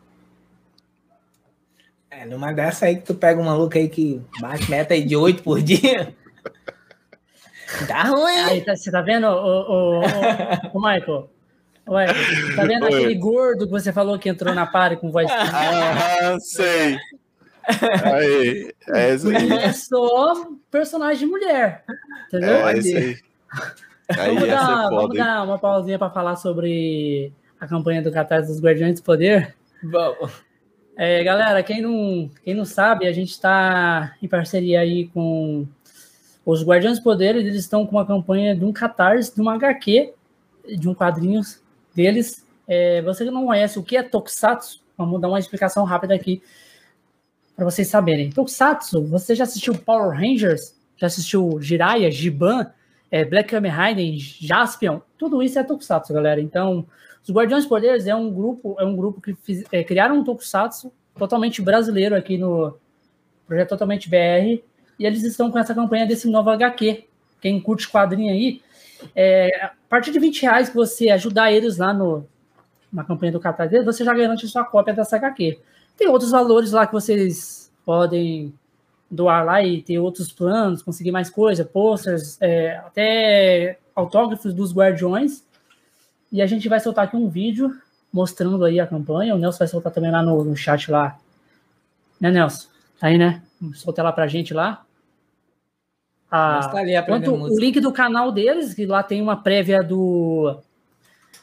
É, 2.11 2.23
numa 2.23 2.53
dessa 2.53 2.85
aí 2.85 2.97
que 2.97 3.03
tu 3.03 3.15
pega 3.15 3.41
uma 3.41 3.51
maluco 3.51 3.75
aí 3.75 3.89
que 3.89 4.21
bate 4.39 4.69
meta 4.69 4.93
aí 4.93 5.03
de 5.03 5.15
8 5.15 5.41
por 5.41 5.59
dia. 5.59 6.15
Dá 7.87 8.03
ruim. 8.03 8.37
Aí, 8.45 8.61
tá, 8.61 8.75
você 8.75 8.91
tá 8.91 9.01
vendo, 9.01 9.25
o, 9.25 9.31
o, 9.31 10.01
o, 10.01 10.03
o 10.73 10.81
Michael? 10.81 11.29
Ué, 11.89 12.05
tá 12.55 12.65
vendo 12.65 12.85
Oi. 12.85 12.93
aquele 12.93 13.15
gordo 13.15 13.65
que 13.65 13.71
você 13.71 13.91
falou 13.91 14.19
que 14.19 14.29
entrou 14.29 14.53
na 14.53 14.65
party 14.65 14.97
com 14.97 15.11
voz? 15.11 15.27
Ah, 15.31 16.37
sei. 16.39 16.97
Aí, 18.03 18.71
é 18.89 19.13
isso 19.15 19.29
aí. 19.29 19.51
É 19.51 19.73
só 19.73 20.47
personagem 20.69 21.19
de 21.19 21.25
mulher. 21.25 21.83
Entendeu? 22.27 22.67
É 22.67 22.77
isso 22.77 22.97
aí. 22.97 23.17
Aí 24.17 24.35
vamos, 24.35 24.47
dar, 24.47 24.89
vamos 24.89 25.17
dar, 25.17 25.43
uma 25.43 25.59
pausinha 25.59 25.99
para 25.99 26.09
falar 26.09 26.35
sobre 26.35 27.31
a 27.59 27.67
campanha 27.67 28.01
do 28.01 28.11
Catarse 28.11 28.51
dos 28.51 28.61
Guardiões 28.61 28.99
do 28.99 29.03
Poder? 29.03 29.55
Vamos. 29.83 30.31
É, 30.95 31.23
galera, 31.23 31.63
quem 31.63 31.81
não, 31.81 32.29
quem 32.43 32.53
não 32.53 32.65
sabe, 32.65 33.07
a 33.07 33.11
gente 33.11 33.29
está 33.29 34.15
em 34.21 34.27
parceria 34.27 34.81
aí 34.81 35.07
com 35.07 35.67
os 36.45 36.63
Guardiões 36.63 36.99
do 36.99 37.03
Poder, 37.03 37.35
eles 37.35 37.55
estão 37.55 37.85
com 37.85 37.95
uma 37.95 38.05
campanha 38.05 38.55
de 38.55 38.65
um 38.65 38.73
Catarse, 38.73 39.33
de 39.33 39.41
uma 39.41 39.55
HQ, 39.55 40.13
de 40.77 40.89
um 40.89 40.95
quadrinho 40.95 41.41
deles. 42.01 42.45
É, 42.67 43.01
você 43.01 43.25
que 43.25 43.31
não 43.31 43.45
conhece 43.45 43.77
o 43.77 43.83
que 43.83 43.97
é 43.97 44.03
Tokusatsu, 44.03 44.81
vamos 44.97 45.19
dar 45.19 45.27
uma 45.27 45.39
explicação 45.39 45.83
rápida 45.83 46.13
aqui 46.15 46.41
para 47.55 47.65
vocês 47.65 47.87
saberem. 47.87 48.29
Tokusatsu, 48.29 49.05
você 49.05 49.35
já 49.35 49.43
assistiu 49.43 49.77
Power 49.77 50.17
Rangers? 50.17 50.75
Já 50.97 51.07
assistiu 51.07 51.59
Jiraiya, 51.61 52.09
Giban? 52.09 52.71
é, 53.11 53.25
Black 53.25 53.49
Kamen 53.49 53.71
Rider, 53.71 54.17
Jaspion, 54.17 54.99
tudo 55.17 55.41
isso 55.41 55.57
é 55.57 55.63
Tokusatsu, 55.63 56.13
galera. 56.13 56.39
Então, 56.39 56.85
os 57.23 57.29
Guardiões 57.33 57.65
Poderes 57.65 58.07
é 58.07 58.15
um 58.15 58.31
grupo, 58.31 58.75
é 58.79 58.85
um 58.85 58.95
grupo 58.95 59.19
que 59.19 59.33
fiz, 59.35 59.63
é, 59.71 59.83
criaram 59.83 60.19
um 60.19 60.23
Tokusatsu 60.23 60.91
totalmente 61.17 61.61
brasileiro 61.61 62.15
aqui 62.15 62.37
no 62.37 62.77
projeto 63.47 63.69
totalmente 63.69 64.09
BR, 64.09 64.61
e 64.99 65.05
eles 65.05 65.23
estão 65.23 65.49
com 65.49 65.57
essa 65.57 65.73
campanha 65.73 66.05
desse 66.05 66.29
novo 66.29 66.49
HQ. 66.49 67.05
Quem 67.41 67.59
curte 67.59 67.89
quadrinho 67.89 68.31
aí, 68.31 68.61
é, 69.15 69.65
a 69.65 69.71
partir 69.87 70.11
de 70.11 70.19
20 70.19 70.41
reais 70.41 70.69
que 70.69 70.75
você 70.75 71.09
ajudar 71.09 71.51
eles 71.51 71.77
lá 71.77 71.93
no, 71.93 72.25
na 72.91 73.03
campanha 73.03 73.31
do 73.31 73.39
Catar 73.39 73.69
você 73.83 74.03
já 74.03 74.13
garante 74.13 74.47
sua 74.47 74.63
cópia 74.63 74.93
dessa 74.93 75.15
HQ. 75.15 75.59
Tem 75.97 76.07
outros 76.07 76.31
valores 76.31 76.71
lá 76.71 76.87
que 76.87 76.93
vocês 76.93 77.71
podem 77.85 78.53
doar 79.09 79.43
lá 79.43 79.61
e 79.63 79.81
ter 79.81 79.99
outros 79.99 80.31
planos, 80.31 80.81
conseguir 80.81 81.11
mais 81.11 81.29
coisa, 81.29 81.65
posters, 81.65 82.37
é, 82.41 82.77
até 82.77 83.79
autógrafos 83.95 84.53
dos 84.53 84.73
guardiões. 84.73 85.43
E 86.31 86.41
a 86.41 86.45
gente 86.45 86.69
vai 86.69 86.79
soltar 86.79 87.05
aqui 87.05 87.17
um 87.17 87.27
vídeo 87.27 87.75
mostrando 88.13 88.63
aí 88.63 88.79
a 88.79 88.87
campanha. 88.87 89.35
O 89.35 89.37
Nelson 89.37 89.59
vai 89.59 89.67
soltar 89.67 89.91
também 89.91 90.11
lá 90.11 90.21
no, 90.21 90.43
no 90.43 90.55
chat 90.55 90.91
lá. 90.91 91.17
Né, 92.19 92.29
Nelson? 92.29 92.67
Tá 92.99 93.07
aí, 93.07 93.17
né? 93.17 93.41
Solta 93.73 94.03
lá 94.03 94.11
pra 94.11 94.27
gente 94.27 94.53
lá. 94.53 94.85
Ah, 96.31 96.69
tá 96.71 97.03
quanto 97.03 97.33
o 97.33 97.59
link 97.59 97.79
do 97.79 97.91
canal 97.91 98.31
deles, 98.31 98.73
que 98.73 98.85
lá 98.85 99.01
tem 99.01 99.21
uma 99.21 99.35
prévia 99.35 99.81
do, 99.81 100.59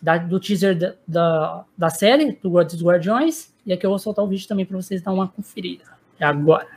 da, 0.00 0.16
do 0.16 0.38
teaser 0.38 0.78
da, 0.78 0.94
da, 1.06 1.64
da 1.76 1.90
série, 1.90 2.38
do 2.42 2.50
dos 2.64 2.82
Guardiões. 2.82 3.52
E 3.66 3.72
aqui 3.72 3.84
eu 3.84 3.90
vou 3.90 3.98
soltar 3.98 4.24
o 4.24 4.28
vídeo 4.28 4.46
também 4.46 4.64
para 4.64 4.76
vocês 4.76 5.02
dar 5.02 5.12
uma 5.12 5.26
conferida. 5.26 5.84
É 6.20 6.24
agora. 6.24 6.68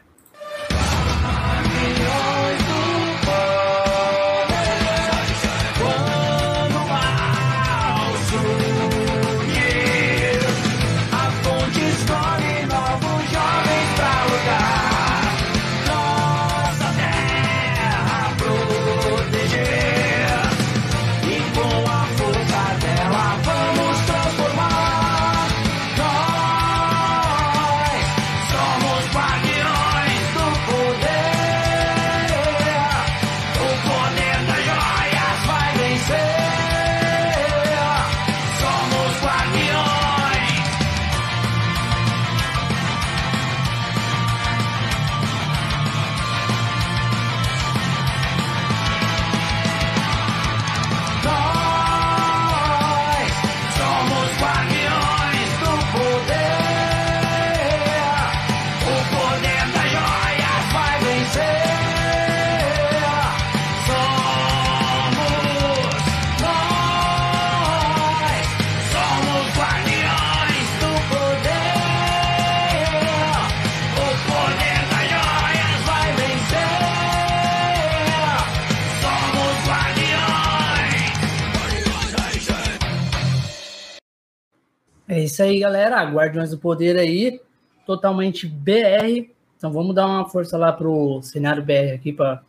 Isso 85.40 85.44
aí, 85.44 85.60
galera. 85.60 86.04
Guardiões 86.04 86.52
do 86.52 86.58
Poder 86.58 86.98
aí, 86.98 87.40
totalmente 87.86 88.46
BR. 88.46 89.30
Então 89.58 89.72
vamos 89.72 89.96
dar 89.96 90.06
uma 90.06 90.28
força 90.28 90.58
lá 90.58 90.74
pro 90.74 91.22
cenário 91.22 91.64
BR 91.64 91.94
aqui 91.96 92.12
para 92.12 92.44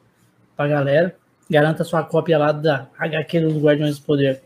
pra 0.56 0.66
galera. 0.66 1.16
Garanta 1.48 1.84
sua 1.84 2.02
cópia 2.02 2.38
lá 2.38 2.52
da 2.52 2.88
HQ 2.98 3.40
dos 3.40 3.62
Guardiões 3.62 3.98
do 3.98 4.04
Poder. 4.04 4.42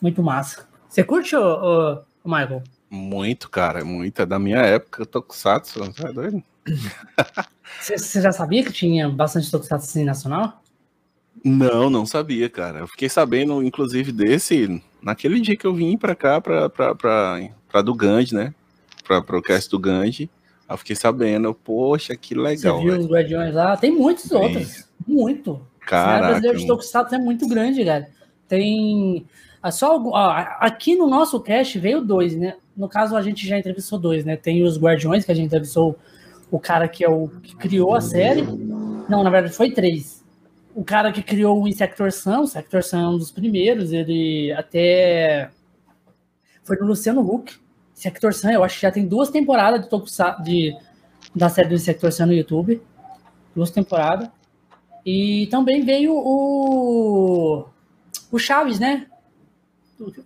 Muito 0.00 0.22
massa. 0.22 0.66
Você 0.88 1.02
curte, 1.02 1.34
ô, 1.34 1.40
ô, 1.40 1.92
ô 2.24 2.28
Michael? 2.28 2.62
Muito, 2.90 3.50
cara, 3.50 3.84
muito. 3.84 4.20
É 4.20 4.26
da 4.26 4.38
minha 4.38 4.58
época, 4.58 5.06
Tokusatsu, 5.06 5.82
é 5.82 6.12
doido? 6.12 6.42
Você 7.80 8.22
já 8.22 8.32
sabia 8.32 8.64
que 8.64 8.72
tinha 8.72 9.08
bastante 9.08 9.50
Tokusatsu 9.50 9.88
assim, 9.88 10.04
nacional? 10.04 10.62
Não, 11.44 11.88
não 11.88 12.04
sabia, 12.06 12.48
cara. 12.48 12.80
Eu 12.80 12.86
fiquei 12.86 13.08
sabendo, 13.08 13.62
inclusive, 13.62 14.10
desse 14.10 14.82
naquele 15.02 15.40
dia 15.40 15.56
que 15.56 15.66
eu 15.66 15.74
vim 15.74 15.96
pra 15.96 16.14
cá, 16.14 16.40
pra, 16.40 16.68
pra, 16.68 16.94
pra, 16.94 17.40
pra 17.68 17.82
do 17.82 17.94
Gandhi, 17.94 18.34
né? 18.34 18.54
Pra, 19.06 19.22
pro 19.22 19.42
cast 19.42 19.70
do 19.70 19.78
Gandhi. 19.78 20.30
Eu 20.68 20.76
fiquei 20.76 20.94
sabendo, 20.94 21.54
poxa, 21.54 22.14
que 22.14 22.34
legal. 22.34 22.76
Você 22.76 22.82
viu 22.82 22.92
velho. 22.92 23.04
os 23.04 23.10
Guardiões 23.10 23.54
lá? 23.54 23.76
Tem 23.76 23.90
muitos 23.90 24.30
outros. 24.30 24.86
Muito. 25.06 25.52
O 25.52 25.88
cenário 25.88 26.26
brasileiro 26.26 26.58
de 26.58 26.66
Tokusatsu 26.66 27.14
é 27.14 27.18
muito 27.18 27.48
grande, 27.48 27.82
cara. 27.84 28.08
Tem. 28.46 29.26
ah, 29.62 29.70
Só, 29.70 29.98
ó, 29.98 30.30
aqui 30.60 30.94
no 30.94 31.08
nosso 31.08 31.40
cast 31.40 31.78
veio 31.78 32.02
dois, 32.02 32.36
né? 32.36 32.56
No 32.76 32.88
caso, 32.88 33.16
a 33.16 33.22
gente 33.22 33.46
já 33.46 33.58
entrevistou 33.58 33.98
dois, 33.98 34.24
né? 34.24 34.36
Tem 34.36 34.62
os 34.62 34.78
Guardiões, 34.78 35.24
que 35.24 35.32
a 35.32 35.34
gente 35.34 35.46
entrevistou 35.46 35.98
o 36.50 36.58
cara 36.58 36.86
que 36.86 37.02
é 37.04 37.08
o 37.08 37.28
que 37.42 37.56
criou 37.56 37.94
a 37.94 38.00
série. 38.00 38.42
Não, 38.42 39.24
na 39.24 39.30
verdade, 39.30 39.54
foi 39.54 39.70
três. 39.70 40.22
O 40.74 40.84
cara 40.84 41.10
que 41.10 41.22
criou 41.22 41.62
o 41.62 41.66
Insector 41.66 42.12
Sun, 42.12 42.42
o 42.42 42.46
Sector 42.46 42.82
Sun 42.82 42.98
é 42.98 43.08
um 43.08 43.18
dos 43.18 43.30
primeiros, 43.30 43.92
ele 43.92 44.52
até 44.52 45.50
foi 46.68 46.76
no 46.76 46.86
Luciano 46.86 47.20
Huck. 47.22 47.56
Sector 47.94 48.32
Sun, 48.32 48.50
eu 48.50 48.62
acho 48.62 48.76
que 48.76 48.82
já 48.82 48.92
tem 48.92 49.08
duas 49.08 49.28
temporadas 49.30 49.88
de 49.88 50.44
de, 50.44 50.76
da 51.34 51.48
série 51.48 51.68
do 51.68 51.74
Insector 51.74 52.12
Sun 52.12 52.26
no 52.26 52.32
YouTube. 52.32 52.80
Duas 53.56 53.70
temporadas. 53.70 54.28
E 55.04 55.48
também 55.50 55.84
veio 55.84 56.12
o, 56.14 57.66
o 58.30 58.38
Chaves, 58.38 58.78
né? 58.78 59.06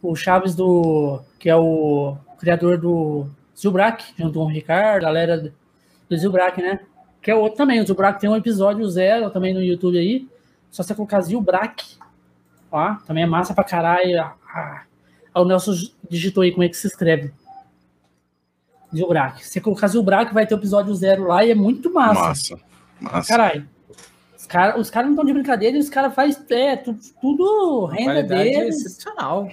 O 0.03 0.15
Chaves 0.15 0.55
do. 0.55 1.23
que 1.39 1.49
é 1.49 1.57
o 1.57 2.17
criador 2.39 2.77
do 2.77 3.27
Zilbrack, 3.57 4.13
junto 4.19 4.35
com 4.35 4.45
o 4.45 4.49
Ricardo, 4.49 5.03
galera 5.03 5.53
do 6.09 6.17
Zilbrack, 6.17 6.61
né? 6.61 6.81
Que 7.23 7.31
é 7.31 7.35
outro 7.35 7.57
também. 7.57 7.81
O 7.81 7.87
Zilbrack 7.87 8.21
tem 8.21 8.29
um 8.29 8.37
episódio 8.37 8.87
zero 8.91 9.31
também 9.31 9.55
no 9.55 9.63
YouTube 9.63 9.97
aí. 9.97 10.29
Só 10.71 10.83
você 10.83 10.95
colocar 10.95 11.21
Zilbrack. 11.23 11.97
Ó, 12.71 12.97
também 13.07 13.23
é 13.23 13.27
massa 13.27 13.55
pra 13.55 13.65
caralho. 13.65 14.21
Ah, 14.21 14.83
O 15.35 15.45
Nelson 15.45 15.73
digitou 16.11 16.43
aí 16.43 16.51
como 16.53 16.63
é 16.65 16.69
que 16.69 16.77
se 16.77 16.87
escreve. 16.87 17.33
Zilbrack. 18.95 19.43
Se 19.45 19.51
você 19.53 19.61
colocar 19.61 19.89
Zilbrack, 19.89 20.35
vai 20.35 20.47
ter 20.47 20.55
o 20.55 20.59
episódio 20.59 20.95
zero 20.95 21.25
lá 21.27 21.45
e 21.45 21.51
é 21.51 21.55
muito 21.55 21.93
massa. 21.93 22.21
Massa. 22.21 22.61
Massa. 23.01 23.29
Caralho. 23.29 23.69
Os 24.37 24.47
caras 24.47 24.81
os 24.81 24.91
cara 24.91 25.07
não 25.07 25.13
estão 25.15 25.25
de 25.25 25.33
brincadeira 25.33 25.77
e 25.77 25.81
os 25.81 25.89
caras 25.89 26.15
fazem 26.15 26.43
é, 26.51 26.77
tu- 26.77 26.99
tudo 27.21 27.87
renda 27.87 28.23
deles. 28.23 28.77
excepcional. 28.85 29.49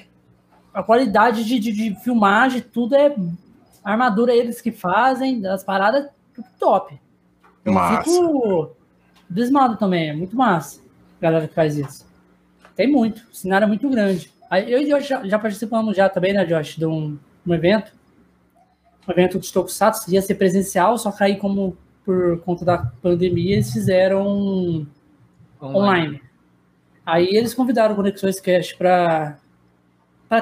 A 0.74 0.84
qualidade 0.84 1.46
de, 1.46 1.58
de, 1.60 1.72
de 1.72 1.96
filmagem, 2.04 2.62
tudo 2.62 2.96
é 2.96 3.16
a 3.84 3.92
armadura 3.92 4.34
eles 4.36 4.60
que 4.62 4.72
fazem, 4.72 5.46
as 5.48 5.64
paradas, 5.64 6.10
tudo 6.34 6.48
top. 6.60 7.00
Eu 7.64 7.74
Massa. 7.74 8.04
fico 8.04 8.72
desmado 9.30 9.78
também, 9.78 10.10
é 10.10 10.14
muito 10.14 10.36
massa. 10.36 10.82
a 11.18 11.22
Galera 11.22 11.48
que 11.48 11.54
faz 11.56 11.78
isso. 11.78 12.06
Tem 12.76 12.88
muito, 12.92 13.22
o 13.32 13.36
cenário 13.36 13.66
é 13.66 13.68
muito 13.68 13.88
grande. 13.90 14.32
Eu 14.52 14.82
e 14.82 14.86
o 14.86 14.98
Josh 14.98 15.08
já, 15.08 15.26
já 15.26 15.38
participamos 15.38 15.96
já 15.96 16.10
também, 16.10 16.34
né, 16.34 16.46
Josh, 16.46 16.76
de 16.76 16.86
um, 16.86 17.18
um 17.46 17.54
evento. 17.54 17.92
Um 19.08 19.12
evento 19.12 19.40
de 19.40 19.52
Tokusatsu, 19.52 20.12
ia 20.12 20.22
ser 20.22 20.36
presencial, 20.36 20.98
só 20.98 21.12
que 21.12 21.24
aí 21.24 21.38
como 21.38 21.78
por 22.06 22.40
conta 22.42 22.66
da 22.66 22.78
pandemia, 23.02 23.54
eles 23.54 23.72
fizeram 23.72 24.88
online. 25.62 26.22
Aí 27.06 27.28
eles 27.36 27.54
convidaram 27.54 27.94
o 27.94 27.96
Conexões 27.96 28.40
Cast 28.40 28.76
para 28.76 29.38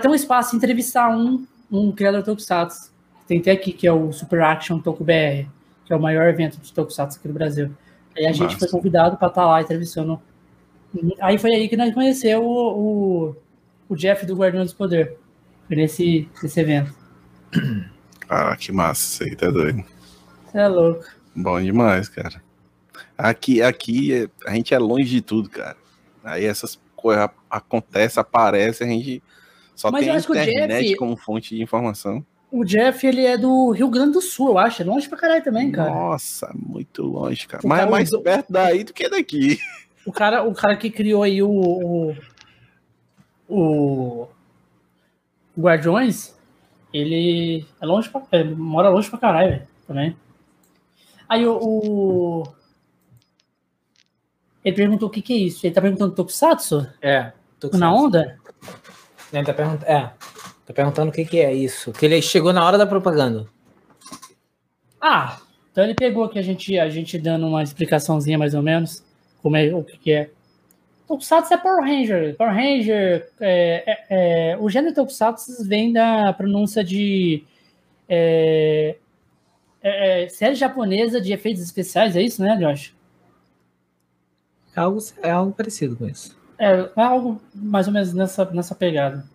ter 0.01 0.07
um 0.07 0.15
espaço 0.15 0.55
e 0.55 0.57
entrevistar 0.57 1.09
um, 1.09 1.45
um 1.71 1.91
criador 1.91 2.21
de 2.21 2.25
Tokusatsu. 2.27 2.91
Tem 3.27 3.39
até 3.39 3.51
aqui, 3.51 3.73
que 3.73 3.85
é 3.85 3.91
o 3.91 4.13
Super 4.13 4.41
Action 4.41 4.79
Toku 4.79 5.03
BR, 5.03 5.49
que 5.85 5.91
é 5.91 5.95
o 5.95 6.01
maior 6.01 6.27
evento 6.27 6.57
de 6.57 6.71
Tokusatsu 6.71 7.19
aqui 7.19 7.27
do 7.27 7.33
Brasil. 7.33 7.71
Aí 8.15 8.25
a 8.25 8.31
gente 8.31 8.53
Massa. 8.53 8.59
foi 8.59 8.69
convidado 8.69 9.17
para 9.17 9.27
estar 9.27 9.45
lá 9.45 9.61
entrevistando. 9.61 10.21
Aí 11.19 11.37
foi 11.37 11.51
aí 11.51 11.67
que 11.67 11.75
nós 11.75 11.93
conheceu 11.93 12.43
o, 12.43 12.79
o, 12.79 13.35
o 13.89 13.95
Jeff 13.95 14.25
do 14.25 14.35
Guardião 14.35 14.65
do 14.65 14.75
Poder. 14.75 15.17
Foi 15.67 15.75
nesse, 15.75 16.29
nesse 16.41 16.59
evento. 16.59 16.93
Ah, 18.29 18.53
que 18.57 18.73
massa, 18.73 19.23
isso 19.23 19.23
aí 19.23 19.35
tá 19.37 19.49
doido. 19.49 19.85
Você 20.45 20.57
é 20.57 20.67
louco. 20.67 21.05
Bom 21.33 21.61
demais, 21.61 22.09
cara. 22.09 22.41
Aqui, 23.17 23.61
aqui 23.61 24.29
a 24.45 24.53
gente 24.53 24.73
é 24.73 24.77
longe 24.77 25.09
de 25.09 25.21
tudo, 25.21 25.49
cara. 25.49 25.77
Aí 26.25 26.43
essas 26.43 26.77
coisas 26.93 27.29
acontecem, 27.49 28.19
aparecem, 28.19 28.85
a 28.85 28.91
gente 28.91 29.23
só 29.73 29.89
Mas 29.91 30.03
tem 30.03 30.13
a 30.13 30.17
internet 30.17 30.83
Jeff- 30.87 30.97
como 30.97 31.15
fonte 31.15 31.55
de 31.55 31.61
informação. 31.63 32.25
O 32.51 32.65
Jeff, 32.65 33.07
ele 33.07 33.23
é 33.25 33.37
do 33.37 33.71
Rio 33.71 33.89
Grande 33.89 34.11
do 34.11 34.21
Sul, 34.21 34.49
eu 34.49 34.57
acho. 34.57 34.81
É 34.81 34.85
longe 34.85 35.07
pra 35.07 35.17
caralho 35.17 35.43
também, 35.43 35.71
cara. 35.71 35.89
Nossa, 35.89 36.51
muito 36.53 37.03
longe, 37.03 37.47
cara. 37.47 37.63
Mas 37.65 37.79
é 37.79 37.85
mais 37.89 38.09
perto 38.09 38.51
daí 38.51 38.83
do 38.83 38.91
que 38.93 39.07
daqui. 39.09 39.57
O 40.05 40.11
cara, 40.11 40.43
o 40.43 40.53
cara 40.53 40.75
que 40.75 40.89
criou 40.89 41.23
aí 41.23 41.41
o, 41.41 41.49
o, 41.49 42.15
o, 43.49 44.27
Guardiões, 45.57 46.35
ele 46.93 47.65
é 47.81 47.85
longe 47.85 48.09
pra, 48.09 48.21
ele 48.31 48.53
mora 48.55 48.89
longe 48.89 49.09
pra 49.09 49.19
caralho, 49.19 49.49
velho, 49.51 49.67
também. 49.87 50.15
Aí 51.27 51.45
o, 51.45 51.57
o- 51.57 52.43
Ele 54.63 54.75
perguntou 54.75 55.07
o 55.07 55.11
que 55.11 55.21
que 55.21 55.33
é 55.33 55.37
isso. 55.37 55.65
Ele 55.65 55.73
tá 55.73 55.81
perguntando 55.81 56.13
Tokusatsu? 56.15 56.87
É. 57.01 57.31
com 57.61 57.77
Na 57.77 57.93
onda? 57.93 58.37
Ele 59.33 59.45
tá 59.45 59.53
perguntando. 59.53 59.85
É. 59.91 60.13
Tá 60.65 60.73
perguntando 60.73 61.09
o 61.09 61.13
que, 61.13 61.25
que 61.25 61.39
é 61.39 61.53
isso. 61.53 61.91
Que 61.91 62.05
ele 62.05 62.21
chegou 62.21 62.51
na 62.53 62.65
hora 62.65 62.77
da 62.77 62.85
propaganda. 62.85 63.47
Ah, 65.01 65.39
então 65.71 65.83
ele 65.83 65.93
pegou 65.93 66.23
aqui 66.23 66.39
a 66.39 66.41
gente, 66.41 66.77
a 66.77 66.89
gente 66.89 67.17
dando 67.17 67.47
uma 67.47 67.63
explicaçãozinha 67.63 68.37
mais 68.37 68.53
ou 68.53 68.61
menos, 68.61 69.03
como 69.41 69.55
é, 69.55 69.73
o 69.73 69.83
que, 69.83 69.97
que 69.97 70.11
é. 70.11 70.31
Tokusatsu 71.07 71.53
é 71.53 71.57
Power 71.57 71.83
Ranger. 71.83 72.35
Power 72.35 72.53
Ranger, 72.53 73.29
é, 73.39 73.83
é, 74.09 74.51
é, 74.51 74.57
o 74.57 74.69
gênero 74.69 74.93
Tokusatsu 74.93 75.63
vem 75.65 75.93
da 75.93 76.33
pronúncia 76.33 76.83
de 76.83 77.43
é, 78.09 78.97
é, 79.81 80.23
é, 80.23 80.29
série 80.29 80.55
japonesa 80.55 81.21
de 81.21 81.31
efeitos 81.31 81.63
especiais, 81.63 82.15
é 82.15 82.21
isso, 82.21 82.41
né, 82.41 82.57
Josh? 82.57 82.93
É 84.75 84.79
algo, 84.79 84.99
é 85.23 85.31
algo 85.31 85.53
parecido 85.53 85.95
com 85.95 86.07
isso. 86.07 86.37
É, 86.59 86.89
algo 86.95 87.41
mais 87.53 87.87
ou 87.87 87.93
menos 87.93 88.13
nessa, 88.13 88.45
nessa 88.51 88.75
pegada. 88.75 89.25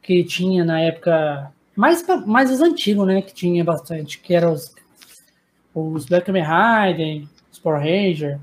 Que 0.00 0.24
tinha 0.24 0.64
na 0.64 0.80
época. 0.80 1.52
Mais, 1.76 2.04
mais 2.26 2.50
os 2.50 2.60
antigos, 2.60 3.06
né? 3.06 3.20
Que 3.20 3.34
tinha 3.34 3.62
bastante. 3.64 4.18
Que 4.18 4.34
eram 4.34 4.52
os, 4.52 4.74
os 5.74 6.06
Black 6.06 6.26
Kamen 6.26 6.42
Rider, 6.42 7.28
os 7.52 7.58
Power 7.58 7.80
Ranger. 7.80 8.38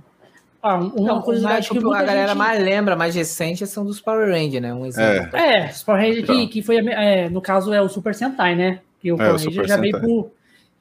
Ah, 0.67 0.79
um- 0.79 0.87
uma 0.95 1.07
Não, 1.13 1.21
curiosidade 1.21 1.69
que 1.69 1.77
a 1.77 1.81
galera 1.81 2.27
gente- 2.29 2.37
mais 2.37 2.63
lembra, 2.63 2.95
mais 2.95 3.13
recente, 3.13 3.67
são 3.67 3.85
dos 3.85 4.01
Power 4.01 4.27
Rangers, 4.29 4.61
né? 4.63 4.73
Um 4.73 4.83
exemplo. 4.85 5.37
É, 5.37 5.69
os 5.69 5.83
Power 5.83 6.01
Ranger 6.01 6.25
que, 6.25 6.31
Então. 6.33 6.47
que 6.47 6.61
foi. 6.63 6.79
a 6.79 6.81
me- 6.83 6.91
é, 6.91 7.29
no 7.29 7.39
caso 7.39 7.71
é 7.71 7.79
o 7.79 7.87
Super 7.87 8.15
Sentai, 8.15 8.55
né? 8.55 8.79
Que 8.99 9.11
o 9.11 9.15
É, 9.15 9.17
Power 9.19 9.35
o 9.35 9.37
Ranger 9.37 9.67
já 9.67 9.77
veio, 9.77 9.99
pro, 9.99 10.31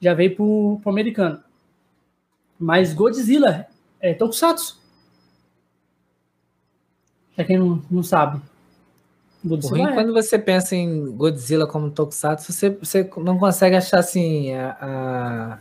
já 0.01 0.13
veio 0.15 0.35
pro, 0.35 0.79
pro 0.81 0.89
americano. 0.91 1.39
Mas 2.59 2.93
Godzilla 2.95 3.67
é 4.01 4.15
Tokusatsu. 4.15 4.81
Pra 7.35 7.45
quem 7.45 7.57
não, 7.59 7.81
não 7.91 8.01
sabe. 8.01 8.41
Godzilla 9.43 9.77
ruim, 9.83 9.91
é. 9.91 9.93
quando 9.93 10.13
você 10.13 10.39
pensa 10.39 10.75
em 10.75 11.11
Godzilla 11.15 11.67
como 11.67 11.91
Tokusatsu, 11.91 12.51
você, 12.51 12.69
você 12.71 13.07
não 13.17 13.37
consegue 13.37 13.75
achar 13.75 13.99
assim. 13.99 14.51
A- 14.55 14.77
a- 14.81 15.59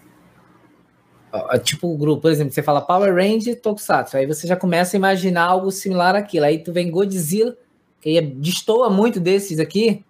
tipo 1.63 1.93
o 1.93 1.97
grupo, 1.97 2.23
por 2.23 2.31
exemplo, 2.31 2.53
você 2.53 2.63
fala 2.63 2.81
Power 2.81 3.15
Ranger 3.15 3.61
Tokusatsu, 3.61 4.17
aí 4.17 4.27
você 4.27 4.47
já 4.47 4.57
começa 4.57 4.97
a 4.97 4.99
imaginar 4.99 5.45
algo 5.45 5.71
similar 5.71 6.15
àquilo. 6.15 6.45
Aí 6.47 6.59
tu 6.59 6.73
vem 6.73 6.91
Godzilla, 6.91 7.57
que 8.01 8.09
aí 8.11 8.21
destoa 8.21 8.91
muito 8.91 9.19
desses 9.21 9.59
aqui. 9.59 10.05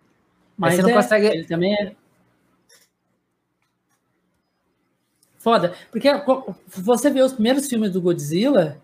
Mas 0.56 0.74
você 0.74 0.82
não 0.82 0.90
é, 0.90 0.94
consegue- 0.94 1.26
Ele 1.26 1.44
também 1.44 1.74
é. 1.74 1.92
Foda. 5.38 5.74
Porque 5.90 6.08
você 6.68 7.10
vê 7.10 7.20
os 7.20 7.32
primeiros 7.34 7.68
filmes 7.68 7.90
do 7.90 8.00
Godzilla, 8.00 8.78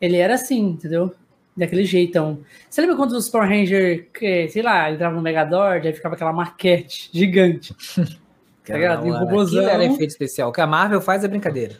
ele 0.00 0.16
era 0.16 0.34
assim, 0.34 0.70
entendeu? 0.70 1.14
Daquele 1.56 1.84
jeitão. 1.84 2.40
Você 2.68 2.80
lembra 2.80 2.96
quando 2.96 3.12
os 3.12 3.28
Power 3.28 3.48
Ranger, 3.48 4.08
sei 4.50 4.62
lá, 4.62 4.90
entravam 4.90 5.16
no 5.18 5.22
Megadord, 5.22 5.86
aí 5.86 5.94
ficava 5.94 6.16
aquela 6.16 6.32
maquete 6.32 7.08
gigante? 7.12 7.74
Tá 8.66 8.74
ligado? 8.74 9.06
E 9.06 9.10
o 9.10 9.14
aquilo 9.16 9.60
era 9.68 9.84
efeito 9.84 10.10
especial. 10.10 10.48
O 10.48 10.52
que 10.52 10.60
a 10.60 10.66
Marvel 10.66 11.00
faz 11.00 11.22
é 11.22 11.28
brincadeira. 11.28 11.76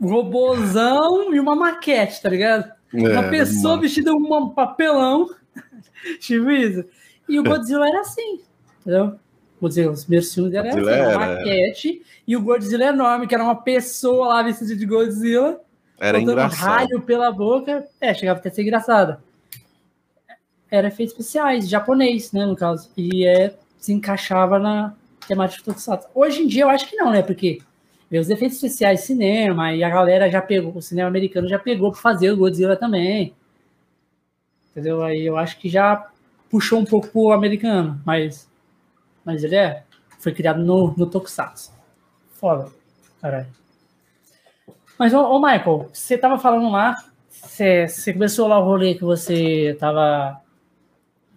Robozão 0.00 1.34
e 1.34 1.40
uma 1.40 1.56
maquete, 1.56 2.20
tá 2.22 2.28
ligado? 2.28 2.70
Uma 2.92 3.26
É, 3.26 3.30
pessoa 3.30 3.78
vestida 3.80 4.12
com 4.12 4.18
um 4.18 4.48
papelão. 4.50 5.28
tipo 6.20 6.50
isso. 6.50 6.84
E 7.28 7.38
o 7.38 7.42
Godzilla 7.42 7.88
era 7.88 8.00
assim. 8.00 8.40
entendeu? 8.80 9.18
Godzilla, 9.60 9.92
os 9.92 10.04
primeiros 10.04 10.32
filmes 10.32 10.54
era 10.54 10.68
assim, 10.68 10.80
uma 10.80 11.18
maquete 11.26 12.02
e 12.26 12.36
o 12.36 12.40
Godzilla 12.42 12.84
enorme, 12.86 13.26
que 13.26 13.34
era 13.34 13.42
uma 13.42 13.56
pessoa 13.56 14.28
lá 14.28 14.42
vestida 14.42 14.76
de 14.76 14.86
Godzilla, 14.86 15.60
Era 15.98 16.20
engraçado. 16.20 16.60
raio 16.68 17.00
pela 17.02 17.30
boca. 17.32 17.84
É, 18.00 18.14
chegava 18.14 18.38
até 18.38 18.50
a 18.50 18.52
ser 18.52 18.62
engraçada. 18.62 19.20
Era 20.70 20.88
efeitos 20.88 21.12
especiais, 21.14 21.68
japonês, 21.68 22.30
né, 22.32 22.46
no 22.46 22.54
caso. 22.54 22.88
E 22.96 23.26
é, 23.26 23.54
se 23.78 23.92
encaixava 23.92 24.58
na 24.60 24.94
temática 25.28 25.62
do 25.62 25.66
Tokusatsu. 25.66 26.08
Hoje 26.14 26.42
em 26.42 26.46
dia 26.46 26.64
eu 26.64 26.70
acho 26.70 26.88
que 26.88 26.96
não, 26.96 27.12
né? 27.12 27.22
Porque 27.22 27.60
vê 28.10 28.18
os 28.18 28.30
efeitos 28.30 28.56
especiais 28.56 29.00
cinema 29.00 29.72
e 29.74 29.84
a 29.84 29.90
galera 29.90 30.30
já 30.30 30.40
pegou, 30.40 30.74
o 30.74 30.82
cinema 30.82 31.08
americano 31.08 31.48
já 31.48 31.58
pegou 31.58 31.92
para 31.92 32.00
fazer 32.00 32.32
o 32.32 32.36
Godzilla 32.36 32.76
também. 32.76 33.34
Entendeu? 34.70 35.02
Aí 35.02 35.24
eu 35.24 35.36
acho 35.36 35.58
que 35.58 35.68
já 35.68 36.10
puxou 36.50 36.80
um 36.80 36.84
pouco 36.84 37.08
pro 37.08 37.32
americano, 37.32 38.00
mas, 38.04 38.50
mas 39.24 39.44
ele 39.44 39.56
é, 39.56 39.84
foi 40.18 40.32
criado 40.32 40.62
no, 40.64 40.94
no 40.96 41.06
Tokusatsu. 41.06 41.72
Foda, 42.32 42.70
caralho. 43.20 43.48
Mas, 44.98 45.14
ô, 45.14 45.20
ô 45.20 45.40
Michael, 45.40 45.88
você 45.92 46.18
tava 46.18 46.38
falando 46.38 46.70
lá, 46.70 46.96
você, 47.28 47.86
você 47.86 48.12
começou 48.12 48.48
lá 48.48 48.58
o 48.58 48.64
rolê 48.64 48.94
que 48.94 49.04
você 49.04 49.76
tava. 49.78 50.40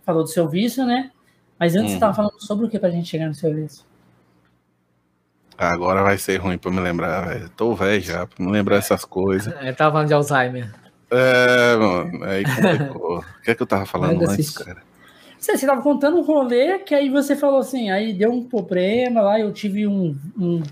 Falou 0.03 0.23
do 0.23 0.29
seu 0.29 0.47
vício, 0.47 0.83
né? 0.83 1.11
Mas 1.61 1.75
antes 1.75 1.89
Uhum. 1.91 1.93
você 1.93 1.99
tava 1.99 2.13
falando 2.15 2.39
sobre 2.41 2.65
o 2.65 2.69
que 2.69 2.79
pra 2.79 2.89
gente 2.89 3.07
chegar 3.07 3.27
no 3.27 3.35
seu 3.35 3.53
vício? 3.53 3.85
Agora 5.55 6.01
vai 6.01 6.17
ser 6.17 6.37
ruim 6.37 6.57
pra 6.57 6.71
me 6.71 6.79
lembrar, 6.79 7.27
velho. 7.27 7.49
Tô 7.55 7.75
velho 7.75 8.01
já, 8.01 8.25
pra 8.25 8.43
me 8.43 8.51
lembrar 8.51 8.77
essas 8.77 9.05
coisas. 9.05 9.53
Eu 9.61 9.75
tava 9.75 9.91
falando 9.91 10.07
de 10.07 10.13
Alzheimer. 10.15 10.73
É, 11.11 11.75
mano, 11.75 12.23
aí 12.23 12.43
complicou. 12.43 13.19
O 13.37 13.43
que 13.43 13.51
é 13.51 13.55
que 13.55 13.61
eu 13.61 13.67
tava 13.67 13.85
falando 13.85 14.27
antes, 14.27 14.57
cara? 14.57 14.81
Você, 15.37 15.55
você 15.55 15.67
tava 15.67 15.83
contando 15.83 16.17
um 16.17 16.23
rolê 16.23 16.79
que 16.79 16.95
aí 16.95 17.09
você 17.11 17.35
falou 17.35 17.59
assim, 17.59 17.91
aí 17.91 18.11
deu 18.11 18.31
um 18.31 18.43
problema 18.43 19.21
lá, 19.21 19.39
eu 19.39 19.51
tive 19.53 19.85
um, 19.85 20.17
um 20.35 20.63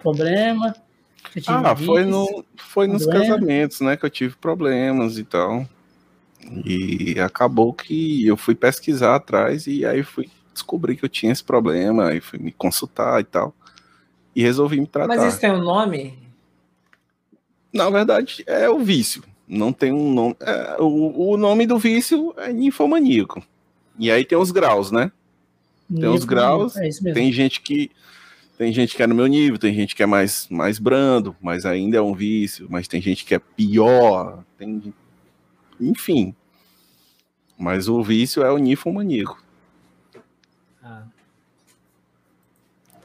problema. 0.00 0.74
eu 1.34 1.42
tive 1.42 1.56
Ah, 1.56 1.74
foi, 1.74 2.04
vício. 2.04 2.10
no, 2.10 2.44
foi 2.56 2.86
nos 2.86 3.04
casamentos, 3.04 3.80
né, 3.80 3.96
que 3.96 4.04
eu 4.06 4.10
tive 4.10 4.36
problemas 4.36 5.18
e 5.18 5.24
tal. 5.24 5.66
E 6.64 7.18
acabou 7.20 7.72
que 7.72 8.24
eu 8.26 8.36
fui 8.36 8.54
pesquisar 8.54 9.16
atrás 9.16 9.66
e 9.66 9.84
aí 9.84 10.04
fui 10.04 10.28
descobrir 10.56 10.96
que 10.96 11.04
eu 11.04 11.08
tinha 11.08 11.32
esse 11.32 11.44
problema, 11.44 12.08
aí 12.08 12.20
fui 12.20 12.38
me 12.38 12.50
consultar 12.50 13.20
e 13.20 13.24
tal. 13.24 13.54
E 14.34 14.42
resolvi 14.42 14.80
me 14.80 14.86
tratar. 14.86 15.08
Mas 15.08 15.24
isso 15.24 15.40
tem 15.40 15.50
um 15.50 15.62
nome? 15.62 16.18
Na 17.72 17.88
verdade, 17.90 18.42
é 18.46 18.68
o 18.68 18.78
vício. 18.78 19.22
Não 19.46 19.72
tem 19.72 19.92
um 19.92 20.12
nome. 20.12 20.36
é, 20.40 20.76
o, 20.80 21.32
o 21.32 21.36
nome 21.36 21.66
do 21.66 21.78
vício 21.78 22.34
é 22.36 22.52
ninfomaníaco. 22.52 23.42
E 23.98 24.10
aí 24.10 24.24
tem 24.24 24.36
os 24.36 24.50
graus, 24.50 24.90
né? 24.90 25.12
tem 25.88 26.10
Nível, 26.10 26.26
graus, 26.26 26.76
É. 26.76 26.90
Tem 27.12 27.32
gente 27.32 27.60
que 27.60 27.90
tem 28.58 28.72
gente 28.72 28.96
que 28.96 29.02
é 29.02 29.06
no 29.06 29.14
meu 29.14 29.26
nível, 29.26 29.58
tem 29.58 29.74
gente 29.74 29.94
que 29.94 30.02
é 30.02 30.06
mais 30.06 30.48
mais 30.50 30.78
brando, 30.78 31.36
mas 31.40 31.64
ainda 31.66 31.98
é 31.98 32.00
um 32.00 32.14
vício, 32.14 32.66
mas 32.70 32.88
tem 32.88 33.00
gente 33.00 33.24
que 33.24 33.34
é 33.34 33.38
pior, 33.38 34.42
tem 34.58 34.92
enfim. 35.80 36.34
Mas 37.58 37.88
o 37.88 38.02
vício 38.02 38.42
é 38.42 38.50
o 38.50 38.58
ninfomaníaco. 38.58 39.42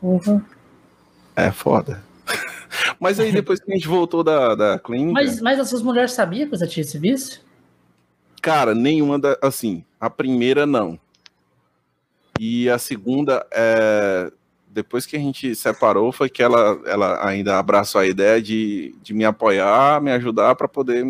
Porra. 0.01 0.43
É 1.35 1.51
foda. 1.51 2.03
Mas 2.99 3.19
aí 3.19 3.31
depois 3.31 3.59
que 3.59 3.71
a 3.71 3.75
gente 3.75 3.87
voltou 3.87 4.23
da, 4.23 4.55
da 4.55 4.79
clínica, 4.79 5.13
Mas, 5.13 5.39
mas 5.41 5.59
as 5.59 5.69
suas 5.69 5.81
mulheres 5.81 6.11
sabiam 6.11 6.49
que 6.49 6.57
você 6.57 6.67
tinha 6.67 6.81
esse 6.81 6.97
vício? 6.97 7.41
cara, 8.41 8.73
nenhuma 8.73 9.19
da, 9.19 9.37
assim, 9.39 9.83
a 9.99 10.09
primeira 10.09 10.65
não. 10.65 10.99
E 12.39 12.67
a 12.69 12.79
segunda 12.79 13.45
é 13.51 14.31
depois 14.73 15.05
que 15.05 15.15
a 15.15 15.19
gente 15.19 15.53
separou 15.53 16.11
foi 16.11 16.29
que 16.29 16.41
ela, 16.41 16.81
ela 16.85 17.27
ainda 17.27 17.59
abraçou 17.59 17.99
a 17.99 18.07
ideia 18.07 18.41
de, 18.41 18.95
de 19.03 19.13
me 19.13 19.25
apoiar, 19.25 20.01
me 20.01 20.11
ajudar 20.11 20.55
para 20.55 20.67
poder 20.67 21.05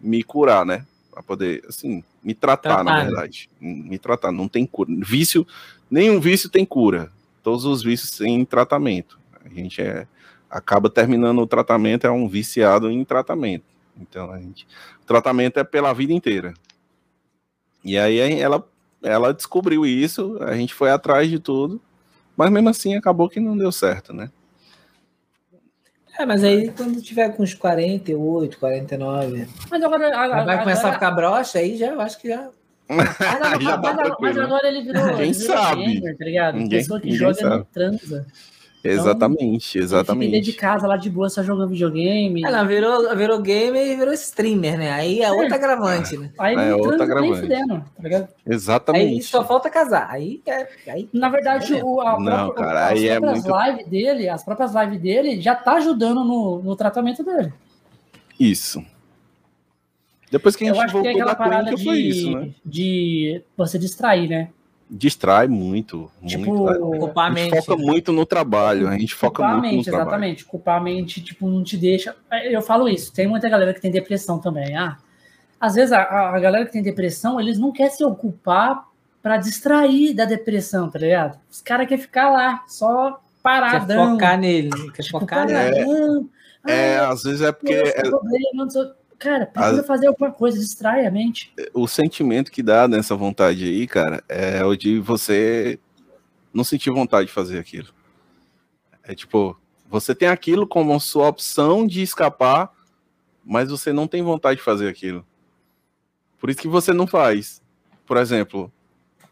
me 0.00 0.22
curar, 0.22 0.64
né? 0.64 0.86
Para 1.10 1.22
poder, 1.22 1.62
assim, 1.68 2.02
me 2.24 2.34
tratar, 2.34 2.82
na 2.82 2.84
Tratar, 2.84 2.98
né? 2.98 3.04
verdade. 3.04 3.50
Me 3.60 3.98
tratar, 3.98 4.32
não 4.32 4.48
tem 4.48 4.64
cura. 4.66 4.90
Vício, 4.98 5.46
nenhum 5.90 6.18
vício 6.18 6.48
tem 6.48 6.64
cura. 6.64 7.12
Todos 7.42 7.64
os 7.64 7.82
vícios 7.82 8.10
têm 8.16 8.44
tratamento. 8.44 9.18
A 9.44 9.48
gente 9.48 9.80
é, 9.82 10.06
acaba 10.50 10.88
terminando 10.88 11.40
o 11.40 11.46
tratamento, 11.46 12.06
é 12.06 12.10
um 12.10 12.28
viciado 12.28 12.90
em 12.90 13.04
tratamento. 13.04 13.64
Então, 14.00 14.30
a 14.30 14.38
gente, 14.38 14.66
o 15.02 15.04
tratamento 15.04 15.58
é 15.58 15.64
pela 15.64 15.92
vida 15.92 16.12
inteira. 16.12 16.54
E 17.84 17.98
aí 17.98 18.18
ela, 18.40 18.66
ela 19.02 19.34
descobriu 19.34 19.84
isso, 19.84 20.38
a 20.40 20.54
gente 20.54 20.72
foi 20.72 20.90
atrás 20.90 21.28
de 21.28 21.38
tudo, 21.38 21.80
mas 22.36 22.50
mesmo 22.50 22.68
assim 22.68 22.94
acabou 22.96 23.28
que 23.28 23.40
não 23.40 23.56
deu 23.56 23.72
certo, 23.72 24.12
né? 24.12 24.30
É, 26.18 26.26
mas 26.26 26.44
aí 26.44 26.70
quando 26.70 27.00
tiver 27.02 27.30
com 27.34 27.42
uns 27.42 27.54
48, 27.54 28.58
49, 28.58 29.48
Mas 29.70 29.82
agora. 29.82 30.44
vai 30.44 30.58
começar 30.60 30.88
a 30.88 30.90
agora- 30.90 30.94
ficar 30.94 31.10
broxa, 31.10 31.58
aí 31.58 31.76
já 31.76 31.86
eu 31.88 32.00
acho 32.00 32.20
que 32.20 32.28
já. 32.28 32.50
Mas, 32.96 33.20
agora- 33.20 33.60
Já 33.60 33.78
tá 33.78 33.82
mas- 33.82 33.96
mas 33.96 34.06
tranquilo. 34.06 34.42
agora 34.42 34.68
ele 34.68 34.82
virou. 34.82 35.06
Ninguém 35.06 35.20
ele 35.24 35.32
virou 35.32 35.56
sabe. 35.56 35.84
gamer, 35.94 36.18
tá 36.18 36.24
ligado? 36.24 36.54
Ninguém- 36.58 36.78
Pessoa 36.80 37.00
que 37.00 37.06
ninguém 37.06 37.18
joga 37.20 37.34
sabe. 37.34 37.56
não 37.56 37.64
transa. 37.64 38.26
Exatamente, 38.84 39.78
Ele 39.78 39.84
fica 39.86 39.94
exatamente. 39.96 40.30
dentro 40.32 40.44
de 40.50 40.52
casa 40.54 40.86
lá 40.88 40.96
de 40.96 41.08
boa, 41.08 41.30
só 41.30 41.40
jogando 41.40 41.68
videogame. 41.70 42.42
Ela 42.44 42.64
virou, 42.64 43.14
virou 43.16 43.40
gamer 43.40 43.86
e 43.86 43.94
virou 43.94 44.12
streamer, 44.12 44.76
né? 44.76 44.90
Aí 44.90 45.20
é 45.22 45.30
outra 45.30 45.54
agravante, 45.54 46.16
né? 46.18 46.30
Aí 46.36 46.56
É 46.56 46.74
outra 46.74 47.04
agravante. 47.04 47.40
fudendo, 47.42 47.76
tá 47.78 48.02
ligado? 48.02 48.28
Exatamente. 48.44 49.14
Aí 49.14 49.22
só 49.22 49.44
falta 49.44 49.70
casar. 49.70 50.08
Aí 50.10 50.42
é. 50.44 50.66
Aí, 50.90 51.08
Na 51.12 51.28
verdade, 51.28 51.74
o, 51.80 52.00
a 52.00 52.18
Não, 52.18 52.24
própria- 52.48 52.64
cara, 52.66 52.86
as 52.86 52.92
aí 52.92 53.08
é 53.08 53.20
próprias 53.20 53.44
muito- 53.44 53.64
lives 53.64 53.86
dele, 53.86 54.28
as 54.28 54.44
próprias 54.44 54.74
lives 54.74 55.00
dele 55.00 55.40
já 55.40 55.54
tá 55.54 55.74
ajudando 55.74 56.24
no, 56.24 56.60
no 56.60 56.74
tratamento 56.74 57.22
dele. 57.22 57.52
Isso. 58.38 58.84
Depois 60.32 60.56
que 60.56 60.64
a 60.64 60.68
Eu 60.68 60.74
gente 60.74 60.84
acho 60.84 60.94
que 60.96 61.02
tem 61.02 61.12
voltou 61.12 61.30
aquela 61.30 61.32
da 61.32 61.36
parada 61.36 61.74
clínica 61.74 61.76
de, 61.78 61.84
foi 61.84 61.98
isso, 62.00 62.30
né? 62.30 62.50
de 62.64 63.42
você 63.56 63.78
distrair, 63.78 64.28
né? 64.28 64.48
Distrai 64.90 65.46
muito, 65.46 66.10
Tipo, 66.26 66.54
muito. 66.56 66.84
ocupar 66.84 67.30
a 67.30 67.32
A 67.32 67.36
gente 67.36 67.50
mente. 67.52 67.64
foca 67.64 67.76
muito 67.80 68.12
no 68.12 68.26
trabalho, 68.26 68.88
a 68.88 68.98
gente 68.98 69.14
foca 69.14 69.36
Culpar 69.36 69.50
a 69.50 69.54
muito 69.58 69.66
no 69.70 69.76
mente, 69.76 69.84
trabalho. 69.84 70.02
exatamente. 70.08 70.44
Culpar 70.44 70.76
a 70.78 70.80
mente, 70.82 71.20
tipo, 71.22 71.48
não 71.48 71.62
te 71.62 71.76
deixa. 71.76 72.16
Eu 72.50 72.60
falo 72.62 72.88
isso, 72.88 73.12
tem 73.12 73.26
muita 73.26 73.48
galera 73.48 73.72
que 73.72 73.80
tem 73.80 73.90
depressão 73.90 74.38
também. 74.38 74.74
Ah, 74.76 74.96
às 75.60 75.74
vezes 75.76 75.92
a, 75.92 76.02
a- 76.02 76.36
a 76.36 76.40
galera 76.40 76.66
que 76.66 76.72
tem 76.72 76.82
depressão, 76.82 77.40
eles 77.40 77.58
não 77.58 77.70
querem 77.72 77.92
se 77.92 78.04
ocupar 78.04 78.86
pra 79.22 79.36
distrair 79.36 80.12
da 80.14 80.24
depressão, 80.24 80.90
tá 80.90 80.98
ligado? 80.98 81.38
Os 81.50 81.60
caras 81.60 81.86
querem 81.86 82.02
ficar 82.02 82.30
lá, 82.30 82.64
só 82.66 83.12
quer 83.12 83.18
paradão. 83.42 84.12
focar 84.12 84.38
nele. 84.38 84.70
Quer 84.92 85.02
tipo, 85.02 85.20
focar 85.20 85.46
nele. 85.46 85.84
paradão. 85.84 86.28
É, 86.66 86.96
Ah, 86.98 87.10
às 87.10 87.22
vezes 87.22 87.40
é 87.40 87.50
porque 87.50 87.72
esse 87.72 87.98
é- 87.98 88.02
problema, 88.02 88.48
não 88.54 88.70
sei- 88.70 88.90
Cara, 89.22 89.46
precisa 89.46 89.84
fazer 89.84 90.08
alguma 90.08 90.32
coisa, 90.32 90.58
distrai 90.58 91.06
a 91.06 91.10
mente. 91.10 91.54
o 91.72 91.86
sentimento 91.86 92.50
que 92.50 92.60
dá 92.60 92.88
nessa 92.88 93.14
vontade 93.14 93.64
aí, 93.64 93.86
cara, 93.86 94.24
é 94.28 94.64
o 94.64 94.74
de 94.74 94.98
você 94.98 95.78
não 96.52 96.64
sentir 96.64 96.90
vontade 96.90 97.28
de 97.28 97.32
fazer 97.32 97.60
aquilo. 97.60 97.88
É 99.04 99.14
tipo, 99.14 99.56
você 99.88 100.12
tem 100.12 100.26
aquilo 100.26 100.66
como 100.66 100.98
sua 100.98 101.28
opção 101.28 101.86
de 101.86 102.02
escapar, 102.02 102.72
mas 103.44 103.70
você 103.70 103.92
não 103.92 104.08
tem 104.08 104.24
vontade 104.24 104.56
de 104.56 104.64
fazer 104.64 104.88
aquilo. 104.88 105.24
Por 106.40 106.50
isso 106.50 106.58
que 106.58 106.66
você 106.66 106.92
não 106.92 107.06
faz. 107.06 107.62
Por 108.04 108.16
exemplo, 108.16 108.72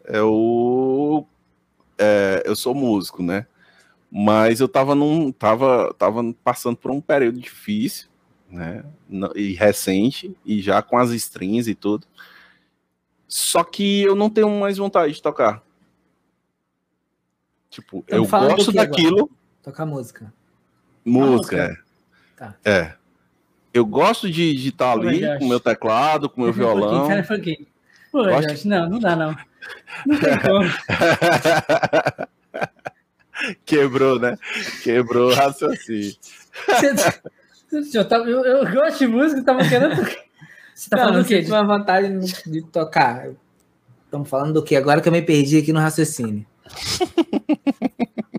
eu, 0.05 1.27
é, 1.97 2.43
eu 2.45 2.55
sou 2.55 2.73
músico, 2.73 3.21
né? 3.21 3.45
Mas 4.09 4.61
eu 4.61 4.69
tava 4.69 4.95
num. 4.95 5.33
Tava, 5.33 5.93
tava 5.97 6.33
passando 6.45 6.77
por 6.77 6.91
um 6.91 7.01
período 7.01 7.39
difícil, 7.39 8.07
né? 8.51 8.83
E 9.35 9.53
recente, 9.53 10.35
e 10.45 10.61
já 10.61 10.81
com 10.81 10.97
as 10.97 11.11
strings 11.11 11.67
e 11.67 11.75
tudo. 11.75 12.07
Só 13.27 13.63
que 13.63 14.01
eu 14.03 14.15
não 14.15 14.29
tenho 14.29 14.49
mais 14.59 14.77
vontade 14.77 15.13
de 15.13 15.21
tocar. 15.21 15.61
Tipo, 17.69 18.03
Tamo 18.07 18.25
eu 18.25 18.29
gosto 18.29 18.71
que 18.71 18.79
agora? 18.79 18.89
daquilo, 18.89 19.29
Tocar 19.63 19.85
música. 19.85 20.33
música. 21.05 21.37
música. 21.37 21.57
é. 21.57 21.75
Tá. 22.37 22.55
É. 22.65 22.93
Eu 23.73 23.85
gosto 23.85 24.29
de 24.29 24.67
estar 24.67 24.95
Pô, 24.97 25.01
ali 25.07 25.19
Josh. 25.21 25.39
com 25.39 25.45
o 25.45 25.49
meu 25.49 25.59
teclado, 25.59 26.29
com 26.29 26.41
o 26.41 26.43
meu 26.43 26.53
pouquinho, 26.53 26.81
violão. 26.81 27.07
Um 27.19 27.23
pouquinho. 27.23 27.65
Pô, 28.11 28.23
Gosto- 28.25 28.67
não, 28.67 28.89
não 28.89 28.99
dá 28.99 29.15
não. 29.15 29.33
Não 30.05 30.19
tem 30.19 30.37
como. 30.41 30.69
Quebrou, 33.65 34.19
né? 34.19 34.37
Quebrou 34.83 35.31
o 35.31 35.33
raciocínio. 35.33 36.13
Eu, 37.71 38.05
tava- 38.07 38.25
eu- 38.29 38.43
eu 38.45 38.71
gosto 38.71 38.99
de 38.99 39.07
música, 39.07 39.43
tava 39.43 39.67
querendo. 39.67 39.95
Você 40.75 40.89
tá 40.89 40.97
não, 40.97 41.03
falando 41.03 41.15
não 41.17 41.23
do 41.23 41.27
quê? 41.27 41.35
sei 41.35 41.45
se 41.45 41.51
uma 41.51 41.63
vontade 41.77 42.19
de 42.47 42.61
tocar. 42.63 43.29
Estamos 44.05 44.27
falando 44.29 44.53
do 44.53 44.63
quê? 44.63 44.75
Agora 44.75 44.99
que 44.99 45.07
eu 45.07 45.11
me 45.13 45.21
perdi 45.21 45.57
aqui 45.59 45.71
no 45.71 45.79
raciocínio. 45.79 46.45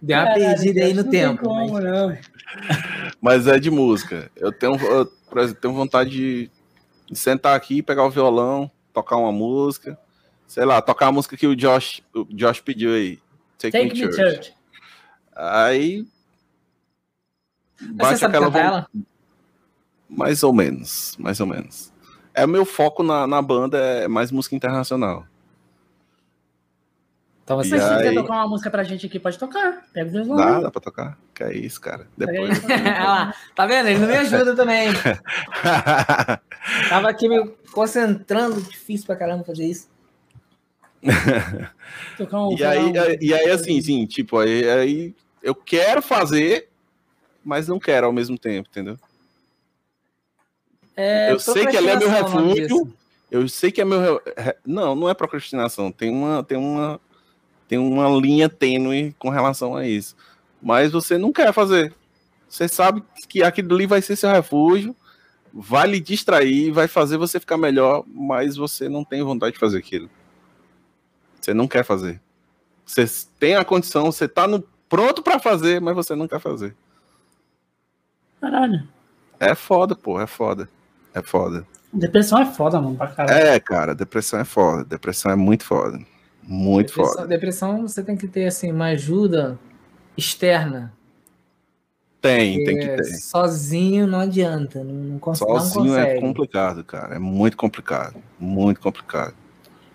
Deu 0.03 0.19
uma 0.19 0.25
Caralho, 0.27 0.45
perdida 0.45 0.85
aí 0.85 0.95
no 0.95 1.05
tempo. 1.09 1.45
como, 1.45 1.73
mas- 1.75 1.85
não. 1.85 2.19
Mas 3.21 3.47
é 3.47 3.59
de 3.59 3.71
música. 3.71 4.31
Eu 4.37 4.53
tenho, 4.53 4.75
eu, 4.77 5.07
por 5.29 5.39
exemplo, 5.39 5.61
tenho 5.63 5.75
vontade 5.75 6.11
de, 6.11 6.51
de 7.11 7.17
sentar 7.19 7.55
aqui, 7.57 7.83
pegar 7.83 8.05
o 8.05 8.11
violão, 8.11 8.71
tocar 8.93 9.17
uma 9.17 9.33
música. 9.33 9.97
Sei 10.47 10.65
lá, 10.65 10.83
tocar 10.83 11.07
a 11.07 11.13
música 11.13 11.37
que 11.37 11.47
o 11.47 11.57
Josh, 11.57 12.03
o 12.15 12.25
Josh 12.25 12.61
pediu 12.61 12.93
aí. 12.93 13.19
Take, 13.59 13.71
Take 13.73 13.85
Me 13.85 14.07
Me 14.07 14.13
Church. 14.13 14.17
Church. 14.17 14.55
Aí. 15.35 16.05
Você 17.79 17.93
Bate 17.93 18.19
sabe 18.19 18.37
aquela 18.37 18.59
ela? 18.59 18.89
Mais 20.15 20.43
ou 20.43 20.53
menos, 20.53 21.17
mais 21.19 21.41
ou 21.41 21.47
menos. 21.47 21.91
É 22.35 22.45
o 22.45 22.49
meu 22.49 22.65
foco 22.65 23.03
na, 23.03 23.27
na 23.27 23.41
banda 23.43 23.79
é 23.79 24.07
mais 24.09 24.31
música 24.31 24.55
internacional. 24.55 25.27
Então 27.45 27.63
Se 27.63 27.71
você 27.71 27.77
E 27.77 27.81
você 27.81 27.97
quiser 27.97 28.09
aí- 28.11 28.15
tocar 28.15 28.35
uma 28.35 28.49
música 28.49 28.71
pra 28.71 28.85
gente 28.85 29.07
aqui, 29.07 29.19
pode 29.19 29.39
tocar. 29.39 29.83
Pega 29.93 30.09
o 30.09 30.13
violão. 30.13 30.37
Dá, 30.37 30.61
dá 30.61 30.71
pra 30.71 30.81
tocar? 30.81 31.19
Que 31.35 31.43
é 31.45 31.57
isso, 31.57 31.81
cara. 31.81 32.07
Aí. 32.21 32.27
Depois. 32.27 32.63
Lá, 33.03 33.35
tá 33.55 33.67
vendo? 33.67 33.89
Ele 33.89 33.99
não 33.99 34.07
me 34.07 34.17
ajuda 34.17 34.55
também. 34.55 34.89
Tava 36.89 37.09
aqui 37.09 37.29
me 37.29 37.49
concentrando, 37.73 38.61
difícil 38.63 39.07
pra 39.07 39.17
caramba 39.17 39.45
fazer 39.45 39.67
isso. 39.67 39.89
Tocar 42.17 42.47
um 42.47 42.57
e, 42.57 42.65
aí, 42.65 42.93
violão. 42.93 43.17
e 43.21 43.35
aí, 43.35 43.51
assim, 43.51 43.81
sim, 43.81 44.07
tipo, 44.07 44.39
aí, 44.39 44.69
aí 44.71 45.15
eu 45.43 45.55
quero 45.55 46.01
fazer, 46.01 46.69
mas 47.45 47.67
não 47.67 47.79
quero 47.81 48.07
ao 48.07 48.13
mesmo 48.13 48.39
tempo, 48.39 48.69
entendeu? 48.71 48.97
É, 50.97 51.33
eu 51.33 51.39
sei 51.39 51.67
que 51.67 51.77
ali 51.77 51.89
é 51.89 51.97
meu 51.97 52.09
refúgio. 52.55 52.95
Eu 53.31 53.49
sei 53.49 53.73
que 53.73 53.81
é 53.81 53.85
meu. 53.85 54.01
re- 54.01 54.33
re- 54.37 54.57
Não, 54.67 54.95
não 54.95 55.09
é 55.09 55.15
procrastinação. 55.15 55.91
Tem 55.91 56.11
uma, 56.11 56.43
tem 56.45 56.59
uma, 56.59 57.01
tem 57.67 57.79
uma 57.79 58.09
linha 58.21 58.49
tênue 58.49 59.15
com 59.19 59.31
relação 59.31 59.75
a 59.75 59.87
isso. 59.87 60.15
Mas 60.61 60.93
você 60.93 61.17
não 61.17 61.33
quer 61.33 61.53
fazer. 61.53 61.95
Você 62.49 62.69
sabe 62.69 63.03
que 63.29 63.43
aquilo 63.43 63.75
ali 63.75 63.87
vai 63.87 64.03
ser 64.03 64.15
seu 64.17 64.31
refúgio, 64.31 64.95
vai 65.53 65.89
lhe 65.89 65.99
distrair, 65.99 66.71
vai 66.71 66.87
fazer 66.87 67.17
você 67.17 67.41
ficar 67.41 67.57
melhor, 67.57 68.05
mas 68.07 68.57
você 68.57 68.89
não 68.89 69.03
tem 69.03 69.23
vontade 69.23 69.55
de 69.55 69.59
fazer 69.59 69.79
aquilo. 69.79 70.11
Você 71.41 71.55
não 71.55 71.67
quer 71.67 71.85
fazer. 71.85 72.21
Você 72.85 73.07
tem 73.39 73.57
a 73.57 73.65
condição, 73.65 74.13
você 74.13 74.29
tá 74.29 74.47
no, 74.47 74.63
pronto 74.89 75.23
pra 75.23 75.39
fazer, 75.39 75.81
mas 75.81 75.95
você 75.95 76.15
não 76.15 76.29
quer 76.29 76.39
fazer. 76.41 76.77
Caralho. 78.41 78.87
É 79.41 79.55
foda, 79.55 79.97
pô, 79.97 80.21
é 80.21 80.27
foda. 80.27 80.69
É 81.15 81.23
foda. 81.23 81.67
Depressão 81.93 82.39
é 82.41 82.47
foda, 82.47 82.81
mano, 82.81 82.97
pra 82.97 83.09
caralho. 83.09 83.39
É, 83.49 83.61
cara, 83.61 83.95
depressão 83.95 84.41
é 84.41 84.45
foda. 84.45 84.85
Depressão 84.85 85.31
é 85.31 85.37
muito 85.37 85.65
foda. 85.65 85.99
Muito 86.43 86.89
Depressão, 86.89 87.15
foda. 87.15 87.27
depressão, 87.29 87.83
você 87.83 88.03
tem 88.03 88.17
que 88.17 88.27
ter 88.27 88.47
assim, 88.47 88.73
uma 88.73 88.87
ajuda 88.87 89.59
externa. 90.17 90.93
Tem, 92.21 92.65
tem 92.65 92.79
que 92.79 92.85
É, 92.85 92.97
ter. 92.97 93.05
Sozinho 93.17 94.07
não 94.07 94.21
adianta. 94.21 94.83
Não, 94.85 94.95
não, 94.95 95.19
cons- 95.19 95.41
não 95.41 95.49
Sozinho 95.61 95.95
é 95.97 96.03
consegue. 96.05 96.21
complicado, 96.21 96.85
cara. 96.85 97.17
É 97.17 97.19
muito 97.19 97.57
complicado. 97.57 98.17
Muito 98.39 98.81
complicado. 98.81 99.35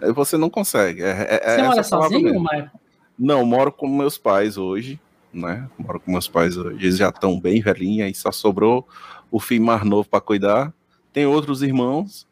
Aí 0.01 0.11
Você 0.11 0.37
não 0.37 0.49
consegue. 0.49 1.01
É, 1.03 1.09
é, 1.09 1.41
é 1.41 1.55
Você 1.55 1.61
mora 1.63 1.83
palavra 1.83 2.09
sozinho. 2.19 2.39
Maicon? 2.39 2.77
Não, 3.17 3.45
moro 3.45 3.71
com 3.71 3.87
meus 3.87 4.17
pais 4.17 4.57
hoje, 4.57 4.99
né? 5.33 5.67
Moro 5.77 5.99
com 5.99 6.11
meus 6.11 6.27
pais 6.27 6.55
hoje. 6.57 6.77
Eles 6.85 6.97
já 6.97 7.09
estão 7.09 7.39
bem 7.39 7.61
velhinhos, 7.61 8.05
aí 8.07 8.13
só 8.13 8.31
sobrou 8.31 8.87
o 9.31 9.39
filho 9.39 9.63
mais 9.65 9.83
novo 9.83 10.07
para 10.07 10.21
cuidar. 10.21 10.73
Tem 11.17 11.25
outros 11.25 11.63
irmãos. 11.63 12.27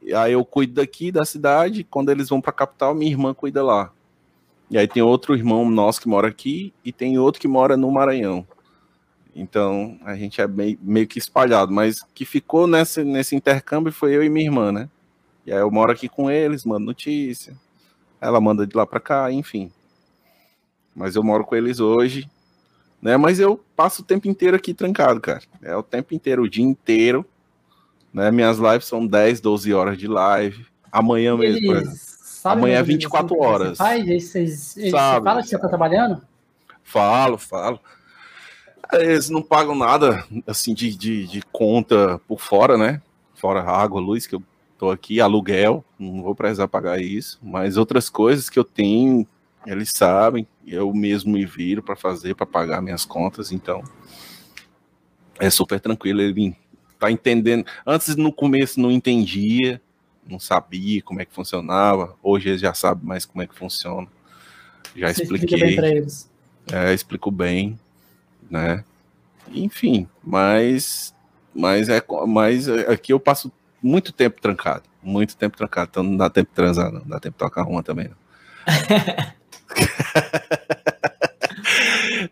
E 0.00 0.14
aí 0.14 0.34
eu 0.34 0.44
cuido 0.44 0.74
daqui 0.74 1.10
da 1.10 1.24
cidade. 1.24 1.82
Quando 1.82 2.10
eles 2.10 2.28
vão 2.28 2.40
para 2.40 2.50
a 2.50 2.54
capital, 2.54 2.94
minha 2.94 3.10
irmã 3.10 3.34
cuida 3.34 3.60
lá. 3.60 3.92
E 4.70 4.78
aí 4.78 4.86
tem 4.86 5.02
outro 5.02 5.34
irmão 5.34 5.68
nosso 5.68 6.00
que 6.00 6.06
mora 6.06 6.28
aqui 6.28 6.72
e 6.84 6.92
tem 6.92 7.18
outro 7.18 7.40
que 7.40 7.48
mora 7.48 7.76
no 7.76 7.90
Maranhão. 7.90 8.46
Então 9.34 9.98
a 10.04 10.14
gente 10.14 10.40
é 10.40 10.46
meio, 10.46 11.08
que 11.08 11.18
espalhado, 11.18 11.72
mas 11.72 12.04
que 12.14 12.24
ficou 12.24 12.68
nesse, 12.68 13.02
nesse 13.02 13.34
intercâmbio 13.34 13.92
foi 13.92 14.14
eu 14.14 14.22
e 14.22 14.28
minha 14.28 14.46
irmã, 14.46 14.70
né? 14.70 14.88
E 15.44 15.52
aí 15.52 15.58
eu 15.58 15.70
moro 15.72 15.90
aqui 15.90 16.08
com 16.08 16.30
eles, 16.30 16.64
mando 16.64 16.86
notícia. 16.86 17.56
Ela 18.20 18.40
manda 18.40 18.64
de 18.64 18.76
lá 18.76 18.86
para 18.86 19.00
cá, 19.00 19.32
enfim. 19.32 19.72
Mas 20.94 21.16
eu 21.16 21.24
moro 21.24 21.44
com 21.44 21.56
eles 21.56 21.80
hoje, 21.80 22.30
né? 23.02 23.16
Mas 23.16 23.40
eu 23.40 23.60
passo 23.74 24.02
o 24.02 24.04
tempo 24.04 24.28
inteiro 24.28 24.56
aqui 24.56 24.72
trancado, 24.72 25.20
cara. 25.20 25.42
É 25.60 25.74
o 25.74 25.82
tempo 25.82 26.14
inteiro, 26.14 26.44
o 26.44 26.48
dia 26.48 26.64
inteiro. 26.64 27.26
Né? 28.12 28.30
Minhas 28.30 28.58
lives 28.58 28.86
são 28.86 29.06
10, 29.06 29.40
12 29.40 29.72
horas 29.72 29.96
de 29.98 30.06
live. 30.08 30.66
Amanhã 30.90 31.36
mesmo, 31.36 31.66
por 31.66 31.76
exemplo. 31.76 31.98
Amanhã 32.44 32.78
é 32.78 32.82
mais 32.82 32.82
ou 32.82 32.86
menos 32.86 33.02
24 33.04 33.26
assim, 33.26 33.34
o 33.34 33.38
que 33.38 33.44
horas. 33.46 33.68
Você 33.70 33.76
faz? 33.76 34.08
Eles- 34.08 34.24
Vocês, 34.24 34.76
eles- 34.76 34.84
você 34.84 34.90
Sabe, 34.90 35.24
fala 35.24 35.42
que 35.42 35.48
você 35.48 35.58
tá 35.58 35.68
trabalhando? 35.68 36.22
Falo, 36.82 37.38
falo. 37.38 37.80
Eles 38.92 39.30
não 39.30 39.42
pagam 39.42 39.74
nada, 39.74 40.24
assim, 40.46 40.74
de, 40.74 40.96
de, 40.96 41.26
de 41.26 41.42
conta 41.52 42.20
por 42.26 42.40
fora, 42.40 42.76
né? 42.76 43.00
Fora 43.34 43.62
água, 43.62 44.00
luz, 44.00 44.26
que 44.26 44.34
eu 44.34 44.42
tô 44.76 44.90
aqui, 44.90 45.20
aluguel, 45.20 45.84
não 45.98 46.22
vou 46.22 46.34
precisar 46.34 46.66
pagar 46.66 47.00
isso. 47.00 47.38
Mas 47.42 47.76
outras 47.76 48.08
coisas 48.08 48.48
que 48.50 48.58
eu 48.58 48.64
tenho, 48.64 49.24
eles 49.66 49.92
sabem, 49.94 50.46
eu 50.66 50.92
mesmo 50.92 51.32
me 51.32 51.44
viro 51.46 51.82
para 51.82 51.94
fazer, 51.94 52.34
para 52.34 52.46
pagar 52.46 52.80
minhas 52.82 53.04
contas, 53.04 53.52
então 53.52 53.84
é 55.38 55.48
super 55.50 55.78
tranquilo. 55.78 56.20
Ele 56.20 56.56
tá 57.00 57.10
entendendo. 57.10 57.64
Antes, 57.86 58.16
no 58.16 58.32
começo, 58.32 58.80
não 58.80 58.90
entendia, 58.90 59.80
não 60.28 60.38
sabia 60.38 61.02
como 61.02 61.20
é 61.20 61.24
que 61.24 61.32
funcionava. 61.34 62.16
Hoje 62.22 62.50
ele 62.50 62.58
já 62.58 62.74
sabe 62.74 63.04
mais 63.04 63.24
como 63.24 63.42
é 63.42 63.46
que 63.46 63.54
funciona. 63.54 64.06
Já 64.94 65.12
Você 65.12 65.22
explica 65.22 65.44
expliquei 65.46 65.68
bem 65.68 65.76
pra 65.76 65.88
eles. 65.88 66.30
é, 66.72 66.92
explico 66.94 67.30
bem, 67.30 67.78
né? 68.50 68.84
Enfim, 69.52 70.06
mas, 70.22 71.14
mas 71.54 71.88
é, 71.88 72.02
mas 72.28 72.68
é- 72.68 72.92
aqui 72.92 73.12
eu 73.12 73.18
passo 73.18 73.50
muito 73.82 74.12
tempo 74.12 74.40
trancado, 74.40 74.84
muito 75.02 75.36
tempo 75.36 75.56
trancado, 75.56 75.88
então 75.90 76.02
não 76.02 76.16
dá 76.16 76.28
tempo 76.30 76.50
de 76.50 76.54
transar, 76.54 76.92
não 76.92 77.02
dá 77.06 77.18
tempo 77.18 77.34
de 77.34 77.38
tocar 77.38 77.64
uma 77.66 77.82
também, 77.82 78.08
não. 78.08 78.16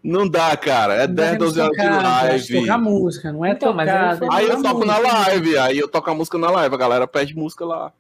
não 0.03 0.29
dá, 0.29 0.57
cara, 0.57 0.95
é 0.95 1.07
Não 1.07 1.15
dá 1.15 1.23
10, 1.23 1.31
tempo 1.33 1.45
12 1.45 1.61
horas 1.61 1.77
de 1.77 1.83
tocar, 1.83 2.03
live. 2.03 2.61
Tocar 2.61 2.79
música, 2.79 3.33
não 3.33 3.45
é 3.45 3.51
Então, 3.53 3.73
mas 3.75 3.89
tocar. 3.89 4.09
ele 4.11 4.19
foi- 4.19 4.29
Aí 4.33 4.47
eu 4.49 4.63
toco 4.63 4.85
na 4.85 4.97
música. 4.99 5.13
live, 5.19 5.59
aí 5.59 5.79
eu 5.79 5.89
toco 5.89 6.11
a 6.11 6.15
música 6.15 6.39
na 6.39 6.51
live, 6.51 6.75
a 6.75 6.79
galera 6.79 7.07
pede 7.07 7.35
música 7.37 7.65
lá. 7.65 7.93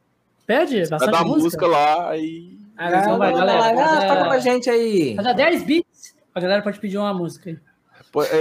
Pede 0.46 0.80
Vai 0.80 0.88
bastante 0.90 1.10
dar 1.12 1.24
música. 1.24 1.42
música 1.44 1.66
lá, 1.66 2.10
aí. 2.10 2.56
Ah, 2.76 2.90
galera, 2.90 3.16
vai, 3.18 3.32
galera, 3.32 3.74
galera, 3.74 4.08
toca 4.14 4.28
pra 4.28 4.38
gente 4.38 4.70
aí. 4.70 5.14
Dar 5.16 5.32
10 5.32 5.62
bits, 5.64 6.14
a 6.34 6.40
galera 6.40 6.62
pode 6.62 6.78
pedir 6.78 6.96
uma 6.98 7.12
música. 7.12 7.50
aí. 7.50 7.58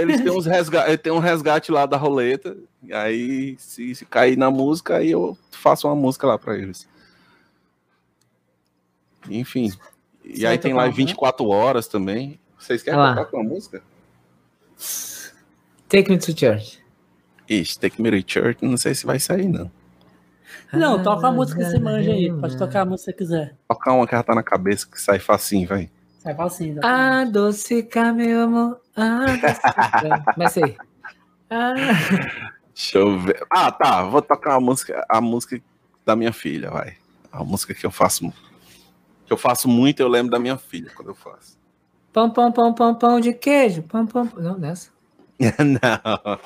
Eles 0.00 0.20
têm, 0.22 0.30
uns 0.30 0.46
resga 0.46 0.96
tem 0.96 1.12
um 1.12 1.18
resgate 1.18 1.70
lá 1.70 1.84
da 1.86 1.96
roleta. 1.96 2.56
e 2.82 2.92
Aí, 2.92 3.56
se, 3.58 3.94
se 3.94 4.06
cair 4.06 4.36
na 4.38 4.50
música, 4.50 4.96
aí 4.96 5.10
eu 5.10 5.36
faço 5.50 5.86
uma 5.86 5.94
música 5.94 6.26
lá 6.26 6.38
pra 6.38 6.56
eles. 6.56 6.88
Enfim. 9.28 9.70
E 10.24 10.38
Você 10.40 10.46
aí 10.46 10.58
tem 10.58 10.72
lá 10.72 10.84
uma, 10.84 10.90
24 10.92 11.46
horas 11.48 11.86
também. 11.86 12.38
Vocês 12.58 12.82
querem 12.82 12.98
tocar 12.98 13.24
com 13.26 13.40
a 13.40 13.42
música? 13.44 13.82
Take 15.88 16.10
me 16.10 16.18
to 16.18 16.36
church. 16.38 16.82
Ixi, 17.48 17.78
Take 17.78 18.00
Me 18.02 18.10
to 18.22 18.30
Church, 18.30 18.62
não 18.62 18.76
sei 18.76 18.94
se 18.94 19.06
vai 19.06 19.18
sair, 19.18 19.48
não. 19.48 19.70
Não, 20.72 21.02
toca 21.02 21.28
a 21.28 21.32
música 21.32 21.60
que 21.64 21.70
você 21.70 21.78
manja 21.78 22.10
aí. 22.12 22.30
Pode 22.30 22.58
tocar 22.58 22.82
a 22.82 22.84
música 22.84 23.12
que 23.12 23.24
você 23.24 23.24
quiser. 23.24 23.56
Tocar 23.66 23.94
uma 23.94 24.06
que 24.06 24.14
já 24.14 24.22
tá 24.22 24.34
na 24.34 24.42
cabeça 24.42 24.86
que 24.86 25.00
sai 25.00 25.18
facinho, 25.18 25.66
vai. 25.66 25.90
Sai 26.18 26.34
facinho. 26.34 26.80
tá? 26.80 27.20
Adocicar, 27.22 28.14
meu 28.14 28.42
amor. 28.42 28.80
Adocicar. 28.94 30.24
Mas 30.36 30.58
aí. 30.58 30.76
Ah, 31.50 31.72
Deixa 32.74 32.98
eu 32.98 33.18
ver. 33.18 33.42
Ah, 33.50 33.72
tá. 33.72 34.02
Vou 34.04 34.20
tocar 34.20 34.56
a 34.56 34.60
música, 34.60 35.04
a 35.08 35.20
música 35.20 35.58
da 36.04 36.14
minha 36.14 36.32
filha, 36.32 36.70
vai. 36.70 36.96
A 37.32 37.42
música 37.42 37.72
que 37.72 37.86
eu 37.86 37.90
faço. 37.90 38.30
Que 39.24 39.32
eu 39.32 39.38
faço 39.38 39.68
muito, 39.68 40.00
eu 40.00 40.08
lembro 40.08 40.30
da 40.30 40.38
minha 40.38 40.58
filha 40.58 40.90
quando 40.94 41.08
eu 41.08 41.14
faço. 41.14 41.57
Pão, 42.18 42.30
pão, 42.30 42.52
pão, 42.52 42.74
pão, 42.74 42.94
pão 42.94 43.20
de 43.20 43.32
queijo. 43.32 43.82
Pão, 43.82 44.06
pão, 44.06 44.26
pão. 44.26 44.42
Não, 44.42 44.58
nessa. 44.58 44.90
Não. 45.38 46.38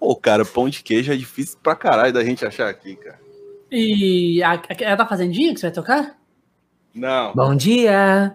Ô, 0.00 0.16
cara, 0.16 0.44
pão 0.44 0.68
de 0.68 0.82
queijo 0.82 1.12
é 1.12 1.16
difícil 1.16 1.58
pra 1.62 1.76
caralho 1.76 2.12
da 2.12 2.24
gente 2.24 2.44
achar 2.44 2.68
aqui, 2.68 2.96
cara. 2.96 3.20
E 3.70 4.42
a, 4.42 4.54
a, 4.54 4.60
é 4.80 4.96
da 4.96 5.06
Fazendinha 5.06 5.52
que 5.52 5.60
você 5.60 5.66
vai 5.66 5.74
tocar? 5.74 6.18
Não. 6.94 7.34
Bom 7.34 7.54
dia. 7.54 8.34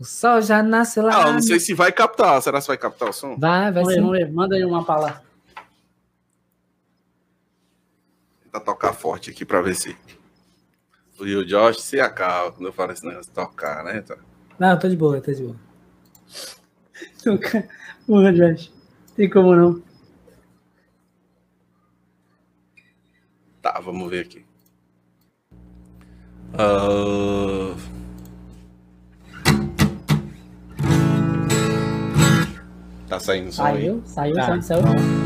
O 0.00 0.04
sol 0.04 0.40
já 0.40 0.62
nasce 0.62 1.00
lá. 1.00 1.24
Não, 1.24 1.32
não 1.34 1.42
sei 1.42 1.58
se 1.58 1.74
vai 1.74 1.92
captar. 1.92 2.40
Será 2.40 2.60
que 2.60 2.66
vai 2.66 2.78
captar 2.78 3.08
o 3.08 3.12
som? 3.12 3.36
Vai, 3.36 3.72
vai 3.72 3.82
Vamos 3.82 3.88
ver, 3.88 3.94
sim. 3.94 4.00
vamos 4.00 4.18
ver. 4.18 4.32
Manda 4.32 4.56
aí 4.56 4.64
uma 4.64 4.84
pra 4.84 4.96
lá. 4.96 5.22
Tentar 8.44 8.60
tocar 8.60 8.92
forte 8.92 9.30
aqui 9.30 9.44
pra 9.44 9.60
ver 9.60 9.74
se. 9.74 9.96
E 11.20 11.34
o 11.34 11.44
Josh 11.44 11.80
se 11.82 12.00
acaba 12.00 12.52
quando 12.52 12.66
eu 12.66 12.72
falo 12.72 12.92
esse 12.92 13.04
negócio 13.04 13.28
de 13.28 13.34
tocar, 13.34 13.82
né? 13.82 14.00
Tá. 14.02 14.16
Não, 14.58 14.78
tô 14.78 14.88
de 14.88 14.96
boa, 14.96 15.20
tô 15.20 15.32
de 15.32 15.42
boa. 15.42 15.56
Tocar. 17.22 17.64
Porra, 18.06 18.32
Josh. 18.32 18.72
Tem 19.14 19.28
como 19.28 19.54
não. 19.54 19.82
Tá, 23.62 23.80
vamos 23.80 24.10
ver 24.10 24.20
aqui. 24.24 24.44
Ah, 26.54 27.74
Tá 33.08 33.18
saindo 33.18 33.50
som 33.52 33.64
aí? 33.64 33.82
Saiu, 33.84 34.02
saiu, 34.06 34.34
Tá. 34.34 34.46
saiu, 34.46 34.62
saiu. 34.62 35.17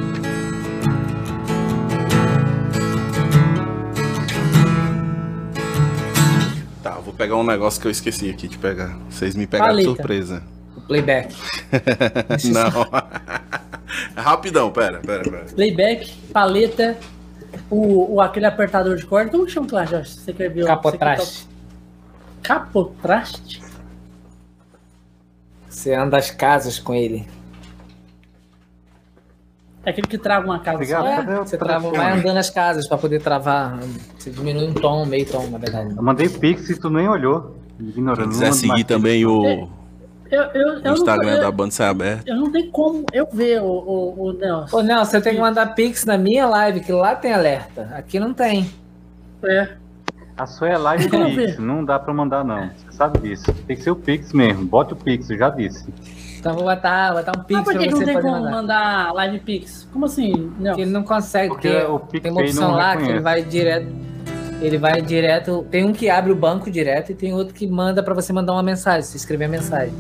Vou 7.13 7.19
pegar 7.19 7.37
um 7.37 7.45
negócio 7.45 7.81
que 7.81 7.87
eu 7.87 7.91
esqueci 7.91 8.31
aqui 8.31 8.49
de 8.49 8.59
pegar. 8.59 8.97
Vocês 9.11 9.35
me 9.35 9.47
pegaram 9.47 9.77
de 9.77 9.85
surpresa. 9.85 10.43
O 10.77 10.81
playback. 10.81 11.35
Não. 12.51 12.87
Rapidão, 14.17 14.71
pera, 14.73 14.99
pera, 15.01 15.23
pera. 15.23 15.45
Playback, 15.55 16.11
paleta, 16.33 16.97
o, 17.71 18.15
o 18.15 18.21
aquele 18.21 18.47
apertador 18.47 18.97
de 18.97 19.05
corda. 19.05 19.31
Como 19.31 19.49
chama 19.49 19.67
lá, 19.71 19.85
Jorge? 19.85 20.11
Você 20.11 20.33
quer 20.33 20.49
ver? 20.51 20.65
o- 20.65 20.67
Capotraste. 20.67 21.27
você 21.27 21.41
quer 21.43 21.47
to- 21.47 21.53
Capotraste? 22.43 23.63
Você 25.69 25.95
anda 25.95 26.17
as 26.17 26.31
casas 26.31 26.79
com 26.79 26.95
ele. 26.95 27.27
É 29.85 29.91
aquele 29.91 30.07
que 30.07 30.19
trava 30.19 30.47
uma 30.47 30.61
casa 30.61 30.77
Obrigado. 30.77 31.05
só. 31.05 31.33
É, 31.33 31.37
você 31.39 31.59
trava, 31.59 31.91
vai 31.91 32.19
andando 32.19 32.37
as 32.37 32.49
casas 32.49 32.87
pra 32.87 32.97
poder 32.97 33.21
travar. 33.21 33.81
Você 34.17 34.31
diminui 34.31 34.69
um 34.69 34.75
tom, 34.75 35.05
meio 35.05 35.27
tom, 35.27 35.49
na 35.49 35.59
verdade. 35.59 35.95
Eu 35.97 36.03
mandei 36.03 36.29
Pix 36.29 36.71
e 36.71 36.79
tu 36.79 36.89
nem 36.89 37.09
olhou. 37.09 37.57
Ignorando. 37.81 38.27
Não 38.27 38.33
quiser 38.33 38.53
seguir 38.53 38.85
também 38.85 39.27
o, 39.27 39.69
Eu, 40.31 40.41
eu, 40.43 40.79
eu, 40.85 40.93
o 40.93 40.95
Instagram 40.95 41.33
eu, 41.33 41.41
da 41.41 41.51
banda 41.51 41.73
sai 41.73 41.89
aberto. 41.89 42.29
eu 42.29 42.37
não 42.37 42.53
tenho 42.53 42.71
como 42.71 43.05
eu 43.13 43.27
ver 43.33 43.61
o, 43.61 43.67
o, 43.67 44.29
o 44.29 44.33
Nelson. 44.35 44.77
Ô, 44.77 44.83
Nelson, 44.83 45.11
você 45.11 45.21
tem 45.21 45.35
que 45.35 45.41
mandar 45.41 45.75
pix 45.75 46.05
na 46.05 46.17
minha 46.17 46.47
live, 46.47 46.81
que 46.81 46.93
lá 46.93 47.17
tem 47.17 47.33
alerta. 47.33 47.91
Aqui 47.97 48.21
não 48.21 48.33
tem. 48.33 48.71
É. 49.45 49.69
A 50.37 50.47
sua 50.47 50.69
é 50.71 50.79
live 50.79 51.09
Pix, 51.09 51.59
não 51.59 51.85
dá 51.85 51.99
pra 51.99 52.15
mandar 52.15 52.45
não. 52.45 52.71
Você 52.71 52.97
sabe 52.97 53.19
disso. 53.19 53.53
Tem 53.67 53.77
que 53.77 53.83
ser 53.83 53.91
o 53.91 53.97
Pix 53.97 54.33
mesmo. 54.33 54.65
Bote 54.65 54.93
o 54.95 54.97
Pix, 54.97 55.29
eu 55.29 55.37
já 55.37 55.51
disse. 55.51 55.93
Então 56.43 56.57
vou 56.57 56.65
botar, 56.65 57.13
botar 57.15 57.39
um 57.39 57.43
pix 57.45 57.53
Mas 57.61 57.65
por 57.65 57.73
pra 57.73 57.79
que, 57.83 57.87
que 57.87 57.91
não 57.93 57.99
você 58.01 58.05
tem 58.05 58.15
poder 58.15 58.27
como 58.29 58.41
mandar. 58.41 58.51
mandar 58.51 59.15
live 59.15 59.39
pix? 59.39 59.89
Como 59.93 60.07
assim? 60.07 60.53
Não. 60.59 60.71
Porque 60.73 60.81
ele 60.83 60.91
não 60.91 61.05
consegue, 61.05 61.49
Porque 61.51 61.69
porque, 61.71 62.17
o 62.19 62.21
tem 62.21 62.33
uma 62.33 62.41
opção 62.43 62.73
lá 62.73 62.97
que 62.97 63.03
ele 63.05 63.13
reconhece. 63.13 63.23
vai 63.23 63.43
direto. 63.45 63.87
Ele 64.61 64.77
vai 64.79 65.01
direto. 65.03 65.67
Tem 65.71 65.85
um 65.85 65.93
que 65.93 66.11
abre 66.11 66.33
o 66.33 66.35
banco 66.35 66.69
direto 66.69 67.13
e 67.13 67.15
tem 67.15 67.33
outro 67.33 67.55
que 67.55 67.65
manda 67.65 68.03
pra 68.03 68.13
você 68.13 68.33
mandar 68.33 68.55
uma 68.55 68.63
mensagem, 68.63 69.03
você 69.03 69.17
escrever 69.19 69.45
a 69.45 69.49
mensagem. 69.49 69.95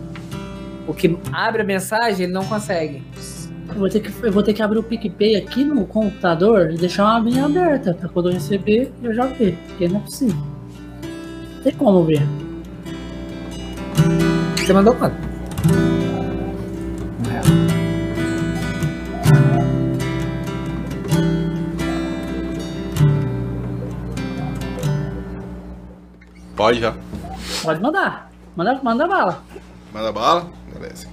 O 0.89 0.93
que 0.93 1.17
abre 1.33 1.63
a 1.63 1.65
mensagem, 1.65 2.25
ele 2.25 2.33
não 2.33 2.45
consegue. 2.45 3.05
Eu 3.69 3.77
vou, 3.77 3.89
ter 3.89 4.01
que, 4.01 4.13
eu 4.27 4.33
vou 4.33 4.43
ter 4.43 4.53
que 4.53 4.63
abrir 4.65 4.81
o 4.81 4.83
PicPay 4.83 5.37
aqui 5.37 5.63
no 5.63 5.87
computador 5.87 6.73
e 6.73 6.77
deixar 6.77 7.05
uma 7.05 7.19
abinha 7.19 7.45
aberta 7.45 7.95
pra 7.95 8.09
quando 8.09 8.31
eu 8.31 8.33
receber 8.35 8.93
eu 9.01 9.15
já 9.15 9.27
ver. 9.27 9.57
Porque 9.69 9.87
não 9.87 9.99
é 9.99 10.01
possível. 10.01 10.43
Não 11.55 11.63
tem 11.63 11.73
como 11.75 12.03
ver. 12.03 12.21
Você 14.57 14.73
mandou 14.73 14.93
quanto? 14.97 15.32
Pode 26.63 26.79
já. 26.79 26.95
Pode 27.61 27.81
mandar. 27.81 28.31
Manda, 28.55 28.81
manda 28.85 29.09
bala. 29.09 29.43
Manda 29.93 30.13
bala. 30.13 30.47
Beleza. 30.73 31.09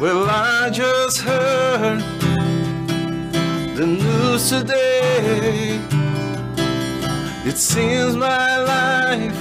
Well, 0.00 0.30
I 0.30 0.70
just 0.70 1.18
heard 1.22 2.00
the 3.74 3.86
news 3.86 4.48
today. 4.48 5.91
It 7.44 7.58
seems 7.58 8.14
my 8.14 8.56
life 8.58 9.36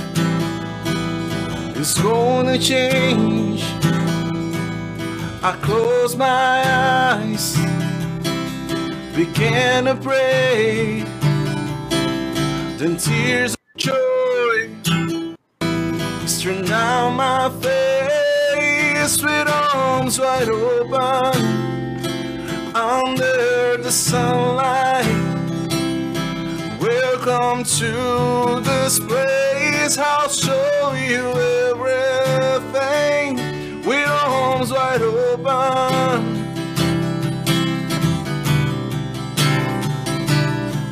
is 1.77 1.93
gonna 1.99 2.57
change. 2.57 3.63
I 5.43 5.55
close 5.61 6.15
my 6.15 6.63
eyes, 6.65 7.55
began 9.15 9.85
to 9.85 9.95
pray. 9.95 11.03
Then 12.79 12.97
tears 12.97 13.53
of 13.53 13.59
joy 13.77 14.69
stream 16.25 16.65
down 16.65 17.17
my 17.17 17.49
face 17.61 19.21
with 19.21 19.47
arms 19.47 20.19
wide 20.19 20.49
open 20.49 21.45
under 22.75 23.77
the 23.77 23.91
sunlight. 23.91 25.20
Welcome 27.23 27.63
to 27.65 28.61
this 28.61 28.99
place. 28.99 29.95
I'll 29.95 30.27
show 30.27 30.93
you 30.93 31.29
everything 31.77 33.35
with 33.85 34.09
arms 34.09 34.71
wide 34.71 35.03
open. 35.03 36.23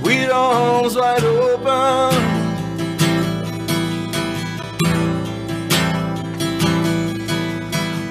With 0.03 0.30
arms 0.32 0.95
wide 0.95 1.24
open. 1.24 2.14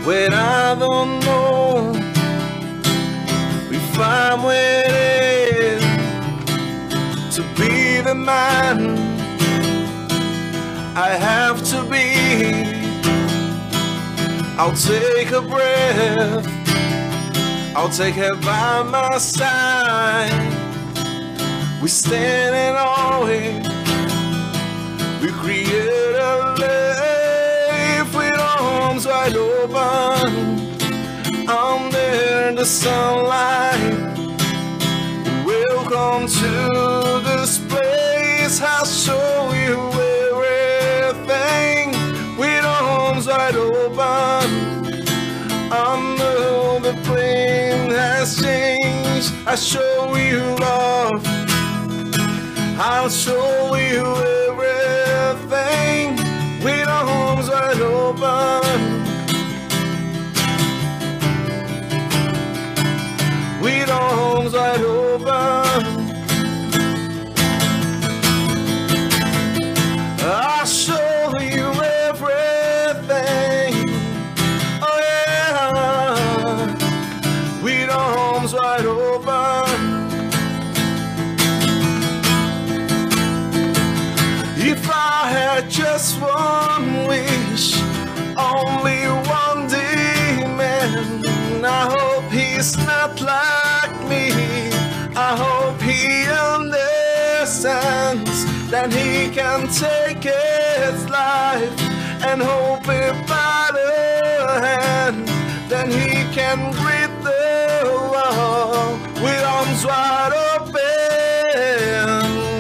When 0.05 0.33
I 0.35 0.75
don't 0.77 1.21
know 1.21 1.93
if 3.71 3.99
I'm 4.01 4.43
waiting 4.43 4.88
be 8.09 8.15
man 8.15 8.97
I 10.97 11.11
have 11.11 11.62
to 11.73 11.85
be. 11.85 12.07
I'll 14.59 14.75
take 14.75 15.31
a 15.31 15.43
breath, 15.43 16.47
I'll 17.77 17.91
take 17.91 18.17
her 18.17 18.35
by 18.37 18.83
my 18.83 19.19
side. 19.19 20.33
We 21.81 21.89
stand 21.89 22.57
in 22.57 22.75
awe, 22.77 23.25
we 25.23 25.28
create 25.43 26.15
a 26.31 26.35
life 26.65 28.12
with 28.17 28.41
arms 28.41 29.07
wide 29.07 29.37
open 29.37 30.31
under 31.49 32.53
the 32.57 32.65
sunlight. 32.65 33.95
Welcome 35.45 36.27
to 36.27 37.20
this 37.28 37.68
place. 38.59 38.70
I'll 38.70 38.85
show 38.85 39.53
you 39.53 39.78
everything 41.11 41.91
with 42.39 42.65
arms 42.65 43.27
wide 43.27 43.57
open. 43.57 43.99
I 45.70 46.17
know 46.19 46.78
the 46.81 46.95
plane 47.05 47.91
has 47.91 48.41
changed. 48.41 49.33
I 49.47 49.55
show 49.55 50.17
you 50.17 50.41
love. 50.61 51.23
I'll 52.81 53.11
show 53.11 53.75
you 53.75 54.05
everything 55.27 56.17
with 56.65 56.89
arms 56.89 57.49
wide 57.49 57.81
open. 57.81 58.09
with 63.61 63.91
arms 63.91 64.53
wide 64.55 64.81
open. 64.81 65.88
He's 92.59 92.77
not 92.78 93.20
like 93.20 93.97
me. 94.11 94.33
I 95.15 95.31
hope 95.45 95.81
he 95.81 96.27
understands 96.57 98.39
that 98.73 98.93
he 98.93 99.31
can 99.31 99.69
take 99.69 100.25
his 100.25 101.09
life 101.09 101.81
and 102.28 102.43
hope 102.43 102.89
it 102.89 103.15
by 103.28 103.70
the 103.78 103.93
hand. 104.67 105.28
Then 105.70 105.89
he 105.89 106.11
can 106.39 106.59
greet 106.81 107.15
the 107.31 107.47
world 108.12 108.99
with 109.23 109.43
arms 109.57 109.83
wide 109.87 110.35
open, 110.51 110.75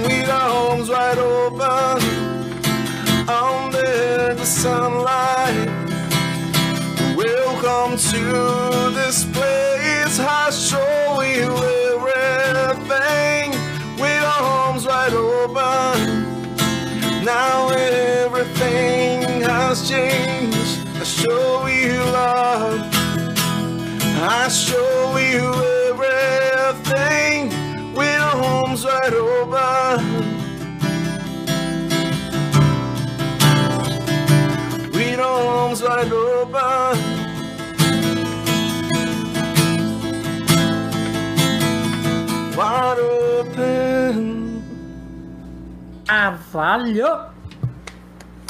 with 0.06 0.28
arms 0.30 0.88
wide 0.88 1.18
open 1.18 1.98
under 3.28 4.34
the 4.34 4.46
sunlight. 4.46 5.67
Welcome 7.68 7.98
to 7.98 8.94
this 8.94 9.24
place. 9.26 10.18
I 10.18 10.48
show 10.48 11.20
you 11.20 11.52
everything 12.70 13.50
with 14.00 14.24
arms 14.24 14.86
wide 14.86 15.12
open. 15.12 16.24
Now 17.26 17.68
everything 17.68 19.42
has 19.42 19.86
changed. 19.86 20.88
I 20.96 21.04
show 21.04 21.66
you 21.66 21.98
love. 22.10 22.80
I 24.16 24.48
show 24.48 25.18
you 25.18 25.52
everything 26.70 27.52
with 27.92 28.18
arms 28.18 28.82
wide 28.86 29.12
open. 29.12 30.00
With 34.90 35.20
arms 35.20 35.82
wide 35.82 36.10
open. 36.10 37.07
Ah, 46.08 46.30
valeu! 46.52 47.06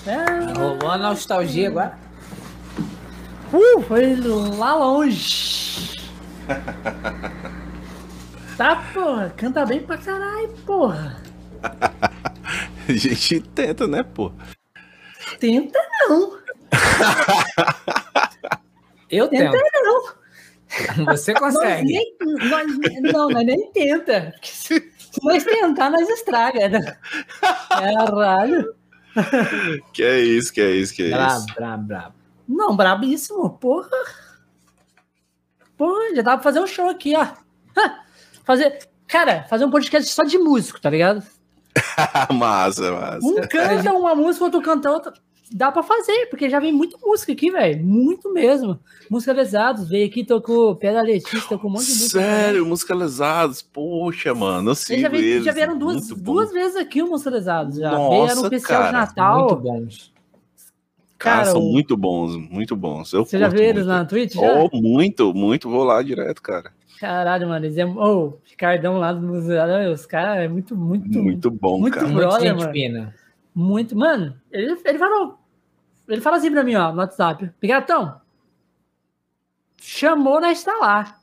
É, 0.06 0.52
Rolou 0.56 0.90
a 0.90 0.96
nostalgia 0.98 1.68
agora. 1.68 1.98
uh, 3.52 3.82
foi 3.82 4.16
lá 4.16 4.74
longe. 4.74 5.98
Tá, 8.56 8.74
porra, 8.92 9.32
canta 9.36 9.64
bem 9.64 9.80
pra 9.80 9.96
caralho, 9.96 10.48
porra. 10.66 11.22
A 12.88 12.92
gente 12.92 13.38
tenta, 13.40 13.86
né, 13.86 14.02
pô? 14.02 14.32
Tenta 15.38 15.78
não, 16.08 16.36
Eu 19.08 19.28
tenta 19.28 19.52
tento. 19.52 19.84
não. 19.84 21.04
Você 21.06 21.32
Nós 21.34 21.54
consegue. 21.54 21.84
nem, 21.84 22.16
nós, 22.50 22.66
não, 23.12 23.28
nós 23.30 23.46
nem 23.46 23.70
tenta. 23.70 24.34
se 24.42 24.90
nós 25.22 25.44
tentar, 25.44 25.88
nós 25.90 26.08
estraga. 26.08 26.68
Né? 26.68 26.96
Caralho. 27.80 28.74
Que 29.92 30.02
é 30.02 30.20
isso, 30.20 30.52
que 30.52 30.60
é 30.60 30.70
isso, 30.70 30.94
que 30.94 31.02
é 31.04 31.10
Brabo, 31.10 31.38
isso. 31.38 31.54
brabo, 31.54 31.82
brabo. 31.84 32.14
Não, 32.48 32.76
brabíssimo, 32.76 33.50
porra. 33.50 33.88
Porra, 35.76 36.14
já 36.14 36.22
dá 36.22 36.32
pra 36.34 36.42
fazer 36.42 36.60
um 36.60 36.66
show 36.66 36.88
aqui, 36.88 37.14
ó. 37.16 37.26
Fazer, 38.44 38.78
cara, 39.06 39.44
fazer 39.44 39.64
um 39.64 39.70
podcast 39.70 40.10
só 40.10 40.24
de 40.24 40.38
músico, 40.38 40.80
tá 40.80 40.88
ligado? 40.90 41.22
massa, 42.32 42.90
massa. 42.92 43.26
Um 43.26 43.36
canta 43.48 43.92
uma 43.92 44.14
música, 44.14 44.44
outro 44.46 44.62
canta 44.62 44.90
outra. 44.90 45.12
Dá 45.50 45.72
pra 45.72 45.82
fazer, 45.82 46.26
porque 46.26 46.50
já 46.50 46.60
vem 46.60 46.72
muita 46.72 46.98
música 47.02 47.32
aqui, 47.32 47.50
velho. 47.50 47.82
Muito 47.82 48.30
mesmo. 48.32 48.78
Música 49.10 49.32
Lesados, 49.32 49.88
veio 49.88 50.06
aqui, 50.06 50.22
tocou 50.24 50.76
Pedra 50.76 51.00
Letícia, 51.00 51.40
tocou 51.48 51.70
um 51.70 51.72
monte 51.72 51.86
de 51.86 51.92
música. 51.92 52.20
Sério, 52.20 52.66
musicalizados. 52.66 53.62
Poxa, 53.62 54.34
mano, 54.34 54.70
eu 54.70 54.74
sigo 54.74 55.00
já, 55.00 55.08
veio- 55.08 55.42
já 55.42 55.52
vieram 55.52 55.78
duas, 55.78 56.10
Muito 56.10 56.16
duas 56.22 56.52
vezes 56.52 56.76
aqui 56.76 57.02
o 57.02 57.08
Música 57.08 57.30
Lesados. 57.30 57.76
Já 57.78 57.90
Nossa, 57.92 58.10
vieram 58.10 58.40
no 58.42 58.42
especial 58.46 58.82
de 58.82 58.86
cara, 58.92 58.98
Natal. 58.98 59.38
Muito 59.40 59.56
bons. 59.56 60.12
Cara, 61.18 61.36
Cara, 61.38 61.50
são 61.50 61.60
o- 61.62 61.72
muito 61.72 61.96
bons, 61.96 62.36
muito 62.36 62.76
bons. 62.76 63.12
Eu 63.12 63.24
Você 63.24 63.38
já 63.38 63.48
viu 63.48 63.60
eles 63.62 63.74
muito. 63.84 63.88
lá 63.88 64.00
no 64.02 64.08
Twitch? 64.08 64.34
Já? 64.34 64.40
Oh, 64.60 64.68
muito, 64.80 65.34
muito. 65.34 65.68
Vou 65.70 65.82
lá 65.82 66.00
direto, 66.02 66.40
cara. 66.42 66.70
Caralho, 67.00 67.48
mano. 67.48 67.64
Eles 67.64 67.76
é. 67.78 67.86
Ô, 67.86 68.26
o 68.26 68.38
Ricardão 68.44 68.98
lá 68.98 69.12
do 69.12 69.26
Música 69.26 69.64
Lesados, 69.64 70.00
os 70.00 70.06
caras 70.06 70.44
é 70.44 70.48
muito, 70.48 70.76
muito, 70.76 71.18
Muito 71.22 71.50
bom, 71.50 71.80
muito 71.80 71.94
cara. 71.94 72.06
bom. 72.06 72.12
Muito 72.12 72.28
Brother, 72.28 72.48
gente 72.50 72.60
mano. 72.60 72.72
fina. 72.72 73.14
Muito. 73.54 73.96
Mano, 73.96 74.38
ele, 74.50 74.78
ele 74.84 74.98
falou. 74.98 75.38
Ele 76.08 76.20
fala 76.20 76.36
assim 76.36 76.50
pra 76.50 76.64
mim, 76.64 76.74
ó, 76.74 76.92
no 76.92 76.98
WhatsApp. 76.98 77.50
Pigatão. 77.60 78.20
Chamou, 79.80 80.40
lá. 80.40 81.18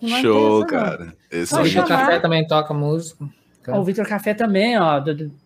Não 0.00 0.20
Show, 0.20 0.66
cara. 0.66 1.16
Esse 1.30 1.54
o 1.54 1.64
chamar. 1.64 1.88
café 1.88 2.20
também 2.20 2.46
toca 2.46 2.72
música. 2.72 3.28
Ó, 3.68 3.80
O 3.80 3.84
Vitor 3.84 4.06
Café 4.06 4.32
também, 4.32 4.78
ó, 4.78 5.02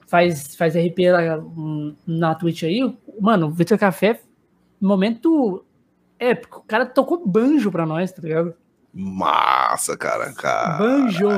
faz, 0.07 0.55
faz 0.55 0.75
RP 0.75 1.11
lá 1.11 1.39
hum, 1.39 1.95
na 2.07 2.35
Twitch 2.35 2.65
aí. 2.65 2.97
Mano, 3.19 3.47
o 3.47 3.51
Vitor 3.51 3.79
Café, 3.79 4.21
momento 4.81 5.65
épico. 6.19 6.61
O 6.61 6.65
cara 6.65 6.85
tocou 6.85 7.27
banjo 7.27 7.71
pra 7.73 7.87
nós, 7.87 8.13
tá 8.13 8.21
ligado? 8.21 8.55
massa, 8.93 9.97
cara. 9.97 10.33
cara. 10.33 10.79
Banjo. 10.79 11.29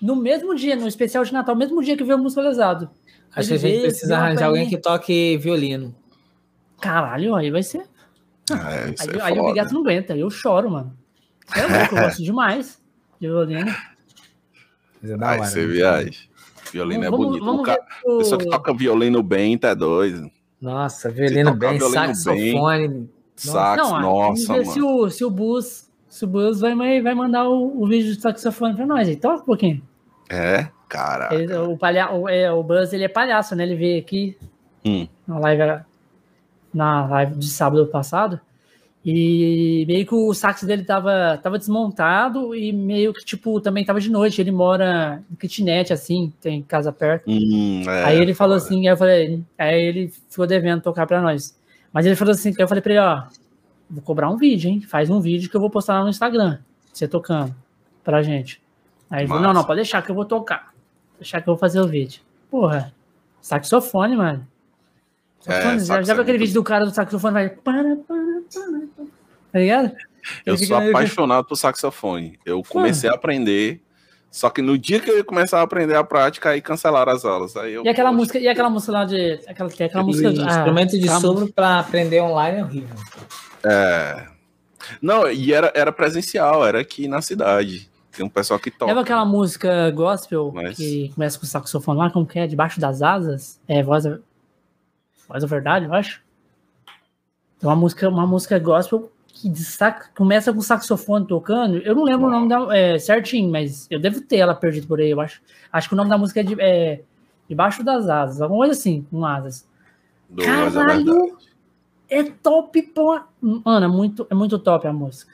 No 0.00 0.16
mesmo 0.16 0.54
dia, 0.54 0.76
no 0.76 0.86
especial 0.86 1.24
de 1.24 1.32
Natal, 1.32 1.56
mesmo 1.56 1.82
dia 1.82 1.96
que 1.96 2.04
veio 2.04 2.18
o 2.18 2.22
musicalizado. 2.22 2.90
Acho 3.38 3.48
que 3.48 3.54
a 3.54 3.58
gente 3.58 3.80
precisa 3.82 4.16
arranjar 4.18 4.46
alguém 4.46 4.68
que 4.68 4.76
toque 4.76 5.36
violino. 5.38 5.94
Caralho, 6.80 7.34
aí 7.34 7.50
vai 7.50 7.62
ser. 7.62 7.84
Ah, 8.50 8.72
é, 8.72 8.84
Aí, 8.84 9.16
é 9.16 9.22
aí 9.22 9.38
o. 9.38 9.46
Bigato 9.46 9.74
não 9.74 9.80
aguenta, 9.82 10.16
eu 10.16 10.30
choro, 10.30 10.70
mano. 10.70 10.96
É 11.54 11.60
louco, 11.66 11.96
eu 11.96 12.02
gosto 12.02 12.22
demais 12.22 12.80
de 13.20 13.28
violino. 13.28 13.74
Mas 15.02 15.10
é 15.10 15.16
da 15.16 15.30
Aí 15.30 15.38
hora, 15.40 15.48
você 15.48 15.60
né? 15.60 15.66
viaja. 15.66 16.28
Violino 16.72 17.04
é 17.04 17.10
vamos, 17.10 17.26
bonito. 17.26 17.44
vamos 17.44 17.60
o 17.60 17.64
ver 17.64 17.76
cara, 17.76 18.18
pessoa 18.18 18.38
que 18.38 18.46
o... 18.46 18.50
toca 18.50 18.74
violino 18.74 19.22
bem, 19.22 19.56
tá 19.56 19.74
doido. 19.74 20.30
Nossa, 20.60 21.10
violino 21.10 21.54
bem, 21.54 21.78
violino 21.78 22.14
saxofone. 22.14 23.10
Sax, 23.36 23.76
Não, 23.76 24.00
nossa, 24.00 24.46
vamos 24.48 24.48
ver 24.48 24.66
se 24.66 24.80
mano. 24.80 24.96
o, 24.96 25.10
se 25.10 25.24
o 25.24 25.30
Bus, 25.30 25.88
se 26.08 26.24
o 26.24 26.28
Bus 26.28 26.60
vai, 26.60 26.74
vai 27.00 27.14
mandar 27.14 27.48
o, 27.48 27.82
o 27.82 27.86
vídeo 27.86 28.12
de 28.12 28.20
saxofone 28.20 28.74
pra 28.74 28.84
nós. 28.84 29.08
Aí 29.08 29.14
toca 29.16 29.42
um 29.42 29.46
pouquinho. 29.46 29.80
É, 30.28 30.68
cara. 30.88 31.34
Ele- 31.34 31.54
o, 31.54 31.76
palha, 31.76 32.10
o, 32.12 32.28
é, 32.28 32.50
o 32.52 32.62
Buzz, 32.62 32.92
ele 32.92 33.04
é 33.04 33.08
palhaço, 33.08 33.54
né? 33.54 33.64
Ele 33.64 33.76
veio 33.76 33.98
aqui 34.00 34.36
Hum. 34.84 35.06
na 35.26 35.38
live, 35.38 35.82
na 36.72 37.06
live 37.06 37.34
de 37.36 37.48
sábado 37.48 37.86
passado. 37.86 38.40
E 39.04 39.84
meio 39.86 40.04
que 40.04 40.14
o 40.14 40.34
sax 40.34 40.64
dele 40.64 40.82
tava, 40.84 41.38
tava 41.42 41.56
desmontado 41.58 42.54
e 42.54 42.72
meio 42.72 43.12
que, 43.14 43.24
tipo, 43.24 43.60
também 43.60 43.84
tava 43.84 44.00
de 44.00 44.10
noite. 44.10 44.40
Ele 44.40 44.50
mora 44.50 45.22
em 45.30 45.34
kitnet, 45.36 45.92
assim, 45.92 46.32
tem 46.40 46.62
casa 46.62 46.92
perto. 46.92 47.24
Hum, 47.30 47.82
é, 47.88 48.04
aí 48.04 48.18
ele 48.20 48.34
falou 48.34 48.58
foda. 48.58 48.66
assim, 48.66 48.80
aí 48.86 48.92
eu 48.92 48.96
falei, 48.96 49.42
aí 49.56 49.80
ele 49.80 50.08
ficou 50.28 50.46
devendo 50.46 50.82
tocar 50.82 51.06
pra 51.06 51.22
nós. 51.22 51.56
Mas 51.92 52.04
ele 52.06 52.16
falou 52.16 52.32
assim, 52.32 52.52
que 52.52 52.62
eu 52.62 52.68
falei 52.68 52.82
pra 52.82 52.92
ele, 52.92 53.00
ó, 53.00 53.22
vou 53.88 54.02
cobrar 54.02 54.28
um 54.28 54.36
vídeo, 54.36 54.68
hein? 54.68 54.80
Faz 54.82 55.08
um 55.08 55.20
vídeo 55.20 55.48
que 55.48 55.56
eu 55.56 55.60
vou 55.60 55.70
postar 55.70 55.94
lá 55.94 56.02
no 56.02 56.10
Instagram, 56.10 56.58
você 56.92 57.08
tocando 57.08 57.54
pra 58.04 58.20
gente. 58.22 58.60
Aí 59.08 59.20
ele 59.20 59.28
falou, 59.28 59.42
não, 59.42 59.48
Massa. 59.50 59.60
não, 59.60 59.66
pode 59.66 59.76
deixar 59.78 60.02
que 60.02 60.10
eu 60.10 60.14
vou 60.14 60.24
tocar. 60.26 60.74
Deixar 61.18 61.40
que 61.40 61.48
eu 61.48 61.54
vou 61.54 61.58
fazer 61.58 61.80
o 61.80 61.86
vídeo. 61.86 62.20
Porra, 62.50 62.92
saxofone, 63.40 64.16
mano. 64.16 64.46
Saxofone, 65.40 65.76
É, 65.76 65.78
já, 65.80 66.02
já 66.02 66.12
é 66.12 66.14
viu 66.14 66.22
aquele 66.22 66.38
vídeo 66.38 66.54
do 66.54 66.62
cara 66.64 66.84
do 66.84 66.90
saxofone? 66.92 67.32
Vai. 67.32 67.48
Para, 67.48 67.96
para, 67.96 67.96
para, 68.06 68.62
para. 68.96 69.06
Tá 69.52 69.58
ligado? 69.58 69.92
Eu 70.44 70.56
sou 70.58 70.76
apaixonado 70.76 71.44
por 71.46 71.56
saxofone. 71.56 72.38
Eu 72.44 72.62
comecei 72.68 73.08
a 73.08 73.14
aprender, 73.14 73.80
só 74.30 74.50
que 74.50 74.60
no 74.60 74.76
dia 74.76 75.00
que 75.00 75.10
eu 75.10 75.16
ia 75.16 75.24
começar 75.24 75.60
a 75.60 75.62
aprender 75.62 75.94
a 75.96 76.04
prática, 76.04 76.50
aí 76.50 76.60
cancelaram 76.60 77.12
as 77.12 77.24
aulas. 77.24 77.56
Aí 77.56 77.72
eu, 77.74 77.84
E 77.84 77.88
aquela 77.88 78.10
poxa, 78.10 78.18
música, 78.18 78.38
e 78.38 78.48
aquela 78.48 78.68
música 78.68 78.92
lá 78.92 79.04
de. 79.04 79.40
Aquela, 79.46 79.70
tem 79.70 79.86
aquela 79.86 80.04
música. 80.04 80.28
ah, 80.28 80.32
instrumento 80.58 80.98
de 80.98 81.08
sopro 81.08 81.50
pra 81.52 81.78
aprender 81.80 82.20
online 82.20 82.58
é 82.58 82.64
horrível. 82.64 82.96
É. 83.64 84.26
Não, 85.00 85.30
e 85.30 85.52
era, 85.52 85.72
era 85.74 85.92
presencial, 85.92 86.66
era 86.66 86.80
aqui 86.80 87.08
na 87.08 87.20
cidade. 87.22 87.90
Tem 88.18 88.26
um 88.26 88.28
pessoal 88.28 88.58
que 88.58 88.68
toca. 88.68 88.86
Lembra 88.86 89.02
aquela 89.04 89.24
música 89.24 89.90
gospel 89.92 90.50
Mas- 90.52 90.76
que 90.76 91.10
começa 91.14 91.38
com 91.38 91.44
o 91.44 91.48
saxofone 91.48 91.98
lá, 92.00 92.10
como 92.10 92.26
que 92.26 92.36
é? 92.38 92.48
Debaixo 92.48 92.80
das 92.80 93.00
asas? 93.00 93.60
É, 93.68 93.80
voz 93.80 94.02
da, 94.02 94.18
voz 95.28 95.40
da 95.42 95.46
verdade, 95.48 95.84
eu 95.86 95.94
acho. 95.94 96.20
Tem 97.60 97.68
uma 97.68 97.76
música, 97.76 98.08
uma 98.08 98.26
música 98.26 98.58
gospel 98.58 99.12
que 99.28 99.48
destaca, 99.48 100.10
começa 100.16 100.52
com 100.52 100.58
o 100.58 100.62
saxofone 100.62 101.26
tocando. 101.28 101.76
Eu 101.78 101.94
não 101.94 102.02
lembro 102.02 102.26
o 102.26 102.30
nome 102.30 102.48
da, 102.48 102.76
é, 102.76 102.98
certinho, 102.98 103.48
mas 103.52 103.86
eu 103.88 104.00
devo 104.00 104.20
ter 104.20 104.38
ela 104.38 104.52
perdida 104.54 104.84
por 104.88 104.98
aí, 105.00 105.10
eu 105.10 105.20
acho. 105.20 105.40
Acho 105.72 105.88
que 105.88 105.94
o 105.94 105.96
nome 105.96 106.10
da 106.10 106.18
música 106.18 106.40
é, 106.40 106.42
de- 106.42 106.60
é 106.60 107.02
Debaixo 107.48 107.84
das 107.84 108.08
Asas, 108.08 108.42
alguma 108.42 108.66
coisa 108.66 108.72
assim, 108.78 109.06
com 109.10 109.24
asas. 109.24 109.64
do 110.28 110.42
Caralho! 110.44 111.38
É 112.10 112.22
top, 112.24 112.82
pô. 112.82 113.20
Mano, 113.40 113.84
é 113.84 113.88
muito, 113.88 114.26
é 114.28 114.34
muito 114.34 114.58
top 114.58 114.86
a 114.88 114.92
música. 114.92 115.32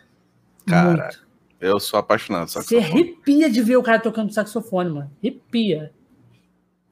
Cara, 0.67 0.89
muito. 1.03 1.24
Eu 1.65 1.81
sou 1.81 1.99
apaixonado 1.99 2.53
por 2.53 2.63
Você 2.63 2.77
arrepia 2.77 3.49
de 3.51 3.63
ver 3.63 3.77
o 3.77 3.83
cara 3.83 3.99
tocando 3.99 4.33
saxofone, 4.33 4.91
mano. 4.91 5.11
Arrepia. 5.23 5.93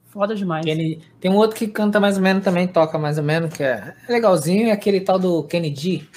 Foda 0.06 0.34
demais. 0.34 0.64
Kenny- 0.64 1.00
Tem 1.20 1.30
um 1.30 1.36
outro 1.36 1.56
que 1.56 1.66
canta 1.68 2.00
mais 2.00 2.16
ou 2.16 2.22
menos 2.22 2.42
também, 2.44 2.66
toca 2.66 2.98
mais 2.98 3.18
ou 3.18 3.24
menos, 3.24 3.52
que 3.54 3.62
é 3.62 3.94
é 4.08 4.12
legalzinho, 4.12 4.68
é 4.68 4.72
aquele 4.72 5.00
tal 5.00 5.18
do 5.18 5.42
Kennedy. 5.44 6.08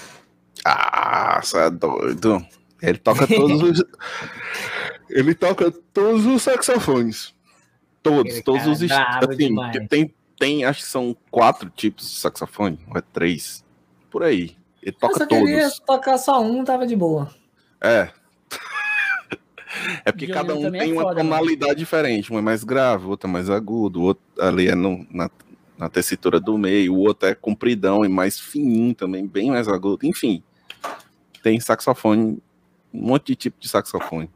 Ah, 0.64 1.40
você 1.44 1.58
é 1.60 1.70
doido. 1.70 2.46
Ele 2.82 2.98
toca 2.98 3.28
todos 3.28 3.62
os. 3.62 3.84
Ele 5.10 5.36
toca 5.36 5.72
todos 5.94 6.26
os 6.26 6.42
saxofones. 6.42 7.34
Todos, 8.02 8.22
Aquele 8.32 8.44
todos 8.44 8.68
os 8.68 8.82
é 8.82 8.86
estilos. 8.86 9.66
Assim, 9.76 9.88
tem, 9.88 10.14
tem, 10.38 10.66
acho 10.66 10.82
que 10.84 10.88
são 10.90 11.16
quatro 11.32 11.70
tipos 11.70 12.10
de 12.10 12.16
saxofone, 12.18 12.80
ou 12.90 12.98
é 12.98 13.02
três. 13.14 13.64
Por 14.10 14.24
aí. 14.24 14.56
Ele 14.82 14.92
Eu 14.92 14.94
toca 14.94 15.18
só 15.20 15.26
queria 15.26 15.62
todos. 15.64 15.80
tocar 15.80 16.18
só 16.18 16.42
um, 16.42 16.64
tava 16.64 16.86
de 16.88 16.96
boa. 16.96 17.30
É. 17.82 18.10
É 20.04 20.12
porque 20.12 20.28
cada 20.28 20.56
um 20.56 20.68
é 20.68 20.80
tem 20.80 20.94
uma 20.94 21.02
foda, 21.04 21.24
mano. 21.24 21.30
tonalidade 21.38 21.76
diferente. 21.76 22.32
Um 22.34 22.38
é 22.38 22.42
mais 22.42 22.64
grave, 22.64 23.06
o 23.06 23.10
outro 23.10 23.30
é 23.30 23.32
mais 23.32 23.50
agudo, 23.50 24.00
o 24.02 24.04
outro 24.04 24.24
ali 24.40 24.68
é 24.68 24.76
no- 24.76 25.06
na, 25.12 25.30
na 25.78 25.90
tessitura 25.90 26.40
do 26.40 26.58
meio, 26.58 26.94
o 26.94 27.00
outro 27.00 27.28
é 27.30 27.36
compridão 27.36 28.04
e 28.06 28.10
mais 28.10 28.40
fininho 28.40 28.94
também, 28.94 29.26
bem 29.28 29.50
mais 29.52 29.68
agudo. 29.68 30.06
Enfim, 30.06 30.42
tem 31.44 31.60
saxofone, 31.60 32.42
um 32.94 33.08
monte 33.08 33.28
de 33.28 33.36
tipo 33.36 33.58
de 33.60 33.68
saxofone. 33.68 34.30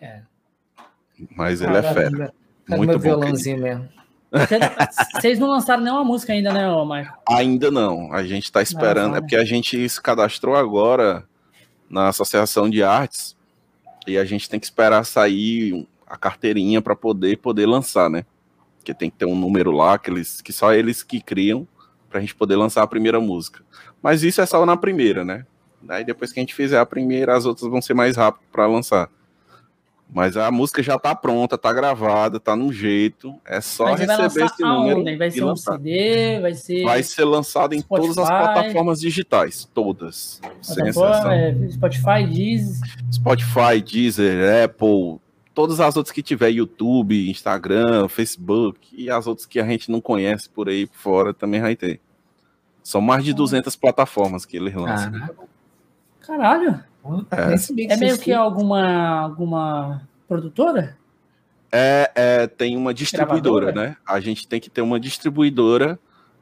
É. 0.00 0.20
Mas 1.36 1.60
ele 1.60 1.76
é 1.76 1.82
Cadê- 1.82 1.94
fera. 2.10 2.34
Muito 2.68 2.86
meu 2.90 2.98
bom. 2.98 3.02
violãozinho 3.02 3.60
mesmo? 3.60 3.88
Vocês 5.20 5.38
não 5.38 5.48
lançaram 5.48 5.82
nenhuma 5.82 6.02
música 6.04 6.32
ainda, 6.32 6.52
né, 6.52 6.66
Marco? 6.84 7.18
Ainda 7.28 7.70
não. 7.70 8.12
A 8.12 8.24
gente 8.24 8.44
está 8.44 8.60
esperando. 8.62 9.10
Não, 9.10 9.16
é 9.18 9.20
porque 9.20 9.36
a 9.36 9.44
gente 9.44 9.88
se 9.88 10.00
cadastrou 10.02 10.56
agora 10.56 11.24
na 11.88 12.08
Associação 12.08 12.68
de 12.68 12.82
Artes 12.82 13.36
e 14.06 14.18
a 14.18 14.24
gente 14.24 14.48
tem 14.48 14.60
que 14.60 14.66
esperar 14.66 15.04
sair 15.04 15.86
a 16.06 16.16
carteirinha 16.16 16.80
para 16.82 16.94
poder 16.94 17.38
poder 17.38 17.66
lançar, 17.66 18.10
né? 18.10 18.24
Porque 18.78 18.92
tem 18.92 19.10
que 19.10 19.16
ter 19.16 19.24
um 19.24 19.36
número 19.36 19.70
lá 19.70 19.98
que, 19.98 20.10
eles, 20.10 20.40
que 20.40 20.52
só 20.52 20.72
eles 20.72 21.02
que 21.02 21.20
criam 21.20 21.66
para 22.08 22.18
a 22.18 22.20
gente 22.20 22.34
poder 22.34 22.56
lançar 22.56 22.82
a 22.82 22.86
primeira 22.86 23.20
música. 23.20 23.64
Mas 24.02 24.22
isso 24.22 24.40
é 24.40 24.46
só 24.46 24.64
na 24.66 24.76
primeira, 24.76 25.24
né? 25.24 25.46
Daí 25.82 26.04
depois 26.04 26.32
que 26.32 26.40
a 26.40 26.42
gente 26.42 26.54
fizer 26.54 26.78
a 26.78 26.86
primeira, 26.86 27.36
as 27.36 27.44
outras 27.44 27.70
vão 27.70 27.82
ser 27.82 27.94
mais 27.94 28.16
rápido 28.16 28.44
para 28.52 28.66
lançar. 28.66 29.10
Mas 30.12 30.36
a 30.36 30.50
música 30.50 30.82
já 30.82 30.98
tá 30.98 31.14
pronta, 31.14 31.58
tá 31.58 31.72
gravada, 31.72 32.38
tá 32.38 32.54
no 32.54 32.72
jeito. 32.72 33.34
É 33.44 33.60
só 33.60 33.84
Mas 33.90 34.00
receber 34.00 34.46
esse 34.46 34.62
número. 34.62 34.98
Aonde? 34.98 35.16
Vai 35.16 35.30
ser 35.30 35.44
um 35.44 35.56
CD, 35.56 36.40
vai 36.40 36.54
ser. 36.54 36.84
Vai 36.84 37.02
ser 37.02 37.24
lançado 37.24 37.74
em 37.74 37.80
Spotify. 37.80 38.14
todas 38.14 38.18
as 38.18 38.28
plataformas 38.28 39.00
digitais. 39.00 39.68
Todas. 39.74 40.40
Sem 40.62 40.86
exceção. 40.86 41.30
É, 41.30 41.54
Spotify, 41.70 42.26
Deezer. 42.32 42.88
Spotify, 43.12 43.82
Deezer, 43.84 44.64
Apple, 44.64 45.18
todas 45.54 45.80
as 45.80 45.96
outras 45.96 46.12
que 46.12 46.22
tiver, 46.22 46.50
YouTube, 46.50 47.30
Instagram, 47.30 48.08
Facebook 48.08 48.78
e 48.92 49.10
as 49.10 49.26
outras 49.26 49.46
que 49.46 49.58
a 49.58 49.64
gente 49.64 49.90
não 49.90 50.00
conhece 50.00 50.48
por 50.48 50.68
aí 50.68 50.86
por 50.86 50.96
fora 50.96 51.34
também 51.34 51.60
vai 51.60 51.74
ter. 51.74 52.00
São 52.82 53.00
mais 53.00 53.24
de 53.24 53.32
200 53.32 53.74
plataformas 53.76 54.44
que 54.44 54.56
eles 54.58 54.74
lançam. 54.74 55.12
Caralho. 56.20 56.84
É, 57.30 57.92
é 57.92 57.96
meio 57.96 58.18
que 58.18 58.32
alguma, 58.32 59.20
alguma 59.20 60.08
produtora? 60.26 60.96
É, 61.70 62.10
é, 62.14 62.46
tem 62.46 62.76
uma 62.76 62.94
distribuidora, 62.94 63.66
Gravadora? 63.66 63.90
né? 63.90 63.96
A 64.06 64.20
gente 64.20 64.46
tem 64.46 64.60
que 64.60 64.70
ter 64.70 64.80
uma 64.80 64.98
distribuidora 64.98 65.98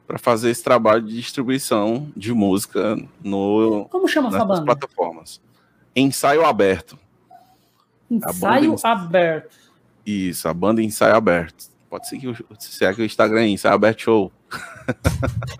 para 0.07 0.17
fazer 0.19 0.49
esse 0.49 0.63
trabalho 0.63 1.01
de 1.01 1.15
distribuição 1.15 2.11
de 2.15 2.33
música 2.33 2.95
no 3.23 3.87
Como 3.89 4.07
chama 4.07 4.29
essa 4.29 4.45
banda? 4.45 4.65
plataformas. 4.65 5.41
Ensaio 5.95 6.45
aberto. 6.45 6.97
Ensaio 8.09 8.75
aberto. 8.83 9.55
Isso, 10.05 10.47
a 10.47 10.53
banda 10.53 10.81
Ensaio 10.81 11.15
Aberto. 11.15 11.65
Pode 11.89 12.07
seguir 12.07 12.45
se 12.59 12.83
é 12.83 12.93
que 12.93 13.01
o 13.01 13.05
Instagram 13.05 13.41
é 13.41 13.47
Ensaio 13.47 13.75
Aberto 13.75 14.01
Show. 14.01 14.31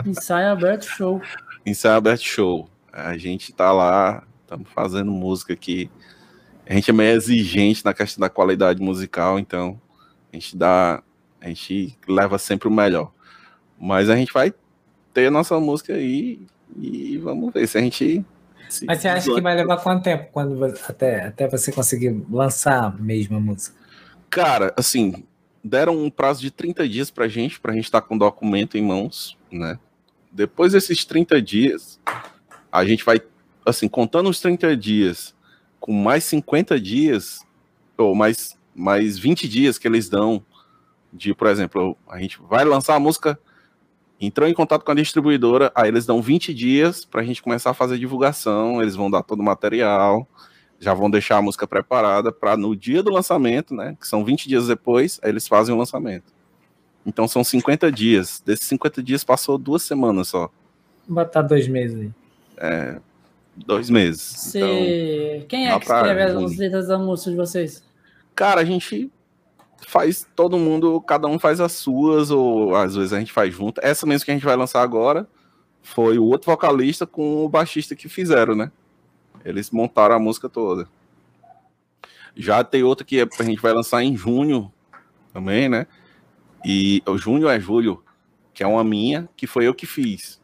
Ensaio 0.06 0.52
Aberto 0.52 0.86
Show. 0.86 1.22
Ensaio 1.66 1.96
Aberto 1.96 2.24
Show. 2.24 2.70
A 2.92 3.18
gente 3.18 3.54
tá 3.54 3.72
lá 3.72 4.24
estamos 4.54 4.70
fazendo 4.72 5.12
música 5.12 5.54
aqui. 5.54 5.90
A 6.66 6.74
gente 6.74 6.90
é 6.90 6.94
meio 6.94 7.16
exigente 7.16 7.84
na 7.84 7.94
questão 7.94 8.22
da 8.22 8.30
qualidade 8.30 8.82
musical, 8.82 9.40
então 9.40 9.80
a 10.32 10.36
gente 10.36 10.56
dá, 10.56 11.04
a 11.42 11.48
gente 11.48 11.98
leva 12.08 12.38
sempre 12.38 12.68
o 12.68 12.72
melhor. 12.72 13.12
Mas 13.80 14.10
a 14.10 14.16
gente 14.16 14.32
vai 14.32 14.54
ter 15.14 15.28
a 15.28 15.32
nossa 15.32 15.60
música 15.60 15.94
aí 15.94 16.40
e 16.78 17.18
vamos 17.18 17.54
ver 17.54 17.68
se 17.68 17.78
a 17.78 17.82
gente. 17.82 18.24
Se 18.70 18.86
Mas 18.86 19.02
você 19.02 19.08
acha 19.08 19.34
que 19.34 19.42
vai 19.42 19.56
levar 19.56 19.78
quanto 19.78 20.04
tempo 20.04 20.30
quando 20.32 20.64
até, 20.64 21.28
até 21.28 21.48
você 21.48 21.72
conseguir 21.72 22.24
lançar 22.30 22.86
a 22.86 22.90
mesma 22.92 23.40
música? 23.40 23.76
Cara, 24.30 24.74
assim, 24.78 25.26
deram 25.64 25.98
um 25.98 26.10
prazo 26.10 26.42
de 26.42 26.50
30 26.50 26.88
dias 26.88 27.12
pra 27.12 27.28
gente, 27.28 27.60
pra 27.60 27.74
gente 27.74 27.86
estar 27.86 28.02
tá 28.02 28.08
com 28.08 28.16
o 28.16 28.20
documento 28.20 28.78
em 28.78 28.82
mãos, 28.82 29.38
né? 29.52 29.78
Depois 30.32 30.72
desses 30.72 31.06
30 31.06 31.40
dias, 31.42 32.00
a 32.72 32.84
gente 32.84 33.04
vai 33.04 33.22
assim, 33.66 33.88
contando 33.88 34.30
os 34.30 34.40
30 34.40 34.76
dias, 34.76 35.36
com 35.80 35.92
mais 35.92 36.24
50 36.26 36.80
dias, 36.80 37.42
ou 37.98 38.16
mais, 38.16 38.58
mais 38.76 39.18
20 39.18 39.48
dias 39.48 39.78
que 39.78 39.88
eles 39.88 40.10
dão, 40.10 40.44
de, 41.12 41.34
por 41.34 41.48
exemplo, 41.48 41.98
a 42.10 42.20
gente 42.20 42.40
vai 42.42 42.66
lançar 42.66 42.96
a 42.96 43.00
música, 43.00 43.40
entrou 44.20 44.48
em 44.48 44.54
contato 44.54 44.84
com 44.84 44.92
a 44.92 44.96
distribuidora, 44.96 45.72
aí 45.76 45.90
eles 45.90 46.06
dão 46.06 46.22
20 46.22 46.54
dias 46.54 47.06
para 47.06 47.22
a 47.22 47.24
gente 47.24 47.42
começar 47.42 47.72
a 47.72 47.74
fazer 47.74 47.98
divulgação, 47.98 48.82
eles 48.82 48.96
vão 48.96 49.12
dar 49.12 49.22
todo 49.24 49.40
o 49.42 49.44
material, 49.44 50.28
já 50.80 50.94
vão 50.94 51.10
deixar 51.10 51.38
a 51.38 51.42
música 51.42 51.68
preparada 51.68 52.32
para 52.32 52.58
no 52.58 52.76
dia 52.76 53.04
do 53.04 53.12
lançamento, 53.12 53.76
né, 53.76 53.96
que 54.00 54.08
são 54.08 54.24
20 54.24 54.48
dias 54.48 54.68
depois, 54.68 55.20
aí 55.22 55.30
eles 55.30 55.48
fazem 55.48 55.74
o 55.74 55.78
lançamento. 55.78 56.34
Então 57.06 57.28
são 57.28 57.44
50 57.44 57.92
dias. 57.92 58.42
Desses 58.46 58.66
50 58.68 59.04
dias 59.04 59.24
passou 59.24 59.58
duas 59.58 59.84
semanas 59.84 60.30
só. 60.30 60.50
Vou 61.08 61.16
botar 61.16 61.42
dois 61.42 61.68
meses 61.68 62.00
aí. 62.00 62.12
É, 62.58 63.02
dois 63.56 63.90
meses. 63.90 64.56
Então, 64.56 65.48
Quem 65.48 65.70
é 65.70 65.80
que 65.80 65.86
escreve 65.86 66.22
as 66.22 66.58
letras 66.58 66.88
da 66.88 66.98
música 66.98 67.32
de 67.32 67.38
vocês? 67.38 67.84
Cara, 68.36 68.62
a 68.62 68.66
gente 68.66 69.12
faz 69.88 70.28
todo 70.36 70.58
mundo, 70.58 71.00
cada 71.02 71.28
um 71.28 71.38
faz 71.38 71.60
as 71.60 71.74
suas, 71.74 72.32
ou 72.32 72.76
às 72.76 72.96
vezes 72.96 73.14
a 73.14 73.20
gente 73.20 73.32
faz 73.32 73.54
junto. 73.54 73.80
Essa 73.84 74.06
mesmo 74.06 74.26
que 74.26 74.32
a 74.32 74.34
gente 74.34 74.46
vai 74.46 74.56
lançar 74.56 74.82
agora 74.82 75.28
foi 75.82 76.18
o 76.18 76.24
outro 76.24 76.50
vocalista 76.50 77.06
com 77.06 77.46
o 77.46 77.50
baixista 77.50 77.96
que 77.96 78.08
fizeram, 78.08 78.56
né? 78.56 78.72
Eles 79.44 79.70
montaram 79.70 80.16
a 80.16 80.20
música 80.20 80.48
toda. 80.48 80.88
Já 82.36 82.64
tem 82.64 82.84
outra 82.84 83.06
que 83.06 83.22
a 83.22 83.44
gente 83.44 83.62
vai 83.62 83.74
lançar 83.74 84.02
em 84.02 84.16
junho 84.16 84.72
também, 85.34 85.68
né? 85.70 85.86
E 86.66 87.04
o 87.06 87.18
junho 87.18 87.50
é 87.50 87.60
julho, 87.60 88.04
que 88.54 88.64
é 88.64 88.68
uma 88.68 88.84
minha, 88.84 89.28
que 89.36 89.46
foi 89.46 89.68
eu 89.68 89.76
que 89.76 89.86
fiz. 89.86 90.42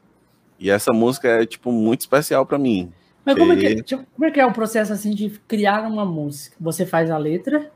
E 0.60 0.70
essa 0.70 0.92
música 0.92 1.30
é, 1.30 1.46
tipo, 1.46 1.72
muito 1.72 2.02
especial 2.02 2.46
para 2.46 2.58
mim. 2.60 2.92
Mas 3.26 3.38
como, 3.38 3.54
é 3.54 3.56
que, 3.58 3.84
tipo, 3.84 4.06
como 4.16 4.26
é 4.26 4.32
que 4.32 4.40
é 4.40 4.46
o 4.46 4.52
processo, 4.52 4.94
assim, 4.94 5.14
de 5.14 5.30
criar 5.48 5.82
uma 5.88 6.06
música? 6.06 6.56
Você 6.60 6.86
faz 6.86 7.12
a 7.12 7.18
letra? 7.18 7.72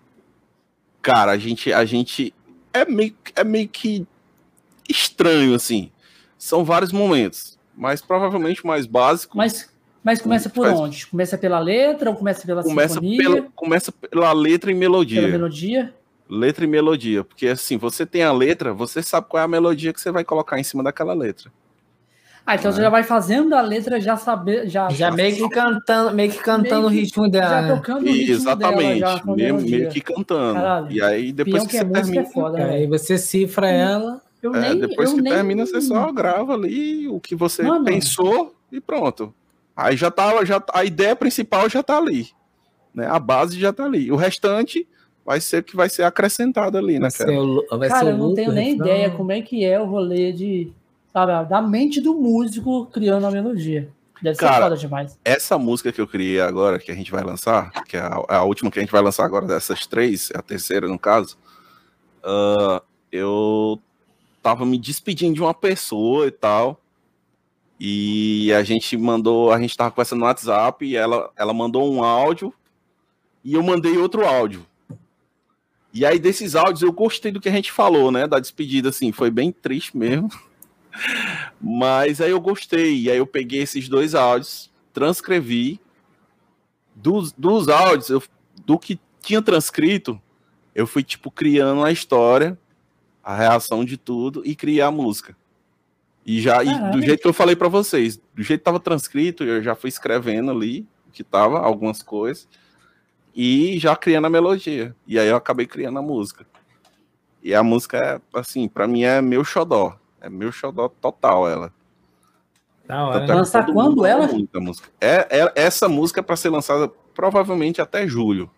Cara, 1.02 1.32
a 1.32 1.38
gente, 1.38 1.72
a 1.72 1.86
gente 1.86 2.34
é 2.74 2.86
meio, 2.86 3.16
é 3.36 3.44
meio 3.44 3.68
que 3.68 4.08
estranho, 4.90 5.54
assim. 5.54 5.92
São 6.38 6.64
vários 6.64 6.92
momentos, 6.92 7.60
mas 7.76 8.02
provavelmente 8.02 8.64
o 8.64 8.68
mais 8.68 8.86
básico... 8.86 9.38
Mas, 9.38 9.70
mas 10.04 10.22
começa 10.22 10.50
por 10.50 10.66
faz... 10.66 10.80
onde? 10.80 11.08
Começa 11.08 11.38
pela 11.38 11.60
letra 11.60 12.10
ou 12.10 12.16
começa 12.16 12.46
pela 12.46 12.64
começa 12.64 12.96
sinfonia? 12.96 13.18
Pela, 13.18 13.42
começa 13.56 13.92
pela 13.92 14.34
letra 14.34 14.72
e 14.72 14.74
melodia. 14.74 15.22
Pela 15.22 15.32
melodia? 15.32 15.94
Letra 16.30 16.64
e 16.66 16.68
melodia, 16.68 17.24
porque 17.24 17.48
assim, 17.48 17.78
você 17.78 18.06
tem 18.06 18.24
a 18.24 18.32
letra, 18.32 18.74
você 18.74 19.04
sabe 19.04 19.28
qual 19.30 19.42
é 19.42 19.44
a 19.44 19.48
melodia 19.48 19.94
que 19.94 20.02
você 20.02 20.12
vai 20.12 20.24
colocar 20.24 20.60
em 20.60 20.64
cima 20.64 20.82
daquela 20.82 21.14
letra. 21.14 21.52
Ah, 22.46 22.56
então 22.56 22.72
você 22.72 22.82
já 22.82 22.90
vai 22.90 23.04
fazendo 23.04 23.56
a 23.56 23.62
letra, 23.62 24.02
já 24.02 24.18
saber. 24.18 24.68
Já, 24.68 24.90
já 24.90 25.10
meio 25.10 25.36
que 25.36 25.50
cantando, 25.50 26.14
meio 26.14 26.30
que 26.30 26.40
cantando 26.40 26.90
meio 26.90 26.90
que, 26.90 26.98
o 26.98 27.02
ritmo 27.02 27.30
dela. 27.30 27.50
Já 27.50 27.62
né? 27.62 27.76
tocando 27.76 28.06
o 28.06 28.12
ritmo 28.12 28.36
Exatamente, 28.36 29.00
dela, 29.00 29.18
já, 29.18 29.34
meio, 29.34 29.62
meio, 29.62 29.90
que 29.90 30.02
cantando. 30.02 30.54
Caralho. 30.56 30.92
E 30.92 31.02
aí 31.02 31.32
depois 31.32 31.64
que, 31.64 31.70
que, 31.70 31.78
você 31.78 31.84
é 31.84 31.86
termina. 31.86 32.22
É 32.22 32.26
foda, 32.26 32.58
né? 32.58 32.70
aí 32.72 32.88
você 32.88 33.18
cifra 33.18 33.70
ela. 33.70 34.22
Eu 34.42 34.54
é, 34.54 34.60
nem, 34.60 34.80
depois 34.80 35.14
que 35.14 35.22
nem... 35.22 35.32
termina, 35.32 35.66
você 35.66 35.80
só 35.80 36.12
grava 36.12 36.54
ali 36.54 37.08
o 37.08 37.18
que 37.18 37.34
você 37.34 37.64
Mano. 37.64 37.86
pensou 37.86 38.54
e 38.70 38.82
pronto. 38.82 39.34
Aí 39.76 39.96
já 39.96 40.12
tá, 40.12 40.44
já, 40.44 40.62
a 40.74 40.84
ideia 40.84 41.16
principal 41.16 41.70
já 41.70 41.82
tá 41.82 41.98
ali. 41.98 42.28
Né? 42.94 43.08
A 43.08 43.20
base 43.20 43.58
já 43.58 43.72
tá 43.72 43.86
ali. 43.86 44.12
O 44.12 44.18
restante 44.18 44.86
vai 45.26 45.40
ser 45.40 45.64
que 45.64 45.78
vai 45.78 45.88
ser 45.88 46.04
acrescentado 46.04 46.78
ali, 46.78 47.00
né, 47.00 47.08
cara? 47.10 47.32
Vai 47.78 47.88
cara, 47.88 48.10
eu 48.10 48.18
não 48.18 48.34
tenho 48.34 48.52
nem 48.52 48.74
ideia 48.74 49.10
como 49.12 49.32
é 49.32 49.42
que 49.42 49.64
é 49.64 49.80
o 49.80 49.86
rolê 49.86 50.34
de 50.34 50.74
sabe, 51.14 51.48
da 51.48 51.62
mente 51.62 52.02
do 52.02 52.16
músico 52.16 52.88
criando 52.88 53.28
a 53.28 53.32
melodia. 53.32 53.90
Deve 54.22 54.38
Cara, 54.38 54.54
ser 54.54 54.62
foda 54.62 54.78
demais. 54.78 55.20
Essa 55.24 55.58
música 55.58 55.92
que 55.92 56.02
eu 56.02 56.08
criei 56.08 56.40
agora, 56.40 56.80
que 56.80 56.90
a 56.90 56.96
gente 56.96 57.12
vai 57.12 57.24
lançar, 57.24 57.72
que 57.84 57.98
é 57.98 58.00
a, 58.00 58.24
é 58.30 58.36
a, 58.36 58.44
última 58.44 58.72
que 58.72 58.80
a 58.80 58.82
gente 58.82 58.92
vai 58.92 59.02
lançar 59.02 59.26
agora 59.26 59.46
dessas 59.46 59.86
três, 59.86 60.32
é 60.32 60.38
a 60.40 60.42
terceira 60.42 60.88
no 60.88 60.98
caso, 60.98 61.38
uh, 62.24 62.82
eu 63.12 63.80
tava 64.42 64.66
me 64.66 64.78
despedindo 64.78 65.36
de 65.36 65.42
uma 65.42 65.54
pessoa 65.54 66.26
e 66.26 66.32
tal, 66.32 66.82
e 67.78 68.54
a 68.54 68.64
gente 68.64 68.96
mandou, 68.96 69.52
a 69.52 69.60
gente 69.60 69.76
tava 69.76 69.92
conversando 69.92 70.20
no 70.20 70.26
WhatsApp 70.26 70.86
e 70.86 70.96
ela, 70.96 71.30
ela 71.36 71.54
mandou 71.54 71.94
um 71.94 72.02
áudio 72.02 72.54
e 73.44 73.56
eu 73.56 73.62
mandei 73.62 73.98
outro 73.98 74.26
áudio. 74.26 74.66
E 75.94 76.06
aí 76.06 76.18
desses 76.18 76.56
áudios 76.56 76.82
eu 76.82 76.94
gostei 76.94 77.30
do 77.30 77.42
que 77.42 77.50
a 77.50 77.52
gente 77.52 77.74
falou, 77.74 78.10
né, 78.10 78.26
da 78.26 78.40
despedida, 78.40 78.88
assim, 78.88 79.12
foi 79.12 79.30
bem 79.30 79.52
triste 79.52 79.98
mesmo. 79.98 80.30
Mas 81.62 82.22
aí 82.22 82.32
eu 82.32 82.40
gostei, 82.40 83.02
e 83.02 83.12
aí 83.12 83.18
eu 83.18 83.28
peguei 83.28 83.62
esses 83.62 83.90
dois 83.90 84.16
áudios, 84.16 84.72
transcrevi. 84.94 85.80
Dos, 86.96 87.32
dos 87.32 87.70
áudios, 87.70 88.10
eu, 88.10 88.24
do 88.66 88.78
que 88.78 89.00
tinha 89.20 89.42
transcrito, 89.42 90.22
eu 90.76 90.86
fui, 90.86 91.04
tipo, 91.04 91.32
criando 91.32 91.84
a 91.84 91.92
história, 91.92 92.58
a 93.24 93.36
reação 93.36 93.84
de 93.84 93.98
tudo 93.98 94.44
e 94.46 94.56
criar 94.56 94.88
a 94.88 94.92
música. 94.92 95.36
E 96.26 96.42
já, 96.42 96.64
e 96.64 96.92
do 96.92 97.02
jeito 97.02 97.22
que 97.22 97.28
eu 97.28 97.34
falei 97.34 97.56
para 97.56 97.68
vocês, 97.68 98.18
do 98.34 98.44
jeito 98.44 98.62
que 98.62 98.66
tava 98.66 98.80
transcrito, 98.80 99.44
eu 99.44 99.62
já 99.62 99.76
fui 99.76 99.90
escrevendo 99.90 100.52
ali, 100.52 100.88
que 101.12 101.24
tava, 101.24 101.60
algumas 101.60 102.02
coisas, 102.02 102.48
e 103.36 103.78
já 103.80 103.96
criando 103.96 104.26
a 104.26 104.30
melodia. 104.30 104.96
E 105.08 105.20
aí 105.20 105.28
eu 105.28 105.36
acabei 105.36 105.66
criando 105.66 106.00
a 106.00 106.02
música. 106.02 106.46
E 107.42 107.54
a 107.54 107.62
música, 107.62 107.98
é, 107.98 108.40
assim, 108.40 108.70
para 108.70 108.88
mim 108.88 109.04
é 109.04 109.22
meu 109.22 109.44
xodó. 109.44 110.00
É 110.24 110.30
meu 110.30 110.54
xodó 110.54 110.88
total 110.88 111.50
ela. 111.50 111.74
Da 112.88 113.06
hora. 113.06 113.28
Tá 113.28 113.36
Lançar 113.36 113.66
quando 113.66 114.06
ela? 114.06 114.26
Muita 114.26 114.60
música. 114.62 114.88
É, 115.00 115.28
é, 115.30 115.52
essa 115.54 115.90
música 115.90 116.22
é 116.22 116.24
para 116.24 116.38
ser 116.38 116.50
lançada 116.50 116.90
provavelmente 117.14 117.82
até 117.82 118.08
julho. 118.08 118.50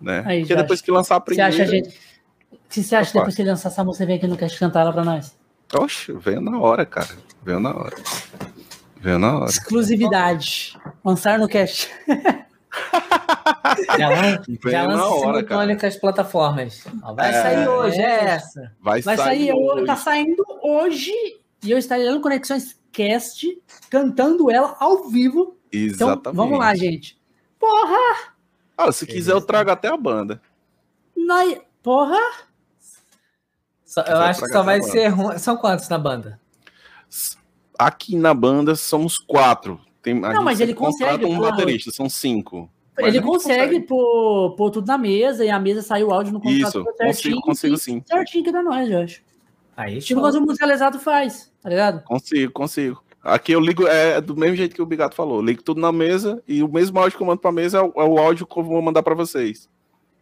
Né? 0.00 0.24
Aí, 0.26 0.40
Porque 0.40 0.56
depois 0.56 0.80
que 0.80 0.90
lançar 0.90 1.16
a 1.16 1.20
primeira. 1.20 1.52
Você 1.52 1.62
acha, 1.62 1.70
gente, 1.70 2.00
que 2.70 2.82
você 2.82 2.96
acha 2.96 3.10
Opa. 3.10 3.18
depois 3.20 3.36
que 3.36 3.44
lançar 3.44 3.68
essa 3.68 3.84
música, 3.84 4.02
você 4.04 4.06
vem 4.06 4.16
aqui 4.16 4.26
no 4.26 4.36
cast 4.36 4.58
cantar 4.58 4.80
ela 4.80 4.92
pra 4.92 5.04
nós? 5.04 5.36
Oxe, 5.78 6.12
veio 6.12 6.40
na 6.40 6.58
hora, 6.58 6.86
cara. 6.86 7.16
Veio 7.42 7.60
na 7.60 7.74
hora. 7.74 7.96
Veio 8.98 9.18
na 9.18 9.36
hora. 9.36 9.50
Exclusividade. 9.50 10.78
Lançar 11.04 11.38
no 11.38 11.46
cast. 11.46 11.90
Já, 13.98 14.08
lan- 14.08 14.42
Veio 14.46 14.70
já 14.70 14.82
na 14.86 14.94
lança 14.94 15.04
hora, 15.06 15.38
simultâneo 15.38 15.78
com 15.80 15.86
as 15.86 15.96
plataformas. 15.96 16.84
Ó, 17.02 17.14
vai 17.14 17.30
É. 17.30 17.42
sair 17.42 17.68
hoje, 17.68 18.00
é 18.00 18.24
essa. 18.24 18.72
Vai, 18.80 19.00
Vai 19.02 19.16
sair, 19.16 19.52
hoje. 19.52 19.84
tá 19.86 19.96
saindo 19.96 20.44
hoje 20.62 21.12
e 21.62 21.70
eu 21.70 21.78
estarei 21.78 22.08
no 22.10 22.20
Conexões 22.20 22.78
Cast 22.92 23.46
cantando 23.90 24.50
ela 24.50 24.76
ao 24.78 25.08
vivo. 25.08 25.56
Então, 25.72 26.08
Exatamente. 26.10 26.36
vamos 26.36 26.58
lá, 26.58 26.74
gente. 26.74 27.18
Porra! 27.58 28.32
Ah, 28.76 28.92
se 28.92 29.06
quiser, 29.06 29.32
eu 29.32 29.40
trago 29.40 29.70
até 29.70 29.88
a 29.88 29.96
banda. 29.96 30.40
Nós... 31.16 31.58
Porra! 31.82 32.20
Só- 33.84 34.02
eu 34.02 34.16
acho 34.18 34.40
que 34.42 34.48
só 34.52 34.62
vai 34.62 34.82
ser 34.82 35.08
ruim. 35.08 35.38
São 35.38 35.56
quantos 35.56 35.88
na 35.88 35.98
banda? 35.98 36.40
Aqui 37.78 38.16
na 38.16 38.32
banda 38.32 38.74
somos 38.76 39.18
quatro. 39.18 39.80
Tem, 40.04 40.14
Não, 40.14 40.44
mas 40.44 40.60
ele 40.60 40.74
consegue, 40.74 41.24
um 41.24 41.36
porra. 41.38 41.50
baterista, 41.50 41.90
são 41.90 42.08
cinco. 42.08 42.70
Ele 42.96 43.10
gente 43.10 43.24
consegue 43.24 43.80
pôr, 43.80 44.54
pôr 44.54 44.70
tudo 44.70 44.86
na 44.86 44.96
mesa 44.96 45.44
e 45.44 45.50
a 45.50 45.58
mesa 45.58 45.82
saiu 45.82 46.08
o 46.08 46.12
áudio 46.12 46.32
no 46.32 46.40
contrato 46.40 46.60
Isso, 46.68 46.84
certinho. 46.96 47.06
consigo, 47.06 47.40
consigo 47.40 47.76
sim. 47.76 48.02
Certinho 48.06 48.44
que 48.44 48.52
dá 48.52 48.62
nós, 48.62 48.88
eu 48.88 49.00
acho. 49.00 49.20
Aí, 49.76 49.98
Tipo 49.98 50.20
quando 50.20 50.36
o 50.36 50.40
musicalizado 50.42 51.00
faz, 51.00 51.50
tá 51.60 51.68
ligado? 51.68 52.04
Consigo, 52.04 52.52
consigo. 52.52 53.02
Aqui 53.20 53.50
eu 53.52 53.58
ligo, 53.58 53.86
é 53.88 54.20
do 54.20 54.36
mesmo 54.36 54.54
jeito 54.54 54.76
que 54.76 54.82
o 54.82 54.86
Bigato 54.86 55.16
falou. 55.16 55.42
Ligo 55.42 55.62
tudo 55.62 55.80
na 55.80 55.90
mesa 55.90 56.40
e 56.46 56.62
o 56.62 56.68
mesmo 56.68 56.96
áudio 57.00 57.16
que 57.16 57.22
eu 57.22 57.26
mando 57.26 57.40
pra 57.40 57.50
mesa 57.50 57.78
é 57.78 57.82
o, 57.82 57.92
é 57.96 58.04
o 58.04 58.18
áudio 58.18 58.46
que 58.46 58.56
eu 58.56 58.62
vou 58.62 58.80
mandar 58.82 59.02
pra 59.02 59.14
vocês. 59.14 59.68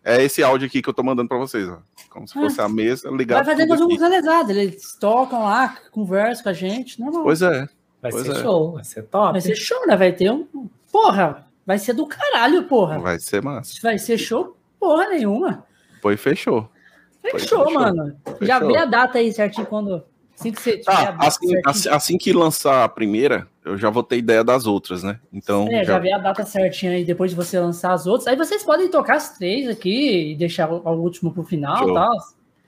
É 0.05 0.23
esse 0.23 0.43
áudio 0.43 0.67
aqui 0.69 0.81
que 0.81 0.89
eu 0.89 0.94
tô 0.94 1.02
mandando 1.02 1.28
pra 1.28 1.36
vocês, 1.39 1.69
ó. 1.69 1.78
Como 2.09 2.27
se 2.27 2.39
Ah. 2.39 2.43
fosse 2.43 2.61
a 2.61 2.69
mesa 2.69 3.11
ligado. 3.11 3.44
Vai 3.44 3.55
fazer 3.55 3.67
coisa 3.69 3.85
aqui. 3.85 3.93
musicalizado. 3.93 4.52
Eles 4.52 4.97
tocam 4.99 5.41
lá, 5.43 5.77
conversam 5.91 6.44
com 6.44 6.49
a 6.49 6.52
gente. 6.55 6.99
Normal. 7.01 7.23
Pois 7.25 7.43
é. 7.43 7.69
Vai 8.03 8.11
Pois 8.11 8.27
ser 8.27 8.33
é. 8.33 8.43
show, 8.43 8.73
vai 8.73 8.85
ser 8.85 9.03
top. 9.05 9.33
Vai 9.33 9.41
ser 9.41 9.55
show, 9.55 9.87
né? 9.87 9.97
Vai 9.97 10.13
ter 10.13 10.31
um. 10.31 10.47
Porra! 10.91 11.47
Vai 11.65 11.79
ser 11.79 11.93
do 11.93 12.05
caralho, 12.07 12.65
porra. 12.65 12.99
Vai 12.99 13.21
ser 13.21 13.41
massa. 13.41 13.75
Vai 13.81 13.97
ser 13.97 14.19
show, 14.19 14.57
porra 14.81 15.09
nenhuma. 15.09 15.65
Foi 16.03 16.17
fechou. 16.17 16.69
Fechou, 17.23 17.65
Fechou. 17.65 17.73
mano. 17.73 18.17
Já 18.41 18.59
Fechou. 18.59 18.73
vê 18.75 18.79
a 18.79 18.85
data 18.85 19.19
aí 19.19 19.33
certinho 19.33 19.67
quando. 19.67 20.03
Assim 20.37 20.51
que 20.51 20.61
você 20.61 20.79
tiver 20.79 20.93
a 20.93 21.11
data 21.13 21.27
assim, 21.29 21.61
assim, 21.65 21.89
assim 21.89 22.19
que 22.19 22.33
lançar 22.33 22.83
a 22.83 22.89
primeira, 22.89 23.47
eu 23.65 23.79
já 23.79 23.91
vou 23.91 24.03
ter 24.03 24.17
ideia 24.17 24.43
das 24.43 24.67
outras, 24.67 25.05
né? 25.05 25.21
Então, 25.33 25.69
É, 25.71 25.85
já 25.85 25.93
já, 25.93 25.99
vê 26.01 26.13
a 26.13 26.19
data 26.19 26.45
certinha 26.45 26.91
aí 26.93 27.05
depois 27.05 27.31
de 27.31 27.37
você 27.37 27.61
lançar 27.61 27.93
as 27.93 28.09
outras. 28.09 28.27
Aí 28.27 28.35
vocês 28.35 28.65
podem 28.65 28.91
tocar 28.91 29.17
as 29.17 29.39
três 29.39 29.69
aqui 29.69 30.33
e 30.33 30.35
deixar 30.35 30.69
o, 30.69 30.83
o 30.85 30.91
último 31.01 31.33
pro 31.33 31.45
final 31.45 31.89
e 31.89 31.95
tal. 31.95 32.11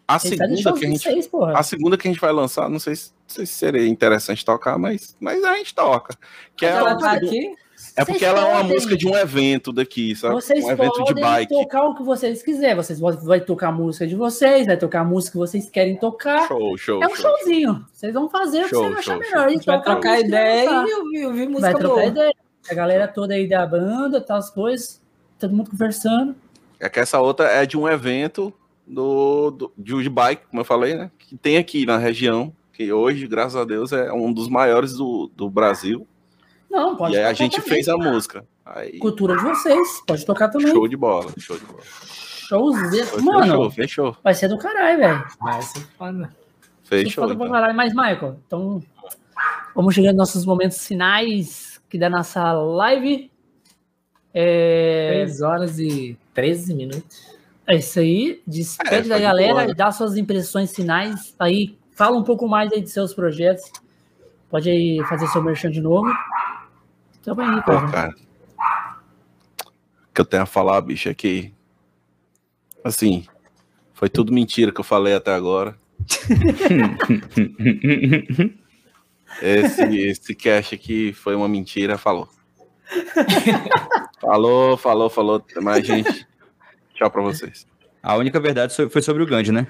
a 0.06 0.20
Ele 0.24 0.36
tá 0.36 0.46
segunda 0.46 0.72
que 0.78 0.86
a 0.86 0.88
gente 0.88 1.28
porra. 1.28 1.58
A 1.58 1.62
segunda 1.64 1.98
que 1.98 2.06
a 2.06 2.10
gente 2.12 2.20
vai 2.20 2.32
lançar, 2.32 2.68
não 2.70 2.78
sei 2.78 2.94
se, 2.94 3.10
não 3.26 3.34
sei 3.34 3.46
se 3.46 3.54
seria 3.54 3.86
interessante 3.86 4.44
tocar, 4.44 4.78
mas, 4.78 5.16
mas 5.20 5.42
a 5.44 5.54
gente 5.56 5.74
toca. 5.74 6.16
Que 6.56 6.66
é, 6.66 6.72
Mas 6.72 6.78
ela 6.80 6.94
um- 6.94 6.98
tá 6.98 7.12
aqui. 7.12 7.54
é 7.96 8.04
porque 8.04 8.18
Vocês 8.18 8.22
ela 8.22 8.40
é 8.40 8.44
uma 8.44 8.56
podem- 8.60 8.74
música 8.74 8.96
de 8.96 9.08
um 9.08 9.16
evento 9.16 9.72
daqui, 9.72 10.14
sabe? 10.14 10.34
Vocês 10.34 10.64
um 10.64 10.70
evento 10.70 10.92
de 11.04 11.04
podem 11.14 11.24
bike. 11.24 11.54
tocar 11.54 11.84
o 11.84 11.94
que 11.94 12.02
vocês 12.02 12.42
quiserem. 12.42 12.76
Vocês 12.76 12.98
vão 13.00 13.12
vai 13.12 13.40
tocar 13.40 13.68
a 13.68 13.72
música 13.72 14.06
de 14.06 14.14
vocês, 14.14 14.66
vai 14.66 14.76
tocar 14.76 15.00
a 15.00 15.04
música 15.04 15.32
que 15.32 15.38
vocês 15.38 15.68
querem 15.70 15.96
tocar. 15.96 16.46
Show, 16.48 16.76
show, 16.76 17.02
é 17.02 17.06
um 17.06 17.14
show. 17.16 17.30
showzinho. 17.38 17.84
Vocês 17.92 18.12
vão 18.14 18.28
fazer 18.28 18.68
Show, 18.68 18.84
o 18.84 18.88
que 18.88 18.92
você 18.94 18.98
achar 18.98 19.12
show, 19.12 19.18
melhor. 19.20 19.32
show. 19.38 19.46
A 19.46 19.48
gente 19.50 19.66
vai 19.66 19.82
trocar 19.82 20.20
ideia 20.20 20.70
e 20.86 20.94
ouvir, 20.94 21.26
ouvir 21.26 21.48
música 21.48 21.60
Vai 21.72 21.74
trocar 21.80 21.94
boa. 21.94 22.06
ideia. 22.06 22.34
A 22.70 22.74
galera 22.74 23.08
toda 23.08 23.34
aí 23.34 23.48
da 23.48 23.66
banda, 23.66 24.20
tal 24.20 24.36
as 24.38 24.50
coisas. 24.50 25.02
Todo 25.38 25.54
mundo 25.54 25.70
conversando. 25.70 26.34
É 26.80 26.88
que 26.88 26.98
essa 27.00 27.20
outra 27.20 27.46
é 27.48 27.64
de 27.66 27.76
um 27.76 27.88
evento 27.88 28.52
do, 28.86 29.50
do, 29.50 29.72
de 30.02 30.08
bike, 30.10 30.42
como 30.50 30.60
eu 30.60 30.64
falei, 30.64 30.94
né? 30.94 31.10
Que 31.18 31.36
tem 31.36 31.56
aqui 31.58 31.84
na 31.86 31.96
região, 31.98 32.54
que 32.74 32.92
hoje, 32.92 33.26
graças 33.26 33.56
a 33.56 33.64
Deus, 33.64 33.92
é 33.92 34.12
um 34.12 34.32
dos 34.32 34.48
maiores 34.48 34.94
do, 34.94 35.30
do 35.34 35.48
Brasil. 35.48 36.06
Não, 36.70 36.96
pode 36.96 37.14
e 37.14 37.18
aí 37.18 37.24
a 37.24 37.32
gente 37.32 37.56
também. 37.56 37.68
fez 37.70 37.88
a 37.88 37.96
música. 37.96 38.44
Aí, 38.66 38.98
Cultura 38.98 39.36
de 39.36 39.42
vocês. 39.44 40.02
Pode 40.06 40.26
tocar 40.26 40.48
também. 40.48 40.72
show 40.72 40.88
de 40.88 40.96
bola, 40.96 41.32
show 41.38 41.56
de 41.56 41.64
bola. 41.64 41.82
Showzinho. 41.84 43.06
Fechou, 43.06 43.22
Mano, 43.22 43.70
fechou, 43.70 44.16
vai 44.22 44.34
ser 44.34 44.48
do 44.48 44.58
caralho, 44.58 44.98
velho. 44.98 45.24
Vai 45.40 45.62
ser 45.62 45.80
foda. 45.96 46.36
fechou. 46.82 47.22
Foda 47.24 47.36
pra 47.36 47.44
então. 47.46 47.54
caralho. 47.54 47.74
Mas, 47.76 47.94
Michael, 47.94 48.38
então 48.46 48.82
vamos 49.74 49.94
chegando 49.94 50.16
nos 50.16 50.28
nossos 50.28 50.44
momentos 50.44 50.86
finais 50.86 51.80
que 51.88 51.96
da 51.98 52.10
nossa 52.10 52.52
live. 52.52 53.30
É, 54.32 55.22
3 55.24 55.42
horas 55.42 55.78
e 55.78 56.18
13 56.34 56.74
minutos. 56.74 57.36
é 57.66 57.76
isso 57.76 58.00
aí. 58.00 58.42
Despede 58.46 59.06
É, 59.06 59.14
da 59.14 59.18
galera, 59.20 59.52
boa, 59.54 59.66
né? 59.66 59.74
dá 59.74 59.92
suas 59.92 60.16
impressões 60.16 60.74
finais. 60.74 61.34
Aí, 61.38 61.78
fala 61.94 62.16
um 62.16 62.24
pouco 62.24 62.48
mais 62.48 62.72
aí 62.72 62.80
de 62.80 62.90
seus 62.90 63.14
projetos. 63.14 63.70
Pode 64.50 64.70
aí 64.70 65.02
fazer 65.08 65.26
seu 65.28 65.42
merchan 65.42 65.70
de 65.70 65.80
novo. 65.80 66.10
Tamo 67.22 67.40
aí, 67.40 67.62
Pô, 67.62 67.72
cara. 67.72 67.90
cara. 67.90 68.14
O 70.08 70.14
que 70.14 70.20
eu 70.20 70.24
tenho 70.24 70.42
a 70.42 70.46
falar, 70.46 70.80
bicho, 70.80 71.08
é 71.08 71.14
que. 71.14 71.52
Assim, 72.84 73.26
foi 73.92 74.08
tudo 74.08 74.32
mentira 74.32 74.70
que 74.70 74.80
eu 74.80 74.84
falei 74.84 75.14
até 75.14 75.34
agora. 75.34 75.76
Esse, 79.42 79.82
esse 79.82 80.34
cash 80.34 80.74
aqui 80.74 81.12
foi 81.12 81.34
uma 81.34 81.48
mentira, 81.48 81.98
falou. 81.98 82.28
falou, 84.20 84.76
falou, 84.76 85.10
falou. 85.10 85.44
Mas, 85.60 85.86
gente, 85.86 86.26
tchau 86.94 87.10
pra 87.10 87.22
vocês. 87.22 87.66
A 88.02 88.16
única 88.16 88.38
verdade 88.38 88.74
foi 88.88 89.02
sobre 89.02 89.22
o 89.22 89.26
Gandhi, 89.26 89.50
né? 89.50 89.66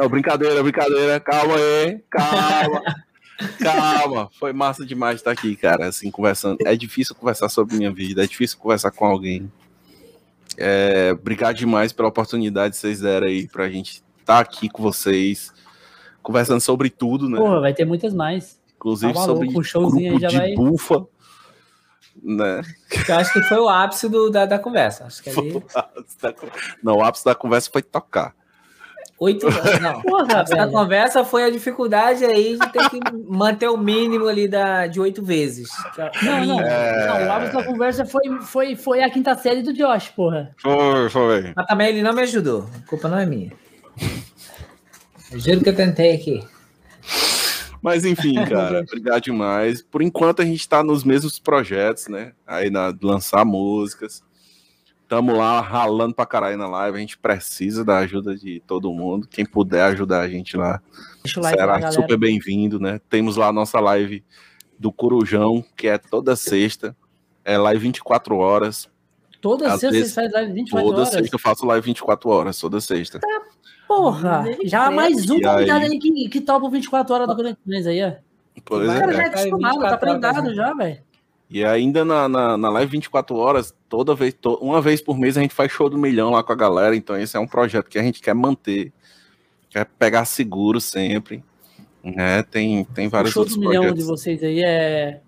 Não, 0.00 0.08
brincadeira, 0.08 0.62
brincadeira. 0.62 1.20
Calma 1.20 1.54
aí, 1.56 1.98
calma. 2.10 2.82
Calma, 3.58 4.28
foi 4.38 4.52
massa 4.52 4.84
demais 4.84 5.16
estar 5.16 5.30
aqui, 5.30 5.56
cara. 5.56 5.86
Assim, 5.86 6.10
conversando. 6.10 6.58
É 6.66 6.76
difícil 6.76 7.14
conversar 7.14 7.48
sobre 7.48 7.74
minha 7.74 7.90
vida, 7.90 8.22
é 8.22 8.26
difícil 8.26 8.58
conversar 8.58 8.90
com 8.90 9.06
alguém. 9.06 9.50
É, 10.58 11.10
obrigado 11.18 11.56
demais 11.56 11.90
pela 11.90 12.08
oportunidade 12.08 12.74
que 12.74 12.80
vocês 12.80 13.00
deram 13.00 13.26
aí 13.26 13.48
pra 13.48 13.70
gente 13.70 14.02
estar 14.20 14.40
aqui 14.40 14.68
com 14.68 14.82
vocês, 14.82 15.50
conversando 16.22 16.60
sobre 16.60 16.90
tudo, 16.90 17.30
né? 17.30 17.38
Porra, 17.38 17.60
vai 17.60 17.72
ter 17.72 17.86
muitas 17.86 18.12
mais. 18.12 18.60
Inclusive 18.76 19.14
tá 19.14 19.20
sobre 19.24 19.48
o 19.56 19.62
showzinho 19.62 20.12
aí 20.12 20.18
grupo 20.18 20.20
já 20.20 20.28
de 20.28 20.36
vai- 20.36 20.54
bufa, 20.54 21.06
né? 22.22 22.60
Eu 23.08 23.16
acho 23.16 23.32
que 23.32 23.42
foi 23.44 23.58
o 23.58 23.70
ápice 23.70 24.06
do- 24.06 24.28
da, 24.28 24.44
da 24.44 24.58
conversa. 24.58 25.04
Acho 25.06 25.22
que 25.22 25.30
ali. 25.30 25.62
Não, 26.82 26.96
o 26.96 27.02
ápice 27.02 27.24
da 27.24 27.34
conversa 27.34 27.70
foi 27.72 27.80
tocar. 27.82 28.34
Oito 29.20 29.46
horas. 29.46 29.80
Não. 29.80 30.00
Porra, 30.02 30.40
A 30.40 30.42
velho. 30.44 30.70
conversa 30.72 31.22
foi 31.24 31.44
a 31.44 31.50
dificuldade 31.50 32.24
aí 32.24 32.58
de 32.58 32.72
ter 32.72 32.88
que 32.88 32.98
manter 33.28 33.68
o 33.68 33.76
mínimo 33.76 34.26
ali 34.26 34.48
da, 34.48 34.86
de 34.86 34.98
oito 34.98 35.22
vezes. 35.22 35.68
Que 35.94 36.00
é 36.00 36.10
Não, 36.22 36.32
não. 36.32 36.40
mínimo. 36.40 36.60
Não, 36.62 37.26
o 37.26 37.32
ápice 37.32 37.52
da 37.52 37.64
conversa 37.64 38.06
foi, 38.06 38.22
foi, 38.40 38.76
foi 38.76 39.02
a 39.02 39.10
quinta 39.10 39.34
série 39.34 39.62
do 39.62 39.74
Josh, 39.74 40.08
porra. 40.08 40.50
Foi, 40.58 41.10
foi. 41.10 41.52
Mas 41.54 41.66
também 41.66 41.88
ele 41.88 42.02
não 42.02 42.14
me 42.14 42.22
ajudou. 42.22 42.66
A 42.82 42.88
culpa 42.88 43.08
não 43.08 43.18
é 43.18 43.26
minha. 43.26 43.52
Eu 45.30 45.38
juro 45.38 45.60
que 45.60 45.68
eu 45.68 45.76
tentei 45.76 46.14
aqui. 46.14 46.42
Mas 47.82 48.04
enfim, 48.06 48.34
cara, 48.48 48.80
obrigado 48.80 49.22
demais. 49.22 49.82
Por 49.82 50.00
enquanto 50.02 50.40
a 50.40 50.44
gente 50.46 50.66
tá 50.68 50.82
nos 50.82 51.04
mesmos 51.04 51.38
projetos, 51.38 52.08
né? 52.08 52.32
Aí 52.46 52.70
na 52.70 52.92
lançar 53.02 53.44
músicas. 53.44 54.22
Tamo 55.10 55.36
lá 55.36 55.60
ralando 55.60 56.14
pra 56.14 56.24
caralho 56.24 56.56
na 56.56 56.68
live. 56.68 56.96
A 56.96 57.00
gente 57.00 57.18
precisa 57.18 57.84
da 57.84 57.98
ajuda 57.98 58.36
de 58.36 58.62
todo 58.64 58.92
mundo. 58.92 59.26
Quem 59.26 59.44
puder 59.44 59.82
ajudar 59.86 60.20
a 60.20 60.28
gente 60.28 60.56
lá, 60.56 60.80
Deixa 61.24 61.40
o 61.40 61.42
like 61.42 61.58
lá, 61.58 61.78
será 61.78 61.90
super 61.90 62.16
bem-vindo, 62.16 62.78
né? 62.78 63.00
Temos 63.10 63.34
lá 63.34 63.48
a 63.48 63.52
nossa 63.52 63.80
live 63.80 64.24
do 64.78 64.92
Corujão, 64.92 65.64
que 65.76 65.88
é 65.88 65.98
toda 65.98 66.36
sexta. 66.36 66.96
É 67.44 67.58
live 67.58 67.82
24 67.82 68.36
horas. 68.36 68.88
Toda 69.40 69.66
Às 69.66 69.80
sexta 69.80 69.90
vezes, 69.90 70.12
vocês 70.12 70.14
fazem 70.14 70.32
live 70.32 70.52
24 70.52 70.88
Toda 70.88 71.00
horas. 71.00 71.12
sexta 71.12 71.34
eu 71.34 71.40
faço 71.40 71.66
live 71.66 71.84
24 71.86 72.30
horas, 72.30 72.60
toda 72.60 72.80
sexta. 72.80 73.18
Porra, 73.88 74.44
já 74.62 74.86
há 74.86 74.90
mais 74.92 75.28
um 75.28 75.34
aí? 75.34 75.42
convidado 75.42 75.84
aí 75.86 75.98
que, 75.98 76.28
que 76.28 76.40
topa 76.40 76.70
24 76.70 77.12
horas 77.12 77.26
do 77.26 77.34
Conexões 77.34 77.84
aí, 77.84 78.04
ó. 78.04 78.12
Por 78.64 78.84
O 78.84 78.86
cara 78.86 79.12
já 79.12 79.22
é 79.24 79.30
Vai 79.30 79.40
acostumado, 79.40 79.72
24 79.74 79.90
tá 79.90 79.96
prendado 79.96 80.48
né? 80.50 80.54
já, 80.54 80.72
velho. 80.72 81.09
E 81.50 81.64
ainda 81.64 82.04
na, 82.04 82.28
na, 82.28 82.56
na 82.56 82.70
live 82.70 82.92
24 82.92 83.34
horas, 83.36 83.74
toda 83.88 84.14
vez, 84.14 84.32
to- 84.34 84.58
uma 84.62 84.80
vez 84.80 85.00
por 85.00 85.18
mês 85.18 85.36
a 85.36 85.40
gente 85.40 85.52
faz 85.54 85.72
show 85.72 85.90
do 85.90 85.98
milhão 85.98 86.30
lá 86.30 86.42
com 86.44 86.52
a 86.52 86.56
galera. 86.56 86.94
Então, 86.94 87.18
esse 87.18 87.36
é 87.36 87.40
um 87.40 87.46
projeto 87.46 87.88
que 87.88 87.98
a 87.98 88.02
gente 88.02 88.20
quer 88.20 88.34
manter, 88.34 88.92
quer 89.68 89.84
pegar 89.98 90.24
seguro 90.24 90.80
sempre. 90.80 91.42
Né? 92.04 92.42
Tem, 92.44 92.84
tem 92.84 93.08
O 93.08 93.10
vários 93.10 93.32
show 93.32 93.40
outros 93.40 93.56
do 93.58 93.60
milhão 93.66 93.82
projetos. 93.82 94.04
de 94.04 94.08
vocês 94.10 94.42
aí 94.44 94.62
é. 94.64 95.20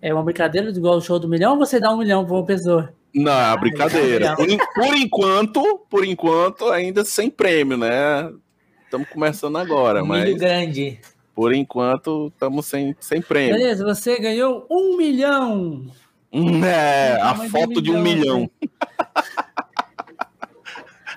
É 0.00 0.12
uma 0.12 0.22
brincadeira 0.22 0.68
igual 0.70 0.96
o 0.96 1.00
show 1.00 1.18
do 1.18 1.28
milhão 1.28 1.52
ou 1.52 1.58
você 1.58 1.78
dá 1.80 1.90
um 1.92 1.98
milhão 1.98 2.24
pra 2.24 2.34
uma 2.34 2.44
pessoa? 2.44 2.92
Não, 3.14 3.32
é 3.32 3.56
brincadeira. 3.58 4.34
legal. 4.34 4.36
Por, 4.36 4.74
por 4.86 4.96
enquanto, 4.96 5.78
por 5.90 6.04
enquanto, 6.04 6.68
ainda 6.70 7.04
sem 7.04 7.30
prêmio, 7.30 7.76
né? 7.76 8.30
Estamos 8.84 9.08
começando 9.08 9.56
agora, 9.56 10.00
Milho 10.02 10.08
mas 10.08 10.34
grande. 10.36 10.98
Por 11.34 11.52
enquanto 11.52 12.28
estamos 12.32 12.66
sem, 12.66 12.94
sem 13.00 13.20
prêmio. 13.20 13.56
Beleza, 13.56 13.84
você 13.84 14.18
ganhou 14.18 14.66
um 14.70 14.96
milhão. 14.96 15.86
Hum, 16.32 16.64
É, 16.64 17.20
a 17.20 17.34
foto 17.34 17.80
de 17.82 17.90
um 17.90 18.00
milhão. 18.00 18.50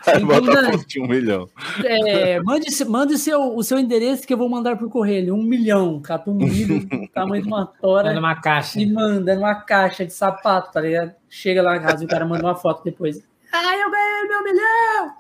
Aí 0.08 0.24
Então, 0.24 0.28
bota 0.28 0.60
a 0.62 0.72
foto 0.72 0.88
de 0.88 1.02
um 1.02 1.08
milhão. 1.08 1.50
É, 1.84 2.40
mande 2.42 2.68
mande 2.86 3.18
seu, 3.18 3.56
o 3.56 3.62
seu 3.62 3.78
endereço 3.78 4.26
que 4.26 4.34
eu 4.34 4.38
vou 4.38 4.48
mandar 4.48 4.78
por 4.78 4.90
correio. 4.90 5.36
Um 5.36 5.44
milhão. 5.44 6.00
Cata 6.02 6.30
um 6.32 6.34
milho 6.36 6.88
tamanho 7.14 7.42
de 7.44 7.48
uma 7.50 7.66
tora 7.66 8.08
Manda 8.08 8.20
uma 8.20 8.36
caixa. 8.42 8.80
e 8.80 8.86
manda 8.86 9.36
numa 9.36 9.56
caixa 9.56 10.06
de 10.06 10.14
sapato, 10.14 10.72
tá 10.72 10.80
ligado? 10.80 11.14
Chega 11.30 11.62
lá 11.62 11.72
na 11.76 11.82
casa 11.82 12.04
e 12.04 12.06
o 12.06 12.10
cara 12.10 12.26
manda 12.26 12.44
uma 12.44 12.56
foto 12.56 12.84
depois. 12.86 13.22
Ai, 13.52 13.82
eu 13.82 13.92
ganhei 13.92 14.28
meu 14.28 14.44
milhão! 14.44 15.14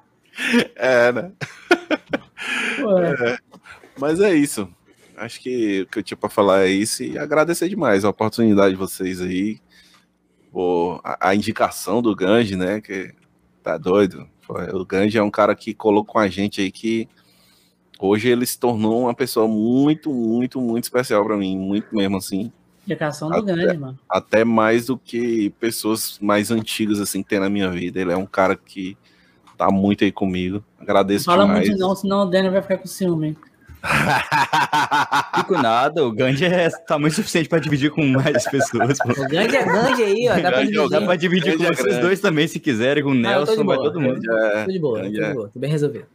É, 0.75 1.11
né? 1.11 1.31
Pô, 2.79 2.95
Mas 3.99 4.21
é 4.21 4.33
isso. 4.33 4.69
Acho 5.17 5.41
que 5.41 5.81
o 5.81 5.87
que 5.87 5.99
eu 5.99 6.03
tinha 6.03 6.17
pra 6.17 6.29
falar 6.29 6.65
é 6.65 6.69
isso 6.69 7.03
e 7.03 7.17
agradecer 7.17 7.67
demais 7.67 8.05
a 8.05 8.09
oportunidade 8.09 8.71
de 8.71 8.75
vocês 8.79 9.19
aí. 9.19 9.59
Pô, 10.51 10.99
a, 11.03 11.29
a 11.29 11.35
indicação 11.35 12.01
do 12.01 12.15
Ganji, 12.15 12.55
né? 12.55 12.79
Que 12.79 13.13
tá 13.63 13.77
doido. 13.77 14.27
O 14.73 14.85
Ganji 14.85 15.17
é 15.17 15.23
um 15.23 15.29
cara 15.31 15.53
que 15.55 15.73
colocou 15.73 16.13
com 16.13 16.19
a 16.19 16.27
gente 16.27 16.61
aí 16.61 16.71
que 16.71 17.09
hoje 17.99 18.29
ele 18.29 18.45
se 18.45 18.57
tornou 18.59 19.01
uma 19.01 19.13
pessoa 19.13 19.47
muito, 19.47 20.13
muito, 20.13 20.61
muito 20.61 20.83
especial 20.85 21.25
pra 21.25 21.35
mim. 21.35 21.57
Muito 21.57 21.93
mesmo, 21.95 22.17
assim. 22.17 22.51
indicação 22.85 23.29
do 23.29 23.35
Até- 23.37 23.53
grande, 23.53 23.77
mano. 23.77 23.99
Até 24.09 24.45
mais 24.45 24.85
do 24.85 24.97
que 24.97 25.49
pessoas 25.59 26.17
mais 26.21 26.49
antigas, 26.51 26.99
assim, 27.01 27.21
que 27.23 27.29
tem 27.29 27.39
na 27.39 27.49
minha 27.49 27.69
vida. 27.71 27.99
Ele 27.99 28.11
é 28.13 28.17
um 28.17 28.25
cara 28.25 28.55
que 28.55 28.95
tá 29.57 29.69
muito 29.71 30.03
aí 30.05 30.11
comigo. 30.11 30.63
Não 30.77 30.83
Agradeço 30.83 31.25
fala 31.25 31.43
demais. 31.45 31.67
muito 31.67 31.79
não, 31.81 31.95
senão 31.95 32.21
o 32.21 32.25
Daniel 32.29 32.53
vai 32.53 32.61
ficar 32.61 32.77
com 32.77 32.87
ciúme. 32.87 33.35
Fico 35.35 35.53
nada, 35.61 36.03
o 36.05 36.11
Gandhi 36.11 36.45
é 36.45 36.69
tamanho 36.69 37.13
suficiente 37.13 37.47
pra 37.47 37.59
dividir 37.59 37.91
com 37.91 38.05
mais 38.05 38.43
pessoas. 38.49 38.97
pô. 38.99 39.11
O 39.11 39.27
grande 39.27 39.55
é 39.55 39.63
grande 39.63 40.03
aí, 40.03 40.27
ó. 40.29 40.35
Dá 40.39 40.51
pra 40.51 40.61
é 40.61 40.63
o 40.63 40.89
Dá 40.89 40.97
dividir. 40.99 41.05
pra 41.05 41.15
dividir 41.15 41.51
com 41.53 41.63
Gandhi 41.63 41.65
é 41.65 41.75
vocês 41.75 41.85
grande. 41.87 42.01
dois 42.01 42.19
também, 42.19 42.47
se 42.47 42.59
quiserem, 42.59 43.03
com 43.03 43.09
o 43.09 43.13
Ah, 43.13 43.15
Nelson, 43.15 43.63
vai 43.63 43.77
todo 43.77 43.99
mundo. 44.01 44.19
É, 44.31 44.65
Tô 44.65 44.71
de 44.71 44.79
boa, 44.79 45.01
tô 45.03 45.09
de 45.09 45.21
é. 45.21 45.33
boa. 45.33 45.49
Tô 45.53 45.59
bem 45.59 45.69
resolvido. 45.71 46.05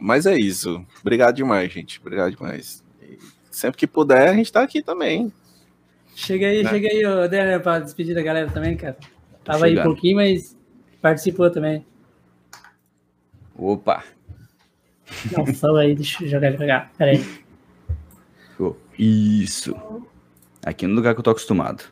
Mas 0.00 0.26
é 0.26 0.36
isso. 0.36 0.84
Obrigado 1.00 1.34
demais, 1.36 1.72
gente. 1.72 2.00
Obrigado 2.00 2.30
demais. 2.34 2.82
E 3.02 3.18
sempre 3.50 3.78
que 3.78 3.86
puder, 3.86 4.28
a 4.28 4.34
gente 4.34 4.50
tá 4.52 4.62
aqui 4.62 4.82
também. 4.82 5.32
Chega 6.14 6.46
aí, 6.46 6.60
É. 6.64 6.68
chega 6.68 6.88
aí, 6.88 7.06
ô 7.06 7.28
Daniel, 7.28 7.60
pra 7.60 7.78
despedir 7.78 8.14
da 8.14 8.22
galera 8.22 8.50
também, 8.50 8.76
cara. 8.76 8.96
Tava 9.44 9.66
aí 9.66 9.78
um 9.78 9.82
pouquinho, 9.82 10.16
mas 10.16 10.56
participou 11.00 11.50
também. 11.50 11.84
Opa! 13.56 14.02
Não, 15.36 15.54
só 15.54 15.74
aí, 15.76 15.94
deixa 15.94 16.24
eu 16.24 16.28
jogar 16.28 16.56
cá. 16.56 16.90
Pera 16.96 17.12
aí. 17.12 17.24
Isso. 18.98 19.74
Aqui 20.64 20.86
no 20.86 20.94
lugar 20.94 21.14
que 21.14 21.20
eu 21.20 21.24
tô 21.24 21.30
acostumado. 21.30 21.82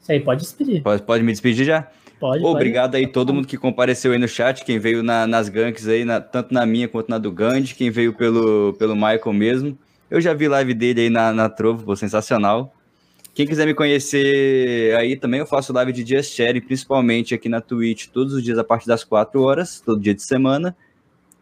Isso 0.00 0.12
aí, 0.12 0.20
pode 0.20 0.42
despedir. 0.42 0.82
Pode, 0.82 1.02
pode 1.02 1.24
me 1.24 1.32
despedir 1.32 1.64
já? 1.64 1.82
Pode, 2.20 2.42
pode. 2.42 2.54
Obrigado 2.54 2.94
aí 2.94 3.06
todo 3.06 3.32
mundo 3.32 3.48
que 3.48 3.56
compareceu 3.56 4.12
aí 4.12 4.18
no 4.18 4.28
chat, 4.28 4.64
quem 4.64 4.78
veio 4.78 5.02
na- 5.02 5.26
nas 5.26 5.48
ganks 5.48 5.88
aí, 5.88 6.04
na- 6.04 6.20
tanto 6.20 6.52
na 6.52 6.66
minha 6.66 6.88
quanto 6.88 7.08
na 7.08 7.18
do 7.18 7.32
Gandhi, 7.32 7.74
quem 7.74 7.90
veio 7.90 8.12
pelo, 8.14 8.74
pelo 8.74 8.94
Michael 8.94 9.32
mesmo. 9.32 9.78
Eu 10.10 10.20
já 10.20 10.34
vi 10.34 10.46
live 10.46 10.74
dele 10.74 11.02
aí 11.02 11.10
na, 11.10 11.32
na 11.32 11.48
Trovo, 11.48 11.84
pô, 11.84 11.96
sensacional. 11.96 12.73
Quem 13.34 13.48
quiser 13.48 13.66
me 13.66 13.74
conhecer 13.74 14.94
aí 14.94 15.16
também, 15.16 15.40
eu 15.40 15.46
faço 15.46 15.72
live 15.72 15.92
de 15.92 16.06
Just 16.06 16.36
Chat, 16.36 16.60
principalmente 16.60 17.34
aqui 17.34 17.48
na 17.48 17.60
Twitch, 17.60 18.06
todos 18.06 18.32
os 18.32 18.44
dias 18.44 18.56
a 18.58 18.62
partir 18.62 18.86
das 18.86 19.02
4 19.02 19.42
horas, 19.42 19.80
todo 19.80 20.00
dia 20.00 20.14
de 20.14 20.22
semana. 20.22 20.76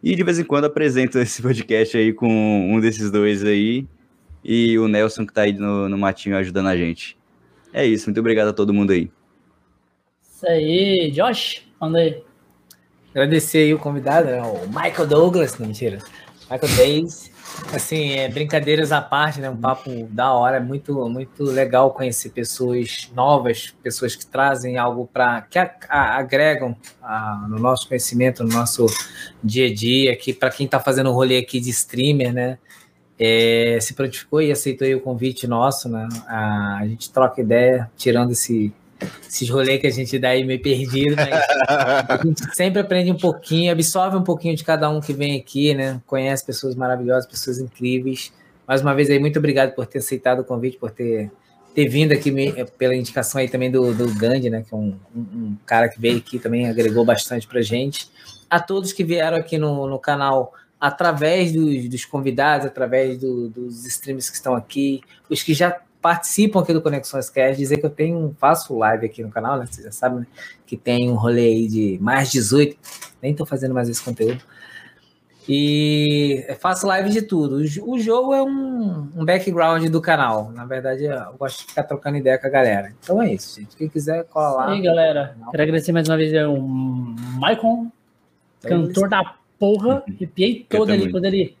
E 0.01 0.15
de 0.15 0.23
vez 0.23 0.39
em 0.39 0.43
quando 0.43 0.65
apresento 0.65 1.19
esse 1.21 1.39
podcast 1.39 1.95
aí 1.95 2.11
com 2.11 2.27
um 2.27 2.79
desses 2.79 3.11
dois 3.11 3.45
aí 3.45 3.87
e 4.43 4.77
o 4.79 4.87
Nelson 4.87 5.25
que 5.25 5.31
tá 5.31 5.43
aí 5.43 5.53
no, 5.53 5.87
no 5.87 5.95
matinho 5.95 6.35
ajudando 6.35 6.67
a 6.67 6.75
gente. 6.75 7.15
É 7.71 7.85
isso, 7.85 8.07
muito 8.07 8.19
obrigado 8.19 8.47
a 8.47 8.53
todo 8.53 8.73
mundo 8.73 8.91
aí. 8.91 9.11
Isso 10.23 10.47
aí, 10.47 11.11
Josh, 11.11 11.61
manda 11.79 11.99
aí. 11.99 12.23
Agradecer 13.11 13.59
aí 13.59 13.73
o 13.73 13.77
convidado, 13.77 14.29
né, 14.29 14.41
o 14.41 14.67
Michael 14.67 15.07
Douglas, 15.07 15.59
não 15.59 15.67
mentira, 15.67 15.99
Michael 16.49 16.75
Days. 16.75 17.32
Assim, 17.73 18.11
é, 18.11 18.29
brincadeiras 18.29 18.91
à 18.91 19.01
parte, 19.01 19.39
né? 19.39 19.49
Um 19.49 19.57
papo 19.57 19.89
da 20.09 20.31
hora, 20.33 20.57
é 20.57 20.59
muito, 20.59 21.07
muito 21.09 21.43
legal 21.43 21.91
conhecer 21.91 22.29
pessoas 22.29 23.09
novas, 23.15 23.73
pessoas 23.81 24.15
que 24.15 24.25
trazem 24.25 24.77
algo 24.77 25.09
para 25.11 25.41
que 25.41 25.57
a- 25.57 25.73
a- 25.89 26.17
agregam 26.17 26.75
a- 27.01 27.47
no 27.49 27.57
nosso 27.59 27.87
conhecimento, 27.87 28.43
no 28.43 28.49
nosso 28.53 28.85
dia 29.43 29.67
a 29.67 29.73
dia, 29.73 30.15
que 30.15 30.33
para 30.33 30.49
quem 30.51 30.65
está 30.65 30.79
fazendo 30.79 31.09
o 31.09 31.13
rolê 31.13 31.37
aqui 31.37 31.59
de 31.59 31.69
streamer, 31.69 32.33
né? 32.33 32.57
é, 33.19 33.77
se 33.79 33.93
prontificou 33.93 34.41
e 34.41 34.51
aceitou 34.51 34.87
o 34.95 34.99
convite 34.99 35.45
nosso, 35.45 35.87
né? 35.87 36.09
A, 36.27 36.79
a 36.79 36.87
gente 36.87 37.11
troca 37.11 37.39
ideia, 37.39 37.89
tirando 37.95 38.31
esse 38.31 38.73
esses 39.27 39.49
rolês 39.49 39.79
que 39.81 39.87
a 39.87 39.91
gente 39.91 40.17
dá 40.19 40.29
aí 40.29 40.43
meio 40.43 40.61
perdido, 40.61 41.15
mas 41.15 41.29
a 41.67 42.19
gente 42.23 42.55
sempre 42.55 42.79
aprende 42.79 43.11
um 43.11 43.17
pouquinho, 43.17 43.71
absorve 43.71 44.17
um 44.17 44.23
pouquinho 44.23 44.55
de 44.55 44.63
cada 44.63 44.89
um 44.89 44.99
que 45.01 45.13
vem 45.13 45.37
aqui, 45.39 45.73
né? 45.73 46.01
Conhece 46.07 46.45
pessoas 46.45 46.75
maravilhosas, 46.75 47.25
pessoas 47.29 47.59
incríveis. 47.59 48.31
Mais 48.67 48.81
uma 48.81 48.93
vez 48.95 49.09
aí, 49.09 49.19
muito 49.19 49.37
obrigado 49.39 49.73
por 49.75 49.85
ter 49.85 49.99
aceitado 49.99 50.39
o 50.39 50.43
convite, 50.43 50.77
por 50.77 50.89
ter, 50.91 51.29
ter 51.75 51.87
vindo 51.87 52.11
aqui 52.13 52.31
me- 52.31 52.53
pela 52.77 52.95
indicação 52.95 53.41
aí 53.41 53.49
também 53.49 53.69
do, 53.69 53.93
do 53.93 54.13
Gandhi, 54.15 54.49
né? 54.49 54.63
Que 54.67 54.73
é 54.73 54.77
um, 54.77 54.95
um- 55.15 55.19
um 55.19 55.57
cara 55.65 55.89
que 55.89 55.99
veio 55.99 56.17
aqui 56.17 56.39
também, 56.39 56.69
agregou 56.69 57.03
bastante 57.03 57.45
pra 57.47 57.61
gente. 57.61 58.09
A 58.49 58.59
todos 58.59 58.93
que 58.93 59.03
vieram 59.03 59.37
aqui 59.37 59.57
no, 59.57 59.87
no 59.87 59.99
canal 59.99 60.53
através 60.79 61.51
dos, 61.53 61.87
dos 61.89 62.05
convidados, 62.05 62.67
através 62.67 63.17
do- 63.17 63.49
dos 63.49 63.85
streams 63.85 64.29
que 64.29 64.35
estão 64.37 64.53
aqui, 64.55 65.01
os 65.29 65.41
que 65.41 65.53
já 65.53 65.77
participam 66.03 66.59
aqui 66.61 66.73
do 66.73 66.81
Conexões 66.81 67.29
Cast, 67.29 67.57
dizer 67.57 67.77
que 67.77 67.85
eu 67.85 67.89
tenho, 67.89 68.35
faço 68.37 68.77
live 68.77 69.05
aqui 69.07 69.23
no 69.23 69.29
canal, 69.31 69.57
né? 69.57 69.65
Vocês 69.65 69.85
já 69.85 69.91
sabem, 69.91 70.19
né? 70.19 70.27
Que 70.67 70.75
tem 70.77 71.09
um 71.09 71.15
rolê 71.15 71.47
aí 71.47 71.67
de 71.67 71.97
mais 72.01 72.29
18, 72.31 72.77
nem 73.21 73.33
tô 73.33 73.45
fazendo 73.45 73.73
mais 73.73 73.87
esse 73.89 74.03
conteúdo. 74.03 74.41
E 75.47 76.45
faço 76.59 76.87
live 76.87 77.09
de 77.09 77.21
tudo. 77.21 77.55
O 77.57 77.65
jo- 77.65 77.83
O 77.89 77.99
jogo 77.99 78.33
é 78.33 78.41
um, 78.41 79.09
um 79.15 79.25
background 79.25 79.85
do 79.89 80.01
canal. 80.01 80.51
Na 80.51 80.65
verdade, 80.65 81.03
eu 81.03 81.33
gosto 81.37 81.59
de 81.59 81.65
ficar 81.65 81.83
trocando 81.83 82.17
ideia 82.17 82.37
com 82.37 82.47
a 82.47 82.49
galera. 82.49 82.93
Então 83.01 83.21
é 83.21 83.33
isso, 83.33 83.59
gente. 83.59 83.75
Quem 83.75 83.89
quiser, 83.89 84.23
cola 84.25 84.53
E 84.53 84.55
lá. 84.67 84.71
aí, 84.73 84.81
galera, 84.81 85.35
quero 85.51 85.63
agradecer 85.63 85.91
mais 85.91 86.07
uma 86.07 86.15
vez 86.15 86.33
ao 86.35 86.57
Michael, 86.61 87.87
cantor 88.61 89.09
da 89.09 89.35
porra. 89.59 90.03
Arrepiei 90.07 90.65
todo 90.69 90.91
ali 90.91 91.11
quando 91.11 91.25
ele 91.25 91.57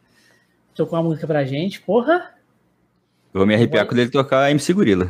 tocou 0.73 0.97
uma 0.97 1.03
música 1.03 1.27
pra 1.27 1.43
gente. 1.43 1.81
Porra! 1.81 2.31
Eu 3.33 3.39
vou 3.39 3.47
me 3.47 3.55
arrepiar 3.55 3.87
quando 3.87 3.97
ele 3.97 4.11
tocar 4.11 4.51
MC 4.51 4.73
Gorila. 4.73 5.09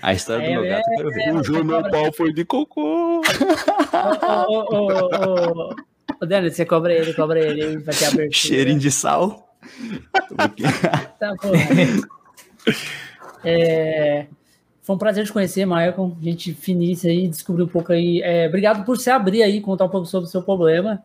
A 0.00 0.14
história 0.14 0.46
do 0.46 0.48
É, 0.48 0.52
meu 0.52 0.70
gato 0.70 0.88
eu 0.90 0.96
quero 0.96 1.10
ver. 1.10 1.34
O 1.34 1.42
João, 1.42 1.64
meu 1.64 1.90
pau 1.90 2.12
foi 2.12 2.32
de 2.32 2.44
cocô. 2.44 3.20
Ô, 3.20 4.52
ô, 4.52 4.64
ô, 4.70 4.86
ô, 4.86 5.70
ô, 5.70 5.74
ô, 6.20 6.26
Daniel, 6.26 6.52
você 6.52 6.64
cobra 6.64 6.94
ele, 6.94 7.12
cobra 7.14 7.40
ele, 7.40 7.62
ele 7.62 7.78
vai 7.78 7.92
ter 7.92 8.04
abertura. 8.04 8.32
Cheirinho 8.32 8.78
de 8.78 8.90
sal. 8.90 9.48
Tá, 11.18 11.34
porra. 11.36 11.58
É, 13.44 14.26
foi 14.82 14.94
um 14.96 14.98
prazer 14.98 15.24
te 15.24 15.32
conhecer, 15.32 15.66
Michael. 15.66 16.16
Gente 16.20 16.54
finíssima 16.54 17.12
aí, 17.12 17.28
descobrir 17.28 17.64
um 17.64 17.68
pouco 17.68 17.92
aí. 17.92 18.20
É, 18.22 18.46
obrigado 18.46 18.84
por 18.84 18.98
se 18.98 19.10
abrir 19.10 19.42
aí, 19.42 19.60
contar 19.60 19.84
um 19.84 19.88
pouco 19.88 20.06
sobre 20.06 20.28
o 20.28 20.30
seu 20.30 20.42
problema. 20.42 21.02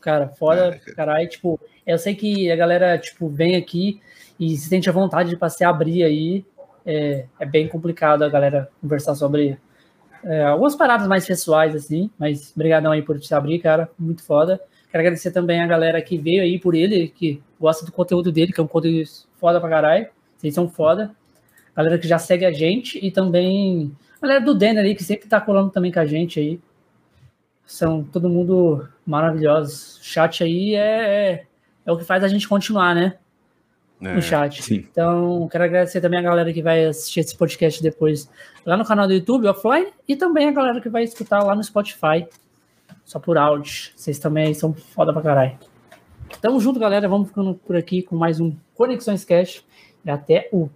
Cara, 0.00 0.28
foda, 0.28 0.80
caralho. 0.96 1.28
Tipo, 1.28 1.60
eu 1.86 1.98
sei 1.98 2.14
que 2.14 2.50
a 2.50 2.56
galera, 2.56 2.96
tipo, 2.98 3.28
vem 3.28 3.56
aqui 3.56 4.00
e 4.40 4.56
se 4.56 4.70
sente 4.70 4.88
a 4.88 4.92
vontade 4.92 5.28
de 5.28 5.36
pra 5.36 5.50
se 5.50 5.62
abrir 5.62 6.02
aí. 6.02 6.44
É, 6.86 7.26
é 7.38 7.44
bem 7.44 7.68
complicado 7.68 8.22
a 8.22 8.28
galera 8.28 8.70
conversar 8.80 9.14
sobre 9.14 9.58
é, 10.24 10.44
algumas 10.44 10.74
paradas 10.74 11.06
mais 11.06 11.26
pessoais, 11.26 11.74
assim. 11.74 12.10
Mas 12.18 12.50
obrigadão 12.56 12.90
aí 12.90 13.02
por 13.02 13.22
se 13.22 13.34
abrir, 13.34 13.58
cara. 13.58 13.90
Muito 13.98 14.24
foda. 14.24 14.58
Quero 14.90 15.02
agradecer 15.02 15.30
também 15.30 15.60
a 15.60 15.66
galera 15.66 16.00
que 16.00 16.16
veio 16.16 16.42
aí 16.42 16.58
por 16.58 16.74
ele, 16.74 17.08
que 17.08 17.40
gosta 17.60 17.84
do 17.84 17.92
conteúdo 17.92 18.32
dele, 18.32 18.52
que 18.52 18.60
é 18.60 18.64
um 18.64 18.66
conteúdo 18.66 19.04
foda 19.38 19.60
pra 19.60 19.68
caralho. 19.68 20.08
Vocês 20.38 20.54
são 20.54 20.68
foda. 20.68 21.14
Galera 21.76 21.98
que 21.98 22.08
já 22.08 22.18
segue 22.18 22.46
a 22.46 22.52
gente 22.52 22.98
e 23.04 23.10
também 23.10 23.94
a 24.20 24.26
galera 24.26 24.44
do 24.44 24.54
Denner 24.54 24.84
aí, 24.84 24.94
que 24.94 25.04
sempre 25.04 25.28
tá 25.28 25.38
colando 25.38 25.70
também 25.70 25.92
com 25.92 26.00
a 26.00 26.06
gente 26.06 26.40
aí. 26.40 26.58
São 27.66 28.02
todo 28.02 28.28
mundo 28.28 28.88
maravilhosos. 29.06 29.98
O 29.98 30.04
chat 30.04 30.42
aí 30.42 30.74
é, 30.74 31.30
é, 31.30 31.46
é 31.84 31.92
o 31.92 31.98
que 31.98 32.04
faz 32.04 32.24
a 32.24 32.28
gente 32.28 32.48
continuar, 32.48 32.94
né? 32.94 33.18
É, 34.02 34.14
No 34.14 34.22
chat. 34.22 34.62
sim. 34.62 34.86
Então, 34.90 35.48
quero 35.50 35.64
agradecer 35.64 36.00
também 36.00 36.20
a 36.20 36.22
galera 36.22 36.52
que 36.52 36.62
vai 36.62 36.86
assistir 36.86 37.20
esse 37.20 37.36
podcast 37.36 37.82
depois 37.82 38.30
lá 38.64 38.76
no 38.76 38.84
canal 38.84 39.06
do 39.06 39.12
YouTube, 39.12 39.46
offline, 39.46 39.88
e 40.08 40.16
também 40.16 40.48
a 40.48 40.52
galera 40.52 40.80
que 40.80 40.88
vai 40.88 41.04
escutar 41.04 41.42
lá 41.42 41.54
no 41.54 41.62
Spotify, 41.62 42.26
só 43.04 43.18
por 43.18 43.36
áudio. 43.36 43.90
Vocês 43.94 44.18
também 44.18 44.54
são 44.54 44.72
foda 44.72 45.12
pra 45.12 45.20
caralho. 45.22 45.58
Tamo 46.40 46.60
junto, 46.60 46.78
galera. 46.80 47.08
Vamos 47.08 47.28
ficando 47.28 47.54
por 47.54 47.76
aqui 47.76 48.02
com 48.02 48.16
mais 48.16 48.40
um 48.40 48.54
Conexões 48.74 49.24
Cash. 49.24 49.64
E 50.04 50.10
até 50.10 50.48
o 50.52 50.70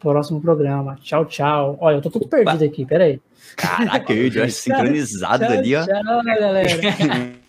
próximo 0.00 0.40
programa. 0.40 0.98
Tchau, 1.02 1.24
tchau. 1.26 1.76
Olha, 1.80 1.96
eu 1.96 2.02
tô 2.02 2.10
todo 2.10 2.26
perdido 2.26 2.64
aqui, 2.64 2.84
peraí. 2.86 3.20
Caraca, 3.56 4.12
eu 4.12 4.30
já 4.30 4.48
sincronizado 4.50 5.44
Tchau, 5.44 5.52
ali, 5.58 5.76
ó. 5.76 5.84
Tchau, 5.84 6.24
galera. 6.24 6.62